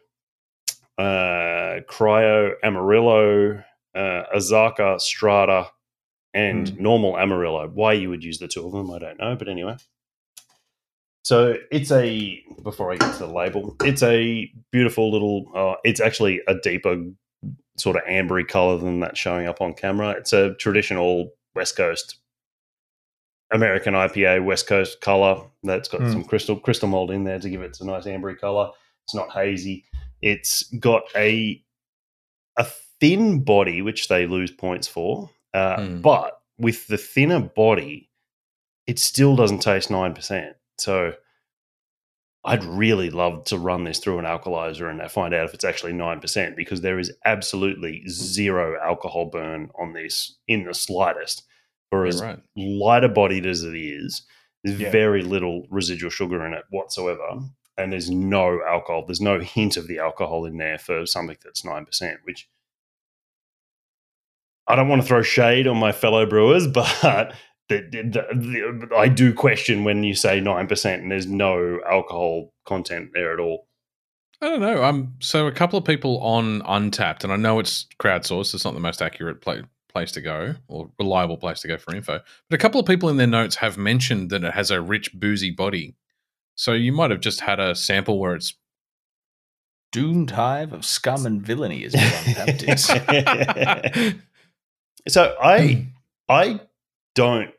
uh, 0.98 1.80
Cryo, 1.88 2.52
Amarillo, 2.62 3.62
uh, 3.94 4.22
Azacca, 4.34 5.00
Strata, 5.00 5.68
and 6.32 6.78
normal 6.80 7.18
Amarillo. 7.18 7.68
Why 7.68 7.92
you 7.92 8.10
would 8.10 8.24
use 8.24 8.38
the 8.38 8.48
two 8.48 8.66
of 8.66 8.72
them, 8.72 8.90
I 8.90 8.98
don't 8.98 9.18
know. 9.18 9.36
But 9.36 9.48
anyway. 9.48 9.76
So 11.22 11.56
it's 11.70 11.90
a, 11.90 12.42
before 12.62 12.92
I 12.92 12.96
get 12.96 13.14
to 13.14 13.20
the 13.20 13.32
label, 13.32 13.76
it's 13.80 14.02
a 14.02 14.52
beautiful 14.70 15.10
little, 15.10 15.46
uh, 15.54 15.76
it's 15.82 16.00
actually 16.00 16.42
a 16.46 16.54
deeper 16.54 17.02
sort 17.78 17.96
of 17.96 18.02
ambery 18.04 18.46
color 18.46 18.76
than 18.76 19.00
that 19.00 19.16
showing 19.16 19.46
up 19.46 19.60
on 19.62 19.72
camera. 19.72 20.10
It's 20.10 20.34
a 20.34 20.54
traditional 20.56 21.30
West 21.54 21.76
Coast 21.76 22.16
American 23.52 23.94
IPA 23.94 24.44
West 24.44 24.66
Coast 24.66 25.00
color 25.00 25.42
that's 25.62 25.88
got 25.88 26.00
Hmm. 26.02 26.10
some 26.10 26.24
crystal 26.24 26.58
crystal 26.58 26.88
malt 26.88 27.10
in 27.10 27.24
there 27.24 27.38
to 27.38 27.48
give 27.50 27.62
it 27.62 27.78
a 27.80 27.84
nice 27.84 28.04
ambery 28.06 28.38
color. 28.38 28.70
It's 29.04 29.14
not 29.14 29.30
hazy. 29.32 29.84
It's 30.22 30.62
got 30.78 31.02
a 31.14 31.62
a 32.56 32.64
thin 33.00 33.42
body, 33.44 33.82
which 33.82 34.08
they 34.08 34.26
lose 34.26 34.50
points 34.50 34.86
for, 34.88 35.30
uh, 35.52 35.80
Hmm. 35.84 36.00
but 36.00 36.40
with 36.58 36.86
the 36.86 36.96
thinner 36.96 37.40
body, 37.40 38.08
it 38.86 38.98
still 38.98 39.36
doesn't 39.36 39.58
taste 39.60 39.90
nine 39.90 40.14
percent. 40.14 40.56
So 40.78 41.14
I'd 42.46 42.64
really 42.64 43.08
love 43.10 43.44
to 43.46 43.58
run 43.58 43.84
this 43.84 43.98
through 43.98 44.18
an 44.18 44.26
Alcolyzer 44.26 44.90
and 44.90 45.10
find 45.10 45.32
out 45.32 45.46
if 45.46 45.54
it's 45.54 45.64
actually 45.64 45.94
nine 45.94 46.20
percent 46.20 46.56
because 46.56 46.82
there 46.82 46.98
is 46.98 47.12
absolutely 47.24 48.06
zero 48.08 48.78
alcohol 48.82 49.26
burn 49.26 49.70
on 49.78 49.94
this 49.94 50.36
in 50.46 50.64
the 50.64 50.74
slightest. 50.74 51.42
For 51.90 52.06
as 52.06 52.20
right. 52.20 52.40
lighter 52.56 53.08
bodied 53.08 53.46
as 53.46 53.62
it 53.62 53.74
is, 53.76 54.22
there's 54.62 54.80
Yeah. 54.80 54.90
very 54.90 55.22
little 55.22 55.66
residual 55.70 56.10
sugar 56.10 56.44
in 56.44 56.52
it 56.52 56.64
whatsoever. 56.70 57.40
And 57.78 57.92
there's 57.92 58.10
no 58.10 58.60
alcohol. 58.68 59.04
There's 59.06 59.20
no 59.20 59.40
hint 59.40 59.76
of 59.76 59.86
the 59.88 59.98
alcohol 59.98 60.44
in 60.44 60.58
there 60.58 60.78
for 60.78 61.06
something 61.06 61.36
that's 61.42 61.64
nine 61.64 61.84
percent, 61.86 62.20
which 62.24 62.48
I 64.66 64.76
don't 64.76 64.88
want 64.88 65.02
to 65.02 65.08
throw 65.08 65.22
shade 65.22 65.66
on 65.66 65.76
my 65.78 65.92
fellow 65.92 66.26
brewers, 66.26 66.66
but 66.68 67.34
the, 67.68 67.80
the, 67.90 68.86
the, 68.88 68.94
I 68.96 69.08
do 69.08 69.32
question 69.32 69.84
when 69.84 70.04
you 70.04 70.14
say 70.14 70.40
nine 70.40 70.66
percent 70.66 71.02
and 71.02 71.10
there's 71.10 71.26
no 71.26 71.80
alcohol 71.88 72.52
content 72.66 73.10
there 73.14 73.32
at 73.32 73.40
all. 73.40 73.68
I 74.40 74.48
don't 74.48 74.60
know. 74.60 74.84
Um, 74.84 75.14
so 75.20 75.46
a 75.46 75.52
couple 75.52 75.78
of 75.78 75.84
people 75.84 76.20
on 76.20 76.60
Untappd, 76.62 77.24
and 77.24 77.32
I 77.32 77.36
know 77.36 77.58
it's 77.58 77.86
crowdsourced. 77.98 78.52
It's 78.54 78.64
not 78.64 78.74
the 78.74 78.80
most 78.80 79.00
accurate 79.00 79.40
pla 79.40 79.56
place 79.94 80.10
to 80.12 80.20
go 80.20 80.54
or 80.66 80.90
reliable 80.98 81.36
place 81.36 81.60
to 81.60 81.68
go 81.68 81.78
for 81.78 81.94
info. 81.94 82.20
But 82.50 82.54
a 82.54 82.58
couple 82.58 82.80
of 82.80 82.86
people 82.86 83.08
in 83.08 83.16
their 83.16 83.28
notes 83.28 83.54
have 83.56 83.78
mentioned 83.78 84.30
that 84.30 84.42
it 84.42 84.52
has 84.52 84.70
a 84.72 84.80
rich 84.80 85.14
boozy 85.14 85.52
body. 85.52 85.94
So 86.56 86.72
you 86.72 86.92
might 86.92 87.12
have 87.12 87.20
just 87.20 87.40
had 87.40 87.60
a 87.60 87.74
sample 87.74 88.18
where 88.18 88.34
it's 88.34 88.54
Doomed 89.92 90.32
hive 90.32 90.72
of 90.72 90.84
scum 90.84 91.24
and 91.24 91.40
villainy 91.40 91.84
is 91.84 91.94
what 91.94 92.02
Untappd 92.02 92.64
is. 94.08 94.20
so 95.08 95.36
I 95.40 95.86
I 96.28 96.58
don't 97.14 97.50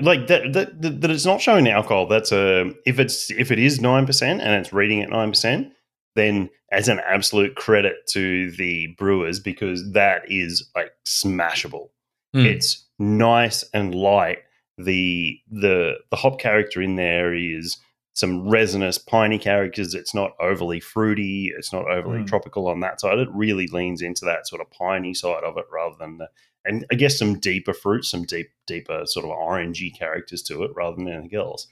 like 0.00 0.26
that, 0.28 0.52
that 0.52 0.80
that 0.82 1.00
that 1.00 1.10
it's 1.10 1.26
not 1.26 1.40
showing 1.40 1.68
alcohol. 1.68 2.06
That's 2.06 2.32
a 2.32 2.72
if 2.86 2.98
it's 2.98 3.30
if 3.30 3.50
it 3.50 3.58
is 3.58 3.80
nine 3.80 4.06
percent 4.06 4.40
and 4.40 4.52
it's 4.54 4.72
reading 4.72 5.02
at 5.02 5.10
nine 5.10 5.30
percent, 5.30 5.72
then 6.14 6.50
as 6.70 6.88
an 6.88 7.00
absolute 7.06 7.56
credit 7.56 7.96
to 8.10 8.50
the 8.52 8.88
brewers 8.98 9.40
because 9.40 9.92
that 9.92 10.22
is 10.28 10.68
like 10.76 10.92
smashable. 11.06 11.88
Hmm. 12.34 12.46
It's 12.46 12.86
nice 12.98 13.64
and 13.74 13.94
light. 13.94 14.38
The 14.76 15.38
the 15.50 15.94
the 16.10 16.16
hop 16.16 16.38
character 16.38 16.80
in 16.80 16.94
there 16.96 17.34
is 17.34 17.76
some 18.14 18.48
resinous 18.48 18.98
piney 18.98 19.38
characters. 19.38 19.94
It's 19.94 20.14
not 20.14 20.32
overly 20.40 20.80
fruity. 20.80 21.52
It's 21.56 21.72
not 21.72 21.88
overly 21.88 22.20
Mm. 22.20 22.26
tropical 22.26 22.66
on 22.68 22.80
that 22.80 23.00
side. 23.00 23.18
It 23.18 23.28
really 23.32 23.66
leans 23.68 24.02
into 24.02 24.24
that 24.24 24.46
sort 24.48 24.60
of 24.60 24.70
piney 24.70 25.14
side 25.14 25.44
of 25.44 25.56
it 25.56 25.66
rather 25.72 25.94
than 25.98 26.18
the 26.18 26.28
and 26.68 26.86
I 26.92 26.94
guess 26.94 27.18
some 27.18 27.38
deeper 27.38 27.72
fruit, 27.72 28.04
some 28.04 28.24
deep 28.24 28.50
deeper 28.66 29.02
sort 29.06 29.24
of 29.24 29.32
orangey 29.32 29.96
characters 29.96 30.42
to 30.44 30.62
it 30.64 30.70
rather 30.74 30.96
than 30.96 31.08
anything 31.08 31.38
else. 31.38 31.66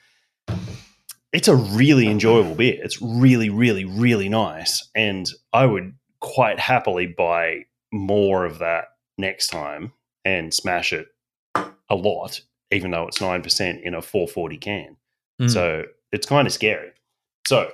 It's 1.33 1.49
a 1.49 1.57
really 1.57 2.09
enjoyable 2.09 2.55
beer. 2.55 2.81
It's 2.83 3.01
really, 3.03 3.51
really, 3.51 3.85
really 3.85 4.29
nice. 4.29 4.89
And 4.95 5.31
I 5.53 5.67
would 5.67 5.95
quite 6.21 6.59
happily 6.59 7.07
buy 7.07 7.67
more 7.93 8.45
of 8.45 8.59
that 8.61 8.87
next 9.19 9.49
time 9.49 9.93
and 10.25 10.53
smash 10.53 10.93
it 10.93 11.09
a 11.55 11.95
lot, 11.95 12.41
even 12.71 12.91
though 12.91 13.07
it's 13.07 13.19
9% 13.19 13.83
in 13.83 13.95
a 13.95 14.03
440 14.03 14.57
can. 14.57 14.97
Hmm. 15.39 15.49
So 15.49 15.85
it's 16.11 16.27
kind 16.27 16.47
of 16.47 16.53
scary. 16.53 16.91
So, 17.47 17.71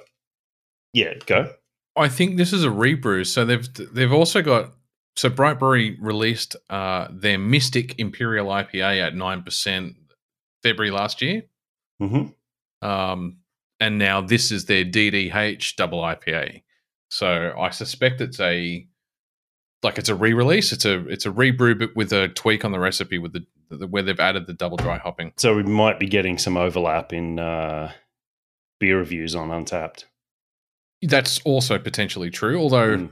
yeah, 0.93 1.15
go. 1.27 1.53
I 1.97 2.09
think 2.09 2.37
this 2.37 2.53
is 2.53 2.65
a 2.65 2.71
rebrew. 2.71 3.25
So 3.25 3.45
they've 3.45 3.69
they've 3.95 4.13
also 4.13 4.43
got 4.43 4.73
so 5.17 5.29
Bright 5.29 5.59
Brewery 5.59 5.97
released 6.01 6.57
uh, 6.71 7.09
their 7.11 7.39
Mystic 7.39 7.99
Imperial 7.99 8.47
IPA 8.47 9.07
at 9.07 9.15
nine 9.15 9.43
percent 9.43 9.95
February 10.63 10.91
last 10.91 11.23
year, 11.23 11.43
hmm 11.99 12.27
um, 12.83 13.39
and 13.81 13.99
now 13.99 14.21
this 14.21 14.51
is 14.51 14.67
their 14.67 14.85
DDH 14.85 15.77
double 15.77 16.03
IPA. 16.03 16.63
So 17.11 17.55
I 17.59 17.71
suspect 17.71 18.21
it's 18.21 18.41
a 18.41 18.87
like 19.83 19.99
it's 19.99 20.09
a 20.09 20.15
re-release. 20.15 20.73
It's 20.73 20.85
a 20.85 21.07
it's 21.09 21.27
a 21.27 21.31
rebrew, 21.31 21.75
but 21.75 21.97
with 21.97 22.13
a 22.13 22.29
tweak 22.29 22.65
on 22.65 22.73
the 22.73 22.79
recipe 22.79 23.19
with 23.19 23.33
the, 23.33 23.45
the 23.71 23.87
where 23.87 24.03
they've 24.03 24.19
added 24.19 24.47
the 24.47 24.53
double 24.53 24.77
dry 24.77 24.99
hopping. 24.99 25.33
So 25.37 25.55
we 25.57 25.63
might 25.63 25.99
be 25.99 26.07
getting 26.07 26.39
some 26.39 26.57
overlap 26.57 27.13
in 27.13 27.39
uh, 27.39 27.93
beer 28.81 28.99
reviews 28.99 29.35
on 29.35 29.49
Untappd. 29.51 30.05
That's 31.03 31.41
also 31.41 31.79
potentially 31.79 32.31
true. 32.31 32.59
Although 32.59 32.97
Mm. 32.97 33.11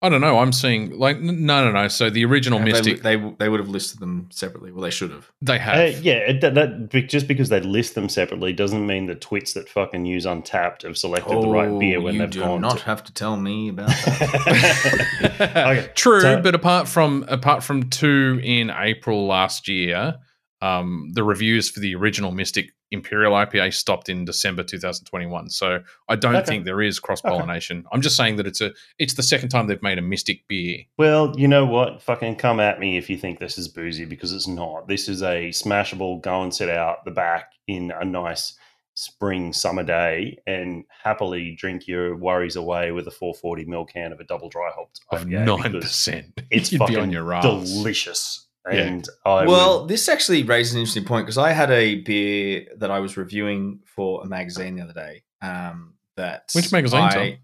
I 0.00 0.08
don't 0.08 0.20
know, 0.20 0.38
I'm 0.38 0.52
seeing 0.52 0.96
like 0.96 1.18
no 1.18 1.32
no 1.32 1.72
no. 1.72 1.88
So 1.88 2.08
the 2.08 2.24
original 2.24 2.60
Have 2.60 2.68
Mystic 2.68 3.02
They, 3.02 3.16
they 3.16 3.48
would 3.48 3.58
have 3.58 3.68
listed 3.68 3.98
them 3.98 4.28
separately. 4.30 4.70
Well, 4.70 4.82
they 4.82 4.90
should 4.90 5.10
have. 5.10 5.28
they 5.42 5.58
have. 5.58 5.76
Uh, 5.76 5.98
yeah, 6.00 6.32
that, 6.40 6.54
that 6.54 7.06
just 7.08 7.26
because 7.26 7.48
they 7.48 7.58
list 7.60 7.96
them 7.96 8.08
separately 8.08 8.52
doesn't 8.52 8.86
mean 8.86 9.06
the 9.06 9.16
twits 9.16 9.54
that 9.54 9.68
fucking 9.68 10.06
use 10.06 10.24
Untappd 10.24 10.82
have 10.82 10.96
selected 10.96 11.42
the 11.42 11.48
right 11.48 11.76
beer 11.80 12.00
when 12.00 12.12
Oh, 12.12 12.14
you 12.14 12.18
they've 12.20 12.30
do 12.30 12.40
gone. 12.40 12.60
not 12.60 12.78
to- 12.78 12.84
have 12.84 13.02
to 13.04 13.12
tell 13.12 13.36
me 13.36 13.70
about 13.70 13.88
that. 14.04 15.38
Okay, 15.40 15.90
True, 15.96 16.20
so- 16.20 16.42
but 16.42 16.54
apart 16.54 16.86
from 16.86 17.24
apart 17.28 17.64
from 17.64 17.90
two 17.90 18.40
in 18.44 18.70
April 18.70 19.26
last 19.26 19.66
year, 19.66 20.14
um, 20.62 21.10
the 21.14 21.24
reviews 21.24 21.70
for 21.70 21.80
the 21.80 21.94
original 21.96 22.30
Mystic 22.30 22.70
Imperial 22.90 23.32
IPA 23.34 23.74
stopped 23.74 24.08
in 24.08 24.24
December 24.24 24.62
2021. 24.62 25.50
So 25.50 25.80
I 26.08 26.16
don't 26.16 26.36
Okay. 26.36 26.46
think 26.46 26.64
there 26.64 26.80
is 26.80 26.98
cross 26.98 27.20
pollination. 27.20 27.84
I'm 27.92 28.00
just 28.00 28.16
saying 28.16 28.36
that 28.36 28.46
it's 28.46 28.60
a 28.60 28.72
it's 28.98 29.14
the 29.14 29.22
second 29.22 29.50
time 29.50 29.66
they've 29.66 29.82
made 29.82 29.98
a 29.98 30.02
Mystic 30.02 30.46
beer. 30.48 30.84
Well, 30.96 31.34
you 31.36 31.48
know 31.48 31.66
what? 31.66 32.00
Fucking 32.02 32.36
come 32.36 32.60
at 32.60 32.80
me 32.80 32.96
if 32.96 33.10
you 33.10 33.16
think 33.18 33.38
this 33.38 33.58
is 33.58 33.68
boozy 33.68 34.04
because 34.04 34.32
it's 34.32 34.48
not. 34.48 34.88
This 34.88 35.08
is 35.08 35.22
a 35.22 35.50
smashable, 35.50 36.20
go 36.22 36.42
and 36.42 36.54
sit 36.54 36.68
out 36.70 37.04
the 37.04 37.10
back 37.10 37.52
in 37.66 37.90
a 37.90 38.04
nice 38.04 38.54
spring 38.94 39.52
summer 39.52 39.84
day 39.84 40.36
and 40.46 40.84
happily 41.04 41.54
drink 41.56 41.86
your 41.86 42.16
worries 42.16 42.56
away 42.56 42.90
with 42.90 43.06
a 43.06 43.12
440 43.12 43.64
ml 43.66 43.88
can 43.88 44.10
of 44.12 44.18
a 44.18 44.24
double 44.24 44.48
dry 44.48 44.70
hopped 44.74 45.02
Of 45.12 45.28
nine 45.28 45.72
percent, 45.80 46.40
It's 46.50 46.72
You'd 46.72 46.78
fucking 46.78 46.96
be 46.96 47.00
on 47.00 47.12
your 47.12 47.32
ass. 47.32 47.44
delicious. 47.44 48.47
Yeah. 48.70 48.80
And 48.80 49.08
I 49.24 49.46
well, 49.46 49.80
would- 49.80 49.88
this 49.90 50.08
actually 50.08 50.42
raises 50.42 50.74
an 50.74 50.80
interesting 50.80 51.04
point 51.04 51.26
because 51.26 51.38
I 51.38 51.52
had 51.52 51.70
a 51.70 51.96
beer 51.96 52.66
that 52.78 52.90
I 52.90 53.00
was 53.00 53.16
reviewing 53.16 53.80
for 53.86 54.22
a 54.22 54.26
magazine 54.26 54.76
the 54.76 54.82
other 54.82 54.92
day. 54.92 55.22
Um, 55.40 55.94
that 56.16 56.50
Which 56.54 56.70
magazine, 56.72 57.00
I, 57.00 57.10
Tom? 57.10 57.36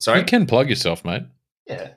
Sorry, 0.00 0.18
You 0.20 0.24
can 0.24 0.46
plug 0.46 0.68
yourself, 0.68 1.04
mate. 1.04 1.22
yeah. 1.66 1.90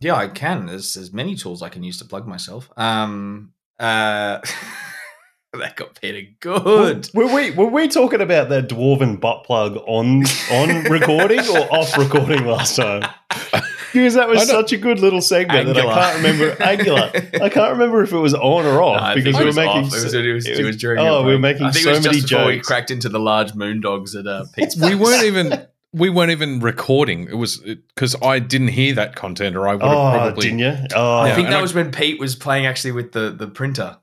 yeah, 0.00 0.14
I 0.14 0.28
can. 0.28 0.66
There's 0.66 0.94
there's 0.94 1.12
many 1.12 1.34
tools 1.34 1.62
I 1.62 1.68
can 1.70 1.82
use 1.82 1.98
to 1.98 2.04
plug 2.04 2.26
myself. 2.26 2.70
Um, 2.76 3.52
uh, 3.80 4.38
that 5.54 5.76
got 5.76 6.00
Peter 6.00 6.28
good. 6.40 7.10
Were 7.14 7.26
we 7.34 7.50
were 7.50 7.66
we 7.66 7.88
talking 7.88 8.20
about 8.20 8.48
that 8.50 8.68
dwarven 8.68 9.18
butt 9.20 9.44
plug 9.44 9.76
on 9.86 10.22
on 10.52 10.84
recording 10.84 11.40
or 11.40 11.74
off 11.74 11.96
recording 11.98 12.44
last 12.46 12.76
time? 12.76 13.02
Because 13.92 14.14
that 14.14 14.28
was 14.28 14.48
such 14.48 14.72
a 14.72 14.76
good 14.76 14.98
little 15.00 15.20
segment 15.20 15.66
that 15.68 15.76
I 15.76 15.82
can't 15.94 16.16
remember. 16.16 16.62
Angular. 16.62 17.10
I 17.42 17.48
can't 17.48 17.72
remember 17.72 18.02
if 18.02 18.12
it 18.12 18.18
was 18.18 18.34
on 18.34 18.64
or 18.66 18.82
off 18.82 19.00
No, 19.00 19.14
because 19.14 19.38
we 19.38 19.44
were 19.44 19.52
making. 19.52 19.68
off. 19.84 19.86
It 19.94 20.02
was, 20.04 20.14
it 20.14 20.32
was, 20.32 20.46
it 20.46 20.58
it 20.58 20.64
was 20.64 20.66
was- 20.66 20.76
during. 20.78 20.98
oh, 21.00 21.22
we 21.24 21.32
were 21.32 21.38
making 21.38 21.66
I 21.66 21.70
think 21.72 21.84
so 21.84 21.90
it 21.90 21.96
was 21.96 22.04
many 22.06 22.18
just 22.20 22.28
before 22.30 22.46
we 22.46 22.56
jokes. 22.56 22.66
cracked 22.68 22.90
into 22.90 23.08
the 23.08 23.20
large 23.20 23.52
moondogs 23.52 24.18
at 24.18 24.26
uh, 24.26 24.44
Pete's. 24.56 24.76
We 24.76 24.94
weren't 24.94 25.24
even 25.24 25.66
we 25.92 26.08
weren't 26.08 26.30
even 26.30 26.60
recording. 26.60 27.24
It 27.28 27.34
was 27.36 27.58
because 27.58 28.16
I 28.22 28.38
didn't 28.38 28.68
hear 28.68 28.94
that 28.94 29.14
content, 29.14 29.56
or 29.56 29.68
I 29.68 29.72
would 29.74 29.82
have 29.82 29.90
Oh, 29.92 30.10
probably. 30.12 30.42
didn't 30.46 30.58
you? 30.60 30.76
Oh, 30.94 31.18
I 31.18 31.28
Yeah, 31.28 31.34
think 31.34 31.46
and 31.46 31.52
that 31.52 31.58
I- 31.58 31.62
was 31.62 31.74
when 31.74 31.90
Pete 31.92 32.18
was 32.18 32.34
playing 32.34 32.64
actually 32.66 32.92
with 32.92 33.12
the 33.12 33.30
the 33.30 33.46
printer. 33.46 33.98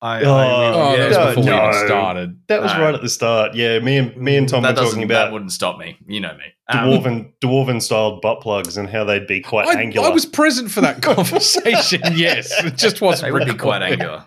I, 0.00 0.22
Oh, 0.24 0.32
I 0.34 0.72
Oh, 0.72 0.94
yeah, 0.96 1.08
that 1.08 1.36
was 1.36 1.44
No, 1.46 1.52
we 1.60 1.68
even 1.68 1.86
started. 1.88 2.40
that 2.46 2.62
was 2.62 2.72
No. 2.72 2.80
right 2.82 2.94
at 2.94 3.02
the 3.02 3.08
start. 3.08 3.54
Yeah, 3.56 3.80
me 3.80 3.96
and 3.96 4.16
me 4.16 4.36
and 4.36 4.48
Tom 4.48 4.62
that 4.62 4.70
were 4.70 4.74
doesn't- 4.82 4.94
talking 5.00 5.08
that 5.08 5.32
wouldn't 5.32 5.50
stop 5.52 5.78
me. 5.78 5.96
You 6.06 6.20
know 6.20 6.34
me. 6.34 6.44
Um, 6.68 6.78
dwarven 6.90 7.32
dwarven 7.42 7.82
styled 7.82 8.20
butt 8.20 8.40
plugs 8.40 8.76
and 8.76 8.88
how 8.88 9.02
they'd 9.04 9.26
be 9.26 9.40
quite 9.40 9.66
I, 9.66 9.80
angular. 9.80 10.06
I 10.08 10.10
was 10.12 10.24
present 10.26 10.70
for 10.70 10.80
that 10.82 11.02
conversation. 11.02 12.00
yes, 12.14 12.52
it 12.64 12.76
just 12.76 13.00
wasn't. 13.00 13.26
they 13.28 13.32
would 13.32 13.46
be 13.48 13.54
quite 13.54 13.82
angular. 13.82 14.24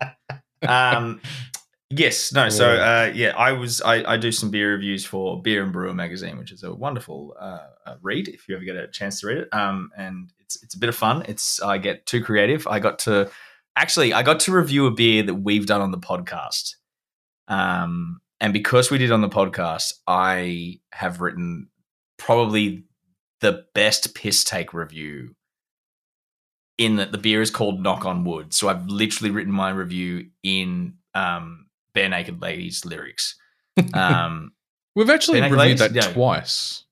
Um, 0.68 1.22
yes, 1.90 2.34
no. 2.34 2.50
So 2.50 2.70
uh, 2.76 3.12
yeah, 3.14 3.30
I 3.38 3.54
was 3.54 3.82
I, 3.82 4.14
I 4.14 4.18
do 4.18 4.32
some 4.32 4.52
beer 4.52 4.72
reviews 4.74 5.06
for 5.06 5.42
Beer 5.42 5.64
and 5.64 5.72
Brewer 5.72 5.94
magazine, 5.94 6.38
which 6.38 6.52
is 6.52 6.64
a 6.64 6.74
wonderful 6.74 7.36
uh, 7.40 7.60
uh, 7.86 7.96
read 8.02 8.28
if 8.28 8.48
you 8.48 8.56
ever 8.56 8.64
get 8.66 8.76
a 8.76 8.88
chance 8.88 9.22
to 9.22 9.28
read 9.28 9.38
it. 9.38 9.50
Um, 9.54 9.90
and 9.98 10.32
it's 10.40 10.62
it's 10.64 10.76
a 10.76 10.80
bit 10.80 10.90
of 10.90 10.96
fun. 10.96 11.24
It's 11.28 11.62
I 11.62 11.78
get 11.78 12.06
too 12.06 12.22
creative. 12.24 12.68
I 12.68 12.80
got 12.80 13.00
to 13.00 13.30
actually 13.76 14.14
I 14.14 14.24
got 14.24 14.40
to 14.42 14.52
review 14.52 14.86
a 14.86 14.92
beer 14.92 15.24
that 15.24 15.36
we've 15.36 15.66
done 15.66 15.82
on 15.82 15.92
the 15.92 15.98
podcast. 15.98 16.76
Um, 17.48 18.20
and 18.40 18.54
because 18.54 18.90
we 18.90 18.98
did 18.98 19.12
on 19.12 19.22
the 19.22 19.30
podcast, 19.30 19.94
I 20.08 20.80
have 20.94 21.22
written 21.22 21.70
probably 22.18 22.86
the 23.42 23.66
best 23.74 24.14
piss 24.16 24.44
take 24.44 24.74
review 24.74 25.36
in 26.78 26.96
that 26.96 27.12
the 27.12 27.18
beer 27.18 27.42
is 27.42 27.52
called 27.52 27.82
Knock 27.82 28.06
on 28.06 28.24
Wood. 28.24 28.54
So 28.54 28.70
I've 28.70 28.88
literally 28.88 29.32
written 29.32 29.54
my 29.54 29.70
review 29.70 30.28
in 30.44 30.96
um, 31.14 31.68
Barenaked 31.96 32.42
Ladies 32.42 32.86
lyrics. 32.86 33.36
Um, 33.94 34.52
We've 34.96 35.10
actually 35.10 35.40
reviewed 35.42 35.58
Ladies? 35.60 35.80
that 35.80 35.94
Yeah. 35.94 36.12
twice. 36.12 36.84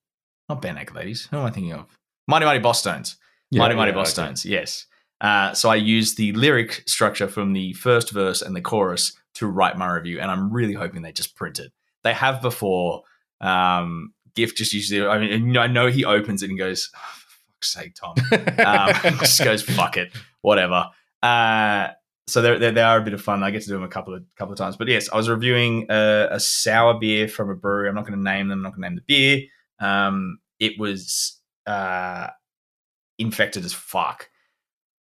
not 0.47 0.61
Barenaked 0.61 0.93
Ladies. 0.95 1.27
Who 1.29 1.37
am 1.37 1.45
I 1.45 1.51
thinking 1.51 1.73
of? 1.73 1.85
Mighty 2.27 2.45
Mighty 2.45 2.63
Bosstones. 2.63 3.15
Yeah, 3.51 3.59
Mighty 3.59 3.75
Mighty 3.75 3.91
yeah, 3.91 3.95
Boss 3.95 4.07
okay. 4.07 4.23
Stones. 4.25 4.45
Yes. 4.45 4.85
Uh, 5.21 5.53
so 5.53 5.69
I 5.69 5.75
used 5.75 6.17
the 6.17 6.31
lyric 6.33 6.83
structure 6.87 7.27
from 7.27 7.53
the 7.53 7.73
first 7.73 8.11
verse 8.11 8.41
and 8.41 8.55
the 8.55 8.61
chorus 8.61 9.13
to 9.35 9.47
write 9.47 9.77
my 9.77 9.91
review, 9.91 10.19
and 10.19 10.31
I'm 10.31 10.51
really 10.51 10.73
hoping 10.73 11.01
they 11.01 11.11
just 11.11 11.35
print 11.35 11.59
it. 11.59 11.71
They 12.03 12.13
have 12.13 12.41
before. 12.41 13.03
Um, 13.41 14.13
Gift 14.35 14.57
just 14.57 14.73
usually. 14.73 15.05
I 15.05 15.17
mean, 15.19 15.57
I 15.57 15.67
know 15.67 15.87
he 15.87 16.05
opens 16.05 16.43
it 16.43 16.49
and 16.49 16.57
goes, 16.57 16.89
oh, 16.95 16.99
"For 16.99 17.37
fuck's 17.53 17.73
sake, 17.73 17.95
Tom." 17.95 18.15
um, 18.65 19.17
just 19.19 19.43
goes 19.43 19.61
fuck 19.61 19.97
it, 19.97 20.11
whatever. 20.41 20.89
Uh, 21.21 21.89
so 22.27 22.41
they're, 22.41 22.59
they're, 22.59 22.71
they 22.71 22.81
are 22.81 22.99
a 22.99 23.03
bit 23.03 23.13
of 23.13 23.21
fun. 23.21 23.43
I 23.43 23.51
get 23.51 23.63
to 23.63 23.67
do 23.67 23.73
them 23.73 23.83
a 23.83 23.89
couple 23.89 24.13
of 24.13 24.23
couple 24.37 24.53
of 24.53 24.57
times. 24.57 24.77
But 24.77 24.87
yes, 24.87 25.09
I 25.11 25.17
was 25.17 25.27
reviewing 25.27 25.87
a, 25.89 26.27
a 26.31 26.39
sour 26.39 26.97
beer 26.99 27.27
from 27.27 27.49
a 27.49 27.55
brewery. 27.55 27.89
I'm 27.89 27.95
not 27.95 28.05
going 28.05 28.17
to 28.17 28.23
name 28.23 28.47
them. 28.47 28.59
I'm 28.59 28.63
not 28.63 28.75
going 28.75 28.83
to 28.83 28.89
name 28.89 28.95
the 28.95 29.01
beer. 29.07 29.45
Um, 29.79 30.39
it 30.59 30.79
was 30.79 31.39
uh, 31.65 32.27
infected 33.17 33.65
as 33.65 33.73
fuck. 33.73 34.29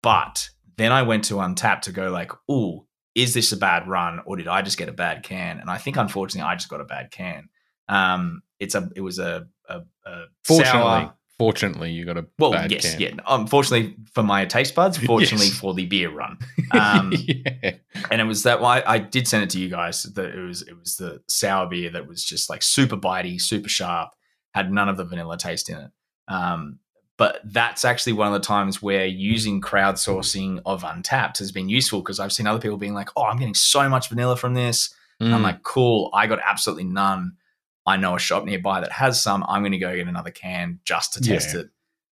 But 0.03 0.49
then 0.77 0.91
I 0.91 1.03
went 1.03 1.25
to 1.25 1.35
Untap 1.35 1.81
to 1.81 1.91
go 1.91 2.09
like, 2.09 2.31
"Ooh, 2.49 2.85
is 3.15 3.33
this 3.33 3.51
a 3.51 3.57
bad 3.57 3.87
run 3.87 4.19
or 4.25 4.35
did 4.37 4.47
I 4.47 4.61
just 4.61 4.77
get 4.77 4.89
a 4.89 4.93
bad 4.93 5.23
can?" 5.23 5.59
And 5.59 5.69
I 5.69 5.77
think 5.77 5.97
unfortunately 5.97 6.49
I 6.49 6.55
just 6.55 6.69
got 6.69 6.81
a 6.81 6.85
bad 6.85 7.11
can. 7.11 7.49
Um, 7.89 8.41
it's 8.59 8.75
a 8.75 8.89
it 8.95 9.01
was 9.01 9.19
a, 9.19 9.47
a, 9.69 9.81
a 10.05 10.23
Fortunately, 10.45 10.71
sour. 10.81 11.13
fortunately, 11.37 11.91
you 11.91 12.05
got 12.05 12.17
a 12.17 12.25
Well, 12.39 12.51
bad 12.51 12.71
yes, 12.71 12.91
can. 12.93 13.01
yeah. 13.01 13.11
Unfortunately 13.27 13.95
for 14.13 14.23
my 14.23 14.45
taste 14.45 14.75
buds, 14.75 14.97
fortunately 15.05 15.47
Yes. 15.47 15.59
for 15.59 15.73
the 15.73 15.85
beer 15.85 16.09
run. 16.09 16.37
Um, 16.73 17.11
yeah. 17.27 17.71
and 18.09 18.21
it 18.21 18.23
was 18.23 18.43
that 18.43 18.61
why 18.61 18.81
I 18.87 18.97
did 18.97 19.27
send 19.27 19.43
it 19.43 19.49
to 19.49 19.59
you 19.59 19.67
guys. 19.67 20.03
That 20.03 20.33
it 20.33 20.39
was 20.41 20.61
it 20.61 20.77
was 20.79 20.95
the 20.95 21.21
sour 21.27 21.67
beer 21.67 21.89
that 21.91 22.07
was 22.07 22.23
just 22.23 22.49
like 22.49 22.63
super 22.63 22.95
bitey, 22.95 23.41
super 23.41 23.67
sharp, 23.67 24.11
had 24.53 24.71
none 24.71 24.87
of 24.87 24.95
the 24.95 25.03
vanilla 25.03 25.37
taste 25.37 25.69
in 25.69 25.77
it. 25.77 25.91
Um, 26.29 26.79
but 27.21 27.39
that's 27.43 27.85
actually 27.85 28.13
one 28.13 28.27
of 28.27 28.33
the 28.33 28.47
times 28.55 28.81
where 28.81 29.05
using 29.05 29.61
crowdsourcing 29.61 30.59
of 30.65 30.81
Untappd 30.83 31.37
has 31.37 31.51
been 31.51 31.69
useful 31.69 31.99
because 32.01 32.19
I've 32.19 32.33
seen 32.33 32.47
other 32.47 32.59
people 32.59 32.77
being 32.77 32.95
like, 32.95 33.09
"Oh, 33.15 33.23
I'm 33.25 33.37
getting 33.37 33.53
so 33.53 33.87
much 33.87 34.09
vanilla 34.09 34.35
from 34.37 34.53
this." 34.55 34.93
And 35.19 35.33
I'm 35.35 35.41
Mm. 35.41 35.43
like, 35.43 35.61
"Cool, 35.63 36.09
I 36.13 36.25
got 36.25 36.39
absolutely 36.43 36.85
none." 36.85 37.33
I 37.85 37.97
know 37.97 38.15
a 38.15 38.19
shop 38.19 38.43
nearby 38.45 38.81
that 38.81 38.91
has 38.91 39.21
some. 39.21 39.43
I'm 39.47 39.61
going 39.61 39.71
to 39.71 39.77
go 39.77 39.95
get 39.95 40.07
another 40.07 40.31
can 40.31 40.79
just 40.83 41.13
to 41.13 41.21
test 41.21 41.53
Yeah. 41.53 41.61
it. 41.61 41.67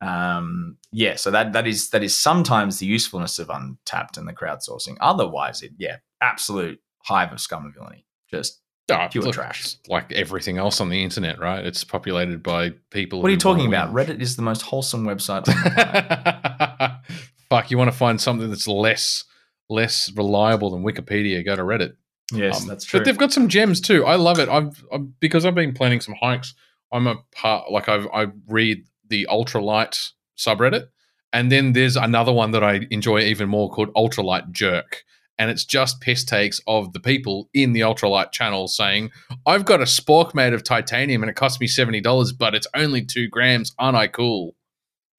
Um, 0.06 0.78
yeah, 0.92 1.16
so 1.16 1.32
that 1.32 1.54
that 1.54 1.66
is 1.68 1.90
that 1.92 2.04
is 2.04 2.14
sometimes 2.20 2.80
the 2.80 2.86
usefulness 2.86 3.40
of 3.40 3.48
Untappd 3.48 4.18
and 4.18 4.28
the 4.28 4.34
crowdsourcing. 4.34 4.98
Otherwise, 5.00 5.62
it 5.62 5.72
yeah, 5.78 5.98
absolute 6.22 6.80
hive 7.06 7.32
of 7.32 7.40
scum 7.40 7.64
and 7.66 7.74
villainy. 7.74 8.06
Just 8.30 8.60
Oh, 8.90 9.08
pure 9.12 9.26
look, 9.26 9.36
trash. 9.36 9.62
it's 9.62 9.78
Like 9.90 10.12
everything 10.14 10.58
else 10.58 10.80
on 10.80 10.88
the 10.90 11.04
internet, 11.04 11.40
right? 11.40 11.66
It's 11.66 11.84
populated 11.84 12.42
by 12.42 12.72
people. 12.90 13.22
what 13.22 13.28
are 13.28 13.32
you 13.32 13.38
talking 13.38 13.68
about? 13.68 13.94
Reddit 13.94 14.22
is 14.22 14.38
the 14.38 14.42
most 14.42 14.62
wholesome 14.62 15.04
website. 15.06 15.46
Fuck, 17.50 17.72
you 17.72 17.78
want 17.78 17.92
to 17.92 17.98
find 17.98 18.20
something 18.20 18.50
that's 18.50 18.68
less 18.68 19.24
less 19.70 20.12
reliable 20.16 20.70
than 20.72 20.84
Wikipedia? 20.84 21.44
Go 21.46 21.56
to 21.56 21.64
Reddit. 21.64 21.96
yes, 22.32 22.62
Um, 22.62 22.68
that's 22.68 22.86
true. 22.86 23.00
But 23.00 23.06
they've 23.06 23.18
got 23.18 23.34
some 23.34 23.48
gems 23.50 23.82
too. 23.82 24.06
I 24.06 24.16
love 24.16 24.40
it. 24.40 24.50
I've, 24.50 24.84
I've 24.92 25.20
because 25.20 25.46
I've 25.46 25.56
been 25.56 25.74
planning 25.74 26.02
some 26.02 26.16
hikes. 26.22 26.54
I'm 26.92 27.08
a 27.08 27.16
part 27.36 27.72
like 27.72 27.90
I've 27.90 28.08
I 28.14 28.28
read 28.48 28.84
the 29.10 29.28
ultralight 29.30 30.12
subreddit, 30.38 30.88
and 31.34 31.52
then 31.52 31.74
there's 31.74 31.98
another 31.98 32.32
one 32.32 32.52
that 32.52 32.64
I 32.64 32.88
enjoy 32.92 33.20
even 33.22 33.50
more 33.50 33.70
called 33.70 33.94
Ultralight 33.94 34.52
Jerk, 34.52 35.04
and 35.40 35.50
it's 35.52 35.66
just 35.66 36.02
piss 36.02 36.24
takes 36.24 36.60
of 36.68 36.94
the 36.94 37.00
people 37.00 37.50
in 37.54 37.74
the 37.74 37.82
ultralight 37.82 38.32
channel 38.32 38.68
saying, 38.68 39.12
"I've 39.46 39.66
got 39.66 39.82
a 39.82 39.86
spork 39.86 40.34
made 40.34 40.54
of 40.54 40.64
titanium 40.64 41.24
and 41.24 41.30
it 41.30 41.36
cost 41.36 41.60
me 41.62 41.68
seventy 41.68 42.02
dollars, 42.02 42.32
but 42.34 42.56
it's 42.56 42.68
only 42.74 43.04
two 43.06 43.28
grams. 43.28 43.74
Aren't 43.78 43.98
I 43.98 44.08
cool?" 44.08 44.56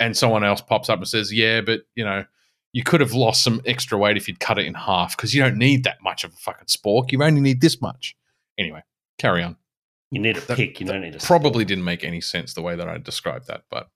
And 0.00 0.16
someone 0.16 0.44
else 0.44 0.60
pops 0.60 0.88
up 0.88 0.98
and 0.98 1.08
says, 1.08 1.32
"Yeah, 1.32 1.60
but 1.60 1.80
you 1.94 2.04
know." 2.04 2.24
You 2.74 2.82
could 2.82 3.00
have 3.00 3.14
lost 3.14 3.42
some 3.42 3.62
extra 3.64 3.96
weight 3.96 4.18
if 4.18 4.28
you'd 4.28 4.40
cut 4.40 4.58
it 4.58 4.66
in 4.66 4.74
half 4.74 5.16
because 5.16 5.34
you 5.34 5.42
don't 5.42 5.56
need 5.56 5.84
that 5.84 6.02
much 6.02 6.22
of 6.22 6.34
a 6.34 6.36
fucking 6.36 6.66
spork. 6.66 7.10
You 7.10 7.22
only 7.22 7.40
need 7.40 7.62
this 7.62 7.80
much. 7.80 8.14
Anyway, 8.58 8.82
carry 9.16 9.42
on. 9.42 9.56
You 10.10 10.20
need 10.20 10.36
a 10.36 10.40
That- 10.42 10.58
pick. 10.58 10.78
You 10.78 10.86
don't 10.86 11.00
need 11.00 11.14
a 11.14 11.18
Probably 11.18 11.64
didn't 11.64 11.84
make 11.84 12.04
any 12.04 12.20
sense 12.20 12.52
the 12.52 12.60
way 12.60 12.76
that 12.76 12.86
I 12.86 12.98
described 12.98 13.46
that, 13.48 13.62
but 13.70 13.88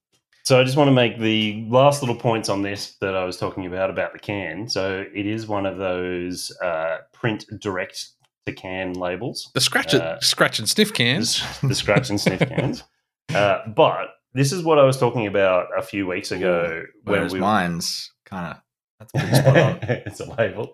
So 0.45 0.61
I 0.61 0.65
just 0.65 0.77
want 0.77 0.89
to 0.89 0.93
make 0.93 1.19
the 1.21 1.65
last 1.69 2.03
little 2.03 2.17
points 2.17 2.49
on 2.49 2.63
this 2.63 2.97
that 3.01 3.15
I 3.15 3.25
was 3.25 3.37
talking 3.37 3.65
about 3.67 3.91
about 3.91 4.13
the 4.13 4.19
can. 4.19 4.69
So 4.69 5.05
it 5.15 5.27
is 5.27 5.47
one 5.47 5.67
of 5.67 5.79
those 5.79 6.51
uh, 6.63 6.99
print 7.13 7.45
direct 7.61 8.09
to 8.47 8.53
can 8.53 8.95
labels, 8.95 9.51
the 9.55 9.61
scratch, 9.61 9.95
Uh, 9.95 10.19
scratch 10.21 10.59
and 10.59 10.69
sniff 10.69 10.93
cans. 10.93 11.43
the, 11.61 11.69
the 11.69 11.75
scratch 11.77 12.11
and 12.11 12.21
sniff 12.21 12.41
cans. 12.41 12.83
Uh, 13.33 13.67
but 13.69 14.09
this 14.35 14.53
is 14.53 14.63
what 14.63 14.79
I 14.79 14.85
was 14.85 14.99
talking 14.99 15.27
about 15.27 15.69
a 15.79 15.81
few 15.81 16.07
weeks 16.07 16.33
ago 16.33 16.83
when 17.05 17.19
Whereas 17.21 17.33
we 17.33 17.39
mine's 17.41 18.13
kind 18.27 18.49
of 18.57 18.61
that's 18.99 19.13
pretty 19.13 19.35
spot 19.35 19.57
on. 19.57 19.79
it's 20.07 20.21
a 20.21 20.35
label. 20.35 20.71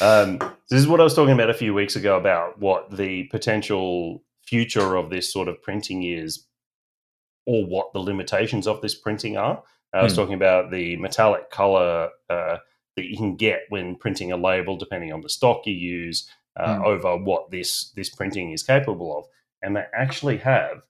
Um, 0.00 0.38
this 0.70 0.78
is 0.80 0.86
what 0.86 1.00
I 1.00 1.04
was 1.04 1.14
talking 1.14 1.32
about 1.34 1.50
a 1.50 1.54
few 1.54 1.74
weeks 1.74 1.96
ago 1.96 2.16
about 2.16 2.60
what 2.60 2.96
the 2.96 3.24
potential 3.32 4.22
future 4.46 4.94
of 4.96 5.10
this 5.10 5.32
sort 5.32 5.48
of 5.48 5.60
printing 5.62 6.04
is, 6.04 6.46
or 7.48 7.64
what 7.66 7.92
the 7.94 7.98
limitations 7.98 8.66
of 8.66 8.80
this 8.82 8.94
printing 8.94 9.36
are. 9.38 9.62
I 9.94 10.02
was 10.02 10.12
Hmm. 10.12 10.20
talking 10.20 10.34
about 10.34 10.70
the 10.70 10.96
metallic 10.96 11.50
color 11.50 12.10
uh, 12.28 12.56
that 12.96 13.04
you 13.06 13.16
can 13.16 13.36
get 13.36 13.60
when 13.70 13.96
printing 13.96 14.32
a 14.32 14.36
label, 14.36 14.76
depending 14.76 15.12
on 15.14 15.22
the 15.22 15.30
stock 15.30 15.66
you 15.66 15.72
use, 15.72 16.28
uh, 16.56 16.76
Hmm. 16.76 16.84
over 16.84 17.16
what 17.16 17.50
this 17.50 17.90
this 17.96 18.10
printing 18.10 18.52
is 18.52 18.62
capable 18.62 19.16
of, 19.18 19.24
and 19.62 19.74
they 19.76 19.84
actually 19.94 20.36
have 20.38 20.82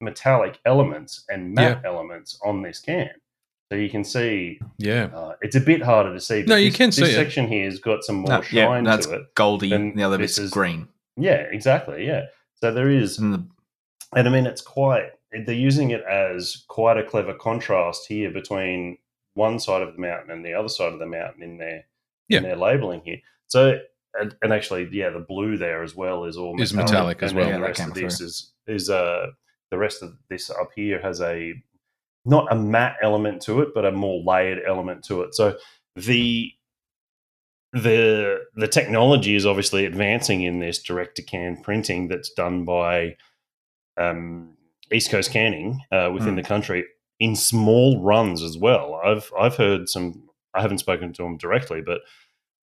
metallic 0.00 0.58
elements 0.64 1.24
and 1.28 1.54
matte 1.54 1.84
elements 1.84 2.38
on 2.44 2.62
this 2.62 2.80
can. 2.80 3.10
So 3.70 3.76
you 3.76 3.88
can 3.90 4.02
see 4.02 4.58
Yeah. 4.78 5.04
uh, 5.14 5.34
it's 5.42 5.54
a 5.54 5.60
bit 5.60 5.82
harder 5.82 6.12
to 6.12 6.20
see. 6.20 6.42
No, 6.42 6.56
you 6.56 6.70
this, 6.70 6.76
can 6.78 6.90
see 6.90 7.02
this 7.02 7.10
it. 7.10 7.14
section 7.14 7.46
here 7.46 7.66
has 7.66 7.78
got 7.78 8.02
some 8.02 8.16
more 8.16 8.30
No, 8.30 8.42
yeah, 8.50 8.64
shine 8.66 8.82
that's 8.84 9.06
to 9.06 9.14
it. 9.14 9.34
Goldie, 9.36 9.68
Then 9.70 9.94
the 9.94 10.02
other 10.02 10.18
bit's 10.18 10.38
is- 10.38 10.50
green. 10.50 10.88
Yeah, 11.16 11.42
exactly. 11.52 12.04
Yeah. 12.06 12.22
So 12.56 12.72
there 12.72 12.90
is, 12.90 13.18
And 13.18 13.32
the, 13.34 13.46
and 14.16 14.26
I 14.26 14.30
mean, 14.32 14.46
it's 14.46 14.62
quite. 14.62 15.12
They're 15.32 15.54
using 15.54 15.90
it 15.90 16.02
as 16.02 16.64
quite 16.68 16.98
a 16.98 17.04
clever 17.04 17.34
contrast 17.34 18.06
here 18.08 18.30
between 18.30 18.98
one 19.34 19.58
side 19.58 19.82
of 19.82 19.94
the 19.94 20.00
mountain 20.00 20.30
and 20.30 20.44
the 20.44 20.54
other 20.54 20.68
side 20.68 20.92
of 20.92 20.98
the 20.98 21.06
mountain 21.06 21.42
in 21.42 21.58
their 21.58 21.84
Yeah. 22.28 22.38
in 22.38 22.44
their 22.44 22.56
labeling 22.56 23.02
here. 23.04 23.18
So 23.46 23.78
and, 24.14 24.34
and 24.42 24.52
actually, 24.52 24.88
yeah, 24.90 25.10
the 25.10 25.20
blue 25.20 25.56
there 25.56 25.82
as 25.84 25.94
well 25.94 26.24
is 26.24 26.36
all 26.36 26.60
Is 26.60 26.74
metallic 26.74 27.22
as 27.22 27.32
well. 27.32 27.46
Yeah, 27.46 27.58
the 27.58 27.62
rest 27.62 27.80
of 27.80 27.94
this 27.94 28.20
is 28.20 28.52
is 28.66 28.90
uh 28.90 29.28
the 29.70 29.78
rest 29.78 30.02
of 30.02 30.16
this 30.28 30.50
up 30.50 30.70
here 30.74 31.00
has 31.00 31.20
a 31.20 31.54
not 32.24 32.52
a 32.52 32.56
matte 32.56 32.96
element 33.02 33.42
to 33.42 33.60
it, 33.62 33.68
but 33.74 33.84
a 33.84 33.92
more 33.92 34.22
layered 34.24 34.62
element 34.66 35.04
to 35.04 35.22
it. 35.22 35.34
So 35.34 35.56
the 35.96 36.52
the 37.72 38.40
the 38.56 38.68
technology 38.68 39.36
is 39.36 39.46
obviously 39.46 39.86
advancing 39.86 40.42
in 40.42 40.58
this 40.58 40.82
direct 40.82 41.16
to 41.16 41.22
can 41.22 41.62
printing 41.62 42.08
that's 42.08 42.30
done 42.30 42.64
by 42.64 43.16
um, 43.96 44.56
East 44.92 45.10
Coast 45.10 45.30
Canning 45.30 45.80
uh, 45.92 46.10
within 46.12 46.34
Mm. 46.34 46.42
the 46.42 46.48
country 46.48 46.84
in 47.18 47.36
small 47.36 48.02
runs 48.02 48.42
as 48.42 48.56
well. 48.58 49.00
I've 49.04 49.30
I've 49.38 49.56
heard 49.56 49.88
some. 49.88 50.28
I 50.54 50.62
haven't 50.62 50.78
spoken 50.78 51.12
to 51.12 51.22
them 51.22 51.36
directly, 51.36 51.80
but 51.80 52.00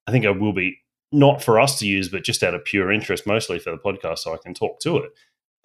I 0.07 0.11
think 0.11 0.25
I 0.25 0.31
will 0.31 0.53
be 0.53 0.77
not 1.11 1.41
for 1.41 1.59
us 1.59 1.79
to 1.79 1.87
use, 1.87 2.09
but 2.09 2.23
just 2.23 2.43
out 2.43 2.53
of 2.53 2.65
pure 2.65 2.91
interest, 2.91 3.25
mostly 3.25 3.59
for 3.59 3.71
the 3.71 3.77
podcast, 3.77 4.19
so 4.19 4.33
I 4.33 4.37
can 4.37 4.53
talk 4.53 4.79
to 4.81 4.97
it. 4.97 5.11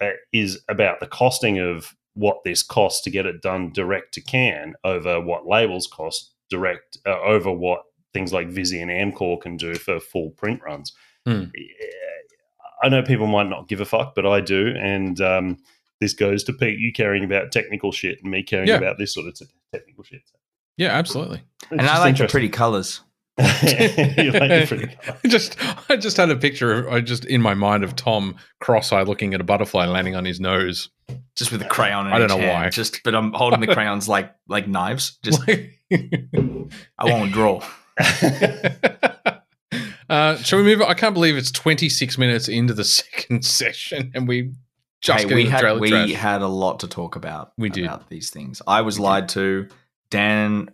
Uh, 0.01 0.09
is 0.31 0.61
about 0.69 0.99
the 0.99 1.07
costing 1.07 1.59
of 1.59 1.95
what 2.15 2.43
this 2.43 2.63
costs 2.63 3.01
to 3.03 3.09
get 3.09 3.25
it 3.25 3.41
done 3.41 3.71
direct 3.73 4.13
to 4.13 4.21
can 4.21 4.73
over 4.83 5.19
what 5.19 5.47
labels 5.47 5.87
cost 5.87 6.31
direct 6.49 6.97
uh, 7.05 7.19
over 7.21 7.51
what 7.51 7.83
things 8.13 8.31
like 8.31 8.47
Visy 8.49 8.79
and 8.81 8.91
Amcor 8.91 9.41
can 9.41 9.57
do 9.57 9.73
for 9.75 9.99
full 9.99 10.29
print 10.31 10.61
runs. 10.63 10.93
Yeah, 11.25 11.45
I 12.83 12.89
know 12.89 13.01
people 13.01 13.27
might 13.27 13.49
not 13.49 13.67
give 13.67 13.81
a 13.81 13.85
fuck, 13.85 14.13
but 14.15 14.25
I 14.25 14.41
do, 14.41 14.73
and 14.77 15.19
um, 15.21 15.57
this 16.03 16.13
goes 16.13 16.43
to 16.43 16.53
Pete, 16.53 16.77
you 16.79 16.91
caring 16.91 17.23
about 17.23 17.51
technical 17.51 17.91
shit, 17.91 18.19
and 18.21 18.29
me 18.31 18.43
caring 18.43 18.67
Yeah. 18.67 18.75
about 18.75 18.97
this 18.97 19.13
sort 19.13 19.27
of 19.27 19.35
t- 19.35 19.45
technical 19.71 20.03
shit. 20.03 20.21
Yeah, 20.77 20.89
absolutely. 20.89 21.41
and 21.71 21.81
I 21.81 21.99
like 21.99 22.17
the 22.17 22.27
pretty 22.27 22.49
colors. 22.49 23.01
like 23.37 24.67
pretty 24.67 24.95
just 25.27 25.57
I 25.89 25.95
just 25.95 26.17
had 26.17 26.29
a 26.29 26.35
picture 26.35 26.71
of 26.85 26.93
I 26.93 27.01
just 27.01 27.25
in 27.25 27.41
my 27.41 27.55
mind 27.55 27.83
of 27.83 27.95
Tom 27.95 28.35
cross-eyed 28.59 29.07
looking 29.07 29.33
at 29.33 29.41
a 29.41 29.43
butterfly 29.43 29.87
landing 29.87 30.15
on 30.15 30.23
his 30.25 30.39
nose. 30.39 30.89
Just 31.35 31.51
with 31.51 31.61
a 31.63 31.65
crayon. 31.67 32.05
In 32.07 32.13
I 32.13 32.19
don't 32.19 32.27
know 32.27 32.37
hand. 32.37 32.63
why. 32.65 32.69
Just, 32.69 33.01
but 33.03 33.15
I'm 33.15 33.33
holding 33.33 33.59
the 33.59 33.67
crayons 33.73 34.07
like 34.07 34.31
like 34.47 34.67
knives. 34.67 35.17
Just 35.23 35.47
Like- 35.47 35.79
I 35.91 37.05
won't 37.05 37.31
draw. 37.31 37.61
uh, 40.09 40.35
shall 40.37 40.59
we 40.59 40.63
move? 40.65 40.81
on? 40.81 40.89
I 40.89 40.93
can't 40.93 41.13
believe 41.13 41.35
it's 41.37 41.51
26 41.51 42.17
minutes 42.17 42.47
into 42.47 42.73
the 42.73 42.83
second 42.83 43.43
session 43.45 44.11
and 44.13 44.27
we 44.27 44.53
just 45.03 45.27
Hey, 45.27 45.33
we 45.35 45.45
had 45.45 45.59
trailer 45.59 45.79
we 45.79 45.89
trash. 45.89 46.11
had 46.13 46.41
a 46.41 46.47
lot 46.47 46.79
to 46.79 46.87
talk 46.87 47.15
about. 47.15 47.51
We 47.57 47.69
did. 47.69 47.83
about 47.85 48.09
these 48.09 48.29
things. 48.31 48.61
I 48.65 48.81
was 48.81 48.99
lied 48.99 49.29
to. 49.29 49.67
Dan 50.09 50.69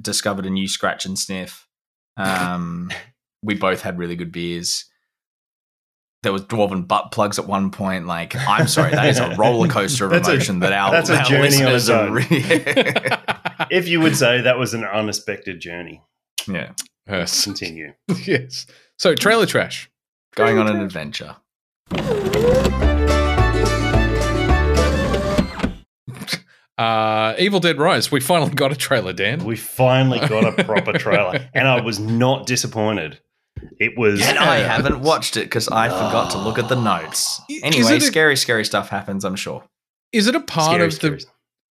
discovered 0.00 0.44
a 0.46 0.50
new 0.50 0.66
scratch 0.68 1.06
and 1.06 1.18
sniff. 1.18 1.66
Um, 2.16 2.90
we 3.42 3.54
both 3.54 3.82
had 3.82 3.98
really 3.98 4.16
good 4.16 4.32
beers. 4.32 4.84
there 6.22 6.32
was 6.32 6.42
dwarven 6.42 6.86
butt 6.88 7.10
plugs 7.12 7.38
at 7.38 7.46
one 7.46 7.70
point. 7.70 8.06
Like, 8.06 8.34
I'm 8.36 8.68
sorry, 8.68 8.90
that 8.92 9.08
is 9.08 9.18
a 9.18 9.34
roller 9.38 9.68
coaster 9.68 10.04
of 10.06 10.10
That's 10.10 10.28
a- 10.28 10.32
emotion 10.32 10.60
that 10.60 10.72
our, 10.72 10.90
that's 10.90 11.10
a 11.10 11.18
our 11.18 11.24
journey 11.24 11.62
on 11.64 11.72
listeners 11.72 11.88
its 11.88 11.90
own. 11.90 12.12
Really, 12.12 13.16
If 13.70 13.88
you 13.88 14.00
would 14.00 14.16
say 14.16 14.40
that 14.42 14.58
was 14.58 14.74
an 14.74 14.84
unexpected 14.84 15.60
journey, 15.60 16.02
yeah, 16.48 16.72
Yes. 17.08 17.44
continue. 17.44 17.92
yes. 18.26 18.66
So 18.98 19.14
trailer 19.14 19.46
trash. 19.46 19.88
going 20.36 20.58
on 20.58 20.68
an 20.68 20.80
adventure. 20.80 21.36
Uh, 26.78 27.34
Evil 27.38 27.60
Dead 27.60 27.78
Rise. 27.78 28.10
We 28.10 28.20
finally 28.20 28.50
got 28.54 28.72
a 28.72 28.76
trailer, 28.76 29.12
Dan. 29.12 29.44
We 29.44 29.56
finally 29.56 30.18
got 30.20 30.58
a 30.58 30.64
proper 30.64 30.92
trailer, 30.98 31.48
and 31.54 31.68
I 31.68 31.80
was 31.80 31.98
not 32.00 32.46
disappointed. 32.46 33.20
It 33.78 33.96
was. 33.96 34.20
And 34.22 34.38
I 34.38 34.56
haven't 34.56 35.00
watched 35.00 35.36
it 35.36 35.44
because 35.44 35.68
I 35.68 35.88
forgot 35.88 36.30
to 36.32 36.38
look 36.38 36.58
at 36.58 36.68
the 36.68 36.74
notes. 36.80 37.40
Anyway, 37.62 37.96
a- 37.96 38.00
scary, 38.00 38.36
scary 38.36 38.64
stuff 38.64 38.88
happens. 38.88 39.24
I'm 39.24 39.36
sure. 39.36 39.64
Is 40.12 40.26
it 40.26 40.34
a 40.34 40.40
part 40.40 40.72
Scary, 40.74 40.84
of 40.86 40.90
the? 40.92 40.96
scary. 41.20 41.20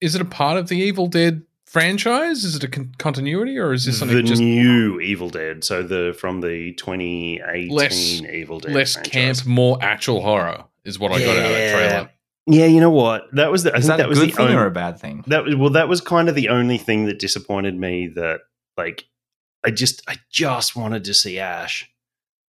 Is 0.00 0.14
it 0.14 0.20
a 0.20 0.24
part 0.24 0.58
of 0.58 0.68
the 0.68 0.76
Evil 0.76 1.06
Dead 1.06 1.42
franchise? 1.66 2.44
Is 2.44 2.56
it 2.56 2.64
a 2.64 2.68
con- 2.68 2.92
continuity, 2.98 3.56
or 3.58 3.72
is 3.72 3.84
this 3.84 3.98
something 3.98 4.16
the 4.16 4.22
just 4.22 4.40
new 4.42 5.00
Evil 5.00 5.30
Dead, 5.30 5.64
so 5.64 5.82
the 5.82 6.14
from 6.18 6.40
the 6.40 6.72
2018 6.74 7.68
Less- 7.70 8.20
Evil 8.22 8.58
Dead 8.60 8.72
less 8.72 8.94
franchise. 8.94 9.42
camp, 9.42 9.46
more 9.46 9.78
actual 9.80 10.20
horror? 10.22 10.64
Is 10.84 10.98
what 10.98 11.12
I 11.12 11.18
got 11.20 11.36
out 11.36 11.44
of 11.44 11.50
that 11.50 11.72
trailer. 11.72 12.10
Yeah, 12.50 12.66
you 12.66 12.80
know 12.80 12.90
what? 12.90 13.24
That 13.34 13.50
was 13.50 13.62
the. 13.62 13.74
I 13.74 13.78
Is 13.78 13.84
think 13.86 13.88
that, 13.88 13.96
that, 13.98 14.06
a 14.06 14.08
was 14.08 14.18
good 14.18 14.30
the 14.30 14.36
thing 14.36 14.46
only, 14.46 14.56
or 14.56 14.66
a 14.66 14.70
bad 14.70 14.98
thing? 14.98 15.22
that 15.26 15.44
was 15.44 15.54
well. 15.54 15.70
That 15.70 15.88
was 15.88 16.00
kind 16.00 16.28
of 16.28 16.34
the 16.34 16.48
only 16.48 16.78
thing 16.78 17.04
that 17.06 17.18
disappointed 17.18 17.78
me. 17.78 18.08
That 18.08 18.40
like, 18.76 19.04
I 19.64 19.70
just 19.70 20.02
I 20.08 20.16
just 20.30 20.74
wanted 20.74 21.04
to 21.04 21.14
see 21.14 21.38
Ash. 21.38 21.88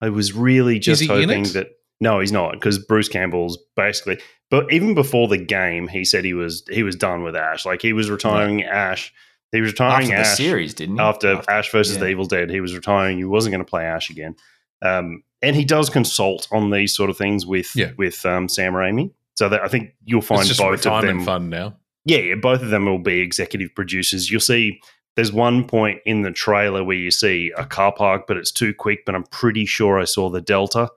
I 0.01 0.11
was 0.11 0.33
really 0.33 0.79
just 0.79 1.05
hoping 1.07 1.43
that 1.55 1.70
no, 2.01 2.20
he's 2.20 2.31
not 2.33 2.53
because 2.53 2.79
Bruce 2.79 3.09
Campbell's 3.09 3.59
basically. 3.77 4.20
But 4.51 4.73
even 4.73 4.95
before 4.95 5.29
the 5.29 5.37
game, 5.37 5.89
he 5.89 6.05
said 6.05 6.25
he 6.25 6.33
was 6.33 6.65
he 6.70 6.83
was 6.83 6.97
done 6.97 7.23
with 7.23 7.35
Ash. 7.37 7.66
Like 7.66 7.83
he 7.83 7.93
was 7.93 8.09
retiring 8.09 8.62
Ash. 8.62 9.12
He 9.53 9.61
was 9.61 9.73
retiring 9.73 10.12
After 10.12 10.23
the 10.23 10.29
Ash 10.29 10.37
series, 10.37 10.75
didn't 10.75 10.97
he? 10.97 11.01
after, 11.01 11.43
Ash 11.49 11.73
versus 11.73 11.99
the. 11.99 12.07
Evil 12.09 12.27
Dead. 12.27 12.51
He 12.51 12.61
was 12.61 12.75
retiring. 12.75 13.16
He 13.19 13.25
wasn't 13.25 13.53
going 13.53 13.65
to 13.65 13.69
play 13.69 13.85
Ash 13.85 14.11
again. 14.11 14.37
Um, 14.83 15.23
and 15.43 15.57
he 15.57 15.65
does 15.65 15.89
consult 15.91 16.47
on 16.53 16.70
these 16.70 16.95
sort 16.95 17.09
of 17.11 17.16
things 17.16 17.47
with 17.47 17.75
Yeah. 17.75 17.93
with 17.97 18.25
um, 18.27 18.49
Sam 18.49 18.75
Raimi. 18.75 19.11
So 19.39 19.48
that 19.51 19.62
I 19.62 19.69
think 19.69 19.94
you'll 20.05 20.20
find 20.20 20.40
It's 20.40 20.48
just 20.48 20.59
both 20.60 20.85
of 20.85 21.02
them. 21.02 21.24
fund 21.24 21.48
now. 21.48 21.77
Yeah, 22.05 22.19
yeah, 22.19 22.35
both 22.35 22.60
of 22.60 22.70
them 22.70 22.86
will 22.86 22.98
be 22.98 23.20
executive 23.20 23.73
producers. 23.73 24.28
You'll 24.32 24.40
see. 24.40 24.81
There's 25.15 25.32
one 25.32 25.65
point 25.65 26.01
in 26.05 26.23
the 26.23 26.32
trailer 26.32 26.82
where 26.82 26.97
you 26.97 27.12
see 27.12 27.52
a 27.56 27.65
car 27.65 27.93
park, 27.93 28.24
but 28.27 28.36
it's 28.36 28.51
too 28.51 28.74
quick. 28.74 29.05
But 29.06 29.15
I'm 29.15 29.23
pretty 29.23 29.65
sure 29.65 30.01
I 30.01 30.06
saw 30.06 30.28
the 30.28 30.40
Delta 30.40 30.89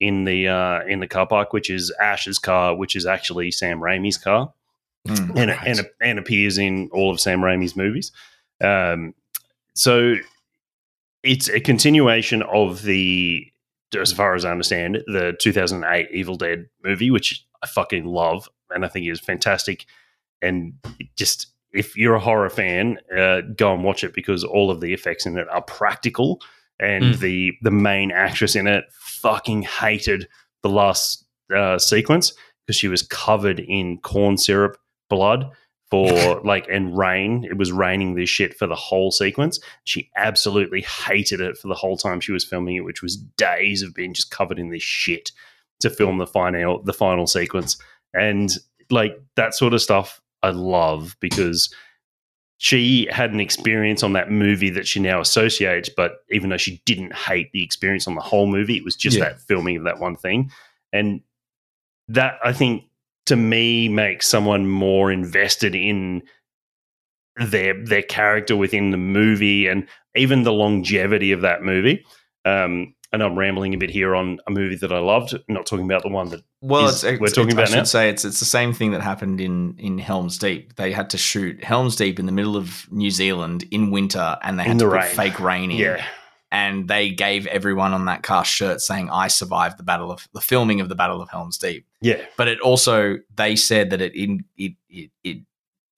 in 0.00 0.24
the 0.24 0.48
uh, 0.48 0.80
in 0.86 1.00
the 1.00 1.06
car 1.06 1.26
park, 1.26 1.52
which 1.52 1.68
is 1.68 1.92
Ash's 2.00 2.38
car, 2.38 2.74
which 2.74 2.96
is 2.96 3.04
actually 3.04 3.50
Sam 3.50 3.80
Raimi's 3.80 4.16
car 4.16 4.50
Mm. 5.06 5.36
and, 5.36 5.50
Right. 5.50 5.66
and 5.66 5.86
and 6.02 6.18
appears 6.18 6.56
in 6.56 6.88
all 6.92 7.10
of 7.10 7.20
Sam 7.20 7.40
Raimi's 7.40 7.76
movies. 7.76 8.12
Um, 8.62 9.14
so 9.74 10.14
it's 11.22 11.48
a 11.48 11.60
continuation 11.60 12.42
of 12.42 12.82
the, 12.82 13.46
as 13.98 14.12
far 14.12 14.34
as 14.34 14.44
I 14.44 14.50
understand, 14.52 15.02
the 15.06 15.36
2008 15.38 16.08
Evil 16.12 16.36
Dead 16.36 16.66
movie, 16.82 17.10
which 17.10 17.44
I 17.62 17.66
fucking 17.66 18.04
love 18.04 18.48
and 18.70 18.84
I 18.84 18.88
think 18.88 19.06
is 19.08 19.20
fantastic. 19.20 19.86
And 20.42 20.74
just 21.16 21.48
if 21.72 21.96
you're 21.96 22.14
a 22.14 22.20
horror 22.20 22.50
fan, 22.50 22.98
uh, 23.16 23.42
go 23.56 23.72
and 23.74 23.84
watch 23.84 24.02
it 24.04 24.14
because 24.14 24.42
all 24.44 24.70
of 24.70 24.80
the 24.80 24.92
effects 24.92 25.26
in 25.26 25.36
it 25.38 25.46
are 25.50 25.62
practical, 25.62 26.40
and 26.80 27.14
Mm. 27.14 27.18
the 27.20 27.52
the 27.62 27.70
main 27.70 28.10
actress 28.10 28.56
in 28.56 28.66
it 28.66 28.84
fucking 28.92 29.62
hated 29.62 30.26
the 30.62 30.68
last 30.68 31.24
uh, 31.54 31.78
sequence 31.78 32.32
because 32.66 32.76
she 32.76 32.88
was 32.88 33.02
covered 33.02 33.60
in 33.60 33.98
corn 33.98 34.36
syrup 34.38 34.78
blood 35.08 35.50
for 35.90 36.40
like 36.44 36.66
and 36.68 36.96
rain. 36.96 37.44
It 37.44 37.56
was 37.58 37.70
raining 37.72 38.14
this 38.14 38.30
shit 38.30 38.54
for 38.56 38.66
the 38.66 38.74
whole 38.76 39.10
sequence. 39.10 39.60
She 39.84 40.10
absolutely 40.16 40.80
hated 40.82 41.40
it 41.40 41.56
for 41.58 41.68
the 41.68 41.74
whole 41.74 41.96
time 41.96 42.20
she 42.20 42.32
was 42.32 42.44
filming 42.44 42.76
it, 42.76 42.84
which 42.84 43.02
was 43.02 43.16
days 43.16 43.82
of 43.82 43.94
being 43.94 44.14
just 44.14 44.30
covered 44.30 44.58
in 44.58 44.70
this 44.70 44.82
shit 44.82 45.32
to 45.80 45.90
film 45.90 46.18
the 46.18 46.26
final 46.26 46.82
the 46.82 46.92
final 46.92 47.26
sequence. 47.26 47.76
And 48.14 48.50
like 48.90 49.20
that 49.36 49.54
sort 49.54 49.74
of 49.74 49.82
stuff 49.82 50.20
I 50.42 50.50
love 50.50 51.16
because 51.20 51.72
she 52.58 53.08
had 53.10 53.32
an 53.32 53.40
experience 53.40 54.02
on 54.02 54.12
that 54.12 54.30
movie 54.30 54.68
that 54.70 54.86
she 54.86 55.00
now 55.00 55.20
associates, 55.20 55.88
but 55.88 56.16
even 56.30 56.50
though 56.50 56.56
she 56.58 56.82
didn't 56.84 57.14
hate 57.14 57.50
the 57.52 57.64
experience 57.64 58.06
on 58.06 58.14
the 58.16 58.20
whole 58.20 58.46
movie, 58.46 58.76
it 58.76 58.84
was 58.84 58.96
just 58.96 59.16
Yeah. 59.16 59.24
that 59.30 59.40
filming 59.40 59.78
of 59.78 59.84
that 59.84 59.98
one 59.98 60.16
thing. 60.16 60.50
And 60.92 61.22
that 62.08 62.38
I 62.44 62.52
think 62.52 62.84
to 63.26 63.36
me 63.36 63.88
makes 63.88 64.26
someone 64.26 64.66
more 64.66 65.10
invested 65.12 65.74
in 65.74 66.22
their 67.36 67.82
their 67.84 68.02
character 68.02 68.56
within 68.56 68.90
the 68.90 68.96
movie 68.98 69.66
and 69.66 69.86
even 70.16 70.42
the 70.42 70.52
longevity 70.52 71.32
of 71.32 71.40
that 71.42 71.62
movie. 71.62 72.04
Um, 72.44 72.94
and 73.12 73.22
I'm 73.22 73.36
rambling 73.38 73.74
a 73.74 73.78
bit 73.78 73.90
here 73.90 74.14
on 74.14 74.38
a 74.46 74.50
movie 74.50 74.76
that 74.76 74.92
I 74.92 74.98
loved, 75.00 75.34
not 75.48 75.66
talking 75.66 75.84
about 75.84 76.02
the 76.02 76.08
one 76.10 76.28
that 76.28 76.42
Well, 76.60 76.86
is- 76.88 77.02
it's, 77.04 77.20
we're 77.20 77.28
talking 77.28 77.50
it's- 77.50 77.58
I 77.58 77.62
about 77.62 77.68
should 77.70 77.76
now? 77.78 77.84
say 77.84 78.08
it's 78.10 78.24
it's 78.24 78.38
the 78.40 78.44
same 78.46 78.72
thing 78.72 78.92
that 78.92 79.02
happened 79.02 79.40
in 79.40 79.76
in 79.78 79.98
Helm's 79.98 80.38
Deep. 80.38 80.76
They 80.76 80.92
had 80.92 81.10
to 81.10 81.18
shoot 81.18 81.62
Helm's 81.64 81.96
Deep 81.96 82.18
in 82.18 82.26
the 82.26 82.32
middle 82.32 82.56
of 82.56 82.86
New 82.90 83.10
Zealand 83.10 83.64
in 83.70 83.90
winter, 83.90 84.38
and 84.42 84.58
they 84.58 84.62
had 84.64 84.72
In 84.72 84.78
to 84.78 84.84
the 84.84 84.90
put 84.90 85.00
rain. 85.00 85.14
fake 85.14 85.40
rain 85.40 85.70
in. 85.70 85.78
yeah, 85.78 86.04
and 86.52 86.86
they 86.88 87.10
gave 87.10 87.46
everyone 87.48 87.92
on 87.94 88.04
that 88.06 88.22
cast 88.22 88.52
shirts 88.52 88.86
saying 88.86 89.08
"I 89.10 89.26
survived 89.28 89.78
the 89.78 89.82
battle 89.84 90.10
of 90.12 90.28
the 90.34 90.40
filming 90.40 90.80
of 90.80 90.88
the 90.88 90.94
Battle 90.94 91.20
of 91.20 91.28
Helm's 91.30 91.58
Deep." 91.58 91.86
yeah, 92.00 92.22
But 92.36 92.46
it 92.48 92.60
also 92.60 93.18
they 93.34 93.56
said 93.56 93.90
that 93.90 94.00
it 94.00 94.14
in, 94.14 94.44
it, 94.56 94.72
it 94.88 95.10
it 95.24 95.38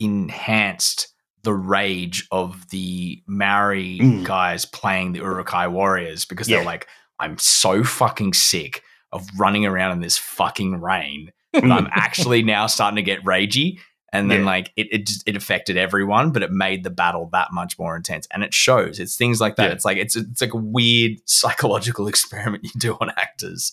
enhanced 0.01 1.09
the 1.43 1.53
rage 1.55 2.27
of 2.31 2.69
the 2.71 3.21
Maori 3.27 3.99
Mm. 4.01 4.25
guys 4.25 4.65
playing 4.65 5.13
the 5.13 5.19
Uruk-hai 5.21 5.67
Warriors 5.69 6.25
because 6.25 6.49
Yeah. 6.49 6.59
they're 6.59 6.67
like, 6.67 6.87
"I'm 7.19 7.39
so 7.39 7.83
fucking 7.85 8.33
sick 8.35 8.83
of 9.13 9.27
running 9.39 9.67
around 9.67 9.93
in 9.93 10.01
this 10.01 10.19
fucking 10.19 10.81
rain 10.81 11.33
that 11.53 11.65
I'm 11.71 11.89
actually 11.93 12.43
now 12.43 12.67
starting 12.67 12.97
to 12.97 13.03
get 13.03 13.23
ragey." 13.25 13.79
And 14.15 14.31
then 14.31 14.41
Yeah. 14.41 14.47
like 14.47 14.73
it, 14.77 14.89
it 14.93 15.07
just 15.07 15.23
it 15.27 15.37
affected 15.37 15.79
everyone, 15.79 16.33
but 16.33 16.43
it 16.43 16.51
made 16.51 16.85
the 16.85 16.91
battle 16.91 17.31
that 17.33 17.49
much 17.53 17.79
more 17.79 17.97
intense. 17.97 18.29
And 18.31 18.43
it 18.45 18.53
shows. 18.53 19.01
It's 19.01 19.17
things 19.17 19.41
like 19.41 19.57
that. 19.57 19.69
Yeah. 19.69 19.73
It's 19.73 19.85
like 19.87 19.97
it's 19.97 20.17
it's 20.17 20.41
like 20.43 20.53
a 20.53 20.59
weird 20.59 21.13
psychological 21.27 22.09
experiment 22.09 22.65
you 22.65 22.71
do 22.79 22.97
on 23.01 23.11
actors 23.17 23.73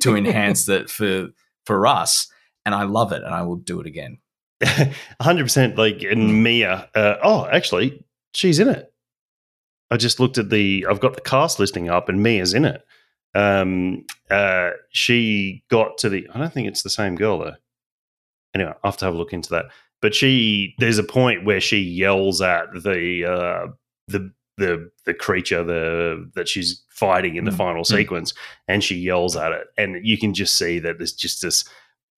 to 0.00 0.14
enhance 0.14 0.66
that 0.66 0.90
for 0.96 1.30
for 1.66 1.86
us. 1.88 2.28
And 2.64 2.74
I 2.74 2.84
love 2.84 3.10
it, 3.12 3.22
and 3.24 3.34
I 3.34 3.42
will 3.42 3.56
do 3.56 3.80
it 3.80 3.86
again. 3.86 4.18
hundred 5.20 5.44
percent. 5.44 5.76
Like 5.78 6.02
in 6.02 6.42
Mia. 6.42 6.88
Uh, 6.94 7.16
oh, 7.24 7.46
actually, 7.46 8.04
she's 8.34 8.58
in 8.60 8.68
it. 8.68 8.92
I 9.90 9.96
just 9.96 10.20
looked 10.20 10.38
at 10.38 10.50
the. 10.50 10.86
I've 10.88 11.00
got 11.00 11.14
the 11.14 11.20
cast 11.20 11.58
listing 11.58 11.88
up, 11.88 12.08
and 12.08 12.22
Mia's 12.22 12.54
in 12.54 12.64
it. 12.64 12.84
Um, 13.34 14.04
uh, 14.30 14.70
she 14.90 15.64
got 15.70 15.98
to 15.98 16.08
the. 16.08 16.28
I 16.34 16.38
don't 16.38 16.52
think 16.52 16.68
it's 16.68 16.82
the 16.82 16.90
same 16.90 17.16
girl 17.16 17.38
though. 17.38 17.54
Anyway, 18.54 18.72
I 18.82 18.86
have 18.86 18.96
to 18.98 19.04
have 19.04 19.14
a 19.14 19.18
look 19.18 19.32
into 19.32 19.50
that. 19.50 19.66
But 20.02 20.14
she, 20.14 20.74
there's 20.78 20.98
a 20.98 21.04
point 21.04 21.44
where 21.44 21.60
she 21.60 21.78
yells 21.78 22.40
at 22.40 22.72
the 22.72 23.24
uh, 23.24 23.72
the 24.08 24.32
the 24.56 24.90
the 25.04 25.14
creature 25.14 25.62
the 25.64 26.30
that 26.34 26.48
she's 26.48 26.82
fighting 26.88 27.36
in 27.36 27.44
the 27.44 27.50
Mm, 27.50 27.56
final 27.56 27.82
mm. 27.82 27.86
sequence, 27.86 28.34
and 28.68 28.82
she 28.82 28.96
yells 28.96 29.36
at 29.36 29.52
it, 29.52 29.66
and 29.76 30.04
you 30.06 30.18
can 30.18 30.34
just 30.34 30.56
see 30.56 30.78
that 30.78 30.98
there's 30.98 31.12
just 31.12 31.42
this 31.42 31.64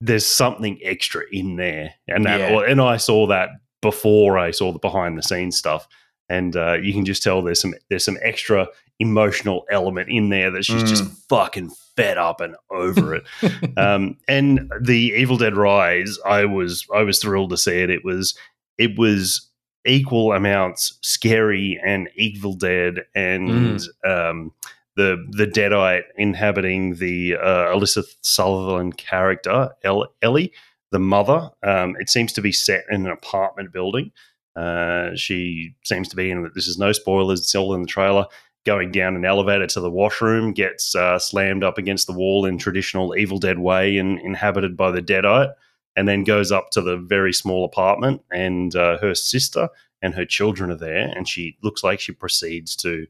there's 0.00 0.26
something 0.26 0.78
extra 0.82 1.22
in 1.32 1.56
there, 1.56 1.94
and 2.08 2.24
that, 2.24 2.40
Yeah. 2.40 2.60
and 2.68 2.80
I 2.80 2.96
saw 2.96 3.26
that 3.28 3.50
before 3.80 4.38
I 4.38 4.50
saw 4.50 4.72
the 4.72 4.78
behind 4.78 5.16
the 5.18 5.22
scenes 5.22 5.56
stuff, 5.56 5.86
and 6.32 6.56
uh, 6.56 6.74
you 6.74 6.92
can 6.92 7.04
just 7.04 7.22
tell 7.22 7.42
there's 7.42 7.60
some 7.60 7.74
there's 7.88 8.04
some 8.04 8.18
extra 8.22 8.66
emotional 8.98 9.64
element 9.70 10.08
in 10.08 10.28
there 10.28 10.50
that 10.50 10.64
she's 10.64 10.82
just 10.84 11.04
Mm. 11.04 11.16
fucking 11.28 11.70
fed 11.96 12.18
up 12.18 12.40
and 12.40 12.54
over 12.70 13.14
it. 13.16 13.24
um, 13.76 14.16
and 14.28 14.70
the 14.80 15.12
Evil 15.16 15.36
Dead 15.36 15.56
Rise, 15.56 16.18
I 16.24 16.44
was 16.44 16.86
I 16.94 17.02
was 17.02 17.18
thrilled 17.18 17.50
to 17.50 17.56
see 17.56 17.78
it. 17.82 17.90
It 17.90 18.04
was 18.04 18.36
it 18.78 18.96
was 18.98 19.48
equal 19.84 20.32
amounts 20.32 20.98
scary 21.02 21.80
and 21.84 22.08
Evil 22.16 22.54
Dead 22.54 23.00
and 23.14 23.80
um, 24.04 24.52
the 24.96 25.16
the 25.30 25.46
Deadite 25.46 26.04
inhabiting 26.16 26.96
the 26.96 27.34
uh, 27.36 27.74
Alyssa 27.74 28.04
Sutherland 28.20 28.96
character 28.98 29.70
El- 29.82 30.12
Ellie, 30.22 30.52
the 30.92 30.98
mother. 31.00 31.50
Um, 31.64 31.96
it 31.98 32.08
seems 32.08 32.32
to 32.34 32.40
be 32.42 32.52
set 32.52 32.84
in 32.90 33.06
an 33.06 33.12
apartment 33.12 33.72
building. 33.72 34.12
Uh, 34.56 35.14
she 35.14 35.74
seems 35.84 36.08
to 36.08 36.16
be 36.16 36.30
in. 36.30 36.50
This 36.54 36.68
is 36.68 36.78
no 36.78 36.92
spoilers. 36.92 37.40
It's 37.40 37.54
all 37.54 37.74
in 37.74 37.82
the 37.82 37.88
trailer. 37.88 38.26
Going 38.64 38.92
down 38.92 39.16
an 39.16 39.24
elevator 39.24 39.66
to 39.66 39.80
the 39.80 39.90
washroom, 39.90 40.52
gets 40.52 40.94
uh, 40.94 41.18
slammed 41.18 41.64
up 41.64 41.78
against 41.78 42.06
the 42.06 42.12
wall 42.12 42.44
in 42.44 42.58
traditional 42.58 43.16
Evil 43.16 43.38
Dead 43.38 43.58
way, 43.58 43.96
and 43.96 44.20
inhabited 44.20 44.76
by 44.76 44.90
the 44.92 45.02
Deadite, 45.02 45.52
and 45.96 46.06
then 46.06 46.22
goes 46.22 46.52
up 46.52 46.70
to 46.70 46.80
the 46.80 46.96
very 46.96 47.32
small 47.32 47.64
apartment, 47.64 48.22
and 48.30 48.76
uh, 48.76 48.98
her 48.98 49.14
sister 49.14 49.68
and 50.00 50.14
her 50.14 50.24
children 50.24 50.70
are 50.70 50.76
there, 50.76 51.12
and 51.16 51.26
she 51.28 51.56
looks 51.62 51.82
like 51.82 51.98
she 51.98 52.12
proceeds 52.12 52.76
to 52.76 53.06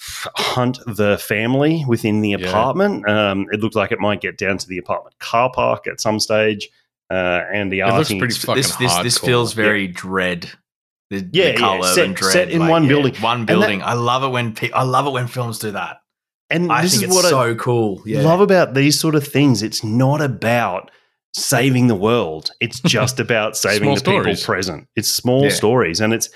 hunt 0.00 0.78
the 0.86 1.18
family 1.18 1.84
within 1.86 2.20
the 2.20 2.30
Yeah. 2.30 2.48
apartment. 2.48 3.08
Um, 3.08 3.46
it 3.52 3.60
looked 3.60 3.76
like 3.76 3.92
it 3.92 4.00
might 4.00 4.20
get 4.20 4.38
down 4.38 4.58
to 4.58 4.68
the 4.68 4.78
apartment 4.78 5.18
car 5.18 5.50
park 5.52 5.86
at 5.86 6.00
some 6.00 6.20
stage. 6.20 6.68
Uh, 7.14 7.44
and 7.52 7.70
the 7.72 7.80
It 7.80 7.86
looks 7.86 8.08
pretty 8.12 8.34
fucking 8.34 8.56
this 8.62 8.74
this 8.76 8.94
this 8.98 9.18
feels 9.18 9.52
very 9.52 9.86
dread. 9.88 10.50
The, 11.10 11.16
Yeah, 11.32 11.44
the 11.44 11.50
yeah, 11.52 11.56
color 11.56 11.88
set- 11.94 12.04
and 12.06 12.16
dread, 12.16 12.32
set 12.32 12.50
in 12.50 12.60
like, 12.60 12.70
one 12.70 12.82
yeah, 12.84 12.88
building. 12.88 13.14
One 13.22 13.40
that- 13.40 13.46
building. 13.46 13.82
I 13.82 13.92
love 13.94 14.22
it 14.24 14.28
when 14.28 14.54
pe- 14.54 14.72
I 14.72 14.82
love 14.82 15.06
it 15.06 15.10
when 15.10 15.26
films 15.28 15.58
do 15.58 15.70
that. 15.72 15.98
and 16.50 16.70
I 16.72 16.82
this 16.82 16.92
think 16.92 17.04
is 17.04 17.08
it's 17.08 17.16
what 17.16 17.24
I 17.26 17.30
so 17.30 17.54
cool. 17.54 18.02
Yeah. 18.04 18.22
love 18.22 18.40
about 18.40 18.74
these 18.74 18.98
sort 18.98 19.14
of 19.14 19.26
things. 19.26 19.62
It's 19.62 19.82
not 19.84 20.20
about 20.20 20.90
saving 21.34 21.86
the 21.88 21.94
world. 21.94 22.50
It's 22.60 22.80
just 22.96 23.20
about 23.20 23.56
saving 23.56 23.90
the 23.94 24.00
stories. 24.00 24.40
people 24.40 24.54
present. 24.54 24.88
It's 24.96 25.10
small 25.10 25.44
Yeah. 25.44 25.50
stories, 25.50 26.00
and 26.00 26.12
it's 26.12 26.28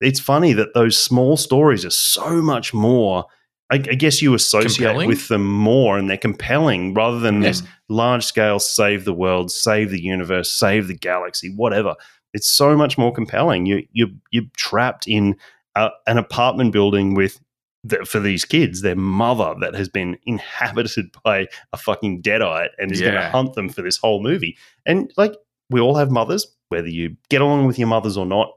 it's 0.00 0.20
funny 0.20 0.52
that 0.54 0.74
those 0.74 0.98
small 0.98 1.36
stories 1.36 1.84
are 1.84 1.90
so 1.90 2.42
much 2.42 2.74
more. 2.74 3.24
I, 3.70 3.76
I 3.76 3.78
guess 3.78 4.22
you 4.22 4.32
associate 4.34 4.86
Compelling? 4.86 5.08
with 5.08 5.28
them 5.28 5.44
more, 5.44 5.98
and 5.98 6.08
they're 6.08 6.16
compelling 6.16 6.94
rather 6.94 7.18
than 7.18 7.42
Yeah. 7.42 7.48
this 7.48 7.62
large 7.88 8.24
scale 8.24 8.58
save 8.60 9.04
the 9.04 9.12
world, 9.12 9.50
save 9.50 9.90
the 9.90 10.00
universe, 10.00 10.50
save 10.52 10.86
the 10.88 10.94
galaxy, 10.94 11.52
whatever. 11.54 11.96
It's 12.32 12.48
so 12.48 12.76
much 12.76 12.96
more 12.96 13.12
compelling. 13.12 13.66
You 13.66 13.86
you 13.92 14.08
you're 14.30 14.44
trapped 14.56 15.06
in 15.08 15.36
a, 15.74 15.90
an 16.06 16.16
apartment 16.18 16.72
building 16.72 17.14
with 17.14 17.40
the, 17.82 18.04
for 18.04 18.20
these 18.20 18.44
kids, 18.44 18.82
their 18.82 18.96
mother 18.96 19.54
that 19.60 19.74
has 19.74 19.88
been 19.88 20.16
inhabited 20.26 21.06
by 21.24 21.46
a 21.72 21.76
fucking 21.76 22.22
deadite 22.22 22.70
and 22.78 22.92
is 22.92 23.00
going 23.00 23.14
to 23.14 23.28
hunt 23.30 23.54
them 23.54 23.68
for 23.68 23.82
this 23.82 23.96
whole 23.96 24.22
movie. 24.22 24.56
And 24.84 25.12
like 25.16 25.34
we 25.70 25.80
all 25.80 25.96
have 25.96 26.10
mothers, 26.10 26.46
whether 26.68 26.88
you 26.88 27.16
get 27.30 27.40
along 27.42 27.66
with 27.66 27.78
your 27.78 27.88
mothers 27.88 28.16
or 28.16 28.26
not. 28.26 28.52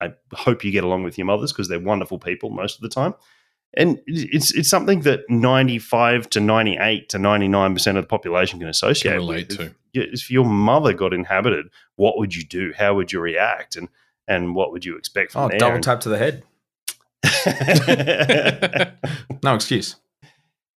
I 0.00 0.12
hope 0.32 0.64
you 0.64 0.70
get 0.72 0.84
along 0.84 1.04
with 1.04 1.16
your 1.16 1.24
mothers 1.26 1.52
because 1.52 1.68
they're 1.68 1.80
wonderful 1.80 2.18
people 2.18 2.50
most 2.50 2.76
of 2.76 2.82
the 2.82 2.88
time. 2.88 3.14
And 3.76 4.00
it's 4.06 4.52
it's 4.54 4.68
something 4.68 5.00
that 5.00 5.20
ninety 5.28 5.78
five 5.78 6.28
to 6.30 6.40
ninety 6.40 6.76
eight 6.80 7.08
to 7.10 7.18
ninety 7.18 7.48
nine 7.48 7.74
percent 7.74 7.98
of 7.98 8.04
the 8.04 8.08
population 8.08 8.58
can 8.60 8.68
associate 8.68 9.12
Can 9.12 9.20
relate 9.20 9.48
with. 9.48 9.58
to. 9.58 9.74
If, 9.94 10.12
if 10.22 10.30
your 10.30 10.44
mother 10.44 10.92
got 10.92 11.12
inhabited, 11.12 11.66
what 11.96 12.18
would 12.18 12.34
you 12.34 12.44
do? 12.44 12.72
How 12.76 12.94
would 12.94 13.12
you 13.12 13.20
react? 13.20 13.76
And 13.76 13.88
and 14.28 14.54
what 14.54 14.70
would 14.72 14.84
you 14.84 14.96
expect 14.96 15.32
from 15.32 15.42
Oh, 15.42 15.48
there? 15.48 15.58
double 15.58 15.80
tap 15.80 16.00
to 16.00 16.08
the 16.08 16.18
head. 16.18 16.44
No 19.42 19.54
excuse. 19.54 19.96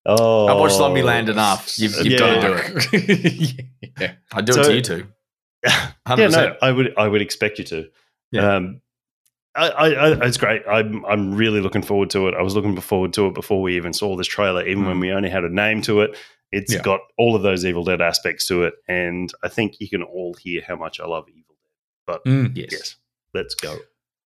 oh, 0.05 0.47
I've 0.47 0.57
watched 0.59 0.75
Zombieland 0.75 1.29
enough. 1.29 1.77
You've, 1.77 1.93
you've 2.03 2.19
got 2.19 2.41
to 2.41 2.41
do 2.41 2.53
it. 2.93 3.65
yeah. 3.99 4.13
I 4.33 4.41
do 4.41 4.53
So- 4.53 4.61
it 4.61 4.65
to 4.65 4.75
you 4.75 4.81
too. 4.81 5.07
yeah, 5.65 5.91
100%. 6.07 6.31
no, 6.31 6.55
I 6.61 6.71
would 6.71 6.93
I 6.97 7.07
would 7.07 7.21
expect 7.21 7.57
you 7.59 7.65
to. 7.65 7.89
Yeah. 8.31 8.55
Um, 8.55 8.81
I, 9.55 9.69
I, 9.69 9.87
I, 9.89 10.25
it's 10.25 10.37
great. 10.37 10.63
I'm 10.69 11.05
I'm 11.05 11.33
really 11.35 11.61
looking 11.61 11.81
forward 11.81 12.09
to 12.11 12.27
it. 12.27 12.33
I 12.35 12.41
was 12.41 12.55
looking 12.55 12.75
forward 12.79 13.13
to 13.13 13.27
it 13.27 13.33
before 13.33 13.61
we 13.61 13.75
even 13.77 13.93
saw 13.93 14.15
this 14.17 14.27
trailer, 14.27 14.65
even 14.67 14.85
when 14.85 14.97
Mm. 14.97 15.01
we 15.01 15.11
only 15.11 15.29
had 15.29 15.43
a 15.43 15.49
name 15.49 15.81
to 15.83 16.01
it. 16.01 16.17
It's 16.51 16.73
Yeah. 16.73 16.81
got 16.81 16.99
all 17.17 17.35
of 17.35 17.41
those 17.41 17.65
Evil 17.65 17.83
Dead 17.83 18.01
aspects 18.01 18.47
to 18.47 18.63
it, 18.63 18.73
and 18.87 19.31
I 19.43 19.47
think 19.47 19.79
you 19.79 19.89
can 19.89 20.03
all 20.03 20.33
hear 20.35 20.61
how 20.67 20.75
much 20.75 20.99
I 20.99 21.05
love 21.05 21.25
Evil 21.29 21.55
Dead. 22.07 22.19
Mm. 22.27 22.55
Yes. 22.57 22.67
Yes, 22.71 22.95
let's 23.33 23.55
go. 23.55 23.77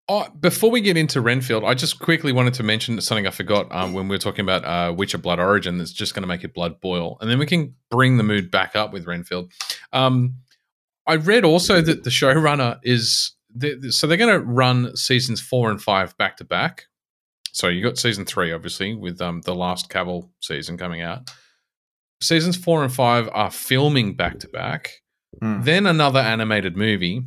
Oh, 0.08 0.26
before 0.40 0.72
we 0.72 0.80
get 0.80 0.96
into 0.96 1.20
Renfield, 1.20 1.62
I 1.62 1.74
just 1.74 2.00
quickly 2.00 2.32
wanted 2.32 2.54
to 2.54 2.64
mention 2.64 3.00
something 3.00 3.28
I 3.28 3.30
forgot 3.30 3.68
um, 3.70 3.92
when 3.92 4.08
we 4.08 4.14
were 4.14 4.18
talking 4.18 4.40
about 4.44 4.64
uh, 4.64 4.92
Witcher 4.92 5.18
Blood 5.18 5.38
Origin 5.38 5.78
that's 5.78 5.92
just 5.92 6.14
going 6.14 6.22
to 6.24 6.26
make 6.26 6.42
your 6.42 6.50
blood 6.50 6.80
boil. 6.80 7.16
And 7.20 7.30
then 7.30 7.38
we 7.38 7.46
can 7.46 7.76
bring 7.92 8.16
the 8.16 8.24
mood 8.24 8.50
back 8.50 8.74
up 8.74 8.92
with 8.92 9.06
Renfield. 9.06 9.52
Um, 9.92 10.34
I 11.06 11.14
read 11.14 11.44
also 11.44 11.80
that 11.80 12.02
the 12.04 12.10
showrunner 12.10 12.80
is. 12.82 13.36
So 13.90 14.06
they're 14.06 14.16
going 14.16 14.40
to 14.40 14.46
run 14.46 14.96
seasons 14.96 15.40
four 15.40 15.70
and 15.70 15.82
five 15.82 16.16
back 16.16 16.36
to 16.38 16.44
back. 16.44 16.86
So 17.52 17.68
you 17.68 17.82
got 17.82 17.98
season 17.98 18.24
three, 18.24 18.52
obviously, 18.52 18.94
with 18.94 19.20
um, 19.20 19.40
the 19.42 19.54
last 19.54 19.90
Cavill 19.90 20.28
season 20.40 20.78
coming 20.78 21.02
out. 21.02 21.30
Seasons 22.22 22.56
four 22.56 22.84
and 22.84 22.92
five 22.92 23.28
are 23.32 23.50
filming 23.50 24.14
back 24.14 24.38
to 24.40 24.48
back 24.48 25.00
Hmm. 25.40 25.62
then 25.62 25.86
another 25.86 26.18
animated 26.20 26.76
movie. 26.76 27.22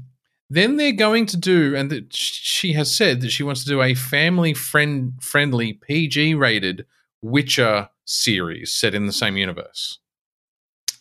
Then 0.50 0.76
they're 0.78 0.92
going 0.92 1.26
to 1.28 1.38
do, 1.38 1.76
and 1.76 1.90
that 1.90 2.14
she 2.14 2.74
has 2.74 2.94
said 2.94 3.22
that 3.22 3.32
she 3.32 3.44
wants 3.44 3.64
to 3.64 3.70
do 3.70 3.82
a 3.82 3.96
family 3.96 4.54
friend 4.54 5.14
friendly 5.22 5.74
PG 5.74 6.36
rated 6.36 6.86
Witcher 7.22 7.90
series 8.06 8.74
set 8.74 8.94
in 8.94 9.06
the 9.06 9.14
same 9.14 9.38
universe. 9.38 10.00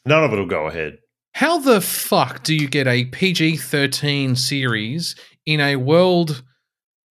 None 0.06 0.24
of 0.24 0.32
it'll 0.32 0.46
go 0.46 0.68
ahead. 0.68 0.98
How 1.34 1.58
the 1.58 1.80
fuck 1.80 2.42
do 2.44 2.54
you 2.54 2.68
get 2.68 2.86
a 2.86 3.06
PG 3.06 3.56
13 3.56 4.36
series 4.36 5.16
in 5.46 5.60
a 5.60 5.76
world 5.76 6.42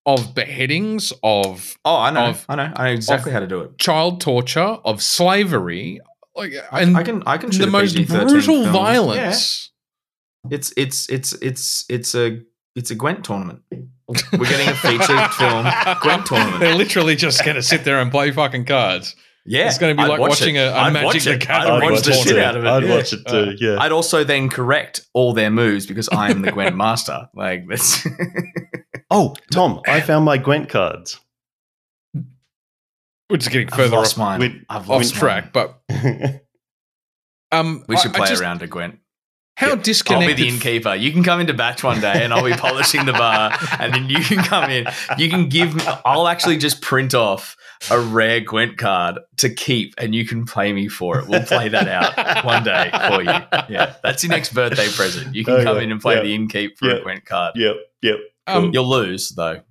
of 0.05 0.33
beheadings, 0.35 1.11
of 1.23 1.77
Oh, 1.85 1.97
I 1.97 2.11
know. 2.11 2.25
Of- 2.27 2.45
I 2.49 2.55
know. 2.55 2.71
I 2.75 2.85
know 2.87 2.93
exactly 2.93 3.31
how 3.31 3.39
to 3.39 3.47
do 3.47 3.61
it. 3.61 3.77
child 3.77 4.21
torture, 4.21 4.61
of 4.85 5.01
slavery? 5.01 5.99
Like, 6.35 6.53
I, 6.71 6.81
and 6.81 6.95
I 6.97 7.03
can. 7.03 7.23
I 7.25 7.37
can 7.37 7.49
the 7.51 7.67
most 7.67 7.93
brutal 8.07 8.63
film. 8.63 8.71
violence. 8.71 9.71
Yeah. 10.49 10.55
It's 10.55 10.73
it's 10.77 11.09
it's 11.09 11.33
it's 11.33 11.85
it's 11.89 12.15
a 12.15 12.41
it's 12.75 12.89
a 12.89 12.95
Gwent 12.95 13.25
tournament. 13.25 13.61
We're 13.69 14.45
getting 14.45 14.69
a 14.69 14.73
featured 14.75 15.29
film 15.33 15.67
Gwent 16.01 16.25
tournament. 16.25 16.59
They're 16.61 16.73
literally 16.75 17.15
just 17.15 17.43
going 17.43 17.55
to 17.55 17.61
sit 17.63 17.83
there 17.83 17.99
and 17.99 18.09
play 18.11 18.31
fucking 18.31 18.65
cards. 18.65 19.15
Yeah, 19.45 19.67
It's 19.67 19.79
gonna 19.79 19.95
be 19.95 20.03
I'd 20.03 20.07
like 20.09 20.19
watch 20.19 20.29
watching 20.29 20.55
it. 20.55 20.59
a- 20.59 20.71
a 20.71 20.77
I'd 20.77 20.93
Magic 20.93 21.05
watch 21.05 21.23
the 21.23 21.31
it. 21.33 21.41
Gathering 21.47 21.73
I'd 21.83 21.91
watch 21.91 22.01
the 22.03 22.11
tournament. 22.11 22.27
shit 22.29 22.37
out 22.37 22.55
of 22.57 22.63
it. 22.63 22.67
I'd 22.67 22.83
yeah. 22.83 22.95
watch 22.95 23.13
it 23.13 23.27
too. 23.27 23.55
yeah. 23.65 23.77
I'd 23.79 23.91
also 23.91 24.23
then 24.23 24.49
correct 24.49 25.01
all 25.13 25.33
their 25.33 25.49
moves 25.49 25.85
because 25.87 26.07
I 26.09 26.29
am 26.29 26.41
the 26.43 26.51
Gwent 26.53 26.75
master. 26.75 27.27
Like 27.33 27.67
that's 27.67 28.05
oh, 29.09 29.35
Tom, 29.51 29.81
I 29.87 29.99
found 30.01 30.25
my 30.25 30.37
Gwent 30.37 30.69
cards. 30.69 31.19
We're 32.13 33.37
just 33.37 33.49
getting 33.51 33.67
I've 33.69 33.75
further 33.75 33.95
lost 33.95 34.13
off, 34.13 34.17
mine. 34.19 34.39
we- 34.41 34.61
I've 34.69 34.81
off 34.81 34.89
lost 34.89 35.15
track, 35.15 35.55
mine. 35.55 35.71
but 35.89 36.41
um, 37.51 37.83
We 37.87 37.97
should 37.97 38.11
I- 38.11 38.15
I 38.15 38.17
play 38.17 38.27
just- 38.27 38.41
around 38.41 38.59
to 38.59 38.67
Gwent. 38.67 38.99
How 39.57 39.67
Yeah. 39.67 39.75
I'll 40.09 40.25
be 40.25 40.33
the 40.33 40.47
innkeeper. 40.47 40.95
You 40.95 41.11
can 41.11 41.23
come 41.23 41.39
into 41.39 41.53
batch 41.53 41.83
one 41.83 41.99
day, 42.01 42.23
and 42.23 42.33
I'll 42.33 42.43
be 42.43 42.53
polishing 42.57 43.05
the 43.05 43.13
bar, 43.13 43.55
and 43.79 43.93
then 43.93 44.09
you 44.09 44.19
can 44.19 44.37
come 44.39 44.69
in. 44.71 44.87
You 45.17 45.29
can 45.29 45.49
give. 45.49 45.75
me 45.75 45.83
I'll 46.05 46.27
actually 46.27 46.57
just 46.57 46.81
print 46.81 47.13
off 47.13 47.55
a 47.91 47.99
rare 47.99 48.39
Gwent 48.39 48.77
card 48.77 49.19
to 49.37 49.53
keep, 49.53 49.93
and 49.97 50.15
you 50.15 50.25
can 50.25 50.45
pay 50.45 50.73
me 50.73 50.87
for 50.87 51.19
it. 51.19 51.27
We'll 51.27 51.43
play 51.43 51.69
that 51.69 51.87
out 51.87 52.43
one 52.45 52.63
day 52.63 52.89
for 53.09 53.21
you. 53.21 53.29
Yeah, 53.75 53.95
that's 54.01 54.23
your 54.23 54.31
next 54.31 54.53
birthday 54.53 54.87
present. 54.89 55.35
You 55.35 55.43
can 55.45 55.55
Oh, 55.55 55.63
come 55.63 55.77
yeah. 55.77 55.83
in 55.83 55.91
and 55.91 56.01
play 56.01 56.15
Yeah. 56.15 56.23
the 56.23 56.37
innkeep 56.37 56.77
for 56.77 56.87
Yeah. 56.89 56.95
a 56.95 57.01
Gwent 57.03 57.25
card. 57.25 57.53
yep, 57.55 57.75
yep. 58.01 58.17
um, 58.47 58.71
You'll 58.73 58.89
lose 58.89 59.29
though. 59.31 59.61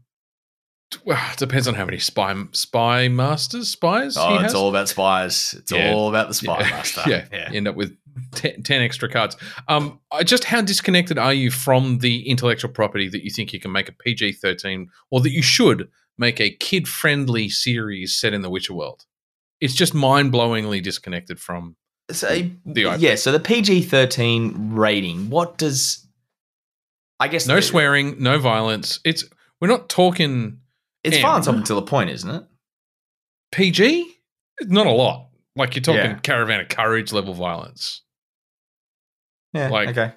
well, 1.05 1.19
it 1.33 1.39
depends 1.39 1.69
on 1.69 1.75
how 1.75 1.85
many 1.85 1.99
spy 1.99 2.35
spy 2.53 3.07
masters 3.09 3.71
spies 3.71 4.17
Oh, 4.17 4.29
he 4.31 4.35
it's 4.37 4.43
has. 4.45 4.55
all 4.55 4.69
about 4.69 4.89
spies. 4.89 5.55
It's 5.57 5.71
Yeah. 5.73 5.93
all 5.95 6.09
about 6.09 6.27
the 6.29 6.35
spy 6.35 6.61
yeah. 6.65 6.71
master. 6.71 7.03
Yeah, 7.07 7.25
you 7.51 7.57
end 7.59 7.69
up 7.69 7.77
with 7.77 7.97
ten, 8.33 8.63
10 8.63 8.83
extra 8.83 9.09
cards. 9.09 9.37
Um, 9.69 10.01
just 10.25 10.45
how 10.45 10.61
disconnected 10.61 11.19
are 11.19 11.33
you 11.35 11.51
from 11.51 11.99
the 11.99 12.29
intellectual 12.29 12.71
property 12.71 13.09
that 13.09 13.23
you 13.25 13.31
think 13.31 13.53
you 13.53 13.61
can 13.61 13.73
make 13.73 13.89
a 13.89 13.93
PG 13.93 14.33
thirteen, 14.35 14.89
or 15.11 15.21
that 15.21 15.31
you 15.31 15.43
should 15.43 15.89
make 16.19 16.41
a 16.41 16.51
kid 16.51 16.87
friendly 16.89 17.49
series 17.49 18.15
set 18.15 18.33
in 18.35 18.43
the 18.43 18.51
Witcher 18.51 18.75
world? 18.75 19.05
It's 19.61 19.75
just 19.75 19.95
mind 19.95 20.33
blowingly 20.33 20.83
disconnected 20.83 21.39
from. 21.41 21.77
So, 22.11 22.29
The 22.67 22.87
IP. 22.95 23.01
yeah, 23.01 23.15
so 23.15 23.31
the 23.31 23.39
PG 23.41 23.83
thirteen 23.83 24.73
rating. 24.75 25.31
What 25.31 25.59
does? 25.59 26.07
I 27.21 27.29
guess 27.29 27.47
No 27.47 27.57
the- 27.57 27.63
swearing, 27.63 28.17
no 28.23 28.39
violence. 28.39 28.99
It's 29.05 29.25
we're 29.61 29.69
not 29.69 29.89
talking 29.89 30.61
It's 31.05 31.17
M. 31.17 31.23
violence 31.23 31.47
up 31.47 31.55
until 31.57 31.77
a 31.79 31.83
point, 31.83 32.11
isn't 32.11 32.31
it? 32.31 32.45
PG. 33.53 34.17
Not 34.63 34.87
a 34.87 34.91
lot. 34.93 35.29
Like 35.57 35.75
you're 35.75 35.83
talking 35.83 36.01
Yeah. 36.13 36.19
Caravan 36.23 36.61
of 36.61 36.69
Courage 36.69 37.13
level 37.13 37.35
violence. 37.35 38.03
Yeah. 39.53 39.69
Like- 39.69 39.91
okay. 39.91 40.13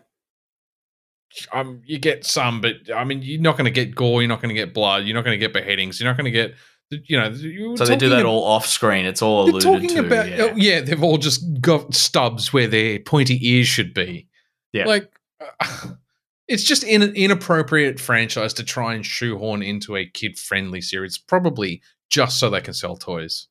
um, 1.52 1.82
you 1.86 1.98
get 2.00 2.26
some, 2.26 2.62
but 2.62 2.76
I 2.94 3.04
mean, 3.04 3.22
you're 3.22 3.42
not 3.42 3.58
going 3.58 3.66
to 3.66 3.72
get 3.72 3.96
gore. 3.96 4.22
You're 4.22 4.30
not 4.30 4.42
going 4.42 4.54
to 4.54 4.56
get 4.56 4.74
blood. 4.74 5.06
You're 5.06 5.16
not 5.16 5.26
going 5.26 5.40
to 5.40 5.40
get 5.40 5.54
beheadings. 5.54 6.00
You're 6.00 6.10
not 6.10 6.18
going 6.18 6.26
to 6.26 6.32
get, 6.32 6.54
you 6.92 7.20
know. 7.20 7.30
you 7.30 7.76
So 7.78 7.86
they 7.86 7.96
do 7.96 8.10
that 8.10 8.26
all 8.26 8.44
off 8.44 8.66
screen. 8.68 9.06
It's 9.06 9.22
all 9.22 9.46
alluded 9.46 9.62
talking 9.62 9.90
to. 9.90 10.06
about, 10.06 10.30
yeah. 10.30 10.38
oh, 10.42 10.56
yeah, 10.56 10.82
they've 10.82 11.04
all 11.04 11.18
just 11.18 11.44
got 11.60 11.94
stubs 11.96 12.54
where 12.54 12.68
their 12.68 13.00
pointy 13.00 13.40
ears 13.50 13.68
should 13.68 13.94
be. 13.94 14.28
Yeah. 14.74 14.86
like 14.86 15.12
uh, 15.60 15.88
it's 16.48 16.64
just 16.64 16.84
in 16.84 17.02
an 17.02 17.16
inappropriate 17.16 18.00
franchise 18.00 18.54
to 18.56 18.64
try 18.64 18.94
and 18.94 19.06
shoehorn 19.06 19.64
into 19.64 19.96
a 19.96 20.06
kid-friendly 20.06 20.82
series, 20.82 21.18
probably 21.18 21.82
just 22.10 22.40
so 22.40 22.50
they 22.50 22.62
can 22.62 22.74
sell 22.74 22.96
toys. 22.96 23.48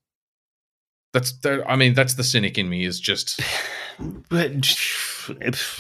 That's, 1.12 1.32
the, 1.40 1.64
I 1.68 1.76
mean, 1.76 1.94
that's 1.94 2.14
the 2.14 2.24
cynic 2.24 2.58
in 2.58 2.68
me. 2.68 2.84
Is 2.84 3.00
just 3.00 3.40
But 4.28 4.64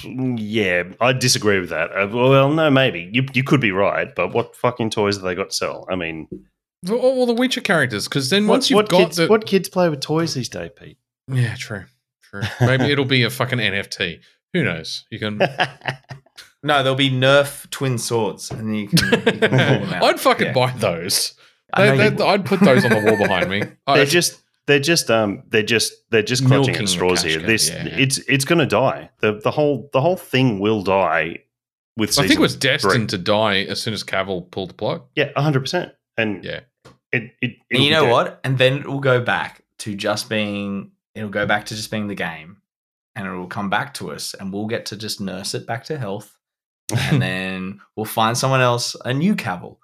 yeah, 0.04 0.84
I 1.00 1.12
disagree 1.12 1.60
with 1.60 1.70
that. 1.70 1.90
Uh, 1.90 2.08
well, 2.12 2.50
no, 2.52 2.70
maybe 2.70 3.08
you 3.12 3.26
you 3.34 3.44
could 3.44 3.60
be 3.60 3.72
right, 3.72 4.14
but 4.14 4.32
what 4.32 4.56
fucking 4.56 4.90
toys 4.90 5.16
have 5.16 5.24
they 5.24 5.34
got 5.34 5.50
to 5.50 5.56
sell? 5.56 5.86
I 5.90 5.96
mean, 5.96 6.28
all, 6.88 6.98
all 6.98 7.26
the 7.26 7.34
Witcher 7.34 7.60
characters. 7.60 8.08
Because 8.08 8.30
then 8.30 8.46
what, 8.46 8.54
once 8.54 8.70
you've 8.70 8.76
what 8.76 8.88
got 8.88 8.98
kids 8.98 9.16
the, 9.16 9.26
what 9.28 9.46
kids 9.46 9.68
play 9.68 9.88
with 9.88 10.00
toys 10.00 10.34
these 10.34 10.48
days, 10.48 10.70
Pete? 10.76 10.98
Yeah, 11.28 11.54
true. 11.56 11.84
True. 12.30 12.42
Maybe 12.60 12.84
it'll 12.84 13.04
be 13.04 13.22
a 13.24 13.30
fucking 13.30 13.58
NFT. 13.58 14.20
Who 14.52 14.64
knows? 14.64 15.04
You 15.10 15.18
can. 15.18 15.40
No, 16.64 16.82
there'll 16.84 16.94
be 16.94 17.10
Nerf 17.10 17.68
twin 17.70 17.98
swords, 17.98 18.52
and 18.52 18.78
you 18.78 18.86
can, 18.86 18.98
you 19.10 19.16
can 19.18 19.40
them 19.40 19.54
out. 19.94 20.02
I'd 20.04 20.20
fucking 20.20 20.46
Yeah. 20.46 20.52
buy 20.52 20.70
those. 20.76 21.34
I 21.74 21.86
know 21.86 21.96
They- 21.96 22.04
you 22.04 22.10
they- 22.10 22.16
would. 22.24 22.32
I'd 22.34 22.44
put 22.46 22.60
those 22.60 22.84
on 22.84 22.92
the 22.92 23.00
wall 23.00 23.16
behind 23.16 23.50
me. 23.50 23.62
I- 23.88 23.96
they're 23.96 24.06
just 24.06 24.40
they're 24.72 24.80
just 24.80 25.10
um 25.10 25.42
they're 25.48 25.62
just 25.62 25.92
they're 26.10 26.22
just 26.22 26.42
clutching 26.46 26.72
Milking 26.72 26.82
at 26.84 26.88
straws 26.88 27.22
here. 27.22 27.40
cow, 27.40 27.46
This 27.46 27.68
yeah, 27.68 27.84
yeah. 27.86 27.96
it's 27.98 28.18
it's 28.28 28.44
going 28.46 28.58
to 28.60 28.66
die. 28.66 29.10
the 29.20 29.38
The 29.38 29.50
whole 29.50 29.90
the 29.92 30.00
whole 30.00 30.16
thing 30.16 30.60
will 30.60 30.82
die. 30.82 31.40
With 31.98 32.18
I 32.18 32.22
think 32.26 32.38
it 32.38 32.40
was 32.40 32.56
destined 32.56 33.10
three. 33.10 33.18
to 33.18 33.18
die 33.18 33.58
as 33.64 33.82
soon 33.82 33.92
as 33.92 34.02
Cavill 34.02 34.50
pulled 34.50 34.70
the 34.70 34.74
plug. 34.74 35.02
Yeah, 35.14 35.30
hundred 35.36 35.60
percent. 35.60 35.92
And 36.16 36.42
Yeah. 36.42 36.60
it, 37.12 37.32
it 37.42 37.56
And 37.70 37.84
you 37.84 37.90
know 37.90 38.06
be 38.06 38.10
what? 38.12 38.40
And 38.44 38.56
then 38.56 38.78
it 38.78 38.86
will 38.86 39.00
go 39.00 39.20
back 39.20 39.62
to 39.80 39.94
just 39.94 40.30
being. 40.30 40.92
It'll 41.14 41.28
go 41.28 41.44
back 41.44 41.66
to 41.66 41.74
just 41.76 41.90
being 41.90 42.06
the 42.08 42.14
game, 42.14 42.62
and 43.14 43.26
it 43.26 43.30
will 43.32 43.46
come 43.46 43.68
back 43.68 43.92
to 43.94 44.10
us, 44.12 44.32
and 44.32 44.50
we'll 44.50 44.66
get 44.68 44.86
to 44.86 44.96
just 44.96 45.20
nurse 45.20 45.52
it 45.54 45.66
back 45.66 45.84
to 45.84 45.98
health, 45.98 46.38
and 46.96 47.20
then 47.26 47.80
we'll 47.94 48.06
find 48.06 48.38
someone 48.38 48.62
else, 48.62 48.96
a 49.04 49.12
new 49.12 49.34
Cavill, 49.36 49.76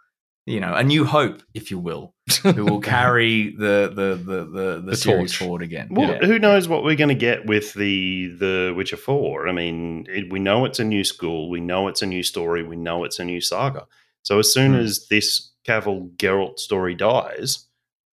you 0.48 0.60
know, 0.60 0.72
a 0.74 0.82
new 0.82 1.04
hope, 1.04 1.42
if 1.54 1.70
you 1.70 1.78
will, 1.78 2.14
who 2.42 2.64
will 2.64 2.80
carry 2.96 3.54
the 3.56 3.90
the 3.94 4.16
the 4.16 4.44
the, 4.44 4.80
the, 4.80 4.82
The 4.90 4.96
series 4.96 5.32
torch. 5.32 5.36
forward 5.38 5.62
again. 5.62 5.88
Well, 5.90 6.10
Yeah. 6.12 6.26
who 6.26 6.38
knows 6.38 6.68
what 6.68 6.84
we're 6.84 6.96
going 6.96 7.08
to 7.08 7.14
get 7.14 7.46
with 7.46 7.74
the 7.74 8.28
the 8.38 8.72
Witcher 8.76 8.96
Four? 8.96 9.48
I 9.48 9.52
mean, 9.52 10.06
it, 10.08 10.32
we 10.32 10.38
know 10.38 10.64
it's 10.64 10.78
a 10.78 10.84
new 10.84 11.04
school, 11.04 11.50
we 11.50 11.60
know 11.60 11.88
it's 11.88 12.02
a 12.02 12.06
new 12.06 12.22
story, 12.22 12.62
we 12.62 12.76
know 12.76 13.04
it's 13.04 13.18
a 13.18 13.24
new 13.24 13.40
saga. 13.40 13.86
So 14.22 14.38
as 14.38 14.52
soon 14.52 14.72
Hmm. 14.72 14.80
as 14.80 15.06
this 15.08 15.52
Cavill 15.66 16.14
Geralt 16.16 16.58
story 16.58 16.94
dies, 16.94 17.66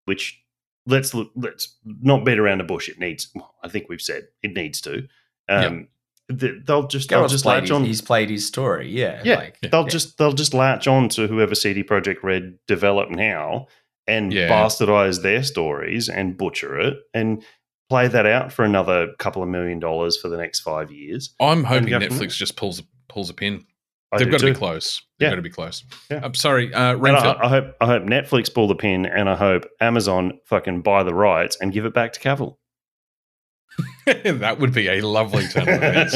which 0.05 0.41
let's 0.87 1.13
look, 1.13 1.31
let's 1.35 1.77
not 1.85 2.25
beat 2.25 2.39
around 2.39 2.57
the 2.59 2.63
bush. 2.63 2.89
It 2.89 2.97
needs. 2.99 3.29
well, 3.35 3.53
I 3.63 3.67
think 3.69 3.87
we've 3.89 4.01
said 4.01 4.27
it 4.41 4.53
needs 4.53 4.81
to. 4.81 5.07
Um, 5.49 5.61
th- 5.77 5.87
they'll 6.29 6.87
just 6.87 7.09
they'll 7.09 7.27
just 7.27 7.45
latch 7.45 7.63
his, 7.63 7.71
on. 7.71 7.83
he's 7.85 8.01
played 8.01 8.29
his 8.29 8.45
story. 8.47 8.89
Yeah, 8.89 9.21
Yeah, 9.23 9.35
like, 9.35 9.59
they'll 9.61 9.83
yeah. 9.83 9.89
just 9.89 10.17
they'll 10.17 10.33
just 10.33 10.53
latch 10.53 10.87
on 10.87 11.09
to 11.09 11.27
whoever 11.27 11.55
CD 11.55 11.83
Projekt 11.83 12.23
Red 12.23 12.57
develop 12.67 13.09
now 13.09 13.67
and 14.07 14.33
Yeah. 14.33 14.47
bastardize 14.49 15.21
their 15.21 15.43
stories 15.43 16.09
and 16.09 16.37
butcher 16.37 16.79
it 16.79 16.97
and 17.13 17.43
play 17.89 18.07
that 18.07 18.25
out 18.25 18.51
for 18.53 18.63
another 18.63 19.09
couple 19.19 19.43
of 19.43 19.49
million 19.49 19.79
dollars 19.79 20.17
for 20.17 20.29
the 20.29 20.37
next 20.37 20.61
five 20.61 20.91
years. 20.91 21.33
I'm 21.39 21.63
hoping 21.65 21.89
Netflix 21.89 22.35
just 22.35 22.55
pulls 22.55 22.79
a- 22.79 22.83
pulls 23.09 23.29
a 23.29 23.33
pin. 23.33 23.65
I 24.13 24.17
They've 24.17 24.29
got 24.31 24.39
to 24.41 24.45
be 24.47 24.53
close. 24.53 25.01
They've 25.19 25.27
Yeah. 25.27 25.31
got 25.31 25.35
to 25.37 25.41
be 25.41 25.49
close. 25.49 25.85
Yeah. 26.09 26.19
I'm 26.23 26.33
sorry, 26.33 26.73
uh, 26.73 26.97
And 26.97 27.15
I, 27.15 27.37
I 27.45 27.47
hope 27.47 27.75
I 27.79 27.85
hope 27.85 28.03
Netflix 28.03 28.53
pull 28.53 28.67
the 28.67 28.75
pin 28.75 29.05
and 29.05 29.29
I 29.29 29.35
hope 29.35 29.65
Amazon 29.79 30.39
fucking 30.45 30.81
buy 30.81 31.03
the 31.03 31.13
rights 31.13 31.57
and 31.61 31.71
give 31.71 31.85
it 31.85 31.93
back 31.93 32.11
to 32.13 32.19
Cavill. 32.19 32.57
that 34.05 34.57
would 34.59 34.73
be 34.73 34.87
a 34.87 35.01
lovely 35.01 35.47
turn 35.47 35.63
of 35.69 35.83
events. 35.83 36.15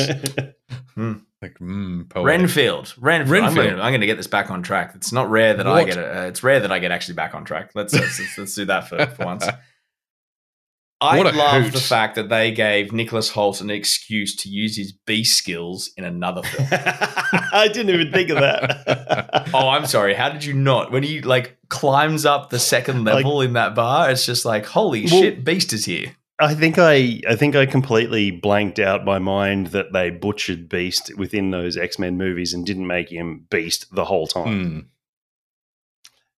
Like, 1.41 1.59
mm. 1.59 2.05
Renfield, 2.15 2.95
Renfield. 2.97 3.43
I'm 3.43 3.53
Renfield. 3.53 3.69
gonna, 3.71 3.81
I'm 3.83 3.91
gonna 3.93 4.05
get 4.07 4.15
this 4.17 4.25
back 4.27 4.49
on 4.49 4.63
track. 4.63 4.93
It's 4.95 5.11
not 5.11 5.29
rare 5.29 5.53
that 5.53 5.67
I 5.67 5.71
What? 5.83 5.85
get. 5.87 5.97
Uh, 5.97 6.21
it's 6.27 6.41
rare 6.41 6.61
that 6.61 6.71
I 6.71 6.79
get 6.79 6.91
actually 6.91 7.15
back 7.15 7.35
on 7.35 7.43
track. 7.43 7.71
Let's 7.75 7.93
let's, 7.93 8.17
let's, 8.19 8.37
let's 8.37 8.55
do 8.55 8.65
that 8.65 8.87
for, 8.87 9.05
for 9.05 9.25
once. 9.25 9.45
I 11.01 11.21
love 11.21 11.63
hoot. 11.65 11.73
the 11.73 11.79
fact 11.79 12.15
that 12.15 12.29
they 12.29 12.51
gave 12.51 12.93
Nicholas 12.93 13.29
Hoult 13.31 13.59
an 13.61 13.69
excuse 13.69 14.35
to 14.37 14.49
use 14.49 14.77
his 14.77 14.93
beast 14.93 15.37
skills 15.37 15.91
in 15.97 16.05
another 16.05 16.41
film. 16.41 16.67
I 16.71 17.69
didn't 17.71 17.93
even 17.93 18.11
think 18.11 18.29
of 18.29 18.39
that. 18.39 19.49
oh, 19.53 19.67
I'm 19.67 19.85
sorry. 19.85 20.13
How 20.15 20.29
did 20.29 20.45
you 20.45 20.53
not? 20.53 20.91
When 20.91 21.03
he 21.03 21.21
like 21.21 21.57
climbs 21.67 22.25
up 22.25 22.49
the 22.49 22.59
second 22.59 23.03
Like- 23.03 23.15
level 23.25 23.41
in 23.41 23.53
that 23.53 23.75
bar, 23.75 24.09
it's 24.09 24.25
just 24.25 24.45
like, 24.45 24.65
holy 24.65 25.01
Well- 25.05 25.21
shit, 25.21 25.43
Beast 25.43 25.73
is 25.73 25.85
here. 25.85 26.15
I 26.39 26.53
think 26.53 26.77
I 26.77 27.21
I 27.27 27.35
think 27.35 27.55
I 27.55 27.65
completely 27.65 28.29
blanked 28.31 28.79
out 28.79 29.05
my 29.05 29.19
mind 29.19 29.67
that 29.67 29.93
they 29.93 30.09
butchered 30.09 30.67
Beast 30.67 31.11
within 31.17 31.51
those 31.51 31.77
X 31.77 31.97
Men 31.97 32.17
movies 32.17 32.53
and 32.53 32.65
didn't 32.65 32.87
make 32.87 33.09
him 33.09 33.45
Beast 33.49 33.85
the 33.95 34.05
whole 34.05 34.27
time. 34.27 34.47
Mm. 34.47 34.85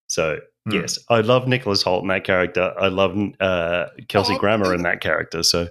So 0.08 0.38
Hmm. 0.66 0.74
yes, 0.74 0.98
I 1.08 1.20
love 1.20 1.48
Nicholas 1.48 1.82
Hoult 1.82 2.02
in 2.02 2.08
that 2.08 2.24
character. 2.24 2.74
I 2.78 2.88
love 2.88 3.16
uh, 3.40 3.86
Kelsey 4.08 4.34
Oh, 4.34 4.38
Grammer 4.38 4.74
in 4.74 4.82
that 4.82 5.00
character. 5.00 5.42
So 5.42 5.68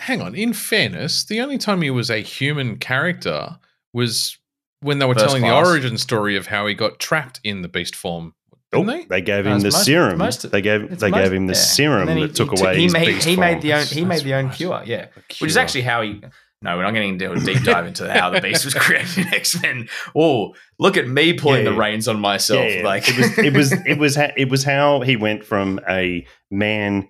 Hang 0.00 0.22
on. 0.22 0.34
In 0.34 0.52
fairness, 0.52 1.24
the 1.24 1.40
only 1.40 1.58
time 1.58 1.82
he 1.82 1.90
was 1.90 2.08
a 2.10 2.18
human 2.18 2.78
character 2.78 3.58
was 3.92 4.38
when 4.80 4.98
they 5.00 5.06
were 5.06 5.14
First 5.14 5.26
telling 5.26 5.42
class. 5.42 5.64
the 5.64 5.70
origin 5.70 5.98
story 5.98 6.36
of 6.36 6.46
how 6.46 6.66
he 6.68 6.74
got 6.74 7.00
trapped 7.00 7.40
in 7.42 7.62
the 7.62 7.68
beast 7.68 7.96
form. 7.96 8.34
Didn't 8.72 8.90
Oh, 8.90 9.04
they? 9.08 9.20
gave 9.22 9.44
No, 9.46 9.52
him 9.54 9.60
the 9.60 9.66
most- 9.70 9.84
serum. 9.84 10.18
most- 10.18 10.50
they 10.50 10.60
gave 10.60 10.98
they 10.98 11.10
most- 11.10 11.22
gave 11.22 11.32
him 11.32 11.46
the 11.46 11.54
yeah. 11.54 11.58
serum 11.58 12.08
he- 12.08 12.20
that 12.22 12.34
took 12.34 12.52
he, 12.56 12.60
away 12.62 12.76
He 12.76 12.82
his 12.84 12.92
made 12.92 13.06
beast 13.06 13.26
he 13.26 13.36
made 13.36 13.62
the 13.62 13.72
own 13.74 13.86
he 13.86 14.04
made 14.04 14.20
the 14.22 14.34
own 14.34 14.46
right. 14.46 14.54
cure. 14.54 14.82
Yeah. 14.84 15.06
A 15.16 15.20
which 15.40 15.50
is 15.50 15.56
actually 15.56 15.82
how 15.82 16.02
he. 16.02 16.20
No, 16.60 16.76
we're 16.76 16.82
not 16.82 16.92
getting 16.92 17.10
into 17.10 17.30
a 17.30 17.38
deep 17.38 17.62
dive 17.62 17.86
into 17.86 18.12
how 18.12 18.30
the 18.30 18.40
beast 18.40 18.64
was 18.64 18.74
created 18.84 19.18
in 19.26 19.32
X 19.32 19.62
Men. 19.62 19.88
Oh, 20.16 20.54
look 20.80 20.96
at 20.96 21.06
me 21.06 21.32
pulling 21.34 21.64
Yeah, 21.64 21.70
the 21.70 21.76
reins 21.76 22.08
on 22.08 22.18
myself. 22.20 22.60
Yeah, 22.68 22.78
yeah. 22.78 22.84
Like 22.84 23.08
it 23.08 23.16
was 23.16 23.38
it 23.38 23.52
was 23.54 23.72
it 23.86 23.98
was 23.98 24.16
ha- 24.20 24.32
it 24.36 24.50
was 24.50 24.64
how 24.64 25.00
he 25.02 25.14
went 25.16 25.44
from 25.44 25.78
a 25.88 26.26
man 26.50 27.08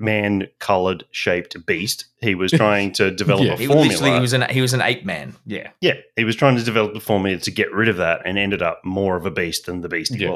man 0.00 0.48
colored 0.58 1.04
shaped 1.12 1.54
beast. 1.64 2.06
He 2.20 2.34
was 2.34 2.50
trying 2.62 2.92
to 2.94 3.10
develop 3.12 3.44
Yeah. 3.46 3.52
a 3.52 3.56
he 3.56 3.66
formula. 3.66 3.88
was 3.88 4.00
he 4.00 4.20
was 4.20 4.32
an 4.32 4.46
he 4.50 4.60
was 4.60 4.72
an 4.74 4.82
ape 4.82 5.04
man. 5.06 5.36
Yeah. 5.46 5.70
yeah, 5.80 5.94
he 6.16 6.24
was 6.24 6.34
trying 6.36 6.56
to 6.56 6.64
develop 6.64 6.94
a 6.96 7.00
formula 7.00 7.38
to 7.38 7.50
get 7.52 7.72
rid 7.72 7.88
of 7.88 7.96
that, 7.98 8.22
and 8.24 8.36
ended 8.36 8.62
up 8.62 8.80
more 8.84 9.16
of 9.16 9.24
a 9.26 9.30
beast 9.30 9.66
than 9.66 9.80
the 9.80 9.88
beast 9.88 10.14
he 10.14 10.26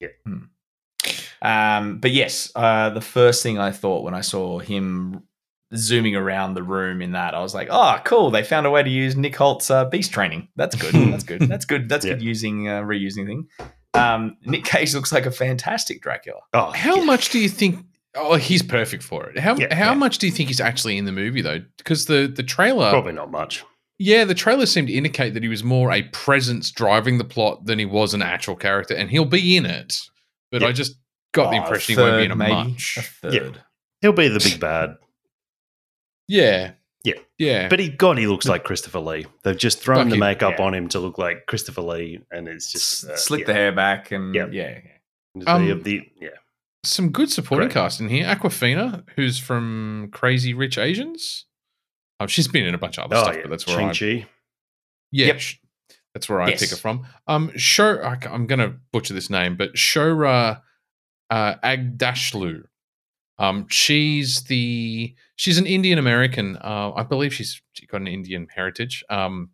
Yeah. 0.00 0.08
was. 0.26 0.42
Um, 1.42 1.98
but 1.98 2.10
yes, 2.12 2.50
uh, 2.54 2.90
the 2.90 3.00
first 3.00 3.42
thing 3.42 3.58
I 3.58 3.70
thought 3.70 4.02
when 4.02 4.14
I 4.14 4.20
saw 4.22 4.58
him 4.58 5.22
zooming 5.74 6.16
around 6.16 6.54
the 6.54 6.62
room 6.62 7.02
in 7.02 7.12
that, 7.12 7.34
I 7.34 7.40
was 7.40 7.54
like, 7.54 7.68
"Oh, 7.70 7.98
cool! 8.04 8.30
They 8.30 8.42
found 8.42 8.66
a 8.66 8.70
way 8.70 8.82
to 8.82 8.90
use 8.90 9.16
Nick 9.16 9.34
Hoult's 9.36 9.70
uh, 9.70 9.84
beast 9.84 10.12
training. 10.12 10.48
That's 10.56 10.74
good. 10.76 10.94
That's 11.12 11.24
good. 11.24 11.42
That's 11.42 11.64
good. 11.64 11.88
That's 11.88 12.04
good. 12.04 12.22
Using 12.22 12.68
uh, 12.68 12.82
reusing 12.82 13.26
thing." 13.26 13.48
Um, 13.94 14.36
Nick 14.44 14.64
Cage 14.64 14.94
looks 14.94 15.12
like 15.12 15.24
a 15.26 15.30
fantastic 15.30 16.02
Dracula. 16.02 16.40
Oh, 16.52 16.70
How 16.72 16.96
yeah. 16.96 17.04
much 17.04 17.30
do 17.30 17.38
you 17.38 17.48
think? 17.48 17.84
Oh, 18.14 18.36
he's 18.36 18.62
perfect 18.62 19.02
for 19.02 19.26
it. 19.28 19.38
How 19.38 19.56
Yeah, 19.56 19.74
how 19.74 19.92
yeah. 19.92 19.94
much 19.94 20.18
do 20.18 20.26
you 20.26 20.32
think 20.32 20.48
he's 20.48 20.60
actually 20.60 20.96
in 20.98 21.04
the 21.04 21.12
movie 21.12 21.42
though? 21.42 21.60
Because 21.78 22.06
the 22.06 22.26
the 22.34 22.42
trailer, 22.42 22.90
Probably 22.90 23.12
not 23.12 23.30
much. 23.30 23.64
Yeah, 23.98 24.24
the 24.24 24.34
trailer 24.34 24.66
seemed 24.66 24.88
to 24.88 24.94
indicate 24.94 25.34
that 25.34 25.42
he 25.42 25.48
was 25.48 25.64
more 25.64 25.90
a 25.90 26.02
presence 26.04 26.70
driving 26.70 27.16
the 27.18 27.24
plot 27.24 27.64
than 27.64 27.78
he 27.78 27.86
was 27.86 28.12
an 28.14 28.20
actual 28.22 28.54
character, 28.56 28.94
and 28.94 29.10
he'll 29.10 29.24
be 29.24 29.56
in 29.56 29.64
it. 29.66 29.98
But 30.50 30.62
Yeah. 30.62 30.68
I 30.68 30.72
just 30.72 30.96
got 31.32 31.50
the 31.50 31.56
Oh, 31.56 31.60
a 31.60 31.62
impression 31.62 31.94
he 31.94 32.00
won't 32.00 32.18
be 32.18 32.24
in 32.26 32.30
a 32.30 32.36
maybe. 32.36 32.52
much. 32.52 32.96
A 32.98 33.02
third. 33.02 33.62
He'll 34.02 34.12
be 34.12 34.28
the 34.28 34.38
big 34.40 34.60
bad. 34.60 34.96
Yeah, 36.28 36.72
Yeah. 37.04 37.14
yeah. 37.38 37.68
But 37.68 37.78
he, 37.80 37.88
God, 37.88 38.18
he 38.18 38.26
looks 38.26 38.46
like 38.46 38.64
Christopher 38.64 38.98
Lee. 39.00 39.26
They've 39.44 39.56
just 39.56 39.78
thrown 39.80 40.04
Fuck 40.04 40.10
the 40.10 40.18
makeup 40.18 40.54
yeah. 40.58 40.64
on 40.64 40.74
him 40.74 40.88
to 40.88 40.98
look 41.00 41.18
like 41.18 41.46
Christopher 41.46 41.82
Lee, 41.82 42.20
and 42.30 42.48
it's 42.48 42.70
just 42.72 43.04
uh, 43.06 43.16
Slick 43.16 43.40
yeah. 43.42 43.46
the 43.46 43.54
hair 43.54 43.72
back 43.72 44.10
and 44.12 44.34
Yeah. 44.34 44.46
yeah. 44.50 44.78
The- 45.34 45.50
Um, 45.50 45.82
the- 45.82 46.08
yeah. 46.20 46.28
Some 46.84 47.10
good 47.10 47.30
supporting 47.30 47.68
Great. 47.68 47.74
cast 47.74 48.00
in 48.00 48.08
here. 48.08 48.26
Awkwafina, 48.26 49.04
who's 49.16 49.38
from 49.38 50.08
Crazy 50.12 50.54
Rich 50.54 50.78
Asians. 50.78 51.45
Oh, 52.20 52.26
she's 52.26 52.48
been 52.48 52.64
in 52.66 52.74
a 52.74 52.78
bunch 52.78 52.98
of 52.98 53.04
other 53.04 53.16
Oh, 53.16 53.22
stuff, 53.24 53.34
yeah. 53.36 53.42
but 53.42 53.50
that's 53.50 53.66
where 53.66 53.80
I 53.80 53.92
Shang-Chi. 53.92 54.26
Yeah, 55.12 55.26
Yep. 55.26 55.40
sh- 55.40 55.54
that's 56.14 56.28
where 56.28 56.40
I 56.40 56.48
Yes. 56.50 56.60
pick 56.60 56.72
it 56.72 56.76
from. 56.80 57.06
Um, 57.26 57.52
Sho, 57.56 57.98
I, 58.02 58.18
am 58.34 58.46
going 58.46 58.58
to 58.58 58.74
butcher 58.92 59.12
this 59.14 59.28
name, 59.30 59.56
but 59.56 59.74
Shohreh 59.74 60.60
uh, 61.30 61.54
Aghdashloo. 61.62 62.64
Um, 63.38 63.66
she's 63.68 64.44
the 64.44 65.14
she's 65.34 65.58
an 65.58 65.66
Indian 65.66 65.98
American. 65.98 66.56
Uh, 66.56 66.92
I 66.96 67.02
believe 67.02 67.34
she's 67.34 67.60
she 67.74 67.84
got 67.86 68.00
an 68.00 68.06
Indian 68.06 68.46
heritage. 68.54 69.04
Um, 69.10 69.50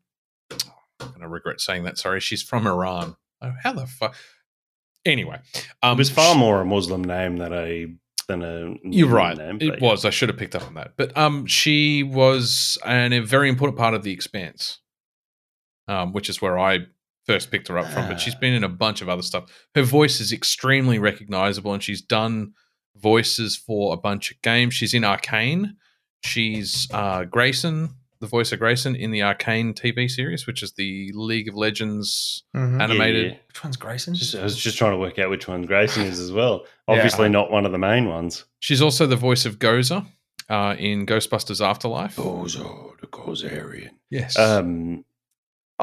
I'm 0.52 1.08
going 1.08 1.20
to 1.23 1.28
regret 1.28 1.60
saying 1.60 1.82
that. 1.84 1.99
Sorry, 1.99 2.20
she's 2.20 2.42
from 2.44 2.66
Iran. 2.66 3.16
Oh, 3.41 3.52
how 3.60 3.73
the 3.73 3.86
fuck? 3.89 4.15
Anyway, 5.05 5.41
um, 5.82 5.94
it 5.94 5.99
was 5.99 6.10
far 6.10 6.36
more 6.36 6.60
a 6.60 6.65
Muslim 6.65 7.02
name 7.02 7.39
than 7.39 7.52
a 7.52 7.86
than 8.33 8.43
a 8.43 8.75
You're 8.83 9.09
right. 9.09 9.36
Name, 9.36 9.59
it 9.61 9.81
yeah. 9.81 9.89
was. 9.89 10.05
I 10.05 10.11
should 10.11 10.28
have 10.28 10.39
picked 10.39 10.55
up 10.55 10.67
on 10.67 10.75
that. 10.75 10.94
But 10.97 11.17
um, 11.17 11.47
she 11.47 12.02
was 12.02 12.78
an, 12.85 13.12
a 13.12 13.20
very 13.20 13.49
important 13.49 13.78
part 13.78 13.94
of 13.94 14.02
the 14.02 14.12
Expanse, 14.12 14.81
um, 15.89 16.12
which 16.12 16.28
is 16.28 16.43
where 16.43 16.59
I 16.59 16.86
first 17.27 17.51
picked 17.51 17.69
her 17.69 17.78
up 17.78 17.86
from. 17.86 18.09
But 18.09 18.20
she's 18.20 18.35
been 18.35 18.55
in 18.55 18.65
a 18.65 18.69
bunch 18.69 19.02
of 19.02 19.09
other 19.09 19.23
stuff. 19.23 19.44
Her 19.75 19.83
voice 19.83 20.20
is 20.20 20.33
extremely 20.33 20.99
recognizable, 20.99 21.73
and 21.73 21.83
she's 21.83 22.02
done 22.02 22.55
voices 22.97 23.57
for 23.57 23.94
a 23.94 23.97
bunch 23.97 24.31
of 24.31 24.41
games. 24.43 24.75
She's 24.75 24.94
in 24.94 25.05
Arcane. 25.05 25.77
She's 26.25 26.89
uh, 26.93 27.25
Grayson, 27.25 27.97
the 28.23 28.28
voice 28.28 28.52
of 28.52 28.59
Grayson 28.60 28.94
in 28.97 29.10
the 29.10 29.23
Arcane 29.23 29.75
TV 29.75 30.09
series, 30.10 30.47
which 30.47 30.62
is 30.62 30.73
the 30.73 31.10
League 31.15 31.49
of 31.49 31.55
Legends 31.57 32.44
Mhm. 32.57 32.81
Animated. 32.81 33.33
yeah. 33.33 33.39
Which 33.49 33.62
one's 33.65 33.76
Grayson? 33.76 34.15
Just- 34.15 34.34
I 34.36 34.42
was 34.44 34.57
just 34.57 34.78
trying 34.78 34.92
to 34.92 34.97
work 34.97 35.18
out 35.18 35.28
which 35.28 35.49
one 35.49 35.62
Grayson 35.62 36.05
is 36.05 36.18
as 36.20 36.33
well. 36.33 36.65
Yeah. 36.89 36.94
Obviously, 36.97 37.28
not 37.28 37.51
one 37.51 37.65
of 37.67 37.73
the 37.73 37.78
main 37.78 38.09
ones. 38.09 38.44
She's 38.60 38.83
also 38.83 39.07
the 39.07 39.17
voice 39.17 39.44
of 39.47 39.59
Gozer 39.60 40.05
uh, 40.49 40.75
in 40.78 41.07
Ghostbusters 41.07 41.65
Afterlife. 41.65 42.17
Gozer, 42.17 42.91
the 43.01 43.07
Gozerian. 43.07 43.91
Yes. 44.10 44.36
Um, 44.39 45.05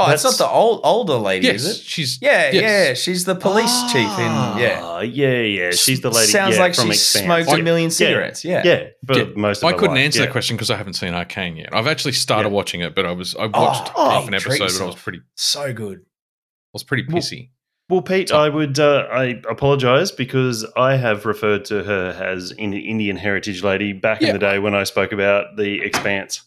oh, 0.08 0.12
it's 0.12 0.24
not 0.24 0.38
the 0.38 0.48
old 0.48 0.82
older 0.84 1.16
lady, 1.16 1.48
yes, 1.48 1.64
is 1.64 1.80
it? 1.80 1.84
she's 1.86 2.20
Yeah, 2.22 2.52
yes. 2.52 2.54
yeah. 2.54 2.94
She's 2.94 3.26
the 3.26 3.36
police 3.36 3.84
chief 3.92 4.10
in 4.18 4.32
yeah. 4.60 4.80
Ah, 4.82 5.00
yeah, 5.02 5.42
yeah. 5.42 5.72
She's 5.72 6.02
the 6.02 6.10
lady. 6.10 6.28
Sounds 6.28 6.56
yeah, 6.56 6.62
like 6.62 6.76
from 6.76 6.86
she 6.86 6.92
Expanse. 6.92 7.26
smoked 7.26 7.50
I- 7.50 7.60
a 7.60 7.64
million 7.64 7.92
cigarettes. 7.92 8.44
Yeah. 8.44 8.62
Yeah, 8.66 8.88
but 9.04 9.18
Yeah. 9.18 9.24
most 9.36 9.64
of 9.64 9.70
I 9.70 9.74
couldn't 9.74 9.96
life, 9.96 10.06
answer 10.06 10.20
yeah. 10.20 10.26
that 10.26 10.32
question 10.32 10.56
because 10.56 10.70
I 10.72 10.78
haven't 10.78 10.94
seen 10.94 11.14
Arcane 11.14 11.58
yet. 11.58 11.70
I've 11.74 11.88
actually 11.88 12.14
started 12.14 12.50
Yeah. 12.50 12.56
watching 12.56 12.82
it, 12.82 12.96
but 12.96 13.06
I 13.06 13.12
was 13.12 13.36
I 13.36 13.46
watched 13.48 13.92
Oh, 13.96 14.10
half 14.10 14.28
an 14.28 14.34
treat 14.40 14.62
episode, 14.62 14.78
but 14.80 14.84
I 14.84 14.88
was 14.88 14.96
pretty 14.96 15.20
So 15.36 15.74
good. 15.74 16.00
I 16.00 16.72
was 16.74 16.84
pretty 16.84 17.06
Well, 17.08 17.18
pissy. 17.18 17.50
Well, 17.90 18.04
Pete, 18.04 18.32
I 18.32 18.50
would 18.50 18.78
uh, 18.80 19.08
I 19.12 19.42
apologize 19.50 20.12
because 20.12 20.64
I 20.78 20.96
have 20.96 21.26
referred 21.26 21.66
to 21.66 21.82
her 21.84 22.10
as 22.24 22.52
an 22.52 22.74
Indian 22.74 23.18
heritage 23.18 23.64
lady 23.64 23.94
back 23.94 24.22
Yeah. 24.22 24.28
in 24.28 24.34
the 24.34 24.40
day 24.40 24.60
when 24.60 24.76
I 24.76 24.84
spoke 24.84 25.12
about 25.12 25.58
the 25.58 25.82
Expanse. 25.82 26.44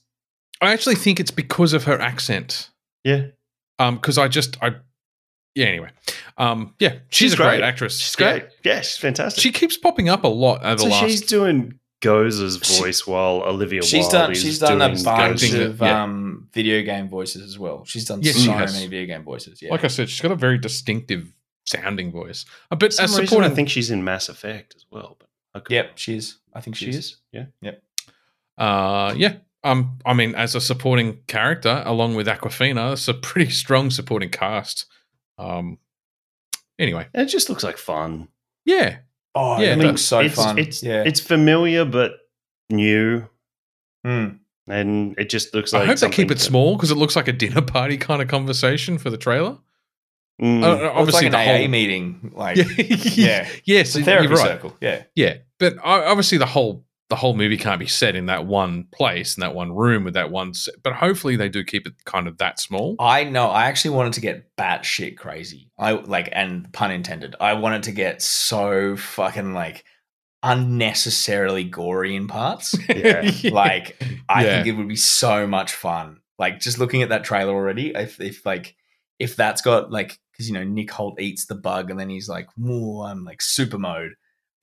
I 0.61 0.73
actually 0.73 0.95
think 0.95 1.19
it's 1.19 1.33
because 1.33 1.73
of 1.73 1.83
her 1.85 2.01
accent. 2.01 2.71
Yeah, 3.03 3.23
Um, 3.83 3.95
because 3.97 4.19
I 4.19 4.29
just 4.29 4.57
I 4.63 4.77
yeah. 5.55 5.67
Anyway, 5.67 5.91
um, 6.39 6.75
yeah, 6.79 6.91
she's, 6.91 7.01
She's 7.11 7.33
a 7.35 7.37
great, 7.37 7.47
great. 7.59 7.63
actress. 7.63 7.99
she's 7.99 8.17
Yeah. 8.19 8.39
great. 8.39 8.45
Yeah, 8.65 8.81
she's 8.81 8.97
fantastic. 8.97 9.43
She 9.43 9.53
keeps 9.53 9.77
popping 9.77 10.09
up 10.09 10.25
a 10.25 10.29
lot 10.29 10.65
over 10.65 10.79
so 10.79 10.85
the 10.85 10.91
last. 10.91 11.05
she's 11.05 11.21
doing 11.23 11.79
Gozer's 12.03 12.59
She- 12.67 12.81
voice 12.83 13.07
while 13.07 13.43
Olivia 13.45 13.83
She's 13.83 14.01
Wilde 14.05 14.13
done. 14.13 14.35
She's 14.35 14.59
done 14.59 14.81
a 14.83 14.89
bunch 14.89 15.03
Gozer's. 15.43 15.55
of 15.55 15.81
Yeah. 15.81 16.03
um, 16.03 16.49
video 16.53 16.83
game 16.83 17.09
voices 17.09 17.43
as 17.43 17.59
well. 17.59 17.85
She's 17.85 18.05
done 18.07 18.23
Yes, 18.23 18.37
she 18.37 18.47
so 18.47 18.53
has. 18.53 18.73
many 18.75 18.87
video 18.87 19.07
game 19.15 19.25
voices. 19.25 19.61
Yeah. 19.63 19.71
like 19.71 19.85
I 19.85 19.89
said, 19.89 20.09
she's 20.11 20.21
got 20.21 20.33
a 20.33 20.37
very 20.37 20.59
distinctive 20.59 21.33
sounding 21.65 22.11
voice. 22.11 22.45
Uh, 22.71 22.77
but 22.77 22.93
as 22.93 23.01
reason, 23.01 23.27
supporting, 23.27 23.51
I 23.53 23.55
think 23.55 23.69
she's 23.69 23.91
in 23.91 24.03
Mass 24.03 24.29
Effect 24.29 24.75
as 24.75 24.85
well. 24.91 25.17
But 25.21 25.29
I 25.55 25.61
could- 25.61 25.75
yep, 25.75 25.93
she 25.97 26.17
is. 26.17 26.39
I 26.55 26.61
think 26.61 26.75
she 26.77 26.87
she 26.87 26.91
is. 26.91 26.97
is. 26.97 27.17
Yeah, 27.33 27.45
uh, 28.59 29.15
yeah. 29.17 29.35
Um, 29.65 29.99
I 30.05 30.13
mean, 30.15 30.35
as 30.35 30.55
a 30.55 30.61
supporting 30.61 31.19
character, 31.29 31.83
along 31.87 32.15
with 32.17 32.27
Awkwafina, 32.27 32.93
it's 32.95 33.07
a 33.09 33.15
pretty 33.15 33.51
strong 33.63 33.91
supporting 33.91 34.31
cast. 34.31 34.87
Um, 35.39 35.79
anyway, 36.79 37.07
it 37.15 37.27
just 37.27 37.49
looks 37.49 37.63
like 37.65 37.79
fun. 37.79 38.29
yeah, 38.65 38.99
Oh, 39.35 39.59
Yeah, 39.59 39.67
yeah, 39.69 39.73
it 39.73 39.79
it 39.81 39.87
looks 39.87 40.03
so 40.03 40.19
it's, 40.21 40.35
fun. 40.35 40.59
It's 40.59 40.83
yeah. 40.83 41.05
it's 41.07 41.21
familiar 41.21 41.85
but 41.85 42.13
new, 42.71 43.27
Mm. 44.07 44.39
and 44.69 45.15
it 45.19 45.31
just 45.31 45.55
looks 45.55 45.73
like. 45.73 45.83
I 45.85 45.87
hope 45.87 45.99
they 45.99 46.11
keep 46.11 46.31
it 46.31 46.35
that- 46.39 46.41
small 46.41 46.77
because 46.77 46.91
it 46.91 46.97
looks 46.97 47.15
like 47.17 47.29
a 47.29 47.33
dinner 47.33 47.63
party 47.63 47.97
kind 47.97 48.21
of 48.21 48.29
conversation 48.29 48.99
for 48.99 49.11
the 49.11 49.17
trailer. 49.17 49.59
Mm. 50.41 50.59
Uh, 50.59 50.61
Well, 50.61 50.75
it's 50.75 50.95
obviously, 50.97 51.31
like 51.31 51.35
an 51.47 51.47
the 51.47 51.53
AA 51.53 51.59
whole 51.61 51.69
meeting. 51.69 52.33
Like, 52.35 52.57
yeah, 52.79 53.05
yeah. 53.15 53.49
yes, 53.65 53.95
it's 53.97 54.05
therapy 54.05 54.29
right. 54.29 54.39
circle. 54.39 54.77
Yeah. 54.81 55.05
Yeah, 55.15 55.37
but 55.59 55.75
o- 55.79 56.05
obviously 56.11 56.37
the 56.39 56.47
whole 56.47 56.85
the 57.13 57.17
whole 57.17 57.35
movie 57.35 57.59
can't 57.59 57.79
be 57.79 57.87
set 57.87 58.17
in 58.17 58.25
that 58.27 58.47
one 58.47 58.87
place 58.91 59.37
in 59.37 59.43
that 59.43 59.55
one 59.55 59.71
room 59.71 60.03
with 60.03 60.15
that 60.15 60.31
one. 60.31 60.55
Set. 60.55 60.83
But 60.83 60.95
hopefully 60.95 61.37
they 61.37 61.51
do 61.51 61.63
keep 61.63 61.87
it 61.87 61.93
kind 62.07 62.27
of 62.27 62.39
that 62.39 62.59
small. 62.59 62.97
I 62.99 63.25
know. 63.25 63.49
I 63.49 63.67
actually 63.67 63.95
wanted 63.95 64.15
to 64.15 64.23
get 64.23 64.57
batshit 64.57 65.19
crazy. 65.19 65.71
I 65.79 65.93
like, 65.93 66.31
and 66.33 66.73
pun 66.73 66.91
intended. 66.91 67.37
I 67.39 67.53
wanted 67.53 67.83
to 67.83 67.93
get 67.93 68.23
so 68.23 68.97
fucking 68.97 69.53
like 69.53 69.85
unnecessarily 70.43 71.65
gory 71.65 72.17
in 72.17 72.27
parts. 72.29 72.75
Yeah. 72.89 73.31
like, 73.51 74.03
I 74.29 74.45
Yeah. 74.45 74.55
think 74.55 74.67
it 74.69 74.73
would 74.73 74.89
be 74.89 74.97
so 74.97 75.47
much 75.47 75.73
fun. 75.75 76.21
Like, 76.39 76.61
just 76.61 76.79
looking 76.79 77.03
at 77.03 77.11
that 77.11 77.25
trailer 77.25 77.53
already. 77.53 77.93
If, 77.95 78.21
if 78.21 78.47
like, 78.47 78.75
if 79.19 79.37
that's 79.37 79.61
got 79.63 79.91
like, 79.91 80.19
because 80.33 80.49
you 80.49 80.55
know 80.55 80.65
Nick 80.65 80.89
Hoult 80.91 81.21
eats 81.21 81.45
the 81.47 81.55
bug 81.55 81.91
and 81.91 82.01
then 82.01 82.09
he's 82.09 82.29
like, 82.29 82.49
"Whoa, 82.57 83.03
I'm 83.03 83.23
like 83.25 83.43
super 83.43 83.79
mode," 83.79 84.13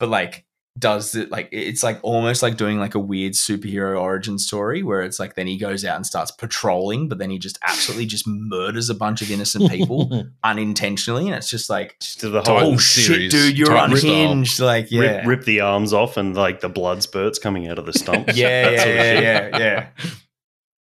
but 0.00 0.08
like 0.08 0.44
does 0.78 1.16
it 1.16 1.30
like 1.32 1.48
it's 1.50 1.82
like 1.82 1.98
almost 2.02 2.42
like 2.42 2.56
doing 2.56 2.78
like 2.78 2.94
a 2.94 2.98
weird 3.00 3.32
superhero 3.32 4.00
origin 4.00 4.38
story 4.38 4.82
where 4.84 5.02
it's 5.02 5.18
like 5.18 5.34
then 5.34 5.46
he 5.48 5.58
goes 5.58 5.84
out 5.84 5.96
and 5.96 6.06
starts 6.06 6.30
patrolling 6.30 7.08
but 7.08 7.18
then 7.18 7.28
he 7.28 7.38
just 7.38 7.58
absolutely 7.66 8.06
just 8.06 8.24
murders 8.26 8.88
a 8.88 8.94
bunch 8.94 9.20
of 9.20 9.30
innocent 9.32 9.68
people 9.68 10.26
unintentionally 10.44 11.26
and 11.26 11.34
it's 11.34 11.50
just 11.50 11.68
like 11.70 11.98
Just 11.98 12.20
the 12.20 12.30
whole 12.42 12.74
oh 12.74 12.76
shit 12.76 13.32
dude 13.32 13.58
you're 13.58 13.66
Titan 13.66 13.96
style. 13.96 14.10
unhinged 14.10 14.60
like 14.60 14.90
yeah 14.92 15.00
rip, 15.00 15.26
rip 15.26 15.44
the 15.44 15.60
arms 15.60 15.92
off 15.92 16.16
and 16.16 16.36
like 16.36 16.60
the 16.60 16.68
blood 16.68 17.02
spurts 17.02 17.38
coming 17.40 17.66
out 17.66 17.78
of 17.78 17.84
the 17.86 17.92
stumps. 17.92 18.36
yeah 18.36 18.70
yeah 18.70 18.76
sort 18.78 18.88
of 18.88 18.94
yeah, 18.96 19.20
yeah 19.20 19.58
yeah 19.58 19.86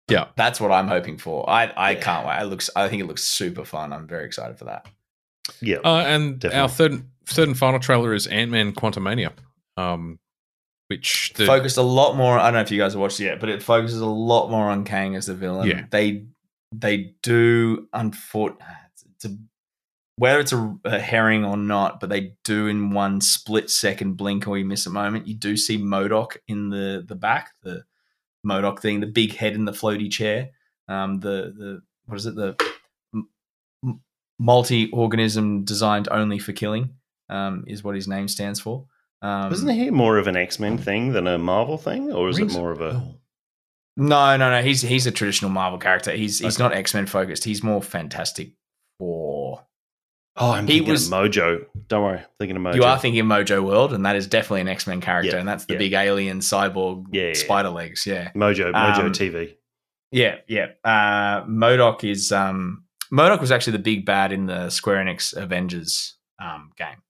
Yeah. 0.08 0.26
that's 0.36 0.60
what 0.62 0.72
i'm 0.72 0.88
hoping 0.88 1.18
for 1.18 1.50
i 1.50 1.66
i 1.66 1.92
Yeah. 1.92 2.00
can't 2.00 2.28
wait 2.28 2.42
it 2.42 2.46
looks 2.46 2.70
i 2.76 2.88
think 2.88 3.02
it 3.02 3.06
looks 3.06 3.24
super 3.24 3.66
fun 3.66 3.92
i'm 3.92 4.08
very 4.08 4.26
excited 4.26 4.58
for 4.58 4.66
that 4.66 4.86
Yeah. 5.62 5.78
Uh, 5.84 6.04
and 6.06 6.40
Definitely. 6.40 6.62
our 6.62 6.70
third 6.70 7.04
third 7.26 7.48
and 7.48 7.58
final 7.58 7.80
trailer 7.80 8.14
is 8.14 8.26
Ant 8.28 8.50
Man 8.50 8.72
Quantumania, 8.74 9.32
um, 9.80 10.20
which 10.88 11.34
the, 11.36 11.46
focused 11.46 11.78
a 11.78 11.84
lot 11.84 12.16
more. 12.16 12.38
I 12.38 12.46
don't 12.46 12.56
know 12.56 12.62
if 12.62 12.72
you 12.72 12.80
guys 12.80 12.94
have 12.94 13.02
watched 13.02 13.20
it 13.20 13.26
yet, 13.26 13.40
but 13.40 13.50
it 13.50 13.62
focuses 13.62 14.02
a 14.02 14.06
lot 14.06 14.50
more 14.50 14.70
on 14.70 14.84
Kang 14.84 15.16
as 15.16 15.28
the 15.28 15.36
villain. 15.36 15.68
Yeah. 15.68 15.86
they 15.90 16.26
they 16.72 17.16
do 17.24 17.88
unfortunately 17.94 18.66
it's 19.16 19.26
a, 19.26 19.38
whether 20.18 20.40
it's 20.40 20.54
a, 20.54 20.76
a 20.86 21.00
herring 21.00 21.46
or 21.46 21.58
not, 21.58 22.00
but 22.00 22.10
they 22.10 22.34
do 22.44 22.68
in 22.68 22.92
one 22.92 23.22
split 23.22 23.70
second 23.70 24.18
blink 24.18 24.48
or 24.48 24.58
you 24.58 24.66
miss 24.66 24.86
a 24.86 24.90
moment. 24.90 25.28
You 25.28 25.36
do 25.36 25.56
see 25.56 25.78
MODOK 25.78 26.38
in 26.48 26.70
the 26.70 27.04
the 27.08 27.16
back, 27.16 27.52
the 27.64 27.84
MODOK 28.46 28.80
thing, 28.80 29.00
the 29.00 29.08
big 29.08 29.36
head 29.36 29.54
in 29.54 29.66
the 29.66 29.72
floaty 29.72 30.12
chair. 30.12 30.50
Um, 30.88 31.20
the 31.20 31.54
the 31.56 31.82
what 32.06 32.18
is 32.18 32.26
it? 32.26 32.36
The 32.36 32.56
multi 34.40 34.90
organism 34.92 35.64
designed 35.66 36.08
only 36.10 36.40
for 36.40 36.52
killing. 36.52 36.96
Um, 37.30 37.64
is 37.68 37.84
what 37.84 37.94
his 37.94 38.08
name 38.08 38.28
stands 38.28 38.60
for. 38.60 38.88
Um, 39.22 39.52
Isn't 39.52 39.70
he 39.70 39.90
more 39.90 40.18
of 40.18 40.28
an 40.28 40.36
X 40.38 40.60
Men 40.60 40.78
thing 40.78 41.12
than 41.14 41.28
a 41.28 41.38
Marvel 41.38 41.78
thing, 41.78 42.12
or 42.12 42.30
is 42.30 42.40
it 42.40 42.52
more 42.54 42.72
of 42.72 42.80
a? 42.82 43.16
No, 43.98 44.38
no, 44.38 44.50
no. 44.50 44.62
He's 44.62 44.82
he's 44.82 45.06
a 45.08 45.12
traditional 45.12 45.52
Marvel 45.52 45.78
character. 45.80 46.12
He's 46.12 46.40
he's 46.40 46.56
Okay. 46.56 46.64
not 46.64 46.74
X 46.74 46.94
Men 46.94 47.06
focused. 47.06 47.44
He's 47.44 47.62
more 47.64 47.82
Fantastic 47.82 48.54
Four. 48.98 49.66
Oh, 50.38 50.52
I'm 50.52 50.68
He 50.68 50.76
thinking 50.76 50.92
was- 50.94 51.08
of 51.12 51.14
Mojo. 51.14 51.66
Don't 51.90 52.04
worry, 52.04 52.20
I'm 52.20 52.26
thinking 52.40 52.56
of 52.56 52.62
Mojo. 52.62 52.76
You 52.76 52.84
are 52.86 52.98
thinking 52.98 53.26
Mojo 53.26 53.62
World, 53.62 53.92
and 53.94 54.06
that 54.06 54.16
is 54.16 54.26
definitely 54.28 54.62
an 54.62 54.68
X 54.70 54.88
Men 54.88 55.02
character, 55.02 55.32
Yeah, 55.32 55.40
and 55.40 55.48
that's 55.48 55.66
the 55.66 55.74
yeah. 55.74 55.80
big 55.80 55.94
alien 55.94 56.40
cyborg 56.40 57.08
Yeah, 57.12 57.28
yeah, 57.28 57.34
spider 57.34 57.70
legs. 57.72 58.06
Yeah, 58.06 58.32
Mojo, 58.36 58.72
Mojo 58.72 59.00
Um, 59.06 59.12
TV. 59.12 59.56
yeah, 60.12 60.36
yeah. 60.48 60.68
Uh, 60.86 61.44
MODOK 61.46 62.10
is 62.10 62.32
um, 62.32 62.86
MODOK 63.12 63.42
was 63.42 63.52
actually 63.52 63.74
the 63.74 63.84
big 63.84 64.06
bad 64.06 64.32
in 64.32 64.46
the 64.46 64.70
Square 64.70 65.04
Enix 65.04 65.36
Avengers 65.36 66.16
um, 66.42 66.72
game. 66.78 67.02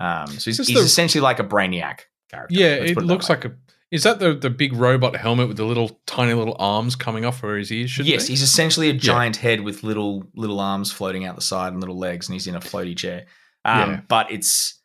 Um, 0.00 0.26
so 0.28 0.50
he's, 0.50 0.56
he's 0.58 0.66
the- 0.68 0.80
essentially 0.80 1.20
like 1.22 1.38
a 1.38 1.44
Brainiac 1.44 2.00
character. 2.30 2.54
Yeah, 2.54 2.78
Let's 2.80 2.90
it 2.92 2.98
looks 2.98 3.28
way. 3.28 3.34
like 3.36 3.44
a. 3.44 3.52
Is 3.90 4.04
that 4.04 4.20
the 4.20 4.34
the 4.34 4.50
big 4.50 4.72
robot 4.72 5.16
helmet 5.16 5.48
with 5.48 5.56
the 5.56 5.64
little 5.64 6.00
tiny 6.06 6.32
little 6.32 6.56
arms 6.60 6.94
coming 6.96 7.24
off 7.24 7.42
where 7.42 7.58
his 7.58 7.72
ears 7.72 7.90
should 7.90 8.06
yes, 8.06 8.26
be? 8.26 8.32
he's 8.34 8.42
essentially 8.42 8.88
a 8.88 8.92
giant 8.92 9.36
head 9.36 9.62
with 9.62 9.82
little 9.82 10.24
little 10.36 10.60
arms 10.60 10.92
floating 10.92 11.24
out 11.24 11.34
the 11.34 11.42
side 11.42 11.72
and 11.72 11.80
little 11.80 11.98
legs, 11.98 12.28
and 12.28 12.34
he's 12.34 12.46
in 12.46 12.54
a 12.54 12.60
floaty 12.60 12.96
chair. 12.96 13.26
Um, 13.64 13.90
Yeah. 13.90 14.00
But 14.08 14.30
it's, 14.30 14.80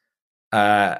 uh, 0.51 0.95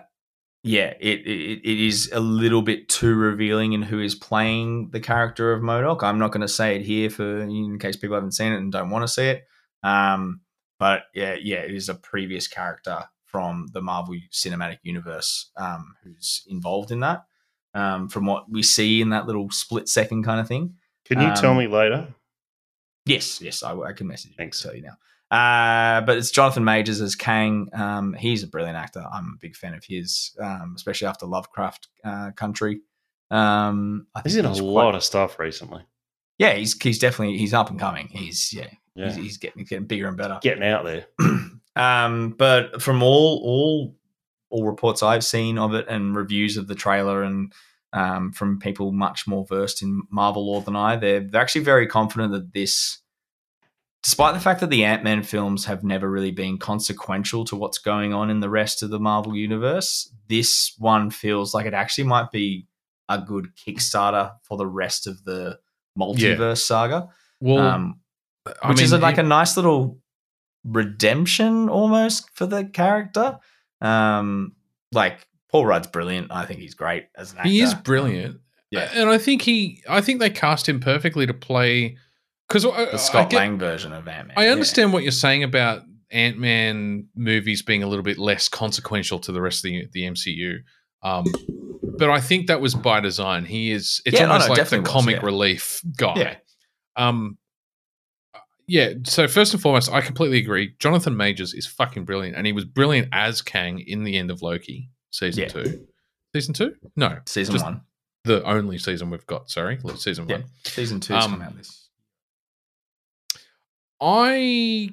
yeah, 0.63 0.93
it, 0.99 1.25
it 1.27 1.61
it 1.63 1.79
is 1.79 2.11
a 2.13 2.19
little 2.19 2.61
bit 2.61 2.89
too 2.89 3.15
revealing 3.15 3.73
in 3.73 3.81
who 3.81 3.99
is 3.99 4.13
playing 4.13 4.91
the 4.91 4.99
character 4.99 5.51
of 5.51 5.63
MODOK. 5.63 6.03
I'm 6.03 6.19
not 6.19 6.31
going 6.31 6.41
to 6.41 6.47
say 6.47 6.75
it 6.75 6.83
here 6.83 7.09
for 7.09 7.41
in 7.41 7.79
case 7.79 7.95
people 7.97 8.15
haven't 8.15 8.33
seen 8.33 8.53
it 8.53 8.57
and 8.57 8.71
don't 8.71 8.91
want 8.91 9.01
to 9.01 9.07
see 9.11 9.25
it. 9.29 9.43
Um, 9.81 10.41
but 10.79 11.03
yeah, 11.15 11.35
yeah, 11.41 11.57
it 11.61 11.73
is 11.73 11.89
a 11.89 11.95
previous 11.95 12.47
character 12.47 13.05
from 13.35 13.67
the 13.73 13.81
Marvel 13.81 14.15
Cinematic 14.31 14.77
Universe 14.83 15.51
um, 15.57 15.93
who's 16.01 16.45
involved 16.47 16.89
in 16.89 17.01
that. 17.01 17.25
Um, 17.73 18.07
from 18.07 18.25
what 18.25 18.49
we 18.49 18.63
see 18.63 19.01
in 19.01 19.09
that 19.09 19.27
little 19.27 19.49
split 19.49 19.89
second 19.89 20.23
kind 20.23 20.39
of 20.39 20.47
thing. 20.47 20.75
Can 21.03 21.19
you 21.19 21.35
tell 21.35 21.51
um, 21.51 21.57
me 21.57 21.67
later? 21.67 22.07
Yes, 23.05 23.41
yes, 23.41 23.61
I, 23.61 23.77
I 23.77 23.91
can 23.91 24.07
message 24.07 24.31
you. 24.31 24.37
Thanks. 24.37 24.61
Tell 24.61 24.73
you 24.73 24.83
now. 24.83 24.95
Uh, 25.37 25.99
but 25.99 26.17
it's 26.17 26.31
Jonathan 26.31 26.63
Majors 26.63 27.01
as 27.01 27.13
Kang. 27.15 27.67
Um, 27.73 28.13
he's 28.13 28.43
a 28.43 28.47
brilliant 28.47 28.77
actor. 28.77 29.03
I'm 29.11 29.33
a 29.35 29.39
big 29.41 29.57
fan 29.57 29.73
of 29.73 29.83
his, 29.83 30.33
um, 30.39 30.71
especially 30.77 31.09
after 31.09 31.25
Lovecraft 31.25 31.89
uh, 32.05 32.31
Country. 32.31 32.79
Um, 33.31 34.07
I 34.15 34.21
He's 34.23 34.37
in 34.37 34.45
a 34.45 34.53
lot 34.53 34.95
of 34.95 35.03
stuff 35.03 35.37
recently. 35.39 35.83
Yeah, 36.37 36.53
he's 36.53 36.81
he's 36.81 36.99
definitely 36.99 37.37
he's 37.37 37.53
up 37.53 37.69
and 37.69 37.77
coming. 37.77 38.07
He's 38.07 38.53
yeah, 38.53 38.69
Yeah, 38.95 39.07
He's, 39.07 39.15
he's 39.15 39.37
getting 39.37 39.65
getting 39.65 39.87
bigger 39.87 40.07
and 40.07 40.15
better. 40.15 40.39
getting 40.41 40.63
out 40.63 40.85
there. 40.85 41.07
um, 41.75 42.31
but 42.37 42.81
from 42.81 43.03
all 43.03 43.41
all 43.43 43.95
all 44.49 44.65
reports 44.65 45.03
I've 45.03 45.23
seen 45.25 45.57
of 45.57 45.73
it 45.73 45.87
and 45.89 46.15
reviews 46.15 46.55
of 46.57 46.67
the 46.67 46.75
trailer 46.75 47.23
and 47.23 47.51
um, 47.93 48.31
from 48.31 48.59
people 48.59 48.91
much 48.91 49.25
more 49.27 49.45
versed 49.45 49.81
in 49.81 50.03
Marvel 50.11 50.45
lore 50.45 50.61
than 50.61 50.75
I, 50.75 50.95
they're 50.97 51.21
they're 51.21 51.41
actually 51.41 51.63
very 51.63 51.87
confident 51.87 52.31
that 52.33 52.53
this, 52.53 52.99
despite 54.03 54.33
the 54.33 54.39
fact 54.39 54.59
that 54.59 54.69
the 54.69 54.83
Ant 54.83 55.03
Man 55.03 55.23
films 55.23 55.65
have 55.65 55.83
never 55.83 56.09
really 56.09 56.31
been 56.31 56.57
consequential 56.57 57.45
to 57.45 57.55
what's 57.55 57.77
going 57.77 58.13
on 58.13 58.29
in 58.29 58.39
the 58.41 58.49
rest 58.49 58.83
of 58.83 58.89
the 58.89 58.99
Marvel 58.99 59.35
universe, 59.35 60.13
this 60.27 60.73
one 60.77 61.09
feels 61.09 61.53
like 61.53 61.65
it 61.65 61.73
actually 61.73 62.03
might 62.05 62.31
be 62.31 62.67
a 63.07 63.19
good 63.19 63.49
Kickstarter 63.55 64.33
for 64.43 64.57
the 64.57 64.67
rest 64.67 65.07
of 65.07 65.23
the 65.23 65.59
multiverse 65.97 66.61
saga. 66.65 67.07
Well, 67.39 67.59
um, 67.59 67.99
which 68.67 68.81
is 68.81 68.91
mean, 68.91 69.01
a, 69.01 69.03
like 69.03 69.17
it- 69.17 69.21
a 69.25 69.27
nice 69.27 69.55
little 69.55 69.99
redemption 70.65 71.69
almost 71.69 72.29
for 72.33 72.45
the 72.45 72.65
character. 72.65 73.39
Um, 73.81 74.53
like 74.91 75.27
Paul 75.51 75.65
Rudd's 75.65 75.87
brilliant. 75.87 76.31
I 76.31 76.45
think 76.45 76.59
he's 76.59 76.73
great 76.73 77.07
as 77.15 77.31
an 77.31 77.39
actor. 77.39 77.49
he 77.49 77.61
is 77.61 77.73
brilliant. 77.73 78.39
Yeah. 78.71 78.89
and 78.93 79.09
I 79.09 79.17
think 79.17 79.43
he, 79.43 79.83
I 79.87 80.01
think 80.01 80.19
they 80.19 80.29
cast 80.29 80.67
him 80.67 80.79
perfectly 80.79 81.25
to 81.25 81.33
play 81.33 81.97
because 82.47 82.63
The 82.63 82.97
Scott 82.97 83.33
Lang 83.33 83.57
version 83.57 83.93
of 83.93 84.07
Ant 84.07 84.27
Man. 84.27 84.37
I 84.37 84.47
understand 84.47 84.93
what 84.93 85.03
you're 85.03 85.11
saying 85.11 85.43
about 85.43 85.83
Ant 86.11 86.37
Man 86.37 87.07
movies 87.15 87.61
being 87.61 87.83
a 87.83 87.87
little 87.87 88.03
bit 88.03 88.17
less 88.17 88.49
consequential 88.49 89.19
to 89.19 89.31
the 89.31 89.41
rest 89.41 89.65
of 89.65 89.71
the 89.71 89.87
the 89.93 90.03
MCU. 90.03 90.57
Um, 91.01 91.25
but 91.97 92.09
I 92.09 92.19
think 92.19 92.47
that 92.47 92.61
was 92.61 92.75
by 92.75 92.99
design. 92.99 93.45
He 93.45 93.71
is. 93.71 94.01
It's 94.05 94.15
Yeah, 94.15 94.25
no, 94.25 94.33
almost 94.33 94.47
no, 94.47 94.53
like 94.53 94.57
the 94.57 94.63
definitely 94.63 94.83
was, 94.83 94.91
comic 94.91 95.15
yeah. 95.17 95.25
relief 95.25 95.81
guy. 95.97 96.15
Yeah. 96.15 96.35
Um, 96.95 97.37
yeah. 98.67 98.93
So 99.03 99.27
first 99.27 99.53
and 99.53 99.61
foremost, 99.61 99.91
I 99.91 100.01
completely 100.01 100.37
agree. 100.37 100.73
Jonathan 100.79 101.15
Majors 101.17 101.53
is 101.53 101.67
fucking 101.67 102.05
brilliant, 102.05 102.35
and 102.37 102.45
he 102.47 102.53
was 102.53 102.65
brilliant 102.65 103.09
as 103.11 103.41
Kang 103.41 103.79
in 103.79 104.03
the 104.03 104.17
end 104.17 104.31
of 104.31 104.41
Loki 104.41 104.89
season 105.11 105.43
Yeah. 105.43 105.49
two. 105.49 105.87
Season 106.33 106.53
two? 106.53 106.75
No, 106.95 107.19
Season 107.25 107.61
one. 107.61 107.81
the 108.25 108.43
only 108.43 108.77
season 108.77 109.09
we've 109.09 109.25
got. 109.27 109.49
Sorry, 109.49 109.79
season 109.95 110.27
Yeah. 110.27 110.37
one. 110.37 110.45
Season 110.65 110.99
two 110.99 111.13
Um, 111.15 111.41
out 111.41 111.55
this. 111.55 111.89
I 114.01 114.89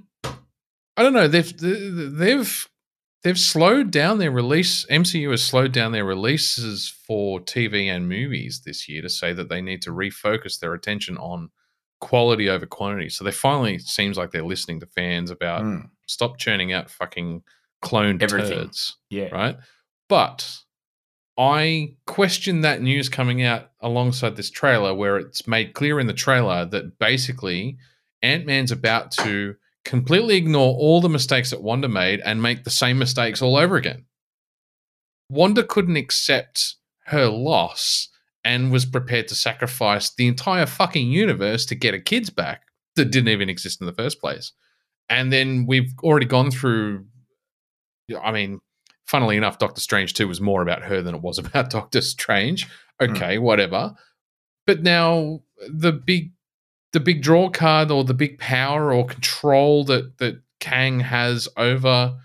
I 0.96 1.02
don't 1.02 1.12
know. 1.14 1.28
They've 1.28 1.52
they've 1.58 2.68
they've 3.24 3.38
slowed 3.38 3.90
down 3.90 4.18
their 4.18 4.30
release. 4.30 4.84
MCU 4.90 5.30
has 5.30 5.42
slowed 5.42 5.72
down 5.72 5.92
their 5.92 6.04
releases 6.04 6.88
for 6.88 7.40
TV 7.40 7.86
and 7.88 8.08
movies 8.08 8.62
this 8.64 8.88
year 8.88 9.02
to 9.02 9.08
say 9.08 9.32
that 9.32 9.48
they 9.48 9.60
need 9.60 9.82
to 9.82 9.90
refocus 9.90 10.58
their 10.60 10.74
attention 10.74 11.16
on 11.16 11.50
quality 12.02 12.50
over 12.50 12.66
quantity. 12.66 13.08
So 13.08 13.22
they 13.22 13.30
finally 13.30 13.78
seems 13.78 14.18
like 14.18 14.32
they're 14.32 14.42
listening 14.42 14.80
to 14.80 14.86
fans 14.86 15.30
about 15.30 15.62
Mm, 15.62 15.88
stop 16.08 16.36
churning 16.36 16.72
out 16.72 16.90
fucking 16.90 17.42
cloned 17.82 18.22
Everything. 18.22 18.58
turds, 18.58 18.96
yeah. 19.08 19.28
right? 19.28 19.56
But 20.08 20.58
I 21.38 21.94
question 22.06 22.62
that 22.62 22.82
news 22.82 23.08
coming 23.08 23.42
out 23.44 23.70
alongside 23.80 24.36
this 24.36 24.50
trailer, 24.50 24.92
where 24.92 25.16
it's 25.16 25.46
made 25.46 25.74
clear 25.74 26.00
in 26.00 26.08
the 26.08 26.12
trailer 26.12 26.66
that 26.66 26.98
basically 26.98 27.78
Ant 28.20 28.46
Man's 28.46 28.72
about 28.72 29.12
to 29.12 29.54
completely 29.84 30.36
ignore 30.36 30.74
all 30.74 31.00
the 31.00 31.08
mistakes 31.08 31.50
that 31.50 31.62
Wanda 31.62 31.88
made 31.88 32.20
and 32.24 32.42
make 32.42 32.64
the 32.64 32.70
same 32.70 32.98
mistakes 32.98 33.40
all 33.40 33.56
over 33.56 33.76
again. 33.76 34.04
Wanda 35.28 35.62
couldn't 35.64 35.96
accept 35.96 36.74
her 37.06 37.26
loss 37.28 38.08
and 38.44 38.72
was 38.72 38.84
prepared 38.84 39.28
to 39.28 39.34
sacrifice 39.34 40.12
the 40.14 40.26
entire 40.26 40.66
fucking 40.66 41.10
universe 41.10 41.64
to 41.66 41.74
get 41.74 41.94
a 41.94 42.00
kids 42.00 42.30
back 42.30 42.62
that 42.96 43.10
didn't 43.10 43.28
even 43.28 43.48
exist 43.48 43.80
in 43.80 43.86
the 43.86 43.92
first 43.92 44.20
place. 44.20 44.52
And 45.08 45.32
then 45.32 45.66
we've 45.66 45.92
already 46.02 46.26
gone 46.26 46.50
through, 46.50 47.06
I 48.20 48.32
mean, 48.32 48.60
funnily 49.06 49.36
enough, 49.36 49.58
Doctor 49.58 49.80
Strange 49.80 50.14
2 50.14 50.26
was 50.26 50.40
more 50.40 50.62
about 50.62 50.82
her 50.82 51.02
than 51.02 51.14
it 51.14 51.22
was 51.22 51.38
about 51.44 51.70
Doctor 51.70 52.00
Strange. 52.00 52.66
Hmm. 53.00 53.10
Okay, 53.10 53.38
whatever. 53.38 53.94
But 54.66 54.82
now 54.82 55.40
the 55.68 55.92
big 55.92 56.32
the 56.92 57.00
big 57.00 57.22
draw 57.22 57.48
card 57.48 57.90
or 57.90 58.04
the 58.04 58.14
big 58.14 58.38
power 58.38 58.92
or 58.92 59.06
control 59.06 59.84
that 59.84 60.18
that 60.18 60.40
Kang 60.60 61.00
has 61.00 61.48
over 61.56 62.16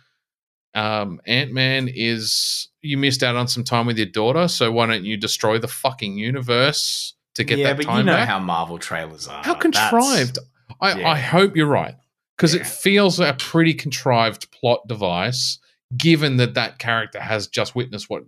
um, 0.77 1.19
Ant 1.25 1.51
Man 1.51 1.87
is 1.93 2.69
you 2.81 2.97
missed 2.97 3.23
out 3.23 3.35
on 3.35 3.47
some 3.47 3.63
time 3.63 3.85
with 3.87 3.97
your 3.97 4.07
daughter, 4.07 4.47
so 4.47 4.71
why 4.71 4.85
don't 4.85 5.03
you 5.05 5.17
destroy 5.17 5.57
the 5.57 5.67
fucking 5.67 6.17
universe 6.17 7.15
to 7.35 7.43
get 7.43 7.59
yeah, 7.59 7.67
that 7.69 7.77
but 7.77 7.85
time 7.85 7.97
you 7.99 8.03
know 8.03 8.13
back? 8.13 8.27
how 8.27 8.39
Marvel 8.39 8.77
trailers 8.77 9.27
are. 9.27 9.43
How 9.43 9.53
contrived? 9.55 10.37
I, 10.79 10.99
yeah. 10.99 11.09
I 11.09 11.17
hope 11.17 11.55
you're 11.55 11.65
right 11.67 11.95
because 12.37 12.53
Yeah. 12.53 12.61
it 12.61 12.67
feels 12.67 13.19
a 13.19 13.33
pretty 13.33 13.73
contrived 13.73 14.51
plot 14.51 14.87
device, 14.87 15.59
given 15.97 16.37
that 16.37 16.53
that 16.53 16.77
character 16.79 17.19
has 17.19 17.47
just 17.47 17.75
witnessed 17.75 18.09
what 18.09 18.23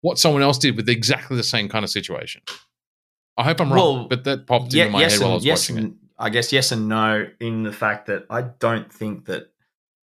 what 0.00 0.18
someone 0.18 0.42
else 0.42 0.58
did 0.58 0.76
with 0.76 0.88
exactly 0.88 1.36
the 1.36 1.44
same 1.44 1.68
kind 1.68 1.84
of 1.84 1.90
situation. 1.90 2.42
I 3.36 3.44
hope 3.44 3.60
I'm 3.60 3.70
Well, 3.70 3.96
wrong, 3.98 4.08
but 4.08 4.24
that 4.24 4.46
popped 4.48 4.74
Yeah, 4.74 4.84
into 4.84 4.92
my 4.92 5.00
yes 5.00 5.12
head 5.12 5.20
while 5.22 5.30
I 5.30 5.34
was 5.34 5.44
yes, 5.44 5.70
watching 5.70 5.84
it. 5.86 5.92
I 6.18 6.28
guess 6.30 6.52
yes 6.52 6.72
and 6.72 6.88
no 6.88 7.28
in 7.40 7.62
the 7.62 7.72
fact 7.72 8.06
that 8.06 8.26
I 8.28 8.42
don't 8.42 8.92
think 8.92 9.26
that 9.26 9.52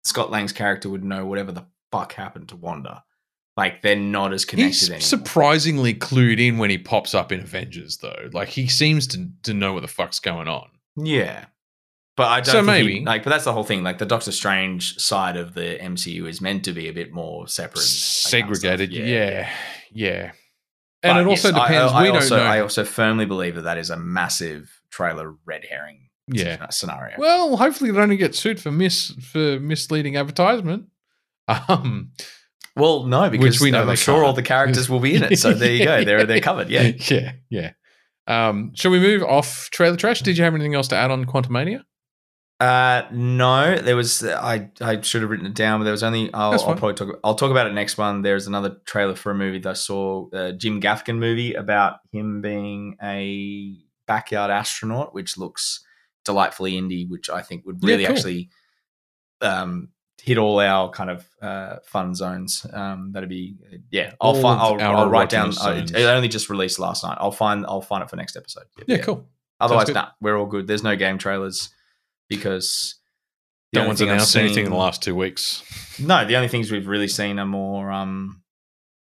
Scott 0.04 0.32
Lang's 0.32 0.52
character 0.52 0.90
would 0.90 1.04
know 1.04 1.26
whatever 1.26 1.52
the 1.52 1.66
fuck 2.00 2.14
happened 2.14 2.50
to 2.50 2.56
Wanda. 2.56 3.04
Like 3.58 3.82
they're 3.82 3.96
not 3.96 4.34
as 4.34 4.44
connected 4.44 4.68
He's 4.68 4.90
anymore. 4.90 5.02
surprisingly 5.02 5.94
clued 5.94 6.40
in 6.46 6.58
when 6.58 6.70
he 6.70 6.78
pops 6.78 7.14
up 7.16 7.32
in 7.32 7.40
Avengers, 7.40 7.98
though. 7.98 8.30
Like 8.34 8.50
he 8.50 8.68
seems 8.68 9.08
to 9.08 9.30
to 9.44 9.54
know 9.54 9.74
what 9.74 9.82
the 9.82 9.88
fuck's 9.88 10.20
going 10.20 10.48
on. 10.48 10.68
Yeah. 10.98 11.46
But 12.18 12.28
I 12.28 12.36
don't 12.42 12.46
So 12.46 12.64
think 12.66 12.78
he- 12.78 12.84
maybe- 12.96 13.06
like 13.06 13.24
but 13.24 13.30
that's 13.30 13.44
the 13.46 13.54
whole 13.54 13.64
thing. 13.64 13.84
Like 13.84 13.98
the 13.98 14.06
Doctor 14.06 14.32
Strange 14.32 14.98
side 15.00 15.38
of 15.38 15.54
the 15.54 15.78
MCU 15.82 16.28
is 16.28 16.42
meant 16.42 16.64
to 16.66 16.74
be 16.74 16.88
a 16.90 16.94
bit 16.94 17.14
more 17.14 17.48
separate 17.48 17.80
and 17.82 17.88
that 17.88 18.32
kind 18.32 18.52
of 18.52 18.58
stuff. 18.58 18.62
Segregated, 18.62 18.92
yeah, 18.94 19.50
yeah. 19.92 20.32
And 21.04 21.14
But 21.16 21.22
it 21.22 21.28
also 21.28 21.50
yes, 21.50 21.58
I- 21.58 21.68
depends. 21.68 21.94
I, 21.94 22.02
we 22.02 22.08
don't 22.08 22.16
also, 22.18 22.38
know. 22.38 22.44
I 22.44 22.60
also 22.62 22.84
firmly 22.84 23.26
believe 23.26 23.56
that 23.56 23.62
that 23.64 23.78
is 23.78 23.90
a 23.90 23.98
massive 23.98 24.82
trailer 24.92 25.36
red 25.46 25.64
herring 25.70 26.10
yeah. 26.28 26.68
scenario. 26.70 27.16
Well, 27.20 27.58
hopefully 27.58 27.92
they 27.92 27.98
don't 27.98 28.16
get 28.18 28.34
sued 28.36 28.60
for 28.62 28.72
mis 28.72 29.12
for 29.32 29.60
misleading 29.60 30.16
advertisement. 30.18 30.88
Um, 31.48 32.12
Well, 32.76 33.04
no, 33.06 33.30
because 33.30 33.62
we 33.62 33.72
know 33.72 33.88
I'm 33.88 33.96
sure 33.96 34.16
can't. 34.16 34.26
all 34.28 34.34
the 34.34 34.42
characters 34.44 34.90
will 34.90 35.00
be 35.00 35.16
in 35.16 35.24
it. 35.24 35.40
So 35.40 35.54
there 35.54 35.72
you 35.72 35.86
go. 35.86 36.04
They're 36.06 36.26
they're 36.26 36.42
covered. 36.42 36.70
Yeah. 36.70 36.92
yeah, 37.10 37.34
yeah. 37.50 37.72
Um, 38.28 38.72
shall 38.76 38.92
we 38.92 39.00
move 39.00 39.24
off 39.24 39.70
trailer 39.72 39.96
trash? 39.96 40.22
Did 40.22 40.38
you 40.38 40.44
have 40.44 40.56
anything 40.56 40.76
else 40.76 40.88
to 40.90 40.96
add 40.96 41.12
on 41.12 41.26
Quantumania? 41.26 41.84
Uh, 42.60 43.04
no, 43.12 43.78
there 43.78 43.96
was. 43.96 44.24
I 44.26 44.70
I 44.82 45.00
should 45.02 45.22
have 45.22 45.30
written 45.30 45.46
it 45.46 45.54
down, 45.54 45.80
but 45.80 45.84
there 45.84 45.92
was 45.92 46.04
only. 46.04 46.34
I'll, 46.34 46.54
I'll 46.54 46.76
probably 46.76 46.94
talk. 46.96 47.20
I'll 47.24 47.36
talk 47.36 47.52
about 47.52 47.68
it 47.68 47.74
next 47.74 47.98
one. 47.98 48.22
There's 48.22 48.48
another 48.48 48.78
trailer 48.86 49.16
for 49.16 49.32
a 49.32 49.36
movie 49.36 49.60
that 49.60 49.70
I 49.70 49.74
saw, 49.74 50.28
a 50.34 50.54
Jim 50.54 50.80
Gaffigan 50.82 51.18
movie 51.18 51.54
about 51.54 51.98
him 52.12 52.42
being 52.42 52.96
a 53.04 53.76
backyard 54.08 54.52
astronaut, 54.52 55.14
which 55.14 55.38
looks 55.38 55.84
delightfully 56.24 56.74
indie, 56.74 57.08
which 57.10 57.30
I 57.30 57.42
think 57.42 57.66
would 57.66 57.80
Yeah, 57.82 57.90
really 57.92 58.06
cool. 58.06 58.16
actually 58.16 58.50
um 59.42 59.90
hit 60.22 60.38
all 60.38 60.60
our 60.60 60.90
kind 60.90 61.10
of 61.10 61.26
uh 61.42 61.77
fun 61.85 62.16
zones. 62.16 62.66
Um, 62.74 63.11
that'd 63.11 63.30
be 63.30 63.56
yeah. 63.92 64.14
I'll 64.22 64.35
All 64.35 64.42
find. 64.42 64.60
I'll, 64.82 64.98
I'll 64.98 65.10
write 65.10 65.30
down. 65.30 65.52
erogenous 65.52 65.94
uh. 65.95 65.98
It 66.00 66.06
only 66.06 66.27
just 66.27 66.50
released 66.50 66.80
last 66.80 67.03
night. 67.03 67.18
I'll 67.19 67.32
find. 67.32 67.66
I'll 67.66 67.82
find 67.82 68.03
it 68.03 68.10
for 68.10 68.16
next 68.16 68.35
episode. 68.35 68.64
Yeah, 68.88 68.98
cool. 68.98 69.27
Otherwise, 69.60 69.90
nah, 69.90 70.10
we're 70.22 70.38
all 70.38 70.45
good. 70.48 70.68
There's 70.68 70.84
no 70.84 70.95
game 70.95 71.18
trailers 71.18 71.69
because 72.27 72.95
the 73.72 73.80
No 73.82 73.88
one's 73.88 74.02
announced 74.02 74.35
anything 74.35 74.66
in 74.66 74.72
the 74.72 74.77
last 74.77 75.02
two 75.03 75.16
weeks. 75.16 75.64
No, 76.00 76.26
the 76.26 76.35
only 76.35 76.48
things 76.50 76.72
we've 76.72 76.88
really 76.88 77.08
seen 77.08 77.40
are 77.40 77.45
more 77.45 77.92
um 77.92 78.42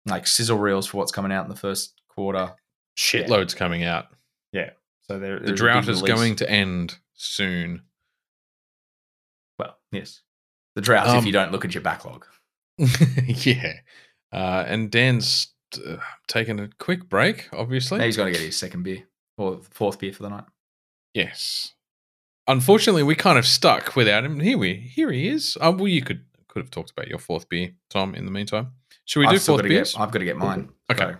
like 0.07 0.27
sizzle 0.27 0.59
reels 0.59 0.87
for 0.87 0.99
what's 0.99 1.13
coming 1.13 1.33
out 1.33 1.45
in 1.45 1.51
the 1.51 1.57
first 1.57 2.01
quarter. 2.09 2.53
Shitloads 2.97 3.55
coming 3.57 3.85
out. 3.85 4.07
Yeah. 4.53 4.71
So 5.03 5.19
there, 5.19 5.39
The 5.41 5.53
drought 5.53 5.89
is 5.89 6.03
going 6.03 6.37
to 6.37 6.51
end 6.51 6.97
soon. 7.15 7.83
well. 9.59 9.77
Yes, 9.91 10.21
the 10.79 10.83
drought. 10.83 11.09
Um, 11.09 11.17
if 11.19 11.27
you 11.27 11.33
don't 11.33 11.51
look 11.51 11.65
at 11.65 11.75
your 11.75 11.83
backlog. 11.83 12.25
yeah. 13.27 13.73
Uh, 14.33 14.65
and 14.69 14.91
Dan's 14.93 15.49
uh, 15.85 15.97
taking 16.29 16.61
a 16.61 16.69
quick 16.79 17.09
break, 17.09 17.49
obviously. 17.53 17.99
Now 17.99 18.05
he's 18.05 18.17
got 18.17 18.27
to 18.27 18.31
get 18.31 18.41
his 18.41 18.57
second 18.57 18.85
beer 18.85 19.03
or 19.37 19.61
fourth 19.71 19.99
beer 19.99 20.13
for 20.13 20.23
the 20.23 20.29
night. 20.29 20.45
Yes. 21.15 21.73
Unfortunately, 22.47 23.03
we 23.03 23.17
kind 23.17 23.39
of 23.39 23.47
stuck 23.47 23.97
without 23.97 24.25
him. 24.25 24.39
Here 24.39 24.57
we 24.57 24.75
here 24.75 25.11
he 25.11 25.29
is. 25.29 25.59
Uh, 25.61 25.73
well, 25.77 25.89
you 25.89 26.01
could 26.03 26.25
could 26.47 26.63
have 26.63 26.71
talked 26.71 26.91
about 26.93 27.09
your 27.09 27.19
fourth 27.19 27.49
beer, 27.49 27.73
Tom. 27.91 28.15
In 28.15 28.25
the 28.25 28.31
meantime, 28.31 28.69
should 29.05 29.21
we 29.21 29.27
I've 29.27 29.33
do 29.33 29.39
fourth 29.41 29.59
gotta 29.59 29.69
beers? 29.69 29.93
Get, 29.95 30.01
I've 30.01 30.11
got 30.13 30.21
to 30.21 30.25
get 30.25 30.37
mine. 30.37 30.69
Okay. 30.91 31.13
So- 31.13 31.19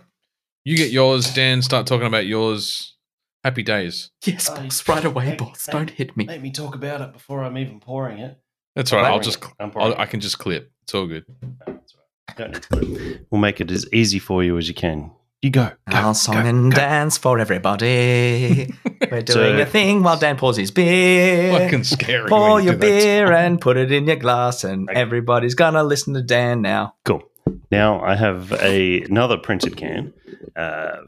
You 0.63 0.77
get 0.77 0.91
yours, 0.91 1.33
Dan. 1.33 1.61
Start 1.61 1.85
talking 1.85 2.07
about 2.07 2.25
yours. 2.25 2.95
Happy 3.43 3.63
days. 3.63 4.11
Yes, 4.25 4.49
boss. 4.49 4.87
Right 4.87 5.05
away, 5.05 5.35
boss. 5.35 5.67
Don't 5.67 5.89
hit 5.89 6.15
me. 6.17 6.25
Let 6.25 6.41
me 6.41 6.51
talk 6.51 6.75
about 6.75 7.01
it 7.01 7.13
before 7.13 7.43
I'm 7.43 7.57
even 7.57 7.79
pouring 7.79 8.17
it. 8.19 8.37
That's 8.79 8.93
all 8.93 9.01
right. 9.01 9.11
I'll 9.11 9.19
just. 9.19 9.43
I'm 9.59 9.71
pouring 9.71 9.91
I'll. 9.93 9.99
I 9.99 10.05
can 10.05 10.21
just 10.21 10.39
clip. 10.39 10.71
It's 10.83 10.93
all 10.95 11.05
good. 11.05 11.25
That's 11.67 11.95
right. 11.97 12.37
Don't 12.37 12.51
need 12.53 12.61
to 12.63 12.69
put 12.69 12.83
it. 12.83 13.27
We'll 13.29 13.41
make 13.41 13.59
it 13.59 13.69
as 13.71 13.85
easy 13.91 14.19
for 14.19 14.41
you 14.41 14.57
as 14.57 14.69
you 14.69 14.73
can. 14.73 15.11
You 15.41 15.49
go. 15.49 15.65
go, 15.89 15.97
I'll 15.97 16.13
song 16.13 16.35
go, 16.43 16.49
and 16.49 16.71
go. 16.71 16.77
dance 16.77 17.17
for 17.17 17.39
everybody. 17.39 18.73
We're 19.11 19.25
So- 19.27 19.33
doing 19.43 19.59
a 19.59 19.65
thing 19.65 20.01
while 20.01 20.17
Dan 20.17 20.37
pours 20.37 20.55
his 20.55 20.71
beer. 20.71 21.59
Fucking 21.59 21.83
scary. 21.83 22.29
Pour 22.29 22.61
you 22.61 22.67
your 22.67 22.77
beer 22.77 23.33
and 23.33 23.59
put 23.59 23.75
it 23.75 23.91
in 23.91 24.07
your 24.07 24.15
glass, 24.15 24.63
and 24.63 24.89
Okay. 24.89 24.97
everybody's 24.97 25.55
gonna 25.55 25.83
listen 25.83 26.13
to 26.13 26.21
Dan 26.21 26.61
now. 26.61 26.95
Cool. 27.03 27.23
Now 27.69 28.01
I 28.01 28.15
have 28.15 28.53
a, 28.53 29.01
another 29.01 29.37
printed 29.37 29.75
can 29.75 30.13
uh, 30.55 30.99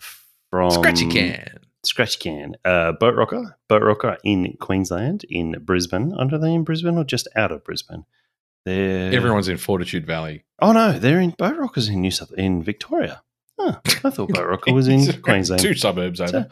from 0.49 0.71
Scratchy 0.71 1.07
can. 1.07 1.59
Scratchy 1.83 2.19
can. 2.19 2.55
Uh, 2.63 2.91
Boat 2.93 3.15
Rocker. 3.15 3.57
Boat 3.67 3.81
Rocker 3.81 4.17
in 4.23 4.55
Queensland, 4.59 5.25
in 5.29 5.55
Brisbane. 5.63 6.13
Are 6.13 6.37
they 6.37 6.53
in 6.53 6.63
Brisbane 6.63 6.97
or 6.97 7.03
just 7.03 7.27
out 7.35 7.51
of 7.51 7.63
Brisbane? 7.63 8.05
They're 8.65 9.11
Everyone's 9.13 9.47
in 9.47 9.57
Fortitude 9.57 10.05
Valley. 10.05 10.43
Oh 10.61 10.71
no, 10.71 10.99
they're 10.99 11.19
in 11.19 11.31
Boat 11.31 11.57
Rockers 11.57 11.89
in 11.89 12.01
New 12.01 12.11
South 12.11 12.31
in 12.33 12.61
Victoria. 12.61 13.23
Huh, 13.59 13.79
I 14.03 14.09
thought 14.11 14.29
Boat 14.29 14.47
Rocker 14.47 14.73
was 14.73 14.87
in 14.87 15.21
Queensland. 15.21 15.61
Two 15.61 15.73
suburbs 15.75 16.21
over. 16.21 16.47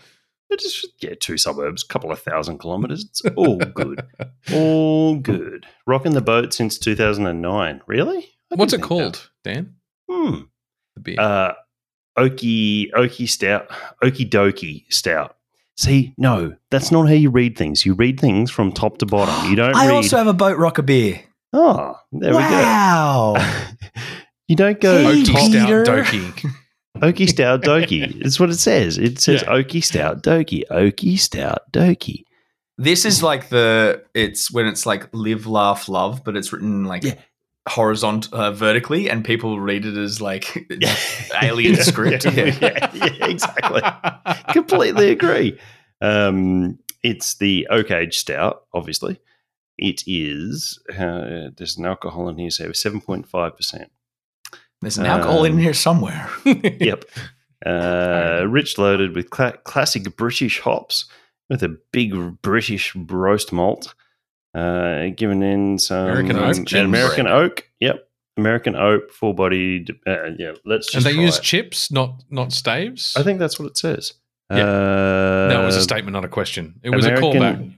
It's 0.50 0.64
just 0.64 0.94
yeah, 1.04 1.14
two 1.20 1.38
suburbs, 1.38 1.84
couple 1.84 2.12
of 2.12 2.20
thousand 2.20 2.58
kilometres. 2.58 3.06
It's 3.06 3.22
all 3.36 3.58
good, 3.58 4.02
all 4.52 5.16
good. 5.18 5.68
Rocking 5.86 6.14
the 6.14 6.22
boat 6.22 6.54
since 6.54 6.80
two 6.80 6.96
thousand 6.96 7.28
and 7.28 7.42
nine. 7.42 7.82
Really? 7.86 8.28
What's 8.50 8.74
it 8.74 8.82
called, 8.82 9.30
Dan? 9.44 9.76
Hmm. 10.10 10.42
The 10.96 11.02
beer. 11.02 11.20
Uh, 11.20 11.54
Okie 12.20 12.92
Okie 12.92 13.28
Stout, 13.30 13.70
Okie 14.04 14.30
Dokie 14.30 14.86
Stout. 14.90 15.36
See, 15.78 16.14
no, 16.18 16.54
that's 16.72 16.92
not 16.92 17.08
how 17.08 17.14
you 17.14 17.30
read 17.30 17.58
things. 17.58 17.86
You 17.86 17.94
read 17.94 18.20
things 18.20 18.52
from 18.52 18.74
top 18.74 18.98
to 18.98 19.06
bottom. 19.06 19.50
You 19.50 19.56
don't 19.56 19.76
I 19.76 19.88
read. 19.88 19.96
also 19.96 20.18
have 20.18 20.28
a 20.28 20.34
boat 20.34 20.58
rocker 20.58 20.82
beer. 20.82 21.22
oh, 21.54 21.96
there 22.12 22.34
wow. 22.34 22.40
we 22.40 22.44
go. 22.44 22.62
Wow. 22.62 23.54
you 24.48 24.56
don't 24.58 24.82
go 24.82 25.04
Hey, 25.04 25.22
Oaky 25.22 25.26
top 25.32 25.52
Peter. 25.52 25.86
Stout 25.86 26.06
Doki. 26.06 26.52
Okie 26.98 27.30
Stout 27.30 27.62
Dokie. 27.62 28.26
It's 28.26 28.40
what 28.40 28.50
it 28.50 28.58
says. 28.60 28.98
It 28.98 29.20
says 29.20 29.42
Yeah. 29.44 29.50
Okie 29.50 29.84
Stout 29.84 30.22
Dokie. 30.22 30.64
Okie 30.70 31.18
Stout 31.18 31.62
Dokie. 31.72 32.26
This 32.78 33.06
is 33.06 33.24
like 33.24 33.50
the 33.50 34.04
it's 34.14 34.52
when 34.52 34.66
it's 34.66 34.86
like 34.86 35.08
live, 35.14 35.48
laugh, 35.48 35.88
love, 35.88 36.24
but 36.26 36.36
it's 36.36 36.52
written 36.52 36.84
like 36.86 37.04
Yeah. 37.04 37.16
Horizontal, 37.70 38.38
uh, 38.38 38.52
vertically, 38.52 39.10
and 39.10 39.24
people 39.24 39.60
read 39.60 39.86
it 39.86 39.96
as 39.98 40.20
like 40.22 40.68
alien 41.42 41.76
script. 41.84 42.26
Yeah, 42.26 42.56
yeah, 42.62 42.92
yeah, 42.94 43.26
exactly. 43.28 43.82
Completely 44.54 45.12
agree. 45.12 45.60
Um, 46.02 46.80
it's 47.04 47.36
the 47.36 47.68
Oak 47.70 47.92
Age 47.92 48.18
Stout, 48.18 48.64
obviously. 48.74 49.20
It 49.78 50.04
is, 50.08 50.78
uh, 50.92 51.52
there's 51.56 51.78
an 51.78 51.86
alcohol 51.86 52.28
in 52.28 52.38
here, 52.38 52.50
so 52.50 52.70
7.5%. 52.70 53.86
There's 54.82 54.98
an 54.98 55.06
alcohol 55.06 55.46
in 55.46 55.54
Um, 55.54 55.58
here 55.60 55.74
somewhere. 55.74 56.30
Yep. 56.46 57.06
Uh, 57.66 58.46
rich 58.48 58.78
loaded 58.78 59.14
with 59.16 59.30
cla- 59.30 59.58
classic 59.64 60.16
British 60.16 60.60
hops 60.60 61.06
with 61.50 61.62
a 61.64 61.78
big 61.92 62.42
British 62.42 62.96
roast 62.96 63.52
malt. 63.52 63.94
Uh, 64.56 65.10
given 65.16 65.44
in 65.44 65.78
some 65.78 66.08
American 66.08 66.38
oak, 66.38 66.72
an 66.72 66.86
American 66.86 67.28
oak. 67.28 67.70
Yep. 67.80 68.08
American 68.38 68.76
oak, 68.76 69.12
full 69.12 69.34
bodied. 69.34 69.92
Uh, 70.08 70.30
yeah, 70.38 70.54
let's 70.66 70.92
just 70.92 70.96
and 70.96 71.06
they 71.06 71.14
try 71.14 71.24
use 71.24 71.38
it. 71.38 71.44
chips, 71.44 71.92
not 71.92 72.24
not 72.30 72.52
staves. 72.52 73.14
I 73.18 73.24
think 73.24 73.40
that's 73.40 73.60
what 73.60 73.68
it 73.68 73.78
says. 73.78 74.14
Yeah. 74.50 74.64
Uh, 74.66 75.48
that 75.50 75.64
was 75.64 75.76
a 75.76 75.82
statement, 75.82 76.14
not 76.14 76.26
a 76.26 76.30
question. 76.30 76.80
It 76.82 76.90
was 76.90 77.06
American- 77.06 77.30
a 77.30 77.54
callback. 77.54 77.74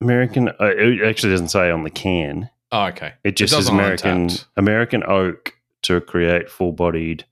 American. 0.00 0.48
Uh, 0.48 0.54
it 0.60 1.02
actually 1.08 1.32
doesn't 1.32 1.48
say 1.48 1.70
on 1.70 1.82
the 1.84 1.90
can. 1.90 2.50
Oh, 2.70 2.84
okay. 2.86 3.14
It 3.24 3.36
just 3.36 3.52
does 3.52 3.64
says 3.64 3.72
American 3.72 4.30
American 4.56 5.02
oak 5.04 5.54
to 5.82 6.00
create 6.00 6.48
full 6.50 6.72
bodied 6.72 7.24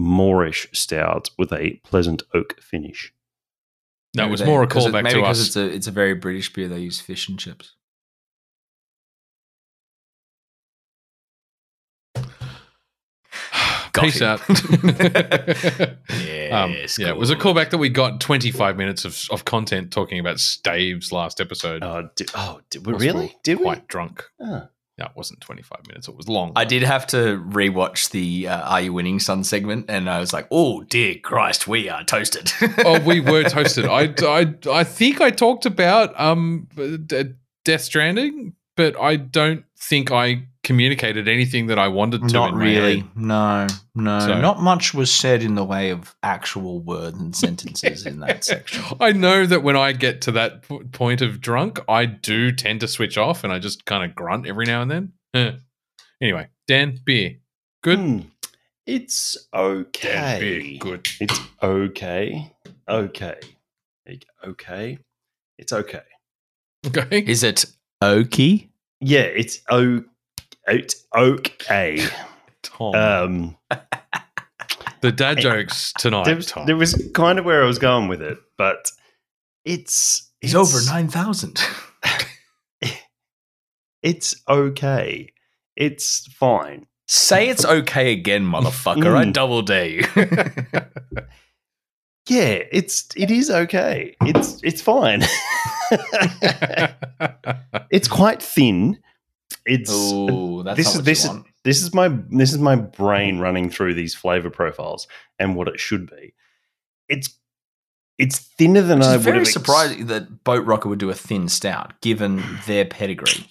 moreish 0.00 0.74
stout 0.74 1.30
with 1.38 1.52
a 1.52 1.80
pleasant 1.84 2.22
oak 2.34 2.60
finish. 2.60 3.12
No, 4.14 4.26
it 4.26 4.30
was 4.30 4.40
they- 4.40 4.46
more 4.46 4.62
a 4.62 4.66
callback 4.66 5.08
to 5.10 5.16
because 5.16 5.40
us. 5.40 5.46
it's 5.48 5.56
a 5.56 5.66
it's 5.68 5.86
a 5.86 5.92
very 5.92 6.14
British 6.14 6.52
beer. 6.52 6.68
They 6.68 6.80
use 6.80 7.00
fish 7.00 7.28
and 7.28 7.38
chips. 7.38 7.74
Got 13.92 14.04
Peace 14.04 14.20
him. 14.20 14.28
out. 14.28 14.40
Um, 16.52 16.72
Yes, 16.72 16.98
yeah, 16.98 17.10
it 17.10 17.16
was 17.16 17.30
a 17.30 17.36
callback 17.36 17.70
that 17.70 17.78
we 17.78 17.88
got 17.88 18.20
25 18.20 18.76
minutes 18.76 19.04
of, 19.04 19.16
of 19.30 19.44
content 19.44 19.92
talking 19.92 20.18
about 20.18 20.40
staves 20.40 21.12
last 21.12 21.40
episode. 21.40 21.84
Oh, 21.84 22.08
did, 22.16 22.28
oh, 22.34 22.60
did 22.70 22.84
we 22.84 22.94
really? 22.94 23.36
Did 23.44 23.58
we? 23.58 23.64
quite 23.66 23.86
drunk. 23.86 24.24
Oh. 24.40 24.66
No, 25.00 25.06
it 25.06 25.12
wasn't 25.16 25.40
25 25.40 25.88
minutes. 25.88 26.08
It 26.08 26.16
was 26.16 26.28
long. 26.28 26.52
I 26.56 26.66
did 26.66 26.82
have 26.82 27.06
to 27.08 27.42
rewatch 27.48 28.10
the 28.10 28.48
uh, 28.48 28.70
"Are 28.70 28.80
You 28.82 28.92
Winning, 28.92 29.18
Son" 29.18 29.42
segment, 29.44 29.86
and 29.88 30.10
I 30.10 30.20
was 30.20 30.34
like, 30.34 30.46
"Oh 30.50 30.82
dear 30.82 31.14
Christ, 31.16 31.66
we 31.66 31.88
are 31.88 32.04
toasted." 32.04 32.52
oh, 32.84 33.00
we 33.00 33.20
were 33.20 33.44
toasted. 33.44 33.86
I, 33.86 34.14
I, 34.20 34.54
I 34.70 34.84
think 34.84 35.22
I 35.22 35.30
talked 35.30 35.64
about 35.64 36.18
um 36.20 36.68
Death 37.64 37.80
Stranding, 37.80 38.52
but 38.80 38.98
I 39.00 39.16
don't 39.16 39.64
think 39.78 40.10
I 40.10 40.44
communicated 40.62 41.28
anything 41.28 41.66
that 41.66 41.78
I 41.78 41.88
wanted 41.88 42.22
to. 42.28 42.32
Not 42.32 42.52
in 42.52 42.58
my 42.58 42.64
really. 42.64 42.98
head. 43.00 43.08
No, 43.16 43.66
no. 43.94 44.20
So- 44.20 44.40
Not 44.40 44.60
much 44.62 44.94
was 44.94 45.10
said 45.12 45.42
in 45.42 45.54
the 45.54 45.64
way 45.64 45.90
of 45.90 46.14
actual 46.22 46.80
words 46.80 47.18
and 47.18 47.36
sentences 47.36 48.06
in 48.06 48.20
that 48.20 48.44
section. 48.44 48.82
I 49.00 49.12
know 49.12 49.44
that 49.44 49.62
when 49.62 49.76
I 49.76 49.92
get 49.92 50.22
to 50.22 50.32
that 50.32 50.66
p- 50.66 50.78
point 50.92 51.20
of 51.20 51.40
drunk, 51.42 51.78
I 51.88 52.06
do 52.06 52.52
tend 52.52 52.80
to 52.80 52.88
switch 52.88 53.18
off 53.18 53.44
and 53.44 53.52
I 53.52 53.58
just 53.58 53.84
kind 53.84 54.02
of 54.08 54.14
grunt 54.16 54.46
every 54.46 54.64
now 54.64 54.80
and 54.82 54.90
then. 54.90 55.12
Eh. 55.34 55.52
Anyway, 56.22 56.48
Dan, 56.66 56.98
beer. 57.04 57.36
Good. 57.82 57.98
Hmm. 57.98 58.18
It's 58.86 59.36
Dan, 59.52 59.84
beer. 60.40 60.58
okay. 60.60 60.78
Good. 60.78 61.06
It's 61.20 61.40
okay. 61.62 62.50
Okay. 62.88 63.38
Okay. 64.42 64.98
It's 65.58 65.72
okay. 65.72 66.00
Okay. 66.86 67.22
Is 67.26 67.42
it 67.42 67.66
oaky? 68.02 68.69
Yeah, 69.00 69.22
it's 69.22 69.60
o. 69.70 70.04
It's 70.66 71.06
okay. 71.16 72.06
Tom. 72.62 72.94
Um, 72.94 73.56
the 75.00 75.10
dad 75.12 75.38
jokes 75.38 75.92
tonight. 75.98 76.24
there, 76.26 76.36
was, 76.36 76.46
Tom. 76.46 76.66
there 76.66 76.76
was 76.76 77.10
kind 77.14 77.38
of 77.38 77.44
where 77.44 77.62
I 77.62 77.66
was 77.66 77.78
going 77.78 78.08
with 78.08 78.20
it, 78.22 78.38
but 78.58 78.90
it's 79.64 80.30
He's 80.40 80.54
it's- 80.54 80.74
over 80.74 80.84
nine 80.92 81.08
thousand. 81.08 81.60
It's 84.02 84.34
okay. 84.48 85.28
It's 85.76 86.26
fine. 86.32 86.86
Say 87.06 87.48
it's 87.50 87.66
okay 87.66 88.12
again, 88.12 88.46
motherfucker. 88.46 89.14
I 89.14 89.26
Mm. 89.26 89.32
double 89.34 89.60
dare 89.60 89.86
you. 89.88 90.02
Yeah, 92.30 92.62
it's 92.70 93.08
it 93.16 93.32
is 93.32 93.50
okay. 93.50 94.14
It's 94.20 94.60
it's 94.62 94.80
fine. 94.80 95.24
it's 97.90 98.06
quite 98.06 98.40
thin. 98.40 99.00
It's 99.66 99.90
oh, 99.92 100.62
that's 100.62 100.76
this 100.76 100.94
is 100.94 101.02
this 101.02 101.24
is 101.24 101.30
this 101.64 101.82
is 101.82 101.92
my 101.92 102.08
this 102.30 102.52
is 102.52 102.58
my 102.58 102.76
brain 102.76 103.40
running 103.40 103.68
through 103.68 103.94
these 103.94 104.14
flavor 104.14 104.48
profiles 104.48 105.08
and 105.40 105.56
what 105.56 105.66
it 105.66 105.80
should 105.80 106.08
be. 106.08 106.32
It's 107.08 107.36
it's 108.16 108.38
thinner 108.38 108.82
than 108.82 109.00
Which 109.00 109.08
I 109.08 109.12
would 109.16 109.22
very 109.22 109.38
have 109.38 109.48
ex- 109.48 109.52
surprising 109.52 110.06
that 110.06 110.44
Boat 110.44 110.64
Rocker 110.64 110.88
would 110.88 111.00
do 111.00 111.10
a 111.10 111.14
thin 111.14 111.48
stout, 111.48 112.00
given 112.00 112.44
their 112.66 112.84
pedigree. 112.84 113.50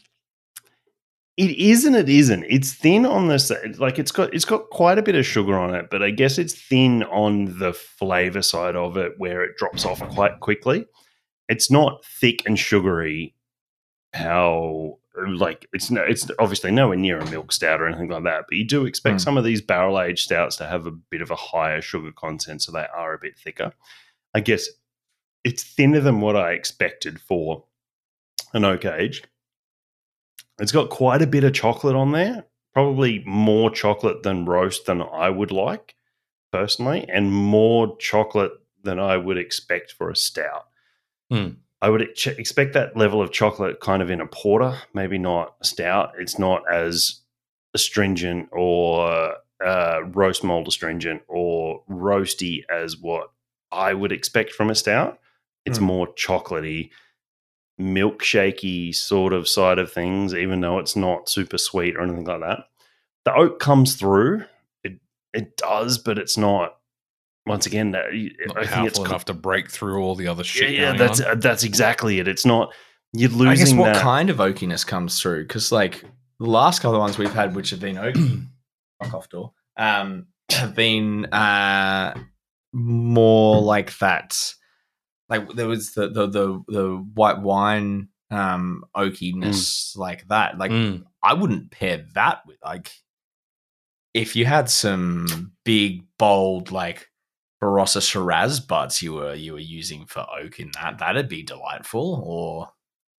It 1.40 1.52
is 1.58 1.86
and 1.86 1.96
it 1.96 2.10
isn't. 2.10 2.44
It's 2.50 2.74
thin 2.74 3.06
on 3.06 3.28
the 3.30 3.40
side. 3.40 3.78
Like 3.80 3.98
it's 3.98 4.12
got 4.12 4.34
it's 4.34 4.44
got 4.44 4.70
quite 4.72 4.98
a 4.98 5.02
bit 5.02 5.16
of 5.16 5.26
sugar 5.26 5.58
on 5.58 5.74
it, 5.74 5.90
but 5.90 6.04
I 6.04 6.10
guess 6.12 6.38
it's 6.38 6.54
thin 6.54 7.04
on 7.04 7.58
the 7.60 7.72
flavor 7.74 8.42
side 8.42 8.76
of 8.76 8.98
it 8.98 9.14
where 9.18 9.44
it 9.44 9.56
drops 9.56 9.86
off 9.86 10.00
quite 10.10 10.42
quickly. 10.42 10.86
It's 11.48 11.72
not 11.72 12.04
thick 12.04 12.44
and 12.46 12.60
sugary. 12.60 13.36
How 14.14 14.98
like 15.28 15.68
it's 15.72 15.90
no 15.90 16.02
it's 16.04 16.30
obviously 16.40 16.72
nowhere 16.72 16.98
near 16.98 17.20
a 17.20 17.30
milk 17.30 17.52
stout 17.54 17.80
or 17.80 17.88
anything 17.88 18.10
like 18.10 18.24
that, 18.24 18.46
but 18.50 18.58
you 18.58 18.66
do 18.66 18.86
expect 18.86 19.18
Mm. 19.18 19.22
some 19.22 19.38
of 19.38 19.44
these 19.46 19.62
barrel 19.62 20.00
aged 20.02 20.24
stouts 20.26 20.56
to 20.58 20.66
have 20.68 20.86
a 20.88 20.92
bit 20.92 21.22
of 21.22 21.32
a 21.32 21.36
higher 21.36 21.82
sugar 21.82 22.12
content, 22.12 22.62
so 22.64 22.72
they 22.72 22.86
are 22.94 23.14
a 23.14 23.20
bit 23.20 23.38
thicker. 23.38 23.72
I 24.34 24.42
guess 24.42 24.68
it's 25.44 25.64
thinner 25.64 26.02
than 26.02 26.20
what 26.22 26.36
I 26.36 26.52
expected 26.52 27.20
for 27.22 27.64
an 28.54 28.66
oak 28.66 28.84
age. 28.84 29.24
It's 30.60 30.72
got 30.72 30.90
quite 30.90 31.22
a 31.22 31.28
bit 31.28 31.44
of 31.44 31.54
chocolate 31.54 31.96
on 31.96 32.12
there, 32.12 32.46
probably 32.74 33.24
more 33.26 33.70
chocolate 33.72 34.24
than 34.24 34.46
roast 34.46 34.86
than 34.86 35.02
I 35.02 35.30
would 35.30 35.52
like 35.52 35.96
personally, 36.52 37.06
and 37.08 37.32
more 37.32 37.96
chocolate 37.98 38.52
than 38.84 39.00
I 39.00 39.18
would 39.18 39.38
expect 39.38 39.92
for 39.92 40.10
a 40.10 40.16
stout. 40.16 40.68
Hmm. 41.30 41.50
I 41.82 41.90
would 41.90 42.02
ex- 42.02 42.28
expect 42.28 42.74
that 42.74 42.98
level 42.98 43.22
of 43.22 43.32
chocolate 43.32 43.80
kind 43.80 44.02
of 44.02 44.10
in 44.10 44.20
a 44.20 44.28
porter, 44.28 44.78
maybe 44.94 45.18
not 45.18 45.56
a 45.62 45.66
stout. 45.66 46.14
It's 46.20 46.38
not 46.38 46.62
as 46.72 47.22
astringent 47.74 48.50
or 48.52 49.36
uh, 49.66 50.00
roast 50.06 50.44
malt 50.44 50.68
astringent 50.68 51.22
or 51.28 51.84
roasty 51.90 52.64
as 52.70 52.98
what 52.98 53.32
I 53.72 53.94
would 53.94 54.12
expect 54.12 54.52
from 54.54 54.70
a 54.70 54.76
stout. 54.76 55.20
It's 55.66 55.78
Hmm. 55.78 55.86
more 55.86 56.08
chocolatey, 56.16 56.90
milkshakey 57.80 58.94
sort 58.94 59.34
of 59.34 59.48
side 59.48 59.80
of 59.80 59.92
things, 59.92 60.34
even 60.34 60.62
though 60.62 60.80
it's 60.80 60.96
not 60.96 61.30
super 61.30 61.58
sweet 61.58 61.96
or 61.96 62.02
anything 62.02 62.26
like 62.26 62.42
that. 62.42 62.66
The 63.26 63.34
oak 63.34 63.60
comes 63.60 63.96
through. 63.96 64.46
It 64.84 65.00
it 65.34 65.58
does, 65.58 65.98
but 65.98 66.18
it's 66.18 66.38
not. 66.38 66.76
Once 67.46 67.66
again, 67.66 67.92
Not 67.92 68.06
I 68.58 68.66
think 68.68 68.88
it's 68.88 69.00
enough 69.00 69.26
to 69.26 69.34
break 69.34 69.72
through 69.72 70.04
all 70.04 70.14
the 70.14 70.28
other 70.28 70.44
yeah, 70.44 70.44
shit. 70.44 70.72
yeah 70.72 70.86
going 70.88 70.98
that's 70.98 71.22
on. 71.22 71.28
uh, 71.32 71.36
that's 71.36 71.64
exactly 71.64 72.20
it. 72.20 72.28
It's 72.28 72.46
not 72.46 72.74
you're 73.14 73.30
losing 73.32 73.50
I 73.50 73.56
guess 73.56 73.74
what 73.74 73.94
that. 73.94 74.02
kind 74.02 74.30
of 74.30 74.38
oakiness 74.38 74.86
comes 74.86 75.20
through? 75.20 75.44
Because 75.48 75.72
like 75.72 76.04
the 76.40 76.46
last 76.46 76.80
couple 76.82 76.96
of 76.96 77.00
ones 77.00 77.18
we've 77.18 77.34
had, 77.34 77.56
which 77.56 77.72
have 77.72 77.80
been 77.80 77.96
oaky, 77.96 78.46
fuck 79.04 79.14
off 79.14 79.30
door, 79.30 79.54
um, 79.78 80.28
have 80.52 80.76
been 80.76 81.26
uh, 81.26 82.14
more 82.72 83.62
like 83.62 83.98
that. 84.00 84.54
Like 85.30 85.54
there 85.54 85.68
was 85.68 85.94
the 85.94 86.10
the 86.10 86.28
the, 86.28 86.64
the 86.68 87.06
white 87.14 87.40
wine 87.42 88.10
um, 88.32 88.84
oakiness 88.96 89.98
like 89.98 90.28
that. 90.28 90.58
Like 90.58 90.72
Mm. 90.72 91.04
I 91.24 91.34
wouldn't 91.34 91.72
pair 91.72 92.06
that 92.16 92.42
with 92.48 92.58
like 92.64 92.92
if 94.14 94.36
you 94.36 94.46
had 94.46 94.70
some 94.70 95.54
big 95.64 96.04
bold 96.18 96.72
like 96.72 97.10
Barossa 97.62 98.02
Shiraz 98.02 98.60
buds 98.60 99.02
you 99.02 99.14
were 99.14 99.34
you 99.34 99.54
were 99.54 99.60
using 99.60 100.06
for 100.06 100.26
oak 100.42 100.60
in 100.60 100.72
that 100.76 100.98
that'd 101.00 101.28
be 101.30 101.44
delightful 101.44 102.24
or 102.26 102.70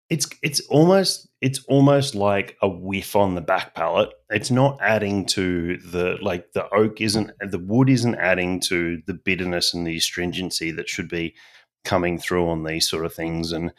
It's 0.09 0.27
it's 0.43 0.61
almost 0.69 1.29
it's 1.41 1.63
almost 1.69 2.15
like 2.15 2.57
a 2.61 2.69
whiff 2.69 3.15
on 3.15 3.35
the 3.35 3.41
back 3.41 3.75
palate. 3.75 4.11
It's 4.29 4.51
not 4.51 4.79
adding 4.81 5.27
to 5.27 5.77
the 5.79 6.17
like 6.21 6.53
the 6.53 6.69
oak 6.75 7.01
isn't 7.01 7.31
the 7.41 7.59
wood 7.59 7.89
isn't 7.89 8.17
adding 8.17 8.61
to 8.61 9.03
the 9.07 9.15
bitterness 9.15 9.73
and 9.75 9.87
the 9.87 9.97
astringency 9.97 10.73
that 10.73 10.89
should 10.89 11.09
be 11.09 11.35
coming 11.85 12.19
through 12.19 12.49
on 12.49 12.65
these 12.65 12.89
sort 12.89 13.05
of 13.05 13.15
things 13.15 13.53
and 13.53 13.73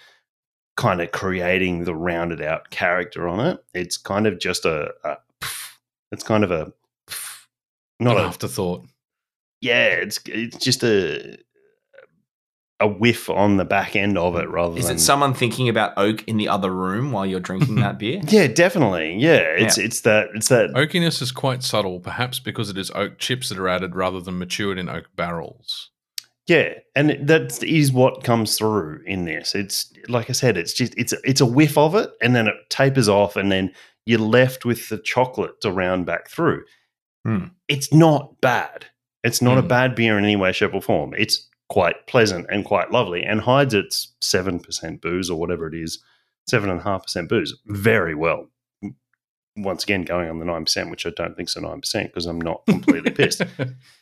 kind 0.77 1.01
of 1.01 1.11
creating 1.11 1.83
the 1.83 1.95
rounded 1.95 2.41
out 2.41 2.69
character 2.69 3.27
on 3.27 3.39
it. 3.39 3.63
It's 3.73 3.97
kind 3.97 4.25
of 4.27 4.39
just 4.39 4.65
a, 4.65 4.91
a 5.03 5.17
it's 6.11 6.23
kind 6.23 6.43
of 6.43 6.51
a 6.51 6.73
not 7.99 8.17
An 8.17 8.23
a 8.23 8.27
afterthought. 8.27 8.85
yeah, 9.61 9.85
it's 9.87 10.19
it's 10.25 10.57
just 10.57 10.83
a 10.83 11.37
a 12.79 12.87
whiff 12.87 13.29
on 13.29 13.57
the 13.57 13.65
back 13.65 13.95
end 13.95 14.17
of 14.17 14.35
it 14.35 14.49
rather 14.49 14.71
than 14.71 14.79
Is 14.79 14.87
than 14.87 14.95
it 14.95 15.01
someone 15.01 15.35
thinking 15.35 15.69
about 15.69 15.93
oak 15.97 16.23
in 16.27 16.37
the 16.37 16.47
other 16.47 16.71
room 16.71 17.11
while 17.11 17.27
you're 17.27 17.39
drinking 17.39 17.75
that 17.75 17.99
beer? 17.99 18.21
Yeah, 18.27 18.47
definitely. 18.47 19.17
Yeah, 19.19 19.37
it's 19.37 19.77
it's 19.77 20.01
that 20.01 20.29
it's 20.33 20.47
that 20.47 20.71
Oakiness 20.71 21.21
is 21.21 21.31
quite 21.31 21.61
subtle, 21.61 21.99
perhaps 21.99 22.39
because 22.39 22.71
it 22.71 22.77
is 22.79 22.89
oak 22.95 23.19
chips 23.19 23.49
that 23.49 23.59
are 23.59 23.67
added 23.67 23.95
rather 23.95 24.19
than 24.19 24.39
matured 24.39 24.79
in 24.79 24.89
oak 24.89 25.09
barrels. 25.15 25.91
Yeah, 26.47 26.73
and 26.95 27.11
that 27.27 27.61
is 27.63 27.91
what 27.91 28.23
comes 28.23 28.57
through 28.57 29.01
in 29.05 29.25
this. 29.25 29.55
It's 29.55 29.91
like 30.07 30.29
I 30.29 30.33
said, 30.33 30.57
it's 30.57 30.73
just 30.73 30.93
it's 30.97 31.13
a, 31.13 31.17
it's 31.23 31.41
a 31.41 31.45
whiff 31.45 31.77
of 31.77 31.95
it, 31.95 32.11
and 32.21 32.35
then 32.35 32.47
it 32.47 32.55
tapers 32.69 33.07
off, 33.09 33.35
and 33.35 33.51
then 33.51 33.71
you're 34.05 34.19
left 34.19 34.65
with 34.65 34.89
the 34.89 34.97
chocolate 34.97 35.61
to 35.61 35.71
round 35.71 36.05
back 36.05 36.29
through. 36.29 36.63
Hmm. 37.25 37.45
It's 37.67 37.93
not 37.93 38.41
bad. 38.41 38.87
It's 39.23 39.41
not 39.41 39.57
a 39.59 39.61
Hmm. 39.61 39.67
bad 39.67 39.95
beer 39.95 40.17
in 40.17 40.23
any 40.25 40.35
way, 40.35 40.51
shape, 40.51 40.73
or 40.73 40.81
form. 40.81 41.13
It's 41.17 41.47
quite 41.69 42.07
pleasant 42.07 42.47
and 42.49 42.65
quite 42.65 42.91
lovely, 42.91 43.23
and 43.23 43.39
hides 43.41 43.73
its 43.73 44.13
seven 44.21 44.59
percent 44.59 45.01
booze 45.01 45.29
or 45.29 45.39
whatever 45.39 45.67
it 45.67 45.75
is, 45.75 46.03
seven 46.49 46.69
and 46.69 46.79
a 46.79 46.83
half 46.83 47.03
percent 47.03 47.29
booze 47.29 47.53
very 47.67 48.15
well. 48.15 48.47
Once 49.57 49.83
again, 49.83 50.03
going 50.03 50.29
on 50.29 50.39
the 50.39 50.45
nine 50.45 50.63
percent, 50.65 50.89
which 50.89 51.05
I 51.05 51.11
don't 51.11 51.35
think 51.35 51.49
is 51.49 51.55
a 51.57 51.61
nine 51.61 51.81
percent 51.81 52.07
because 52.09 52.25
I'm 52.25 52.41
not 52.41 52.65
completely 52.65 53.11
pissed. 53.11 53.41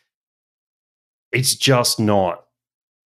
It's 1.32 1.56
just 1.56 2.00
not 2.00 2.46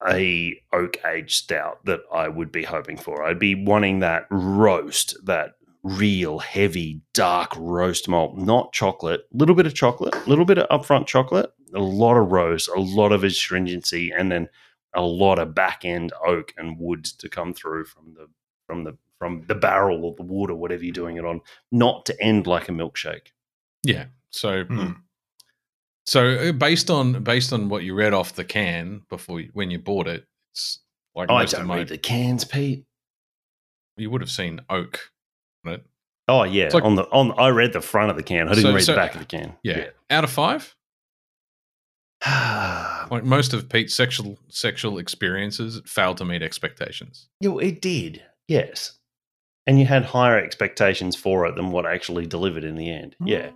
a 0.08 0.62
oak 0.72 0.98
aged 1.06 1.32
stout 1.44 1.86
that 1.86 2.02
I 2.14 2.28
would 2.28 2.52
be 2.52 2.64
hoping 2.64 2.98
for. 2.98 3.24
I'd 3.24 3.40
be 3.40 3.56
wanting 3.56 4.00
that 4.00 4.28
roast, 4.30 5.18
that 5.26 5.56
real 5.84 6.40
heavy 6.40 7.02
dark 7.14 7.52
roast 7.58 8.08
malt, 8.08 8.38
not 8.38 8.74
chocolate. 8.74 9.22
A 9.34 9.38
little 9.38 9.56
bit 9.56 9.66
of 9.66 9.74
chocolate, 9.74 10.16
a 10.16 10.30
little 10.30 10.46
bit 10.46 10.58
of 10.58 10.68
upfront 10.70 11.08
chocolate, 11.08 11.52
a 11.74 11.80
lot 11.80 12.18
of 12.18 12.32
roast, 12.32 12.70
a 12.70 12.80
lot 12.80 13.12
of 13.12 13.24
astringency, 13.24 14.12
and 14.12 14.32
then 14.32 14.50
a 14.96 15.02
lot 15.02 15.38
of 15.40 15.54
back 15.54 15.86
end 15.86 16.12
oak 16.26 16.54
and 16.58 16.80
wood 16.80 17.06
to 17.06 17.30
come 17.30 17.54
through 17.54 17.86
from 17.86 18.14
the 18.16 18.28
from 18.68 18.84
the 18.84 18.98
from 19.18 19.44
the 19.48 19.56
barrel 19.56 20.06
or 20.06 20.16
the 20.16 20.24
wood 20.24 20.50
or 20.50 20.56
whatever 20.56 20.84
you're 20.84 20.94
doing 20.94 21.18
it 21.18 21.26
on, 21.26 21.42
not 21.72 22.06
to 22.06 22.22
end 22.22 22.48
like 22.48 22.70
a 22.70 22.72
milkshake. 22.72 23.28
yeah. 23.84 24.06
So 24.32 24.64
Hmm. 24.64 24.92
So 26.10 26.28
uh, 26.30 26.52
based 26.52 26.90
on 26.90 27.24
based 27.24 27.54
on 27.54 27.70
what 27.70 27.84
you 27.84 27.94
read 27.94 28.14
off 28.14 28.34
the 28.34 28.44
can 28.44 29.04
before 29.10 29.40
you, 29.42 29.50
when 29.54 29.70
you 29.70 29.78
bought 29.78 30.08
it, 30.08 30.26
it's 30.54 30.80
like 31.16 31.30
I 31.30 31.40
most 31.42 31.52
don't 31.52 31.68
my 31.68 31.78
read 31.78 31.88
the 31.90 31.98
cans, 32.00 32.46
Pete. 32.46 32.84
you 33.98 34.10
would 34.10 34.22
have 34.22 34.32
seen 34.32 34.60
oak, 34.70 35.00
right? 35.64 35.84
Oh 36.28 36.44
yeah, 36.44 36.70
like- 36.74 36.84
on 36.84 36.96
the 36.96 37.04
on. 37.12 37.32
I 37.38 37.50
read 37.50 37.74
the 37.74 37.82
front 37.82 38.10
of 38.10 38.18
the 38.18 38.24
can. 38.24 38.48
I 38.48 38.56
didn't 38.56 38.64
So- 38.64 38.74
read 38.74 38.84
so- 38.84 38.92
the 38.94 38.98
back 38.98 39.14
of 39.14 39.20
the 39.20 39.26
can. 39.28 39.56
Yeah. 39.64 39.90
Out 40.10 40.24
of 40.24 40.32
five? 40.32 40.76
Yeah. 42.26 42.86
Like 43.10 43.24
most 43.24 43.54
of 43.54 43.70
Pete's 43.70 43.96
sexual 43.96 44.38
sexual 44.50 45.00
experiences 45.00 45.82
failed 45.86 46.18
to 46.18 46.26
meet 46.26 46.44
expectations. 46.44 47.28
Yeah, 47.42 47.58
it 47.58 47.82
did. 47.82 48.22
Yes, 48.48 49.00
and 49.66 49.80
you 49.80 49.86
had 49.88 50.06
higher 50.06 50.38
expectations 50.38 51.16
for 51.16 51.48
it 51.48 51.56
than 51.56 51.72
what 51.72 51.88
actually 51.88 52.28
delivered 52.28 52.64
in 52.64 52.76
the 52.76 52.92
end. 52.92 53.16
Yeah. 53.24 53.50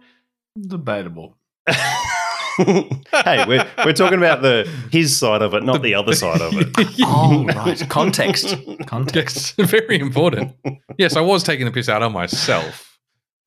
Debatable. 0.60 1.38
hey, 3.26 3.46
we're 3.48 3.66
we're 3.86 3.94
talking 3.94 4.18
about 4.18 4.42
the 4.42 4.70
his 4.92 5.16
side 5.18 5.42
of 5.42 5.54
it, 5.54 5.64
not 5.64 5.82
the, 5.82 5.96
other 5.96 6.14
side 6.14 6.42
of 6.42 6.54
it. 6.56 6.68
Oh, 7.06 7.46
right. 7.46 7.90
Context. 7.90 8.56
Context. 8.88 9.56
Yes, 9.58 9.70
very 9.72 10.00
important. 10.00 10.56
Yes, 10.98 11.16
I 11.16 11.22
was 11.22 11.44
taking 11.44 11.66
the 11.66 11.72
piss 11.72 11.90
out 11.90 12.04
of 12.04 12.12
myself. 12.12 12.98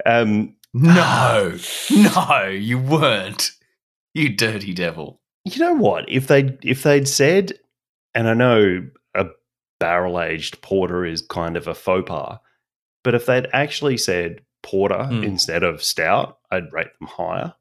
Um, 0.04 0.56
No. 0.74 1.56
No, 1.90 2.46
you 2.48 2.78
weren't. 2.78 3.52
You 4.14 4.34
dirty 4.34 4.72
devil. 4.74 5.20
you 5.44 5.58
know 5.60 5.74
what? 5.74 6.04
If 6.08 6.26
they 6.26 6.56
if 6.62 6.82
they'd 6.82 7.06
said, 7.08 7.52
and 8.14 8.28
I 8.28 8.34
know 8.34 8.88
a 9.14 9.26
barrel 9.78 10.20
aged 10.20 10.60
porter 10.62 11.04
is 11.04 11.22
kind 11.22 11.56
of 11.56 11.68
a 11.68 11.74
faux 11.74 12.08
pas, 12.08 12.38
but 13.04 13.14
if 13.14 13.26
they'd 13.26 13.48
actually 13.52 13.98
said 13.98 14.40
porter 14.62 15.04
Hmm. 15.04 15.22
instead 15.22 15.62
of 15.62 15.82
stout, 15.82 16.38
I'd 16.50 16.72
rate 16.72 16.88
them 16.98 17.08
higher. 17.08 17.54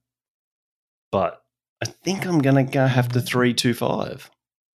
But 1.11 1.41
I 1.81 1.85
think 1.85 2.25
I'm 2.25 2.39
gonna 2.39 2.63
go 2.63 2.87
have 2.87 3.09
to 3.09 3.21
three 3.21 3.53
two 3.53 3.73
five 3.73 4.29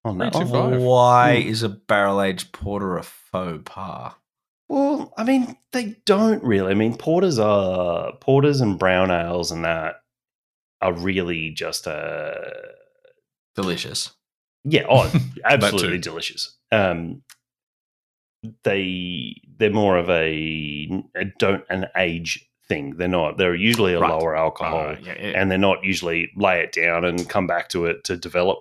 on 0.05 0.17
that. 0.19 0.33
325. 0.33 0.81
Why 0.81 1.41
Hmm. 1.41 1.47
is 1.49 1.63
a 1.63 1.69
barrel 1.69 2.21
aged 2.21 2.51
porter 2.51 2.97
a 2.97 3.03
faux 3.03 3.61
pas? 3.65 4.13
Well, 4.69 5.13
I 5.17 5.23
mean, 5.23 5.57
they 5.71 5.95
don't 6.05 6.43
really. 6.43 6.71
I 6.71 6.75
mean, 6.75 6.97
porters 6.97 7.39
are 7.39 8.11
porters 8.19 8.59
and 8.61 8.77
brown 8.77 9.11
ales 9.11 9.51
and 9.51 9.63
that 9.65 9.95
are 10.81 10.93
really 10.93 11.51
just 11.51 11.87
uh 11.87 12.31
Delicious. 13.55 14.11
yeah, 14.65 14.85
oh, 14.89 15.11
absolutely 15.45 15.97
delicious. 15.97 16.57
Um, 16.71 17.23
they 18.63 19.35
they're 19.57 19.71
more 19.71 19.97
of 19.97 20.09
a, 20.09 21.03
a 21.15 21.25
don't 21.39 21.63
an 21.69 21.87
age 21.97 22.47
thing. 22.69 22.95
They're 22.97 23.07
not. 23.07 23.37
They're 23.37 23.55
usually 23.55 23.93
a 23.93 23.99
Right. 23.99 24.11
lower 24.11 24.35
alcohol, 24.35 24.95
yeah, 25.01 25.13
yeah. 25.19 25.39
and 25.41 25.49
they're 25.49 25.57
not 25.57 25.83
usually 25.83 26.31
lay 26.35 26.61
it 26.61 26.71
down 26.71 27.05
and 27.05 27.27
come 27.29 27.47
back 27.47 27.69
to 27.69 27.85
it 27.85 28.03
to 28.05 28.17
develop 28.17 28.59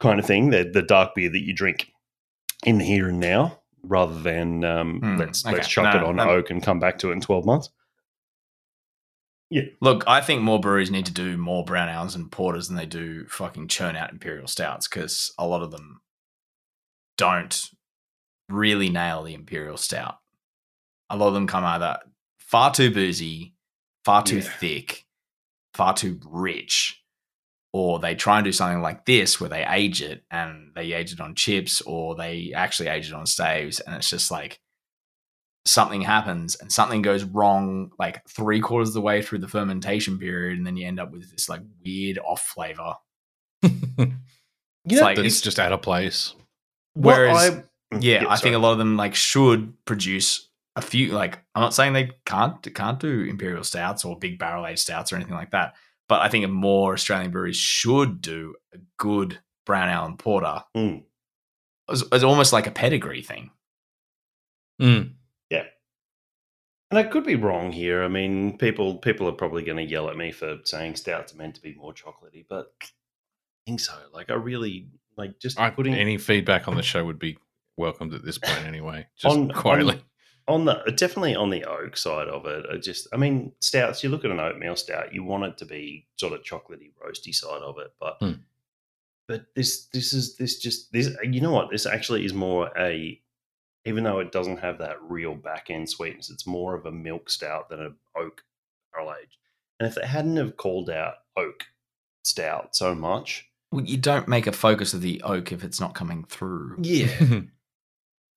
kind 0.00 0.18
of 0.18 0.26
thing. 0.26 0.50
They're 0.50 0.70
the 0.70 0.82
dark 0.82 1.14
beer 1.14 1.28
that 1.30 1.44
you 1.44 1.52
drink 1.54 1.92
in 2.64 2.78
the 2.78 2.84
here 2.84 3.08
and 3.08 3.20
now, 3.20 3.58
rather 3.82 4.18
than 4.20 4.64
um, 4.64 5.00
Hmm, 5.00 5.16
let's 5.16 5.44
okay. 5.44 5.54
let's 5.56 5.68
chuck 5.68 5.94
No, 5.94 6.00
it 6.00 6.04
on 6.06 6.16
that- 6.16 6.28
oak 6.28 6.50
and 6.50 6.62
come 6.62 6.78
back 6.80 6.98
to 6.98 7.10
it 7.10 7.12
in 7.12 7.20
twelve 7.20 7.44
months. 7.44 7.70
Yeah. 9.50 9.64
Look, 9.82 10.04
I 10.06 10.22
think 10.22 10.40
more 10.40 10.58
breweries 10.58 10.90
need 10.90 11.04
to 11.06 11.12
do 11.12 11.36
more 11.36 11.62
brown 11.62 11.90
ales 11.90 12.14
and 12.14 12.32
porters 12.32 12.68
than 12.68 12.76
they 12.78 12.86
do 12.86 13.26
fucking 13.26 13.68
churn 13.68 13.96
out 13.96 14.10
imperial 14.10 14.46
stouts 14.46 14.88
because 14.88 15.34
a 15.38 15.46
lot 15.46 15.60
of 15.62 15.70
them 15.70 16.00
don't 17.18 17.68
really 18.48 18.88
nail 18.88 19.22
the 19.22 19.34
imperial 19.34 19.76
stout. 19.76 20.16
A 21.10 21.16
lot 21.18 21.28
of 21.28 21.34
them 21.34 21.46
come 21.46 21.64
either 21.64 21.98
far 22.52 22.72
too 22.72 22.90
boozy, 22.92 23.54
far 24.04 24.22
too 24.22 24.36
Yeah. 24.38 24.42
thick, 24.60 25.06
far 25.74 25.94
too 25.94 26.20
rich, 26.24 27.02
or 27.72 27.98
they 27.98 28.14
try 28.14 28.38
and 28.38 28.44
do 28.44 28.52
something 28.52 28.82
like 28.82 29.04
this 29.06 29.40
where 29.40 29.48
they 29.50 29.64
age 29.66 30.02
it 30.02 30.24
and 30.30 30.72
they 30.74 30.92
age 30.92 31.12
it 31.14 31.20
on 31.20 31.34
chips 31.34 31.80
or 31.80 32.14
they 32.14 32.52
actually 32.54 32.88
age 32.90 33.08
it 33.08 33.14
on 33.14 33.24
staves 33.26 33.80
and 33.80 33.96
it's 33.96 34.10
just 34.10 34.30
like 34.30 34.60
something 35.64 36.02
happens 36.02 36.56
and 36.56 36.70
something 36.72 37.00
goes 37.02 37.22
wrong 37.24 37.90
like 37.98 38.22
three 38.28 38.60
quarters 38.60 38.88
of 38.88 38.94
the 38.94 39.00
way 39.00 39.22
through 39.22 39.38
the 39.38 39.48
fermentation 39.48 40.18
period 40.18 40.58
and 40.58 40.66
then 40.66 40.76
you 40.76 40.86
end 40.86 40.98
up 41.00 41.10
with 41.12 41.30
this 41.30 41.48
like 41.48 41.62
weird 41.84 42.18
off 42.18 42.42
flavor 42.42 42.94
You 43.62 43.70
It's 44.84 45.00
like- 45.00 45.18
it's- 45.18 45.40
just 45.40 45.58
out 45.60 45.72
of 45.72 45.80
place. 45.82 46.34
whereas- 46.94 47.50
I- 47.50 47.62
yeah, 48.00 48.24
mm, 48.24 48.28
i 48.28 48.36
think 48.36 48.54
a 48.56 48.58
lot 48.58 48.72
of 48.72 48.78
them 48.78 48.96
like 48.96 49.14
should 49.14 49.72
produce 49.84 50.48
a 50.76 50.80
few 50.82 51.08
like 51.08 51.38
i'm 51.54 51.60
not 51.62 51.74
saying 51.74 51.92
they 51.92 52.10
can't 52.24 52.62
can't 52.74 52.98
do 53.00 53.22
imperial 53.24 53.64
stouts 53.64 54.04
or 54.04 54.18
big 54.18 54.38
barrel 54.38 54.66
aged 54.66 54.80
stouts 54.80 55.12
or 55.12 55.16
anything 55.16 55.34
like 55.34 55.50
that 55.50 55.74
but 56.08 56.20
i 56.22 56.28
think 56.28 56.48
more 56.48 56.94
australian 56.94 57.30
breweries 57.30 57.56
should 57.56 58.20
do 58.20 58.54
a 58.74 58.78
good 58.98 59.38
brown 59.66 59.88
ale 59.88 60.04
and 60.06 60.18
porter 60.18 60.62
Mm. 60.76 61.04
as, 61.90 62.02
as 62.12 62.24
almost 62.24 62.52
like 62.52 62.66
a 62.66 62.70
pedigree 62.72 63.22
thing 63.22 63.50
Mm. 64.80 65.12
And 66.90 66.98
I 66.98 67.04
could 67.04 67.24
be 67.24 67.36
wrong 67.36 67.72
here. 67.72 68.02
I 68.04 68.08
mean, 68.08 68.58
people 68.58 68.96
people 68.98 69.26
are 69.26 69.32
probably 69.32 69.62
going 69.62 69.78
to 69.78 69.82
yell 69.90 70.10
at 70.10 70.16
me 70.18 70.30
for 70.30 70.58
saying 70.64 70.96
stouts 70.96 71.32
are 71.32 71.38
meant 71.38 71.54
to 71.54 71.62
be 71.62 71.72
more 71.74 71.94
chocolatey, 71.94 72.44
but 72.46 72.70
I 72.82 72.86
think 73.64 73.80
so. 73.80 73.94
Like, 74.12 74.30
I 74.30 74.34
really 74.34 74.88
like 75.16 75.38
just 75.40 75.58
I, 75.58 75.70
putting 75.70 75.94
any 75.94 76.18
feedback 76.18 76.68
on 76.68 76.74
the 76.74 76.82
show 76.82 77.02
would 77.02 77.18
be 77.18 77.38
welcomed 77.78 78.12
at 78.12 78.22
this 78.22 78.36
point 78.36 78.66
anyway. 78.66 79.06
Just 79.16 79.34
On- 79.34 79.48
quietly. 79.50 79.94
on 79.94 80.02
the 80.46 80.92
definitely 80.96 81.34
on 81.34 81.50
the 81.50 81.64
oak 81.64 81.96
side 81.96 82.28
of 82.28 82.46
it. 82.46 82.66
I 82.72 82.76
just, 82.76 83.08
I 83.12 83.16
mean, 83.16 83.52
stouts. 83.60 84.02
You 84.02 84.10
look 84.10 84.24
at 84.24 84.30
an 84.30 84.40
oatmeal 84.40 84.76
stout, 84.76 85.14
you 85.14 85.22
want 85.24 85.44
it 85.44 85.58
to 85.58 85.64
be 85.64 86.06
sort 86.16 86.32
of 86.32 86.42
chocolatey, 86.42 86.90
roasty 87.04 87.34
side 87.34 87.62
of 87.62 87.78
it, 87.78 87.92
but 88.00 88.16
Hmm. 88.20 88.40
but 89.28 89.46
this 89.54 89.86
this 89.92 90.12
is 90.12 90.36
this 90.36 90.58
just 90.58 90.92
this. 90.92 91.10
You 91.22 91.40
know 91.40 91.52
what? 91.52 91.70
This 91.70 91.86
actually 91.86 92.24
is 92.24 92.34
more 92.34 92.70
a 92.76 93.20
even 93.84 94.04
though 94.04 94.20
it 94.20 94.30
doesn't 94.30 94.58
have 94.58 94.78
that 94.78 95.02
real 95.02 95.34
back 95.34 95.68
end 95.68 95.90
sweetness, 95.90 96.30
it's 96.30 96.46
more 96.46 96.74
of 96.76 96.86
a 96.86 96.92
milk 96.92 97.28
stout 97.28 97.68
than 97.68 97.80
an 97.80 97.96
oak 98.16 98.44
barrel 98.92 99.12
aged. 99.20 99.36
And 99.80 99.88
if 99.88 99.96
they 99.96 100.06
hadn't 100.06 100.36
have 100.36 100.56
called 100.56 100.88
out 100.88 101.14
oak 101.36 101.64
stout 102.24 102.76
so 102.76 102.94
much, 102.94 103.48
well, 103.72 103.84
you 103.84 103.96
don't 103.96 104.28
make 104.28 104.46
a 104.46 104.52
focus 104.52 104.94
of 104.94 105.00
the 105.00 105.20
oak 105.22 105.50
if 105.50 105.64
it's 105.64 105.80
not 105.80 105.94
coming 105.94 106.24
through 106.24 106.76
yeah, 106.82 107.08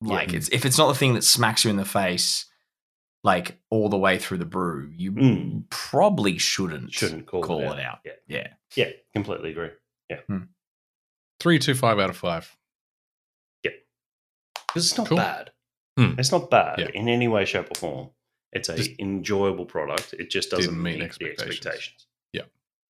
Like 0.06 0.32
Yeah. 0.32 0.38
it's 0.38 0.50
if 0.50 0.66
it's 0.66 0.78
not 0.78 0.88
the 0.88 0.96
thing 0.96 1.14
that 1.16 1.24
smacks 1.24 1.64
you 1.64 1.70
in 1.70 1.78
the 1.78 1.86
face, 1.86 2.46
like 3.24 3.60
all 3.70 3.90
the 3.90 3.98
way 3.98 4.18
through 4.20 4.38
the 4.38 4.46
brew, 4.46 4.92
you 4.96 5.12
Mm. 5.12 5.70
probably 5.70 6.38
shouldn't 6.38 6.94
shouldn't 6.94 7.26
call, 7.26 7.42
call 7.42 7.62
it, 7.62 7.80
it 7.80 7.86
out. 7.86 8.00
Yeah, 8.06 8.12
Yeah. 8.28 8.48
yeah, 8.76 8.90
completely 9.14 9.52
agree. 9.52 9.70
Yeah, 10.10 10.22
Three, 11.40 11.60
two, 11.60 11.74
five 11.76 12.00
out 12.00 12.10
of 12.10 12.18
five. 12.18 12.56
because 13.64 14.88
it's 14.90 14.98
not 14.98 15.08
Cool. 15.08 15.18
bad. 15.18 15.52
Hmm. 15.98 16.20
It's 16.20 16.32
not 16.34 16.50
bad 16.50 16.80
Yeah. 16.80 16.90
in 16.94 17.08
any 17.08 17.28
way, 17.30 17.46
shape, 17.46 17.72
or 17.72 17.76
form. 17.76 18.10
It's 18.52 18.68
a 18.68 18.76
Just 18.76 18.92
enjoyable 19.00 19.66
product. 19.66 20.14
It 20.14 20.30
just 20.30 20.50
doesn't 20.50 20.66
didn't 20.66 20.84
meet 20.84 20.96
meet, 21.00 21.04
expectations. 21.06 21.46
the 21.62 21.70
expectations. 21.70 22.08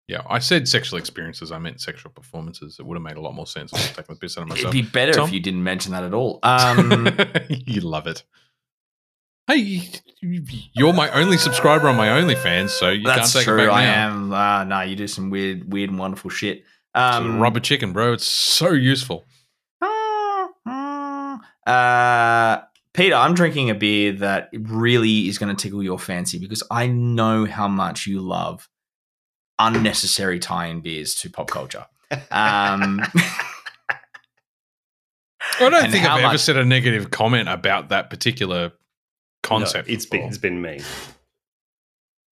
Yeah, 0.08 0.22
I 0.30 0.38
said 0.38 0.67
sexual 0.67 1.00
experiences. 1.00 1.51
I 1.51 1.58
meant 1.58 1.82
sexual 1.82 2.11
performances. 2.11 2.77
It 2.80 2.85
would 2.85 2.95
have 2.95 3.01
made 3.01 3.17
a 3.17 3.22
lot 3.22 3.34
more 3.34 3.48
sense. 3.48 3.74
I 3.74 3.77
was 3.77 3.88
taking 3.88 4.16
the 4.16 4.19
piss 4.19 4.38
out 4.38 4.43
of 4.43 4.50
myself. 4.50 4.74
It'd 4.74 4.85
be 4.85 4.90
better 4.90 5.14
Tom? 5.14 5.27
if 5.27 5.34
you 5.34 5.40
didn't 5.40 5.64
mention 5.64 5.93
that 5.93 6.03
at 6.03 6.14
all. 6.14 6.40
Um, 6.43 7.08
you 7.50 7.82
love 7.82 8.06
it. 8.08 8.24
Hey, 9.48 9.82
you're 10.74 10.93
my 10.93 11.09
only 11.11 11.38
subscriber 11.38 11.88
on 11.88 11.95
my 11.95 12.08
OnlyFans, 12.08 12.69
so 12.69 12.90
you 12.90 13.03
that's 13.03 13.34
can't 13.34 13.45
take 13.45 13.53
true. 13.53 13.64
it 13.64 13.67
back 13.67 13.75
I 13.75 13.85
now. 13.85 14.08
am. 14.08 14.34
Uh, 14.34 14.64
no, 14.64 14.82
you 14.82 14.95
do 14.95 15.08
some 15.08 15.30
weird, 15.30 15.72
weird 15.72 15.90
and 15.90 16.00
wonderful 16.00 16.30
shit. 16.30 16.64
Um, 16.95 17.40
rubber 17.40 17.59
chicken, 17.59 17.92
bro. 17.93 18.14
It's 18.14 18.25
so 18.25 18.72
useful. 18.72 19.25
Uh, 21.66 22.61
Peter, 22.93 23.16
I'm 23.16 23.34
drinking 23.34 23.69
a 23.69 23.75
beer 23.75 24.14
that 24.14 24.50
really 24.53 25.27
is 25.27 25.38
going 25.38 25.56
to 25.56 25.61
tickle 25.61 25.84
your 25.84 26.00
fancy 26.00 26.38
because 26.38 26.64
I 26.69 26.88
know 26.88 27.45
how 27.45 27.67
much 27.67 28.08
you 28.08 28.22
love 28.22 28.69
unnecessary 29.59 30.40
tie-in 30.40 30.82
beers 30.82 31.16
to 31.16 31.30
pop 31.30 31.50
culture. 31.50 31.85
Um, 32.32 33.01
I 35.59 35.69
don't 35.69 35.92
think 35.92 36.06
I've 36.06 36.24
ever 36.24 36.38
said 36.38 36.58
a 36.58 36.66
negative 36.66 37.11
comment 37.11 37.50
about 37.50 37.90
that 37.90 38.09
particular 38.09 38.72
concept. 39.43 39.88
No, 39.88 39.93
it's 39.93 40.06
been 40.06 40.24
it's 40.24 40.38
been 40.38 40.61
me. 40.61 40.82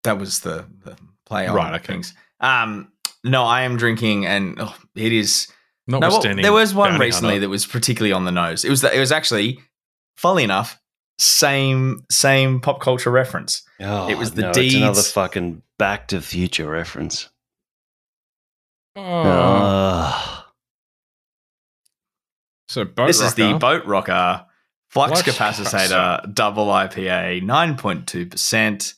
that 0.03 0.17
was 0.19 0.41
the, 0.41 0.65
the 0.83 0.97
play 1.25 1.47
on 1.47 1.55
Right, 1.55 1.73
okay. 1.75 1.93
things. 1.93 2.13
Um, 2.39 2.91
no, 3.23 3.43
I 3.43 3.61
am 3.61 3.77
drinking, 3.77 4.25
and 4.25 4.57
oh, 4.59 4.75
it 4.95 5.13
is. 5.13 5.47
No, 5.87 5.99
well, 5.99 6.21
there 6.21 6.53
was 6.53 6.73
one 6.73 6.97
recently 6.97 7.39
that 7.39 7.49
was 7.49 7.65
particularly 7.65 8.13
on 8.13 8.23
the 8.25 8.31
nose. 8.31 8.63
It 8.63 8.69
was 8.69 8.81
that 8.81 8.93
it 8.93 8.99
was 8.99 9.11
actually, 9.11 9.59
funnily 10.15 10.43
enough, 10.43 10.79
same 11.19 12.05
same 12.09 12.61
pop 12.61 12.79
culture 12.79 13.11
reference. 13.11 13.63
Oh, 13.83 14.09
It 14.09 14.17
was 14.17 14.31
the 14.33 14.43
no, 14.43 14.51
It's 14.55 14.73
another 14.75 15.01
fucking 15.01 15.61
Back 15.77 16.07
to 16.09 16.21
Future 16.21 16.69
reference. 16.69 17.29
Oh. 18.95 20.45
So 22.67 22.85
boat 22.85 23.07
this 23.07 23.19
is 23.21 23.35
the 23.35 23.53
boat 23.53 23.85
rocker 23.85 24.45
flux 24.89 25.21
Flux 25.21 25.37
capacitor 25.37 26.33
double 26.33 26.67
IPA, 26.67 27.43
nine 27.43 27.75
point 27.77 28.07
two 28.07 28.25
percent. 28.25 28.93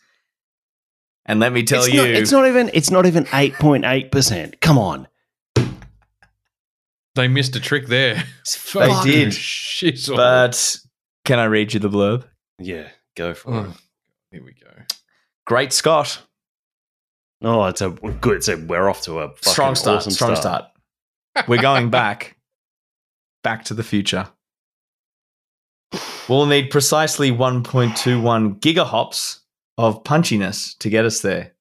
And 1.26 1.40
let 1.40 1.52
me 1.52 1.64
tell 1.64 1.84
it's 1.84 1.94
you, 1.94 2.02
not, 2.02 2.10
it's 2.10 2.32
not 2.32 2.46
even 2.48 2.70
it's 2.74 2.92
not 2.92 3.06
even 3.06 3.26
eight 3.34 3.54
point 3.56 3.84
eight 3.86 4.12
percent. 4.12 4.62
Come 4.62 4.78
on, 4.78 5.08
They 7.16 7.28
missed 7.28 7.56
a 7.56 7.60
trick 7.60 7.88
there. 7.88 8.16
They 8.46 8.90
Fucking 8.90 9.12
did. 9.12 9.30
shizzle. 9.30 10.16
but 10.18 10.78
can 11.24 11.40
I 11.40 11.46
read 11.46 11.74
you 11.74 11.80
the 11.80 11.90
blurb? 11.90 12.26
yeah, 12.60 12.90
go 13.16 13.34
for 13.34 13.54
Oh, 13.54 13.60
it. 13.64 13.70
Here 14.36 14.44
we 14.44 14.54
go. 14.54 14.84
Great 15.46 15.72
Scott, 15.74 16.22
Oh, 17.42 17.66
it's 17.66 17.82
a 17.82 17.90
good. 17.90 18.38
It's 18.38 18.48
a 18.48 18.58
we're 18.58 18.90
off 18.90 19.04
to 19.04 19.20
a 19.20 19.30
fucking 19.30 19.52
strong 19.52 19.76
start, 19.76 19.98
awesome 19.98 20.12
strong 20.14 20.36
start. 20.36 20.66
We're 21.48 21.62
going 21.62 21.90
back, 21.90 22.38
back 23.44 23.66
to 23.66 23.74
the 23.74 23.84
future. 23.84 24.28
We'll 26.28 26.48
need 26.48 26.72
precisely 26.72 27.30
1.21 27.30 28.60
gigahops 28.60 29.42
of 29.78 30.04
punchiness 30.04 30.76
to 30.80 30.90
get 30.90 31.06
us 31.06 31.20
there. 31.20 31.54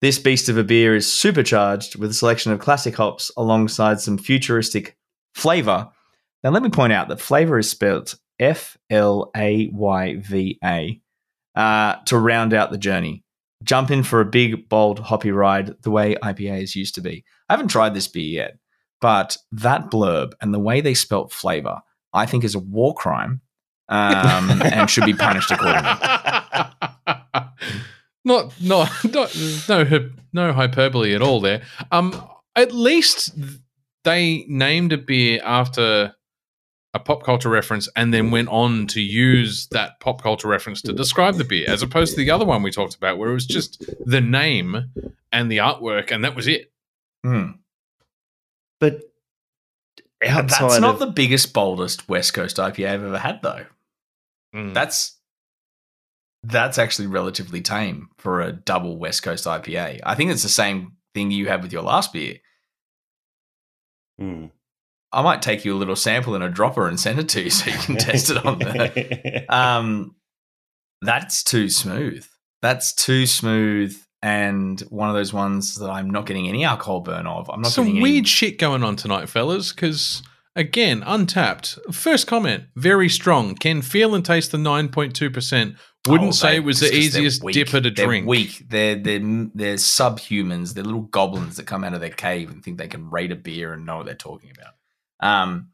This 0.00 0.18
beast 0.18 0.48
of 0.48 0.56
a 0.56 0.64
beer 0.64 0.94
is 0.94 1.12
supercharged 1.12 1.96
with 1.96 2.10
a 2.10 2.14
selection 2.14 2.52
of 2.52 2.60
classic 2.60 2.96
hops 2.96 3.30
alongside 3.36 4.00
some 4.00 4.16
futuristic 4.16 4.96
flavor. 5.34 5.90
Now, 6.42 6.50
let 6.50 6.62
me 6.62 6.70
point 6.70 6.94
out 6.94 7.08
that 7.08 7.20
flavor 7.20 7.58
is 7.58 7.68
spelled 7.68 8.14
F 8.38 8.78
L 8.88 9.30
A 9.36 9.68
Y 9.74 10.16
V 10.16 10.58
A 10.64 11.02
uh, 11.54 11.96
to 12.06 12.18
round 12.18 12.54
out 12.54 12.70
the 12.70 12.78
journey. 12.78 13.24
Jump 13.62 13.90
in 13.90 14.02
for 14.02 14.20
a 14.20 14.24
big, 14.24 14.68
bold, 14.68 14.98
hoppy 14.98 15.30
ride 15.30 15.74
the 15.82 15.90
way 15.90 16.16
IPAs 16.22 16.74
used 16.74 16.94
to 16.94 17.00
be. 17.00 17.24
I 17.48 17.52
haven't 17.52 17.68
tried 17.68 17.94
this 17.94 18.08
beer 18.08 18.24
yet, 18.24 18.58
but 19.00 19.36
that 19.52 19.90
blurb 19.90 20.32
and 20.40 20.54
the 20.54 20.58
way 20.58 20.80
they 20.80 20.94
spelt 20.94 21.32
flavor, 21.32 21.80
I 22.12 22.26
think 22.26 22.44
is 22.44 22.54
a 22.54 22.58
war 22.58 22.94
crime 22.94 23.42
um, 23.88 24.62
and 24.64 24.88
should 24.88 25.04
be 25.04 25.14
punished 25.14 25.50
accordingly. 25.50 25.82
not, 28.24 28.54
not, 28.60 28.90
not, 29.04 29.36
no, 29.68 30.10
no 30.32 30.52
hyperbole 30.52 31.14
at 31.14 31.22
all 31.22 31.40
there. 31.40 31.62
Um, 31.92 32.14
at 32.56 32.72
least 32.72 33.34
they 34.04 34.44
named 34.48 34.92
a 34.92 34.98
beer 34.98 35.40
after 35.44 36.14
a 36.92 36.98
pop 36.98 37.22
culture 37.22 37.48
reference 37.48 37.88
and 37.94 38.12
then 38.12 38.30
went 38.30 38.48
on 38.48 38.86
to 38.88 39.00
use 39.00 39.68
that 39.68 40.00
pop 40.00 40.22
culture 40.22 40.48
reference 40.48 40.82
to 40.82 40.92
describe 40.92 41.36
the 41.36 41.44
beer, 41.44 41.68
as 41.68 41.82
opposed 41.82 42.14
to 42.14 42.18
the 42.18 42.30
other 42.30 42.44
one 42.44 42.62
we 42.62 42.70
talked 42.70 42.96
about, 42.96 43.16
where 43.16 43.30
it 43.30 43.34
was 43.34 43.46
just 43.46 43.84
the 44.04 44.20
name 44.20 44.90
and 45.30 45.50
the 45.50 45.58
artwork, 45.58 46.10
and 46.10 46.24
that 46.24 46.34
was 46.34 46.48
it. 46.48 46.72
Hmm. 47.24 47.50
But 48.80 49.02
That's 50.20 50.60
not 50.60 50.94
of, 50.94 50.98
the 50.98 51.06
biggest, 51.06 51.52
boldest 51.52 52.08
West 52.08 52.34
Coast 52.34 52.56
IPA 52.56 52.88
I've 52.88 53.04
ever 53.04 53.18
had, 53.18 53.40
though. 53.42 53.66
Mm. 54.54 54.74
That's 54.74 55.16
that's 56.42 56.78
actually 56.78 57.06
relatively 57.06 57.60
tame 57.60 58.08
for 58.16 58.40
a 58.40 58.52
double 58.52 58.96
West 58.96 59.22
Coast 59.22 59.44
IPA. 59.44 60.00
I 60.02 60.14
think 60.14 60.30
it's 60.30 60.42
the 60.42 60.48
same 60.48 60.96
thing 61.14 61.30
you 61.30 61.46
had 61.48 61.62
with 61.62 61.72
your 61.72 61.82
last 61.82 62.12
beer. 62.12 62.38
Hmm. 64.18 64.46
I 65.12 65.22
might 65.22 65.42
take 65.42 65.64
you 65.64 65.74
a 65.74 65.78
little 65.78 65.96
sample 65.96 66.34
in 66.36 66.42
a 66.42 66.48
dropper 66.48 66.86
and 66.88 66.98
send 67.00 67.18
it 67.18 67.28
to 67.30 67.42
you 67.42 67.50
so 67.50 67.70
you 67.70 67.78
can 67.78 67.96
test 67.96 68.30
it 68.30 68.44
on 68.46 68.58
the. 68.58 69.44
Um, 69.50 70.14
that's 71.02 71.42
too 71.42 71.68
smooth. 71.68 72.26
That's 72.62 72.92
too 72.94 73.26
smooth, 73.26 73.96
and 74.22 74.78
one 74.90 75.08
of 75.08 75.14
those 75.14 75.32
ones 75.32 75.76
that 75.76 75.88
I'm 75.90 76.10
not 76.10 76.26
getting 76.26 76.46
any 76.48 76.62
alcohol 76.64 77.00
burn 77.00 77.26
of. 77.26 77.48
I'm 77.50 77.62
not 77.62 77.72
Some 77.72 77.94
weird 78.00 78.18
Any, 78.18 78.24
shit 78.24 78.58
going 78.58 78.84
on 78.84 78.96
tonight, 78.96 79.28
fellas, 79.30 79.72
because 79.72 80.22
again, 80.54 81.00
Untappd. 81.00 81.94
First 81.94 82.26
comment, 82.26 82.64
very 82.76 83.08
strong. 83.08 83.54
Can 83.54 83.80
feel 83.82 84.14
and 84.14 84.24
taste 84.24 84.52
the 84.52 84.58
9.2%. 84.58 85.76
Wouldn't 86.06 86.28
Oh, 86.28 86.32
say 86.32 86.50
they- 86.50 86.56
it 86.56 86.64
was 86.64 86.80
the 86.80 86.86
it's 86.86 86.94
'cause 86.94 87.12
they're 87.12 87.22
easiest 87.22 87.42
DIPA 87.42 87.82
to 87.82 87.90
they're 87.90 88.06
drink. 88.06 88.26
Weak. 88.26 88.66
They're 88.68 88.96
they're 88.96 89.48
they're 89.54 89.74
subhumans. 89.76 90.74
They're 90.74 90.84
little 90.84 91.02
goblins 91.02 91.56
that 91.56 91.66
come 91.66 91.82
out 91.84 91.94
of 91.94 92.00
their 92.00 92.10
cave 92.10 92.50
and 92.50 92.62
think 92.62 92.78
they 92.78 92.88
can 92.88 93.10
rate 93.10 93.32
a 93.32 93.36
beer 93.36 93.72
and 93.72 93.84
know 93.86 93.96
what 93.98 94.06
they're 94.06 94.14
talking 94.14 94.50
about. 94.50 94.74
Um, 95.20 95.70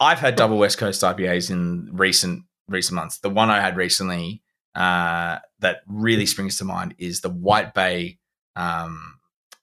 I've 0.00 0.18
had 0.18 0.36
double 0.36 0.58
West 0.58 0.78
Coast 0.78 1.02
IPAs 1.02 1.50
in 1.50 1.90
recent 1.92 2.44
recent 2.68 2.94
months. 2.94 3.18
The 3.18 3.30
one 3.30 3.50
I 3.50 3.60
had 3.60 3.76
recently 3.76 4.42
uh, 4.74 5.38
that 5.60 5.82
really 5.86 6.26
springs 6.26 6.58
to 6.58 6.64
mind 6.64 6.94
is 6.98 7.20
the 7.20 7.30
White 7.30 7.74
Bay 7.74 8.18
um, 8.56 9.18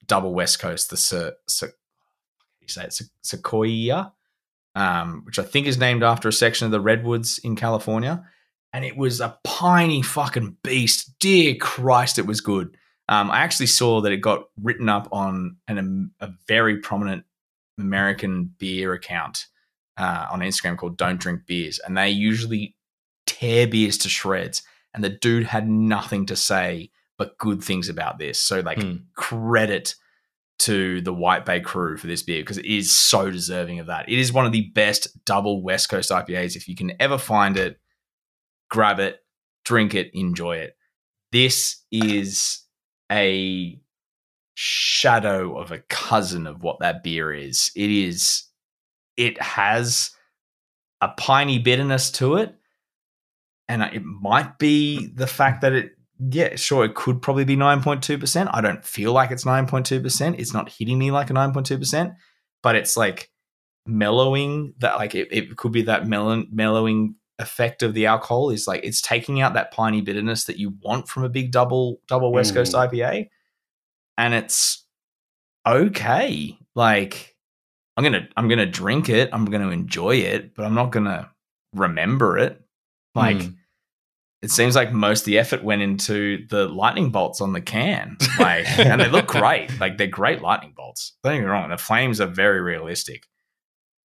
double 0.06 0.34
West 0.34 0.60
Coast. 0.60 0.90
The 0.90 1.36
you 2.62 2.68
say 2.68 2.84
it 2.84 2.94
Se- 2.94 3.06
Sequoia, 3.24 4.14
um, 4.76 5.24
which 5.26 5.40
I 5.40 5.44
think 5.44 5.68
is 5.68 5.78
named 5.78 6.04
after 6.04 6.30
a 6.30 6.34
section 6.34 6.66
of 6.66 6.72
the 6.72 6.80
redwoods 6.80 7.40
in 7.40 7.56
California 7.56 8.24
and 8.74 8.86
it 8.86 8.96
was 8.96 9.20
a 9.20 9.38
piney 9.44 10.02
fucking 10.02 10.58
beast. 10.64 11.20
Dear 11.20 11.56
Christ, 11.56 12.18
it 12.18 12.26
was 12.26 12.42
good. 12.42 12.78
Um, 13.10 13.30
I 13.30 13.40
actually 13.40 13.66
saw 13.68 14.02
that 14.02 14.12
it 14.12 14.18
got 14.18 14.46
written 14.62 14.88
up 14.88 15.10
on 15.12 15.58
an, 15.68 16.12
a 16.20 16.30
very 16.48 16.78
prominent 16.78 17.26
American 17.82 18.54
beer 18.58 18.94
account 18.94 19.48
uh, 19.98 20.28
on 20.32 20.40
Instagram 20.40 20.78
called 20.78 20.98
Don't 20.98 21.20
Drink 21.20 21.46
Beers, 21.46 21.80
and 21.80 21.98
they 21.98 22.10
usually 22.10 22.76
tear 23.28 23.68
beers 23.68 23.98
to 24.00 24.10
shreds. 24.10 24.64
And 24.94 25.04
the 25.04 25.10
dude 25.10 25.46
had 25.48 25.70
nothing 25.70 26.26
to 26.28 26.36
say 26.36 26.92
but 27.18 27.38
good 27.38 27.64
things 27.64 27.88
about 27.88 28.18
this. 28.20 28.40
So, 28.42 28.60
like, 28.62 28.82
Hmm. 28.82 28.96
credit 29.16 29.96
to 30.60 31.02
the 31.02 31.14
White 31.14 31.46
Bay 31.46 31.60
crew 31.60 31.98
for 31.98 32.08
this 32.08 32.22
beer 32.24 32.42
because 32.42 32.58
it 32.58 32.66
is 32.66 32.92
so 32.92 33.32
deserving 33.32 33.80
of 33.80 33.88
that. 33.88 34.08
It 34.10 34.20
is 34.20 34.32
one 34.34 34.46
of 34.46 34.52
the 34.52 34.70
best 34.76 35.24
double 35.26 35.64
West 35.64 35.90
Coast 35.90 36.12
IPAs. 36.12 36.56
If 36.56 36.68
you 36.68 36.76
can 36.76 36.92
ever 37.00 37.18
find 37.18 37.58
it, 37.58 37.80
grab 38.70 39.00
it, 39.00 39.20
drink 39.66 39.96
it, 39.96 40.12
enjoy 40.14 40.58
it. 40.58 40.78
This 41.32 41.84
is 41.92 42.64
a 43.12 43.81
shadow 44.54 45.58
of 45.58 45.72
a 45.72 45.80
cousin 45.90 46.48
of 46.48 46.64
what 46.64 46.80
that 46.80 47.04
beer 47.04 47.34
is. 47.34 47.72
It 47.76 47.90
is, 47.90 48.44
it 49.18 49.42
has 49.42 50.12
a 51.02 51.10
piney 51.10 51.60
bitterness 51.60 52.12
to 52.12 52.36
it. 52.36 52.56
And 53.68 53.82
it 53.82 54.04
might 54.04 54.60
be 54.60 55.08
the 55.08 55.28
fact 55.28 55.62
that 55.62 55.74
it, 55.74 55.92
yeah, 56.20 56.56
sure, 56.56 56.86
it 56.86 56.94
could 56.94 57.22
probably 57.22 57.46
be 57.46 57.56
9.2%. 57.56 58.50
I 58.54 58.62
don't 58.62 58.86
feel 58.86 59.14
like 59.14 59.32
it's 59.32 59.46
9.2%. 59.46 60.40
It's 60.40 60.54
not 60.54 60.70
hitting 60.70 61.00
me 61.00 61.10
like 61.10 61.30
a 61.30 61.34
9.2%, 61.34 62.16
but 62.62 62.76
it's 62.76 62.98
like 62.98 63.32
mellowing 63.88 64.74
that, 64.80 64.98
like 64.98 65.16
it, 65.16 65.30
it 65.32 65.56
could 65.56 65.72
be 65.72 65.84
that 65.84 66.06
mellow, 66.06 66.44
mellowing 66.52 67.16
effect 67.42 67.82
of 67.82 67.94
the 67.94 68.06
alcohol 68.06 68.52
is 68.52 68.68
like 68.68 68.82
it's 68.84 69.02
taking 69.02 69.42
out 69.42 69.56
that 69.56 69.72
piney 69.72 70.00
bitterness 70.00 70.46
that 70.46 70.58
you 70.58 70.74
want 70.82 71.08
from 71.08 71.24
a 71.24 71.30
big 71.30 71.52
double 71.52 72.00
double 72.08 72.32
West 72.32 72.54
Coast 72.54 72.74
mm. 72.74 72.88
IPA, 72.88 73.28
and 74.18 74.34
it's 74.34 74.86
okay. 75.68 76.58
Like 76.76 77.36
I'm 77.98 78.04
gonna 78.04 78.28
I'm 78.38 78.48
gonna 78.48 78.66
drink 78.66 79.10
it, 79.10 79.30
I'm 79.34 79.46
gonna 79.46 79.70
enjoy 79.70 80.16
it, 80.18 80.56
but 80.56 80.66
I'm 80.66 80.74
not 80.76 80.92
gonna 80.92 81.30
remember 81.74 82.38
it. 82.38 82.62
Like 83.16 83.42
Hmm. 83.42 83.50
it 84.42 84.52
seems 84.52 84.76
like 84.76 84.92
most 84.94 85.22
of 85.22 85.26
the 85.26 85.38
effort 85.40 85.64
went 85.64 85.82
into 85.82 86.46
the 86.48 86.68
lightning 86.68 87.10
bolts 87.12 87.42
on 87.42 87.54
the 87.54 87.62
can. 87.62 88.18
Like, 88.40 88.66
and 88.80 89.00
they 89.00 89.10
look 89.10 89.28
great. 89.28 89.80
Like 89.80 89.98
they're 89.98 90.08
great 90.08 90.42
lightning 90.42 90.74
bolts. 90.76 91.14
Don't 91.24 91.34
get 91.36 91.42
me 91.42 91.46
wrong, 91.46 91.70
the 91.70 91.78
flames 91.78 92.20
are 92.22 92.28
very 92.28 92.60
realistic 92.62 93.28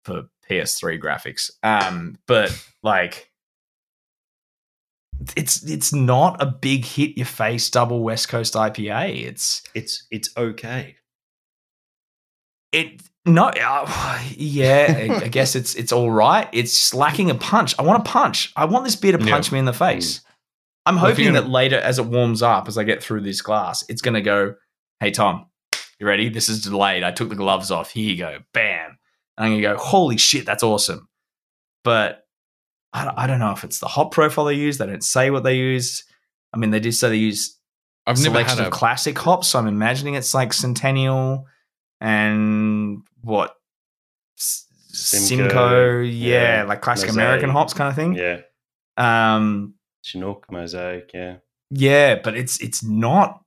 for 0.04 0.24
PS3 0.50 1.00
graphics. 1.00 1.50
Um, 1.62 2.18
but 2.26 2.50
like 2.82 3.30
it's 5.36 5.62
it's 5.64 5.92
not 5.92 6.40
a 6.42 6.46
big 6.46 6.84
hit 6.84 7.16
your 7.16 7.26
face 7.26 7.68
double 7.70 8.02
West 8.02 8.28
Coast 8.28 8.54
IPA. 8.54 9.24
It's 9.26 9.62
It's 9.74 10.06
it's 10.10 10.30
okay. 10.36 10.96
it 12.72 13.00
no 13.24 13.46
uh, 13.48 14.22
yeah 14.36 15.18
I, 15.22 15.28
guess 15.28 15.56
it's 15.56 15.74
it's 15.74 15.92
all 15.92 16.10
right. 16.10 16.48
It's 16.52 16.94
lacking 16.94 17.30
a 17.30 17.34
punch. 17.34 17.74
I 17.78 17.82
want 17.82 18.06
a 18.06 18.10
punch. 18.10 18.52
I 18.56 18.66
want 18.66 18.84
this 18.84 18.96
beer 18.96 19.16
to 19.16 19.24
Yeah. 19.24 19.30
punch 19.30 19.50
me 19.50 19.58
in 19.58 19.64
the 19.64 19.72
face. 19.72 20.20
I'm 20.84 20.96
Well, 20.96 21.06
hoping 21.06 21.32
that 21.32 21.40
gonna- 21.40 21.52
later 21.52 21.76
as 21.78 21.98
it 21.98 22.06
warms 22.06 22.42
up 22.42 22.68
as 22.68 22.78
I 22.78 22.84
get 22.84 23.02
through 23.02 23.22
this 23.22 23.42
glass, 23.42 23.84
it's 23.88 24.02
going 24.02 24.14
to 24.14 24.20
go, 24.20 24.54
"Hey 25.00 25.10
Tom, 25.10 25.46
you 25.98 26.06
ready? 26.06 26.28
This 26.28 26.48
is 26.48 26.62
delayed. 26.62 27.02
I 27.02 27.10
took 27.10 27.28
the 27.28 27.34
gloves 27.34 27.72
off. 27.72 27.90
Here 27.90 28.08
you 28.08 28.16
go. 28.16 28.38
Bam." 28.52 28.96
And 29.36 29.44
I'm 29.46 29.50
going 29.52 29.62
to 29.62 29.68
go, 29.68 29.76
"Holy 29.76 30.16
shit, 30.18 30.46
that's 30.46 30.62
awesome." 30.62 31.08
But 31.82 32.25
I 32.92 33.04
don't, 33.04 33.18
I 33.18 33.26
don't 33.26 33.38
know 33.38 33.52
if 33.52 33.64
it's 33.64 33.78
the 33.78 33.88
hop 33.88 34.12
profile 34.12 34.46
they 34.46 34.54
use. 34.54 34.78
They 34.78 34.86
don't 34.86 35.04
say 35.04 35.30
what 35.30 35.44
they 35.44 35.56
use. 35.56 36.04
I 36.52 36.58
mean, 36.58 36.70
they 36.70 36.80
do 36.80 36.92
say 36.92 37.08
they 37.10 37.16
use 37.16 37.58
I've 38.06 38.16
never 38.18 38.34
selection 38.34 38.58
had 38.58 38.66
of 38.68 38.72
a 38.72 38.76
classic 38.76 39.18
hops. 39.18 39.48
So 39.48 39.58
I'm 39.58 39.66
imagining 39.66 40.14
it's 40.14 40.32
like 40.34 40.52
Centennial 40.52 41.46
and 42.00 43.02
what 43.22 43.54
S- 44.38 44.66
Simcoe, 44.88 45.48
Simcoe, 45.48 46.00
yeah, 46.00 46.58
yeah, 46.58 46.64
like 46.64 46.80
classic 46.80 47.08
Mosaic. 47.08 47.24
American 47.24 47.50
hops 47.50 47.74
kind 47.74 47.90
of 47.90 47.96
thing. 47.96 48.14
Yeah. 48.14 48.40
Um, 48.96 49.74
Chinook, 50.02 50.46
Mosaic, 50.50 51.10
yeah. 51.12 51.36
yeah, 51.70 52.14
but 52.22 52.36
it's 52.36 52.60
it's 52.62 52.82
not 52.82 53.42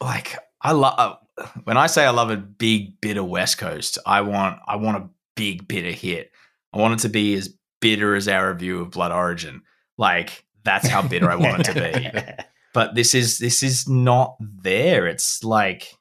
like 0.00 0.36
I 0.60 0.72
love 0.72 1.18
when 1.64 1.76
I 1.76 1.86
say 1.86 2.04
I 2.04 2.10
love 2.10 2.30
a 2.30 2.36
big 2.36 3.00
bitter 3.00 3.22
West 3.22 3.58
Coast. 3.58 3.98
I 4.06 4.22
want 4.22 4.58
I 4.66 4.76
want 4.76 4.96
a 4.96 5.08
big 5.36 5.68
bitter 5.68 5.92
hit. 5.92 6.30
I 6.72 6.78
want 6.78 6.94
it 6.94 7.00
to 7.00 7.08
be 7.08 7.34
as 7.34 7.54
bitter 7.84 8.14
as 8.14 8.28
our 8.28 8.50
review 8.50 8.80
of 8.80 8.90
Blood 8.90 9.12
Origin. 9.12 9.60
Like 9.98 10.46
that's 10.64 10.88
how 10.88 11.02
bitter 11.02 11.30
I 11.30 11.36
want 11.36 11.60
it 11.60 11.72
to 11.72 11.74
be. 11.74 12.44
but 12.72 12.94
this 12.94 13.14
is 13.14 13.38
this 13.38 13.62
is 13.62 13.88
not 13.88 14.36
there 14.40 15.06
it's 15.06 15.44
like 15.44 15.96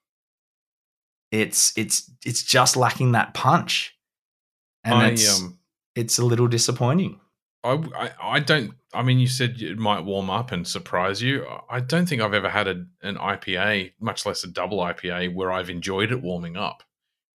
it's 1.32 1.72
it's 1.78 2.12
it's 2.26 2.44
just 2.44 2.76
lacking 2.76 3.12
that 3.12 3.34
punch 3.34 3.96
and 4.84 4.96
I, 4.96 5.10
it's 5.10 5.42
um, 5.42 5.60
it's 5.96 6.18
a 6.18 6.26
little 6.26 6.48
disappointing 6.48 7.20
I, 7.64 7.82
I, 7.96 8.12
I 8.22 8.40
don't. 8.40 8.74
I 8.94 9.04
mean, 9.04 9.20
you 9.20 9.28
said 9.28 9.62
it 9.62 9.78
might 9.78 10.02
warm 10.02 10.30
up 10.30 10.52
and 10.52 10.68
surprise 10.68 11.22
you. 11.22 11.46
I 11.70 11.80
don't 11.80 12.10
think 12.10 12.22
I've 12.22 12.34
ever 12.34 12.50
had 12.50 12.68
a, 12.68 12.86
an 13.02 13.16
IPA, 13.16 13.94
much 14.02 14.26
less 14.26 14.44
a 14.44 14.48
double 14.48 14.80
IPA, 14.80 15.34
where 15.34 15.50
I've 15.50 15.70
enjoyed 15.70 16.12
it 16.12 16.22
warming 16.22 16.58
up. 16.58 16.84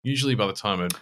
Usually, 0.01 0.33
by 0.33 0.47
the 0.47 0.53
time 0.53 0.81
it, 0.81 0.95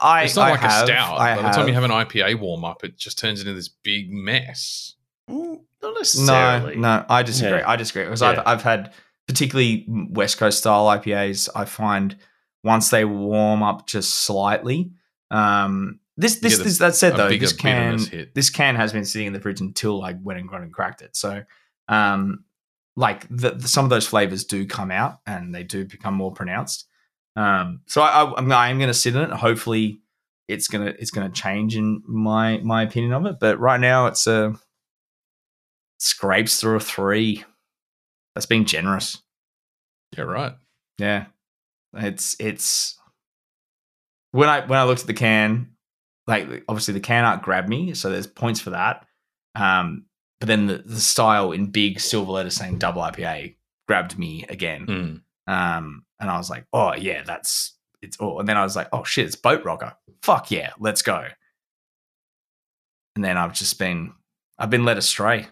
i 0.00 0.24
it's 0.24 0.36
not 0.36 0.48
I 0.48 0.50
like 0.52 0.60
have, 0.60 0.84
a 0.84 0.86
stout. 0.86 1.18
I 1.18 1.36
by 1.36 1.42
the 1.42 1.48
time 1.50 1.68
you 1.68 1.74
have 1.74 1.84
an 1.84 1.90
IPA 1.90 2.38
warm 2.40 2.64
up, 2.64 2.84
it 2.84 2.96
just 2.96 3.18
turns 3.18 3.40
into 3.40 3.54
this 3.54 3.68
big 3.68 4.10
mess. 4.10 4.94
Mm, 5.30 5.36
Not 5.40 5.60
no 5.82 5.92
necessarily. 5.94 6.76
no 6.76 7.04
i 7.08 7.22
disagree 7.22 7.58
Yeah. 7.58 7.68
i 7.70 7.76
disagree 7.76 8.04
because 8.04 8.22
Yeah. 8.22 8.30
I've, 8.30 8.42
I've 8.46 8.62
had 8.62 8.92
particularly 9.26 9.84
west 9.88 10.38
coast 10.38 10.58
style 10.58 10.86
ipas 10.86 11.48
i 11.54 11.64
find 11.64 12.16
once 12.62 12.90
they 12.90 13.04
warm 13.04 13.62
up 13.62 13.86
just 13.86 14.14
slightly 14.14 14.92
um 15.32 15.98
this 16.16 16.36
this, 16.36 16.54
get 16.56 16.60
a- 16.60 16.64
this 16.64 16.78
that 16.78 16.94
said 16.94 17.16
though 17.16 17.28
this 17.28 17.52
can 17.52 17.98
hit. 17.98 18.34
this 18.34 18.50
can 18.50 18.76
has 18.76 18.92
been 18.92 19.04
sitting 19.04 19.26
in 19.26 19.32
the 19.32 19.40
fridge 19.40 19.60
until 19.60 20.02
I 20.02 20.12
went 20.12 20.38
and 20.40 20.48
got 20.48 20.62
and 20.62 20.72
cracked 20.72 21.02
it. 21.02 21.14
So, 21.14 21.42
um, 21.88 22.44
like 22.96 23.26
the, 23.28 23.50
the- 23.50 23.68
some 23.68 23.84
of 23.84 23.90
those 23.90 24.06
flavors 24.06 24.44
do 24.44 24.64
come 24.66 24.90
out 24.90 25.18
and 25.26 25.54
they 25.54 25.62
do 25.62 25.84
become 25.84 26.14
more 26.14 26.32
pronounced. 26.32 26.86
Um, 27.36 27.82
so 27.86 28.00
I, 28.00 28.22
I, 28.22 28.34
I'm 28.36 28.50
I 28.50 28.68
am 28.68 28.78
going 28.78 28.88
to 28.88 28.94
sit 28.94 29.14
in 29.14 29.22
it. 29.22 29.30
Hopefully, 29.30 30.00
it's 30.48 30.68
gonna 30.68 30.94
it's 30.98 31.10
gonna 31.10 31.30
change 31.30 31.76
in 31.76 32.02
my 32.06 32.58
my 32.58 32.82
opinion 32.82 33.12
of 33.12 33.26
it. 33.26 33.36
But 33.38 33.60
right 33.60 33.80
now, 33.80 34.06
it's 34.06 34.26
a 34.26 34.54
scrapes 35.98 36.60
through 36.60 36.76
a 36.76 36.80
three. 36.80 37.44
That's 38.34 38.46
being 38.46 38.64
generous. 38.64 39.22
Yeah, 40.16 40.24
right. 40.24 40.54
Yeah, 40.98 41.26
it's 41.94 42.36
it's 42.38 42.98
when 44.32 44.48
I 44.48 44.64
when 44.66 44.78
I 44.78 44.84
looked 44.84 45.02
at 45.02 45.06
the 45.06 45.14
can, 45.14 45.70
like 46.26 46.64
obviously 46.68 46.94
the 46.94 47.00
can 47.00 47.24
art 47.24 47.42
grabbed 47.42 47.68
me, 47.68 47.94
so 47.94 48.10
there's 48.10 48.26
points 48.26 48.60
for 48.60 48.70
that. 48.70 49.06
Um, 49.54 50.06
but 50.38 50.48
then 50.48 50.66
the, 50.66 50.78
the 50.78 51.00
style 51.00 51.52
in 51.52 51.66
big 51.66 51.98
silver 51.98 52.32
letters 52.32 52.56
saying 52.56 52.78
double 52.78 53.02
IPA 53.02 53.54
grabbed 53.88 54.18
me 54.18 54.44
again. 54.48 54.86
Mm. 54.86 55.20
Um, 55.46 56.04
and 56.20 56.30
I 56.30 56.36
was 56.36 56.50
like, 56.50 56.66
oh 56.72 56.94
yeah, 56.94 57.22
that's 57.22 57.74
it's 58.02 58.16
all. 58.18 58.40
And 58.40 58.48
then 58.48 58.56
I 58.56 58.64
was 58.64 58.76
like, 58.76 58.88
oh 58.92 59.04
shit, 59.04 59.26
it's 59.26 59.36
boat 59.36 59.64
rocker. 59.64 59.94
Fuck 60.22 60.50
yeah, 60.50 60.72
let's 60.78 61.02
go. 61.02 61.26
And 63.14 63.24
then 63.24 63.36
I've 63.36 63.54
just 63.54 63.78
been 63.78 64.12
I've 64.58 64.70
been 64.70 64.84
led 64.84 64.98
astray. 64.98 65.48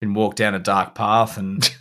Been 0.00 0.14
walked 0.14 0.36
down 0.38 0.54
a 0.54 0.58
dark 0.58 0.96
path 0.96 1.38
and 1.38 1.62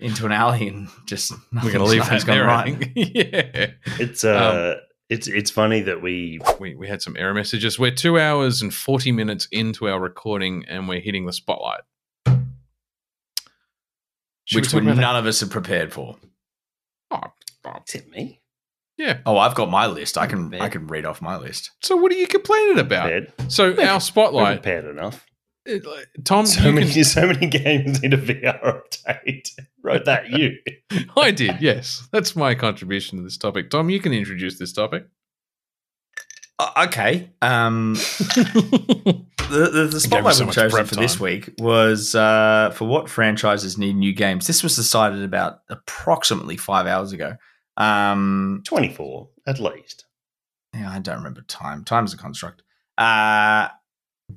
into 0.00 0.26
an 0.26 0.32
alley 0.32 0.68
and 0.68 0.88
just 1.06 1.32
We're 1.52 1.72
going 1.72 1.78
to 1.78 1.84
leave 1.84 2.04
that 2.04 2.12
nothing's 2.12 2.24
gone 2.24 2.36
there, 2.36 2.50
I 2.50 2.64
think. 2.72 2.92
yeah. 2.94 3.70
It's 3.98 4.22
uh 4.22 4.80
it's 5.08 5.26
it's 5.26 5.50
funny 5.50 5.80
that 5.82 6.02
we 6.02 6.40
We, 6.58 6.74
we 6.74 6.88
had 6.88 7.00
some 7.00 7.16
error 7.18 7.32
messages. 7.32 7.78
We're 7.78 7.90
two 7.90 8.18
hours 8.18 8.60
and 8.60 8.72
40 8.72 9.12
minutes 9.12 9.48
into 9.50 9.88
our 9.88 9.98
recording 9.98 10.64
and 10.68 10.88
we're 10.88 11.00
hitting 11.00 11.24
the 11.24 11.32
spotlight. 11.32 11.80
Should 14.50 14.56
we 14.56 14.60
which 14.62 14.70
talk 14.70 14.82
would 14.82 14.96
that? 14.96 15.00
none 15.00 15.16
of 15.16 15.26
us 15.26 15.42
are 15.42 15.46
prepared 15.46 15.92
for. 15.92 16.16
Oh, 17.10 17.20
oh, 17.64 17.72
is 17.86 17.94
it 17.94 18.08
me? 18.10 18.40
yeah. 18.98 19.18
Oh, 19.24 19.38
I've 19.38 19.54
got 19.54 19.70
my 19.70 19.86
list. 19.86 20.18
I 20.18 20.26
can 20.26 20.52
I 20.54 20.68
can 20.68 20.86
read 20.86 21.04
off 21.06 21.22
my 21.22 21.36
list. 21.36 21.70
So 21.82 21.96
what 21.96 22.12
are 22.12 22.16
you 22.16 22.26
complaining 22.26 22.78
about? 22.78 23.04
Prepared. 23.10 23.32
So 23.52 23.70
We're- 23.70 23.84
our 23.88 23.94
We're 23.96 24.00
spotlight, 24.00 24.62
prepared 24.62 24.84
enough. 24.84 25.24
it- 25.64 25.86
like, 25.86 26.08
Tom, 26.24 26.46
So 26.46 26.70
many 26.72 26.90
can, 26.92 27.04
so 27.18 27.26
many 27.26 27.46
games 27.46 28.02
need 28.02 28.12
a 28.14 28.18
VR 28.18 28.60
update. 28.62 29.48
Wrote 29.82 30.04
that 30.04 30.28
you. 30.30 30.56
I 31.16 31.30
did, 31.30 31.62
yes. 31.62 32.06
That's 32.12 32.36
my 32.36 32.54
contribution 32.54 33.16
to 33.18 33.24
this 33.24 33.38
topic. 33.38 33.70
Tom, 33.70 33.88
you 33.88 33.98
can 34.00 34.12
introduce 34.12 34.58
this 34.58 34.72
topic. 34.74 35.06
Uh, 36.60 36.84
okay. 36.86 37.30
Um, 37.40 37.94
the 37.94 39.24
the, 39.48 39.88
the 39.90 40.00
spotlight 40.00 40.34
so 40.34 40.44
we've 40.44 40.54
chosen 40.54 40.84
for 40.84 40.94
this 40.94 41.18
week 41.18 41.54
was 41.58 42.14
uh, 42.14 42.70
for 42.74 42.86
what 42.86 43.08
franchises 43.08 43.78
need 43.78 43.96
new 43.96 44.12
games. 44.12 44.46
This 44.46 44.62
was 44.62 44.76
decided 44.76 45.22
about 45.22 45.60
approximately 45.70 46.58
five 46.58 46.86
hours 46.86 47.12
ago. 47.12 47.36
Um, 47.78 48.62
24, 48.66 49.28
at 49.46 49.58
least. 49.58 50.04
yeah, 50.74 50.90
I 50.90 50.98
don't 50.98 51.16
remember 51.16 51.40
time. 51.42 51.82
Time's 51.82 52.12
a 52.12 52.18
construct. 52.18 52.62
Uh, 52.98 53.68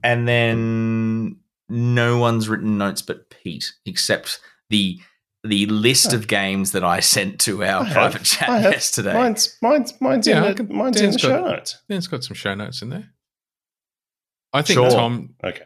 and 0.01 0.25
then 0.25 1.39
no 1.67 2.17
one's 2.19 2.47
written 2.47 2.77
notes 2.77 3.01
but 3.01 3.29
Pete, 3.29 3.73
except 3.85 4.39
the 4.69 4.97
the 5.43 5.65
list 5.65 6.13
of 6.13 6.27
games 6.27 6.71
that 6.71 6.83
I 6.83 6.99
sent 7.01 7.39
to 7.41 7.63
our 7.63 7.81
I 7.81 7.83
have. 7.85 7.93
private 7.93 8.23
chat 8.23 8.49
I 8.49 8.59
have. 8.59 8.71
yesterday. 8.73 9.13
Mine's 9.13 9.57
mine's 9.61 9.99
mine's 10.01 10.25
Yeah, 10.27 10.45
in 10.47 10.55
the, 10.55 10.63
mine's 10.73 11.01
in 11.01 11.07
the 11.11 11.17
got 11.17 11.21
show 11.21 11.45
notes. 11.45 11.77
Then 11.87 11.97
it's 11.97 12.07
got 12.07 12.23
some 12.23 12.35
show 12.35 12.53
notes 12.55 12.81
in 12.81 12.89
there. 12.89 13.09
I 14.53 14.61
think 14.61 14.75
Sure. 14.77 14.89
Tom. 14.89 15.35
Okay. 15.43 15.63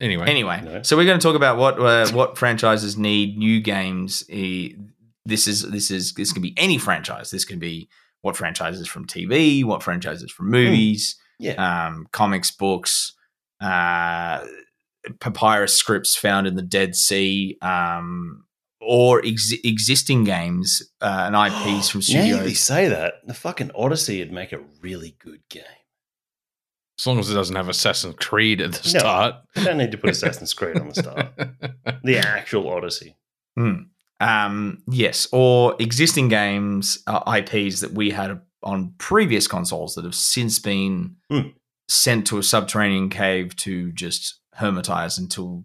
Anyway, 0.00 0.26
Anyway, 0.28 0.60
No. 0.64 0.82
so 0.82 0.96
we're 0.96 1.04
going 1.06 1.18
to 1.18 1.22
talk 1.22 1.34
about 1.34 1.56
what 1.58 1.78
uh, 1.80 2.08
what 2.12 2.38
franchises 2.38 2.96
need 2.96 3.36
new 3.36 3.60
games. 3.60 4.22
This 4.28 5.46
is 5.46 5.62
this 5.70 5.90
is 5.90 6.14
this 6.14 6.32
can 6.32 6.40
be 6.40 6.54
any 6.56 6.78
franchise. 6.78 7.30
This 7.30 7.44
can 7.44 7.58
be 7.58 7.88
what 8.22 8.36
franchises 8.36 8.86
from 8.88 9.06
TV, 9.06 9.64
what 9.64 9.82
franchises 9.82 10.30
from 10.30 10.50
movies, 10.50 11.16
Yeah. 11.38 11.54
um, 11.88 12.06
comics, 12.12 12.50
books, 12.50 13.14
uh, 13.60 14.44
papyrus 15.20 15.74
scripts 15.74 16.14
found 16.16 16.46
in 16.46 16.54
the 16.56 16.62
Dead 16.62 16.94
Sea, 16.96 17.56
um, 17.62 18.44
or 18.80 19.20
ex- 19.24 19.52
existing 19.64 20.24
games 20.24 20.82
uh, 21.00 21.30
and 21.32 21.34
IPs 21.36 21.88
from 21.90 22.00
Now 22.08 22.22
you 22.24 22.34
studios. 22.36 22.58
say 22.60 22.88
that, 22.88 23.14
the 23.26 23.34
fucking 23.34 23.70
Odyssey 23.74 24.20
would 24.20 24.32
make 24.32 24.52
a 24.52 24.60
really 24.80 25.16
good 25.18 25.40
game. 25.50 25.62
as 26.98 27.06
long 27.06 27.18
as 27.18 27.30
it 27.30 27.34
doesn't 27.34 27.56
have 27.56 27.68
Assassin's 27.68 28.14
Creed 28.16 28.60
at 28.60 28.72
the 28.72 28.92
No. 28.94 28.98
start. 29.00 29.34
You 29.56 29.64
don't 29.64 29.78
need 29.78 29.92
to 29.92 29.98
put 29.98 30.10
Assassin's 30.10 30.54
Creed 30.54 30.78
on 30.78 30.88
the 30.88 30.94
start. 30.94 31.26
The 32.04 32.18
actual 32.18 32.68
Odyssey. 32.70 33.16
Um, 34.20 34.82
yes, 34.90 35.28
or 35.32 35.76
existing 35.78 36.28
games, 36.28 36.98
uh, 37.06 37.20
IPs 37.38 37.80
that 37.80 37.92
we 37.92 38.10
had 38.10 38.40
on 38.62 38.94
previous 38.98 39.46
consoles 39.46 39.94
that 39.94 40.04
have 40.04 40.14
since 40.14 40.58
been 40.58 41.16
Hmm. 41.30 41.48
sent 41.88 42.26
to 42.28 42.38
a 42.38 42.42
subterranean 42.42 43.10
cave 43.10 43.54
to 43.56 43.92
just 43.92 44.37
hermitize 44.58 45.18
until 45.18 45.64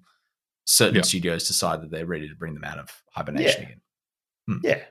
certain 0.65 0.95
Yeah. 0.97 1.01
studios 1.01 1.47
decide 1.47 1.81
that 1.81 1.91
they're 1.91 2.05
ready 2.05 2.29
to 2.29 2.35
bring 2.35 2.53
them 2.53 2.63
out 2.63 2.77
of 2.79 2.89
hibernation 3.11 3.61
Yeah. 3.61 3.67
again. 3.67 3.81
Hmm. 4.47 4.57
Yeah. 4.63 4.83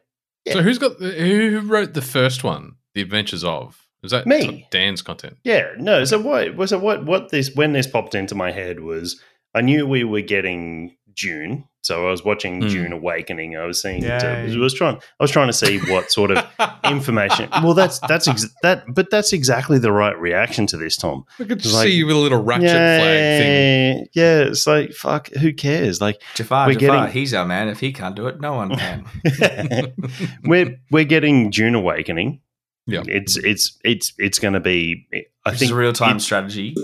Yeah. 0.44 0.52
So 0.54 0.62
who's 0.62 0.78
got 0.78 0.98
the, 0.98 1.10
who 1.12 1.50
who 1.50 1.60
wrote 1.68 1.94
the 1.94 2.02
first 2.02 2.42
one, 2.44 2.72
The 2.94 3.02
Adventures 3.02 3.44
of? 3.44 3.78
Is 4.02 4.10
that 4.10 4.26
Me? 4.26 4.66
Dan's 4.72 5.00
content? 5.00 5.36
Yeah, 5.44 5.68
no. 5.78 6.04
So 6.04 6.18
what 6.20 6.56
was 6.56 6.72
it? 6.72 6.80
What 6.80 7.04
what 7.06 7.28
this 7.30 7.54
when 7.54 7.72
this 7.72 7.86
popped 7.86 8.14
into 8.16 8.34
my 8.34 8.50
head 8.50 8.80
was 8.80 9.20
I 9.54 9.60
knew 9.60 9.86
we 9.86 10.02
were 10.02 10.22
getting 10.22 10.96
Dune, 11.16 11.64
so 11.82 12.06
I 12.06 12.10
was 12.10 12.24
watching 12.24 12.62
Hmm. 12.62 12.68
Dune 12.68 12.92
Awakening. 12.92 13.56
I 13.56 13.64
was 13.66 13.80
seeing. 13.82 14.02
it, 14.02 14.22
Yay. 14.22 14.54
I 14.54 14.58
was 14.58 14.72
trying. 14.74 14.96
I 14.96 15.22
was 15.22 15.30
trying 15.30 15.48
to 15.48 15.52
see 15.52 15.78
what 15.90 16.10
sort 16.12 16.30
of 16.30 16.44
information. 16.84 17.48
Well, 17.62 17.74
that's 17.74 17.98
that's 18.00 18.28
ex- 18.28 18.54
that, 18.62 18.84
but 18.94 19.10
that's 19.10 19.32
exactly 19.32 19.78
the 19.78 19.92
right 19.92 20.18
reaction 20.18 20.66
to 20.68 20.76
this, 20.76 20.96
Tom. 20.96 21.24
I 21.40 21.44
could 21.44 21.64
Like- 21.64 21.84
see 21.88 21.92
you 21.92 22.06
with 22.06 22.16
a 22.16 22.18
little 22.18 22.42
ratchet 22.42 22.64
yeah, 22.68 22.98
flag 22.98 23.42
thing. 23.42 24.06
yeah. 24.14 24.38
It's 24.42 24.66
like 24.66 24.92
fuck. 24.92 25.28
Who 25.40 25.52
cares? 25.52 26.00
Like 26.00 26.20
Jafar, 26.34 26.66
We're 26.68 26.74
Jafar, 26.74 26.96
getting- 27.06 27.12
he's 27.12 27.34
our 27.34 27.44
man. 27.46 27.68
If 27.68 27.80
he 27.80 27.92
can't 27.92 28.14
do 28.16 28.26
it, 28.28 28.40
no 28.40 28.54
one 28.54 28.76
can. 28.76 29.04
we're 30.44 30.76
we're 30.90 31.04
getting 31.04 31.50
Dune 31.50 31.74
Awakening. 31.74 32.40
Yeah. 32.86 33.02
it's 33.06 33.36
it's 33.36 33.78
it's 33.84 34.12
it's 34.18 34.38
going 34.40 34.54
to 34.54 34.60
be. 34.60 35.06
I 35.44 35.50
Which 35.50 35.58
think 35.60 35.72
a 35.72 35.74
real 35.76 35.92
time 35.92 36.18
strategy. 36.20 36.74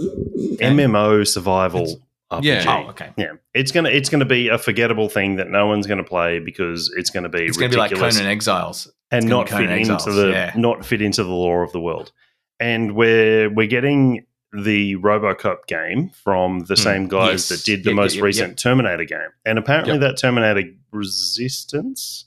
MMO 0.60 1.26
survival. 1.26 2.00
It's- 2.30 2.42
RPG. 2.42 2.64
yeah. 2.64 2.84
Oh, 2.86 2.90
okay. 2.90 3.10
Yeah, 3.16 3.32
it's 3.54 3.72
gonna 3.72 3.88
it's 3.88 4.08
gonna 4.10 4.24
be 4.26 4.48
a 4.48 4.58
forgettable 4.58 5.08
thing 5.08 5.36
that 5.36 5.48
no 5.48 5.66
one's 5.66 5.86
gonna 5.86 6.04
play 6.04 6.38
because 6.40 6.92
it's 6.96 7.10
gonna 7.10 7.28
be 7.28 7.44
It's 7.44 7.56
going 7.56 7.70
to 7.70 7.76
be 7.76 7.78
like 7.80 7.92
Conan 7.94 8.26
Exiles. 8.26 8.90
and 9.10 9.26
not 9.26 9.48
fit 9.48 9.56
Conan 9.68 9.78
into 9.78 10.12
the 10.12 10.28
yeah. 10.30 10.52
not 10.56 10.84
fit 10.84 11.00
into 11.00 11.24
the 11.24 11.30
lore 11.30 11.62
of 11.62 11.72
the 11.72 11.80
world. 11.80 12.12
And 12.60 12.94
we're 12.94 13.48
we're 13.48 13.66
getting 13.66 14.26
the 14.52 14.96
RoboCop 14.96 15.66
game 15.66 16.10
from 16.22 16.60
the 16.60 16.74
Hmm. 16.74 16.82
same 16.82 17.08
guys 17.08 17.30
Yes. 17.30 17.48
that 17.50 17.64
did 17.64 17.84
the 17.84 17.90
Yep, 17.90 17.96
most 17.96 18.14
yep, 18.14 18.20
yep, 18.20 18.24
recent 18.24 18.48
yep. 18.50 18.56
Terminator 18.58 19.04
game, 19.04 19.28
and 19.46 19.58
apparently 19.58 19.92
Yep. 19.94 20.00
that 20.02 20.16
Terminator 20.18 20.62
Resistance. 20.92 22.26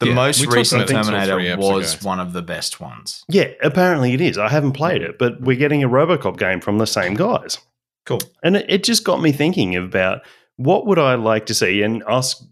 The 0.00 0.08
Yeah, 0.08 0.14
most 0.14 0.40
we 0.40 0.52
recent 0.52 0.82
about 0.82 0.90
it 0.90 0.92
two 0.94 0.98
or 0.98 1.02
Terminator 1.04 1.56
was 1.60 1.94
ago. 1.94 2.08
one 2.08 2.18
of 2.18 2.32
the 2.32 2.42
best 2.42 2.80
ones. 2.80 3.24
Yeah, 3.28 3.48
apparently 3.62 4.14
it 4.14 4.20
is. 4.20 4.36
I 4.36 4.48
haven't 4.48 4.72
played 4.72 5.00
it, 5.02 5.16
but 5.18 5.40
we're 5.40 5.56
getting 5.56 5.84
a 5.84 5.88
RoboCop 5.88 6.38
game 6.38 6.60
from 6.60 6.78
the 6.78 6.86
same 6.88 7.14
guys. 7.14 7.58
Cool. 8.04 8.20
And 8.42 8.56
it, 8.56 8.66
it 8.68 8.84
just 8.84 9.04
got 9.04 9.20
me 9.22 9.32
thinking 9.32 9.76
about 9.76 10.22
what 10.56 10.86
would 10.86 10.98
I 10.98 11.14
like 11.14 11.46
to 11.46 11.54
see, 11.54 11.82
and 11.82 12.02
us 12.04 12.44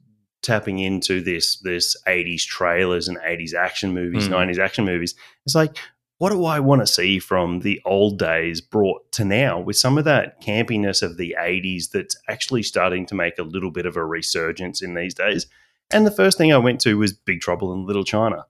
tapping 0.42 0.78
into 0.78 1.20
this 1.20 1.58
this 1.60 1.96
eighties 2.06 2.44
trailers 2.44 3.08
and 3.08 3.18
eighties 3.24 3.52
action 3.54 3.92
movies, 3.92 4.26
Mm. 4.26 4.30
nineties 4.30 4.58
action 4.58 4.84
movies. 4.84 5.14
It's 5.44 5.54
like, 5.54 5.76
what 6.18 6.30
do 6.30 6.44
I 6.44 6.60
want 6.60 6.80
to 6.82 6.86
see 6.86 7.18
from 7.18 7.60
the 7.60 7.80
old 7.84 8.18
days 8.18 8.60
brought 8.60 9.10
to 9.12 9.24
now 9.24 9.58
with 9.60 9.76
some 9.76 9.98
of 9.98 10.04
that 10.04 10.40
campiness 10.42 11.02
of 11.02 11.16
the 11.18 11.36
eighties 11.38 11.88
that's 11.88 12.16
actually 12.28 12.62
starting 12.62 13.04
to 13.06 13.14
make 13.14 13.38
a 13.38 13.42
little 13.42 13.70
bit 13.70 13.86
of 13.86 13.96
a 13.96 14.04
resurgence 14.04 14.80
in 14.82 14.94
these 14.94 15.14
days. 15.14 15.46
And 15.92 16.06
the 16.06 16.10
first 16.10 16.38
thing 16.38 16.52
I 16.52 16.58
went 16.58 16.80
to 16.82 16.96
was 16.98 17.12
Big 17.12 17.40
Trouble 17.40 17.72
in 17.72 17.84
Little 17.86 18.04
China. 18.04 18.46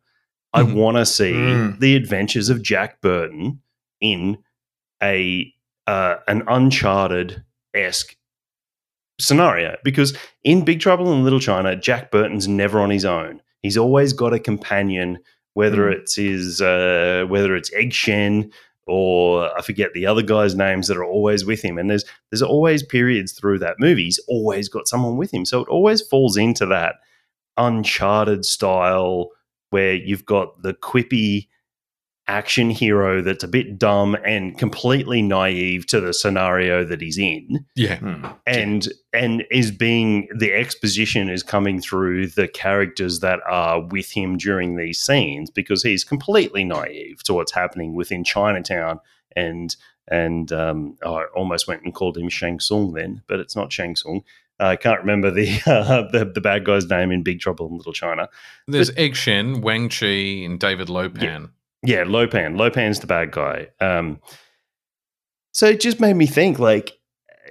I 0.52 0.62
Mhm. 0.62 0.74
want 0.74 0.96
to 0.96 1.06
see 1.06 1.32
Mm. 1.32 1.78
the 1.80 1.96
adventures 1.96 2.50
of 2.50 2.60
Jack 2.62 3.00
Burton 3.00 3.62
in 4.00 4.38
a 5.02 5.52
uh, 5.90 6.16
an 6.28 6.42
Uncharted 6.46 7.42
esque 7.74 8.16
scenario 9.20 9.76
because 9.84 10.16
in 10.44 10.64
Big 10.64 10.80
Trouble 10.80 11.12
in 11.12 11.24
Little 11.24 11.40
China, 11.40 11.76
Jack 11.76 12.10
Burton's 12.10 12.48
never 12.48 12.80
on 12.80 12.90
his 12.90 13.04
own. 13.04 13.42
He's 13.62 13.76
always 13.76 14.12
got 14.12 14.32
a 14.32 14.38
companion, 14.38 15.18
whether 15.54 15.82
Mm. 15.90 15.94
it's 15.96 16.14
his 16.16 16.60
uh, 16.62 17.24
whether 17.28 17.54
it's 17.56 17.72
Egg 17.74 17.92
Shen 17.92 18.50
or 18.86 19.56
I 19.58 19.62
forget 19.62 19.90
the 19.92 20.06
other 20.06 20.22
guys' 20.22 20.54
names 20.54 20.88
that 20.88 20.96
are 20.96 21.04
always 21.16 21.44
with 21.44 21.62
him. 21.62 21.76
And 21.78 21.90
there's 21.90 22.04
there's 22.30 22.42
always 22.54 22.82
periods 22.82 23.32
through 23.32 23.58
that 23.60 23.76
movie. 23.78 24.04
He's 24.04 24.20
always 24.28 24.68
got 24.68 24.88
someone 24.88 25.16
with 25.18 25.32
him. 25.34 25.44
So 25.44 25.60
it 25.60 25.68
always 25.68 26.00
falls 26.02 26.36
into 26.36 26.66
that 26.66 26.96
Uncharted 27.56 28.44
style 28.44 29.28
where 29.70 29.94
you've 29.94 30.24
got 30.24 30.62
the 30.62 30.74
quippy 30.74 31.48
action 32.30 32.70
hero 32.70 33.20
that's 33.22 33.42
a 33.42 33.48
bit 33.48 33.76
dumb 33.76 34.14
and 34.24 34.56
completely 34.56 35.20
naive 35.20 35.84
to 35.86 36.00
the 36.00 36.12
scenario 36.14 36.84
that 36.84 37.00
he's 37.00 37.18
in 37.18 37.66
Yeah. 37.74 37.96
Hmm. 37.96 38.26
and 38.46 38.88
and 39.12 39.44
is 39.50 39.70
being 39.72 40.28
the 40.38 40.52
exposition 40.52 41.28
is 41.28 41.42
coming 41.42 41.80
through 41.80 42.28
the 42.28 42.46
characters 42.46 43.18
that 43.20 43.40
are 43.48 43.80
with 43.80 44.10
him 44.12 44.36
during 44.36 44.76
these 44.76 45.00
scenes 45.00 45.50
because 45.50 45.82
he's 45.82 46.04
completely 46.04 46.62
naive 46.64 47.22
to 47.24 47.34
what's 47.34 47.52
happening 47.52 47.94
within 47.94 48.22
Chinatown 48.24 49.00
and 49.34 49.74
and 50.06 50.52
um, 50.52 50.96
oh, 51.02 51.14
I 51.14 51.24
almost 51.36 51.68
went 51.68 51.82
and 51.84 51.94
called 51.94 52.16
him 52.18 52.28
Shang 52.28 52.58
Tsung 52.60 52.92
then, 52.94 53.22
but 53.28 53.38
it's 53.38 53.54
not 53.54 53.72
Shang 53.72 53.94
Tsung. 53.94 54.22
I 54.58 54.74
can't 54.76 55.00
remember 55.00 55.30
the, 55.30 55.48
uh, 55.66 56.02
the 56.10 56.24
the 56.24 56.40
bad 56.40 56.64
guy's 56.64 56.88
name 56.88 57.10
in 57.12 57.22
Big 57.22 57.38
Trouble 57.40 57.66
in 57.68 57.76
Little 57.76 57.92
China. 57.92 58.28
There's 58.66 58.90
Egg 58.96 59.14
Shen, 59.16 59.60
Wang 59.62 59.88
Chi, 59.88 60.06
and 60.46 60.58
David 60.60 60.88
Lopan. 60.88 61.22
Yeah, 61.22 61.46
Lopan. 61.86 62.56
Lopan's 62.56 63.00
the 63.00 63.06
bad 63.06 63.30
guy. 63.32 63.68
Um, 63.80 64.20
so 65.52 65.66
it 65.66 65.80
just 65.80 66.00
made 66.00 66.14
me 66.14 66.26
think 66.26 66.58
like 66.58 66.92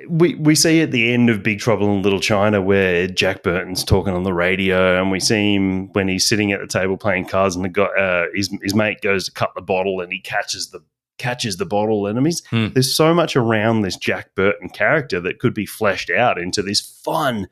we 0.07 0.35
we 0.35 0.55
see 0.55 0.81
at 0.81 0.91
the 0.91 1.11
end 1.13 1.29
of 1.29 1.43
Big 1.43 1.59
Trouble 1.59 1.91
in 1.93 2.01
Little 2.01 2.19
China 2.21 2.61
where 2.61 3.07
Jack 3.07 3.43
Burton's 3.43 3.83
talking 3.83 4.13
on 4.13 4.23
the 4.23 4.33
radio, 4.33 4.99
and 5.01 5.11
we 5.11 5.19
see 5.19 5.55
him 5.55 5.91
when 5.93 6.07
he's 6.07 6.25
sitting 6.27 6.51
at 6.51 6.61
the 6.61 6.67
table 6.67 6.95
playing 6.95 7.25
cards, 7.25 7.55
and 7.55 7.65
the 7.65 7.69
guy, 7.69 7.83
uh, 7.85 8.25
his 8.33 8.49
his 8.63 8.73
mate 8.73 9.01
goes 9.01 9.25
to 9.25 9.31
cut 9.31 9.51
the 9.55 9.61
bottle, 9.61 9.99
and 9.99 10.11
he 10.13 10.19
catches 10.19 10.69
the 10.69 10.79
catches 11.17 11.57
the 11.57 11.65
bottle, 11.65 12.05
and 12.07 12.17
I 12.17 12.21
mean, 12.21 12.31
Hmm. 12.49 12.67
there's 12.73 12.95
so 12.95 13.13
much 13.13 13.35
around 13.35 13.81
this 13.81 13.97
Jack 13.97 14.35
Burton 14.35 14.69
character 14.69 15.19
that 15.19 15.39
could 15.39 15.53
be 15.53 15.65
fleshed 15.65 16.09
out 16.09 16.39
into 16.39 16.61
this 16.61 16.79
fun, 17.03 17.49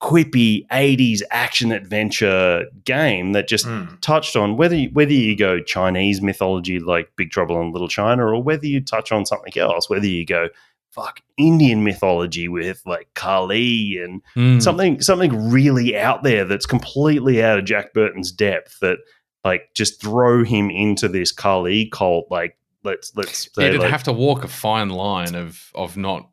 quippy 0.00 0.66
'80s 0.68 1.22
action 1.30 1.72
adventure 1.72 2.64
game 2.84 3.32
that 3.32 3.48
just 3.48 3.66
Hmm. 3.66 3.84
touched 4.00 4.36
on 4.36 4.56
whether 4.56 4.76
you, 4.76 4.90
whether 4.92 5.12
you 5.12 5.36
go 5.36 5.60
Chinese 5.60 6.22
mythology 6.22 6.78
like 6.78 7.10
Big 7.16 7.30
Trouble 7.30 7.60
in 7.60 7.72
Little 7.72 7.88
China 7.88 8.26
or 8.26 8.42
whether 8.42 8.66
you 8.66 8.80
touch 8.80 9.10
on 9.10 9.26
something 9.26 9.56
else, 9.58 9.90
whether 9.90 10.06
you 10.06 10.24
go 10.24 10.48
fuck 10.90 11.20
Indian 11.36 11.82
mythology 11.84 12.48
with 12.48 12.80
like 12.86 13.08
Kali 13.14 13.98
and 14.02 14.22
Mm. 14.36 14.62
something 14.62 15.00
something 15.00 15.50
really 15.50 15.96
out 15.96 16.22
there 16.22 16.44
that's 16.44 16.66
completely 16.66 17.42
out 17.42 17.58
of 17.58 17.64
Jack 17.64 17.92
Burton's 17.92 18.30
depth 18.32 18.78
that 18.80 18.98
like 19.44 19.68
just 19.74 20.00
throw 20.00 20.44
him 20.44 20.70
into 20.70 21.08
this 21.08 21.30
Kali 21.32 21.86
cult 21.86 22.26
like 22.30 22.56
let's 22.84 23.12
let's 23.16 23.48
say 23.54 23.66
It'd 23.68 23.80
like, 23.80 23.90
have 23.90 24.04
to 24.04 24.12
walk 24.12 24.44
a 24.44 24.48
fine 24.48 24.88
line 24.90 25.34
of 25.34 25.70
of 25.74 25.96
not 25.96 26.28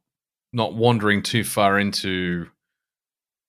not 0.54 0.74
wandering 0.76 1.22
too 1.22 1.44
far 1.44 1.78
into 1.78 2.48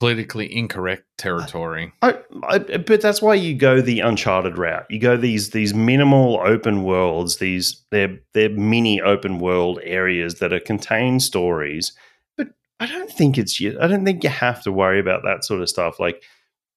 politically 0.00 0.54
incorrect 0.54 1.04
territory. 1.16 1.92
I, 2.02 2.18
I, 2.44 2.58
but 2.58 3.00
that's 3.00 3.22
why 3.22 3.34
you 3.34 3.54
go 3.54 3.80
the 3.80 4.00
Uncharted 4.00 4.58
route. 4.58 4.86
You 4.90 4.98
go 5.00 5.16
these 5.16 5.50
these 5.50 5.74
minimal 5.74 6.40
open 6.44 6.84
worlds. 6.84 7.38
These 7.38 7.82
they're 7.90 8.18
they're 8.34 8.50
mini 8.50 9.00
open 9.00 9.38
world 9.38 9.80
areas 9.82 10.36
that 10.36 10.52
are 10.52 10.60
contained 10.60 11.22
stories. 11.22 11.92
But 12.36 12.48
I 12.80 12.86
don't 12.86 13.10
think 13.10 13.38
it's 13.38 13.60
you. 13.60 13.78
I 13.80 13.86
don't 13.86 14.04
think 14.04 14.22
you 14.22 14.30
have 14.30 14.62
to 14.64 14.72
worry 14.72 15.00
about 15.00 15.22
that 15.24 15.44
sort 15.44 15.62
of 15.62 15.68
stuff. 15.68 15.98
Like 15.98 16.22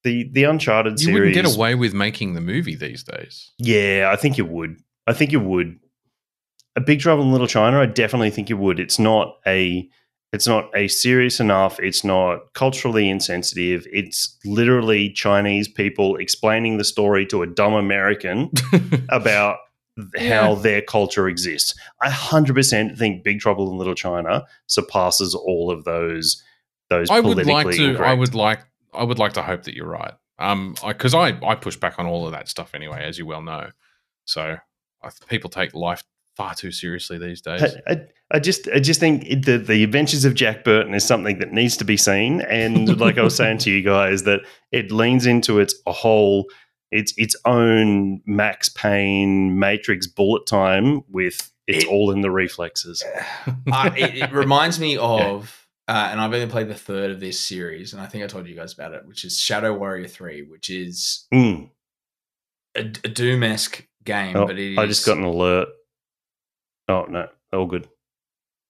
the 0.04 0.30
the 0.32 0.46
Uncharted 0.46 0.94
You 0.94 0.98
series. 0.98 1.08
You 1.08 1.22
wouldn't 1.22 1.48
get 1.48 1.58
away 1.58 1.76
with 1.76 1.94
making 1.94 2.34
the 2.34 2.42
movie 2.42 2.76
these 2.76 3.04
days. 3.04 3.52
Yeah, 3.58 4.10
I 4.14 4.16
think 4.16 4.38
you 4.38 4.46
would. 4.46 4.78
I 5.08 5.14
think 5.14 5.32
you 5.32 5.40
would. 5.40 5.80
A 6.76 6.82
Big 6.82 7.00
Trouble 7.00 7.24
in 7.24 7.32
Little 7.32 7.48
China, 7.48 7.82
I 7.82 7.88
definitely 7.88 8.30
think 8.30 8.48
you 8.50 8.56
would. 8.56 8.80
It's 8.80 9.00
not 9.00 9.38
a 9.46 9.90
it's 10.32 10.48
not 10.48 10.70
a 10.76 10.88
serious 10.88 11.40
enough, 11.40 11.80
it's 11.80 12.04
not 12.04 12.54
culturally 12.54 13.10
insensitive. 13.10 13.88
It's 13.92 14.38
literally 14.46 15.10
Chinese 15.10 15.68
people 15.68 16.18
explaining 16.18 16.78
the 16.78 16.84
story 16.84 17.26
to 17.28 17.42
a 17.42 17.48
dumb 17.48 17.74
American 17.74 18.52
about 19.10 19.58
Yeah. 20.16 20.42
how 20.44 20.56
their 20.56 20.82
culture 20.82 21.28
exists. 21.28 21.74
I 22.02 22.10
100% 22.10 22.98
think 22.98 23.24
Big 23.24 23.40
Trouble 23.40 23.72
in 23.72 23.78
Little 23.78 23.96
China 23.96 24.46
surpasses 24.68 25.34
all 25.36 25.72
of 25.72 25.84
those 25.84 26.42
those 26.90 27.10
I 27.10 27.20
would 27.20 27.46
like 27.46 27.76
to. 27.76 27.98
I 28.00 28.14
would 28.14 28.34
like. 28.34 28.62
I 28.94 29.04
would 29.04 29.20
like 29.20 29.34
to 29.34 29.44
hope 29.44 29.64
that 29.64 29.76
you're 29.76 29.86
right. 29.88 30.14
Um, 30.40 30.74
because 30.88 31.14
I, 31.14 31.38
I 31.46 31.54
push 31.56 31.76
back 31.76 32.00
on 32.00 32.06
all 32.08 32.26
of 32.26 32.32
that 32.32 32.48
stuff 32.48 32.74
anyway, 32.74 33.04
as 33.04 33.20
you 33.20 33.26
well 33.28 33.42
know. 33.44 33.70
So 34.26 34.58
I, 35.04 35.10
people 35.28 35.50
take 35.52 35.76
life 35.76 36.04
far 36.40 36.56
too 36.56 36.72
seriously 36.72 37.18
these 37.18 37.42
days. 37.42 37.62
I, 37.86 37.92
I, 37.92 38.02
I 38.36 38.40
just 38.40 38.70
I 38.74 38.80
just 38.80 39.00
think 39.02 39.26
it- 39.26 39.46
the 39.46 39.58
the 39.58 39.84
Adventures 39.84 40.24
of 40.24 40.34
Jack 40.36 40.64
Burton 40.64 40.94
is 40.94 41.04
something 41.04 41.40
that 41.40 41.52
needs 41.52 41.76
to 41.78 41.84
be 41.84 41.98
seen, 41.98 42.40
and 42.42 42.98
like 43.06 43.18
I 43.18 43.24
was 43.24 43.36
saying 43.36 43.58
to 43.60 43.70
you 43.72 43.82
guys, 43.84 44.24
that 44.24 44.40
it 44.72 44.92
leans 44.92 45.26
into 45.26 45.60
its 45.60 45.76
a 45.86 45.92
whole 45.92 46.46
its 46.92 47.14
its 47.18 47.36
own 47.46 48.22
Max 48.26 48.70
Payne 48.70 49.60
Matrix 49.60 50.08
bullet 50.08 50.46
time 50.48 51.02
with 51.10 51.52
it's 51.68 51.84
It- 51.84 51.88
all 51.90 52.12
in 52.12 52.22
the 52.22 52.32
reflexes. 52.32 53.04
uh, 53.72 53.90
it, 53.98 54.16
it 54.24 54.32
reminds 54.32 54.80
me 54.80 54.98
of, 55.02 55.68
uh, 55.88 56.08
and 56.12 56.22
I've 56.22 56.34
only 56.34 56.48
played 56.48 56.70
the 56.70 56.74
third 56.76 57.12
of 57.12 57.20
this 57.20 57.40
series, 57.40 57.92
and 57.94 58.02
I 58.02 58.06
think 58.08 58.24
I 58.24 58.28
told 58.28 58.48
you 58.48 58.56
guys 58.56 58.74
about 58.74 58.94
it, 58.94 59.06
which 59.06 59.26
is 59.26 59.38
Shadow 59.38 59.74
Warrior 59.78 60.08
Three, 60.08 60.42
which 60.44 60.70
is 60.70 61.28
Mm. 61.34 61.70
a, 62.76 62.80
a 62.80 63.10
Doom 63.10 63.44
esque 63.44 63.86
game, 64.04 64.36
Oh, 64.36 64.46
but. 64.48 64.56
I 64.58 64.86
just 64.88 65.06
got 65.06 65.18
an 65.18 65.24
alert. 65.26 65.68
Oh 66.90 67.06
no, 67.08 67.28
all 67.54 67.66
good. 67.66 67.88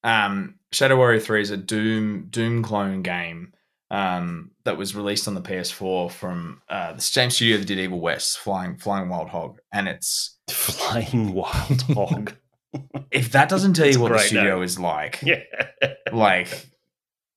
um, 0.04 0.56
Shadow 0.72 0.98
Warrior 0.98 1.20
Three 1.20 1.42
is 1.42 1.50
a 1.50 1.58
Doom 1.58 2.28
Doom 2.30 2.62
clone 2.62 3.02
game, 3.02 3.54
um, 3.92 4.52
that 4.66 4.78
was 4.78 4.96
released 4.96 5.28
on 5.28 5.34
the 5.34 5.42
PS4 5.42 6.12
from 6.12 6.62
uh, 6.70 6.94
the 6.94 7.02
same 7.02 7.30
studio 7.30 7.58
that 7.58 7.66
did 7.66 7.80
Evil 7.80 8.00
West, 8.00 8.38
Flying 8.38 8.78
Flying 8.78 9.10
Wild 9.10 9.30
Hog, 9.30 9.60
and 9.74 9.88
it's 9.88 10.38
Flying 10.50 11.34
wild 11.34 11.82
hog. 11.94 12.34
if 13.12 13.32
that 13.32 13.50
doesn't 13.50 13.74
tell 13.74 13.88
you 13.88 14.00
what 14.00 14.12
the 14.12 14.20
studio 14.20 14.56
name. 14.56 14.64
is 14.64 14.80
like, 14.80 15.20
yeah. 15.24 15.42
like 16.14 16.68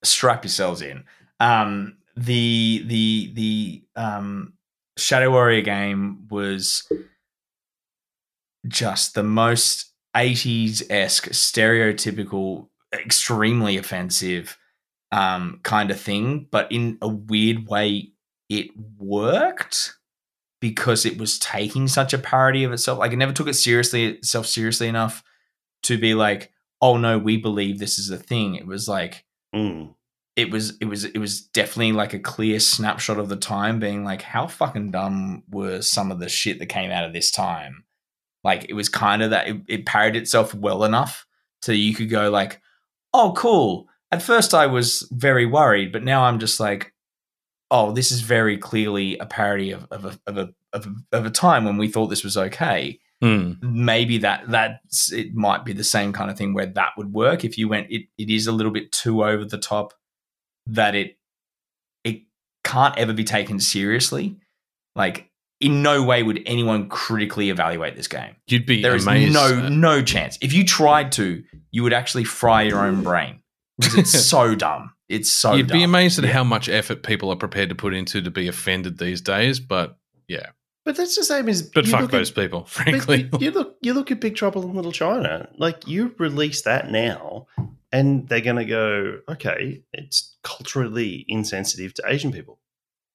strap 0.04 0.44
yourselves 0.44 0.82
in. 0.82 1.04
Um, 1.40 1.96
the 2.16 2.84
the 2.86 3.32
the 3.32 3.82
um, 3.96 4.52
Shadow 4.98 5.30
Warrior 5.30 5.62
game 5.62 6.28
was 6.28 6.86
just 8.68 9.14
the 9.14 9.22
most 9.22 9.91
80s 10.16 10.82
esque, 10.90 11.28
stereotypical, 11.30 12.68
extremely 12.92 13.76
offensive 13.76 14.58
um, 15.10 15.60
kind 15.62 15.90
of 15.90 16.00
thing, 16.00 16.46
but 16.50 16.70
in 16.72 16.98
a 17.02 17.08
weird 17.08 17.66
way, 17.68 18.12
it 18.48 18.68
worked 18.98 19.94
because 20.60 21.04
it 21.04 21.18
was 21.18 21.38
taking 21.38 21.88
such 21.88 22.12
a 22.12 22.18
parody 22.18 22.64
of 22.64 22.72
itself. 22.72 22.98
Like 22.98 23.12
it 23.12 23.16
never 23.16 23.32
took 23.32 23.48
it 23.48 23.54
seriously 23.54 24.06
itself 24.06 24.46
seriously 24.46 24.88
enough 24.88 25.22
to 25.84 25.98
be 25.98 26.14
like, 26.14 26.52
oh 26.80 26.96
no, 26.96 27.18
we 27.18 27.36
believe 27.36 27.78
this 27.78 27.98
is 27.98 28.10
a 28.10 28.16
thing. 28.18 28.54
It 28.54 28.66
was 28.66 28.88
like 28.88 29.24
Mm. 29.54 29.94
it 30.34 30.50
was 30.50 30.78
it 30.80 30.86
was 30.86 31.04
it 31.04 31.18
was 31.18 31.42
definitely 31.42 31.92
like 31.92 32.14
a 32.14 32.18
clear 32.18 32.58
snapshot 32.58 33.18
of 33.18 33.28
the 33.28 33.36
time 33.36 33.78
being 33.80 34.02
like 34.02 34.22
how 34.22 34.46
fucking 34.46 34.90
dumb 34.90 35.42
were 35.50 35.82
some 35.82 36.10
of 36.10 36.20
the 36.20 36.28
shit 36.30 36.58
that 36.58 36.66
came 36.70 36.90
out 36.90 37.04
of 37.04 37.12
this 37.12 37.30
time 37.30 37.84
like 38.44 38.66
it 38.68 38.74
was 38.74 38.88
kind 38.88 39.22
of 39.22 39.30
that 39.30 39.48
it, 39.48 39.56
it 39.68 39.86
parodied 39.86 40.22
itself 40.22 40.54
well 40.54 40.84
enough 40.84 41.26
so 41.60 41.72
you 41.72 41.94
could 41.94 42.10
go 42.10 42.30
like 42.30 42.60
oh 43.14 43.32
cool. 43.36 43.88
At 44.10 44.22
first 44.22 44.52
i 44.52 44.66
was 44.66 45.08
very 45.10 45.46
worried 45.46 45.90
but 45.90 46.04
now 46.04 46.24
i'm 46.24 46.38
just 46.38 46.60
like 46.60 46.92
oh 47.72 47.90
this 47.90 48.12
is 48.12 48.20
very 48.20 48.56
clearly 48.58 49.18
a 49.18 49.26
parody 49.26 49.72
of, 49.72 49.86
of, 49.90 50.04
a, 50.04 50.20
of, 50.26 50.38
a, 50.38 50.54
of, 50.72 50.86
a, 50.86 51.16
of 51.16 51.26
a 51.26 51.30
time 51.30 51.64
when 51.64 51.78
we 51.78 51.88
thought 51.88 52.08
this 52.08 52.22
was 52.22 52.36
okay. 52.36 53.00
Hmm. 53.22 53.52
maybe 53.62 54.18
that 54.18 54.42
that's 54.48 55.12
it 55.12 55.32
might 55.32 55.64
be 55.64 55.72
the 55.72 55.84
same 55.84 56.12
kind 56.12 56.28
of 56.28 56.36
thing 56.36 56.54
where 56.54 56.66
that 56.66 56.90
would 56.96 57.12
work. 57.12 57.44
If 57.44 57.56
you 57.56 57.68
went 57.68 57.88
it, 57.88 58.06
it 58.18 58.28
is 58.28 58.48
a 58.48 58.52
little 58.52 58.72
bit 58.72 58.90
too 58.90 59.24
over 59.24 59.44
the 59.44 59.58
top 59.58 59.94
that 60.66 60.96
it 60.96 61.16
it 62.02 62.22
can't 62.64 62.98
ever 62.98 63.12
be 63.12 63.22
taken 63.22 63.60
seriously. 63.60 64.36
Like 64.96 65.30
in 65.62 65.82
no 65.82 66.02
way 66.02 66.22
would 66.22 66.42
anyone 66.46 66.88
critically 66.88 67.50
evaluate 67.50 67.96
this 67.96 68.08
game 68.08 68.34
You'd 68.46 68.66
be 68.66 68.82
there 68.82 68.94
is 68.94 69.06
amazed. 69.06 69.32
no 69.34 69.68
no 69.68 70.02
chance 70.02 70.38
if 70.42 70.52
you 70.52 70.64
tried 70.64 71.12
to 71.12 71.42
you 71.70 71.82
would 71.82 71.92
actually 71.92 72.24
fry 72.24 72.62
your 72.62 72.80
own 72.80 73.02
brain 73.02 73.40
because 73.78 73.96
it's 73.96 74.10
so 74.28 74.54
dumb 74.54 74.92
it's 75.08 75.30
so 75.30 75.52
You'd 75.54 75.66
dumb. 75.66 75.78
be 75.78 75.82
amazed 75.84 76.18
at 76.18 76.24
how 76.24 76.42
much 76.44 76.68
effort 76.70 77.02
people 77.02 77.30
are 77.30 77.36
prepared 77.36 77.68
to 77.68 77.74
put 77.74 77.92
into 77.92 78.22
to 78.22 78.30
be 78.30 78.48
offended 78.48 78.96
these 78.96 79.20
days. 79.20 79.60
But 79.60 79.98
yeah, 80.26 80.46
But 80.86 80.96
that's 80.96 81.16
the 81.16 81.24
same 81.24 81.50
as. 81.50 81.60
but 81.62 81.86
fuck 81.86 82.10
those 82.10 82.30
at, 82.30 82.36
people. 82.36 82.64
Frankly, 82.66 83.28
you, 83.34 83.38
you 83.38 83.50
look. 83.50 83.76
You 83.82 83.92
look 83.92 84.10
at 84.10 84.20
Big 84.20 84.36
Trouble 84.36 84.62
in 84.62 84.72
Little 84.74 84.90
China. 84.90 85.50
Like 85.58 85.86
you 85.86 86.14
release 86.18 86.62
that 86.62 86.90
now, 86.90 87.46
and 87.92 88.26
they're 88.26 88.40
going 88.40 88.56
to 88.56 88.64
go. 88.64 89.18
Okay, 89.28 89.82
it's 89.92 90.34
culturally 90.44 91.26
insensitive 91.28 91.92
to 91.94 92.02
Asian 92.06 92.32
people. 92.32 92.58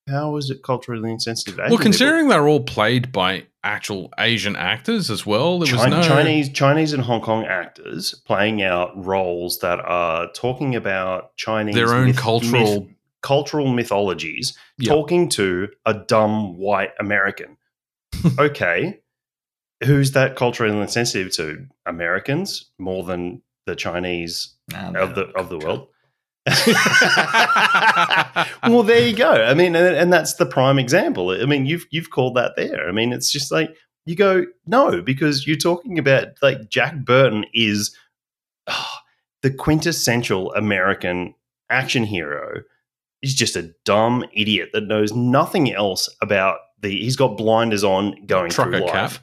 How 0.07 0.37
is 0.37 0.49
it 0.49 0.63
culturally 0.63 1.11
insensitive? 1.11 1.55
Asian 1.55 1.63
well, 1.63 1.69
people? 1.71 1.83
considering 1.83 2.27
they're 2.29 2.47
all 2.47 2.63
played 2.63 3.11
by 3.11 3.45
actual 3.63 4.11
Asian 4.17 4.55
actors 4.55 5.09
as 5.09 5.25
well, 5.25 5.59
there 5.59 5.73
was 5.75 5.85
no 5.87 6.01
Chinese 6.01 6.49
Chinese 6.49 6.93
and 6.93 7.03
Hong 7.03 7.21
Kong 7.21 7.45
actors 7.45 8.13
playing 8.25 8.61
out 8.61 8.91
roles 9.05 9.59
that 9.59 9.79
are 9.81 10.31
talking 10.33 10.75
about 10.75 11.35
Chinese 11.35 11.75
their 11.75 11.93
own 11.93 12.13
cultural. 12.13 12.81
myth- 12.81 12.93
cultural 13.21 13.67
mythologies, 13.67 14.57
Yeah. 14.77 14.93
talking 14.93 15.27
to 15.29 15.67
a 15.85 15.93
dumb 15.93 16.57
white 16.57 16.91
American. 16.99 17.57
okay, 18.39 18.99
who's 19.83 20.11
that 20.13 20.35
culturally 20.37 20.77
insensitive 20.79 21.33
to? 21.33 21.65
Americans 21.85 22.71
more 22.79 23.03
than 23.03 23.41
the 23.65 23.75
Chinese 23.75 24.53
Nah, 24.71 24.91
of 24.93 25.15
the 25.15 25.23
of 25.37 25.49
the 25.49 25.57
God. 25.57 25.67
world. 25.67 25.87
well, 28.63 28.83
there 28.83 29.05
you 29.05 29.15
go. 29.15 29.31
I 29.31 29.53
mean, 29.53 29.75
and, 29.75 29.95
and 29.95 30.13
that's 30.13 30.35
the 30.35 30.45
prime 30.45 30.79
example. 30.79 31.31
I 31.31 31.45
mean, 31.45 31.65
you've 31.65 31.85
you've 31.91 32.09
called 32.09 32.35
that 32.35 32.55
there. 32.55 32.87
I 32.87 32.91
mean, 32.91 33.11
it's 33.11 33.31
just 33.31 33.51
like 33.51 33.75
you 34.05 34.15
go 34.15 34.45
no 34.65 35.01
because 35.01 35.45
you're 35.45 35.57
talking 35.57 35.99
about 35.99 36.27
like 36.41 36.69
Jack 36.69 37.03
Burton 37.03 37.45
is 37.53 37.95
ah, 38.67 39.01
the 39.41 39.51
quintessential 39.51 40.53
American 40.53 41.35
action 41.69 42.03
hero. 42.03 42.61
He's 43.21 43.35
just 43.35 43.55
a 43.55 43.73
dumb 43.83 44.23
idiot 44.33 44.69
that 44.73 44.87
knows 44.87 45.13
nothing 45.13 45.73
else 45.73 46.09
about 46.21 46.59
the. 46.81 46.89
He's 46.89 47.17
got 47.17 47.37
blinders 47.37 47.83
on 47.83 48.25
going 48.25 48.51
Trucker 48.51 48.77
through 48.77 48.87
life. 48.87 49.19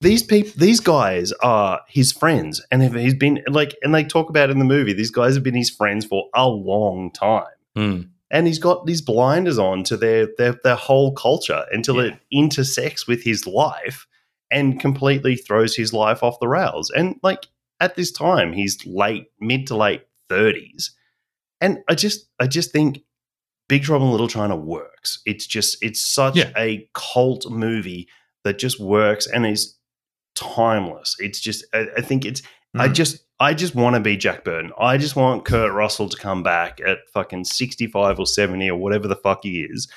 These 0.00 0.22
people 0.22 0.52
these 0.56 0.80
guys 0.80 1.32
are 1.42 1.80
his 1.88 2.12
friends 2.12 2.64
and 2.70 2.82
he's 2.96 3.14
been 3.14 3.42
like 3.48 3.76
and 3.82 3.94
they 3.94 4.02
talk 4.04 4.30
about 4.30 4.50
in 4.50 4.58
the 4.58 4.64
movie 4.64 4.92
these 4.92 5.10
guys 5.10 5.34
have 5.34 5.42
been 5.44 5.54
his 5.54 5.70
friends 5.70 6.04
for 6.04 6.28
a 6.34 6.48
long 6.48 7.10
time 7.12 7.44
Hmm. 7.76 8.00
and 8.32 8.46
he's 8.48 8.58
got 8.58 8.86
these 8.86 9.00
blinders 9.00 9.58
on 9.58 9.84
to 9.84 9.96
their 9.96 10.28
their, 10.38 10.58
their 10.64 10.74
whole 10.74 11.12
culture 11.14 11.64
until 11.70 11.96
Yeah. 11.96 12.12
it 12.14 12.18
intersects 12.32 13.06
with 13.06 13.22
his 13.22 13.46
life 13.46 14.06
and 14.50 14.80
completely 14.80 15.36
throws 15.36 15.76
his 15.76 15.92
life 15.92 16.22
off 16.22 16.40
the 16.40 16.48
rails 16.48 16.90
and 16.90 17.16
like 17.22 17.46
at 17.78 17.94
this 17.94 18.10
time 18.10 18.52
he's 18.52 18.84
late 18.86 19.26
mid 19.40 19.66
to 19.68 19.76
late 19.76 20.02
30s 20.30 20.90
and 21.60 21.78
i 21.88 21.94
just 21.94 22.26
i 22.40 22.46
just 22.46 22.72
think 22.72 23.00
big 23.68 23.82
trouble 23.84 24.06
in 24.06 24.12
little 24.12 24.28
china 24.28 24.56
works 24.56 25.20
it's 25.26 25.46
just 25.46 25.76
it's 25.82 26.00
such 26.00 26.36
Yeah. 26.36 26.50
a 26.56 26.88
cult 26.94 27.48
movie 27.50 28.08
that 28.42 28.58
just 28.58 28.80
works 28.80 29.26
and 29.28 29.46
is 29.46 29.76
timeless 30.40 31.16
it's 31.20 31.38
just 31.40 31.64
i, 31.72 31.86
I 31.96 32.00
think 32.00 32.24
it's 32.24 32.42
I 32.74 32.86
Mm. 32.88 32.94
just 32.94 33.18
I 33.40 33.52
just 33.54 33.74
want 33.74 33.94
to 33.96 34.00
be 34.00 34.16
Jack 34.16 34.44
Burton. 34.44 34.70
I 34.78 34.96
just 34.96 35.16
want 35.16 35.44
Kurt 35.44 35.72
Russell 35.72 36.08
to 36.08 36.16
come 36.16 36.42
back 36.44 36.78
at 36.86 36.98
fucking 37.12 37.44
65 37.46 38.20
or 38.20 38.26
70 38.26 38.70
or 38.70 38.78
whatever 38.78 39.08
the 39.08 39.16
fuck 39.16 39.40
he 39.42 39.62
is 39.62 39.88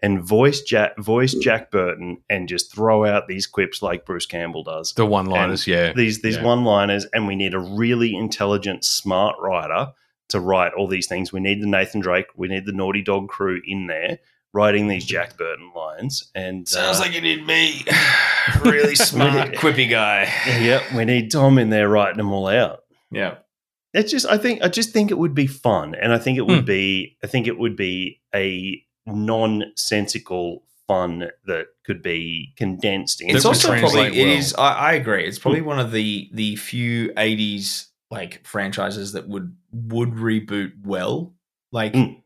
and 0.00 0.22
voice 0.22 0.60
Jack 0.60 0.96
voice 0.96 1.34
Jack 1.34 1.72
Burton 1.72 2.18
and 2.28 2.46
just 2.48 2.72
throw 2.72 3.04
out 3.04 3.26
these 3.26 3.48
quips 3.48 3.82
like 3.82 4.06
Bruce 4.06 4.26
Campbell 4.26 4.62
does. 4.62 4.92
The 4.92 5.06
one 5.06 5.26
liners, 5.26 5.66
yeah. 5.66 5.92
These 5.92 6.22
these 6.22 6.36
Yeah. 6.36 6.44
one-liners 6.44 7.04
and 7.12 7.26
we 7.26 7.34
need 7.34 7.52
a 7.54 7.58
really 7.58 8.14
intelligent 8.14 8.84
smart 8.84 9.34
writer 9.40 9.92
to 10.28 10.38
write 10.38 10.72
all 10.74 10.86
these 10.86 11.08
things. 11.08 11.32
We 11.32 11.40
need 11.40 11.60
the 11.60 11.66
Nathan 11.66 12.00
Drake, 12.00 12.26
we 12.36 12.46
need 12.46 12.64
the 12.64 12.72
Naughty 12.72 13.02
Dog 13.02 13.28
crew 13.28 13.60
in 13.66 13.88
there 13.88 14.20
writing 14.52 14.88
these 14.88 15.04
Jack 15.04 15.36
Burton 15.36 15.70
lines 15.74 16.30
and 16.34 16.66
Sounds 16.68 16.98
uh, 16.98 17.02
like 17.02 17.14
you 17.14 17.20
need 17.20 17.46
me. 17.46 17.84
really 18.64 18.94
smart, 18.96 19.52
quippy 19.54 19.88
guy. 19.88 20.32
Yep, 20.46 20.92
we 20.94 21.04
need 21.04 21.30
Tom 21.30 21.58
in 21.58 21.70
there 21.70 21.88
writing 21.88 22.16
them 22.18 22.32
all 22.32 22.48
out. 22.48 22.80
Yeah. 23.12 23.36
it's 23.94 24.10
just 24.10 24.26
I 24.26 24.38
think 24.38 24.62
I 24.62 24.68
just 24.68 24.90
think 24.92 25.10
it 25.10 25.18
would 25.18 25.34
be 25.34 25.46
fun, 25.46 25.94
and 25.94 26.12
I 26.12 26.18
think 26.18 26.38
it 26.38 26.46
would 26.46 26.60
Hmm. 26.60 26.64
be 26.66 27.16
I 27.22 27.26
think 27.26 27.46
it 27.46 27.58
would 27.58 27.76
be 27.76 28.20
a 28.34 28.82
nonsensical 29.06 30.64
fun 30.86 31.28
that 31.46 31.66
could 31.84 32.02
be 32.02 32.52
condensed 32.56 33.20
into 33.20 33.36
It's 33.36 33.44
also 33.44 33.76
probably 33.78 34.06
it 34.06 34.14
is. 34.28 34.54
I, 34.54 34.72
I 34.72 34.92
agree. 34.94 35.24
It's 35.24 35.38
probably 35.38 35.60
one 35.60 35.78
of 35.78 35.92
the 35.92 36.28
the 36.32 36.56
few 36.56 37.10
'80s 37.14 37.86
like 38.10 38.44
franchises 38.46 39.12
that 39.12 39.28
would 39.28 39.54
would 39.72 40.10
reboot 40.12 40.72
well, 40.84 41.34
like 41.72 41.92
Mm. 41.92 42.22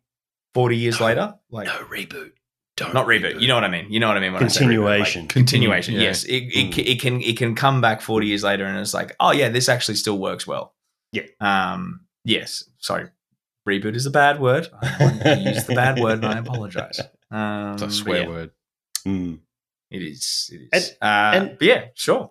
Forty 0.54 0.76
years 0.76 0.98
No. 1.00 1.06
later. 1.06 1.34
Like 1.50 1.66
no 1.66 1.78
reboot, 1.84 2.32
don't 2.76 2.94
not 2.94 3.06
reboot. 3.06 3.40
You 3.40 3.48
know 3.48 3.54
what 3.56 3.64
I 3.64 3.68
mean. 3.68 3.86
You 3.90 4.00
know 4.00 4.08
what 4.08 4.16
I 4.16 4.20
mean. 4.20 4.32
When 4.32 4.42
I 4.42 4.46
reboot, 4.46 4.50
like, 4.50 4.66
Continuation. 5.12 5.28
continuation. 5.28 5.94
Yeah. 5.94 6.00
Yes, 6.02 6.24
it, 6.24 6.36
it, 6.36 6.70
Mm. 6.72 6.86
it 6.86 7.00
can 7.00 7.20
it 7.20 7.36
can 7.36 7.54
come 7.54 7.80
back 7.80 8.00
forty 8.00 8.26
years 8.28 8.42
later, 8.44 8.64
and 8.64 8.78
it's 8.78 8.94
like, 8.94 9.14
oh 9.20 9.32
yeah, 9.32 9.48
this 9.48 9.68
actually 9.68 9.96
still 9.96 10.18
works 10.18 10.46
well. 10.46 10.74
Yeah. 11.12 11.22
Um. 11.40 12.06
Yes. 12.24 12.64
Sorry. 12.78 13.08
Reboot 13.68 13.94
is 13.96 14.04
a 14.06 14.10
bad 14.10 14.40
word. 14.40 14.68
I 14.82 15.40
used 15.46 15.66
the 15.66 15.74
bad 15.74 15.98
word, 15.98 16.22
and 16.22 16.26
I 16.26 16.38
apologize. 16.46 17.00
Um, 17.30 17.72
It's 17.74 17.82
a 17.82 17.90
swear 17.90 18.22
yeah, 18.22 18.28
word. 18.28 18.50
Mm. 19.06 19.38
It 19.90 20.02
is. 20.02 20.50
It 20.52 20.68
And- 20.72 20.96
uh, 21.00 21.36
and- 21.38 21.58
but 21.58 21.66
yeah, 21.66 21.84
sure. 21.94 22.30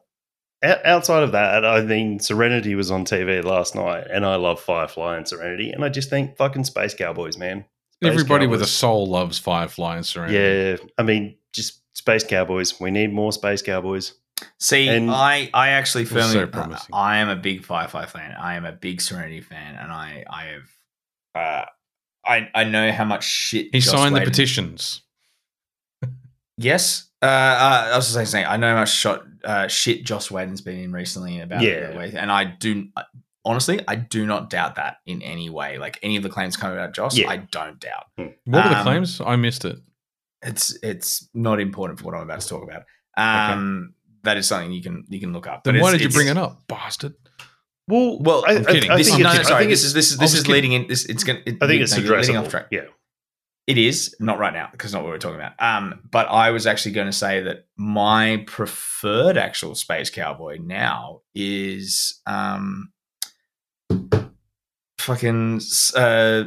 Outside 0.63 1.23
of 1.23 1.33
that, 1.33 1.65
I 1.65 1.81
mean, 1.81 2.19
Serenity 2.19 2.73
was 2.75 2.89
on 2.91 3.03
TV 3.03 3.43
last 3.43 3.75
night, 3.75 4.05
and 4.09 4.25
I 4.25 4.35
love 4.35 4.61
Firefly 4.61 5.17
and 5.17 5.27
Serenity, 5.27 5.71
and 5.71 5.83
I 5.83 5.89
just 5.89 6.09
think 6.09 6.37
fucking 6.37 6.63
Space 6.63 6.93
Cowboys, 6.93 7.37
man. 7.37 7.65
Space 8.03 8.13
Everybody 8.13 8.47
with 8.47 8.61
a 8.61 8.67
soul 8.67 9.07
loves 9.07 9.39
Firefly 9.39 9.97
and 9.97 10.05
Serenity. 10.05 10.37
yeah. 10.83 10.87
I 10.97 11.03
mean, 11.03 11.35
just 11.53 11.81
Space 11.97 12.23
Cowboys. 12.23 12.79
We 12.79 12.91
need 12.91 13.13
more 13.13 13.31
Space 13.31 13.61
Cowboys. 13.61 14.13
See, 14.59 14.87
And- 14.89 15.09
I, 15.11 15.49
I 15.53 15.69
actually 15.69 16.05
firmly, 16.05 16.33
so 16.33 16.47
promising. 16.47 16.89
I 16.93 17.17
am 17.17 17.29
a 17.29 17.35
big 17.35 17.63
Firefly 17.65 18.05
fan. 18.07 18.35
I 18.39 18.55
am 18.55 18.65
a 18.65 18.71
big 18.73 18.99
Serenity 19.01 19.41
fan, 19.41 19.75
and 19.75 19.91
I, 19.91 20.25
I 20.29 20.43
have, 20.45 20.63
uh, 21.35 21.65
I, 22.25 22.49
I 22.53 22.63
know 22.65 22.91
how 22.91 23.05
much 23.05 23.23
shit 23.23 23.67
He 23.71 23.79
Joss 23.79 23.91
signed 23.93 24.15
the 24.15 24.21
petitions. 24.21 25.01
Yes, 26.57 27.09
uh, 27.21 27.25
uh, 27.25 27.89
I 27.93 27.95
was 27.95 28.13
just 28.13 28.31
saying, 28.31 28.45
I 28.45 28.57
know 28.57 28.69
how 28.73 28.81
much 28.81 28.91
shot, 28.93 29.23
uh, 29.43 29.67
shit 29.67 30.03
Joss 30.03 30.29
Whedon's 30.29 30.61
been 30.61 30.77
in 30.79 30.91
recently 30.91 31.39
about 31.39 31.61
Yeah. 31.61 31.91
the 31.91 31.97
way, 31.97 32.13
and 32.15 32.31
I 32.31 32.43
do. 32.45 32.89
Honestly, 33.45 33.79
I 33.87 33.95
do 33.95 34.25
not 34.25 34.49
doubt 34.49 34.75
that 34.75 34.97
in 35.05 35.21
any 35.21 35.49
way. 35.49 35.77
Like 35.77 35.99
any 36.03 36.17
of 36.17 36.23
the 36.23 36.29
claims 36.29 36.57
coming 36.57 36.77
about 36.77 36.93
Joss, 36.93 37.17
Yeah. 37.17 37.29
I 37.29 37.37
don't 37.37 37.79
doubt. 37.79 38.05
What 38.15 38.27
were 38.45 38.69
the 38.69 38.77
Um, 38.77 38.83
claims? 38.83 39.21
I 39.21 39.35
missed 39.35 39.65
it. 39.65 39.77
It's 40.41 40.77
it's 40.83 41.29
not 41.33 41.59
important 41.59 41.99
for 41.99 42.05
what 42.05 42.15
I'm 42.15 42.21
about 42.23 42.41
to 42.41 42.47
talk 42.47 42.63
about. 42.63 42.83
Um, 43.17 43.93
that 44.23 44.37
is 44.37 44.47
something 44.47 44.71
you 44.71 44.81
can 44.81 45.05
you 45.09 45.19
can 45.19 45.33
look 45.33 45.47
up. 45.47 45.63
Then 45.63 45.75
But 45.75 45.81
why 45.81 45.91
did 45.91 46.01
you 46.01 46.09
bring 46.09 46.27
it 46.27 46.37
up, 46.37 46.67
bastard? 46.67 47.13
Well, 47.87 48.19
Well, 48.19 48.43
I, 48.47 48.55
I'm 48.55 48.65
kidding. 48.65 48.89
I, 48.91 48.93
I 48.95 48.97
This, 48.97 49.09
think 49.09 49.23
no, 49.23 49.29
it's, 49.29 49.37
no, 49.39 49.43
sorry. 49.43 49.55
I 49.55 49.59
think 49.59 49.69
This 49.71 49.83
is 49.83 49.93
this 49.93 50.11
is 50.11 50.17
this 50.17 50.33
is 50.33 50.41
kidding. 50.41 50.53
leading 50.53 50.71
in. 50.73 50.87
This 50.87 51.05
it's 51.05 51.23
going. 51.23 51.39
I 51.61 51.67
think 51.67 51.81
it's 51.81 51.95
no, 51.97 52.03
you're 52.03 52.37
off 52.39 52.49
track. 52.49 52.67
Yeah. 52.71 52.85
It 53.65 53.77
is 53.77 54.13
not 54.19 54.39
right 54.39 54.51
now 54.53 54.67
because 54.73 54.91
not 54.93 55.03
what 55.03 55.09
we're 55.11 55.17
talking 55.19 55.39
about. 55.39 55.53
Um, 55.57 56.01
but 56.11 56.27
I 56.27 56.49
was 56.51 56.67
actually 56.67 56.91
going 56.91 57.07
to 57.07 57.13
say 57.13 57.43
that 57.43 57.65
my 57.77 58.43
preferred 58.45 59.37
actual 59.37 59.73
space 59.75 60.09
cowboy 60.09 60.57
now 60.61 61.21
is 61.33 62.19
um, 62.25 62.91
fucking 64.99 65.61
uh, 65.95 66.43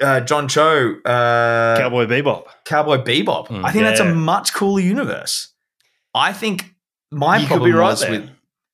uh, 0.00 0.20
John 0.20 0.48
Cho, 0.48 0.94
uh, 1.04 1.76
Cowboy 1.78 2.06
Bebop. 2.06 2.44
Cowboy 2.64 2.98
Bebop. 2.98 3.48
Mm, 3.48 3.64
I 3.64 3.72
think 3.72 3.84
that's 3.84 4.00
a 4.00 4.14
much 4.14 4.54
cooler 4.54 4.80
universe. 4.80 5.52
I 6.14 6.32
think 6.32 6.74
my 7.10 7.36
You 7.38 7.42
could 7.42 7.48
problem 7.48 7.70
be 7.70 7.76
right 7.76 7.90
was 7.90 8.00
there. 8.00 8.10
with 8.12 8.30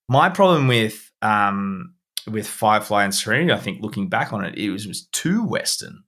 my 0.09 0.29
problem 0.29 0.69
with 0.69 1.11
um 1.23 1.95
with 2.31 2.47
Firefly 2.47 3.05
and 3.05 3.15
Serenity. 3.15 3.53
I 3.53 3.59
think 3.59 3.83
looking 3.83 4.09
back 4.09 4.33
on 4.33 4.45
it, 4.45 4.57
it 4.59 4.71
was 4.71 4.87
was 4.87 5.07
too 5.13 5.45
western. 5.45 6.05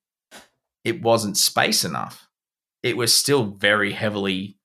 It 0.84 1.02
wasn't 1.02 1.36
space 1.36 1.84
enough. 1.84 2.28
It 2.82 2.96
was 2.96 3.12
still 3.12 3.44
very 3.44 3.92
heavily 3.92 4.56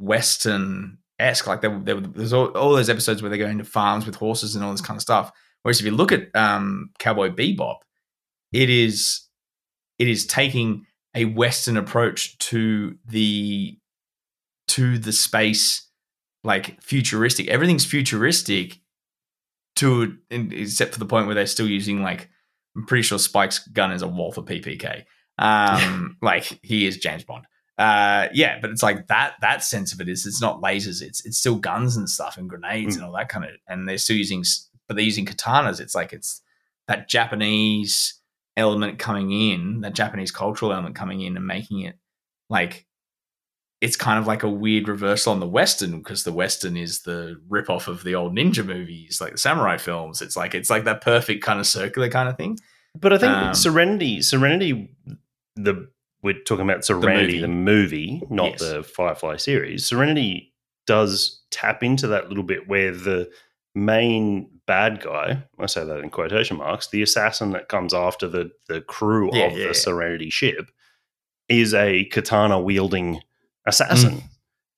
western 0.00 0.98
esque. 1.18 1.46
Like 1.46 1.62
there, 1.62 1.78
there, 1.82 2.00
there's 2.00 2.32
all, 2.32 2.46
all 2.48 2.72
those 2.72 2.88
episodes 2.90 3.22
where 3.22 3.30
they 3.30 3.38
go 3.38 3.46
into 3.46 3.64
farms 3.64 4.06
with 4.06 4.14
horses 4.16 4.54
and 4.54 4.64
all 4.64 4.70
this 4.70 4.80
kind 4.80 4.96
of 4.96 5.02
stuff. 5.02 5.32
Whereas 5.64 5.80
if 5.80 5.86
you 5.86 5.92
look 5.92 6.12
at 6.12 6.28
um, 6.36 6.90
Cowboy 7.00 7.30
Bebop, 7.30 7.78
it 8.52 8.70
is 8.70 9.26
it 9.98 10.06
is 10.08 10.26
taking 10.26 10.86
a 11.14 11.24
western 11.24 11.76
approach 11.76 12.38
to 12.38 12.96
the 13.06 13.76
to 14.68 14.98
the 14.98 15.12
space 15.12 15.88
like 16.44 16.80
futuristic. 16.82 17.48
Everything's 17.48 17.84
futuristic 17.86 18.80
to 19.76 20.16
except 20.30 20.92
for 20.92 21.00
the 21.00 21.06
point 21.06 21.26
where 21.26 21.34
they're 21.34 21.46
still 21.46 21.66
using 21.68 22.00
like 22.02 22.28
i'm 22.76 22.86
pretty 22.86 23.02
sure 23.02 23.18
spike's 23.18 23.66
gun 23.68 23.90
is 23.90 24.02
a 24.02 24.06
walther 24.06 24.40
ppk 24.42 25.02
um 25.38 26.16
like 26.22 26.60
he 26.62 26.86
is 26.86 26.96
james 26.98 27.24
bond. 27.24 27.44
Uh 27.76 28.28
yeah 28.32 28.58
but 28.60 28.70
it's 28.70 28.84
like 28.84 29.08
that 29.08 29.34
that 29.40 29.64
sense 29.64 29.92
of 29.92 30.00
it 30.00 30.08
is 30.08 30.26
it's 30.26 30.40
not 30.40 30.62
lasers 30.62 31.02
it's 31.02 31.26
it's 31.26 31.38
still 31.38 31.56
guns 31.56 31.96
and 31.96 32.08
stuff 32.08 32.36
and 32.36 32.48
grenades 32.48 32.94
Mm. 32.94 32.98
and 32.98 33.06
all 33.06 33.12
that 33.14 33.28
kind 33.28 33.44
of 33.44 33.50
and 33.66 33.88
they're 33.88 33.98
still 33.98 34.16
using 34.16 34.44
but 34.88 34.96
they're 34.96 35.04
using 35.04 35.26
katanas 35.26 35.80
it's 35.80 35.94
like 35.94 36.12
it's 36.12 36.42
that 36.88 37.08
japanese 37.08 38.20
element 38.56 38.98
coming 39.00 39.32
in, 39.32 39.80
that 39.80 39.94
Japanese 39.94 40.30
cultural 40.30 40.72
element 40.72 40.94
coming 40.94 41.20
in 41.22 41.36
and 41.36 41.44
making 41.44 41.80
it 41.80 41.96
like 42.48 42.86
it's 43.80 43.96
kind 43.96 44.18
of 44.18 44.26
like 44.28 44.44
a 44.44 44.48
weird 44.48 44.86
reversal 44.88 45.32
on 45.32 45.40
the 45.40 45.48
Western 45.48 45.98
because 45.98 46.22
the 46.24 46.32
Western 46.32 46.76
is 46.76 47.02
the 47.02 47.36
rip-off 47.48 47.88
of 47.88 48.04
the 48.04 48.14
old 48.14 48.34
ninja 48.34 48.64
movies, 48.64 49.20
like 49.20 49.32
the 49.32 49.38
samurai 49.38 49.76
films. 49.76 50.22
It's 50.22 50.36
like 50.36 50.54
it's 50.54 50.70
like 50.70 50.84
that 50.84 51.00
perfect 51.00 51.42
kind 51.44 51.58
of 51.58 51.66
circular 51.66 52.08
kind 52.08 52.28
of 52.28 52.36
thing. 52.36 52.58
But 52.98 53.12
I 53.12 53.18
think 53.18 53.32
Um, 53.32 53.54
Serenity, 53.54 54.22
Serenity, 54.22 54.88
the 55.56 55.88
we're 56.22 56.40
talking 56.46 56.64
about 56.64 56.84
Serenity, 56.84 57.40
the 57.40 57.48
movie, 57.48 58.22
not 58.30 58.52
Yes. 58.52 58.60
the 58.60 58.82
Firefly 58.84 59.36
series. 59.36 59.84
Serenity 59.84 60.54
does 60.86 61.42
tap 61.50 61.82
into 61.82 62.06
that 62.06 62.28
little 62.28 62.44
bit 62.44 62.68
where 62.68 62.92
the 62.92 63.30
main 63.74 64.50
bad 64.66 65.02
guy, 65.02 65.42
I 65.58 65.66
say 65.66 65.84
that 65.84 65.98
in 66.00 66.10
quotation 66.10 66.56
marks, 66.58 66.88
the 66.88 67.02
assassin 67.02 67.50
that 67.52 67.68
comes 67.68 67.92
after 67.94 68.28
the 68.28 68.50
the 68.68 68.80
crew 68.80 69.30
Yeah, 69.32 69.44
of 69.46 69.52
yeah, 69.52 69.58
the 69.58 69.64
yeah. 69.66 69.72
Serenity 69.72 70.30
ship, 70.30 70.70
is 71.48 71.74
a 71.74 72.04
katana 72.06 72.60
wielding 72.60 73.20
assassin. 73.66 74.22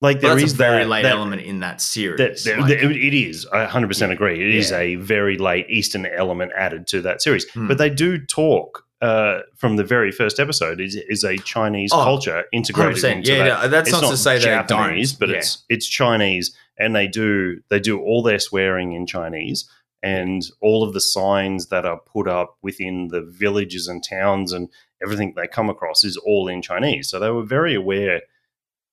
Like 0.02 0.20
But 0.20 0.28
there 0.36 0.38
is 0.44 0.52
a 0.52 0.56
very 0.56 0.82
that, 0.84 0.88
late 0.90 1.02
that- 1.04 1.12
element 1.12 1.42
in 1.42 1.60
that 1.60 1.80
series. 1.80 2.18
that, 2.44 2.58
like- 2.60 2.70
it 2.70 3.14
is. 3.14 3.46
I 3.46 3.64
100% 3.66 4.10
agree. 4.12 4.34
It 4.46 4.54
is 4.56 4.70
Yeah. 4.70 4.78
a 4.80 4.94
very 4.96 5.38
late 5.38 5.66
Eastern 5.70 6.04
element 6.06 6.52
added 6.54 6.86
to 6.88 7.00
that 7.02 7.22
series. 7.22 7.48
Hmm. 7.50 7.66
But 7.66 7.78
they 7.78 7.88
do 7.90 8.18
talk 8.18 8.84
uh, 9.02 9.40
from 9.56 9.76
the 9.76 9.84
very 9.84 10.10
first 10.10 10.40
episode 10.40 10.80
is, 10.80 10.96
is 10.96 11.22
a 11.22 11.36
Chinese 11.38 11.90
Oh, 11.92 12.02
culture 12.02 12.44
integrated 12.52 12.96
100%. 13.04 13.16
into 13.18 13.30
Yeah, 13.32 13.38
that. 13.48 13.62
no, 13.62 13.68
that's 13.68 13.90
It's 13.90 14.00
not, 14.02 14.10
to 14.10 14.16
say 14.16 14.38
that 14.38 14.68
Japanese, 14.68 15.12
don't. 15.12 15.20
but 15.20 15.28
yeah. 15.28 15.36
it's 15.36 15.64
it's 15.68 15.86
Chinese, 15.86 16.56
and 16.78 16.94
they 16.94 17.06
do 17.06 17.60
they 17.68 17.80
do 17.80 18.00
all 18.00 18.22
their 18.22 18.38
swearing 18.38 18.92
in 18.92 19.06
Chinese, 19.06 19.68
and 20.02 20.42
all 20.60 20.82
of 20.82 20.92
the 20.92 21.00
signs 21.00 21.66
that 21.68 21.84
are 21.84 22.00
put 22.00 22.28
up 22.28 22.56
within 22.62 23.08
the 23.08 23.22
villages 23.22 23.88
and 23.88 24.02
towns 24.04 24.52
and 24.52 24.68
everything 25.02 25.34
they 25.36 25.46
come 25.46 25.68
across 25.68 26.04
is 26.04 26.16
all 26.16 26.48
in 26.48 26.62
Chinese. 26.62 27.08
So 27.08 27.18
they 27.18 27.30
were 27.30 27.44
very 27.44 27.74
aware. 27.74 28.22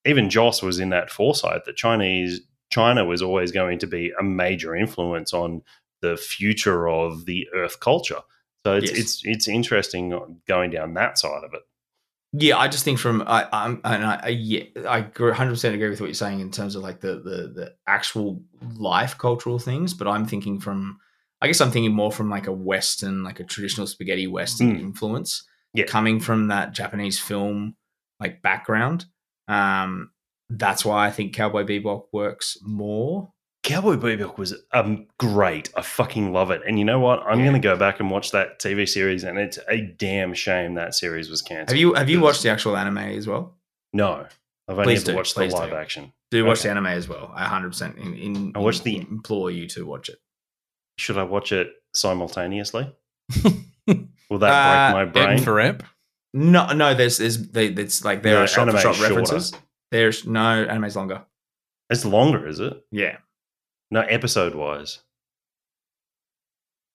Even 0.06 0.30
Joss 0.30 0.62
was 0.62 0.80
in 0.80 0.90
that 0.90 1.10
foresight 1.10 1.66
that 1.66 1.78
Chinese 1.78 2.42
China 2.70 3.06
was 3.06 3.22
always 3.22 3.52
going 3.52 3.80
to 3.80 3.88
be 3.88 4.12
a 4.20 4.24
major 4.24 4.76
influence 4.76 5.34
on 5.34 5.62
the 6.02 6.18
future 6.18 6.90
of 6.90 7.26
the 7.26 7.48
Earth 7.54 7.80
culture. 7.80 8.22
So 8.66 8.76
it's 8.76 8.92
Yes. 8.92 9.00
it's 9.00 9.22
it's 9.26 9.48
interesting 9.48 10.40
going 10.48 10.72
down 10.72 10.94
that 10.96 11.18
side 11.18 11.44
of 11.44 11.54
it. 11.54 11.62
Yeah, 12.36 12.58
I 12.58 12.68
just 12.68 12.84
think 12.84 12.98
from 13.00 13.22
I 13.28 13.48
I'm 13.54 13.80
and 13.84 14.04
I, 14.06 14.20
I 14.24 14.28
yeah 14.30 14.64
I 14.90 15.02
hundred 15.34 15.52
percent 15.52 15.76
agree 15.76 15.90
with 15.90 16.02
what 16.02 16.08
you're 16.08 16.14
saying 16.16 16.40
in 16.40 16.50
terms 16.52 16.76
of 16.76 16.82
like 16.82 17.00
the 17.00 17.16
the 17.20 17.52
the 17.54 17.74
actual 17.88 18.42
life 18.76 19.18
cultural 19.18 19.60
things, 19.60 19.94
but 19.94 20.08
I'm 20.08 20.26
thinking 20.26 20.60
from 20.60 20.98
I 21.42 21.48
guess 21.48 21.62
I'm 21.62 21.72
thinking 21.72 21.94
more 21.94 22.12
from 22.12 22.30
like 22.30 22.48
a 22.48 22.52
Western, 22.54 23.24
like 23.24 23.40
a 23.40 23.44
traditional 23.44 23.86
spaghetti 23.88 24.28
Western 24.28 24.78
Mm. 24.78 24.80
influence, 24.80 25.44
Yeah. 25.74 25.86
coming 25.86 26.20
from 26.20 26.48
that 26.48 26.72
Japanese 26.74 27.20
film 27.20 27.76
like 28.20 28.42
background. 28.42 29.06
Um, 29.50 30.12
that's 30.50 30.86
why 30.86 31.06
I 31.06 31.12
think 31.12 31.36
Cowboy 31.36 31.64
Bebop 31.66 32.06
works 32.14 32.58
more. 32.64 33.33
Cowboy 33.64 33.96
Bebop 33.96 34.38
was 34.38 34.54
um 34.74 35.08
great. 35.18 35.70
I 35.76 35.82
fucking 35.82 36.34
love 36.34 36.52
it. 36.52 36.62
And 36.68 36.78
you 36.78 36.84
know 36.86 37.00
what? 37.00 37.22
I'm 37.24 37.40
Yeah. 37.40 37.46
going 37.46 37.62
to 37.62 37.66
go 37.66 37.78
back 37.78 38.00
and 38.02 38.12
watch 38.12 38.32
that 38.32 38.60
TV 38.60 38.88
series, 38.88 39.24
and 39.24 39.38
it's 39.40 39.58
a 39.70 39.82
damn 39.82 40.34
shame 40.34 40.74
that 40.76 40.94
series 40.96 41.30
was 41.30 41.42
cancelled. 41.42 41.70
Have 41.70 41.78
you 41.80 41.94
have 41.94 42.10
you 42.10 42.20
watched 42.20 42.44
the 42.44 42.50
actual 42.50 42.76
anime 42.76 42.98
as 42.98 43.26
well? 43.28 43.56
No, 43.94 44.26
I've 44.68 44.78
only 44.80 44.84
Please 44.86 45.04
ever 45.04 45.12
do, 45.12 45.16
watched 45.18 45.36
please 45.36 45.52
the 45.54 45.58
do. 45.60 45.64
live 45.64 45.74
action. 45.74 46.12
Do 46.32 46.44
watch 46.46 46.60
Okay. 46.60 46.64
the 46.68 46.72
anime 46.72 46.88
as 46.88 47.08
well. 47.08 47.32
I 47.34 47.44
100 47.44 47.70
percent 47.70 47.98
in, 47.98 48.14
in, 48.16 48.52
I 48.56 48.60
watched 48.60 48.84
the- 48.84 48.98
implore 48.98 49.50
you 49.50 49.68
to 49.70 49.86
watch 49.86 50.10
it. 50.10 50.18
Should 50.98 51.18
I 51.18 51.24
watch 51.24 51.52
it 51.52 51.72
simultaneously? 51.94 52.94
Will 53.88 54.04
Uh, 54.32 54.38
that 54.40 54.94
break 54.94 55.06
my 55.08 55.26
brain? 55.26 55.40
for 55.40 55.60
ep. 55.60 55.84
No, 56.34 56.74
no. 56.74 56.94
There's, 56.96 57.18
there's, 57.20 57.50
they, 57.50 57.68
it's 57.68 58.04
like 58.04 58.24
there 58.24 58.36
No, 58.36 58.42
are 58.44 58.48
shot 58.48 58.70
for 58.72 58.78
shot 58.78 58.96
shorter. 58.96 59.16
references. 59.16 59.54
There's 59.92 60.26
no 60.26 60.64
anime's 60.64 60.96
longer. 60.96 61.24
It's 61.90 62.04
longer, 62.06 62.48
is 62.48 62.60
it? 62.60 62.74
Yeah, 62.92 63.18
No, 63.94 64.02
episode 64.02 64.56
wise. 64.56 65.00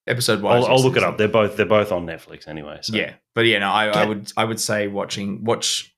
episode 0.09 0.43
wise. 0.43 0.65
I'll, 0.65 0.73
I'll 0.73 0.83
look 0.83 0.97
it 0.97 1.05
up. 1.05 1.19
They're 1.19 1.29
both 1.29 1.57
they're 1.57 1.67
both 1.67 1.93
on 1.93 2.07
Netflix 2.07 2.49
anyway. 2.49 2.79
So. 2.83 2.97
Yeah, 2.97 3.15
but 3.35 3.47
yeah, 3.47 3.61
no. 3.61 3.69
I, 3.71 3.87
I 3.87 4.05
would, 4.05 4.33
I 4.37 4.45
would 4.45 4.59
say 4.59 4.89
watching, 4.89 5.45
watch. 5.45 5.95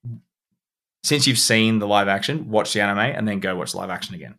Since 1.02 1.26
you've 1.26 1.38
seen 1.38 1.78
the 1.78 1.86
live 1.86 2.08
action, 2.08 2.50
watch 2.50 2.74
the 2.74 2.82
anime 2.82 2.98
and 2.98 3.26
then 3.26 3.40
go 3.40 3.56
watch 3.56 3.74
live 3.74 3.88
action 3.88 4.14
again. 4.14 4.34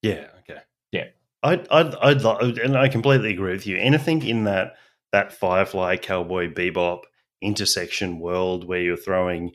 Yeah. 0.00 0.28
Okay. 0.40 0.60
Yeah. 0.90 1.08
I'd, 1.42 1.68
I'd, 1.68 1.94
I'd, 1.96 2.22
lo- 2.22 2.38
and 2.38 2.78
I 2.78 2.88
completely 2.88 3.30
agree 3.32 3.52
with 3.52 3.66
you. 3.66 3.76
Anything 3.76 4.24
in 4.26 4.44
that 4.44 4.76
that 5.12 5.34
Firefly 5.34 5.98
Cowboy 5.98 6.50
Bebop 6.50 7.02
intersection 7.42 8.20
world 8.20 8.66
where 8.66 8.80
you're 8.80 8.96
throwing 8.96 9.52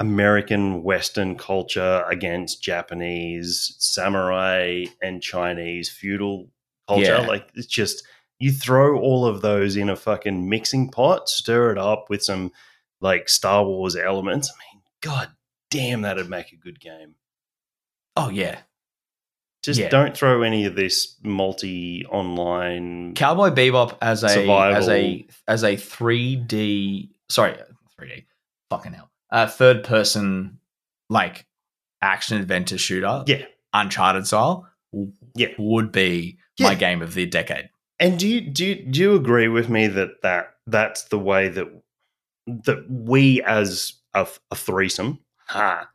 American 0.00 0.82
Western 0.82 1.36
culture 1.36 2.04
against 2.08 2.62
Japanese 2.62 3.74
samurai 3.78 4.84
and 5.02 5.22
Chinese 5.22 5.90
feudal 5.90 6.50
culture, 6.86 7.04
Yeah. 7.04 7.26
like 7.26 7.48
it's 7.54 7.66
just 7.66 8.04
you 8.38 8.52
throw 8.52 8.98
all 9.00 9.26
of 9.26 9.40
those 9.42 9.76
in 9.76 9.88
a 9.90 9.96
fucking 9.96 10.48
mixing 10.48 10.90
pot, 10.90 11.28
stir 11.28 11.72
it 11.72 11.78
up 11.78 12.08
with 12.08 12.22
some 12.22 12.52
like 13.00 13.28
Star 13.28 13.64
Wars 13.64 13.96
elements. 13.96 14.50
I 14.50 14.54
mean, 14.74 14.82
god 15.00 15.30
damn, 15.70 16.02
that'd 16.02 16.30
make 16.30 16.52
a 16.52 16.56
good 16.56 16.78
game. 16.80 17.16
Oh 18.16 18.28
yeah, 18.28 18.60
Just 19.64 19.80
Yeah. 19.80 19.88
don't 19.88 20.16
throw 20.16 20.42
any 20.42 20.64
of 20.66 20.76
this 20.76 21.16
multi 21.22 22.06
online. 22.06 23.14
Cowboy 23.14 23.50
Bebop 23.50 23.98
as 24.00 24.22
a 24.22 24.28
Survival. 24.28 24.76
as 24.76 24.88
a 24.88 25.26
as 25.48 25.64
a 25.64 25.76
three 25.76 26.36
D 26.36 27.10
sorry 27.28 27.56
three 27.96 28.08
D 28.08 28.26
fucking 28.70 28.92
hell 28.92 29.10
uh, 29.30 29.46
third 29.46 29.84
person 29.84 30.58
like 31.10 31.46
action 32.02 32.38
adventure 32.40 32.78
shooter 32.78 33.24
Yeah. 33.26 33.44
Uncharted 33.72 34.26
style 34.26 34.68
Yeah. 35.34 35.48
would 35.58 35.92
be 35.92 36.38
my 36.60 36.74
game 36.74 37.02
of 37.02 37.14
the 37.14 37.26
decade. 37.26 37.70
And 38.00 38.18
do 38.18 38.28
you 38.28 38.40
do 38.40 38.64
you, 38.64 38.74
do 38.86 39.00
you 39.00 39.14
agree 39.14 39.48
with 39.48 39.68
me 39.68 39.86
that 39.88 40.22
that 40.22 40.54
that's 40.66 41.04
the 41.04 41.18
way 41.18 41.48
that 41.48 41.66
that 42.46 42.84
we 42.88 43.42
as 43.42 43.94
a, 44.14 44.26
a 44.50 44.54
threesome 44.54 45.18
ha, 45.46 45.88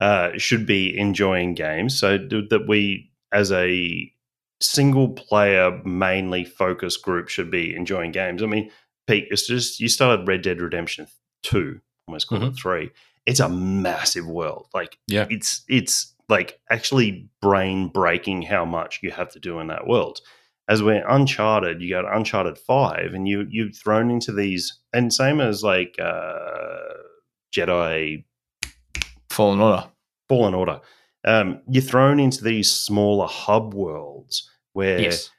uh, 0.00 0.30
should 0.36 0.66
be 0.66 0.96
enjoying 0.96 1.54
games? 1.54 1.98
So 1.98 2.18
that 2.18 2.66
we 2.68 3.10
as 3.32 3.50
a 3.52 4.12
single 4.60 5.08
player 5.10 5.80
mainly 5.84 6.44
focused 6.44 7.02
group 7.02 7.28
should 7.28 7.50
be 7.50 7.74
enjoying 7.74 8.12
games. 8.12 8.42
I 8.42 8.46
mean, 8.46 8.70
Pete, 9.06 9.26
it's 9.30 9.46
just 9.46 9.80
you 9.80 9.88
started 9.88 10.28
Red 10.28 10.42
Dead 10.42 10.60
Redemption 10.60 11.06
two, 11.42 11.80
almost 12.06 12.28
called 12.28 12.44
it 12.44 12.54
three. 12.56 12.90
It's 13.26 13.40
a 13.40 13.48
massive 13.48 14.26
world. 14.26 14.68
Like 14.74 14.98
Yeah. 15.06 15.26
it's 15.30 15.62
it's 15.68 16.14
like 16.28 16.60
actually 16.70 17.28
brain 17.42 17.88
breaking 17.88 18.42
how 18.42 18.64
much 18.64 19.00
you 19.02 19.10
have 19.10 19.30
to 19.32 19.40
do 19.40 19.58
in 19.60 19.68
that 19.68 19.86
world. 19.86 20.20
As 20.68 20.82
we're 20.82 21.06
Uncharted, 21.08 21.80
you 21.80 21.90
go 21.90 22.02
to 22.02 22.16
Uncharted 22.16 22.58
five, 22.58 23.14
and 23.14 23.28
you 23.28 23.46
you're 23.50 23.70
thrown 23.70 24.10
into 24.10 24.32
these, 24.32 24.78
and 24.92 25.12
same 25.12 25.40
as 25.40 25.62
like 25.62 25.96
uh, 26.00 26.94
Jedi 27.54 28.24
Fallen 29.30 29.60
Order. 29.60 29.86
Fallen 30.28 30.54
Order. 30.54 30.80
Um, 31.24 31.60
you're 31.68 31.82
thrown 31.82 32.18
into 32.18 32.42
these 32.42 32.70
smaller 32.72 33.26
hub 33.28 33.74
worlds 33.74 34.50
where 34.72 35.00
Yes. 35.00 35.30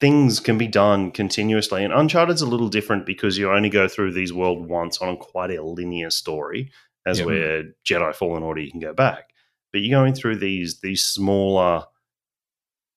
Things 0.00 0.40
can 0.40 0.58
be 0.58 0.66
done 0.66 1.10
continuously. 1.10 1.82
And 1.84 1.92
Uncharted's 1.92 2.42
a 2.42 2.46
little 2.46 2.68
different 2.68 3.06
because 3.06 3.38
you 3.38 3.50
only 3.50 3.70
go 3.70 3.88
through 3.88 4.12
these 4.12 4.32
world 4.32 4.68
once 4.68 4.98
on 4.98 5.16
quite 5.16 5.50
a 5.50 5.62
linear 5.62 6.10
story, 6.10 6.70
as 7.06 7.18
Yeah. 7.20 7.24
where 7.26 7.64
Jedi 7.84 8.14
Fallen 8.14 8.42
Order 8.42 8.60
you 8.60 8.70
can 8.70 8.80
go 8.80 8.92
back. 8.92 9.30
But 9.72 9.80
you're 9.82 9.98
going 9.98 10.14
through 10.14 10.36
these 10.36 10.80
these 10.80 11.04
smaller 11.04 11.84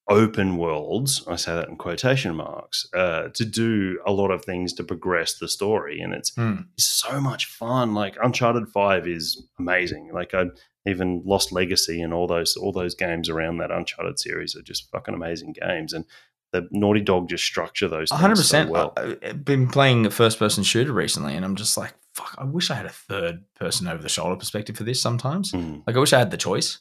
open 0.09 0.57
worlds. 0.57 1.23
I 1.27 1.35
say 1.35 1.53
that 1.53 1.69
in 1.69 1.75
quotation 1.77 2.35
marks 2.35 2.87
uh, 2.95 3.29
to 3.35 3.45
do 3.45 3.99
a 4.07 4.11
lot 4.11 4.31
of 4.31 4.43
things 4.43 4.73
to 4.73 4.83
progress 4.83 5.35
the 5.37 5.47
story, 5.47 5.99
and 6.01 6.13
it's 6.13 6.33
Hmm. 6.33 6.61
is 6.77 6.87
so 6.87 7.21
much 7.21 7.45
fun. 7.45 7.93
Like 7.93 8.17
Uncharted 8.21 8.69
Five 8.69 9.07
is 9.07 9.47
amazing. 9.59 10.11
Like 10.13 10.33
I 10.33 10.45
even 10.87 11.21
Lost 11.25 11.51
Legacy 11.51 12.01
and 12.01 12.13
all 12.13 12.25
those 12.25 12.55
all 12.57 12.71
those 12.71 12.95
games 12.95 13.29
around 13.29 13.57
that 13.57 13.71
Uncharted 13.71 14.17
series 14.19 14.55
are 14.55 14.63
just 14.63 14.89
fucking 14.89 15.13
amazing 15.13 15.53
games. 15.53 15.93
And 15.93 16.05
the 16.51 16.67
Naughty 16.71 17.01
Dog 17.01 17.29
just 17.29 17.43
structure 17.43 17.87
those 17.87 18.09
things 18.09 18.19
hundred 18.21 18.37
so 18.37 18.41
percent. 18.41 18.69
well. 18.69 18.93
I've 18.97 19.45
been 19.45 19.67
playing 19.67 20.05
a 20.05 20.11
first 20.11 20.39
person 20.39 20.63
shooter 20.63 20.91
recently, 20.93 21.35
and 21.35 21.45
I'm 21.45 21.55
just 21.55 21.77
like, 21.77 21.93
fuck. 22.13 22.35
I 22.37 22.43
wish 22.43 22.71
I 22.71 22.75
had 22.75 22.85
a 22.85 22.89
third 22.89 23.43
person 23.55 23.87
over 23.87 24.01
the 24.01 24.09
shoulder 24.09 24.35
perspective 24.35 24.75
for 24.77 24.83
this. 24.83 25.01
Sometimes, 25.01 25.51
Mm. 25.51 25.83
like, 25.85 25.95
I 25.95 25.99
wish 25.99 26.11
I 26.13 26.19
had 26.19 26.31
the 26.31 26.37
choice. 26.37 26.79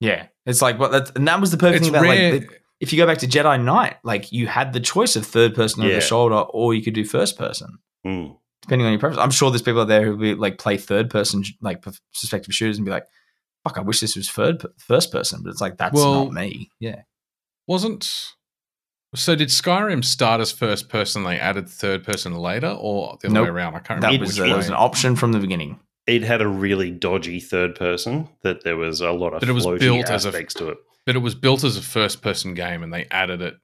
Yeah, 0.00 0.26
it's 0.46 0.60
like, 0.62 0.78
but 0.78 0.90
that's, 0.92 1.10
and 1.12 1.26
that 1.28 1.40
was 1.40 1.50
the 1.50 1.56
perfect 1.56 1.82
It's 1.82 1.86
thing 1.86 1.94
about 1.94 2.02
rare. 2.08 2.32
like, 2.32 2.48
the- 2.48 2.56
if 2.80 2.92
you 2.92 2.96
go 2.98 3.06
back 3.06 3.18
to 3.18 3.26
Jedi 3.26 3.62
Knight, 3.62 3.96
like 4.02 4.32
you 4.32 4.46
had 4.46 4.72
the 4.72 4.80
choice 4.80 5.14
of 5.16 5.24
third 5.24 5.54
person 5.54 5.82
over 5.82 5.90
Yeah. 5.90 5.96
the 5.96 6.04
shoulder, 6.04 6.34
or 6.36 6.74
you 6.74 6.82
could 6.82 6.92
do 6.94 7.04
first 7.04 7.38
person, 7.38 7.78
Mm. 8.04 8.36
depending 8.62 8.84
on 8.86 8.92
your 8.92 8.98
preference. 9.00 9.22
I'm 9.22 9.30
sure 9.30 9.50
there's 9.50 9.62
people 9.62 9.82
out 9.82 9.88
there 9.88 10.04
who 10.04 10.16
be 10.16 10.34
like 10.34 10.58
play 10.58 10.76
third 10.76 11.08
person 11.08 11.44
like 11.60 11.82
perspective 12.12 12.52
shooters 12.54 12.76
and 12.76 12.84
be 12.84 12.90
like, 12.90 13.06
fuck, 13.62 13.78
I 13.78 13.82
wish 13.82 14.00
this 14.00 14.16
was 14.16 14.28
third 14.28 14.66
first 14.78 15.12
person, 15.12 15.42
but 15.42 15.50
it's 15.50 15.60
like 15.60 15.78
that's 15.78 15.94
Well, 15.94 16.24
not 16.24 16.32
me. 16.34 16.70
Yeah, 16.80 17.02
Wasn't 17.66 18.34
so? 19.14 19.34
Did 19.34 19.48
Skyrim 19.48 20.04
start 20.04 20.40
as 20.40 20.52
first 20.52 20.88
person? 20.88 21.24
They 21.24 21.38
added 21.38 21.68
third 21.68 22.04
person 22.04 22.34
later, 22.34 22.68
or 22.78 23.18
the 23.20 23.28
other 23.28 23.34
Nope. 23.34 23.44
way 23.44 23.50
around? 23.50 23.74
I 23.74 23.78
can't 23.80 24.00
that 24.00 24.08
remember 24.08 24.20
was, 24.26 24.30
which 24.38 24.38
that 24.46 24.50
way. 24.52 24.56
was 24.56 24.68
an 24.68 24.74
option 24.74 25.16
from 25.16 25.32
the 25.32 25.38
beginning. 25.38 25.78
It 26.06 26.22
had 26.22 26.42
a 26.42 26.48
really 26.48 26.90
dodgy 26.90 27.40
third 27.40 27.74
person 27.74 28.28
that 28.42 28.62
there 28.64 28.76
was 28.76 29.00
a 29.00 29.10
lot 29.12 29.32
of 29.34 29.40
But 29.40 29.48
it 29.48 29.52
was 29.52 29.64
floaty 29.66 29.80
built 29.80 30.10
as 30.10 30.24
a- 30.26 30.32
to 30.32 30.68
it. 30.68 30.78
but 31.06 31.16
it 31.16 31.20
was 31.20 31.34
built 31.34 31.64
as 31.64 31.76
a 31.76 31.82
first 31.82 32.22
person 32.22 32.54
game, 32.54 32.82
and 32.82 32.92
they 32.92 33.06
added 33.10 33.40
it 33.40 33.56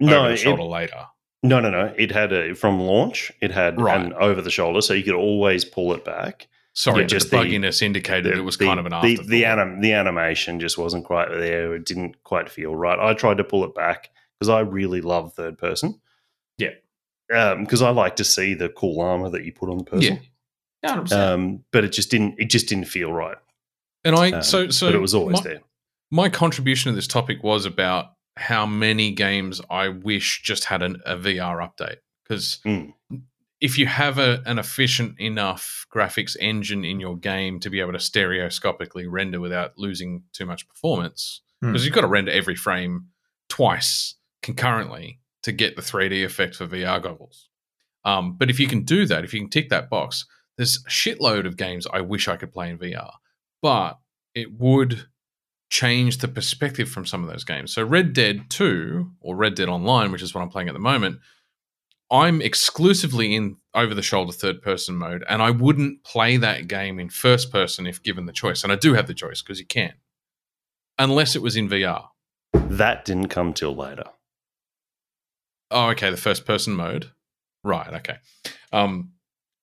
No, 0.00 0.26
over 0.26 0.36
the 0.36 0.50
it- 0.50 0.60
later. 0.60 1.06
no, 1.42 1.60
no, 1.60 1.70
no. 1.70 1.94
It 1.96 2.10
had 2.12 2.32
a 2.32 2.54
from 2.54 2.80
launch. 2.80 3.32
It 3.40 3.52
had 3.52 3.80
Right. 3.80 3.98
an 4.00 4.12
over 4.14 4.42
the 4.42 4.50
shoulder, 4.50 4.82
so 4.82 4.92
you 4.92 5.02
could 5.02 5.14
always 5.14 5.64
pull 5.64 5.94
it 5.94 6.04
back. 6.04 6.48
Sorry, 6.74 6.98
Yeah, 6.98 7.02
but 7.04 7.08
just 7.10 7.30
the 7.30 7.38
the- 7.38 7.42
bugginess 7.44 7.80
indicated 7.80 8.34
the- 8.34 8.38
it 8.38 8.44
was 8.44 8.58
the- 8.58 8.66
kind 8.66 8.78
of 8.78 8.84
an 8.84 8.90
the, 8.90 8.96
afterthought. 8.96 9.26
the, 9.28 9.44
anim, 9.46 9.80
the 9.80 9.92
animation 9.94 10.60
just 10.60 10.76
wasn't 10.76 11.06
quite 11.06 11.30
there. 11.30 11.74
It 11.74 11.86
didn't 11.86 12.22
quite 12.22 12.50
feel 12.50 12.76
right. 12.76 12.98
I 12.98 13.14
tried 13.14 13.38
to 13.38 13.44
pull 13.44 13.64
it 13.64 13.74
back 13.74 14.10
because 14.38 14.48
I 14.50 14.60
really 14.60 15.00
love 15.00 15.32
third 15.34 15.58
person. 15.58 16.00
Yeah. 16.58 16.70
because 17.28 17.82
I 17.82 17.90
like 17.90 18.16
to 18.16 18.24
see 18.24 18.54
the 18.54 18.68
cool 18.68 19.00
armor 19.00 19.30
that 19.30 19.44
you 19.44 19.52
put 19.52 19.68
on 19.70 19.78
the 19.78 19.84
person. 19.84 20.20
Yeah, 20.82 20.96
100%. 20.96 21.12
Um, 21.12 21.64
but 21.72 21.82
it 21.84 21.88
just 21.92 22.10
didn't. 22.10 22.36
It 22.38 22.50
just 22.50 22.68
didn't 22.68 22.84
feel 22.86 23.12
right. 23.12 23.36
and 24.04 24.14
I 24.14 24.30
Um, 24.30 24.42
so 24.42 24.68
so 24.70 24.86
but 24.86 24.94
it 24.94 24.98
was 25.00 25.14
always 25.14 25.38
my, 25.38 25.42
there. 25.42 25.60
my 26.10 26.28
contribution 26.28 26.92
to 26.92 26.96
this 26.96 27.08
topic 27.08 27.42
was 27.42 27.64
about 27.66 28.12
how 28.36 28.66
many 28.66 29.10
games 29.12 29.60
I 29.70 29.88
wish 29.88 30.42
just 30.42 30.66
had 30.66 30.82
an, 30.82 31.00
a 31.06 31.16
VR 31.16 31.58
update 31.68 31.96
because 32.22 32.58
Mm. 32.66 32.92
if 33.60 33.78
you 33.78 33.86
have 33.86 34.18
a, 34.18 34.42
an 34.44 34.58
efficient 34.58 35.18
enough 35.18 35.86
graphics 35.92 36.36
engine 36.38 36.84
in 36.84 37.00
your 37.00 37.16
game 37.16 37.58
to 37.60 37.70
be 37.70 37.80
able 37.80 37.92
to 37.92 37.98
stereoscopically 37.98 39.06
render 39.08 39.40
without 39.40 39.78
losing 39.78 40.22
too 40.34 40.44
much 40.46 40.68
performance, 40.68 41.40
Hmm. 41.62 41.68
because 41.72 41.86
you've 41.86 41.94
got 41.94 42.02
to 42.02 42.06
render 42.06 42.30
every 42.30 42.54
frame 42.54 43.06
twice 43.48 44.15
concurrently 44.46 45.18
to 45.42 45.52
get 45.52 45.74
the 45.76 45.82
3D 45.82 46.24
effect 46.24 46.54
for 46.54 46.66
VR 46.66 47.02
goggles. 47.02 47.48
Um, 48.04 48.36
but 48.38 48.48
if 48.48 48.60
you 48.60 48.68
can 48.68 48.84
do 48.84 49.04
that, 49.06 49.24
if 49.24 49.34
you 49.34 49.40
can 49.40 49.50
tick 49.50 49.68
that 49.70 49.90
box, 49.90 50.24
there's 50.56 50.78
a 50.86 50.88
shitload 50.88 51.46
of 51.46 51.56
games 51.56 51.86
I 51.92 52.00
wish 52.00 52.28
I 52.28 52.36
could 52.36 52.52
play 52.52 52.70
in 52.70 52.78
VR, 52.78 53.10
but 53.60 53.98
it 54.34 54.52
would 54.58 55.06
change 55.68 56.18
the 56.18 56.28
perspective 56.28 56.88
from 56.88 57.04
some 57.04 57.24
of 57.24 57.28
those 57.28 57.42
games. 57.42 57.74
So 57.74 57.84
Red 57.84 58.12
Dead 58.12 58.48
2 58.48 59.10
or 59.20 59.34
Red 59.34 59.56
Dead 59.56 59.68
Online, 59.68 60.12
which 60.12 60.22
is 60.22 60.32
what 60.32 60.42
I'm 60.42 60.48
playing 60.48 60.68
at 60.68 60.74
the 60.74 60.80
moment, 60.80 61.18
I'm 62.08 62.40
exclusively 62.40 63.34
in 63.34 63.56
over 63.74 63.94
the 63.94 64.02
shoulder 64.02 64.32
third 64.32 64.62
person 64.62 64.94
mode, 64.94 65.24
and 65.28 65.42
I 65.42 65.50
wouldn't 65.50 66.04
play 66.04 66.36
that 66.36 66.68
game 66.68 67.00
in 67.00 67.08
first 67.08 67.50
person 67.50 67.84
if 67.84 68.00
given 68.00 68.26
the 68.26 68.32
choice. 68.32 68.62
And 68.62 68.72
I 68.72 68.76
do 68.76 68.94
have 68.94 69.08
the 69.08 69.14
choice 69.14 69.42
because 69.42 69.58
you 69.58 69.66
can, 69.66 69.94
unless 70.98 71.34
it 71.34 71.42
was 71.42 71.56
in 71.56 71.68
VR. 71.68 72.06
That 72.52 73.04
didn't 73.04 73.28
come 73.28 73.52
till 73.52 73.74
later. 73.74 74.04
Oh, 75.70 75.88
okay, 75.90 76.10
the 76.10 76.16
first 76.16 76.44
person 76.44 76.74
mode. 76.74 77.10
Right, 77.64 77.92
okay. 77.94 78.16
Um, 78.72 79.12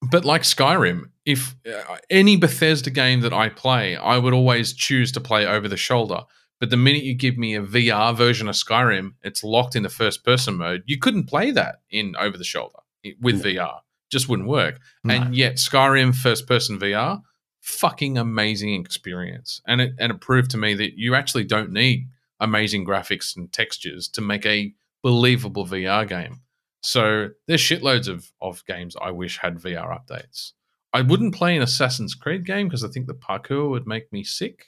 but 0.02 0.26
like 0.26 0.42
Skyrim, 0.42 1.10
if 1.26 1.56
uh, 1.66 1.98
any 2.10 2.36
Bethesda 2.36 2.90
game 2.90 3.22
that 3.22 3.34
I 3.34 3.50
play, 3.50 3.96
I 3.96 4.18
would 4.18 4.34
always 4.34 4.74
choose 4.74 5.12
to 5.14 5.22
play 5.22 5.46
over 5.46 5.68
the 5.68 5.78
shoulder. 5.78 6.22
But 6.60 6.70
the 6.70 6.78
minute 6.78 7.04
you 7.04 7.14
give 7.14 7.38
me 7.38 7.56
a 7.56 7.62
VR 7.62 8.16
version 8.16 8.48
of 8.48 8.56
Skyrim, 8.56 9.14
it's 9.22 9.44
locked 9.44 9.76
in 9.76 9.84
the 9.84 9.90
first 9.90 10.24
person 10.24 10.56
mode. 10.58 10.84
You 10.86 10.98
couldn't 10.98 11.26
play 11.26 11.52
that 11.52 11.82
in 11.90 12.16
over 12.18 12.38
the 12.38 12.44
shoulder 12.44 12.80
with 13.22 13.44
VR. 13.44 13.80
Just 14.10 14.30
wouldn't 14.30 14.48
work. 14.48 14.80
No. 15.04 15.14
And 15.14 15.36
yet 15.36 15.56
Skyrim 15.56 16.16
first 16.16 16.48
person 16.48 16.80
VR, 16.80 17.22
fucking 17.62 18.18
amazing 18.18 18.80
experience. 18.80 19.62
And 19.68 19.82
it 19.82 19.94
and 20.00 20.12
it 20.12 20.22
proved 20.22 20.52
to 20.52 20.58
me 20.58 20.74
that 20.76 20.98
you 20.98 21.16
actually 21.16 21.46
don't 21.46 21.72
need 21.72 22.10
amazing 22.40 22.86
graphics 22.86 23.36
and 23.36 23.52
textures 23.52 24.08
to 24.10 24.22
make 24.22 24.46
a 24.46 24.74
believable 25.04 25.66
VR 25.68 26.08
game. 26.08 26.40
So 26.82 27.30
there's 27.48 27.62
shitloads 27.62 28.08
of, 28.08 28.32
of 28.42 28.66
games 28.66 28.96
I 29.00 29.12
wish 29.12 29.38
had 29.38 29.58
VR 29.60 29.98
updates. 29.98 30.52
I 30.92 31.02
wouldn't 31.02 31.34
play 31.36 31.56
an 31.56 31.62
Assassin's 31.62 32.14
Creed 32.16 32.46
game 32.46 32.68
because 32.68 32.84
I 32.84 32.88
think 32.88 33.08
the 33.08 33.14
parkour 33.14 33.70
would 33.70 33.86
make 33.88 34.12
me 34.12 34.24
sick. 34.24 34.66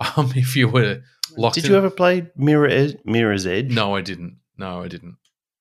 Um, 0.16 0.32
if 0.34 0.56
you 0.56 0.68
were 0.68 1.02
locked 1.36 1.54
Did 1.54 1.66
in- 1.66 1.70
you 1.70 1.76
ever 1.76 1.88
play 1.88 2.26
Mirror 2.36 2.66
Ed- 2.68 3.00
Mirror's 3.04 3.46
Edge? 3.46 3.70
No, 3.70 3.94
I 3.94 4.00
didn't. 4.00 4.38
No, 4.58 4.82
I 4.82 4.88
didn't. 4.88 5.16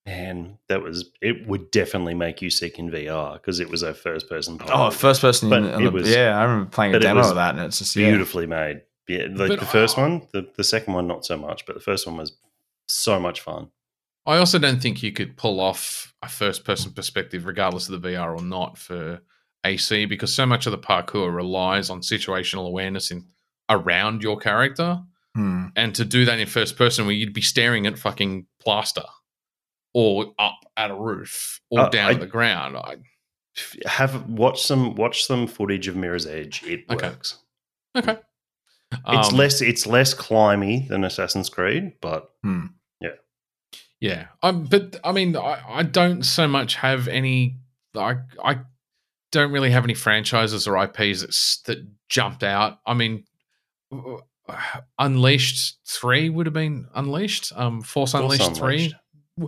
And 0.07 0.57
that 0.69 0.81
was 0.81 1.11
it. 1.21 1.47
Would 1.47 1.69
definitely 1.69 2.15
make 2.15 2.41
you 2.41 2.49
sick 2.49 2.79
in 2.79 2.89
VR 2.89 3.33
because 3.33 3.59
it 3.59 3.69
was 3.69 3.83
a 3.83 3.93
first 3.93 4.27
person. 4.27 4.57
oh, 4.69 4.89
first 4.89 5.21
person. 5.21 5.49
But 5.51 5.59
in, 5.59 5.65
it 5.65 5.83
the- 5.83 5.91
was- 5.91 6.09
yeah, 6.09 6.37
I 6.37 6.43
remember 6.45 6.71
playing 6.71 6.95
a 6.95 6.99
demo 6.99 7.21
of 7.21 7.35
that, 7.35 7.53
and 7.55 7.63
it's 7.63 7.77
just 7.77 7.95
yeah. 7.95 8.09
beautifully 8.09 8.47
made. 8.47 8.81
Yeah, 9.07 9.27
like 9.29 9.49
But 9.49 9.59
the 9.59 9.65
first 9.67 9.97
I- 9.99 10.01
one, 10.01 10.27
the, 10.33 10.47
the 10.57 10.63
second 10.63 10.93
one 10.95 11.07
not 11.07 11.25
so 11.25 11.37
much, 11.37 11.65
but 11.67 11.75
the 11.75 11.81
first 11.81 12.07
one 12.07 12.17
was 12.17 12.35
so 12.87 13.19
much 13.19 13.39
fun. 13.41 13.69
I 14.25 14.37
also 14.37 14.57
don't 14.59 14.81
think 14.81 15.03
you 15.03 15.11
could 15.11 15.35
pull 15.37 15.59
off 15.59 16.13
a 16.21 16.29
first 16.29 16.63
person 16.63 16.91
perspective, 16.93 17.45
regardless 17.45 17.89
of 17.89 18.01
the 18.01 18.09
VR 18.09 18.37
or 18.39 18.41
not, 18.43 18.77
for 18.77 19.21
AC, 19.65 20.05
because 20.05 20.33
so 20.33 20.45
much 20.45 20.65
of 20.65 20.71
the 20.71 20.77
parkour 20.77 21.33
relies 21.33 21.89
on 21.89 22.01
situational 22.01 22.67
awareness 22.67 23.11
in 23.11 23.25
around 23.69 24.23
your 24.23 24.37
character. 24.37 24.99
Hmm. 25.35 25.67
And 25.75 25.93
to 25.95 26.05
do 26.05 26.25
that 26.25 26.39
in 26.39 26.47
first 26.47 26.77
person, 26.77 27.05
where 27.05 27.15
you'd 27.15 27.33
be 27.33 27.41
staring 27.41 27.85
at 27.87 27.97
fucking 27.99 28.45
plaster 28.61 29.03
or 29.93 30.33
up 30.39 30.59
at 30.77 30.91
a 30.91 30.95
roof 30.95 31.59
or 31.69 31.81
Uh, 31.81 31.89
down 31.89 32.09
I- 32.11 32.13
at 32.13 32.19
the 32.19 32.25
ground. 32.27 32.77
I, 32.77 32.95
Have 33.85 34.27
watch 34.29 34.63
some 34.63 34.95
watch 34.95 35.25
some 35.25 35.45
footage 35.47 35.87
of 35.87 35.95
Mirror's 35.95 36.25
Edge. 36.25 36.63
It 36.63 36.85
Okay. 36.89 37.09
works. 37.09 37.37
okay. 37.95 38.17
It's 39.07 39.29
Um, 39.29 39.35
less 39.35 39.61
it's 39.61 39.85
less 39.85 40.13
climby 40.15 40.87
than 40.87 41.03
Assassin's 41.03 41.49
Creed, 41.49 41.93
but 42.01 42.29
Hmm. 42.43 42.67
Yeah, 44.03 44.25
um, 44.41 44.65
but 44.65 44.99
I 45.01 45.13
mean, 45.13 45.37
I, 45.37 45.63
I 45.65 45.83
don't 45.83 46.23
so 46.23 46.45
much 46.45 46.75
have 46.75 47.07
any. 47.07 47.55
I 47.95 48.17
I 48.43 48.59
don't 49.31 49.49
really 49.53 49.71
have 49.71 49.85
any 49.85 49.93
franchises 49.93 50.67
or 50.67 50.77
IPs 50.83 51.21
that 51.21 51.33
that 51.67 51.87
jumped 52.09 52.43
out. 52.43 52.79
I 52.85 52.95
mean, 52.95 53.23
Unleashed 54.99 55.77
three 55.87 56.29
would 56.29 56.47
have 56.47 56.53
been 56.53 56.89
Unleashed. 56.93 57.53
Um, 57.55 57.81
Force, 57.81 58.11
Force 58.11 58.21
Unleashed, 58.21 58.59
Unleashed. 58.59 58.95
three. 59.37 59.47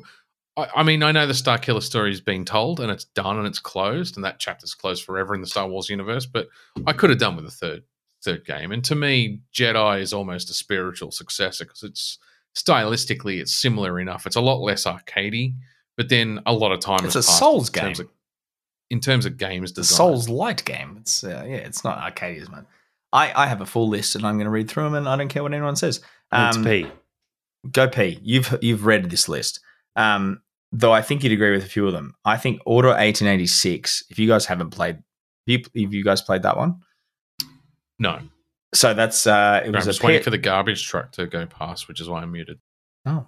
I, 0.56 0.68
I 0.78 0.84
mean, 0.84 1.04
I 1.04 1.12
know 1.12 1.28
the 1.28 1.34
Starkiller 1.34 1.84
story 1.84 2.12
is 2.12 2.22
being 2.22 2.46
told 2.46 2.80
and 2.80 2.90
it's 2.90 3.04
done 3.04 3.38
and 3.38 3.46
it's 3.46 3.60
closed 3.60 4.16
and 4.16 4.24
that 4.24 4.40
chapter's 4.40 4.74
closed 4.74 5.04
forever 5.04 5.36
in 5.36 5.42
the 5.42 5.48
Star 5.48 5.68
Wars 5.68 5.90
universe. 5.90 6.26
But 6.26 6.48
I 6.88 6.94
could 6.94 7.10
have 7.10 7.20
done 7.20 7.36
with 7.36 7.44
a 7.44 7.52
third 7.52 7.84
third 8.24 8.46
game. 8.46 8.72
And 8.72 8.86
to 8.86 8.96
me, 8.96 9.42
Jedi 9.54 10.00
is 10.00 10.14
almost 10.14 10.50
a 10.50 10.54
spiritual 10.54 11.12
successor 11.12 11.66
because 11.66 11.84
it's 11.84 12.20
stylistically 12.58 13.40
it's 13.42 13.54
similar 13.54 14.00
enough. 14.00 14.26
It's 14.26 14.36
a 14.36 14.42
lot 14.42 14.62
less 14.62 14.86
arcadey, 14.86 15.54
but 15.98 16.10
then 16.10 16.42
a 16.46 16.54
lot 16.54 16.72
of 16.72 16.80
time 16.80 17.06
It's 17.06 17.14
has 17.16 17.28
a 17.28 17.32
Souls 17.32 17.70
in 17.70 17.74
terms 17.74 17.98
game. 18.00 18.06
of 18.08 18.12
in 18.92 19.00
terms 19.00 19.26
of 19.26 19.38
games 19.38 19.72
the 19.74 19.82
design. 19.82 19.98
Souls 19.98 20.30
light 20.30 20.64
game. 20.66 20.98
It's 21.00 21.24
uh, 21.24 21.44
yeah, 21.48 21.56
it's 21.58 21.84
not 21.84 21.98
arcade 21.98 22.42
as 22.42 22.50
much. 22.50 22.66
I, 23.14 23.32
I 23.44 23.48
have 23.48 23.62
a 23.62 23.66
full 23.66 23.88
list 23.88 24.16
and 24.16 24.26
I'm 24.26 24.36
going 24.36 24.46
to 24.46 24.52
read 24.52 24.70
through 24.70 24.84
them 24.84 24.96
and 24.96 25.08
I 25.08 25.16
don't 25.16 25.30
care 25.30 25.42
what 25.42 25.54
anyone 25.54 25.76
says. 25.76 26.02
It's 26.34 26.58
Um, 26.58 26.64
P. 26.64 26.88
Go 27.72 27.88
P. 27.88 28.20
You've 28.22 28.58
you've 28.62 28.86
read 28.86 29.10
this 29.10 29.28
list. 29.30 29.60
Um, 29.96 30.42
though 30.72 30.92
I 30.92 31.02
think 31.02 31.24
you'd 31.24 31.32
agree 31.32 31.52
with 31.52 31.64
a 31.64 31.70
few 31.70 31.88
of 31.88 31.94
them. 31.94 32.14
I 32.26 32.38
think 32.38 32.62
Order 32.66 32.90
1886. 32.90 34.04
If 34.10 34.20
you 34.20 34.28
guys 34.28 34.46
haven't 34.46 34.72
played, 34.72 34.98
if 35.48 35.68
you, 35.74 35.86
have 35.86 35.94
you 35.94 36.04
guys 36.04 36.22
played 36.22 36.44
that 36.44 36.58
one? 36.58 36.82
No, 37.98 38.20
So 38.76 38.94
that's 38.94 39.26
uh, 39.26 39.62
it 39.64 39.68
I'm 39.68 39.74
was 39.74 39.88
a 39.88 39.90
just 39.90 40.04
waiting 40.04 40.24
for 40.24 40.30
the 40.30 40.38
garbage 40.38 40.86
truck 40.88 41.12
to 41.14 41.26
go 41.26 41.46
past, 41.46 41.88
which 41.88 42.02
is 42.02 42.10
why 42.10 42.22
I'm 42.22 42.32
muted. 42.32 42.60
Oh, 43.06 43.28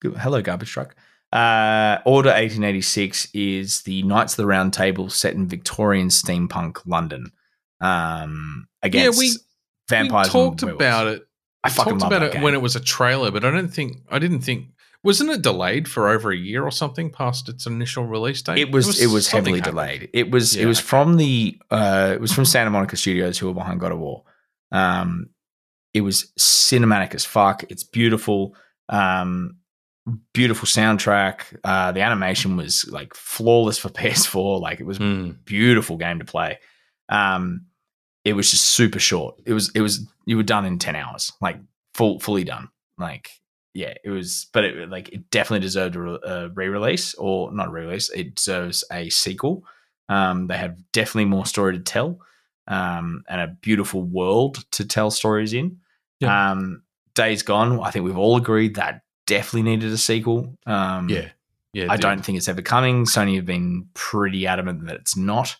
good. 0.00 0.16
hello, 0.16 0.42
garbage 0.42 0.70
truck. 0.70 0.96
Uh, 1.32 1.98
Order 2.06 2.30
1886 2.30 3.28
is 3.34 3.82
the 3.82 4.02
Knights 4.04 4.32
of 4.32 4.38
the 4.38 4.46
Round 4.46 4.72
Table 4.72 5.10
set 5.10 5.34
in 5.34 5.46
Victorian 5.46 6.08
steampunk 6.08 6.80
London. 6.86 7.32
Um, 7.80 8.66
against 8.82 9.18
we- 9.18 9.36
vampires. 9.88 10.28
we 10.28 10.32
talked 10.32 10.62
about 10.62 11.08
it. 11.08 11.28
I 11.64 11.70
fucking 11.70 11.98
talked 11.98 12.12
about 12.12 12.22
it 12.22 12.32
game. 12.34 12.42
when 12.42 12.54
it 12.54 12.62
was 12.62 12.76
a 12.76 12.80
trailer, 12.80 13.30
but 13.30 13.44
I 13.44 13.50
don't 13.50 13.68
think 13.68 13.98
I 14.10 14.18
didn't 14.18 14.40
think 14.40 14.68
wasn't 15.02 15.30
it 15.30 15.42
delayed 15.42 15.88
for 15.88 16.08
over 16.08 16.30
a 16.30 16.36
year 16.36 16.64
or 16.64 16.70
something 16.70 17.10
past 17.10 17.48
its 17.48 17.66
initial 17.66 18.06
release 18.06 18.40
date? 18.42 18.58
It 18.58 18.72
was 18.72 19.00
it 19.00 19.08
was, 19.08 19.26
something 19.26 19.54
heavily 19.54 19.58
happened. 19.60 20.00
delayed. 20.00 20.10
It 20.12 20.30
was 20.30 20.56
it 20.56 20.66
was 20.66 20.78
okay. 20.78 20.86
from 20.86 21.16
the 21.16 21.58
uh 21.70 22.12
it 22.14 22.20
was 22.20 22.32
from 22.32 22.44
Santa 22.44 22.70
Monica 22.70 22.96
Studios 22.96 23.38
who 23.38 23.48
were 23.48 23.54
behind 23.54 23.80
God 23.80 23.92
of 23.92 23.98
War. 23.98 24.22
Um 24.72 25.30
it 25.94 26.02
was 26.02 26.32
cinematic 26.38 27.14
as 27.14 27.24
fuck. 27.24 27.64
It's 27.70 27.84
beautiful. 27.84 28.54
Um 28.88 29.56
beautiful 30.32 30.66
soundtrack. 30.66 31.40
Uh 31.64 31.92
the 31.92 32.00
animation 32.02 32.56
was 32.56 32.86
like 32.90 33.14
flawless 33.14 33.78
for 33.78 33.88
PS4. 33.90 34.60
Like 34.60 34.80
it 34.80 34.86
was 34.86 34.98
Mm. 34.98 35.44
beautiful 35.44 35.96
game 35.96 36.18
to 36.18 36.24
play. 36.24 36.58
Um, 37.08 37.66
it 38.24 38.34
was 38.34 38.50
just 38.50 38.64
super 38.64 38.98
short. 38.98 39.40
It 39.46 39.52
was 39.54 39.70
it 39.74 39.80
was 39.80 40.06
you 40.26 40.36
were 40.36 40.42
done 40.42 40.66
in 40.66 40.78
ten 40.78 40.94
hours, 40.96 41.32
like 41.40 41.56
full 41.94 42.20
fully 42.20 42.44
done. 42.44 42.68
Like 42.98 43.30
yeah, 43.74 43.94
it 44.04 44.10
was, 44.10 44.46
but 44.52 44.64
it 44.64 44.90
like 44.90 45.08
it 45.10 45.30
definitely 45.30 45.60
deserved 45.64 45.94
a, 45.96 46.00
re- 46.00 46.18
a 46.24 46.48
re-release 46.50 47.14
or 47.14 47.52
not 47.52 47.68
a 47.68 47.70
re-release. 47.70 48.10
It 48.10 48.34
deserves 48.34 48.82
a 48.92 49.08
sequel. 49.08 49.62
Um, 50.08 50.46
they 50.48 50.56
have 50.56 50.76
definitely 50.92 51.26
more 51.26 51.46
story 51.46 51.74
to 51.78 51.82
tell, 51.82 52.18
um, 52.68 53.24
and 53.28 53.40
a 53.40 53.48
beautiful 53.48 54.02
world 54.02 54.64
to 54.72 54.84
tell 54.86 55.10
stories 55.10 55.52
in. 55.52 55.78
Yeah. 56.20 56.52
Um, 56.52 56.82
Days 57.14 57.42
Gone, 57.42 57.80
I 57.80 57.90
think 57.90 58.04
we've 58.04 58.16
all 58.18 58.36
agreed 58.36 58.76
that 58.76 59.02
definitely 59.26 59.62
needed 59.62 59.90
a 59.92 59.98
sequel. 59.98 60.56
Um, 60.66 61.08
Yeah, 61.08 61.28
yeah. 61.72 61.86
I 61.90 61.96
did. 61.96 62.02
don't 62.02 62.24
think 62.24 62.38
it's 62.38 62.48
ever 62.48 62.62
coming. 62.62 63.04
Sony 63.06 63.34
have 63.36 63.46
been 63.46 63.88
pretty 63.94 64.46
adamant 64.46 64.86
that 64.86 64.96
it's 64.96 65.16
not. 65.16 65.56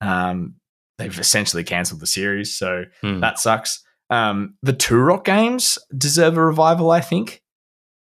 Um, 0.00 0.54
they've 0.98 1.18
essentially 1.18 1.64
cancelled 1.64 2.00
the 2.00 2.06
series, 2.06 2.54
so 2.54 2.84
Hmm. 3.02 3.20
that 3.20 3.38
sucks. 3.38 3.82
Um, 4.10 4.54
the 4.62 4.72
Turok 4.72 5.24
games 5.24 5.78
deserve 5.96 6.36
a 6.36 6.44
revival, 6.44 6.90
I 6.90 7.00
think. 7.00 7.42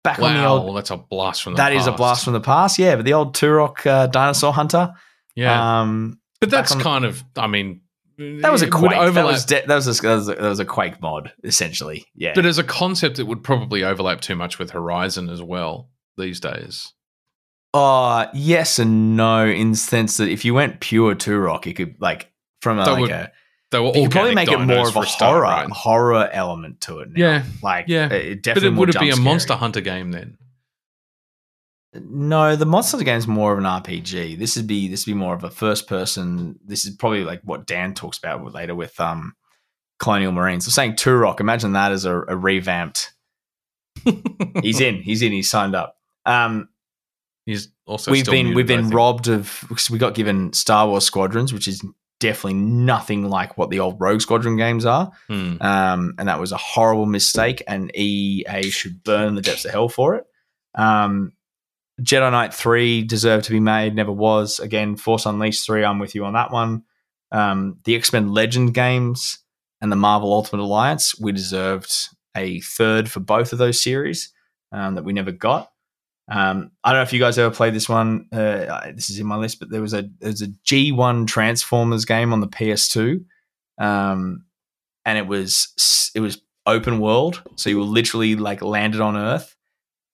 Back 0.04 0.18
on 0.20 0.34
the 0.34 0.44
old, 0.46 0.76
that's 0.76 0.90
a 0.92 0.96
blast 0.96 1.42
from 1.42 1.54
the 1.54 1.56
that 1.58 1.72
is 1.72 1.86
a 1.86 1.90
past. 1.90 1.96
blast 1.98 2.24
from 2.24 2.32
the 2.32 2.40
past, 2.40 2.78
yeah. 2.78 2.94
But 2.96 3.04
the 3.04 3.12
old 3.14 3.34
Turok 3.34 3.84
uh, 3.86 4.06
Dinosaur 4.06 4.52
Hunter, 4.52 4.92
yeah. 5.34 5.80
um, 5.80 6.20
but 6.40 6.48
that's 6.50 6.72
on- 6.72 6.80
kind 6.80 7.04
of, 7.04 7.24
I 7.36 7.46
mean, 7.48 7.80
that 8.18 8.50
was 8.52 8.62
a 8.62 8.70
Quake. 8.70 8.90
That 8.90 9.24
was, 9.24 9.44
de- 9.44 9.66
that 9.66 9.74
was 9.74 9.86
a, 9.86 10.02
that 10.02 10.14
was 10.14 10.28
a 10.28 10.34
that 10.34 10.48
was 10.48 10.60
a 10.60 10.64
Quake 10.64 11.00
mod, 11.00 11.32
essentially. 11.44 12.06
Yeah, 12.14 12.32
but 12.34 12.46
as 12.46 12.58
a 12.58 12.64
concept, 12.64 13.18
it 13.18 13.26
would 13.26 13.42
probably 13.42 13.84
overlap 13.84 14.20
too 14.20 14.36
much 14.36 14.58
with 14.58 14.70
Horizon 14.70 15.28
as 15.28 15.42
well 15.42 15.90
these 16.16 16.40
days. 16.40 16.92
Uh 17.74 18.28
yes 18.32 18.78
and 18.78 19.16
no, 19.16 19.46
in 19.46 19.72
the 19.72 19.76
sense 19.76 20.16
that 20.16 20.28
if 20.28 20.44
you 20.46 20.54
went 20.54 20.80
pure 20.80 21.14
Turok, 21.14 21.66
you 21.66 21.74
could 21.74 21.96
like 22.00 22.30
from 22.62 22.78
a, 22.78 22.84
That 22.84 22.92
like 22.92 23.10
a 23.10 23.32
They 23.70 23.80
were 23.80 23.92
you 23.94 24.08
probably 24.08 24.34
make 24.34 24.50
it 24.50 24.58
more 24.58 24.88
of 24.88 24.96
a 24.96 25.02
horror 25.02 25.42
right? 25.42 25.68
horror 25.70 26.28
element 26.32 26.80
to 26.82 27.00
it. 27.00 27.10
Now. 27.10 27.20
Yeah, 27.20 27.42
like 27.62 27.84
yeah. 27.88 28.08
it 28.10 28.44
but 28.44 28.62
it 28.62 28.72
would 28.72 28.96
be 28.98 29.10
a 29.10 29.16
Monster. 29.16 29.54
Hunter 29.54 29.82
game 29.82 30.12
then? 30.12 30.38
No, 32.04 32.56
the 32.56 32.66
Monster 32.66 32.96
Hunter 32.96 33.04
game 33.04 33.18
is 33.18 33.26
more 33.26 33.52
of 33.52 33.58
an 33.58 33.64
RPG. 33.64 34.38
This 34.38 34.56
would 34.56 34.66
be 34.66 34.88
this 34.88 35.06
would 35.06 35.12
be 35.12 35.18
more 35.18 35.34
of 35.34 35.44
a 35.44 35.50
first 35.50 35.86
person. 35.86 36.58
This 36.64 36.84
is 36.84 36.94
probably 36.96 37.24
like 37.24 37.40
what 37.44 37.66
Dan 37.66 37.94
talks 37.94 38.18
about 38.18 38.52
later 38.54 38.74
with 38.74 38.98
um 39.00 39.34
Colonial 39.98 40.32
Marines. 40.32 40.64
So 40.64 40.70
saying 40.70 40.92
Turok, 40.92 41.40
imagine 41.40 41.72
that 41.72 41.92
as 41.92 42.04
a, 42.04 42.16
a 42.16 42.36
revamped. 42.36 43.12
He's 44.62 44.80
in. 44.80 45.02
He's 45.02 45.22
in. 45.22 45.32
He's 45.32 45.50
signed 45.50 45.74
up. 45.74 45.96
Um, 46.24 46.68
He's 47.46 47.68
also 47.86 48.10
we've 48.10 48.26
been 48.26 48.46
muted, 48.46 48.56
we've 48.56 48.66
been 48.66 48.90
robbed 48.90 49.28
of 49.28 49.64
we 49.88 49.98
got 49.98 50.14
given 50.14 50.52
Star 50.52 50.88
Wars 50.88 51.04
Squadrons, 51.04 51.52
which 51.52 51.68
is 51.68 51.80
definitely 52.18 52.54
nothing 52.54 53.30
like 53.30 53.56
what 53.56 53.70
the 53.70 53.78
old 53.78 54.00
Rogue 54.00 54.20
Squadron 54.20 54.56
games 54.56 54.84
are. 54.84 55.12
Hmm. 55.28 55.56
Um, 55.60 56.14
and 56.18 56.28
that 56.28 56.40
was 56.40 56.50
a 56.50 56.56
horrible 56.56 57.06
mistake, 57.06 57.62
and 57.68 57.94
EA 57.96 58.62
should 58.70 59.04
burn 59.04 59.36
the 59.36 59.42
depths 59.42 59.64
of 59.64 59.70
hell 59.70 59.88
for 59.88 60.16
it. 60.16 60.24
Um, 60.74 61.32
Jedi 62.02 62.30
Knight 62.30 62.52
3 62.52 63.04
deserved 63.04 63.44
to 63.46 63.52
be 63.52 63.60
made, 63.60 63.94
never 63.94 64.12
was. 64.12 64.60
Again, 64.60 64.96
Force 64.96 65.26
Unleashed 65.26 65.64
3, 65.64 65.84
I'm 65.84 65.98
with 65.98 66.14
you 66.14 66.24
on 66.24 66.34
that 66.34 66.50
one. 66.50 66.84
Um, 67.32 67.78
the 67.84 67.96
X 67.96 68.12
Men 68.12 68.32
Legend 68.32 68.74
games 68.74 69.38
and 69.80 69.90
the 69.90 69.96
Marvel 69.96 70.32
Ultimate 70.32 70.62
Alliance, 70.62 71.18
we 71.18 71.32
deserved 71.32 71.92
a 72.36 72.60
third 72.60 73.10
for 73.10 73.20
both 73.20 73.52
of 73.52 73.58
those 73.58 73.82
series 73.82 74.32
um, 74.72 74.94
that 74.94 75.04
we 75.04 75.12
never 75.12 75.32
got. 75.32 75.72
Um, 76.28 76.72
I 76.82 76.90
don't 76.90 76.98
know 76.98 77.02
if 77.02 77.12
you 77.12 77.20
guys 77.20 77.38
ever 77.38 77.54
played 77.54 77.74
this 77.74 77.88
one. 77.88 78.26
Uh, 78.32 78.90
this 78.92 79.10
is 79.10 79.18
in 79.18 79.26
my 79.26 79.36
list, 79.36 79.58
but 79.58 79.70
there 79.70 79.80
was 79.80 79.94
a 79.94 80.08
there's 80.18 80.42
a 80.42 80.48
G1 80.48 81.26
Transformers 81.26 82.04
game 82.04 82.32
on 82.32 82.40
the 82.40 82.48
PS2, 82.48 83.24
um, 83.78 84.44
and 85.04 85.18
it 85.18 85.26
was 85.26 86.10
it 86.14 86.20
was 86.20 86.42
open 86.66 86.98
world, 86.98 87.42
so 87.54 87.70
you 87.70 87.78
were 87.78 87.84
literally 87.84 88.34
like 88.34 88.60
landed 88.60 89.00
on 89.00 89.16
Earth 89.16 89.55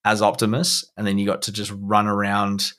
as 0.04 0.20
Optimus, 0.22 0.84
and 0.96 1.06
then 1.06 1.18
you 1.18 1.26
got 1.26 1.42
to 1.42 1.52
just 1.52 1.72
run 1.76 2.06
around 2.06 2.72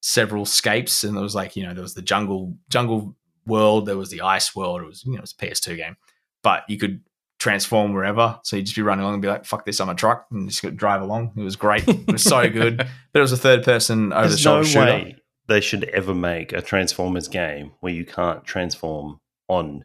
several 0.00 0.44
scapes, 0.46 1.04
and 1.04 1.14
there 1.16 1.22
was 1.22 1.34
like 1.34 1.56
you 1.56 1.64
know 1.64 1.74
there 1.74 1.82
was 1.82 1.94
the 1.94 2.02
jungle 2.02 2.56
jungle 2.68 3.16
world, 3.46 3.86
there 3.86 3.96
was 3.96 4.10
the 4.10 4.20
ice 4.20 4.54
world. 4.54 4.80
It 4.82 4.86
was 4.86 5.04
you 5.04 5.12
know 5.12 5.18
it 5.18 5.22
was 5.22 5.34
a 5.38 5.44
PS2 5.44 5.76
game, 5.76 5.96
but 6.42 6.64
you 6.68 6.78
could 6.78 7.00
transform 7.38 7.92
wherever. 7.92 8.38
So 8.42 8.56
you'd 8.56 8.64
just 8.66 8.76
be 8.76 8.82
running 8.82 9.02
along 9.02 9.14
and 9.14 9.22
be 9.22 9.28
like, 9.28 9.44
"Fuck 9.44 9.64
this, 9.64 9.80
I'm 9.80 9.88
a 9.88 9.94
truck," 9.94 10.26
and 10.30 10.48
just 10.50 10.76
drive 10.76 11.02
along. 11.02 11.32
It 11.36 11.42
was 11.42 11.56
great. 11.56 11.86
It 11.88 12.10
was 12.12 12.22
so 12.22 12.48
good. 12.50 12.76
But 12.78 13.18
it 13.18 13.20
was 13.20 13.32
a 13.32 13.36
third 13.36 13.64
person 13.64 14.12
over 14.12 14.22
the 14.22 14.28
There's 14.28 14.44
no 14.44 14.62
shoulder 14.62 14.68
shooter. 14.68 14.84
way 15.06 15.16
they 15.48 15.60
should 15.60 15.84
ever 15.84 16.14
make 16.14 16.52
a 16.52 16.60
Transformers 16.60 17.26
game 17.26 17.72
where 17.80 17.92
you 17.92 18.04
can't 18.04 18.44
transform 18.44 19.18
on 19.48 19.84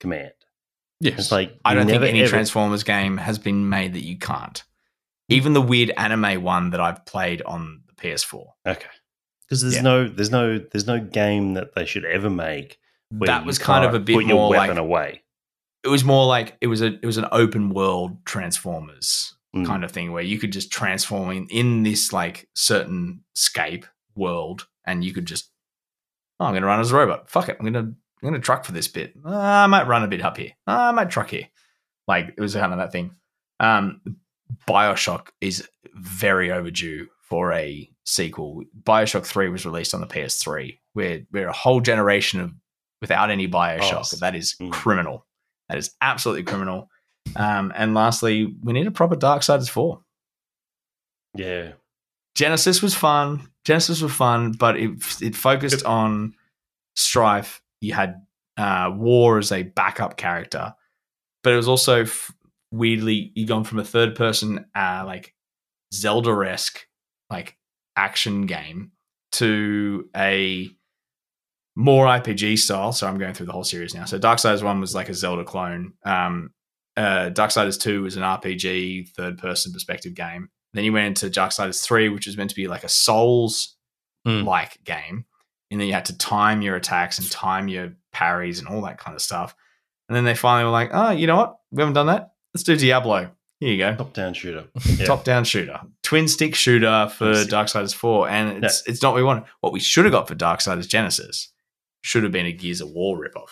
command. 0.00 0.32
Yes. 1.00 1.18
It's 1.18 1.32
like 1.32 1.56
I 1.64 1.74
don't 1.74 1.86
think 1.86 2.02
any 2.02 2.22
ever- 2.22 2.30
Transformers 2.30 2.82
game 2.82 3.18
has 3.18 3.38
been 3.38 3.68
made 3.68 3.92
that 3.94 4.02
you 4.04 4.16
can't. 4.18 4.62
Even 5.28 5.52
the 5.52 5.60
weird 5.62 5.90
anime 5.96 6.42
one 6.42 6.70
that 6.70 6.80
I've 6.80 7.04
played 7.04 7.42
on 7.42 7.82
the 7.86 7.92
PS4. 7.94 8.46
Okay, 8.66 8.86
because 9.42 9.60
there's 9.62 9.76
Yeah. 9.76 9.82
no 9.82 10.08
there's 10.08 10.30
no 10.30 10.58
there's 10.58 10.86
no 10.86 11.00
game 11.00 11.54
that 11.54 11.74
they 11.74 11.84
should 11.84 12.04
ever 12.04 12.30
make. 12.30 12.78
Where 13.10 13.26
That 13.26 13.42
you 13.42 13.46
was 13.46 13.58
kind 13.58 13.84
of 13.84 13.94
a 13.94 13.98
bit 14.00 14.14
put 14.14 14.24
your 14.26 14.36
more 14.36 14.50
weapon 14.50 14.68
like 14.76 14.78
away. 14.78 15.22
it 15.82 15.88
was 15.88 16.04
more 16.04 16.26
like 16.26 16.56
it 16.60 16.66
was 16.66 16.82
a 16.82 16.86
it 17.02 17.04
was 17.06 17.16
an 17.18 17.26
open 17.32 17.70
world 17.70 18.24
Transformers 18.26 19.34
Mm. 19.56 19.64
kind 19.64 19.82
of 19.82 19.90
thing 19.90 20.12
where 20.12 20.22
you 20.22 20.38
could 20.38 20.52
just 20.52 20.70
transform 20.70 21.30
in, 21.30 21.46
in 21.48 21.82
this 21.82 22.12
like 22.12 22.46
certain 22.54 23.24
scape 23.34 23.86
world 24.14 24.66
and 24.84 25.02
you 25.02 25.14
could 25.14 25.24
just 25.24 25.50
oh 26.38 26.44
I'm 26.44 26.52
gonna 26.52 26.66
run 26.66 26.80
as 26.80 26.92
a 26.92 26.96
robot. 26.96 27.30
Fuck 27.30 27.48
it. 27.48 27.56
I'm 27.58 27.64
gonna 27.64 27.78
I'm 27.88 27.96
gonna 28.22 28.40
truck 28.40 28.66
for 28.66 28.72
this 28.72 28.88
bit. 28.88 29.14
Ah, 29.24 29.64
I 29.64 29.66
might 29.66 29.86
run 29.86 30.02
a 30.04 30.08
bit 30.08 30.20
up 30.22 30.36
here. 30.36 30.50
Ah, 30.66 30.88
I 30.88 30.90
might 30.92 31.08
truck 31.08 31.30
here. 31.30 31.48
Like 32.06 32.34
it 32.36 32.40
was 32.42 32.52
kind 32.54 32.72
of 32.72 32.78
that 32.78 32.92
thing. 32.92 33.14
Um 33.58 34.02
Bioshock 34.68 35.28
is 35.40 35.68
very 35.94 36.50
overdue 36.50 37.06
for 37.22 37.52
a 37.52 37.90
sequel. 38.04 38.64
Bioshock 38.82 39.24
3 39.24 39.48
was 39.48 39.66
released 39.66 39.94
on 39.94 40.00
the 40.00 40.06
PS3. 40.06 40.78
We're 40.94 41.26
we're 41.32 41.48
a 41.48 41.52
whole 41.52 41.80
generation 41.80 42.40
of 42.40 42.52
without 43.00 43.30
any 43.30 43.48
Bioshock. 43.48 44.14
Oh, 44.14 44.16
that 44.20 44.34
is 44.34 44.56
mm. 44.60 44.72
criminal. 44.72 45.26
That 45.68 45.78
is 45.78 45.94
absolutely 46.00 46.44
criminal. 46.44 46.88
Um, 47.36 47.72
and 47.76 47.94
lastly, 47.94 48.56
we 48.62 48.72
need 48.72 48.86
a 48.86 48.90
proper 48.90 49.14
Darksiders 49.14 49.68
4. 49.68 50.00
Yeah, 51.34 51.72
Genesis 52.34 52.80
was 52.80 52.94
fun. 52.94 53.48
Genesis 53.64 54.00
was 54.00 54.12
fun, 54.12 54.52
but 54.52 54.78
it 54.78 54.90
it 55.20 55.36
focused 55.36 55.84
on 55.84 56.34
strife. 56.96 57.60
You 57.80 57.94
had 57.94 58.22
uh, 58.56 58.92
War 58.94 59.38
as 59.38 59.52
a 59.52 59.64
backup 59.64 60.16
character, 60.16 60.74
but 61.42 61.52
it 61.52 61.56
was 61.56 61.68
also 61.68 62.02
f- 62.02 62.32
weirdly 62.70 63.32
you 63.34 63.46
gone 63.46 63.64
from 63.64 63.78
a 63.78 63.84
third 63.84 64.14
person 64.14 64.66
uh, 64.74 65.02
like 65.06 65.34
Zelda 65.92 66.30
esque 66.48 66.86
like 67.30 67.56
action 67.96 68.46
game 68.46 68.92
to 69.32 70.08
a 70.16 70.70
more 71.76 72.06
RPG 72.06 72.58
style. 72.58 72.92
So 72.92 73.06
I'm 73.06 73.18
going 73.18 73.34
through 73.34 73.46
the 73.46 73.52
whole 73.52 73.64
series 73.64 73.94
now. 73.94 74.04
So 74.04 74.18
Darksiders 74.18 74.62
one 74.62 74.80
was 74.80 74.94
like 74.94 75.08
a 75.08 75.14
Zelda 75.14 75.44
clone. 75.44 75.92
Um, 76.04 76.50
uh, 76.96 77.30
Darksiders 77.30 77.80
2 77.80 78.02
was 78.02 78.16
an 78.16 78.24
RPG 78.24 79.10
third 79.10 79.38
person 79.38 79.72
perspective 79.72 80.14
game. 80.14 80.48
Then 80.74 80.82
you 80.84 80.92
went 80.92 81.06
into 81.06 81.30
Darksiders 81.40 81.80
3, 81.84 82.08
which 82.08 82.26
was 82.26 82.36
meant 82.36 82.50
to 82.50 82.56
be 82.56 82.66
like 82.66 82.84
a 82.84 82.88
Souls 82.88 83.76
Mm. 84.26 84.44
like 84.44 84.82
game. 84.82 85.24
And 85.70 85.80
then 85.80 85.86
you 85.86 85.94
had 85.94 86.06
to 86.06 86.18
time 86.18 86.60
your 86.60 86.74
attacks 86.74 87.18
and 87.20 87.30
time 87.30 87.68
your 87.68 87.92
parries 88.12 88.58
and 88.58 88.66
all 88.66 88.82
that 88.82 88.98
kind 88.98 89.14
of 89.14 89.22
stuff. 89.22 89.54
And 90.08 90.16
then 90.16 90.24
they 90.24 90.34
finally 90.34 90.64
were 90.64 90.70
like, 90.72 90.90
oh, 90.92 91.10
you 91.10 91.26
know 91.28 91.36
what? 91.36 91.56
We 91.70 91.80
haven't 91.80 91.94
done 91.94 92.08
that. 92.08 92.32
Let's 92.58 92.64
do 92.64 92.76
Diablo. 92.76 93.30
Here 93.60 93.70
you 93.72 93.78
go. 93.78 93.94
Top 93.96 94.12
down 94.14 94.34
shooter. 94.34 94.64
Yeah. 94.84 95.04
Top 95.06 95.22
down 95.24 95.44
shooter. 95.44 95.80
Twin 96.02 96.26
stick 96.28 96.54
shooter 96.54 97.08
for. 97.16 97.32
Darksiders 97.32 97.94
4. 97.94 98.28
And 98.28 98.64
it's 98.64 98.82
it's 98.86 99.00
not 99.02 99.12
what 99.12 99.16
we 99.18 99.22
want. 99.24 99.46
What 99.60 99.72
we 99.72 99.78
should 99.80 100.04
have 100.04 100.12
got 100.12 100.26
for 100.28 100.34
Darksiders 100.34 100.88
Genesis 100.88 101.52
should 102.02 102.22
have 102.24 102.32
been 102.32 102.46
a 102.46 102.52
Gears 102.52 102.80
of 102.80 102.90
War 102.90 103.16
ripoff. 103.16 103.50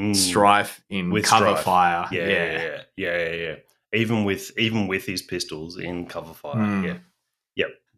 Mm. 0.00 0.16
Strife 0.16 0.82
in 0.88 1.10
With 1.10 1.24
cover 1.26 1.46
Strife. 1.50 1.64
fire. 1.64 2.08
Yeah, 2.10 2.26
yeah, 2.26 2.52
yeah, 2.52 2.80
yeah, 2.96 3.18
yeah, 3.28 3.34
yeah. 3.34 3.54
Even 3.94 4.24
with 4.24 4.50
even 4.58 4.86
with 4.86 5.04
his 5.04 5.20
pistols 5.20 5.76
in 5.78 6.06
cover 6.06 6.32
fire. 6.32 6.54
Hmm. 6.54 6.84
Yeah. 6.86 6.94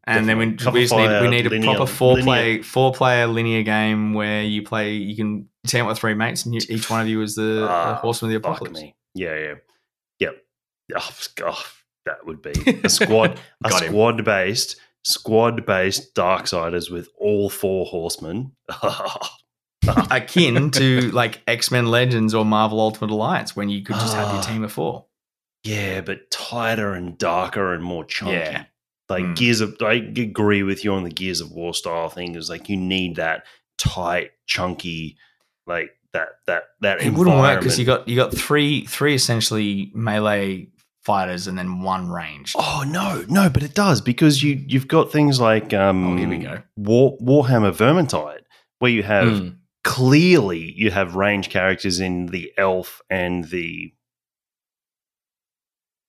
And 0.07 0.29
then 0.29 0.37
we, 0.37 0.47
we 0.49 0.53
just 0.57 0.93
need, 0.95 1.23
we 1.23 1.29
need 1.29 1.47
a 1.47 1.51
fire, 1.51 1.63
proper 1.63 1.87
four 1.87 2.11
linear. 2.17 2.25
play 2.25 2.63
four 2.63 2.93
player 2.93 3.27
linear 3.27 3.63
game 3.63 4.13
where 4.13 4.43
you 4.43 4.63
play 4.63 4.93
you 4.93 5.17
can 5.17 5.49
team 5.67 5.85
up 5.85 5.89
with 5.89 5.99
three 5.99 6.13
mates 6.13 6.45
and 6.45 6.55
you, 6.55 6.61
each 6.69 6.91
one 6.91 7.01
of 7.01 7.09
you 7.09 7.23
is 7.23 7.37
the, 7.37 7.43
the 7.43 7.67
Ah, 7.71 7.95
horseman 7.95 8.29
of 8.29 8.43
the 8.43 8.47
apocalypse. 8.47 8.83
Yeah, 9.15 9.39
yeah. 9.39 9.55
Yep. 10.21 10.37
Oh, 10.97 11.11
God, 11.37 11.57
that 12.07 12.27
would 12.27 12.43
be 12.43 12.53
a 12.85 12.89
squad 12.89 13.41
a 13.65 13.71
squad 13.73 14.25
based 14.25 14.77
squad 15.05 15.65
based 15.67 16.15
Darksiders 16.15 16.91
with 16.91 17.09
all 17.19 17.49
four 17.51 17.87
horsemen. 17.87 18.53
Akin 20.11 20.71
to 20.71 21.11
like 21.11 21.43
X 21.47 21.71
Men 21.71 21.87
Legends 21.87 22.35
or 22.35 22.45
Marvel 22.45 22.81
Ultimate 22.81 23.11
Alliance 23.11 23.55
when 23.55 23.69
you 23.69 23.83
could 23.83 23.97
just 23.97 24.15
have 24.15 24.29
your 24.29 24.39
Ah. 24.39 24.43
team 24.43 24.65
of 24.65 24.73
four. 24.73 25.07
yeah, 25.63 26.01
but 26.01 26.31
tighter 26.31 26.93
and 26.95 27.17
darker 27.19 27.73
and 27.75 27.83
more 27.85 28.05
chunky. 28.05 28.33
Yeah. 28.35 28.65
Like 29.11 29.25
Mm. 29.25 29.37
Gears 29.37 29.61
of, 29.61 29.77
I 29.83 29.95
agree 29.95 30.63
with 30.63 30.85
you 30.85 30.93
on 30.95 31.05
the 31.05 31.11
Gears 31.11 31.41
of 31.43 31.51
War 31.53 31.75
style 31.75 32.09
thing. 32.09 32.35
Is 32.35 32.49
like 32.49 32.69
you 32.71 32.77
need 32.79 33.17
that 33.17 33.45
tight, 33.77 34.33
chunky, 34.47 35.19
like 35.67 35.91
that 36.15 36.29
that 36.47 36.63
that. 36.81 37.03
It 37.03 37.13
wouldn't 37.13 37.37
work 37.37 37.61
because 37.61 37.79
you 37.79 37.85
got 37.85 38.09
you 38.09 38.17
got 38.17 38.35
three 38.35 38.87
three 38.87 39.15
essentially 39.15 39.93
melee 39.95 40.69
fighters 41.03 41.47
and 41.47 41.59
then 41.59 41.83
one 41.83 42.09
range. 42.11 42.55
Oh 42.57 42.83
no, 42.87 43.25
no, 43.29 43.51
but 43.51 43.63
it 43.63 43.75
does 43.75 44.01
because 44.01 44.43
you 44.43 44.55
you've 44.67 44.89
got 44.89 45.13
things 45.13 45.39
like 45.39 45.75
um 45.75 46.15
Oh, 46.15 46.17
here 46.17 46.29
we 46.29 46.39
go. 46.39 46.63
War, 46.77 47.19
Warhammer 47.19 47.73
Vermintide, 47.77 48.41
where 48.79 48.91
you 48.91 49.03
have 49.03 49.29
Mm. 49.29 49.57
clearly 49.85 50.73
you 50.75 50.91
have 50.91 51.15
range 51.15 51.51
characters 51.51 52.01
in 52.01 52.27
the 52.27 52.51
elf 52.57 53.03
and 53.11 53.45
the 53.51 53.93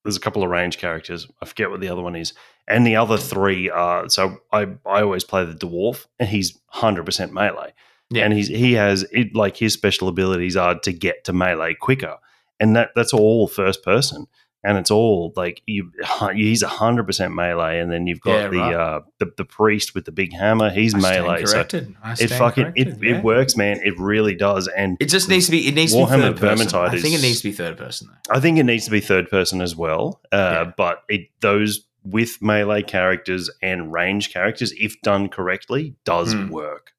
there's 0.04 0.18
a 0.18 0.22
couple 0.22 0.44
of 0.44 0.50
range 0.52 0.78
characters. 0.78 1.28
I 1.42 1.46
forget 1.46 1.72
what 1.72 1.80
the 1.82 1.90
other 1.90 2.02
one 2.04 2.16
is. 2.16 2.34
And 2.68 2.86
the 2.86 2.96
other 2.96 3.18
three 3.18 3.70
are 3.70 4.08
so 4.10 4.38
I 4.52 4.68
I 4.86 5.02
always 5.02 5.24
play 5.24 5.46
the 5.46 5.54
dwarf 5.56 6.06
and 6.20 6.30
he's 6.30 6.58
100% 6.74 7.32
melee. 7.32 7.74
Yeah. 8.10 8.24
And 8.26 8.34
he's 8.34 8.48
he 8.48 8.74
has 8.74 9.04
it 9.12 9.36
like 9.36 9.58
his 9.58 9.74
special 9.74 10.08
abilities 10.08 10.56
are 10.56 10.78
to 10.80 10.94
get 10.94 11.24
to 11.26 11.34
melee 11.34 11.74
quicker. 11.74 12.18
And 12.60 12.76
that 12.76 12.92
that's 12.96 13.14
all 13.14 13.48
first 13.48 13.84
person. 13.84 14.28
And 14.64 14.80
it's 14.80 14.90
all 14.90 15.32
like 15.36 15.62
you 15.68 15.92
he's 16.34 16.64
100% 16.64 17.34
melee 17.36 17.80
and 17.80 17.92
then 17.92 18.08
you've 18.08 18.22
got 18.22 18.36
Yeah, 18.36 18.48
the 18.50 18.58
right. 18.58 18.74
uh 18.76 19.02
the, 19.20 19.32
the 19.38 19.46
priest 19.46 19.94
with 19.94 20.06
the 20.06 20.12
big 20.12 20.34
hammer, 20.34 20.70
he's 20.72 20.96
I 20.96 21.00
melee. 21.00 21.46
So 21.46 21.54
corrected. 21.54 21.96
It 22.20 22.28
fucking 22.30 22.74
it, 22.76 22.88
yeah. 23.02 23.18
it 23.18 23.24
works, 23.24 23.56
man. 23.56 23.80
It 23.84 23.94
really 24.00 24.34
does. 24.36 24.68
And 24.68 24.98
It 25.00 25.10
just 25.10 25.30
needs 25.30 25.46
to 25.46 25.52
be. 25.52 25.68
It 25.68 25.76
needs 25.76 25.92
to 25.94 26.00
Warhammer 26.00 26.34
be 26.34 26.40
third 26.40 26.58
person. 26.58 26.80
I 26.80 26.98
think 27.00 27.16
it 27.16 27.22
needs 27.22 27.42
to 27.42 27.50
be 27.50 27.52
third 27.52 27.78
person 27.78 28.08
though. 28.10 28.36
I 28.36 28.40
think 28.40 28.58
it 28.58 28.64
needs 28.64 28.86
to 28.86 28.92
be 28.92 29.02
third 29.02 29.30
person 29.30 29.62
as 29.62 29.76
well. 29.76 30.20
Uh. 30.32 30.66
But 30.78 31.04
it 31.10 31.30
those 31.42 31.86
with 32.04 32.40
melee 32.42 32.82
characters 32.84 33.50
and 33.64 33.92
range 33.92 34.32
characters, 34.34 34.72
if 34.80 35.00
done 35.02 35.28
correctly, 35.28 35.96
does 36.06 36.34
Hmm. 36.34 36.50
work. 36.50 36.92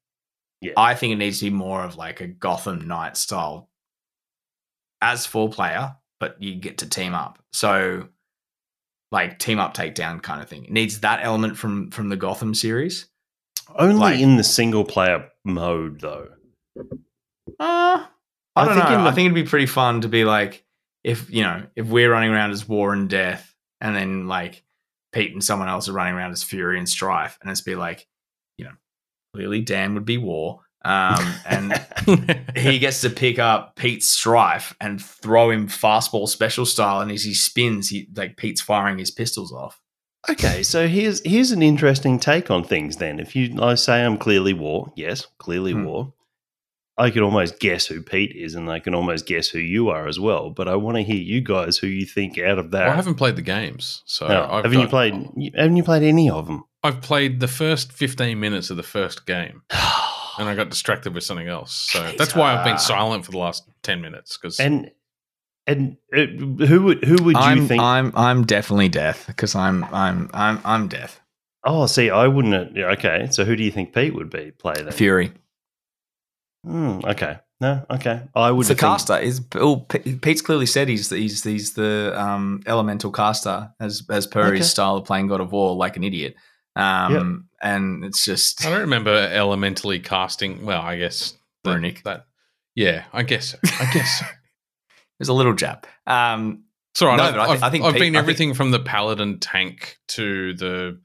I 0.75 0.95
think 0.95 1.13
it 1.13 1.17
needs 1.17 1.39
to 1.39 1.45
be 1.45 1.51
more 1.51 1.83
of 1.83 1.95
like 1.97 2.19
a 2.21 2.27
Gotham 2.27 2.87
Knight 2.87 3.15
style 3.17 3.69
as 5.01 5.25
four 5.25 5.49
player, 5.49 5.95
but 6.19 6.41
you 6.41 6.55
get 6.55 6.79
to 6.79 6.89
team 6.89 7.13
up. 7.13 7.39
So 7.53 8.07
like 9.11 9.39
team 9.39 9.59
up 9.59 9.73
takedown 9.75 10.21
kind 10.21 10.41
of 10.41 10.49
thing. 10.49 10.65
It 10.65 10.71
needs 10.71 10.99
that 11.01 11.19
element 11.23 11.57
from 11.57 11.91
from 11.91 12.09
the 12.09 12.15
Gotham 12.17 12.53
series. 12.55 13.07
Only 13.75 13.95
Like- 13.95 14.19
in 14.19 14.37
the 14.37 14.43
single 14.43 14.83
player 14.85 15.29
mode, 15.45 15.99
though. 16.01 16.29
Uh, 16.79 16.83
I 17.59 18.07
I 18.55 18.65
don't 18.65 18.75
think 18.75 18.89
know. 18.89 19.03
the- 19.03 19.09
I 19.09 19.11
think 19.13 19.25
it'd 19.27 19.35
be 19.45 19.49
pretty 19.49 19.65
fun 19.67 20.01
to 20.01 20.07
be 20.07 20.25
like 20.25 20.65
if 21.03 21.29
you 21.29 21.43
know 21.43 21.65
if 21.75 21.85
we're 21.87 22.11
running 22.11 22.31
around 22.31 22.51
as 22.51 22.67
War 22.67 22.93
and 22.93 23.09
Death, 23.09 23.55
and 23.79 23.95
then 23.95 24.27
like 24.27 24.63
Pete 25.13 25.31
and 25.31 25.43
someone 25.43 25.69
else 25.69 25.87
are 25.87 25.93
running 25.93 26.15
around 26.15 26.31
as 26.31 26.43
Fury 26.43 26.77
and 26.77 26.89
Strife, 26.89 27.37
and 27.41 27.49
it's 27.51 27.61
be 27.61 27.75
like, 27.75 28.07
you 28.57 28.65
know, 28.65 28.73
clearly 29.37 29.61
Dan 29.61 29.93
would 29.93 30.05
be 30.05 30.17
War, 30.17 30.61
um, 30.83 31.33
and 31.45 31.79
he 32.55 32.79
gets 32.79 33.01
to 33.01 33.09
pick 33.11 33.37
up 33.37 33.75
Pete's 33.75 34.09
Strife 34.09 34.75
and 34.81 34.99
throw 34.99 35.51
him 35.51 35.67
fastball 35.67 36.27
special 36.27 36.65
style, 36.65 37.01
and 37.01 37.11
as 37.11 37.23
he 37.23 37.33
spins, 37.35 37.89
he 37.89 38.07
like 38.15 38.35
Pete's 38.35 38.61
firing 38.61 38.97
his 38.97 39.11
pistols 39.11 39.53
off. 39.53 39.79
okay, 40.27 40.63
so 40.63 40.87
here's 40.87 41.21
here's 41.23 41.51
an 41.51 41.61
interesting 41.61 42.17
take 42.19 42.49
on 42.49 42.63
things. 42.63 42.97
Then, 42.97 43.19
if 43.19 43.35
you 43.35 43.61
I 43.61 43.75
say 43.75 44.03
I'm 44.03 44.17
clearly 44.17 44.53
war, 44.53 44.91
yes, 44.95 45.27
clearly 45.37 45.73
Hmm. 45.73 45.85
war. 45.85 46.13
I 46.99 47.11
could 47.11 47.21
almost 47.21 47.59
guess 47.59 47.85
who 47.85 48.01
Pete 48.01 48.35
is, 48.35 48.55
and 48.55 48.71
I 48.71 48.79
can 48.79 48.95
almost 48.95 49.27
guess 49.27 49.47
who 49.49 49.59
you 49.59 49.89
are 49.89 50.07
as 50.07 50.19
well. 50.19 50.49
But 50.49 50.67
I 50.67 50.75
want 50.75 50.97
to 50.97 51.03
hear 51.03 51.15
you 51.21 51.41
guys 51.41 51.77
who 51.77 51.85
you 51.87 52.05
think 52.05 52.39
out 52.39 52.57
of 52.57 52.71
that. 52.71 52.83
Well, 52.85 52.91
I 52.93 52.95
haven't 52.95 53.15
played 53.15 53.35
the 53.35 53.41
games, 53.43 54.01
so 54.05 54.27
No, 54.27 54.43
I've 54.49 54.63
haven't 54.65 54.79
you 54.79 54.85
got- 54.85 54.89
played? 54.89 55.13
Haven't 55.55 55.75
you 55.77 55.83
played 55.83 56.03
any 56.03 56.29
of 56.29 56.47
them? 56.47 56.63
I've 56.83 57.01
played 57.01 57.39
the 57.39 57.47
first 57.47 57.91
fifteen 57.91 58.39
minutes 58.39 58.69
of 58.69 58.77
the 58.77 58.83
first 58.83 59.25
game, 59.25 59.61
and 60.39 60.47
I 60.49 60.55
got 60.55 60.69
distracted 60.69 61.13
with 61.13 61.23
something 61.23 61.47
else. 61.47 61.71
So 61.73 62.11
that's 62.17 62.35
why 62.35 62.55
I've 62.55 62.63
been 62.63 62.73
Ah. 62.73 62.77
silent 62.77 63.25
for 63.25 63.31
the 63.31 63.37
last 63.39 63.63
ten 63.83 64.01
minutes. 64.01 64.37
Because 64.37 64.59
and 64.59 64.89
and 65.67 65.97
uh, 66.15 66.25
who 66.65 66.81
would 66.83 67.03
who 67.03 67.21
would 67.23 67.35
you 67.35 67.41
I'm 67.41 67.67
think? 67.67 67.81
I'm 67.81 68.11
I'm 68.15 68.45
definitely 68.45 68.89
Death 68.89 69.25
because 69.27 69.53
I'm 69.53 69.83
I'm 69.85 70.29
I'm 70.33 70.59
I'm 70.63 70.87
Death. 70.87 71.19
oh, 71.63 71.85
see, 71.87 72.09
I 72.09 72.27
wouldn't. 72.27 72.77
Okay, 72.77 73.27
so 73.31 73.43
who 73.43 73.55
do 73.55 73.63
you 73.63 73.71
think 73.71 73.93
Pete 73.93 74.15
would 74.15 74.29
be 74.29 74.51
play 74.51 74.75
then? 74.75 74.91
Fury. 74.91 75.31
Hmm, 76.67 76.99
okay, 77.05 77.39
no, 77.61 77.85
okay, 77.89 78.23
I 78.35 78.51
would. 78.51 78.61
It's 78.61 78.69
the 78.69 78.75
caster. 78.75 79.17
Is 79.17 79.41
well, 79.55 79.77
Pete's 80.21 80.41
clearly 80.41 80.65
said 80.65 80.89
he's 80.89 81.09
he's 81.09 81.43
he's 81.43 81.73
the 81.73 82.13
um, 82.19 82.61
elemental 82.67 83.11
caster 83.11 83.71
as 83.79 84.03
as 84.09 84.27
per 84.27 84.47
Okay. 84.47 84.57
his 84.57 84.69
style 84.69 84.97
of 84.97 85.05
playing 85.05 85.27
God 85.27 85.39
of 85.41 85.51
War, 85.51 85.75
like 85.75 85.95
an 85.97 86.03
idiot. 86.03 86.35
Um, 86.75 87.47
and 87.61 88.03
it's 88.05 88.23
just 88.23 88.65
I 88.65 88.69
don't 88.69 88.81
remember 88.81 89.11
elementally 89.11 89.99
casting. 89.99 90.65
Well, 90.65 90.81
I 90.81 90.97
guess 90.97 91.33
that, 91.63 91.73
Runic. 91.75 92.03
that 92.03 92.25
yeah, 92.75 93.05
I 93.13 93.23
guess 93.23 93.51
so. 93.51 93.57
I 93.63 93.89
guess 93.93 94.19
so. 94.19 94.25
there's 95.19 95.29
a 95.29 95.33
little 95.33 95.53
jab. 95.53 95.87
Um, 96.05 96.65
It's 96.93 97.01
all 97.01 97.07
right. 97.07 97.17
No, 97.17 97.23
I've, 97.23 97.33
but 97.33 97.39
I 97.39 97.45
thi- 97.45 97.51
I've, 97.53 97.63
I 97.63 97.69
think 97.71 97.83
I've 97.85 97.93
Pete- 97.93 97.99
been 98.01 98.15
I 98.15 98.19
think- 98.19 98.23
everything 98.23 98.53
from 98.53 98.71
the 98.71 98.79
paladin 98.79 99.39
tank 99.39 99.97
to 100.09 100.53
the 100.53 100.99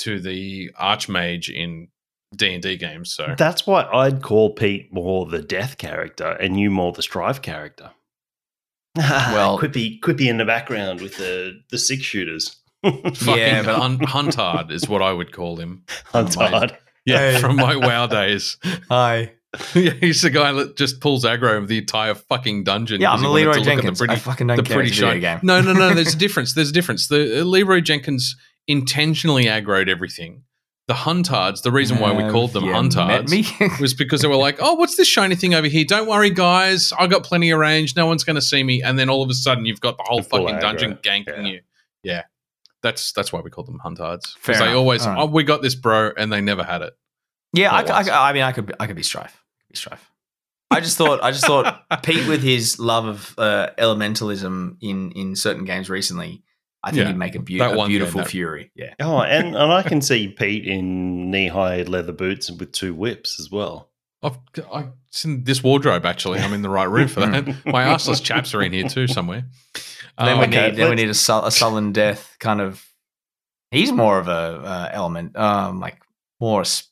to 0.00 0.20
the 0.20 0.70
archmage 0.78 1.48
in 1.48 1.88
D 2.36 2.54
and 2.54 2.62
D 2.62 2.76
games. 2.76 3.12
So 3.14 3.34
That's 3.38 3.66
why 3.66 3.84
I'd 3.92 4.22
call 4.22 4.50
Pete 4.54 4.92
more 4.92 5.26
the 5.26 5.42
death 5.42 5.78
character, 5.78 6.30
and 6.32 6.58
you 6.58 6.70
more 6.70 6.92
the 6.92 7.02
strife 7.02 7.40
character. 7.42 7.90
Well- 8.96 9.58
quippy, 9.58 9.98
quippy 10.00 10.26
in 10.28 10.36
the 10.36 10.44
background 10.44 11.00
with 11.00 11.16
the 11.16 11.60
the 11.70 11.78
six 11.78 12.02
shooters. 12.02 12.56
Yeah, 12.84 13.62
but- 13.62 13.76
hun- 13.76 13.98
Huntard 14.00 14.70
is 14.70 14.88
what 14.88 15.02
I 15.02 15.12
would 15.12 15.32
call 15.32 15.56
him. 15.56 15.84
Hunt's 16.06 16.36
my- 16.36 16.48
hard. 16.48 16.76
Yeah, 17.06 17.32
Hey. 17.32 17.38
from 17.40 17.56
my 17.56 17.76
WoW 17.76 18.06
days. 18.06 18.56
hi. 18.88 19.32
yeah, 19.74 19.90
he's 20.00 20.22
the 20.22 20.30
guy 20.30 20.52
that 20.52 20.76
just 20.76 21.00
pulls 21.00 21.24
aggro 21.24 21.58
of 21.58 21.68
the 21.68 21.78
entire 21.78 22.14
fucking 22.14 22.64
dungeon. 22.64 23.00
Yeah, 23.00 23.12
I'm 23.12 23.20
he 23.20 23.26
a 23.26 23.28
wanted 23.28 23.40
Leroy 23.42 23.54
to 23.58 23.60
Jenkins. 23.62 23.98
The 23.98 24.06
pretty, 24.06 24.14
I 24.20 24.22
fucking 24.22 24.46
don't 24.46 24.56
the 24.56 24.62
care. 24.62 24.76
pretty 24.76 24.90
video 24.90 25.08
shiny- 25.10 25.20
game. 25.20 25.40
No, 25.42 25.60
no, 25.60 25.72
no. 25.74 25.92
There's 25.94 26.14
a 26.14 26.18
difference. 26.18 26.54
There's 26.54 26.70
a 26.70 26.72
difference. 26.72 27.08
The 27.08 27.40
uh, 27.40 27.44
Leroy 27.44 27.80
Jenkins 27.80 28.36
intentionally 28.66 29.44
aggroed 29.44 29.88
everything. 29.88 30.42
The 30.86 30.94
Huntards, 30.94 31.62
the 31.62 31.72
reason 31.72 31.98
why 31.98 32.12
we 32.12 32.30
called 32.30 32.52
them 32.52 32.66
met 32.66 32.74
Huntards 32.74 33.80
was 33.80 33.94
because 33.94 34.20
they 34.20 34.28
were 34.28 34.36
like, 34.36 34.58
"Oh, 34.60 34.74
what's 34.74 34.96
this 34.96 35.08
shiny 35.08 35.34
thing 35.34 35.54
over 35.54 35.66
here? 35.66 35.84
Don't 35.86 36.06
worry, 36.06 36.28
guys. 36.28 36.92
I 36.98 37.06
got 37.06 37.22
plenty 37.24 37.50
of 37.50 37.58
range. 37.58 37.96
No 37.96 38.04
one's 38.06 38.22
going 38.22 38.36
to 38.36 38.42
see 38.42 38.62
me." 38.62 38.82
And 38.82 38.98
then 38.98 39.08
all 39.08 39.22
of 39.22 39.30
a 39.30 39.34
sudden, 39.34 39.64
you've 39.64 39.80
got 39.80 39.96
the 39.96 40.02
whole 40.06 40.18
The 40.20 40.28
fucking 40.28 40.58
dungeon 40.58 40.98
ganking 41.02 41.26
Yeah. 41.28 41.42
you. 41.52 41.60
Yeah, 42.02 42.22
that's 42.82 43.12
that's 43.12 43.32
why 43.32 43.40
we 43.40 43.48
called 43.48 43.66
them 43.66 43.80
Huntards 43.82 44.34
because 44.34 44.58
they 44.58 44.72
always, 44.74 45.06
All 45.06 45.14
right. 45.14 45.22
oh, 45.22 45.26
we 45.26 45.42
got 45.42 45.62
this, 45.62 45.74
bro, 45.74 46.10
and 46.18 46.30
they 46.30 46.42
never 46.42 46.62
had 46.62 46.82
it. 46.82 46.92
Yeah, 47.54 47.72
I, 47.72 47.80
I. 47.82 48.28
I 48.28 48.32
mean, 48.34 48.42
I 48.42 48.52
could, 48.52 48.74
I 48.78 48.86
could 48.86 48.96
be 48.96 49.02
strife, 49.02 49.42
be 49.70 49.76
strife. 49.78 50.10
I 50.70 50.80
just 50.80 50.98
thought, 50.98 51.22
I 51.22 51.30
just 51.30 51.46
thought 51.46 51.82
Pete 52.02 52.26
with 52.28 52.42
his 52.42 52.78
love 52.78 53.06
of 53.06 53.34
uh, 53.38 53.70
elementalism 53.78 54.76
in 54.82 55.12
in 55.12 55.34
certain 55.36 55.64
games 55.64 55.88
recently, 55.88 56.42
I 56.84 56.90
think 56.90 56.98
Yeah, 57.00 57.06
he'd 57.08 57.16
make 57.16 57.34
a, 57.34 57.40
beau- 57.40 57.58
that 57.58 57.74
a 57.74 57.76
one 57.76 57.88
game, 57.88 57.98
beautiful 57.98 58.20
that- 58.20 58.28
fury. 58.30 58.70
Yeah, 58.76 58.94
Oh, 59.00 59.18
and, 59.20 59.48
and 59.56 59.72
I 59.72 59.82
can 59.82 60.02
see 60.02 60.28
Pete 60.28 60.66
in 60.66 61.30
knee 61.30 61.48
high 61.48 61.82
leather 61.82 62.12
boots 62.12 62.50
with 62.50 62.72
two 62.72 62.94
whips 62.94 63.40
as 63.40 63.50
well. 63.50 63.90
I've, 64.22 64.38
I, 64.72 64.88
it's 65.08 65.24
in 65.24 65.44
this 65.44 65.62
wardrobe, 65.62 66.04
actually. 66.06 66.38
I'm 66.40 66.52
in 66.52 66.62
the 66.62 66.68
right 66.70 66.88
room 66.88 67.08
for 67.08 67.20
that. 67.20 67.46
My 67.66 67.84
arseless 67.84 68.22
chaps 68.22 68.54
are 68.54 68.62
in 68.62 68.72
here 68.72 68.88
too, 68.88 69.06
somewhere. 69.06 69.44
then 70.18 70.38
we 70.38 70.44
Um, 70.44 70.50
okay, 70.50 70.68
need 70.70 70.76
then 70.76 70.88
we 70.90 70.94
need 70.96 71.08
a, 71.10 71.14
sul- 71.14 71.44
a 71.46 71.50
sullen 71.50 71.92
death 71.92 72.36
kind 72.38 72.60
of. 72.60 72.86
He's 73.70 73.90
more 73.92 74.18
of 74.18 74.28
a 74.28 74.30
uh, 74.30 74.88
element, 74.92 75.36
um, 75.36 75.80
like 75.80 76.00
more. 76.40 76.60
s- 76.62 76.88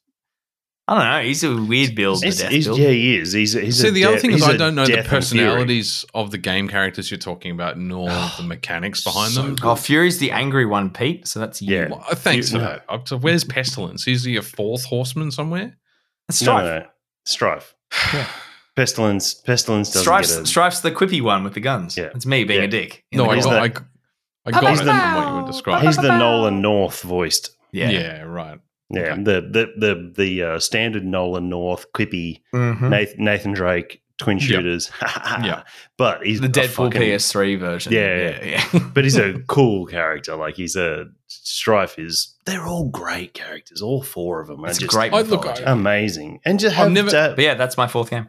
I 0.89 0.94
don't 0.97 1.05
know. 1.05 1.27
He's 1.27 1.44
a 1.44 1.55
weird 1.57 1.94
build. 1.94 2.25
He's, 2.25 2.39
death 2.41 2.51
he's, 2.51 2.67
build. 2.67 2.78
yeah, 2.78 2.89
he 2.89 3.17
is. 3.17 3.33
He's, 3.33 3.52
he's 3.52 3.78
See, 3.81 3.89
a 3.89 3.91
the 3.93 4.05
other 4.05 4.17
de- 4.17 4.20
thing 4.20 4.33
is, 4.33 4.43
I 4.43 4.57
don't 4.57 4.75
know 4.75 4.85
the 4.85 4.94
death 4.97 5.07
fury. 5.07 5.20
personalities 5.20 6.05
of 6.12 6.33
the 6.33 6.39
game 6.39 6.67
characters 6.69 7.09
you're 7.11 7.19
talking 7.19 7.52
about, 7.52 7.78
nor 7.78 8.09
the 8.36 8.43
mechanics 8.44 9.05
behind 9.05 9.33
So 9.33 9.43
them. 9.43 9.55
good. 9.55 9.65
Oh, 9.65 9.77
Fury's 9.77 10.19
the 10.19 10.33
angry 10.33 10.67
one, 10.67 10.91
Pete. 10.91 11.28
So 11.28 11.39
that's 11.39 11.62
you. 11.62 11.77
Yeah. 11.77 11.89
Well, 11.91 12.05
thanks 12.15 12.51
for 12.51 12.57
You- 12.57 12.62
that. 12.62 13.09
So 13.09 13.17
where's 13.19 13.44
Pestilence? 13.44 14.07
Is 14.09 14.25
he 14.25 14.36
a 14.36 14.43
fourth 14.43 14.85
horseman 14.85 15.31
somewhere? 15.31 15.77
That's 16.28 16.43
No, 16.43 16.47
Strife. 16.47 16.65
no, 16.65 16.78
no. 16.81 16.86
Strife. 17.27 17.75
Yeah. 18.12 18.27
Pestilence. 18.75 19.35
Pestilence 19.35 19.89
doesn't 19.91 20.02
Strife's, 20.02 20.35
get 20.35 20.43
a. 20.44 20.47
Strife's 20.47 20.81
the 20.81 20.91
quippy 20.91 21.20
one 21.20 21.44
with 21.44 21.55
the 21.55 21.61
guns. 21.61 21.97
Yeah. 21.97 22.11
It's 22.15 22.27
me 22.27 22.44
being 22.44 22.61
Yeah. 22.61 22.67
a 22.69 22.70
dick. 22.70 23.05
No, 23.12 23.28
I 23.31 23.36
he's 23.36 23.44
got, 23.44 23.51
corner. 23.51 23.65
I, 23.65 23.69
the- 23.69 23.85
I 24.47 24.51
got 24.61 24.70
He's 24.70 24.81
it 24.81 24.85
the- 24.85 24.91
from 24.93 25.15
what 25.15 25.28
you 25.28 25.41
were 25.43 25.47
describing. 25.47 25.86
He's 25.86 25.97
the 25.97 26.19
Nolan 26.19 26.61
North 26.62 27.02
voiced. 27.02 27.51
yeah. 27.70 27.91
yeah. 27.91 28.23
right. 28.23 28.59
Yeah, 28.93 29.01
Okay. 29.12 29.23
the 29.23 29.41
the 29.41 29.73
the 29.77 30.12
the 30.17 30.43
uh, 30.43 30.59
standard 30.59 31.05
Nolan 31.05 31.49
North 31.49 31.87
quippy 31.93 32.41
Mhm. 32.55 32.91
Nathan, 32.91 33.25
Nathan 33.25 33.53
Drake 33.53 34.03
twin 34.19 34.39
Yep. 34.39 34.47
shooters. 34.47 34.91
Yeah. 35.43 35.62
but 35.99 36.25
he's 36.25 36.41
The 36.41 36.47
a 36.47 36.51
Deadpool 36.51 36.93
fucking- 36.93 37.01
PS3 37.03 37.59
version. 37.59 37.93
Yeah, 37.93 38.17
yeah. 38.43 38.45
yeah. 38.73 38.89
But 38.95 39.05
he's 39.05 39.17
a 39.17 39.41
cool 39.49 39.87
character. 39.87 40.37
Like 40.37 40.55
he's 40.55 40.77
a 40.77 41.07
Strife 41.29 41.99
is. 41.99 42.37
They're 42.45 42.67
all 42.67 42.89
great 42.91 43.33
characters. 43.35 43.81
All 43.83 44.03
four 44.03 44.41
of 44.41 44.49
them 44.49 44.65
are 44.65 44.69
It's 44.69 44.79
just 44.79 44.93
great. 44.93 45.12
I- 45.12 45.23
look, 45.23 45.41
mythology. 45.43 45.62
amazing. 45.65 46.41
And 46.45 46.61
just 46.61 46.79
I've 46.79 46.93
never- 46.93 47.11
that- 47.11 47.37
but 47.37 47.45
yeah, 47.45 47.55
that's 47.55 47.77
my 47.77 47.87
fourth 47.89 48.11
game. 48.11 48.29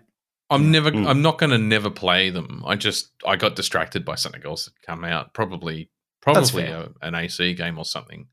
I'm 0.49 0.71
never. 0.71 0.91
Mm. 0.91 1.07
I'm 1.07 1.21
not 1.21 1.37
going 1.39 1.49
to 1.49 1.57
never 1.57 1.89
play 1.89 2.29
them. 2.29 2.63
I 2.65 2.75
just 2.75 3.09
I 3.25 3.35
got 3.37 3.55
distracted 3.55 4.05
by 4.05 4.15
something 4.15 4.41
else 4.45 4.65
that 4.65 4.73
come 4.85 5.03
out. 5.03 5.33
Probably 5.33 5.89
probably 6.21 6.63
a, 6.65 6.89
an 7.01 7.15
AC 7.15 7.53
game 7.55 7.77
or 7.79 7.85
something. 7.85 8.27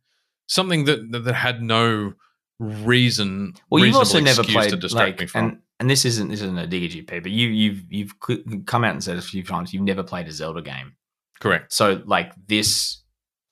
Something 0.50 0.84
that 0.86 1.12
that, 1.12 1.24
that 1.24 1.34
had 1.34 1.62
no 1.62 2.14
reason. 2.58 3.54
Well, 3.70 3.84
you've 3.84 3.94
also 3.94 4.18
never 4.18 4.40
excuse 4.40 4.56
played 4.56 4.70
to 4.70 4.76
distract 4.76 5.12
like, 5.12 5.20
me 5.20 5.26
from. 5.26 5.44
and 5.44 5.58
and 5.78 5.88
this 5.88 6.04
isn't 6.04 6.28
this 6.28 6.40
isn't 6.42 6.58
a 6.58 6.66
dig 6.66 6.82
at 6.82 6.90
you, 6.92 7.04
Pete, 7.04 7.22
but 7.22 7.30
you 7.30 7.46
you've 7.46 7.84
you've 7.88 8.14
come 8.66 8.82
out 8.82 8.90
and 8.90 9.02
said 9.02 9.16
a 9.16 9.22
few 9.22 9.44
times 9.44 9.72
you've 9.72 9.84
never 9.84 10.02
played 10.02 10.26
a 10.26 10.32
Zelda 10.32 10.60
game. 10.60 10.96
Correct. 11.38 11.72
So 11.72 12.02
like 12.04 12.32
this 12.48 13.00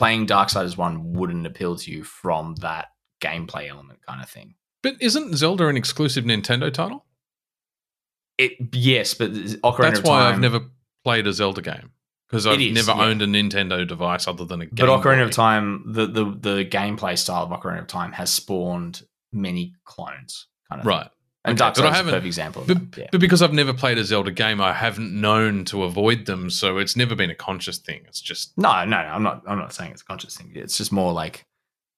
playing 0.01 0.27
Darksiders 0.27 0.77
one 0.77 1.13
wouldn't 1.13 1.47
appeal 1.47 1.77
to 1.77 1.91
you 1.91 2.03
from 2.03 2.57
that 2.57 2.89
gameplay 3.21 3.69
element 3.69 4.01
kind 4.05 4.21
of 4.21 4.29
thing. 4.29 4.57
But 4.83 4.97
isn't 5.01 5.37
Zelda 5.37 5.69
an 5.69 5.77
exclusive 5.77 6.25
Nintendo 6.25 6.75
title? 6.75 7.07
It 8.39 8.55
yes, 8.73 9.15
but 9.15 9.31
Ocarina 9.31 9.83
That's 9.83 10.03
why. 10.03 10.29
I've 10.29 10.41
never 10.41 10.63
played 11.05 11.29
a 11.29 11.33
Zelda 11.33 11.63
game 11.63 11.93
because 12.29 12.47
I've 12.47 12.61
is, 12.61 12.75
never 12.75 12.99
yeah. 12.99 13.07
owned 13.07 13.23
a 13.23 13.27
Nintendo 13.27 13.87
device 13.87 14.29
other 14.29 14.45
than 14.45 14.61
a 14.61 14.67
game. 14.67 14.87
But 14.87 14.89
Ocarina 15.01 15.19
Boy. 15.19 15.25
of 15.25 15.31
Time, 15.31 15.85
the, 15.87 16.07
the 16.07 16.25
the 16.25 16.65
gameplay 16.65 17.17
style 17.19 17.45
of 17.45 17.51
Ocarina 17.51 17.81
of 17.81 17.87
Time 17.87 18.13
has 18.13 18.31
spawned 18.33 19.03
many 19.33 19.75
clones, 19.85 20.47
kind 20.71 20.81
of 20.81 20.85
thing. 20.85 20.91
right? 20.91 21.11
And 21.45 21.59
Okay, 21.61 21.71
Darksiders 21.71 21.75
but 21.77 21.85
I 21.85 21.89
is 21.89 21.93
a 21.93 21.97
haven't- 21.97 22.11
perfect 22.13 22.27
example. 22.27 22.63
Of 22.63 22.69
But, 22.69 22.93
that. 22.93 22.99
Yeah. 23.01 23.07
but 23.13 23.21
because 23.21 23.41
I've 23.43 23.53
never 23.55 23.73
played 23.73 23.97
a 23.97 24.05
Zelda 24.05 24.31
game, 24.33 24.61
I 24.61 24.73
haven't 24.73 25.19
known 25.19 25.65
to 25.67 25.85
avoid 25.85 26.27
them, 26.27 26.51
so 26.51 26.79
it's 26.79 26.97
never 26.97 27.15
been 27.15 27.31
a 27.31 27.35
conscious 27.35 27.79
thing. 27.79 28.03
It's 28.07 28.21
just 28.21 28.53
No, 28.59 28.85
no, 28.85 29.03
no. 29.03 29.09
I'm 29.09 29.23
not. 29.23 29.43
I'm 29.47 29.59
not 29.59 29.73
saying 29.73 29.93
it's 29.93 30.03
a 30.03 30.05
conscious 30.05 30.37
thing. 30.37 30.53
It's 30.55 30.77
just 30.77 30.93
more 30.93 31.13
like 31.13 31.47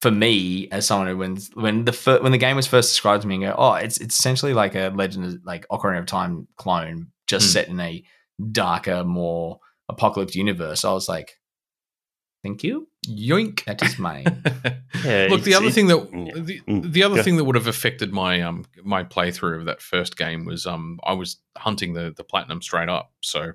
for 0.03 0.11
me 0.11 0.69
as 0.71 0.87
someone 0.87 1.09
who 1.09 1.17
when 1.17 1.37
when 1.55 1.85
the 1.85 1.93
fir- 1.93 2.23
when 2.23 2.33
the 2.33 2.39
game 2.39 2.55
was 2.57 2.67
first 2.67 2.91
described 2.91 3.23
to 3.23 3.29
me 3.29 3.37
and 3.37 3.45
go, 3.45 3.55
oh, 3.59 3.75
it's 3.75 3.99
it's 3.99 4.19
essentially 4.19 4.55
like 4.55 4.75
a 4.75 4.93
Legend 4.95 5.25
of 5.25 5.39
like 5.45 5.67
Ocarina 5.69 5.99
of 5.99 6.07
Time 6.07 6.47
clone, 6.57 7.09
just 7.27 7.47
Hmm. 7.47 7.53
set 7.53 7.69
in 7.69 7.81
a 7.81 8.05
darker, 8.53 9.05
more 9.05 9.59
apocalyptic 9.91 10.37
universe. 10.37 10.85
I 10.85 10.93
was 10.93 11.09
like, 11.09 11.39
thank 12.43 12.63
you. 12.65 12.89
yoink. 13.07 13.65
That 13.65 13.83
is 13.83 13.99
mine. 13.99 14.25
yeah, 15.05 15.27
Look, 15.31 15.43
the 15.43 15.55
other 15.55 15.71
thing 15.71 15.87
that 15.89 16.09
yeah. 16.13 16.33
the, 16.43 16.61
Mm, 16.69 16.93
the 16.93 17.03
other 17.03 17.17
go. 17.17 17.23
thing 17.23 17.37
that 17.37 17.45
would 17.45 17.57
have 17.57 17.67
affected 17.67 18.13
my 18.13 18.41
um 18.43 18.65
my 18.85 19.05
playthrough 19.05 19.59
of 19.59 19.65
that 19.67 19.83
first 19.83 20.17
game 20.17 20.45
was 20.45 20.67
um 20.67 20.99
I 21.05 21.13
was 21.13 21.37
hunting 21.59 21.93
the 21.95 22.13
the 22.17 22.25
platinum 22.25 22.63
straight 22.63 22.89
up. 22.89 23.13
So 23.21 23.53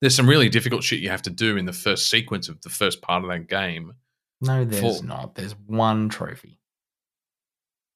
there's 0.00 0.14
some 0.14 0.28
really 0.28 0.48
difficult 0.48 0.84
shit 0.84 1.00
you 1.00 1.08
have 1.10 1.22
to 1.22 1.30
do 1.30 1.56
in 1.56 1.64
the 1.66 1.72
first 1.72 2.08
sequence 2.10 2.48
of 2.48 2.60
the 2.62 2.68
first 2.70 3.02
part 3.02 3.24
of 3.24 3.30
that 3.30 3.48
game. 3.48 3.94
no, 4.40 4.64
there's 4.64 4.80
Full. 4.80 5.02
not. 5.02 5.34
There's 5.34 5.54
one 5.66 6.08
trophy. 6.08 6.60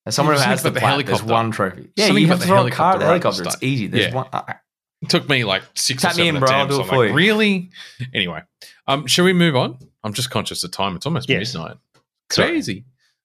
As 0.05 0.17
someone 0.17 0.35
who 0.35 0.43
has 0.43 0.65
the, 0.65 0.71
the 0.71 0.81
plat, 0.81 1.07
there's 1.07 1.23
one 1.23 1.53
trophy. 1.53 1.91
Yeah, 1.95 2.07
Something 2.07 2.23
you 2.25 2.29
have 2.29 2.39
to 2.41 2.43
the 2.43 2.49
throw 2.49 2.67
a 2.67 2.71
car 2.73 2.95
at 2.95 2.99
the 2.99 3.05
helicopter, 3.07 3.45
right. 3.45 3.55
It's 3.55 3.63
easy. 3.63 3.87
There's 3.87 4.07
Yeah. 4.09 4.15
one. 4.15 4.27
I- 4.33 4.57
It 5.03 5.09
took 5.09 5.29
me 5.29 5.45
like 5.45 5.63
six 5.75 6.03
Tap 6.03 6.13
or 6.15 6.19
me 6.19 6.25
seven 6.27 6.37
in, 6.37 6.41
bro, 6.41 6.49
I'll 6.51 6.55
attempts. 6.65 6.75
do 6.77 6.81
it 6.81 6.85
I'm 6.85 6.89
for 6.89 6.97
like, 6.99 7.09
you. 7.11 7.15
really? 7.15 7.71
Anyway, 8.15 8.43
um, 8.87 9.07
shall 9.07 9.25
we 9.25 9.33
move 9.33 9.57
on? 9.57 9.79
I'm 10.05 10.13
just 10.13 10.31
conscious 10.31 10.63
of 10.65 10.71
time. 10.71 10.97
It's 10.97 11.07
almost 11.07 11.29
Yes. 11.29 11.55
midnight. 11.55 11.77
Sorry. 12.31 12.49
Crazy. 12.49 12.85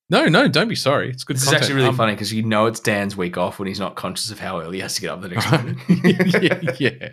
No, 0.09 0.25
no, 0.27 0.47
don't 0.47 0.69
be 0.69 0.75
sorry. 0.75 1.09
It's 1.09 1.23
good. 1.23 1.35
This 1.35 1.47
is 1.47 1.53
actually 1.53 1.73
really 1.75 1.89
Um, 1.89 1.97
funny 1.97 2.13
because 2.13 2.31
you 2.33 2.41
know 2.43 2.65
it's 2.65 2.79
Dan's 2.79 3.17
week 3.17 3.37
off 3.37 3.59
when 3.59 3.67
he's 3.67 3.79
not 3.79 3.95
conscious 3.95 4.31
of 4.31 4.39
how 4.39 4.59
early 4.61 4.77
he 4.77 4.81
has 4.81 4.95
to 4.95 5.01
get 5.01 5.09
up 5.11 5.21
the 5.21 5.27
next 5.27 5.51
morning. 5.51 5.79
yeah, 6.41 6.71
yeah. 6.79 7.09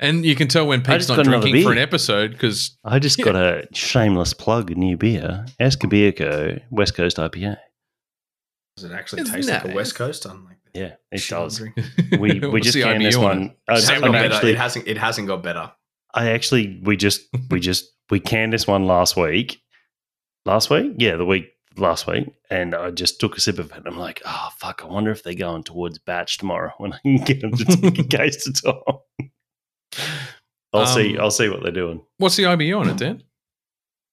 And 0.00 0.24
you 0.24 0.34
can 0.36 0.46
tell 0.48 0.66
when 0.66 0.80
I 0.80 0.82
Pete's 0.82 1.06
just 1.06 1.08
not 1.10 1.16
got 1.16 1.26
another 1.26 1.42
drinking 1.42 1.64
for 1.64 1.70
an 1.72 1.76
beer. 1.76 1.82
episode 1.82 2.30
because 2.32 2.76
I 2.84 2.98
just 3.00 3.18
Yeah. 3.18 3.24
got 3.24 3.36
a 3.36 3.68
shameless 3.72 4.32
plug, 4.34 4.70
a 4.70 4.74
new 4.76 4.96
beer, 4.96 5.44
Escabirco 5.60 6.60
West 6.70 6.94
Coast 6.94 7.16
IPA. 7.18 7.56
Does 8.76 8.84
it 8.84 8.92
actually 8.92 9.22
It's 9.22 9.30
taste 9.30 9.48
like 9.48 9.64
a 9.64 9.66
nice. 9.68 9.76
West 9.76 9.94
Coast? 9.96 10.24
Unlike 10.26 10.55
the 10.55 10.55
Yeah, 10.76 10.94
it 11.10 11.18
shit 11.18 11.36
I'm 11.38 11.44
does. 11.44 11.58
drinking? 11.58 11.84
We 12.20 12.38
we 12.48 12.60
just 12.60 12.76
canned 12.78 13.04
this 13.04 13.16
one. 13.16 13.54
I, 13.68 13.72
It 13.74 13.76
hasn't, 13.76 13.98
got 14.00 14.06
I'm 14.06 14.12
better. 14.12 14.34
actually, 14.34 14.50
it 14.52 14.58
hasn't. 14.58 14.86
It 14.88 14.98
hasn't 14.98 15.28
got 15.28 15.42
better. 15.42 15.72
I 16.14 16.30
actually 16.30 16.80
we 16.84 16.96
just 16.96 17.22
we 17.50 17.60
just 17.60 17.84
we 18.10 18.20
canned 18.20 18.52
this 18.52 18.66
one 18.66 18.86
last 18.86 19.16
week. 19.16 19.60
Last 20.44 20.70
week, 20.70 20.94
yeah, 20.98 21.16
the 21.16 21.24
week 21.24 21.46
last 21.76 22.06
week, 22.06 22.28
and 22.50 22.74
I 22.74 22.90
just 22.90 23.18
took 23.20 23.36
a 23.36 23.40
sip 23.40 23.58
of 23.58 23.70
it. 23.72 23.76
And 23.78 23.86
I'm 23.86 23.98
like, 23.98 24.22
oh 24.24 24.48
fuck! 24.58 24.82
I 24.84 24.86
wonder 24.88 25.10
if 25.10 25.22
they're 25.22 25.34
going 25.34 25.64
towards 25.64 25.98
batch 25.98 26.38
tomorrow 26.38 26.72
when 26.78 26.92
I 26.92 26.98
can 26.98 27.16
get 27.16 27.40
them 27.40 27.52
to 27.52 27.64
take 27.64 27.98
a 27.98 28.04
case 28.16 28.44
to 28.44 28.52
Tom. 28.52 29.00
I'll 30.72 30.86
see. 30.86 31.16
Um, 31.16 31.22
I'll 31.24 31.30
see 31.30 31.48
what 31.48 31.62
they're 31.62 31.72
doing. 31.72 32.02
What's 32.18 32.36
the 32.36 32.44
IBU 32.44 32.78
on 32.80 32.88
it, 32.90 32.96
Dan? 32.98 33.22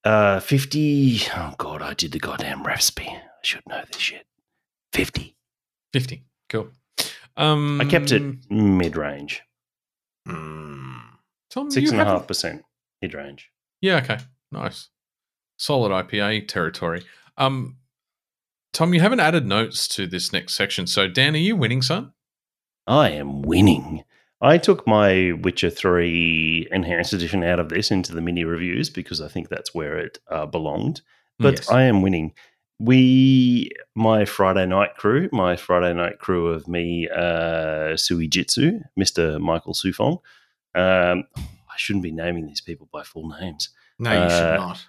Uh, 0.03 0.39
fifty. 0.39 1.19
Oh 1.35 1.53
god, 1.57 1.81
I 1.81 1.93
did 1.93 2.11
the 2.13 2.19
goddamn 2.19 2.63
recipe. 2.63 3.07
I 3.07 3.21
should 3.43 3.61
know 3.67 3.83
this 3.91 4.01
shit. 4.01 4.25
Fifty. 4.91 5.35
Fifty. 5.93 6.23
Cool. 6.53 6.69
Um, 7.35 7.81
I 7.81 7.85
kept 7.85 8.11
it 8.11 8.21
mid 8.51 8.95
range, 8.95 9.41
Mm. 10.27 11.01
Tom, 11.49 11.71
six 11.71 11.89
and 11.91 11.99
a 11.99 12.05
half 12.05 12.27
percent 12.27 12.63
mid 13.01 13.13
range. 13.15 13.49
Yeah. 13.81 13.97
Okay. 13.97 14.19
Nice. 14.51 14.89
Solid 15.57 15.91
IPA 15.91 16.47
territory. 16.47 17.03
Um, 17.37 17.77
Tom, 18.71 18.93
you 18.93 18.99
haven't 19.01 19.19
added 19.19 19.47
notes 19.47 19.87
to 19.89 20.05
this 20.07 20.31
next 20.31 20.53
section. 20.53 20.85
So, 20.87 21.07
Dan, 21.07 21.33
are 21.33 21.39
you 21.39 21.55
winning, 21.55 21.81
son? 21.81 22.13
I 22.87 23.09
am 23.09 23.41
winning. 23.41 24.03
I 24.41 24.57
took 24.59 24.85
my 24.85 25.31
Witcher 25.41 25.69
3 25.71 26.67
Enhanced 26.71 27.13
Edition 27.13 27.43
out 27.43 27.59
of 27.59 27.69
this 27.69 27.91
into 27.91 28.13
the 28.13 28.21
mini 28.21 28.43
reviews 28.43 28.89
because 28.89 29.21
I 29.21 29.27
think 29.27 29.49
that's 29.49 29.73
where 29.73 29.97
it 29.97 30.19
uh, 30.29 30.45
belonged. 30.45 31.01
But 31.39 31.55
Yes. 31.55 31.69
I 31.71 31.83
am 31.83 32.01
winning. 32.01 32.33
We, 32.79 33.69
my 33.95 34.25
Friday 34.25 34.65
night 34.65 34.95
crew, 34.95 35.29
my 35.31 35.55
Friday 35.55 35.93
night 35.93 36.19
crew 36.19 36.47
of 36.47 36.67
me, 36.67 37.07
uh, 37.09 37.95
Sui 37.95 38.27
Jitsu, 38.27 38.79
Mr. 38.99 39.39
Michael 39.39 39.73
Sufong. 39.73 40.19
Um, 40.75 41.23
I 41.37 41.77
shouldn't 41.77 42.03
be 42.03 42.11
naming 42.11 42.45
these 42.45 42.61
people 42.61 42.89
by 42.91 43.03
full 43.03 43.29
names. 43.39 43.69
No, 43.99 44.11
you 44.11 44.17
Uh, 44.19 44.29
should 44.29 44.59
not. 44.59 44.85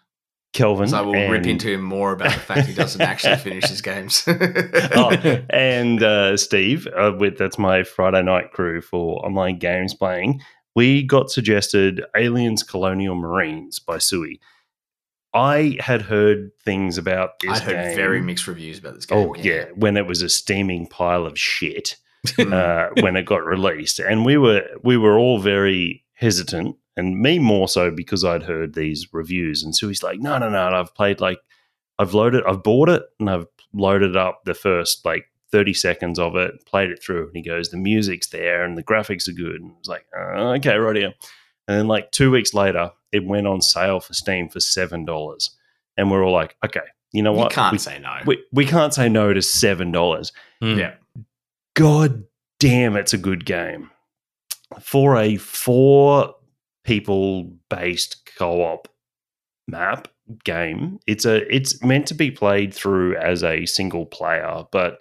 Kelvin. 0.53 0.85
Because 0.87 0.93
I 0.95 1.01
will 1.03 1.29
rip 1.31 1.47
into 1.47 1.69
him 1.73 1.83
more 1.83 2.13
about 2.13 2.33
the 2.33 2.39
fact 2.39 2.69
he 2.69 2.75
doesn't 2.75 3.01
actually 3.01 3.37
finish 3.37 3.65
his 3.69 3.83
games. 3.83 4.23
oh, 4.29 5.11
and 5.51 6.03
uh, 6.03 6.37
Steve, 6.37 6.87
uh, 6.97 7.13
with 7.19 7.39
that's 7.39 7.59
my 7.59 7.83
Friday 7.83 8.23
night 8.23 8.53
crew 8.53 8.81
for 8.81 9.25
online 9.27 9.59
games 9.59 9.95
playing. 9.95 10.41
We 10.77 11.03
got 11.03 11.31
suggested 11.31 12.03
Aliens 12.17 12.63
Colonial 12.63 13.15
Marines 13.17 13.79
by 13.81 13.99
Sui. 13.99 14.41
I 15.35 15.77
had 15.81 16.03
heard 16.03 16.53
things 16.65 16.97
about 16.97 17.41
this 17.41 17.61
I 17.61 17.65
heard 17.65 17.97
very 17.97 18.21
mixed 18.21 18.47
reviews 18.47 18.79
about 18.79 18.95
this 18.95 19.05
game. 19.05 19.19
Oh 19.19 19.35
yeah, 19.35 19.67
when 19.75 19.97
it 19.97 20.07
was 20.07 20.23
a 20.23 20.29
steaming 20.29 20.87
pile 20.87 21.27
of 21.27 21.39
shit 21.39 21.97
uh, 22.39 22.89
when 23.01 23.17
it 23.17 23.27
got 23.27 23.45
released, 23.45 23.99
and 23.99 24.25
we 24.25 24.37
were 24.37 24.63
we 24.83 24.97
were 24.97 25.19
all 25.19 25.41
very 25.41 26.05
hesitant, 26.15 26.77
and 26.97 27.21
me 27.21 27.39
more 27.39 27.69
so 27.69 27.91
because 27.91 28.25
I'd 28.25 28.45
heard 28.45 28.75
these 28.75 29.09
reviews, 29.13 29.63
and 29.63 29.75
so 29.75 29.89
he's 29.89 30.03
like, 30.03 30.21
"No, 30.21 30.39
no, 30.39 30.49
no, 30.49 30.69
I've 30.69 30.95
played 30.95 31.21
like 31.21 31.41
I've 31.99 32.15
loaded, 32.15 32.45
I've 32.47 32.63
bought 32.63 32.89
it, 32.89 33.03
and 33.19 33.29
I've 33.29 33.47
loaded 33.73 34.17
up 34.17 34.45
the 34.45 34.55
first 34.55 35.05
like 35.05 35.27
thirty 35.51 35.75
seconds 35.75 36.19
of 36.19 36.37
it, 36.37 36.65
played 36.67 36.91
it 36.91 37.03
through, 37.03 37.27
and 37.27 37.37
he 37.37 37.43
goes, 37.43 37.69
the 37.69 37.77
music's 37.77 38.29
there, 38.29 38.65
and 38.65 38.79
the 38.79 38.83
graphics 38.83 39.29
are 39.29 39.33
good, 39.33 39.61
and 39.61 39.73
I 39.73 39.79
was 39.79 39.89
like, 39.89 40.07
uh, 40.17 40.53
okay, 40.55 40.77
right 40.77 40.97
here." 40.97 41.15
And 41.67 41.79
then 41.79 41.89
like 41.89 42.11
two 42.11 42.31
weeks 42.31 42.53
later, 42.55 42.93
it 43.15 43.25
went 43.25 43.47
on 43.47 43.63
sale 43.63 44.01
for 44.01 44.13
Steam 44.13 44.49
for 44.49 44.61
seven 44.61 45.05
dollars, 45.05 45.51
and 45.97 46.11
we're 46.11 46.25
all 46.25 46.33
like, 46.33 46.57
"Okay, 46.65 46.81
you 47.13 47.23
know 47.23 47.33
you 47.33 47.39
what? 47.39 47.53
can't 47.53 47.73
we, 47.73 47.79
say 47.79 47.99
no. 48.01 48.17
we, 48.27 48.43
we 48.53 48.67
can't 48.67 48.93
say 48.93 49.09
no 49.09 49.33
to 49.33 49.41
seven 49.41 49.93
dollars." 49.93 50.33
Hmm. 50.61 50.79
yeah. 50.79 50.95
God 51.75 52.25
damn, 52.59 52.97
it's 52.97 53.13
a 53.13 53.19
good 53.19 53.45
game. 53.45 53.91
For 54.81 55.17
a 55.17 55.37
four 55.37 56.35
people 56.85 57.53
based 57.71 58.31
co 58.37 58.63
op 58.63 58.89
map 59.69 60.09
game, 60.45 60.99
it's 61.07 61.25
a 61.25 61.55
it's 61.55 61.83
meant 61.83 62.09
to 62.09 62.15
be 62.15 62.31
played 62.31 62.75
through 62.75 63.17
as 63.17 63.45
a 63.45 63.65
single 63.67 64.07
player, 64.07 64.65
but 64.73 64.99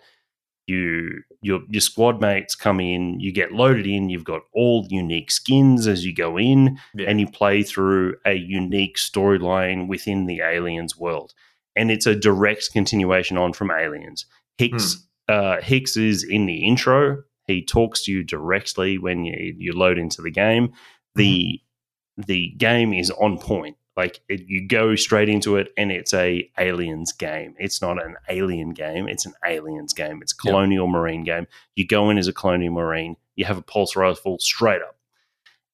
you 0.67 1.22
your 1.42 1.61
your 1.69 1.82
squad 1.82 2.22
mates 2.22 2.56
come 2.56 2.80
in, 2.80 3.19
you 3.19 3.32
get 3.32 3.51
loaded 3.51 3.85
in, 3.85 4.09
you've 4.09 4.24
got 4.24 4.42
all 4.53 4.88
unique 4.90 5.32
skins 5.32 5.88
as 5.88 6.06
you 6.06 6.14
go 6.14 6.38
in, 6.38 6.77
Yeah. 6.95 7.09
and 7.09 7.19
you 7.19 7.27
play 7.27 7.64
through 7.64 8.16
a 8.25 8.33
unique 8.33 8.98
storyline 8.98 9.88
within 9.88 10.25
the 10.25 10.40
aliens 10.42 10.98
world. 10.98 11.33
And 11.75 11.90
it's 11.92 12.06
a 12.06 12.16
direct 12.16 12.72
continuation 12.72 13.38
on 13.38 13.53
from 13.53 13.72
Aliens. 13.72 14.25
Hicks 14.58 15.06
uh, 15.27 15.59
Hicks 15.61 15.98
is 15.98 16.24
in 16.24 16.45
the 16.45 16.66
intro. 16.67 17.24
He 17.48 17.66
talks 17.66 18.03
to 18.06 18.11
you 18.11 18.24
directly 18.24 18.98
when 18.98 19.25
you, 19.25 19.56
you 19.58 19.74
load 19.74 19.98
into 19.98 20.22
the 20.22 20.32
game. 20.32 20.72
The 21.16 21.59
the 22.16 22.50
game 22.58 22.93
is 22.93 23.09
on 23.11 23.38
point. 23.40 23.75
Like 23.96 24.22
it, 24.28 24.42
you 24.48 24.68
go 24.68 24.96
straight 24.96 25.30
into 25.30 25.58
it, 25.58 25.70
and 25.78 25.92
it's 25.92 26.14
a 26.14 26.50
aliens 26.58 27.12
game. 27.12 27.54
It's 27.60 27.82
not 27.82 28.04
an 28.04 28.16
alien 28.30 28.72
game. 28.72 29.08
It's 29.08 29.26
an 29.26 29.34
aliens 29.46 29.94
game. 29.94 30.20
It's 30.22 30.34
a 30.34 30.36
Yep. 30.44 30.52
colonial 30.52 30.88
marine 30.88 31.24
game. 31.24 31.46
You 31.76 31.86
go 31.86 32.10
in 32.10 32.18
as 32.18 32.28
a 32.28 32.34
colonial 32.34 32.74
marine. 32.74 33.16
You 33.36 33.46
have 33.46 33.58
a 33.58 33.62
pulse 33.62 33.96
rifle 33.96 34.40
straight 34.40 34.82
up. 34.82 34.96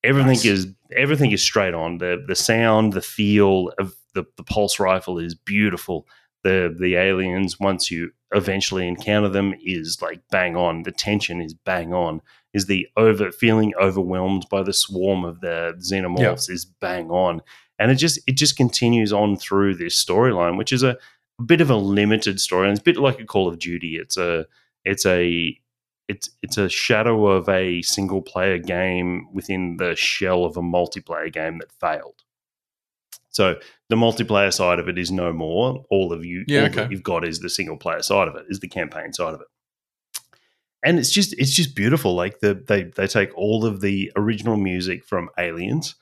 Everything 0.03 0.29
Nice. 0.29 0.45
is 0.45 0.67
everything 0.95 1.31
is 1.31 1.41
straight 1.43 1.73
on. 1.73 1.97
The 1.97 2.23
the 2.27 2.35
sound, 2.35 2.93
the 2.93 3.01
feel 3.01 3.71
of 3.79 3.95
the, 4.15 4.25
the 4.37 4.43
pulse 4.43 4.79
rifle 4.79 5.17
is 5.19 5.35
beautiful. 5.35 6.07
The 6.43 6.73
the 6.77 6.95
aliens, 6.95 7.59
once 7.59 7.91
you 7.91 8.11
eventually 8.33 8.87
encounter 8.87 9.27
them, 9.29 9.53
is 9.63 10.01
like 10.01 10.21
bang 10.31 10.55
on. 10.55 10.83
The 10.83 10.91
tension 10.91 11.41
is 11.41 11.53
bang 11.53 11.93
on. 11.93 12.21
Is 12.53 12.65
the 12.65 12.87
over 12.97 13.31
feeling 13.31 13.73
overwhelmed 13.79 14.45
by 14.49 14.63
the 14.63 14.73
swarm 14.73 15.23
of 15.25 15.41
the 15.41 15.73
xenomorphs 15.79 16.49
is 16.49 16.65
bang 16.65 17.11
on. 17.11 17.41
And 17.79 17.91
it 17.91 17.95
just 17.95 18.19
it 18.27 18.33
just 18.33 18.57
continues 18.57 19.13
on 19.13 19.37
through 19.37 19.75
this 19.75 20.03
storyline, 20.03 20.57
which 20.57 20.73
is 20.73 20.83
a, 20.83 20.97
a 21.39 21.43
bit 21.43 21.61
of 21.61 21.69
a 21.69 21.75
limited 21.75 22.39
story. 22.41 22.67
And 22.67 22.71
it's 22.77 22.81
a 22.81 22.83
bit 22.83 22.97
like 22.97 23.19
a 23.19 23.25
Call 23.25 23.47
of 23.47 23.57
Duty. 23.57 23.95
It's 23.95 24.17
a 24.17 24.45
it's 24.83 25.05
a 25.05 25.57
it's 26.09 26.29
it's 26.41 26.57
a 26.57 26.67
shadow 26.67 27.27
of 27.27 27.47
a 27.47 27.81
single 27.83 28.21
player 28.21 28.57
game 28.57 29.29
within 29.33 29.77
the 29.77 29.95
shell 29.95 30.43
of 30.43 30.57
a 30.57 30.61
multiplayer 30.61 31.31
game 31.31 31.59
that 31.59 31.71
failed. 31.71 32.23
So 33.29 33.55
the 33.89 33.95
multiplayer 33.95 34.51
side 34.53 34.79
of 34.79 34.89
it 34.89 34.97
is 34.97 35.11
no 35.11 35.31
more. 35.31 35.85
All 35.89 36.11
of 36.11 36.25
you, 36.25 36.43
Yeah, 36.47 36.63
okay. 36.63 36.75
that 36.75 36.91
you've 36.91 37.03
got 37.03 37.25
is 37.25 37.39
the 37.39 37.49
single 37.49 37.77
player 37.77 38.01
side 38.01 38.27
of 38.27 38.35
it, 38.35 38.45
is 38.49 38.59
the 38.59 38.67
campaign 38.67 39.13
side 39.13 39.35
of 39.35 39.41
it. 39.41 39.47
And 40.83 40.97
it's 40.97 41.11
just 41.11 41.33
it's 41.37 41.53
just 41.53 41.75
beautiful. 41.75 42.15
Like 42.15 42.39
the 42.39 42.53
they 42.55 42.83
they 42.83 43.07
take 43.07 43.29
all 43.37 43.65
of 43.65 43.81
the 43.81 44.11
original 44.15 44.57
music 44.57 45.05
from 45.05 45.29
Aliens, 45.37 45.95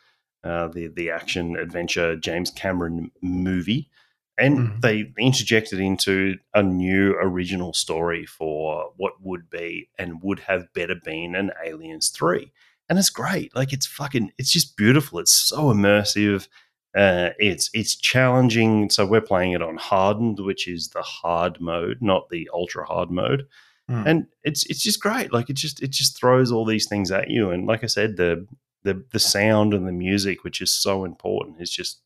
uh, 0.44 0.68
the 0.70 0.88
the 0.88 1.10
action 1.10 1.56
adventure 1.58 2.16
James 2.16 2.52
Cameron 2.52 3.12
movie, 3.22 3.90
and 4.38 4.58
Mhm. 4.58 4.82
they 4.82 5.14
interjected 5.18 5.80
into 5.80 6.38
a 6.54 6.62
new 6.64 7.14
original 7.20 7.74
story 7.74 8.26
for 8.26 8.92
what 8.98 9.14
would 9.22 9.50
be 9.50 9.90
and 9.98 10.22
would 10.22 10.40
have 10.42 10.72
better 10.74 10.96
been 10.96 11.36
an 11.36 11.52
Aliens 11.66 12.10
three, 12.10 12.52
and 12.90 12.98
it's 13.00 13.10
great. 13.10 13.56
Like 13.56 13.74
it's 13.74 13.88
fucking 13.88 14.32
it's 14.38 14.52
just 14.52 14.78
beautiful. 14.78 15.20
It's 15.20 15.34
so 15.34 15.74
immersive. 15.74 16.48
Uh, 16.96 17.32
it's 17.38 17.70
it's 17.74 17.96
challenging. 17.96 18.90
So 18.90 19.06
we're 19.06 19.22
playing 19.22 19.52
it 19.52 19.62
on 19.62 19.78
hardened, 19.78 20.40
which 20.40 20.68
is 20.68 20.90
the 20.90 21.02
hard 21.02 21.60
mode, 21.62 21.98
not 22.02 22.30
the 22.30 22.50
ultra 22.54 22.86
hard 22.86 23.12
mode 23.12 23.48
Hmm. 23.90 24.04
and 24.06 24.28
it's 24.44 24.66
it's 24.66 24.84
just 24.84 25.00
great. 25.02 25.32
Like 25.32 25.50
it 25.50 25.56
just 25.56 25.82
it 25.82 25.92
just 25.92 26.18
throws 26.20 26.52
all 26.52 26.66
these 26.66 26.88
things 26.90 27.10
at 27.12 27.30
you, 27.30 27.52
and 27.52 27.66
like 27.66 27.84
I 27.84 27.88
said, 27.88 28.18
the 28.18 28.46
the 28.88 29.04
the 29.12 29.20
sound 29.20 29.74
and 29.74 29.88
the 29.88 29.92
music, 29.92 30.44
which 30.44 30.62
is 30.62 30.72
so 30.72 31.04
important, 31.06 31.62
is 31.62 31.70
just 31.70 32.02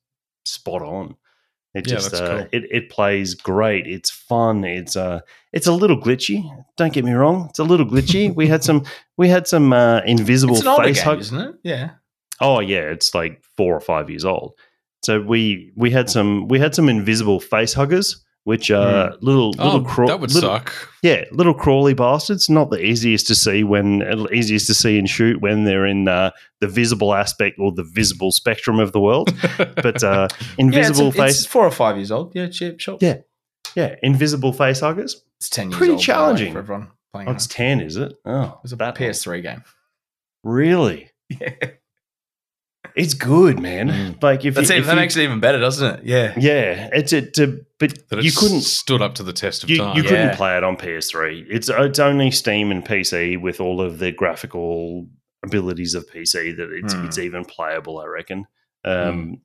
spot 0.45 0.81
on. 0.81 1.15
It 1.73 1.87
Yeah, 1.87 1.95
just 1.95 2.13
uh, 2.13 2.27
cool. 2.27 2.47
it 2.51 2.63
it 2.71 2.89
plays 2.89 3.33
great. 3.35 3.87
It's 3.87 4.09
fun. 4.09 4.63
It's 4.65 4.95
uh 4.95 5.21
it's 5.53 5.67
a 5.67 5.71
little 5.73 5.97
glitchy. 5.97 6.43
Don't 6.77 6.91
get 6.93 7.05
me 7.05 7.13
wrong. 7.13 7.47
It's 7.49 7.59
a 7.59 7.63
little 7.63 7.85
glitchy. 7.85 8.35
we 8.41 8.47
had 8.47 8.63
some 8.63 8.83
we 9.17 9.29
had 9.29 9.47
some 9.47 9.71
uh, 9.71 10.01
invisible 10.05 10.55
face 10.55 10.97
game, 10.97 11.05
hug. 11.05 11.19
isn't 11.19 11.39
it? 11.39 11.55
Yeah. 11.63 11.91
Oh 12.41 12.59
yeah, 12.59 12.91
it's 12.91 13.13
like 13.15 13.43
four 13.55 13.75
or 13.75 13.79
five 13.79 14.09
years 14.09 14.25
old. 14.25 14.53
So 15.05 15.21
we 15.21 15.71
we 15.75 15.91
had 15.91 16.09
some 16.09 16.47
we 16.47 16.59
had 16.59 16.75
some 16.75 16.89
invisible 16.89 17.39
face 17.39 17.73
huggers, 17.73 18.23
which 18.43 18.71
are 18.71 19.13
little 19.21 19.51
little 19.51 19.81
Oh, 19.81 19.83
craw- 19.83 20.07
that 20.07 20.19
would 20.19 20.33
little, 20.33 20.49
suck. 20.49 20.73
yeah, 21.03 21.25
little 21.31 21.53
crawly 21.53 21.93
bastards. 21.93 22.49
Not 22.49 22.69
the 22.71 22.83
easiest 22.83 23.27
to 23.27 23.35
see 23.35 23.63
when 23.63 24.01
easiest 24.33 24.67
to 24.67 24.73
see 24.73 24.97
and 24.97 25.09
shoot 25.09 25.41
when 25.41 25.63
they're 25.65 25.85
in 25.85 26.07
uh, 26.07 26.31
the 26.59 26.67
visible 26.67 27.13
aspect 27.13 27.57
or 27.59 27.71
the 27.71 27.83
visible 27.83 28.31
spectrum 28.31 28.79
of 28.79 28.91
the 28.93 28.99
world. 28.99 29.31
But 29.57 30.03
uh, 30.03 30.27
invisible 30.57 31.03
yeah, 31.03 31.07
it's, 31.09 31.17
face, 31.17 31.37
It's 31.39 31.45
four 31.45 31.65
or 31.65 31.71
five 31.71 31.97
years 31.97 32.11
old. 32.11 32.33
Yeah, 32.35 32.47
chip 32.47 32.79
sure. 32.79 32.97
Yeah. 33.01 33.17
yeah, 33.75 33.95
invisible 34.03 34.53
face 34.53 34.79
huggers. 34.79 35.23
It's 35.37 35.49
ten 35.49 35.69
years 35.69 35.77
Pretty 35.77 35.93
old. 35.93 35.99
by 35.99 36.03
the 36.03 36.11
way, 36.11 36.15
challenging. 36.15 36.53
for 36.53 36.59
everyone 36.59 36.87
playing. 37.13 37.29
Oh, 37.29 37.31
it's 37.33 37.47
ten, 37.47 37.79
is 37.81 37.97
it? 37.97 38.13
Oh, 38.25 38.59
it's 38.63 38.73
a 38.73 38.75
that 38.77 38.95
PS3 38.95 39.41
game. 39.43 39.63
really? 40.43 41.09
Yeah, 41.39 41.53
It's 42.95 43.13
good, 43.13 43.59
man. 43.59 43.89
Mm. 43.89 44.23
Like 44.23 44.39
if 44.45 44.55
you, 44.55 44.61
it. 44.61 44.69
if 44.69 44.85
That 44.85 44.91
you- 44.93 44.95
makes 44.95 45.15
it 45.17 45.23
even 45.23 45.39
better, 45.39 45.59
doesn't 45.59 45.99
it? 45.99 46.05
Yeah. 46.05 46.33
yeah, 46.37 46.89
it's 46.93 47.13
it. 47.13 47.33
To, 47.35 47.65
but 47.79 47.97
That 48.09 48.23
you 48.23 48.27
it's 48.29 48.37
couldn't 48.39 48.61
stood 48.61 49.01
up 49.01 49.15
to 49.15 49.23
the 49.23 49.33
test 49.33 49.63
of 49.63 49.69
you, 49.69 49.77
time. 49.77 49.95
you 49.97 50.03
couldn't 50.03 50.35
play 50.35 50.57
it 50.57 50.63
on 50.63 50.77
PS3. 50.77 51.45
It's 51.49 51.69
it's 51.69 51.99
only 51.99 52.31
Steam 52.31 52.71
and 52.71 52.83
PC 52.85 53.39
with 53.41 53.59
all 53.61 53.81
of 53.81 53.99
the 53.99 54.11
graphical 54.11 55.07
abilities 55.43 55.95
of 55.95 56.07
PC 56.11 56.55
that 56.57 56.69
it's 56.71 56.93
Hmm. 56.93 57.05
it's 57.05 57.17
even 57.17 57.45
playable. 57.45 57.99
I 57.99 58.05
reckon. 58.05 58.45
Um, 58.83 59.41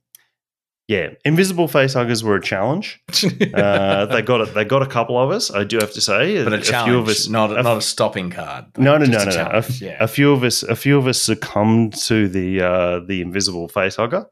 Yeah, 0.87 1.09
invisible 1.25 1.67
face 1.67 1.93
huggers 1.95 2.23
were 2.23 2.35
a 2.35 2.41
challenge. 2.41 3.01
Uh, 3.53 4.05
they 4.05 4.21
got 4.21 4.41
it. 4.41 4.53
They 4.53 4.63
got 4.63 4.81
a 4.83 4.85
couple 4.85 5.17
of 5.21 5.31
us. 5.31 5.51
I 5.51 5.63
do 5.63 5.77
have 5.79 5.91
to 5.93 6.01
say, 6.01 6.43
But 6.43 6.53
a, 6.53 6.61
challenge, 6.61 6.89
few 6.89 6.99
of 6.99 7.07
us. 7.07 7.27
not 7.27 7.51
a, 7.51 7.55
a- 7.57 7.63
not 7.63 7.77
a 7.77 7.81
stopping 7.81 8.29
card. 8.29 8.65
no, 8.77 8.97
no, 8.97 9.05
Just 9.05 9.25
no, 9.25 9.31
a 9.31 9.43
no, 9.45 9.51
no. 9.51 9.57
A, 9.59 9.63
yeah. 9.81 9.97
a 9.99 10.07
few 10.07 10.31
of 10.31 10.43
us. 10.43 10.63
A 10.63 10.75
few 10.75 10.97
of 10.97 11.07
us 11.07 11.21
succumbed 11.21 11.93
to 12.03 12.27
the 12.29 12.61
uh, 12.61 12.99
the 13.05 13.21
invisible 13.21 13.67
face 13.67 13.95
hugger. 13.97 14.25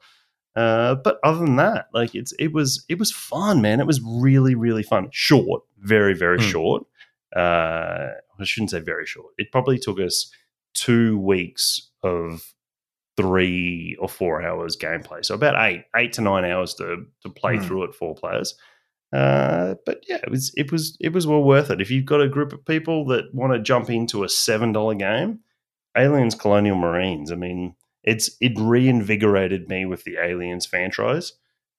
Uh, 0.55 0.95
but 0.95 1.19
other 1.23 1.39
than 1.39 1.55
that, 1.57 1.87
like 1.93 2.15
it's 2.15 2.33
it 2.39 2.53
was 2.53 2.85
it 2.87 2.97
was 2.99 3.11
fun, 3.11 3.61
man. 3.61 3.79
It 3.81 3.87
was 3.87 3.99
really 4.01 4.55
really 4.55 4.83
fun. 4.83 5.09
Short, 5.11 5.63
very 5.79 6.13
very 6.13 6.37
Hmm. 6.37 6.49
short. 6.49 6.83
Uh, 7.35 8.11
I 8.39 8.43
shouldn't 8.43 8.71
say 8.71 8.79
very 8.79 9.05
short. 9.05 9.33
It 9.37 9.51
probably 9.51 9.77
took 9.79 9.99
us 9.99 10.31
two 10.73 11.17
weeks 11.17 11.89
of 12.03 12.53
three 13.17 13.95
or 13.99 14.09
four 14.09 14.41
hours 14.43 14.75
gameplay. 14.77 15.23
So 15.23 15.35
about 15.35 15.55
eight 15.65 15.83
eight 15.95 16.13
to 16.13 16.21
nine 16.21 16.45
hours 16.45 16.73
to 16.75 17.05
to 17.21 17.29
play 17.29 17.57
Hmm. 17.57 17.63
through 17.63 17.83
it 17.85 17.95
four 17.95 18.15
players. 18.15 18.55
Uh, 19.13 19.75
but 19.85 20.03
yeah, 20.09 20.17
it 20.17 20.29
was 20.29 20.53
it 20.57 20.71
was 20.71 20.97
it 20.99 21.13
was 21.13 21.25
well 21.25 21.43
worth 21.43 21.69
it. 21.69 21.79
If 21.79 21.89
you've 21.91 22.05
got 22.05 22.21
a 22.21 22.27
group 22.27 22.51
of 22.51 22.65
people 22.65 23.05
that 23.07 23.33
want 23.33 23.53
to 23.53 23.59
jump 23.59 23.89
into 23.89 24.23
a 24.23 24.29
seven 24.29 24.73
dollar 24.73 24.95
game, 24.95 25.39
Aliens 25.97 26.35
Colonial 26.35 26.75
Marines. 26.75 27.31
I 27.31 27.35
mean, 27.35 27.75
it's 28.03 28.29
it 28.41 28.53
reinvigorated 28.59 29.69
me 29.69 29.85
with 29.85 30.03
the 30.03 30.17
Aliens 30.17 30.65
franchise, 30.65 31.33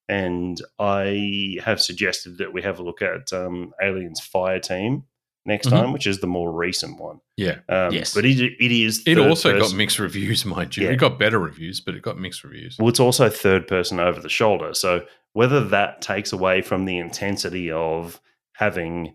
and 0.08 0.58
I 0.78 1.58
have 1.64 1.80
suggested 1.82 2.38
that 2.38 2.54
we 2.54 2.62
have 2.62 2.78
a 2.78 2.82
look 2.82 3.02
at 3.02 3.32
um, 3.32 3.74
Aliens 3.82 4.20
Fire 4.20 4.60
Team 4.60 5.04
next 5.46 5.68
Mhm. 5.68 5.70
time, 5.70 5.92
which 5.92 6.06
is 6.06 6.20
the 6.20 6.26
more 6.26 6.52
recent 6.52 6.98
one. 7.00 7.20
yeah. 7.36 7.58
Um, 7.68 7.92
Yes. 7.92 8.14
but 8.14 8.24
it, 8.24 8.38
it 8.40 8.72
is. 8.72 9.02
It 9.06 9.18
also 9.18 9.58
got 9.58 9.74
mixed 9.74 9.98
reviews, 9.98 10.44
mind 10.54 10.76
you. 10.76 10.84
Yeah. 10.86 10.92
It 10.92 10.96
got 10.96 11.18
better 11.18 11.38
reviews, 11.38 11.80
but 11.80 11.94
it 11.94 12.02
got 12.02 12.18
mixed 12.18 12.42
reviews. 12.44 12.76
Well, 12.78 12.88
it's 12.88 13.00
also 13.00 13.28
third 13.28 13.66
person 13.68 14.00
over 14.00 14.20
the 14.20 14.28
shoulder. 14.28 14.74
So 14.74 15.06
whether 15.32 15.62
that 15.68 16.00
takes 16.02 16.32
away 16.32 16.62
from 16.62 16.84
the 16.86 16.98
intensity 16.98 17.70
of 17.70 18.20
having 18.54 19.14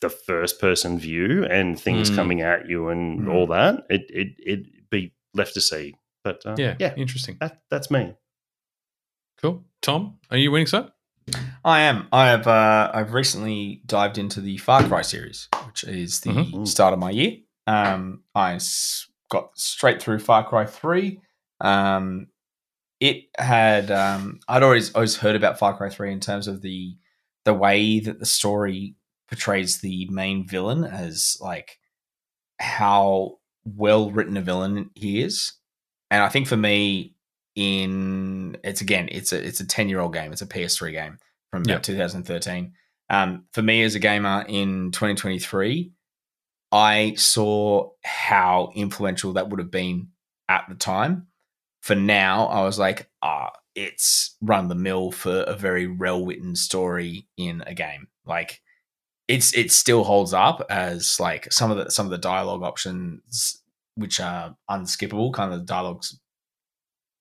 the 0.00 0.10
first 0.10 0.60
person 0.60 0.98
view 0.98 1.44
and 1.46 1.80
things 1.80 2.10
Mm. 2.10 2.14
coming 2.16 2.40
at 2.42 2.68
you 2.68 2.88
and 2.88 3.20
Mm. 3.22 3.32
all 3.32 3.46
that, 3.46 3.86
it 3.88 4.10
it 4.10 4.28
it'd 4.44 4.66
be 4.90 5.14
left 5.34 5.54
to 5.54 5.60
see. 5.60 5.94
But 6.24 6.44
uh, 6.44 6.56
Yeah, 6.58 6.74
yeah, 6.80 6.92
interesting. 6.96 7.36
that, 7.40 7.62
that's 7.70 7.90
me. 7.90 8.14
Cool. 9.40 9.64
Tom, 9.82 10.18
are 10.30 10.36
you 10.36 10.50
winning, 10.50 10.66
sir? 10.66 10.90
I 11.64 11.80
am. 11.82 12.08
I 12.12 12.28
have. 12.28 12.46
Uh, 12.46 12.90
I've 12.94 13.12
recently 13.12 13.82
dived 13.86 14.18
into 14.18 14.40
the 14.40 14.56
Far 14.58 14.84
Cry 14.86 15.02
series, 15.02 15.48
which 15.66 15.84
is 15.84 16.20
the 16.20 16.30
Mhm. 16.30 16.68
start 16.68 16.92
of 16.92 16.98
my 17.00 17.10
year. 17.10 17.38
Um, 17.66 18.22
I 18.34 18.54
s- 18.54 19.08
got 19.28 19.58
straight 19.58 20.00
through 20.00 20.20
Far 20.20 20.48
Cry 20.48 20.66
Three. 20.66 21.20
Um, 21.60 22.28
it 23.00 23.24
had. 23.38 23.90
Um, 23.90 24.38
I'd 24.48 24.62
always 24.62 24.94
always 24.94 25.16
heard 25.16 25.34
about 25.36 25.58
Far 25.58 25.76
Cry 25.76 25.90
Three 25.90 26.12
in 26.12 26.20
terms 26.20 26.46
of 26.46 26.62
the 26.62 26.96
the 27.44 27.54
way 27.54 28.00
that 28.00 28.18
the 28.20 28.26
story 28.26 28.94
portrays 29.28 29.78
the 29.80 30.06
main 30.10 30.46
villain 30.46 30.84
as 30.84 31.36
like 31.40 31.78
how 32.60 33.38
well 33.64 34.10
written 34.12 34.36
a 34.36 34.40
villain 34.42 34.90
he 34.94 35.20
is, 35.22 35.54
and 36.10 36.22
I 36.22 36.28
think 36.28 36.46
for 36.46 36.56
me, 36.56 37.15
in 37.56 38.56
it's 38.62 38.80
again, 38.80 39.08
it's 39.10 39.32
a 39.32 39.44
it's 39.44 39.60
a 39.60 39.66
ten 39.66 39.88
year 39.88 40.00
old 40.00 40.12
game. 40.12 40.32
It's 40.32 40.42
a 40.42 40.46
PS3 40.46 40.92
game 40.92 41.18
from 41.50 41.64
Yeah. 41.64 41.78
2013. 41.78 42.72
Um, 43.08 43.44
for 43.52 43.62
me 43.62 43.82
as 43.82 43.94
a 43.94 43.98
gamer 44.00 44.44
in 44.48 44.90
2023, 44.92 45.92
I 46.72 47.14
saw 47.16 47.90
how 48.04 48.72
influential 48.74 49.32
that 49.34 49.48
would 49.48 49.60
have 49.60 49.70
been 49.70 50.08
at 50.48 50.66
the 50.68 50.74
time. 50.74 51.28
For 51.82 51.94
now, 51.94 52.46
I 52.46 52.64
was 52.64 52.78
like, 52.78 53.08
ah, 53.22 53.52
it's 53.76 54.36
run 54.40 54.68
the 54.68 54.74
mill 54.74 55.12
for 55.12 55.42
a 55.42 55.54
very 55.54 55.86
well 55.86 56.24
written 56.26 56.56
story 56.56 57.28
in 57.36 57.62
a 57.66 57.74
game. 57.74 58.08
Like 58.24 58.60
it's 59.28 59.54
it 59.54 59.70
still 59.72 60.04
holds 60.04 60.32
up 60.32 60.64
as 60.68 61.18
like 61.20 61.52
some 61.52 61.70
of 61.70 61.76
the 61.76 61.90
some 61.90 62.06
of 62.06 62.10
the 62.10 62.18
dialogue 62.18 62.62
options 62.62 63.62
which 63.94 64.20
are 64.20 64.56
unskippable, 64.70 65.32
kind 65.32 65.52
of 65.54 65.64
dialogues. 65.64 66.18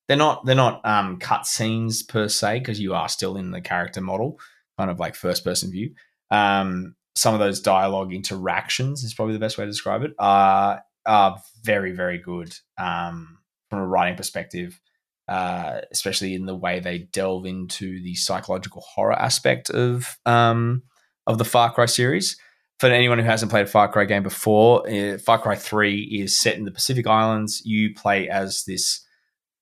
They're 0.08 0.18
not 0.18 0.46
they're 0.46 0.56
not 0.56 0.86
um 0.86 1.18
cut 1.18 1.46
scenes 1.46 2.04
per 2.04 2.28
se, 2.28 2.60
because 2.60 2.80
you 2.80 2.94
are 2.94 3.10
still 3.10 3.38
in 3.38 3.52
the 3.52 3.62
character 3.62 4.02
model, 4.02 4.40
kind 4.78 4.92
of 4.92 5.00
like 5.00 5.16
first 5.16 5.44
person 5.44 5.72
view. 5.72 5.94
Um 6.32 6.96
some 7.16 7.34
of 7.34 7.40
those 7.40 7.62
dialogue 7.62 8.14
interactions 8.14 9.04
is 9.04 9.14
probably 9.14 9.34
the 9.34 9.40
best 9.40 9.58
way 9.58 9.64
to 9.64 9.72
describe 9.72 10.04
it 10.04 10.12
are 10.20 10.84
are 11.06 11.42
very 11.64 11.92
very 11.92 12.18
good 12.18 12.54
um, 12.78 13.38
from 13.70 13.80
a 13.80 13.88
writing 13.88 14.18
perspective 14.18 14.82
uh, 15.28 15.82
especially 15.92 16.36
in 16.36 16.46
the 16.46 16.56
way 16.56 16.80
they 16.80 17.00
delve 17.00 17.46
into 17.46 18.02
the 18.04 18.16
psychological 18.16 18.82
horror 18.82 19.20
aspect 19.20 19.70
of 19.70 20.18
um, 20.26 20.84
of 21.26 21.38
the 21.38 21.46
Far 21.46 21.74
Cry 21.74 21.86
series. 21.86 22.38
For 22.80 22.88
anyone 22.88 23.20
who 23.20 23.26
hasn't 23.26 23.50
played 23.50 23.66
a 23.66 23.70
Far 23.70 23.88
Cry 23.88 24.06
game 24.06 24.22
before, 24.22 24.88
uh, 24.88 25.18
Far 25.18 25.40
Cry 25.40 25.56
Three 25.56 26.02
is 26.04 26.38
set 26.38 26.58
in 26.58 26.66
the 26.66 26.72
Pacific 26.72 27.08
Islands. 27.08 27.62
You 27.66 27.94
play 27.96 28.30
as 28.30 28.66
this 28.66 29.05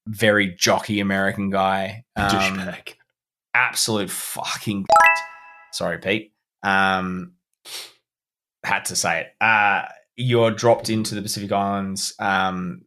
very 0.08 0.54
jockey 0.56 1.00
American 1.00 1.50
guy, 1.50 2.06
um, 2.16 2.30
Douchebag. 2.30 2.94
absolute 3.54 4.10
fucking. 4.10 4.86
Sorry, 5.72 5.98
Pete. 5.98 6.34
Um, 6.64 7.34
had 8.64 8.86
to 8.86 8.96
say 8.96 9.22
it. 9.22 9.28
Uh, 9.44 9.84
you're 10.16 10.52
dropped 10.52 10.90
into 10.90 11.16
the 11.16 11.22
Pacific 11.22 11.52
Islands. 11.52 12.14
Um, 12.20 12.84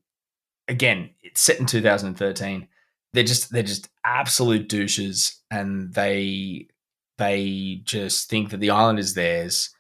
again, 0.69 1.11
it's 1.23 1.41
set 1.41 1.61
in 1.61 1.67
2013. 1.67 2.69
They're 3.13 3.25
just 3.25 3.51
they're 3.51 3.63
just 3.63 3.89
absolute 4.05 4.69
douches, 4.69 5.41
and 5.51 5.93
they 5.95 6.69
they 7.19 7.81
just 7.85 8.29
think 8.29 8.51
that 8.51 8.61
the 8.61 8.71
island 8.71 8.99
is 8.99 9.15
theirs, 9.15 9.71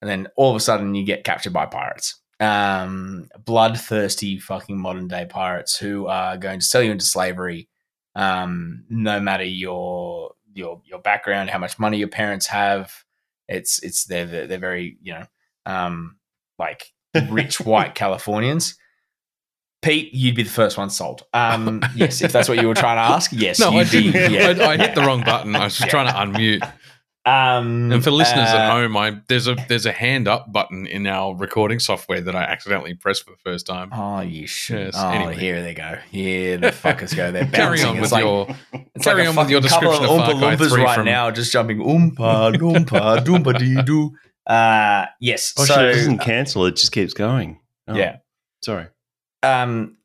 and 0.00 0.08
then 0.08 0.28
all 0.36 0.50
of 0.50 0.56
a 0.56 0.60
sudden 0.60 0.94
you 0.94 1.04
get 1.04 1.24
captured 1.24 1.52
by 1.52 1.66
pirates. 1.66 2.20
Um, 2.38 3.28
bloodthirsty 3.44 4.38
fucking 4.38 4.78
modern 4.78 5.08
day 5.08 5.26
pirates 5.28 5.76
who 5.78 6.06
are 6.06 6.36
going 6.36 6.60
to 6.60 6.66
sell 6.66 6.82
you 6.82 6.90
into 6.90 7.04
slavery, 7.06 7.68
um, 8.14 8.84
no 8.90 9.20
matter 9.20 9.44
your 9.44 10.32
your 10.54 10.82
your 10.84 10.98
background, 11.00 11.48
how 11.50 11.58
much 11.58 11.78
money 11.78 11.96
your 11.98 12.08
parents 12.08 12.46
have. 12.48 12.92
It's 13.48 13.78
it's 13.82 14.04
they're 14.04 14.26
they're 14.26 14.46
they're 14.46 14.58
very 14.58 14.98
you 15.00 15.14
know 15.14 15.24
um, 15.64 16.16
like 16.58 16.92
rich 17.30 17.58
white 17.62 17.94
Californians. 17.94 18.76
Pete, 19.82 20.12
you'd 20.12 20.34
be 20.34 20.42
the 20.42 20.50
first 20.50 20.76
one 20.76 20.90
sold. 20.90 21.22
Um, 21.32 21.80
yes, 21.94 22.20
if 22.20 22.32
that's 22.32 22.48
what 22.48 22.60
you 22.60 22.66
were 22.66 22.74
trying 22.74 22.96
to 22.96 23.14
ask. 23.14 23.30
Yes, 23.34 23.60
No, 23.60 23.70
I 23.70 23.82
you'd 23.82 23.90
be. 23.92 24.18
Yeah. 24.34 24.54
I, 24.58 24.72
I 24.72 24.76
hit 24.76 24.94
the 24.94 25.02
wrong 25.02 25.22
button. 25.22 25.54
I 25.54 25.64
was 25.64 25.76
just 25.78 25.86
Yeah. 25.92 26.02
trying 26.04 26.32
to 26.32 26.38
unmute. 26.38 26.72
Um, 27.26 27.90
And 27.90 28.04
for 28.04 28.12
listeners 28.12 28.48
uh, 28.50 28.56
at 28.56 28.70
home, 28.70 28.96
I 28.96 29.20
there's 29.28 29.48
a 29.48 29.56
there's 29.68 29.84
a 29.84 29.90
hand 29.92 30.28
up 30.28 30.52
button 30.52 30.86
in 30.86 31.06
our 31.08 31.34
recording 31.34 31.80
software 31.80 32.20
that 32.20 32.36
I 32.36 32.44
accidentally 32.44 32.94
pressed 32.94 33.24
for 33.24 33.32
the 33.32 33.36
first 33.44 33.66
time. 33.66 33.90
Oh, 33.92 34.20
you 34.20 34.46
should. 34.46 34.78
Yes, 34.78 34.94
oh, 34.96 35.10
anyway. 35.10 35.36
here 35.36 35.60
they 35.62 35.74
go. 35.74 35.98
Here 36.10 36.56
the 36.56 36.68
fuckers 36.68 37.16
go. 37.16 37.32
They're 37.32 37.44
Carry 37.52 37.78
bouncing. 37.82 37.88
on 37.88 37.96
It's 37.96 38.02
with 38.02 38.12
like, 38.12 38.22
your 38.24 38.46
it's 38.94 39.04
carry 39.04 39.26
like 39.26 39.30
on 39.30 39.36
with 39.44 39.50
your 39.50 39.60
fucking 39.60 39.68
couple 39.80 39.90
description 39.90 40.04
of 40.04 40.24
Far 40.24 40.34
Oompa 40.34 40.38
Cry 40.38 40.56
Loompas 40.56 40.68
3 40.70 40.82
right 40.84 40.94
from- 40.94 41.04
now, 41.06 41.30
just 41.32 41.52
jumping 41.52 41.78
oompa 41.78 42.54
loompa 42.56 43.18
doompa 43.24 43.58
dee 43.58 43.82
doo. 43.82 44.12
Uh, 44.46 45.06
yes. 45.20 45.52
Oh, 45.58 45.64
so 45.64 45.74
shit, 45.74 45.84
it 45.84 45.94
doesn't 45.94 46.18
cancel. 46.18 46.66
It 46.66 46.76
just 46.76 46.92
keeps 46.92 47.12
going. 47.12 47.58
Oh, 47.88 47.96
yeah. 47.96 48.18
Sorry. 48.62 48.86
um 49.42 49.95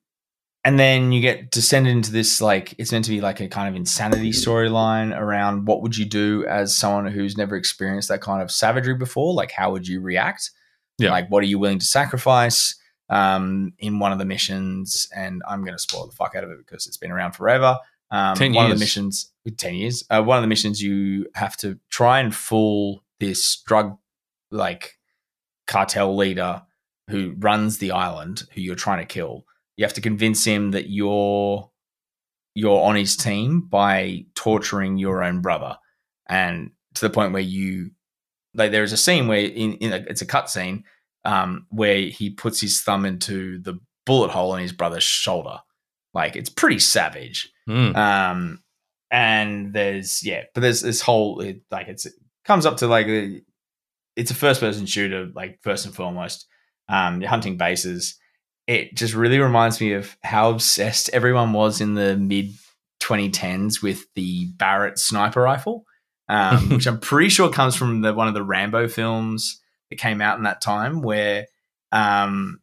and 0.64 0.78
then 0.78 1.12
you 1.12 1.22
get 1.22 1.50
descended 1.50 1.92
into 1.92 2.12
this 2.12 2.40
like 2.40 2.76
it's 2.78 2.92
meant 2.92 3.06
to 3.06 3.12
be 3.12 3.22
like 3.22 3.40
a 3.40 3.48
kind 3.48 3.68
of 3.68 3.76
insanity 3.76 4.32
storyline 4.32 5.18
around 5.18 5.66
what 5.66 5.82
would 5.82 5.98
you 5.98 6.06
do 6.06 6.46
as 6.46 6.78
someone 6.78 7.08
who's 7.08 7.36
never 7.36 7.56
experienced 7.56 8.10
that 8.10 8.22
kind 8.22 8.42
of 8.42 8.52
savagery 8.52 8.94
before? 8.96 9.34
Like 9.34 9.52
how 9.52 9.72
would 9.72 9.88
you 9.88 10.02
react? 10.02 10.52
Yeah. 10.98 11.10
like 11.10 11.30
what 11.30 11.42
are 11.42 11.48
you 11.48 11.58
willing 11.58 11.80
to 11.80 11.86
sacrifice 11.86 12.76
um 13.10 13.74
in 13.80 13.98
one 13.98 14.12
of 14.12 14.20
the 14.20 14.26
missions? 14.26 15.10
And 15.16 15.42
i'm 15.48 15.62
going 15.62 15.76
to 15.76 15.82
spoil 15.82 16.06
the 16.06 16.16
fuck 16.16 16.36
out 16.36 16.44
of 16.44 16.52
it 16.52 16.60
because 16.60 16.86
it's 16.86 16.98
been 16.98 17.12
around 17.12 17.32
forever. 17.32 17.80
Um 18.12 18.36
10 18.36 18.54
one 18.54 18.66
of 18.66 18.78
the 18.78 18.80
missions 18.80 19.32
10 19.58 19.74
years? 19.74 20.04
Uh, 20.10 20.22
one 20.22 20.38
of 20.38 20.44
the 20.44 20.48
missions 20.48 20.82
you 20.82 21.26
have 21.34 21.58
to 21.58 21.80
try 21.90 22.20
and 22.20 22.36
fool 22.36 23.04
this 23.20 23.62
drug 23.66 23.98
like 24.52 25.00
cartel 25.66 26.16
leader 26.16 26.62
who 27.10 27.34
runs 27.40 27.80
the 27.80 27.92
island 27.92 28.44
who 28.54 28.62
you're 28.62 28.76
trying 28.76 29.00
to 29.00 29.12
kill 29.12 29.46
you 29.82 29.86
have 29.86 29.94
to 29.94 30.02
convince 30.02 30.46
him 30.46 30.72
that 30.72 30.92
you're 30.92 31.68
you're 32.54 32.84
on 32.84 32.96
his 32.96 33.18
team 33.18 33.62
by 33.62 34.26
torturing 34.36 35.00
your 35.00 35.24
own 35.24 35.42
brother. 35.42 35.76
And 36.30 36.70
to 36.94 37.02
the 37.02 37.10
point 37.10 37.34
where 37.34 37.42
you 37.42 37.90
like 38.54 38.72
there 38.72 38.84
is 38.84 38.94
a 38.94 38.98
scene 38.98 39.28
where 39.28 39.40
in, 39.40 39.74
in 39.74 39.92
a, 39.92 40.06
it's 40.08 40.22
a 40.22 40.28
cut 40.28 40.52
scene 40.52 40.84
um, 41.26 41.66
where 41.70 41.98
he 41.98 42.30
puts 42.30 42.62
his 42.62 42.80
thumb 42.82 43.06
into 43.06 43.60
the 43.60 43.80
bullet 44.06 44.30
hole 44.30 44.54
in 44.54 44.62
his 44.62 44.72
brother's 44.72 45.04
shoulder. 45.04 45.58
Like 46.14 46.36
it's 46.36 46.50
pretty 46.50 46.78
savage. 46.78 47.52
Hmm. 47.66 47.96
um 47.96 48.64
and 49.10 49.74
there's 49.74 50.24
yeah 50.24 50.44
but 50.54 50.62
there's 50.62 50.82
this 50.82 51.02
whole 51.02 51.42
it, 51.42 51.62
like 51.72 51.88
it's 51.88 52.06
it 52.06 52.14
comes 52.46 52.68
up 52.68 52.78
to 52.78 52.88
like 52.88 53.08
a, 53.08 53.42
it's 54.16 54.30
a 54.30 54.36
first 54.36 54.60
person 54.60 54.86
shooter 54.86 55.32
like 55.34 55.58
first 55.64 55.88
and 55.88 55.96
foremost. 55.96 56.46
Um 56.88 57.20
you're 57.20 57.32
hunting 57.32 57.58
bases 57.58 58.20
it 58.72 58.96
just 58.96 59.14
really 59.14 59.40
reminds 59.40 59.82
me 59.82 59.94
of 59.94 60.16
how 60.24 60.50
obsessed 60.52 61.10
everyone 61.10 61.54
was 61.54 61.82
in 61.82 61.94
the 61.94 62.16
mid 62.18 62.54
2010s 63.02 63.82
with 63.82 64.06
the 64.14 64.46
barrett 64.58 64.98
sniper 64.98 65.42
rifle 65.42 65.86
um, 66.30 66.70
which 66.72 66.88
i'm 66.88 67.00
pretty 67.00 67.30
sure 67.30 67.50
comes 67.50 67.76
from 67.76 68.02
the 68.02 68.14
one 68.14 68.28
of 68.28 68.34
the 68.34 68.44
rambo 68.44 68.88
films 68.88 69.60
that 69.90 69.98
came 69.98 70.22
out 70.22 70.38
in 70.38 70.44
that 70.44 70.62
time 70.62 71.02
where 71.02 71.48
um 71.92 72.62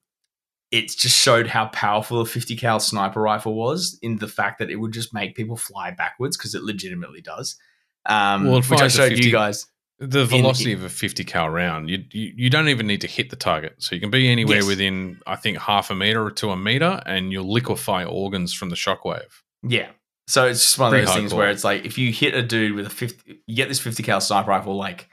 it 0.70 0.90
just 0.90 1.18
showed 1.18 1.46
how 1.46 1.66
powerful 1.68 2.20
a 2.20 2.26
50 2.26 2.56
cal 2.56 2.80
sniper 2.80 3.20
rifle 3.20 3.54
was 3.54 3.98
in 4.02 4.18
the 4.18 4.28
fact 4.28 4.58
that 4.58 4.70
it 4.70 4.76
would 4.76 4.92
just 4.92 5.14
make 5.14 5.34
people 5.34 5.56
fly 5.56 5.90
backwards 5.90 6.36
because 6.36 6.54
it 6.54 6.62
legitimately 6.62 7.22
does. 7.22 7.56
Um, 8.04 8.44
Well, 8.44 8.58
it 8.58 8.68
which 8.68 8.80
I 8.80 8.88
showed 8.88 9.10
50 9.10 9.24
you 9.24 9.32
guys. 9.32 9.66
The 10.00 10.20
in- 10.20 10.26
velocity 10.28 10.72
of 10.72 10.84
a 10.84 10.88
50 10.88 11.24
cal 11.24 11.48
round, 11.50 11.90
you, 11.90 12.04
you 12.12 12.32
you 12.36 12.50
don't 12.50 12.68
even 12.68 12.86
need 12.86 13.00
to 13.00 13.08
hit 13.08 13.30
the 13.30 13.36
target. 13.36 13.74
So 13.78 13.94
you 13.94 14.00
can 14.00 14.10
be 14.10 14.28
anywhere 14.28 14.56
Yes. 14.58 14.66
within, 14.66 15.20
I 15.26 15.34
think, 15.36 15.58
half 15.58 15.90
a 15.90 15.94
meter 15.94 16.30
to 16.30 16.50
a 16.50 16.56
meter, 16.56 17.02
and 17.04 17.32
you'll 17.32 17.50
liquefy 17.52 18.04
organs 18.04 18.52
from 18.54 18.68
the 18.70 18.76
shockwave. 18.76 19.26
Yeah. 19.62 19.90
So 20.28 20.46
it's 20.46 20.60
just 20.62 20.78
one 20.78 20.88
of 20.88 20.92
Pretty 20.92 21.06
those 21.06 21.14
things 21.16 21.32
hardcore. 21.32 21.36
where 21.36 21.50
it's 21.50 21.64
like 21.64 21.84
if 21.84 21.98
you 21.98 22.12
hit 22.12 22.34
a 22.34 22.42
dude 22.42 22.74
with 22.76 22.86
a 22.86 22.90
50, 22.90 23.40
you 23.46 23.56
get 23.56 23.68
this 23.68 23.80
50 23.80 24.02
cal 24.02 24.20
sniper 24.20 24.50
rifle 24.50 24.76
like 24.76 25.08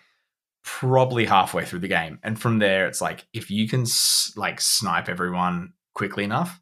probably 0.63 1.25
halfway 1.25 1.63
through 1.65 1.79
the 1.79 1.87
game, 1.87 2.19
and 2.21 2.39
from 2.39 2.59
there 2.59 2.85
it's 2.87 3.01
like 3.01 3.25
if 3.33 3.49
you 3.49 3.67
can 3.67 3.85
like 4.35 4.59
snipe 4.61 5.09
everyone 5.09 5.73
quickly 5.93 6.23
enough, 6.23 6.59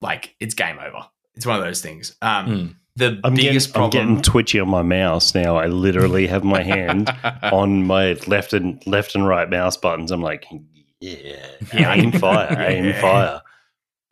like 0.00 0.34
it's 0.38 0.54
game 0.54 0.78
over. 0.78 1.08
It's 1.34 1.46
one 1.46 1.56
of 1.58 1.64
those 1.64 1.80
things. 1.80 2.14
Um, 2.22 2.46
Hmm. 2.46 2.66
The 2.96 3.20
I'm 3.24 3.34
getting, 3.34 3.50
biggest 3.50 3.68
I'm 3.70 3.72
problem. 3.90 3.90
getting 3.90 4.22
twitchy 4.22 4.60
on 4.60 4.68
my 4.68 4.82
mouse 4.82 5.34
now. 5.34 5.56
I 5.56 5.66
literally 5.66 6.26
have 6.28 6.44
my 6.44 6.62
hand 6.62 7.10
on 7.42 7.86
my 7.86 8.12
left 8.26 8.52
and 8.52 8.84
left 8.86 9.14
and 9.16 9.26
right 9.26 9.50
mouse 9.50 9.76
buttons. 9.76 10.12
I'm 10.12 10.22
like, 10.22 10.46
yeah, 11.00 11.46
Yeah. 11.72 11.94
aim 11.94 12.12
fire, 12.12 12.56
aim 12.68 12.84
Yeah. 12.86 13.00
fire. 13.00 13.42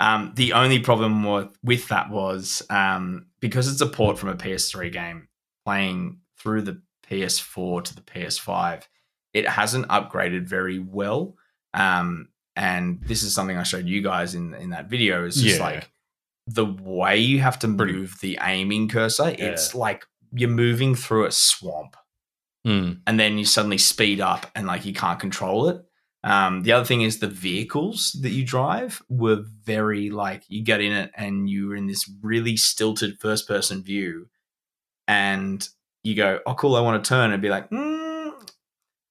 Um, 0.01 0.33
the 0.35 0.52
only 0.55 0.81
problem 0.81 1.23
with, 1.23 1.49
with 1.62 1.86
that 1.89 2.11
was 2.11 2.61
um, 2.70 3.27
because 3.39 3.70
it's 3.70 3.81
a 3.81 3.86
port 3.86 4.19
from 4.19 4.31
a 4.31 4.35
PS3 4.35 4.91
game, 4.93 5.28
playing 5.65 6.19
through 6.41 6.62
the 6.62 6.83
PS4 7.09 7.85
to 7.85 7.94
the 7.94 8.01
PS5, 8.01 8.83
it 9.33 9.49
hasn't 9.49 9.86
upgraded 9.89 10.49
very 10.49 10.81
well. 10.81 11.36
Um, 11.73 12.31
and 12.57 13.01
this 13.05 13.23
is 13.23 13.33
something 13.33 13.57
I 13.57 13.62
showed 13.62 13.86
you 13.86 14.02
guys 14.02 14.35
in 14.35 14.55
in 14.55 14.70
that 14.70 14.91
video. 14.91 15.25
Is 15.25 15.41
just 15.41 15.59
Yeah. 15.61 15.65
like 15.65 15.89
the 16.46 16.64
way 16.66 17.18
you 17.18 17.40
have 17.40 17.58
to 17.60 17.68
move 17.68 18.16
the 18.20 18.38
aiming 18.42 18.88
cursor. 18.88 19.34
It's 19.38 19.74
like 19.74 20.04
you're 20.32 20.50
moving 20.50 20.94
through 20.94 21.26
a 21.26 21.32
swamp 21.32 21.96
Hmm. 22.64 22.92
and 23.08 23.18
then 23.18 23.38
you 23.38 23.44
suddenly 23.44 23.78
speed 23.78 24.20
up 24.20 24.46
and 24.54 24.66
like 24.68 24.84
you 24.84 24.92
can't 24.94 25.18
control 25.18 25.68
it. 25.68 25.82
Um, 26.24 26.62
the 26.62 26.70
other 26.72 26.84
thing 26.84 27.02
is 27.02 27.18
the 27.18 27.26
vehicles 27.26 28.12
that 28.22 28.30
you 28.30 28.44
drive 28.44 29.02
were 29.08 29.42
very 29.64 30.10
like 30.10 30.44
you 30.48 30.62
get 30.62 30.80
in 30.80 30.92
it 30.92 31.10
and 31.16 31.50
you 31.50 31.66
were 31.68 31.74
in 31.76 31.88
this 31.88 32.08
really 32.22 32.56
stilted 32.56 33.18
first 33.20 33.48
person 33.48 33.82
view, 33.82 34.28
and 35.08 35.68
you 36.04 36.14
go, 36.14 36.38
"Oh, 36.46 36.54
cool, 36.54 36.76
I 36.76 36.80
want 36.80 37.02
to 37.02 37.08
turn," 37.08 37.32
and 37.32 37.42
be 37.42 37.48
like, 37.48 37.68
mm, 37.70 38.32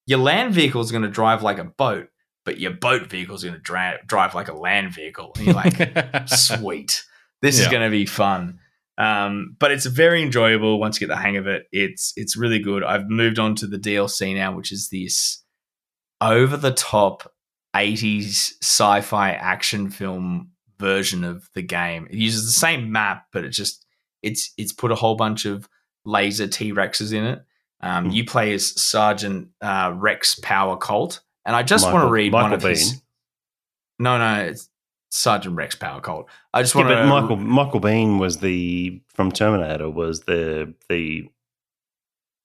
"Your 0.07 0.19
land 0.19 0.53
vehicle 0.53 0.79
is 0.81 0.91
going 0.91 1.03
to 1.03 1.09
drive 1.09 1.43
like 1.43 1.57
a 1.59 1.65
boat, 1.65 2.07
but 2.45 2.59
your 2.59 2.71
boat 2.71 3.07
vehicle 3.09 3.35
is 3.35 3.43
going 3.43 3.55
to 3.55 3.59
dra- 3.61 3.99
drive 4.05 4.33
like 4.33 4.47
a 4.47 4.53
land 4.53 4.93
vehicle," 4.93 5.33
and 5.35 5.45
you're 5.45 5.55
like, 5.55 5.75
sweet. 6.29 7.03
This 7.41 7.59
is 7.59 7.67
going 7.67 7.83
to 7.83 7.89
be 7.89 8.05
fun. 8.05 8.59
Um, 8.97 9.55
but 9.59 9.71
it's 9.71 9.85
very 9.87 10.21
enjoyable 10.21 10.79
once 10.79 10.99
you 11.01 11.07
get 11.07 11.13
the 11.13 11.19
hang 11.21 11.37
of 11.37 11.47
it. 11.47 11.67
It's 11.71 12.13
it's 12.15 12.37
really 12.37 12.59
good. 12.59 12.83
I've 12.83 13.09
moved 13.09 13.39
on 13.39 13.55
to 13.55 13.67
the 13.67 13.77
DLC 13.79 14.35
now, 14.35 14.55
which 14.55 14.71
is 14.71 14.89
this 14.89 15.43
over 16.19 16.55
the 16.55 16.71
top 16.71 17.31
80s 17.75 18.53
sci-fi 18.61 19.31
action 19.31 19.89
film 19.89 20.51
version 20.77 21.23
of 21.23 21.49
the 21.55 21.61
game. 21.63 22.05
It 22.11 22.17
uses 22.17 22.45
the 22.45 22.51
same 22.51 22.91
map, 22.91 23.25
but 23.33 23.43
it 23.45 23.49
just 23.49 23.85
it's 24.21 24.53
it's 24.57 24.73
put 24.73 24.91
a 24.91 24.95
whole 24.95 25.15
bunch 25.15 25.45
of 25.45 25.67
laser 26.05 26.47
T 26.47 26.73
Rexes 26.73 27.13
in 27.13 27.23
it. 27.23 27.41
Um, 27.81 28.05
Hmm. 28.05 28.11
You 28.11 28.25
play 28.25 28.53
as 28.53 28.79
Sergeant 28.79 29.47
uh, 29.61 29.93
Rex 29.95 30.35
Power 30.43 30.77
Colt, 30.77 31.21
and 31.45 31.55
I 31.55 31.63
just 31.63 31.85
want 31.85 31.93
to 31.95 31.97
Michael- 31.99 32.11
read 32.11 32.33
one 32.33 32.43
Michael 32.51 32.55
of 32.57 32.63
his. 32.63 32.93
Biehn. 32.93 33.01
No, 33.99 34.17
no, 34.19 34.43
it's 34.45 34.69
Sergeant 35.11 35.56
Rex 35.56 35.75
Power 35.75 36.01
Colt. 36.01 36.27
I 36.53 36.61
just 36.64 36.73
Yeah, 36.73 36.81
want 36.81 36.90
but 36.90 37.01
to. 37.01 37.07
Michael 37.07 37.35
Michael 37.38 37.81
Biehn 37.81 38.19
was 38.19 38.38
the 38.40 39.01
from 39.14 39.31
Terminator 39.31 39.90
was 39.90 40.22
the 40.22 40.73
the, 40.90 41.30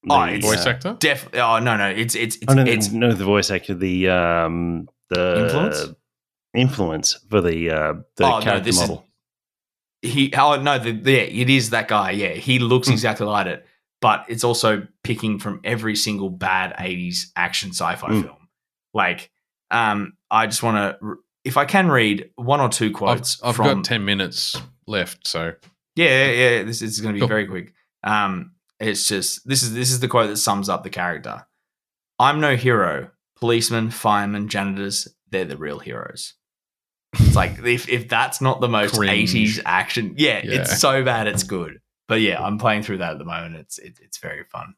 Oh, 0.08 0.24
the, 0.26 0.34
it's- 0.34 0.44
Voice 0.44 0.66
uh, 0.66 0.70
actor? 0.70 0.96
Def- 1.00 1.28
oh 1.34 1.58
no, 1.58 1.76
no, 1.76 1.88
it's 1.88 2.14
it's 2.14 2.36
it's, 2.36 2.44
I 2.48 2.54
don't 2.54 2.68
it's 2.68 2.90
know 2.92 3.12
the 3.12 3.24
voice 3.24 3.50
actor, 3.50 3.74
the 3.74 4.08
um 4.08 4.88
the 5.10 5.44
Influence? 5.44 5.84
influence 6.54 7.14
for 7.28 7.40
the 7.40 7.70
uh 7.70 7.94
the 8.16 8.24
Oh, 8.24 8.38
no, 8.38 8.40
character 8.40 8.64
this 8.64 8.76
is- 8.80 8.88
model. 8.88 9.04
he 10.02 10.32
oh 10.36 10.60
no 10.60 10.78
the, 10.78 10.92
yeah 10.92 11.18
it 11.22 11.50
is 11.50 11.70
that 11.70 11.88
guy 11.88 12.10
yeah 12.12 12.30
he 12.34 12.58
looks 12.58 12.88
Hmm. 12.88 12.92
exactly 12.94 13.26
like 13.26 13.46
it 13.46 13.66
but 14.00 14.24
it's 14.28 14.44
also 14.44 14.86
picking 15.02 15.38
from 15.38 15.60
every 15.64 15.96
single 15.96 16.30
bad 16.30 16.74
80s 16.78 17.26
action 17.34 17.70
sci-fi 17.70 18.06
Hmm. 18.08 18.22
film 18.22 18.48
like 18.94 19.30
um 19.70 20.12
i 20.30 20.46
just 20.46 20.62
want 20.62 20.76
to 21.00 21.16
if 21.46 21.56
i 21.56 21.64
can 21.64 21.88
read 21.88 22.30
one 22.36 22.60
or 22.60 22.68
two 22.68 22.86
I've, 22.86 22.92
quotes 22.92 23.42
I've 23.42 23.56
from 23.56 23.66
got 23.76 23.84
10 23.84 24.04
minutes 24.04 24.60
left. 24.86 25.26
So 25.26 25.52
yeah 25.94 26.30
yeah, 26.30 26.62
this 26.64 26.82
is 26.82 27.00
going 27.00 27.14
to 27.14 27.16
be 27.16 27.20
Cool. 27.20 27.28
very 27.28 27.46
quick 27.46 27.72
um 28.04 28.52
it's 28.78 29.08
just 29.08 29.46
this 29.48 29.62
is 29.62 29.72
this 29.72 29.90
is 29.90 30.00
the 30.00 30.08
quote 30.08 30.28
that 30.28 30.36
sums 30.36 30.68
up 30.68 30.82
the 30.84 30.90
character 30.90 31.46
i'm 32.18 32.40
no 32.40 32.54
hero 32.56 33.10
policemen 33.36 33.90
firemen 33.90 34.48
janitors 34.48 35.08
they're 35.30 35.44
the 35.44 35.56
real 35.56 35.78
heroes 35.78 36.34
it's 37.18 37.34
like 37.34 37.58
if, 37.64 37.88
if 37.88 38.08
that's 38.08 38.40
not 38.42 38.60
the 38.60 38.68
most 38.68 38.94
Cringe. 38.96 39.32
80s 39.32 39.60
action 39.64 40.14
yeah, 40.18 40.40
Yeah. 40.44 40.60
it's 40.60 40.78
so 40.80 41.02
bad 41.02 41.26
it's 41.26 41.42
good 41.44 41.80
but 42.08 42.20
yeah 42.20 42.42
i'm 42.42 42.58
playing 42.58 42.82
through 42.82 42.98
that 42.98 43.12
at 43.12 43.18
the 43.18 43.24
moment 43.24 43.56
it's 43.56 43.78
it, 43.78 43.98
it's 44.02 44.18
very 44.18 44.44
fun 44.44 44.74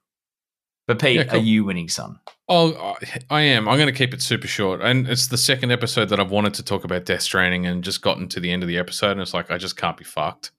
but 0.89 0.99
pete 1.00 1.15
Yeah, 1.17 1.25
cool. 1.25 1.39
are 1.39 1.42
you 1.42 1.65
winning 1.65 1.89
son 1.89 2.18
Oh, 2.50 2.97
I- 3.31 3.42
am. 3.42 3.68
I'm 3.68 3.76
going 3.76 3.92
to 3.92 3.97
keep 3.97 4.15
it 4.15 4.23
super 4.23 4.47
short. 4.49 4.81
And 4.81 5.07
it's 5.07 5.26
the 5.26 5.36
second 5.36 5.70
episode 5.70 6.08
that 6.08 6.18
I've 6.18 6.31
wanted 6.31 6.55
to 6.55 6.62
talk 6.65 6.83
about 6.83 7.05
Death 7.05 7.20
Stranding 7.20 7.67
and 7.67 7.84
just 7.84 8.00
gotten 8.00 8.26
to 8.31 8.41
the 8.41 8.50
end 8.50 8.62
of 8.62 8.70
the 8.70 8.78
episode. 8.78 9.10
And 9.12 9.20
it's 9.20 9.34
like, 9.34 9.50
I 9.50 9.58
just 9.58 9.76
can't 9.76 9.99
be 9.99 10.05
fucked. 10.05 10.50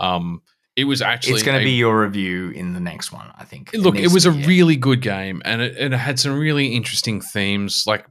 Um, 0.00 0.42
it 0.74 0.82
was 0.82 1.00
actually. 1.00 1.34
it's 1.34 1.44
going 1.44 1.56
to 1.58 1.64
be 1.64 1.70
your 1.70 2.00
review 2.02 2.50
in 2.50 2.72
the 2.72 2.78
next 2.80 3.10
one 3.12 3.28
i 3.36 3.44
think 3.44 3.72
Look, 3.72 3.96
it 3.96 4.12
was 4.12 4.26
a 4.26 4.32
yeah. 4.32 4.46
really 4.46 4.76
good 4.76 5.00
game 5.00 5.42
and 5.44 5.60
it, 5.62 5.76
it 5.76 5.92
had 5.92 6.18
some 6.20 6.38
really 6.38 6.68
interesting 6.74 7.20
themes. 7.20 7.84
Like, 7.86 8.04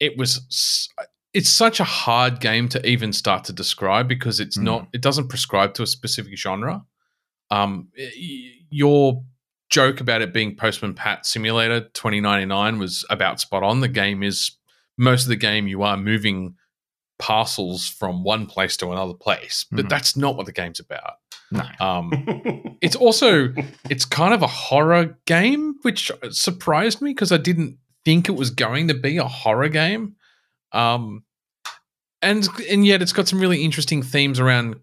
it 0.00 0.16
was. 0.16 0.88
It's 1.34 1.50
such 1.50 1.80
a 1.80 1.84
hard 1.84 2.40
game 2.40 2.68
to 2.70 2.86
even 2.88 3.12
start 3.12 3.44
to 3.44 3.52
describe 3.52 4.08
because 4.08 4.40
it's 4.40 4.56
Mm. 4.56 4.62
not. 4.62 4.88
It 4.94 5.02
doesn't 5.02 5.28
prescribe 5.28 5.74
to 5.74 5.82
a 5.82 5.86
specific 5.86 6.38
genre. 6.38 6.84
Um, 7.50 7.88
your 8.70 9.22
joke 9.74 10.00
about 10.00 10.22
it 10.22 10.32
being 10.32 10.54
Postman 10.54 10.94
Pat 10.94 11.26
Simulator 11.26 11.80
2099 11.80 12.78
was 12.78 13.04
about 13.10 13.40
spot 13.40 13.64
on. 13.64 13.80
The 13.80 13.88
game 13.88 14.22
is 14.22 14.52
most 14.96 15.24
of 15.24 15.28
the 15.30 15.36
game 15.36 15.66
you 15.66 15.82
are 15.82 15.96
moving 15.96 16.54
parcels 17.18 17.88
from 17.88 18.22
one 18.22 18.46
place 18.46 18.76
to 18.76 18.92
another 18.92 19.14
place, 19.14 19.66
but 19.72 19.86
Mhm. 19.86 19.88
that's 19.88 20.16
not 20.16 20.36
what 20.36 20.46
the 20.46 20.52
game's 20.52 20.78
about. 20.78 21.14
no 21.50 21.64
Um, 21.80 22.76
it's 22.80 22.94
also 22.94 23.52
it's 23.90 24.04
kind 24.04 24.32
of 24.32 24.42
a 24.42 24.46
horror 24.46 25.18
game, 25.26 25.74
which 25.82 26.12
surprised 26.30 27.00
me 27.02 27.10
because 27.10 27.32
I 27.32 27.36
didn't 27.36 27.78
think 28.04 28.28
it 28.28 28.32
was 28.36 28.50
going 28.50 28.86
to 28.88 28.94
be 28.94 29.16
a 29.16 29.24
horror 29.26 29.68
game. 29.68 30.14
Um, 30.72 31.24
and 32.22 32.48
and 32.70 32.86
yet 32.86 33.02
it's 33.02 33.12
got 33.12 33.26
some 33.28 33.40
really 33.40 33.62
interesting 33.64 34.02
themes 34.02 34.38
around 34.38 34.76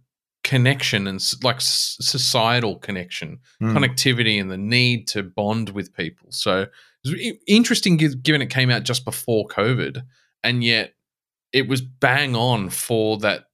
connection 0.52 1.08
and 1.08 1.20
like 1.44 1.60
societal 1.62 2.76
connection, 2.78 3.40
Mm. 3.62 3.74
connectivity, 3.78 4.40
and 4.42 4.50
the 4.52 4.58
need 4.58 5.08
to 5.14 5.24
bond 5.24 5.70
with 5.70 5.94
people. 5.94 6.28
So 6.32 6.54
it 7.04 7.10
was 7.12 7.16
interesting, 7.48 7.98
given 7.98 8.42
it 8.42 8.50
came 8.50 8.70
out 8.70 8.84
just 8.84 9.06
before 9.06 9.48
COVID, 9.48 10.04
and 10.44 10.64
yet 10.64 10.94
it 11.54 11.68
was 11.68 11.82
bang 11.82 12.36
on 12.36 12.70
for 12.70 13.18
that 13.20 13.46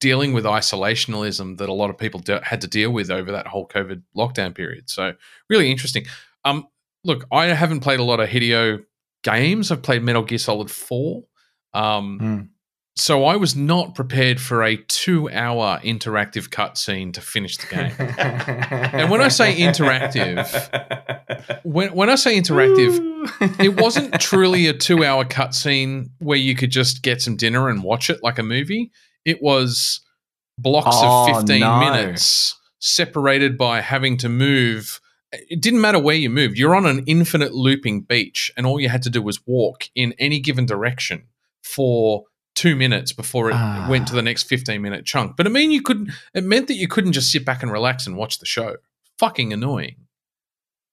dealing 0.00 0.32
with 0.32 0.44
isolationism 0.44 1.58
that 1.58 1.68
a 1.68 1.72
lot 1.72 1.90
of 1.90 1.98
people 1.98 2.20
de- 2.20 2.44
had 2.44 2.60
to 2.60 2.68
deal 2.68 2.90
with 2.92 3.10
over 3.10 3.32
that 3.32 3.46
whole 3.48 3.66
COVID 3.66 4.02
lockdown 4.16 4.54
period. 4.54 4.88
So 4.88 5.14
really 5.50 5.70
interesting. 5.70 6.04
Um, 6.44 6.66
look, 7.04 7.26
I 7.32 7.46
haven't 7.46 7.80
played 7.80 8.00
a 8.00 8.04
lot 8.04 8.20
of 8.20 8.28
Hideo 8.28 8.84
games. 9.24 9.70
I've 9.72 9.82
played 9.82 10.02
Metal 10.02 10.22
Gear 10.22 10.38
Solid 10.38 10.70
Four. 10.70 11.24
Um, 11.74 12.18
Mm. 12.22 12.48
So 12.98 13.24
I 13.24 13.36
was 13.36 13.54
not 13.54 13.94
prepared 13.94 14.40
for 14.40 14.62
a 14.64 14.76
two-hour 14.76 15.80
interactive 15.84 16.48
cutscene 16.48 17.12
to 17.14 17.20
finish 17.20 17.56
the 17.56 17.66
game. 17.66 17.92
and 18.18 19.10
when 19.10 19.20
I 19.20 19.28
say 19.28 19.54
interactive, 19.56 20.44
when 21.64 21.94
when 21.94 22.10
I 22.10 22.16
say 22.16 22.38
interactive, 22.40 23.60
it 23.60 23.80
wasn't 23.80 24.20
truly 24.20 24.66
a 24.66 24.72
two-hour 24.72 25.24
cutscene 25.26 26.10
where 26.18 26.38
you 26.38 26.54
could 26.56 26.70
just 26.70 27.02
get 27.02 27.22
some 27.22 27.36
dinner 27.36 27.68
and 27.68 27.82
watch 27.82 28.10
it 28.10 28.22
like 28.22 28.38
a 28.38 28.42
movie. 28.42 28.90
It 29.24 29.42
was 29.42 30.00
blocks 30.58 30.96
Oh, 30.98 31.30
of 31.30 31.36
fifteen 31.36 31.60
no. 31.60 31.78
minutes 31.80 32.56
separated 32.80 33.56
by 33.56 33.80
having 33.80 34.16
to 34.18 34.28
move. 34.28 35.00
It 35.30 35.60
didn't 35.60 35.80
matter 35.82 35.98
where 35.98 36.16
you 36.16 36.30
moved. 36.30 36.56
You're 36.58 36.74
on 36.74 36.86
an 36.86 37.04
infinite 37.06 37.52
looping 37.52 38.02
beach, 38.02 38.50
and 38.56 38.66
all 38.66 38.80
you 38.80 38.88
had 38.88 39.02
to 39.02 39.10
do 39.10 39.20
was 39.22 39.46
walk 39.46 39.84
in 39.94 40.14
any 40.18 40.40
given 40.40 40.64
direction 40.66 41.24
for 41.62 42.24
two 42.58 42.74
minutes 42.76 43.12
before 43.12 43.50
it 43.50 43.54
Ah. 43.56 43.86
went 43.88 44.08
to 44.08 44.14
the 44.14 44.22
next 44.22 44.44
15 44.44 44.82
minute 44.82 45.04
chunk. 45.06 45.36
But 45.36 45.46
it 45.46 45.50
mean 45.50 45.70
you 45.70 45.80
couldn't 45.82 46.10
it 46.34 46.44
meant 46.44 46.66
that 46.68 46.74
you 46.74 46.88
couldn't 46.88 47.12
just 47.12 47.30
sit 47.30 47.44
back 47.44 47.62
and 47.62 47.70
relax 47.70 48.06
and 48.06 48.16
watch 48.16 48.38
the 48.38 48.46
show. 48.46 48.76
Fucking 49.18 49.52
annoying. 49.52 49.96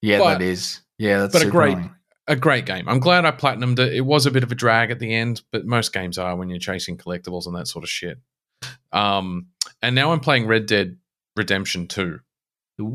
yeah, 0.02 0.18
but- 0.18 0.38
that 0.38 0.42
is. 0.42 0.80
Yeah, 0.98 1.18
that's 1.20 1.32
but 1.32 1.42
a 1.42 1.50
great- 1.50 1.72
annoying. 1.74 1.90
A 2.28 2.34
great 2.36 2.66
game. 2.66 2.88
I'm 2.88 2.98
glad 2.98 3.24
I 3.24 3.30
platinumed 3.30 3.78
it. 3.78 3.92
It 3.94 4.00
was 4.00 4.26
a 4.26 4.30
bit 4.32 4.42
of 4.42 4.50
a 4.50 4.54
drag 4.56 4.90
at 4.90 4.98
the 4.98 5.14
end, 5.14 5.42
but 5.52 5.64
most 5.64 5.92
games 5.92 6.18
are 6.18 6.34
when 6.34 6.48
you're 6.48 6.58
chasing 6.58 6.96
collectibles 6.96 7.46
and 7.46 7.54
that 7.54 7.68
sort 7.68 7.84
of 7.84 7.88
shit. 7.90 8.18
Um, 8.92 9.46
and 9.80 9.94
now 9.94 10.10
I'm 10.12 10.18
playing 10.20 10.46
Red 10.48 10.66
Dead 10.66 10.96
Redemption 11.36 11.86
2. 11.86 12.18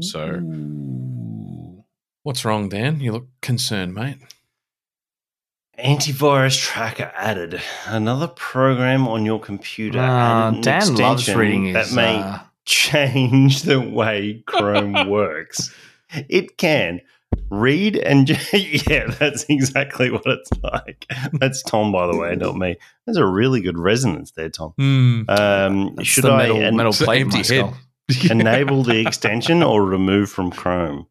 So- 0.01 0.41
What's 2.23 2.43
wrong, 2.45 2.69
Dan? 2.69 2.99
You 2.99 3.13
look 3.13 3.27
concerned, 3.41 3.93
mate. 3.95 4.17
Antivirus 5.83 6.59
tracker 6.61 7.11
added. 7.15 7.61
Another 7.87 8.27
program 8.27 9.07
on 9.07 9.25
your 9.25 9.39
computer. 9.39 9.99
Uh, 9.99 10.49
an 10.49 10.61
Dan 10.61 10.95
loves 10.95 11.33
reading 11.33 11.73
that 11.73 11.85
his. 11.87 11.95
may 11.95 12.17
uh, 12.17 12.39
change 12.65 13.63
the 13.63 13.81
way 13.81 14.43
Chrome 14.45 15.07
works. 15.09 15.73
It 16.29 16.57
can 16.57 17.01
read 17.49 17.95
and 17.97 18.29
yeah, 18.53 19.07
that's 19.19 19.45
exactly 19.49 20.11
what 20.11 20.25
it's 20.25 20.49
like. 20.63 21.05
That's 21.33 21.61
Tom, 21.63 21.91
by 21.91 22.07
the 22.07 22.17
way, 22.17 22.35
not 22.35 22.55
me. 22.55 22.77
There's 23.05 23.17
a 23.17 23.25
really 23.25 23.61
good 23.61 23.77
resonance 23.77 24.31
there, 24.31 24.49
Tom. 24.49 24.73
Hmm. 24.77 25.21
Um, 25.29 26.03
should 26.03 26.25
I 26.25 26.47
metal, 26.47 26.61
en- 26.61 26.75
metal 26.75 26.93
plate 26.93 27.21
in 27.21 27.27
my 27.29 27.41
skull. 27.41 27.77
enable 28.29 28.83
the 28.83 28.99
extension 29.05 29.63
or 29.63 29.83
remove 29.85 30.29
from 30.29 30.51
Chrome? 30.51 31.07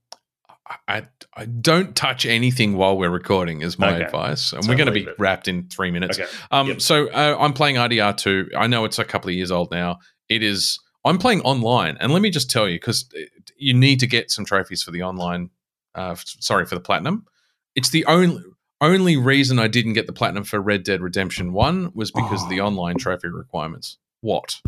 I, 0.86 1.06
I 1.36 1.46
don't 1.46 1.96
touch 1.96 2.24
anything 2.26 2.76
while 2.76 2.96
we're 2.96 3.10
recording 3.10 3.60
is 3.62 3.78
my 3.78 3.94
Okay. 3.94 4.04
advice. 4.04 4.52
And 4.52 4.62
So 4.64 4.70
we're 4.70 4.76
going 4.76 4.86
to 4.86 4.92
be 4.92 5.02
it. 5.04 5.16
wrapped 5.18 5.48
in 5.48 5.68
three 5.68 5.90
minutes. 5.90 6.18
Okay. 6.18 6.28
Um, 6.50 6.68
Yep. 6.68 6.80
So 6.80 7.08
uh, 7.08 7.36
I'm 7.40 7.52
playing 7.52 7.76
RDR2. 7.76 8.50
I 8.56 8.66
know 8.68 8.84
it's 8.84 8.98
a 8.98 9.04
couple 9.04 9.30
of 9.30 9.34
years 9.34 9.50
old 9.50 9.70
now. 9.72 9.98
It 10.28 10.42
is. 10.42 10.78
I'm 11.04 11.18
playing 11.18 11.40
online, 11.42 11.96
and 11.98 12.12
let 12.12 12.22
me 12.22 12.30
just 12.30 12.50
tell 12.50 12.68
you, 12.68 12.78
because 12.78 13.08
you 13.56 13.74
need 13.74 14.00
to 14.00 14.06
get 14.06 14.30
some 14.30 14.44
trophies 14.44 14.82
for 14.82 14.90
the 14.92 15.02
online. 15.02 15.50
Uh, 15.94 16.10
f- 16.12 16.24
sorry 16.38 16.66
for 16.66 16.74
the 16.76 16.80
platinum. 16.80 17.24
It's 17.74 17.88
the 17.90 18.04
only 18.06 18.40
only 18.80 19.16
reason 19.16 19.58
I 19.58 19.66
didn't 19.66 19.94
get 19.94 20.06
the 20.06 20.12
platinum 20.12 20.44
for 20.44 20.60
Red 20.60 20.84
Dead 20.84 21.00
Redemption 21.00 21.52
One 21.52 21.90
was 21.94 22.10
because 22.12 22.42
of 22.44 22.48
the 22.48 22.60
Oh. 22.60 22.66
online 22.66 22.96
trophy 22.96 23.28
requirements. 23.28 23.98
What? 24.20 24.60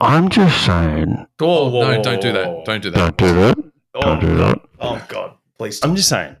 I'm 0.00 0.28
just 0.28 0.64
saying, 0.64 1.26
Oh, 1.40 1.70
no, 1.70 2.02
don't 2.02 2.20
do 2.22 2.32
that. 2.32 2.64
Don't 2.66 2.82
do 2.82 2.90
that. 2.90 3.16
don't 3.16 3.16
do 3.16 3.34
that. 3.34 3.72
Oh, 3.96 4.02
Don't 4.02 4.20
do 4.20 4.36
that. 4.36 4.60
oh 4.80 5.04
God, 5.08 5.34
please. 5.58 5.80
I'm 5.82 5.96
just 5.96 6.08
saying, 6.08 6.36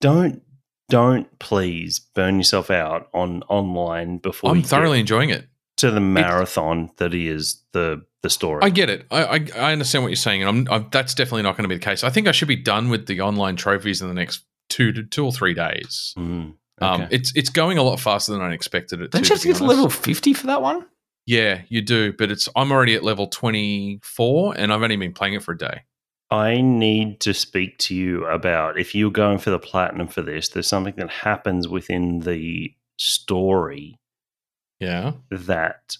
don't 0.00 0.42
don't 0.88 1.38
please 1.38 1.98
burn 1.98 2.36
yourself 2.38 2.70
out 2.70 3.08
on 3.12 3.42
online 3.48 4.18
before 4.18 4.50
I'm 4.50 4.58
you 4.58 4.62
thoroughly 4.62 4.98
get 4.98 5.00
enjoying 5.00 5.30
it. 5.30 5.48
to 5.78 5.90
the 5.90 6.00
marathon 6.00 6.90
that 6.98 7.12
is 7.14 7.62
the 7.72 8.04
the 8.22 8.30
story. 8.30 8.60
I 8.62 8.70
get 8.70 8.88
it. 8.90 9.06
I, 9.10 9.24
I, 9.24 9.46
I 9.56 9.72
understand 9.72 10.04
what 10.04 10.08
you're 10.10 10.16
saying, 10.16 10.42
and 10.42 10.68
I'm, 10.68 10.72
I'm, 10.82 10.88
that's 10.90 11.14
definitely 11.14 11.42
not 11.42 11.56
going 11.56 11.64
to 11.64 11.68
be 11.68 11.76
the 11.76 11.84
case. 11.84 12.02
I 12.04 12.10
think 12.10 12.26
I 12.28 12.32
should 12.32 12.48
be 12.48 12.56
done 12.56 12.88
with 12.88 13.06
the 13.06 13.20
online 13.20 13.56
trophies 13.56 14.00
in 14.02 14.08
the 14.08 14.14
next 14.14 14.44
two 14.68 14.92
to 14.92 15.02
two 15.04 15.24
or 15.24 15.32
three 15.32 15.54
days. 15.54 16.12
Mm, 16.18 16.54
Um, 16.80 17.06
it's 17.10 17.32
it's 17.36 17.50
going 17.50 17.78
a 17.78 17.82
lot 17.82 17.98
faster 18.00 18.32
than 18.32 18.40
I 18.42 18.52
expected 18.52 19.00
it 19.00 19.10
Don't 19.12 19.22
to. 19.22 19.28
you 19.28 19.34
have 19.34 19.42
to 19.42 19.48
get 19.48 19.56
to 19.58 19.64
level 19.64 19.88
50 19.88 20.32
for 20.34 20.46
that 20.48 20.60
one? 20.62 20.86
Yeah, 21.24 21.62
you 21.68 21.82
do, 21.82 22.12
but 22.12 22.30
it's 22.30 22.48
I'm 22.54 22.70
already 22.70 22.94
at 22.94 23.02
level 23.02 23.26
24, 23.26 24.54
and 24.56 24.72
I've 24.72 24.82
only 24.82 24.96
been 24.96 25.12
playing 25.12 25.34
it 25.34 25.42
for 25.42 25.52
a 25.52 25.58
day. 25.58 25.82
I 26.30 26.60
need 26.60 27.20
to 27.20 27.32
speak 27.32 27.78
to 27.78 27.94
you 27.94 28.26
about 28.26 28.78
if 28.78 28.94
you're 28.94 29.10
going 29.12 29.38
for 29.38 29.50
the 29.50 29.58
platinum 29.58 30.08
for 30.08 30.22
this. 30.22 30.48
There's 30.48 30.66
something 30.66 30.94
that 30.96 31.10
happens 31.10 31.68
within 31.68 32.20
the 32.20 32.74
story 32.98 33.98
Yeah. 34.80 35.12
that 35.30 35.96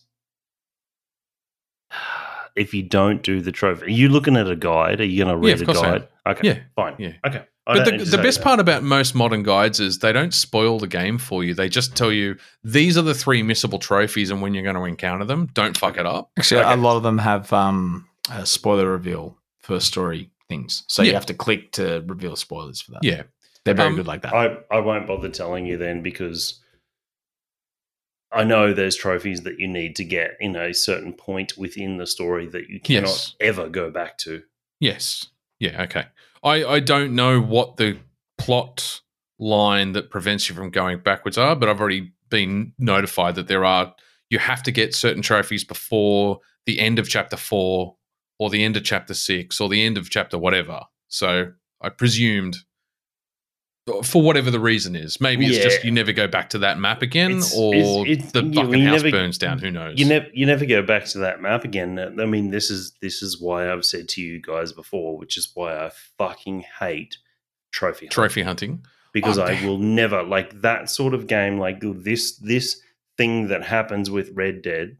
if 2.57 2.73
you 2.75 2.83
don't 2.83 3.23
do 3.23 3.41
the 3.41 3.53
trophy, 3.53 3.87
are 3.87 3.89
you 3.91 4.09
looking 4.09 4.37
at 4.37 4.51
a 4.51 4.57
guide? 4.57 5.01
Are 5.01 5.05
you 5.05 5.25
going 5.25 5.41
to 5.41 5.47
Yeah, 5.47 5.53
read 5.53 5.63
of 5.63 5.69
a 5.69 5.73
course 5.73 5.79
I 5.79 5.87
am. 5.87 5.93
guide? 6.01 6.09
Okay, 6.27 6.49
Yeah, 6.49 6.59
fine. 6.75 6.95
yeah. 6.99 7.13
Okay. 7.27 7.45
I 7.69 7.75
But 7.79 7.99
the, 7.99 8.05
the 8.05 8.19
best 8.19 8.39
that. 8.39 8.45
part 8.45 8.61
about 8.61 8.85
most 8.85 9.15
modern 9.15 9.43
guides 9.43 9.81
is 9.81 9.99
they 9.99 10.13
don't 10.13 10.33
spoil 10.33 10.79
the 10.79 10.87
game 10.87 11.19
for 11.19 11.43
you. 11.43 11.53
They 11.53 11.69
just 11.69 11.97
tell 11.97 12.13
you 12.13 12.37
these 12.63 12.97
are 12.97 13.03
the 13.03 13.15
three 13.15 13.43
missable 13.43 13.81
trophies 13.81 14.31
and 14.31 14.41
when 14.41 14.55
you're 14.55 14.63
going 14.63 14.77
to 14.77 14.85
encounter 14.85 15.25
them. 15.25 15.47
Don't 15.53 15.77
fuck 15.77 15.97
it 15.99 16.07
up. 16.07 16.31
Actually, 16.39 16.61
Okay. 16.63 16.73
a 16.75 16.77
lot 16.77 16.97
of 16.97 17.03
them 17.03 17.19
have 17.19 17.53
um, 17.53 18.09
a 18.31 18.47
spoiler 18.47 18.89
reveal 18.91 19.37
for 19.67 19.81
story 19.81 20.31
things, 20.49 20.85
so 20.87 21.03
you 21.03 21.13
have 21.15 21.27
to 21.27 21.35
click 21.35 21.73
to 21.73 22.05
reveal 22.07 22.37
spoilers 22.37 22.81
for 22.81 22.93
that. 22.93 23.03
Yeah. 23.03 23.23
they're 23.65 23.75
very 23.75 23.89
Um, 23.89 23.97
good 23.97 24.07
like 24.07 24.23
that. 24.23 24.33
I, 24.33 24.57
I 24.71 24.79
won't 24.79 25.07
bother 25.09 25.29
telling 25.29 25.67
you 25.67 25.77
then 25.77 26.01
because 26.03 26.61
I 28.33 28.45
know 28.45 28.73
there's 28.73 28.97
trophies 28.97 29.43
that 29.43 29.59
you 29.59 29.67
need 29.69 29.97
to 29.97 30.05
get 30.05 30.37
in 30.41 30.57
a 30.57 30.73
certain 30.75 31.13
point 31.13 31.57
within 31.57 31.97
the 31.97 32.07
story 32.07 32.47
that 32.49 32.69
you 32.69 32.81
cannot 32.81 33.09
Yes. 33.09 33.35
ever 33.41 33.69
go 33.69 33.91
back 33.91 34.19
to. 34.19 34.43
Yes. 34.81 35.29
Yeah. 35.59 35.83
Okay. 35.85 36.05
I, 36.45 36.65
I 36.65 36.81
don't 36.81 37.15
know 37.15 37.41
what 37.41 37.77
the 37.77 37.99
plot 38.39 39.01
line 39.39 39.93
that 39.93 40.11
prevents 40.11 40.49
you 40.49 40.55
from 40.55 40.71
going 40.71 40.99
backwards 41.01 41.39
are, 41.39 41.57
but 41.57 41.69
I've 41.69 41.81
already 41.81 42.13
been 42.31 42.73
notified 42.79 43.35
that 43.37 43.49
there 43.49 43.65
are, 43.65 43.95
you 44.31 44.39
have 44.39 44.63
to 44.65 44.71
get 44.73 44.95
certain 44.95 45.23
trophies 45.23 45.65
before 45.65 46.41
the 46.67 46.79
end 46.81 46.99
of 46.99 47.09
chapter 47.09 47.37
four 47.37 47.97
or 48.39 48.51
the 48.51 48.65
end 48.65 48.77
of 48.77 48.85
chapter 48.85 49.15
six 49.15 49.61
or 49.61 49.69
the 49.69 49.83
end 49.85 49.97
of 49.99 50.11
chapter 50.11 50.37
whatever. 50.39 50.83
So 51.09 51.53
I 51.81 51.89
presumed. 51.91 52.57
For 54.03 54.21
whatever 54.21 54.51
the 54.51 54.59
reason 54.59 54.97
is, 54.97 55.21
maybe 55.21 55.47
it's 55.47 55.63
just 55.63 55.85
you 55.85 55.93
never 55.93 56.11
go 56.11 56.27
back 56.27 56.51
to 56.51 56.59
that 56.59 56.77
map 56.77 57.03
again, 57.03 57.31
It's- 57.31 57.57
or 57.57 57.73
it's- 58.05 58.19
it's- 58.19 58.33
the 58.33 58.43
fucking 58.53 58.83
house 58.83 59.03
never- 59.05 59.11
burns 59.13 59.39
down. 59.39 59.61
Who 59.61 59.71
knows? 59.71 59.97
You 59.97 60.07
never 60.07 60.27
you 60.35 60.45
never 60.45 60.67
go 60.67 60.83
back 60.83 61.05
to 61.07 61.19
that 61.19 61.41
map 61.41 61.63
again. 61.65 61.97
I 62.01 62.25
mean, 62.27 62.51
this 62.51 62.69
is 62.69 62.95
this 63.01 63.23
is 63.23 63.41
why 63.41 63.73
I've 63.73 63.85
said 63.85 64.09
to 64.11 64.21
you 64.21 64.41
guys 64.43 64.73
before, 64.73 65.17
which 65.17 65.37
is 65.37 65.53
why 65.55 65.77
I 65.87 65.93
fucking 66.19 66.65
hate 66.81 67.19
trophy 67.73 68.07
hunting. 68.07 68.11
Trophy 68.11 68.43
hunting. 68.43 68.85
because 69.13 69.39
Oh, 69.39 69.45
I 69.45 69.65
will 69.65 69.79
never 69.79 70.23
like 70.25 70.61
that 70.63 70.91
sort 70.91 71.15
of 71.15 71.29
game 71.29 71.57
like 71.59 71.79
this 71.81 72.37
this 72.39 72.83
thing 73.17 73.47
that 73.49 73.63
happens 73.63 74.11
with 74.11 74.31
Red 74.35 74.63
Dead. 74.63 74.97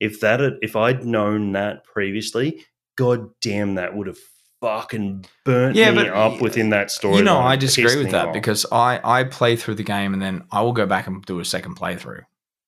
If 0.00 0.20
that 0.20 0.40
had, 0.40 0.54
if 0.62 0.74
I'd 0.74 1.04
known 1.04 1.52
that 1.52 1.84
previously, 1.84 2.64
god 3.02 3.20
damn 3.40 3.74
that 3.74 3.94
would 3.96 4.06
have 4.06 4.18
fucking 4.60 5.24
burnt 5.44 5.74
Yeah, 5.76 5.90
me 5.90 5.96
but 6.04 6.08
up 6.10 6.40
within 6.40 6.70
that 6.70 6.90
story. 6.90 7.16
you 7.18 7.24
know. 7.24 7.38
I 7.38 7.56
disagree 7.56 7.96
with 7.96 8.12
that 8.12 8.28
off. 8.28 8.34
because 8.34 8.64
I 8.70 9.00
I 9.02 9.24
play 9.24 9.56
through 9.56 9.74
the 9.76 9.82
game 9.82 10.12
and 10.14 10.22
then 10.22 10.44
I 10.52 10.62
will 10.62 10.72
go 10.72 10.86
back 10.86 11.06
and 11.08 11.24
do 11.24 11.40
a 11.40 11.44
second 11.44 11.76
playthrough. 11.76 12.22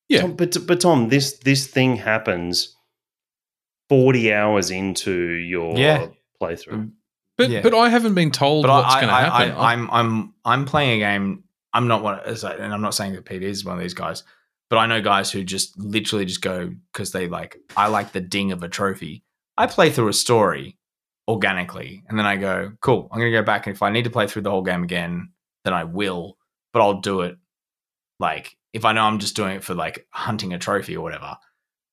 Yeah. 0.08 0.22
Tom, 0.22 0.34
but 0.36 0.56
but 0.66 0.80
Tom, 0.80 1.08
this 1.08 1.38
this 1.48 1.66
thing 1.66 1.96
happens 1.96 2.74
forty 3.88 4.32
hours 4.32 4.70
into 4.70 5.12
your 5.12 5.76
Yeah. 5.78 6.06
playthrough. 6.40 6.72
Mm, 6.72 6.92
but 7.38 7.50
Yeah. 7.50 7.62
but 7.62 7.74
I 7.74 7.88
haven't 7.88 8.14
been 8.14 8.30
told 8.30 8.66
But 8.66 8.70
what's 8.82 8.94
going 8.94 9.08
to 9.08 9.14
happen. 9.14 9.52
I, 9.52 9.72
I'm 9.72 9.90
I'm 9.90 10.34
I'm 10.44 10.64
playing 10.64 11.00
a 11.00 11.04
game. 11.04 11.44
I'm 11.72 11.88
not 11.88 12.02
one, 12.04 12.20
and 12.24 12.72
I'm 12.74 12.82
not 12.82 12.94
saying 12.94 13.14
that 13.14 13.24
Pete 13.24 13.42
is 13.42 13.64
one 13.64 13.76
of 13.76 13.82
these 13.82 13.94
guys, 13.94 14.22
but 14.70 14.76
I 14.78 14.86
know 14.86 15.00
guys 15.00 15.32
who 15.32 15.42
just 15.42 15.76
literally 15.78 16.24
just 16.24 16.40
go 16.40 16.70
because 16.92 17.10
they 17.10 17.26
like. 17.26 17.56
I 17.76 17.88
like 17.88 18.12
the 18.12 18.20
ding 18.20 18.52
of 18.52 18.62
a 18.62 18.68
trophy. 18.68 19.23
I 19.56 19.66
play 19.66 19.90
through 19.90 20.08
a 20.08 20.12
story 20.12 20.78
organically, 21.28 22.04
and 22.08 22.18
then 22.18 22.26
I 22.26 22.36
go, 22.36 22.72
cool. 22.80 23.08
I'm 23.12 23.18
gonna 23.18 23.30
go 23.30 23.42
back, 23.42 23.66
and 23.66 23.74
if 23.74 23.82
I 23.82 23.90
need 23.90 24.04
to 24.04 24.10
play 24.10 24.26
through 24.26 24.42
the 24.42 24.50
whole 24.50 24.62
game 24.62 24.82
again, 24.82 25.30
then 25.64 25.74
I 25.74 25.84
will. 25.84 26.36
But 26.72 26.82
I'll 26.82 27.00
do 27.00 27.20
it 27.22 27.36
like 28.18 28.56
if 28.72 28.84
I 28.84 28.92
know 28.92 29.02
I'm 29.02 29.18
just 29.18 29.36
doing 29.36 29.56
it 29.56 29.64
for 29.64 29.74
like 29.74 30.06
hunting 30.10 30.52
a 30.52 30.58
trophy 30.58 30.96
or 30.96 31.02
whatever. 31.02 31.36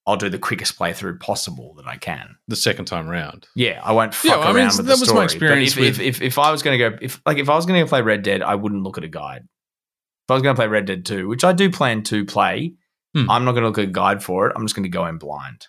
I'll 0.07 0.17
do 0.17 0.29
the 0.29 0.39
quickest 0.39 0.79
playthrough 0.79 1.19
possible 1.19 1.75
that 1.75 1.85
I 1.85 1.95
can. 1.95 2.35
the 2.47 2.55
second 2.55 2.85
time 2.85 3.07
round. 3.07 3.47
Yeah, 3.55 3.79
I 3.83 3.91
won't 3.91 4.15
fuck 4.15 4.25
Yeah, 4.31 4.37
fuck 4.37 4.45
I 4.47 4.53
mean, 4.53 4.65
with 4.65 4.77
that 4.77 4.83
the 4.83 4.89
was 4.89 5.03
story. 5.03 5.17
my 5.19 5.23
experience 5.25 5.71
if, 5.73 5.77
with- 5.79 5.99
if, 5.99 6.15
if, 6.17 6.21
if 6.23 6.39
I 6.39 6.49
was 6.51 6.63
going 6.63 6.79
to 6.79 6.89
go, 6.89 6.97
if 6.99 7.21
like 7.23 7.37
if 7.37 7.49
I 7.49 7.55
was 7.55 7.67
going 7.67 7.79
to 7.85 7.87
play 7.87 8.01
Red 8.01 8.23
Dead, 8.23 8.41
I 8.41 8.55
wouldn't 8.55 8.81
look 8.81 8.97
at 8.97 9.03
a 9.03 9.07
guide. 9.07 9.43
If 9.43 10.31
I 10.31 10.33
was 10.33 10.41
going 10.41 10.55
to 10.55 10.59
play 10.59 10.67
Red 10.67 10.85
Dead 10.87 11.05
2, 11.05 11.27
which 11.27 11.43
I 11.43 11.53
do 11.53 11.69
plan 11.69 12.01
to 12.05 12.25
play, 12.25 12.73
Hmm. 13.13 13.29
I'm 13.29 13.45
not 13.45 13.51
going 13.51 13.61
to 13.61 13.67
look 13.67 13.77
at 13.77 13.83
a 13.83 13.91
guide 13.91 14.23
for 14.23 14.47
it. 14.47 14.53
I'm 14.55 14.63
just 14.65 14.73
going 14.75 14.83
to 14.83 14.89
go 14.89 15.05
in 15.05 15.17
blind. 15.19 15.67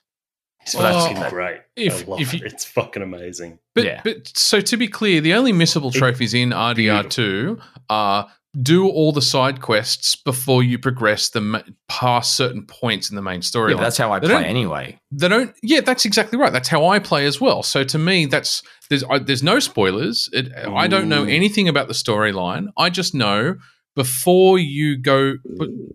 It's 0.62 0.74
Well, 0.74 1.00
fucking 1.06 1.22
oh, 1.22 1.30
great. 1.30 1.60
if- 1.76 2.04
I 2.06 2.10
love 2.10 2.20
if 2.20 2.34
it. 2.34 2.42
it's 2.42 2.64
fucking 2.64 3.02
amazing. 3.02 3.58
But 3.74 3.84
Yeah. 3.84 4.00
but 4.04 4.30
so 4.36 4.60
to 4.60 4.76
be 4.76 4.86
clear, 4.88 5.20
the 5.20 5.34
only 5.34 5.52
missable 5.52 5.94
It- 5.94 5.98
trophies 5.98 6.34
in 6.34 6.50
RDR2 6.52 7.58
are 7.90 8.28
do 8.60 8.86
all 8.86 9.12
the 9.12 9.22
side 9.22 9.62
quests 9.62 10.14
before 10.14 10.62
you 10.62 10.78
progress 10.78 11.30
them 11.30 11.56
past 11.88 12.36
certain 12.36 12.66
points 12.66 13.08
in 13.08 13.16
the 13.16 13.22
main 13.22 13.40
story. 13.40 13.72
Yeah, 13.72 13.80
that's 13.80 13.96
how 13.96 14.12
I 14.12 14.18
They 14.18 14.26
play 14.28 14.44
anyway. 14.44 15.00
they 15.10 15.26
don't 15.28 15.54
yeah 15.62 15.80
that's 15.80 16.04
exactly 16.04 16.38
right 16.38 16.52
that's 16.52 16.68
how 16.68 16.84
i 16.86 16.98
play 16.98 17.24
as 17.24 17.40
well 17.40 17.62
so 17.62 17.82
to 17.82 17.98
me 17.98 18.26
that's 18.26 18.62
there's 18.90 19.04
I, 19.04 19.20
there's 19.20 19.42
no 19.42 19.58
spoilers 19.58 20.28
it, 20.34 20.52
i 20.68 20.86
don't 20.86 21.08
know 21.08 21.24
anything 21.24 21.66
about 21.66 21.88
the 21.88 21.94
storyline 21.94 22.66
i 22.76 22.90
just 22.90 23.14
know 23.14 23.56
before 23.96 24.58
you 24.58 24.98
go 24.98 25.34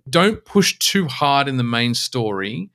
don't 0.09 0.43
push 0.43 0.77
too 0.79 1.07
hard 1.07 1.47
in 1.47 1.57
the 1.57 1.63
main 1.63 1.93
story 1.93 2.69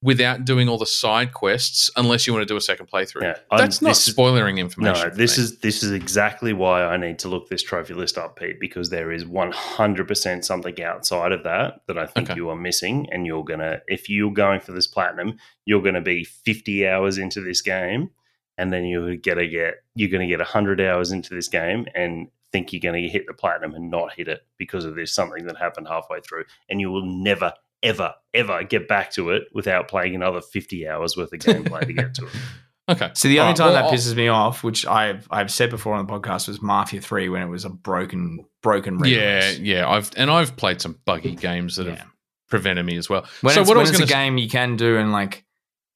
without 0.00 0.44
doing 0.44 0.68
all 0.68 0.78
the 0.78 0.86
side 0.86 1.32
quests 1.34 1.90
unless 1.96 2.24
you 2.26 2.32
want 2.32 2.40
to 2.46 2.46
do 2.52 2.56
a 2.56 2.60
second 2.60 2.86
playthrough 2.88 3.22
Yeah, 3.22 3.38
I'm- 3.50 3.58
that's 3.58 3.82
not 3.82 3.96
spoiling 3.96 4.58
information 4.58 5.08
No, 5.08 5.14
this 5.14 5.36
me. 5.38 5.44
is 5.44 5.58
this 5.58 5.82
is 5.82 5.90
exactly 5.90 6.52
why 6.52 6.84
I 6.84 6.96
need 6.96 7.18
to 7.20 7.28
look 7.28 7.48
this 7.48 7.62
trophy 7.64 7.94
list 7.94 8.16
up, 8.16 8.38
Pete, 8.38 8.60
because 8.60 8.90
there 8.90 9.10
is 9.10 9.26
one 9.26 9.50
hundred 9.50 10.06
percent 10.06 10.44
something 10.44 10.80
outside 10.82 11.32
of 11.32 11.42
that 11.44 11.80
that 11.88 11.98
I 11.98 12.06
think 12.06 12.30
Okay. 12.30 12.36
you 12.36 12.48
are 12.48 12.56
missing, 12.56 13.08
and 13.10 13.26
you're 13.26 13.44
gonna 13.44 13.80
if 13.88 14.08
you're 14.08 14.32
going 14.32 14.60
for 14.60 14.70
this 14.72 14.86
platinum, 14.86 15.36
you're 15.64 15.82
gonna 15.82 16.00
be 16.00 16.22
fifty 16.22 16.86
hours 16.86 17.18
into 17.18 17.40
this 17.40 17.60
game, 17.60 18.10
and 18.56 18.72
then 18.72 18.84
you're 18.84 19.16
gonna 19.16 19.48
get 19.48 19.82
you're 19.96 20.10
gonna 20.10 20.28
get 20.28 20.40
hundred 20.40 20.80
hours 20.80 21.10
into 21.10 21.34
this 21.34 21.48
game 21.48 21.86
and 21.96 22.28
think 22.52 22.72
you're 22.72 22.80
gonna 22.80 23.06
hit 23.08 23.26
the 23.26 23.34
platinum 23.34 23.74
and 23.74 23.90
not 23.90 24.12
hit 24.14 24.28
it 24.28 24.46
because 24.58 24.84
of 24.84 24.94
this 24.94 25.12
something 25.12 25.44
that 25.46 25.56
happened 25.58 25.88
halfway 25.88 26.20
through, 26.20 26.44
and 26.70 26.80
you 26.80 26.88
will 26.90 27.04
never. 27.04 27.52
Ever, 27.82 28.14
ever 28.34 28.64
get 28.64 28.88
back 28.88 29.12
to 29.12 29.30
it 29.30 29.44
without 29.52 29.86
playing 29.88 30.14
another 30.16 30.40
50 30.40 30.88
hours 30.88 31.16
worth 31.16 31.32
of 31.32 31.38
gameplay 31.38 31.86
to 31.86 31.92
get 31.92 32.14
to 32.14 32.26
it. 32.26 32.32
okay 32.90 33.10
So 33.14 33.28
the 33.28 33.38
only 33.40 33.52
Alright, 33.52 33.56
time 33.56 33.72
well, 33.72 33.90
that 33.90 33.96
pisses 33.96 34.16
me 34.16 34.26
off, 34.28 34.64
which 34.64 34.84
I've 34.86 35.28
I've 35.30 35.50
said 35.50 35.70
before 35.70 35.94
on 35.94 36.04
the 36.06 36.12
podcast, 36.12 36.48
was 36.48 36.60
Mafia 36.60 37.00
Three 37.00 37.28
when 37.28 37.40
it 37.42 37.46
was 37.48 37.64
a 37.64 37.70
broken 37.70 38.44
broken. 38.62 38.98
yeah 39.04 39.38
re-release. 39.40 39.58
yeah 39.60 39.88
i've 39.88 40.10
and 40.16 40.28
i've 40.30 40.56
played 40.56 40.80
some 40.80 40.98
buggy 41.04 41.36
games 41.36 41.76
that 41.76 41.86
Yeah. 41.86 41.94
have 41.96 42.06
prevented 42.48 42.84
me 42.84 42.96
as 42.96 43.08
well 43.08 43.24
When 43.42 43.54
so 43.54 43.60
it's, 43.60 43.68
what 43.68 43.76
when 43.76 43.78
i 43.78 43.80
was 43.82 43.90
it's 43.90 43.98
going 43.98 44.04
a 44.04 44.06
to 44.08 44.12
game 44.12 44.38
you 44.38 44.48
can 44.48 44.74
do, 44.76 44.96
and 44.96 45.12
like 45.12 45.44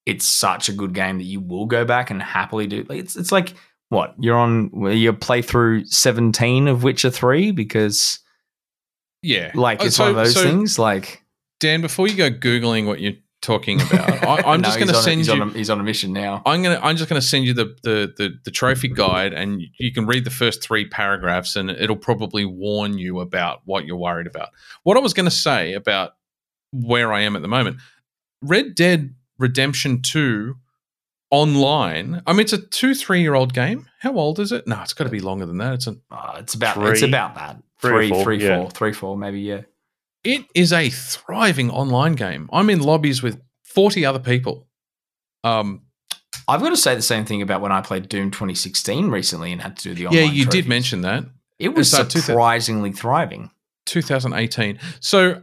it's 0.06 0.24
such 0.26 0.68
a 0.68 0.72
good 0.72 0.92
game 0.94 1.18
that 1.18 1.24
you 1.24 1.40
will 1.40 1.66
go 1.66 1.84
back 1.84 2.10
and 2.10 2.22
happily 2.22 2.66
do. 2.68 2.84
Like 2.88 2.98
it's 3.00 3.16
it's 3.16 3.32
like 3.32 3.54
what 3.88 4.14
you're 4.20 4.36
on. 4.36 4.70
well, 4.72 4.92
You 4.92 5.12
play 5.12 5.42
through 5.42 5.84
seventeen 5.86 6.68
of 6.68 6.82
Witcher 6.84 7.10
Three 7.10 7.50
because 7.52 8.20
yeah 9.22 9.50
like 9.54 9.80
Uh, 9.80 9.86
it's 9.86 9.96
so- 9.96 10.04
one 10.04 10.10
of 10.10 10.16
those 10.16 10.34
so- 10.34 10.42
things. 10.42 10.78
Like 10.78 11.22
Dan, 11.62 11.81
before 11.81 12.08
you 12.08 12.16
go 12.16 12.31
googling 12.31 12.86
what 12.86 13.00
you're 13.00 13.15
talking 13.41 13.81
about, 13.81 14.23
I, 14.26 14.52
I'm 14.52 14.60
No, 14.60 14.68
just 14.68 14.78
going 14.78 14.91
to 14.92 14.99
a- 14.99 15.02
send 15.02 15.18
he's 15.18 15.28
you. 15.28 15.34
On 15.34 15.42
a, 15.42 15.52
he's 15.52 15.70
on 15.70 15.81
a 15.81 15.82
mission 15.82 16.12
now. 16.12 16.42
I'm 16.44 16.62
gonna. 16.62 16.78
I'm 16.82 16.97
just 16.97 17.08
going 17.08 17.20
to 17.20 17.26
send 17.26 17.44
you 17.44 17.55
the, 17.55 17.74
the 17.82 18.12
the 18.16 18.39
the 18.44 18.50
trophy 18.50 18.89
guide, 18.89 19.32
and 19.32 19.62
you 19.78 19.92
can 19.92 20.07
read 20.07 20.24
the 20.24 20.31
first 20.31 20.62
three 20.62 20.86
paragraphs, 20.89 21.57
and 21.57 21.70
it'll 21.70 21.97
probably 21.97 22.44
warn 22.44 22.99
you 22.99 23.20
about 23.20 23.62
what 23.65 23.84
you're 23.86 23.97
worried 23.97 24.26
about. 24.26 24.50
What 24.82 24.97
I 24.97 25.00
was 25.00 25.15
going 25.15 25.24
to 25.26 25.34
say 25.34 25.73
about 25.73 26.12
where 26.73 27.12
I 27.12 27.20
am 27.23 27.36
at 27.36 27.42
the 27.42 27.49
moment, 27.49 27.78
Red 28.42 28.74
Dead 28.74 29.15
Redemption 29.39 30.02
Two 30.02 30.57
online. 31.31 32.23
I 32.26 32.32
mean, 32.32 32.41
it's 32.41 32.52
a 32.52 32.58
two 32.58 32.94
three 32.94 33.20
year 33.23 33.34
old 33.34 33.55
game. 33.55 33.89
How 34.00 34.15
old 34.15 34.39
is 34.39 34.52
it? 34.52 34.66
No, 34.66 34.81
it's 34.82 34.92
got 34.94 35.05
to 35.05 35.10
be 35.10 35.20
longer 35.20 35.47
than 35.47 35.58
that. 35.58 35.74
It's 35.74 35.86
a 35.86 35.97
Uh, 36.10 36.36
it's 36.39 36.55
about 36.55 36.74
Three. 36.74 36.91
it's 36.91 37.02
about 37.02 37.34
that 37.36 37.57
Three 37.81 37.91
three, 37.91 38.08
four, 38.10 38.23
three, 38.24 38.44
yeah. 38.44 38.58
four, 38.58 38.70
three, 38.70 38.92
four, 38.92 39.16
maybe 39.16 39.41
yeah. 39.41 39.62
It 40.25 40.44
is 40.55 40.73
a 40.73 40.89
thriving 40.91 41.70
online 41.70 42.12
game. 42.15 42.49
I'm 42.52 42.70
in 42.70 42.81
lobbies 42.81 43.23
with 43.23 43.41
40 43.65 44.05
other 44.07 44.18
people. 44.18 44.68
Um, 45.44 45.83
I've 46.47 46.60
got 46.60 46.70
to 46.70 46.76
say 46.76 46.94
the 46.94 47.02
same 47.02 47.25
thing 47.25 47.42
about 47.42 47.60
when 47.60 47.73
I 47.73 47.81
played 47.81 48.09
Doom 48.09 48.31
2016 48.31 49.09
recently 49.10 49.52
and 49.52 49.60
had 49.60 49.76
to 49.78 49.83
do 49.83 49.94
the 49.94 50.07
online. 50.07 50.25
yeah, 50.25 50.31
you 50.31 50.47
did 50.47 50.67
mention 50.68 51.01
that. 51.02 51.25
it 51.59 51.75
was 51.75 51.91
that 51.91 52.10
2000 52.10 52.20
surprisingly 52.23 52.92
thriving. 52.92 53.51
2018. 53.86 54.78
So 55.01 55.42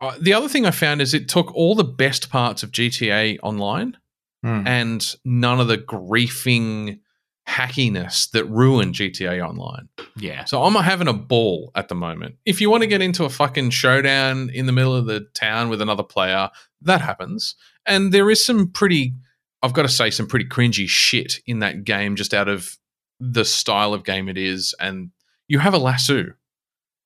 uh, 0.00 0.16
the 0.20 0.32
other 0.32 0.48
thing 0.48 0.64
I 0.64 0.70
found 0.70 1.02
is 1.02 1.12
it 1.12 1.28
took 1.28 1.54
all 1.54 1.74
the 1.74 1.84
best 1.84 2.30
parts 2.30 2.62
of 2.62 2.70
GTA 2.72 3.38
Online 3.42 3.96
Hmm. 4.44 4.62
and 4.68 5.16
none 5.24 5.58
of 5.58 5.66
the 5.66 5.76
griefing 5.78 7.00
hackiness 7.48 8.30
that 8.32 8.44
ruined 8.44 8.94
GTA 8.94 9.40
Online. 9.46 9.88
Yeah, 10.16 10.44
So 10.44 10.62
I'm 10.64 10.74
having 10.74 11.08
a 11.08 11.12
ball 11.14 11.70
at 11.74 11.88
the 11.88 11.94
moment. 11.94 12.36
If 12.44 12.60
you 12.60 12.68
want 12.70 12.82
to 12.82 12.86
get 12.86 13.00
into 13.00 13.24
a 13.24 13.30
fucking 13.30 13.70
showdown 13.70 14.50
in 14.52 14.66
the 14.66 14.72
middle 14.72 14.94
of 14.94 15.06
the 15.06 15.20
town 15.34 15.68
with 15.70 15.80
another 15.80 16.02
player, 16.02 16.50
that 16.82 17.00
happens. 17.00 17.54
And 17.86 18.12
there 18.12 18.30
is 18.30 18.44
some 18.44 18.70
pretty, 18.70 19.14
I've 19.62 19.72
got 19.72 19.82
to 19.82 19.88
say, 19.88 20.10
some 20.10 20.26
pretty 20.26 20.44
cringy 20.44 20.86
shit 20.88 21.40
in 21.46 21.60
that 21.60 21.84
game 21.84 22.16
just 22.16 22.34
out 22.34 22.48
of 22.48 22.76
the 23.18 23.44
style 23.44 23.94
of 23.94 24.04
game 24.04 24.28
it 24.28 24.36
is. 24.36 24.74
And 24.78 25.10
you 25.48 25.58
have 25.58 25.72
a 25.74 25.78
lasso, 25.78 26.26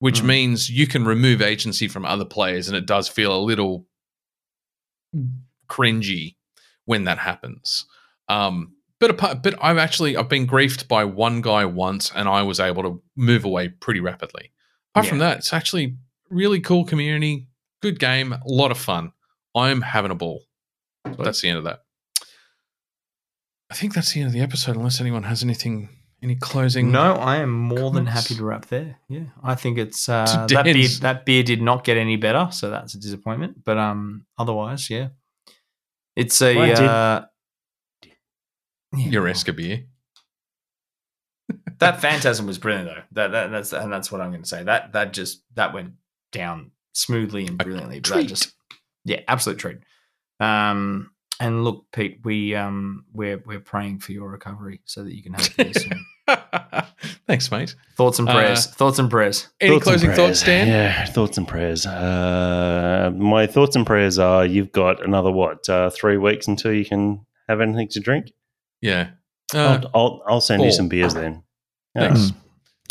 which 0.00 0.22
Mm. 0.22 0.26
means 0.26 0.68
you 0.70 0.88
can 0.88 1.04
remove 1.04 1.40
agency 1.40 1.86
from 1.86 2.04
other 2.04 2.24
players, 2.24 2.66
and 2.66 2.76
it 2.76 2.86
does 2.86 3.06
feel 3.08 3.34
a 3.34 3.38
little 3.40 3.86
cringy 5.68 6.34
when 6.84 7.04
that 7.04 7.18
happens. 7.18 7.86
Um, 8.28 8.74
but 9.02 9.10
apart, 9.10 9.42
but 9.42 9.56
I've 9.60 9.78
actually 9.78 10.16
I've 10.16 10.28
been 10.28 10.46
griefed 10.46 10.86
by 10.86 11.04
one 11.04 11.40
guy 11.40 11.64
once, 11.64 12.12
and 12.14 12.28
I 12.28 12.42
was 12.42 12.60
able 12.60 12.84
to 12.84 13.02
move 13.16 13.44
away 13.44 13.68
pretty 13.68 13.98
rapidly. 13.98 14.52
Apart 14.94 15.08
from 15.08 15.18
that, 15.18 15.38
it's 15.38 15.52
actually 15.52 15.96
really 16.30 16.60
cool 16.60 16.84
community, 16.84 17.48
good 17.82 17.98
game, 17.98 18.32
a 18.32 18.40
lot 18.46 18.70
of 18.70 18.78
fun. 18.78 19.10
I'm 19.56 19.80
having 19.80 20.12
a 20.12 20.14
ball. 20.14 20.44
That's 21.18 21.40
the 21.40 21.48
end 21.48 21.58
of 21.58 21.64
that. 21.64 21.80
I 23.72 23.74
think 23.74 23.92
that's 23.92 24.12
the 24.12 24.20
end 24.20 24.28
of 24.28 24.34
the 24.34 24.40
episode, 24.40 24.76
unless 24.76 25.00
anyone 25.00 25.24
has 25.24 25.42
anything, 25.42 25.88
any 26.22 26.36
closing. 26.36 26.92
No, 26.92 27.14
I 27.14 27.38
am 27.38 27.50
more 27.50 27.90
than 27.90 28.06
happy 28.06 28.36
to 28.36 28.44
wrap 28.44 28.66
there. 28.66 29.00
Yeah, 29.08 29.24
I 29.42 29.56
think 29.56 29.78
it's 29.78 30.08
uh, 30.08 30.46
that 30.48 30.64
beer. 30.64 30.88
That 31.00 31.26
beer 31.26 31.42
did 31.42 31.60
not 31.60 31.82
get 31.82 31.96
any 31.96 32.14
better, 32.14 32.50
so 32.52 32.70
that's 32.70 32.94
a 32.94 33.00
disappointment. 33.00 33.64
But 33.64 33.78
um, 33.78 34.26
otherwise, 34.38 34.88
yeah, 34.88 35.08
it's 36.14 36.40
a 36.40 36.54
did. 36.54 36.78
uh, 36.78 37.24
yeah, 38.94 39.08
your 39.08 39.22
well, 39.24 39.32
Escobie. 39.32 39.86
that 41.78 42.00
phantasm 42.00 42.46
was 42.46 42.58
brilliant 42.58 42.88
though. 42.88 43.02
That, 43.12 43.32
that 43.32 43.50
that's 43.50 43.72
and 43.72 43.92
that's 43.92 44.10
what 44.12 44.20
I'm 44.20 44.30
going 44.30 44.42
to 44.42 44.48
say. 44.48 44.62
That 44.62 44.92
that 44.92 45.12
just 45.12 45.42
that 45.54 45.72
went 45.74 45.92
down 46.32 46.70
smoothly 46.94 47.46
and 47.46 47.58
brilliantly. 47.58 48.00
But 48.00 48.08
that 48.10 48.14
treat. 48.14 48.28
just 48.28 48.52
yeah, 49.04 49.20
absolute 49.28 49.58
treat. 49.58 49.78
Um, 50.40 51.10
and 51.40 51.64
look, 51.64 51.86
Pete, 51.92 52.20
we 52.24 52.54
um 52.54 53.04
we're 53.12 53.38
we're 53.44 53.60
praying 53.60 53.98
for 54.00 54.12
your 54.12 54.28
recovery 54.30 54.80
so 54.84 55.02
that 55.04 55.14
you 55.14 55.22
can 55.22 55.34
have 55.34 55.56
beer 55.56 55.72
soon. 55.72 56.06
Thanks, 57.26 57.50
mate. 57.50 57.74
Thoughts 57.96 58.18
and 58.20 58.28
Uh, 58.28 58.34
prayers. 58.34 58.66
Thoughts 58.66 58.98
and 58.98 59.10
prayers. 59.10 59.48
Any 59.60 59.72
Thoughts 59.74 59.84
closing 59.84 60.10
prayers. 60.12 60.18
thoughts, 60.40 60.42
Dan? 60.44 60.68
Yeah, 60.68 61.04
thoughts 61.06 61.36
and 61.38 61.48
prayers. 61.48 61.84
Uh, 61.86 63.10
my 63.16 63.46
thoughts 63.46 63.74
and 63.74 63.84
prayers 63.86 64.18
are 64.18 64.46
you've 64.46 64.70
got 64.72 65.04
another, 65.04 65.30
what, 65.32 65.68
uh, 65.68 65.90
three 65.90 66.16
weeks 66.16 66.46
until 66.46 66.72
you 66.72 66.84
can 66.84 67.24
have 67.48 67.60
anything 67.60 67.88
to 67.88 68.00
drink? 68.00 68.32
Yeah. 68.82 69.10
Uh, 69.54 69.80
I'll, 69.82 69.90
I'll, 69.94 70.22
I'll 70.28 70.40
send 70.42 70.62
you 70.62 70.72
some 70.72 70.88
beers 70.88 71.14
then. 71.14 71.42
Thanks. 71.96 72.32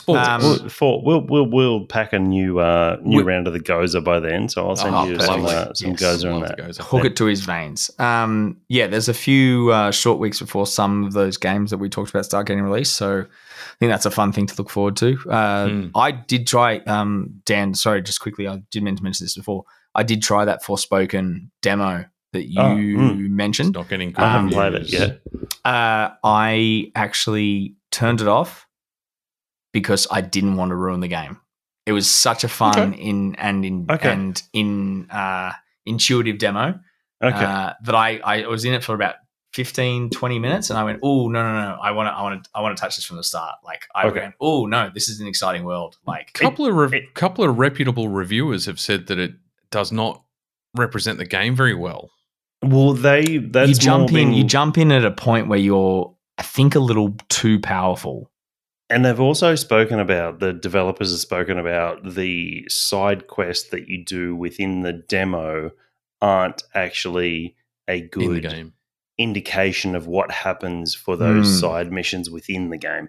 Four 0.06 0.18
Um. 0.18 0.42
We'll, 0.42 0.70
four, 0.70 1.02
we'll, 1.04 1.22
we'll, 1.28 1.46
we'll 1.46 1.86
pack 1.86 2.12
a 2.14 2.18
new 2.18 2.58
uh, 2.60 2.98
new 3.04 3.18
We- 3.18 3.24
round 3.24 3.46
of 3.46 3.54
the 3.54 3.60
Gozer 3.60 4.04
by 4.04 4.20
then, 4.20 4.50
so 4.50 4.68
I'll 4.68 4.76
send 4.76 4.96
Oh, 4.96 5.04
you 5.06 5.20
some, 5.20 5.44
lovely. 5.44 5.56
uh, 5.56 5.74
some 5.76 5.92
Yes, 5.92 6.02
Gozer 6.02 6.34
on 6.34 6.42
that. 6.42 6.58
the 6.58 6.64
Gozer. 6.64 6.80
hook 6.82 7.06
it 7.06 7.16
to 7.18 7.26
his 7.26 7.42
veins. 7.42 7.92
Um, 8.00 8.58
yeah, 8.68 8.88
there's 8.88 9.10
a 9.10 9.14
few 9.14 9.72
uh, 9.72 9.92
short 9.92 10.18
weeks 10.18 10.40
before 10.40 10.66
some 10.66 11.04
of 11.04 11.14
those 11.14 11.38
games 11.38 11.70
that 11.70 11.78
we 11.78 11.88
talked 11.88 12.10
about 12.10 12.26
start 12.26 12.48
getting 12.48 12.64
released. 12.64 12.94
So 12.94 13.20
I 13.22 13.76
think 13.80 13.92
that's 13.92 14.08
a 14.08 14.12
fun 14.12 14.32
thing 14.32 14.48
to 14.48 14.56
look 14.58 14.72
forward 14.72 14.96
to. 14.98 15.18
Uh, 15.30 15.68
Mm. 15.68 15.92
I 15.94 16.12
did 16.12 16.48
try, 16.48 16.78
um, 16.88 17.42
Dan, 17.46 17.76
sorry, 17.76 18.02
just 18.02 18.22
quickly, 18.22 18.48
I 18.48 18.64
did 18.72 18.82
mean 18.82 18.96
to 18.96 19.04
mention 19.04 19.24
this 19.26 19.36
before. 19.36 19.66
I 19.94 20.02
did 20.02 20.24
try 20.24 20.46
that 20.46 20.64
Forspoken 20.64 21.50
demo 21.62 22.06
that 22.34 22.48
you 22.50 22.60
Oh, 22.62 22.64
mm. 22.76 23.20
It's 23.20 23.30
mentioned. 23.30 23.74
not 23.74 23.90
getting 23.90 24.12
good 24.12 24.24
I 24.24 24.32
haven't 24.32 24.52
played 24.52 24.74
it 24.74 24.92
yet. 24.92 25.22
Uh, 25.66 26.10
I 26.24 26.92
actually 26.96 27.76
turned 27.92 28.22
it 28.22 28.28
off 28.28 28.68
because 29.74 30.08
I 30.12 30.22
didn't 30.22 30.56
want 30.56 30.70
to 30.70 30.76
ruin 30.76 31.00
the 31.00 31.08
game. 31.08 31.40
It 31.86 31.94
was 31.94 32.10
such 32.10 32.44
a 32.44 32.48
fun 32.48 32.94
in 32.94 33.36
and 33.36 33.66
in 33.66 33.86
Okay. 33.90 34.12
and 34.12 34.42
in 34.54 35.10
uh, 35.10 35.52
intuitive 35.86 36.38
demo 36.38 36.80
Okay. 37.24 37.36
uh, 37.46 37.74
that 37.84 37.96
I, 37.96 38.18
I 38.24 38.48
was 38.48 38.66
in 38.66 38.74
it 38.74 38.84
for 38.84 38.94
about 38.96 39.16
15, 39.54 40.12
20 40.12 40.40
minutes 40.40 40.70
and 40.70 40.80
I 40.80 40.84
went, 40.84 41.00
oh, 41.04 41.28
no, 41.28 41.44
no, 41.44 41.54
no. 41.72 41.78
I 41.82 41.92
want 41.92 42.08
to, 42.08 42.12
I 42.14 42.22
want 42.22 42.44
to, 42.44 42.50
I 42.56 42.62
want 42.62 42.78
to 42.78 42.82
touch 42.82 42.96
this 42.96 43.04
from 43.06 43.18
the 43.18 43.24
start. 43.24 43.56
Like 43.66 43.82
I 43.94 44.08
Okay. 44.08 44.22
went, 44.22 44.36
oh, 44.40 44.66
no, 44.66 44.90
this 44.94 45.10
is 45.10 45.20
an 45.20 45.28
exciting 45.28 45.64
world. 45.66 45.98
Like, 46.08 46.30
a 46.36 46.40
couple 46.40 46.66
of 46.66 46.74
re- 46.76 47.00
it- 47.00 47.14
couple 47.14 47.44
of 47.44 47.58
reputable 47.58 48.08
reviewers 48.10 48.66
have 48.68 48.80
said 48.80 49.08
that 49.08 49.20
it 49.20 49.34
does 49.70 49.92
not 49.92 50.24
represent 50.76 51.18
the 51.18 51.26
game 51.26 51.56
very 51.56 51.76
well. 51.76 52.12
Well, 52.64 52.94
they 52.94 53.38
that's 53.38 53.70
you 53.70 53.76
jump 53.76 54.10
in, 54.10 54.16
been- 54.16 54.34
you 54.34 54.44
jump 54.44 54.78
in 54.78 54.92
at 54.92 55.06
a 55.06 55.12
point 55.12 55.48
where 55.48 55.60
you're, 55.60 56.14
I 56.38 56.44
think, 56.44 56.76
a 56.76 56.80
little 56.80 57.16
too 57.30 57.60
powerful. 57.60 58.30
And 58.90 59.06
they've 59.06 59.20
also 59.22 59.56
spoken 59.56 60.00
about 60.00 60.40
the 60.40 60.52
developers 60.52 61.12
have 61.12 61.20
spoken 61.22 61.58
about 61.58 62.04
the 62.14 62.66
side 62.68 63.28
quests 63.28 63.70
that 63.70 63.88
you 63.88 64.04
do 64.04 64.36
within 64.36 64.82
the 64.82 64.92
demo 64.92 65.72
aren't 66.22 66.62
actually 66.74 67.56
a 67.88 68.02
good 68.02 68.74
indication 69.18 69.96
of 69.96 70.08
what 70.08 70.30
happens 70.32 70.94
for 70.94 71.16
those 71.16 71.48
Hmm. 71.48 71.60
side 71.60 71.92
missions 71.92 72.30
within 72.30 72.70
the 72.70 72.78
game. 72.78 73.08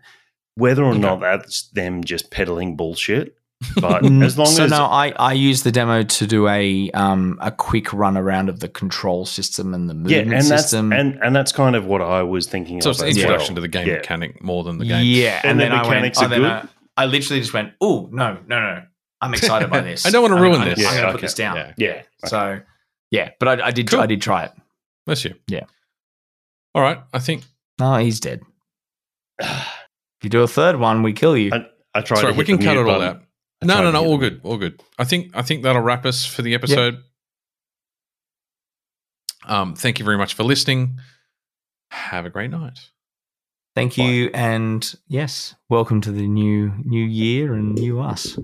Whether 0.55 0.85
or 0.85 0.91
Okay. 0.91 1.01
not 1.01 1.21
that's 1.21 1.69
them 1.71 2.05
just 2.05 2.31
peddling 2.31 2.77
bullshit, 2.77 3.35
but 3.81 4.03
Mm, 4.03 4.25
as 4.25 4.37
long 4.37 4.47
so 4.47 4.65
as 4.65 4.71
no, 4.71 4.85
I, 4.85 5.13
I 5.17 5.33
used 5.33 5.65
the 5.65 5.73
demo 5.73 6.03
to 6.03 6.27
do 6.27 6.49
a 6.49 6.91
um 6.93 7.39
a 7.41 7.51
quick 7.51 7.93
run 7.93 8.17
around 8.17 8.49
of 8.49 8.61
the 8.61 8.69
control 8.69 9.25
system 9.27 9.75
and 9.75 9.89
the 9.89 9.95
yeah, 10.11 10.19
movement 10.19 10.43
and 10.43 10.51
that's 10.51 10.63
system. 10.63 10.93
and 10.93 11.19
and 11.23 11.35
that's 11.37 11.53
kind 11.53 11.77
of 11.77 11.87
what 11.87 12.01
I 12.03 12.23
was 12.23 12.47
thinking 12.47 12.81
So 12.81 12.91
of. 12.91 12.95
it's 12.95 13.03
an 13.03 13.09
introduction 13.09 13.55
well. 13.55 13.57
to 13.57 13.61
the 13.63 13.69
game 13.69 13.87
Yeah. 13.89 13.95
mechanic 13.97 14.43
more 14.43 14.65
than 14.65 14.79
the 14.79 14.85
game. 14.87 15.05
Yeah, 15.07 15.41
and, 15.43 15.53
And 15.53 15.61
the 15.61 15.65
then 15.65 15.73
I 15.73 15.77
went. 15.77 15.89
mechanics 15.91 16.19
Oh, 16.21 16.25
are 16.25 16.29
then 16.29 16.41
good? 16.41 16.51
I, 16.51 16.69
I 16.97 17.07
literally 17.07 17.41
just 17.41 17.53
went. 17.55 17.73
Oh 17.81 18.09
no, 18.13 18.39
no, 18.47 18.61
no! 18.61 18.83
I'm 19.21 19.33
excited 19.35 19.71
by 19.71 19.81
this. 19.91 20.05
I 20.07 20.11
don't 20.11 20.23
wanna 20.23 20.37
I'm 20.37 20.43
ruin 20.43 20.59
gonna- 20.61 20.75
this. 20.75 20.87
I'm 20.87 20.95
going 20.95 21.07
to 21.07 21.13
put 21.13 21.21
this 21.21 21.35
down. 21.35 21.57
Yeah. 21.57 21.73
Yeah. 21.77 22.03
So 22.27 22.61
yeah, 23.11 23.31
but 23.39 23.61
I, 23.61 23.67
I 23.69 23.71
did. 23.71 23.89
Cool. 23.89 24.01
I 24.01 24.07
did 24.07 24.21
try 24.23 24.45
it. 24.45 24.53
Bless 25.07 25.25
you. 25.25 25.35
Yeah. 25.49 25.65
All 26.75 26.83
right. 26.83 26.99
I 27.13 27.19
think. 27.19 27.45
No, 27.79 27.97
he's 27.97 28.21
dead. 28.21 28.43
If 29.41 30.25
you 30.25 30.31
do 30.31 30.43
a 30.43 30.49
third 30.49 30.77
one, 30.77 31.03
we 31.03 31.13
kill 31.13 31.37
you. 31.37 31.51
I, 31.53 31.67
I 31.95 32.01
tried. 32.03 32.21
Sorry, 32.21 32.33
to 32.33 32.39
we 32.39 32.45
can 32.45 32.59
cut 32.59 32.77
it 32.77 32.87
all 32.87 33.01
out. 33.03 33.23
No, 33.63 33.83
no, 33.83 33.91
no. 33.91 34.05
All 34.05 34.19
good. 34.19 34.41
All 34.43 34.57
good. 34.59 34.81
I 34.99 35.05
think. 35.05 35.31
I 35.35 35.43
think 35.43 35.63
that'll 35.63 35.83
wrap 35.83 36.05
us 36.07 36.25
for 36.25 36.43
the 36.43 36.55
episode. 36.55 36.99
Um, 39.47 39.75
thank 39.75 39.99
you 39.99 40.05
very 40.05 40.19
much 40.19 40.35
for 40.35 40.45
listening. 40.45 40.99
Have 41.91 42.27
a 42.27 42.31
great 42.31 42.51
night. 42.51 42.79
Thank 43.75 43.97
you, 43.97 44.31
and 44.35 44.95
yes, 45.09 45.55
welcome 45.71 46.01
to 46.03 46.13
the 46.13 46.27
new 46.29 46.73
new 46.85 47.05
year 47.05 47.55
and 47.55 47.75
new 47.75 48.01
us. 48.01 48.39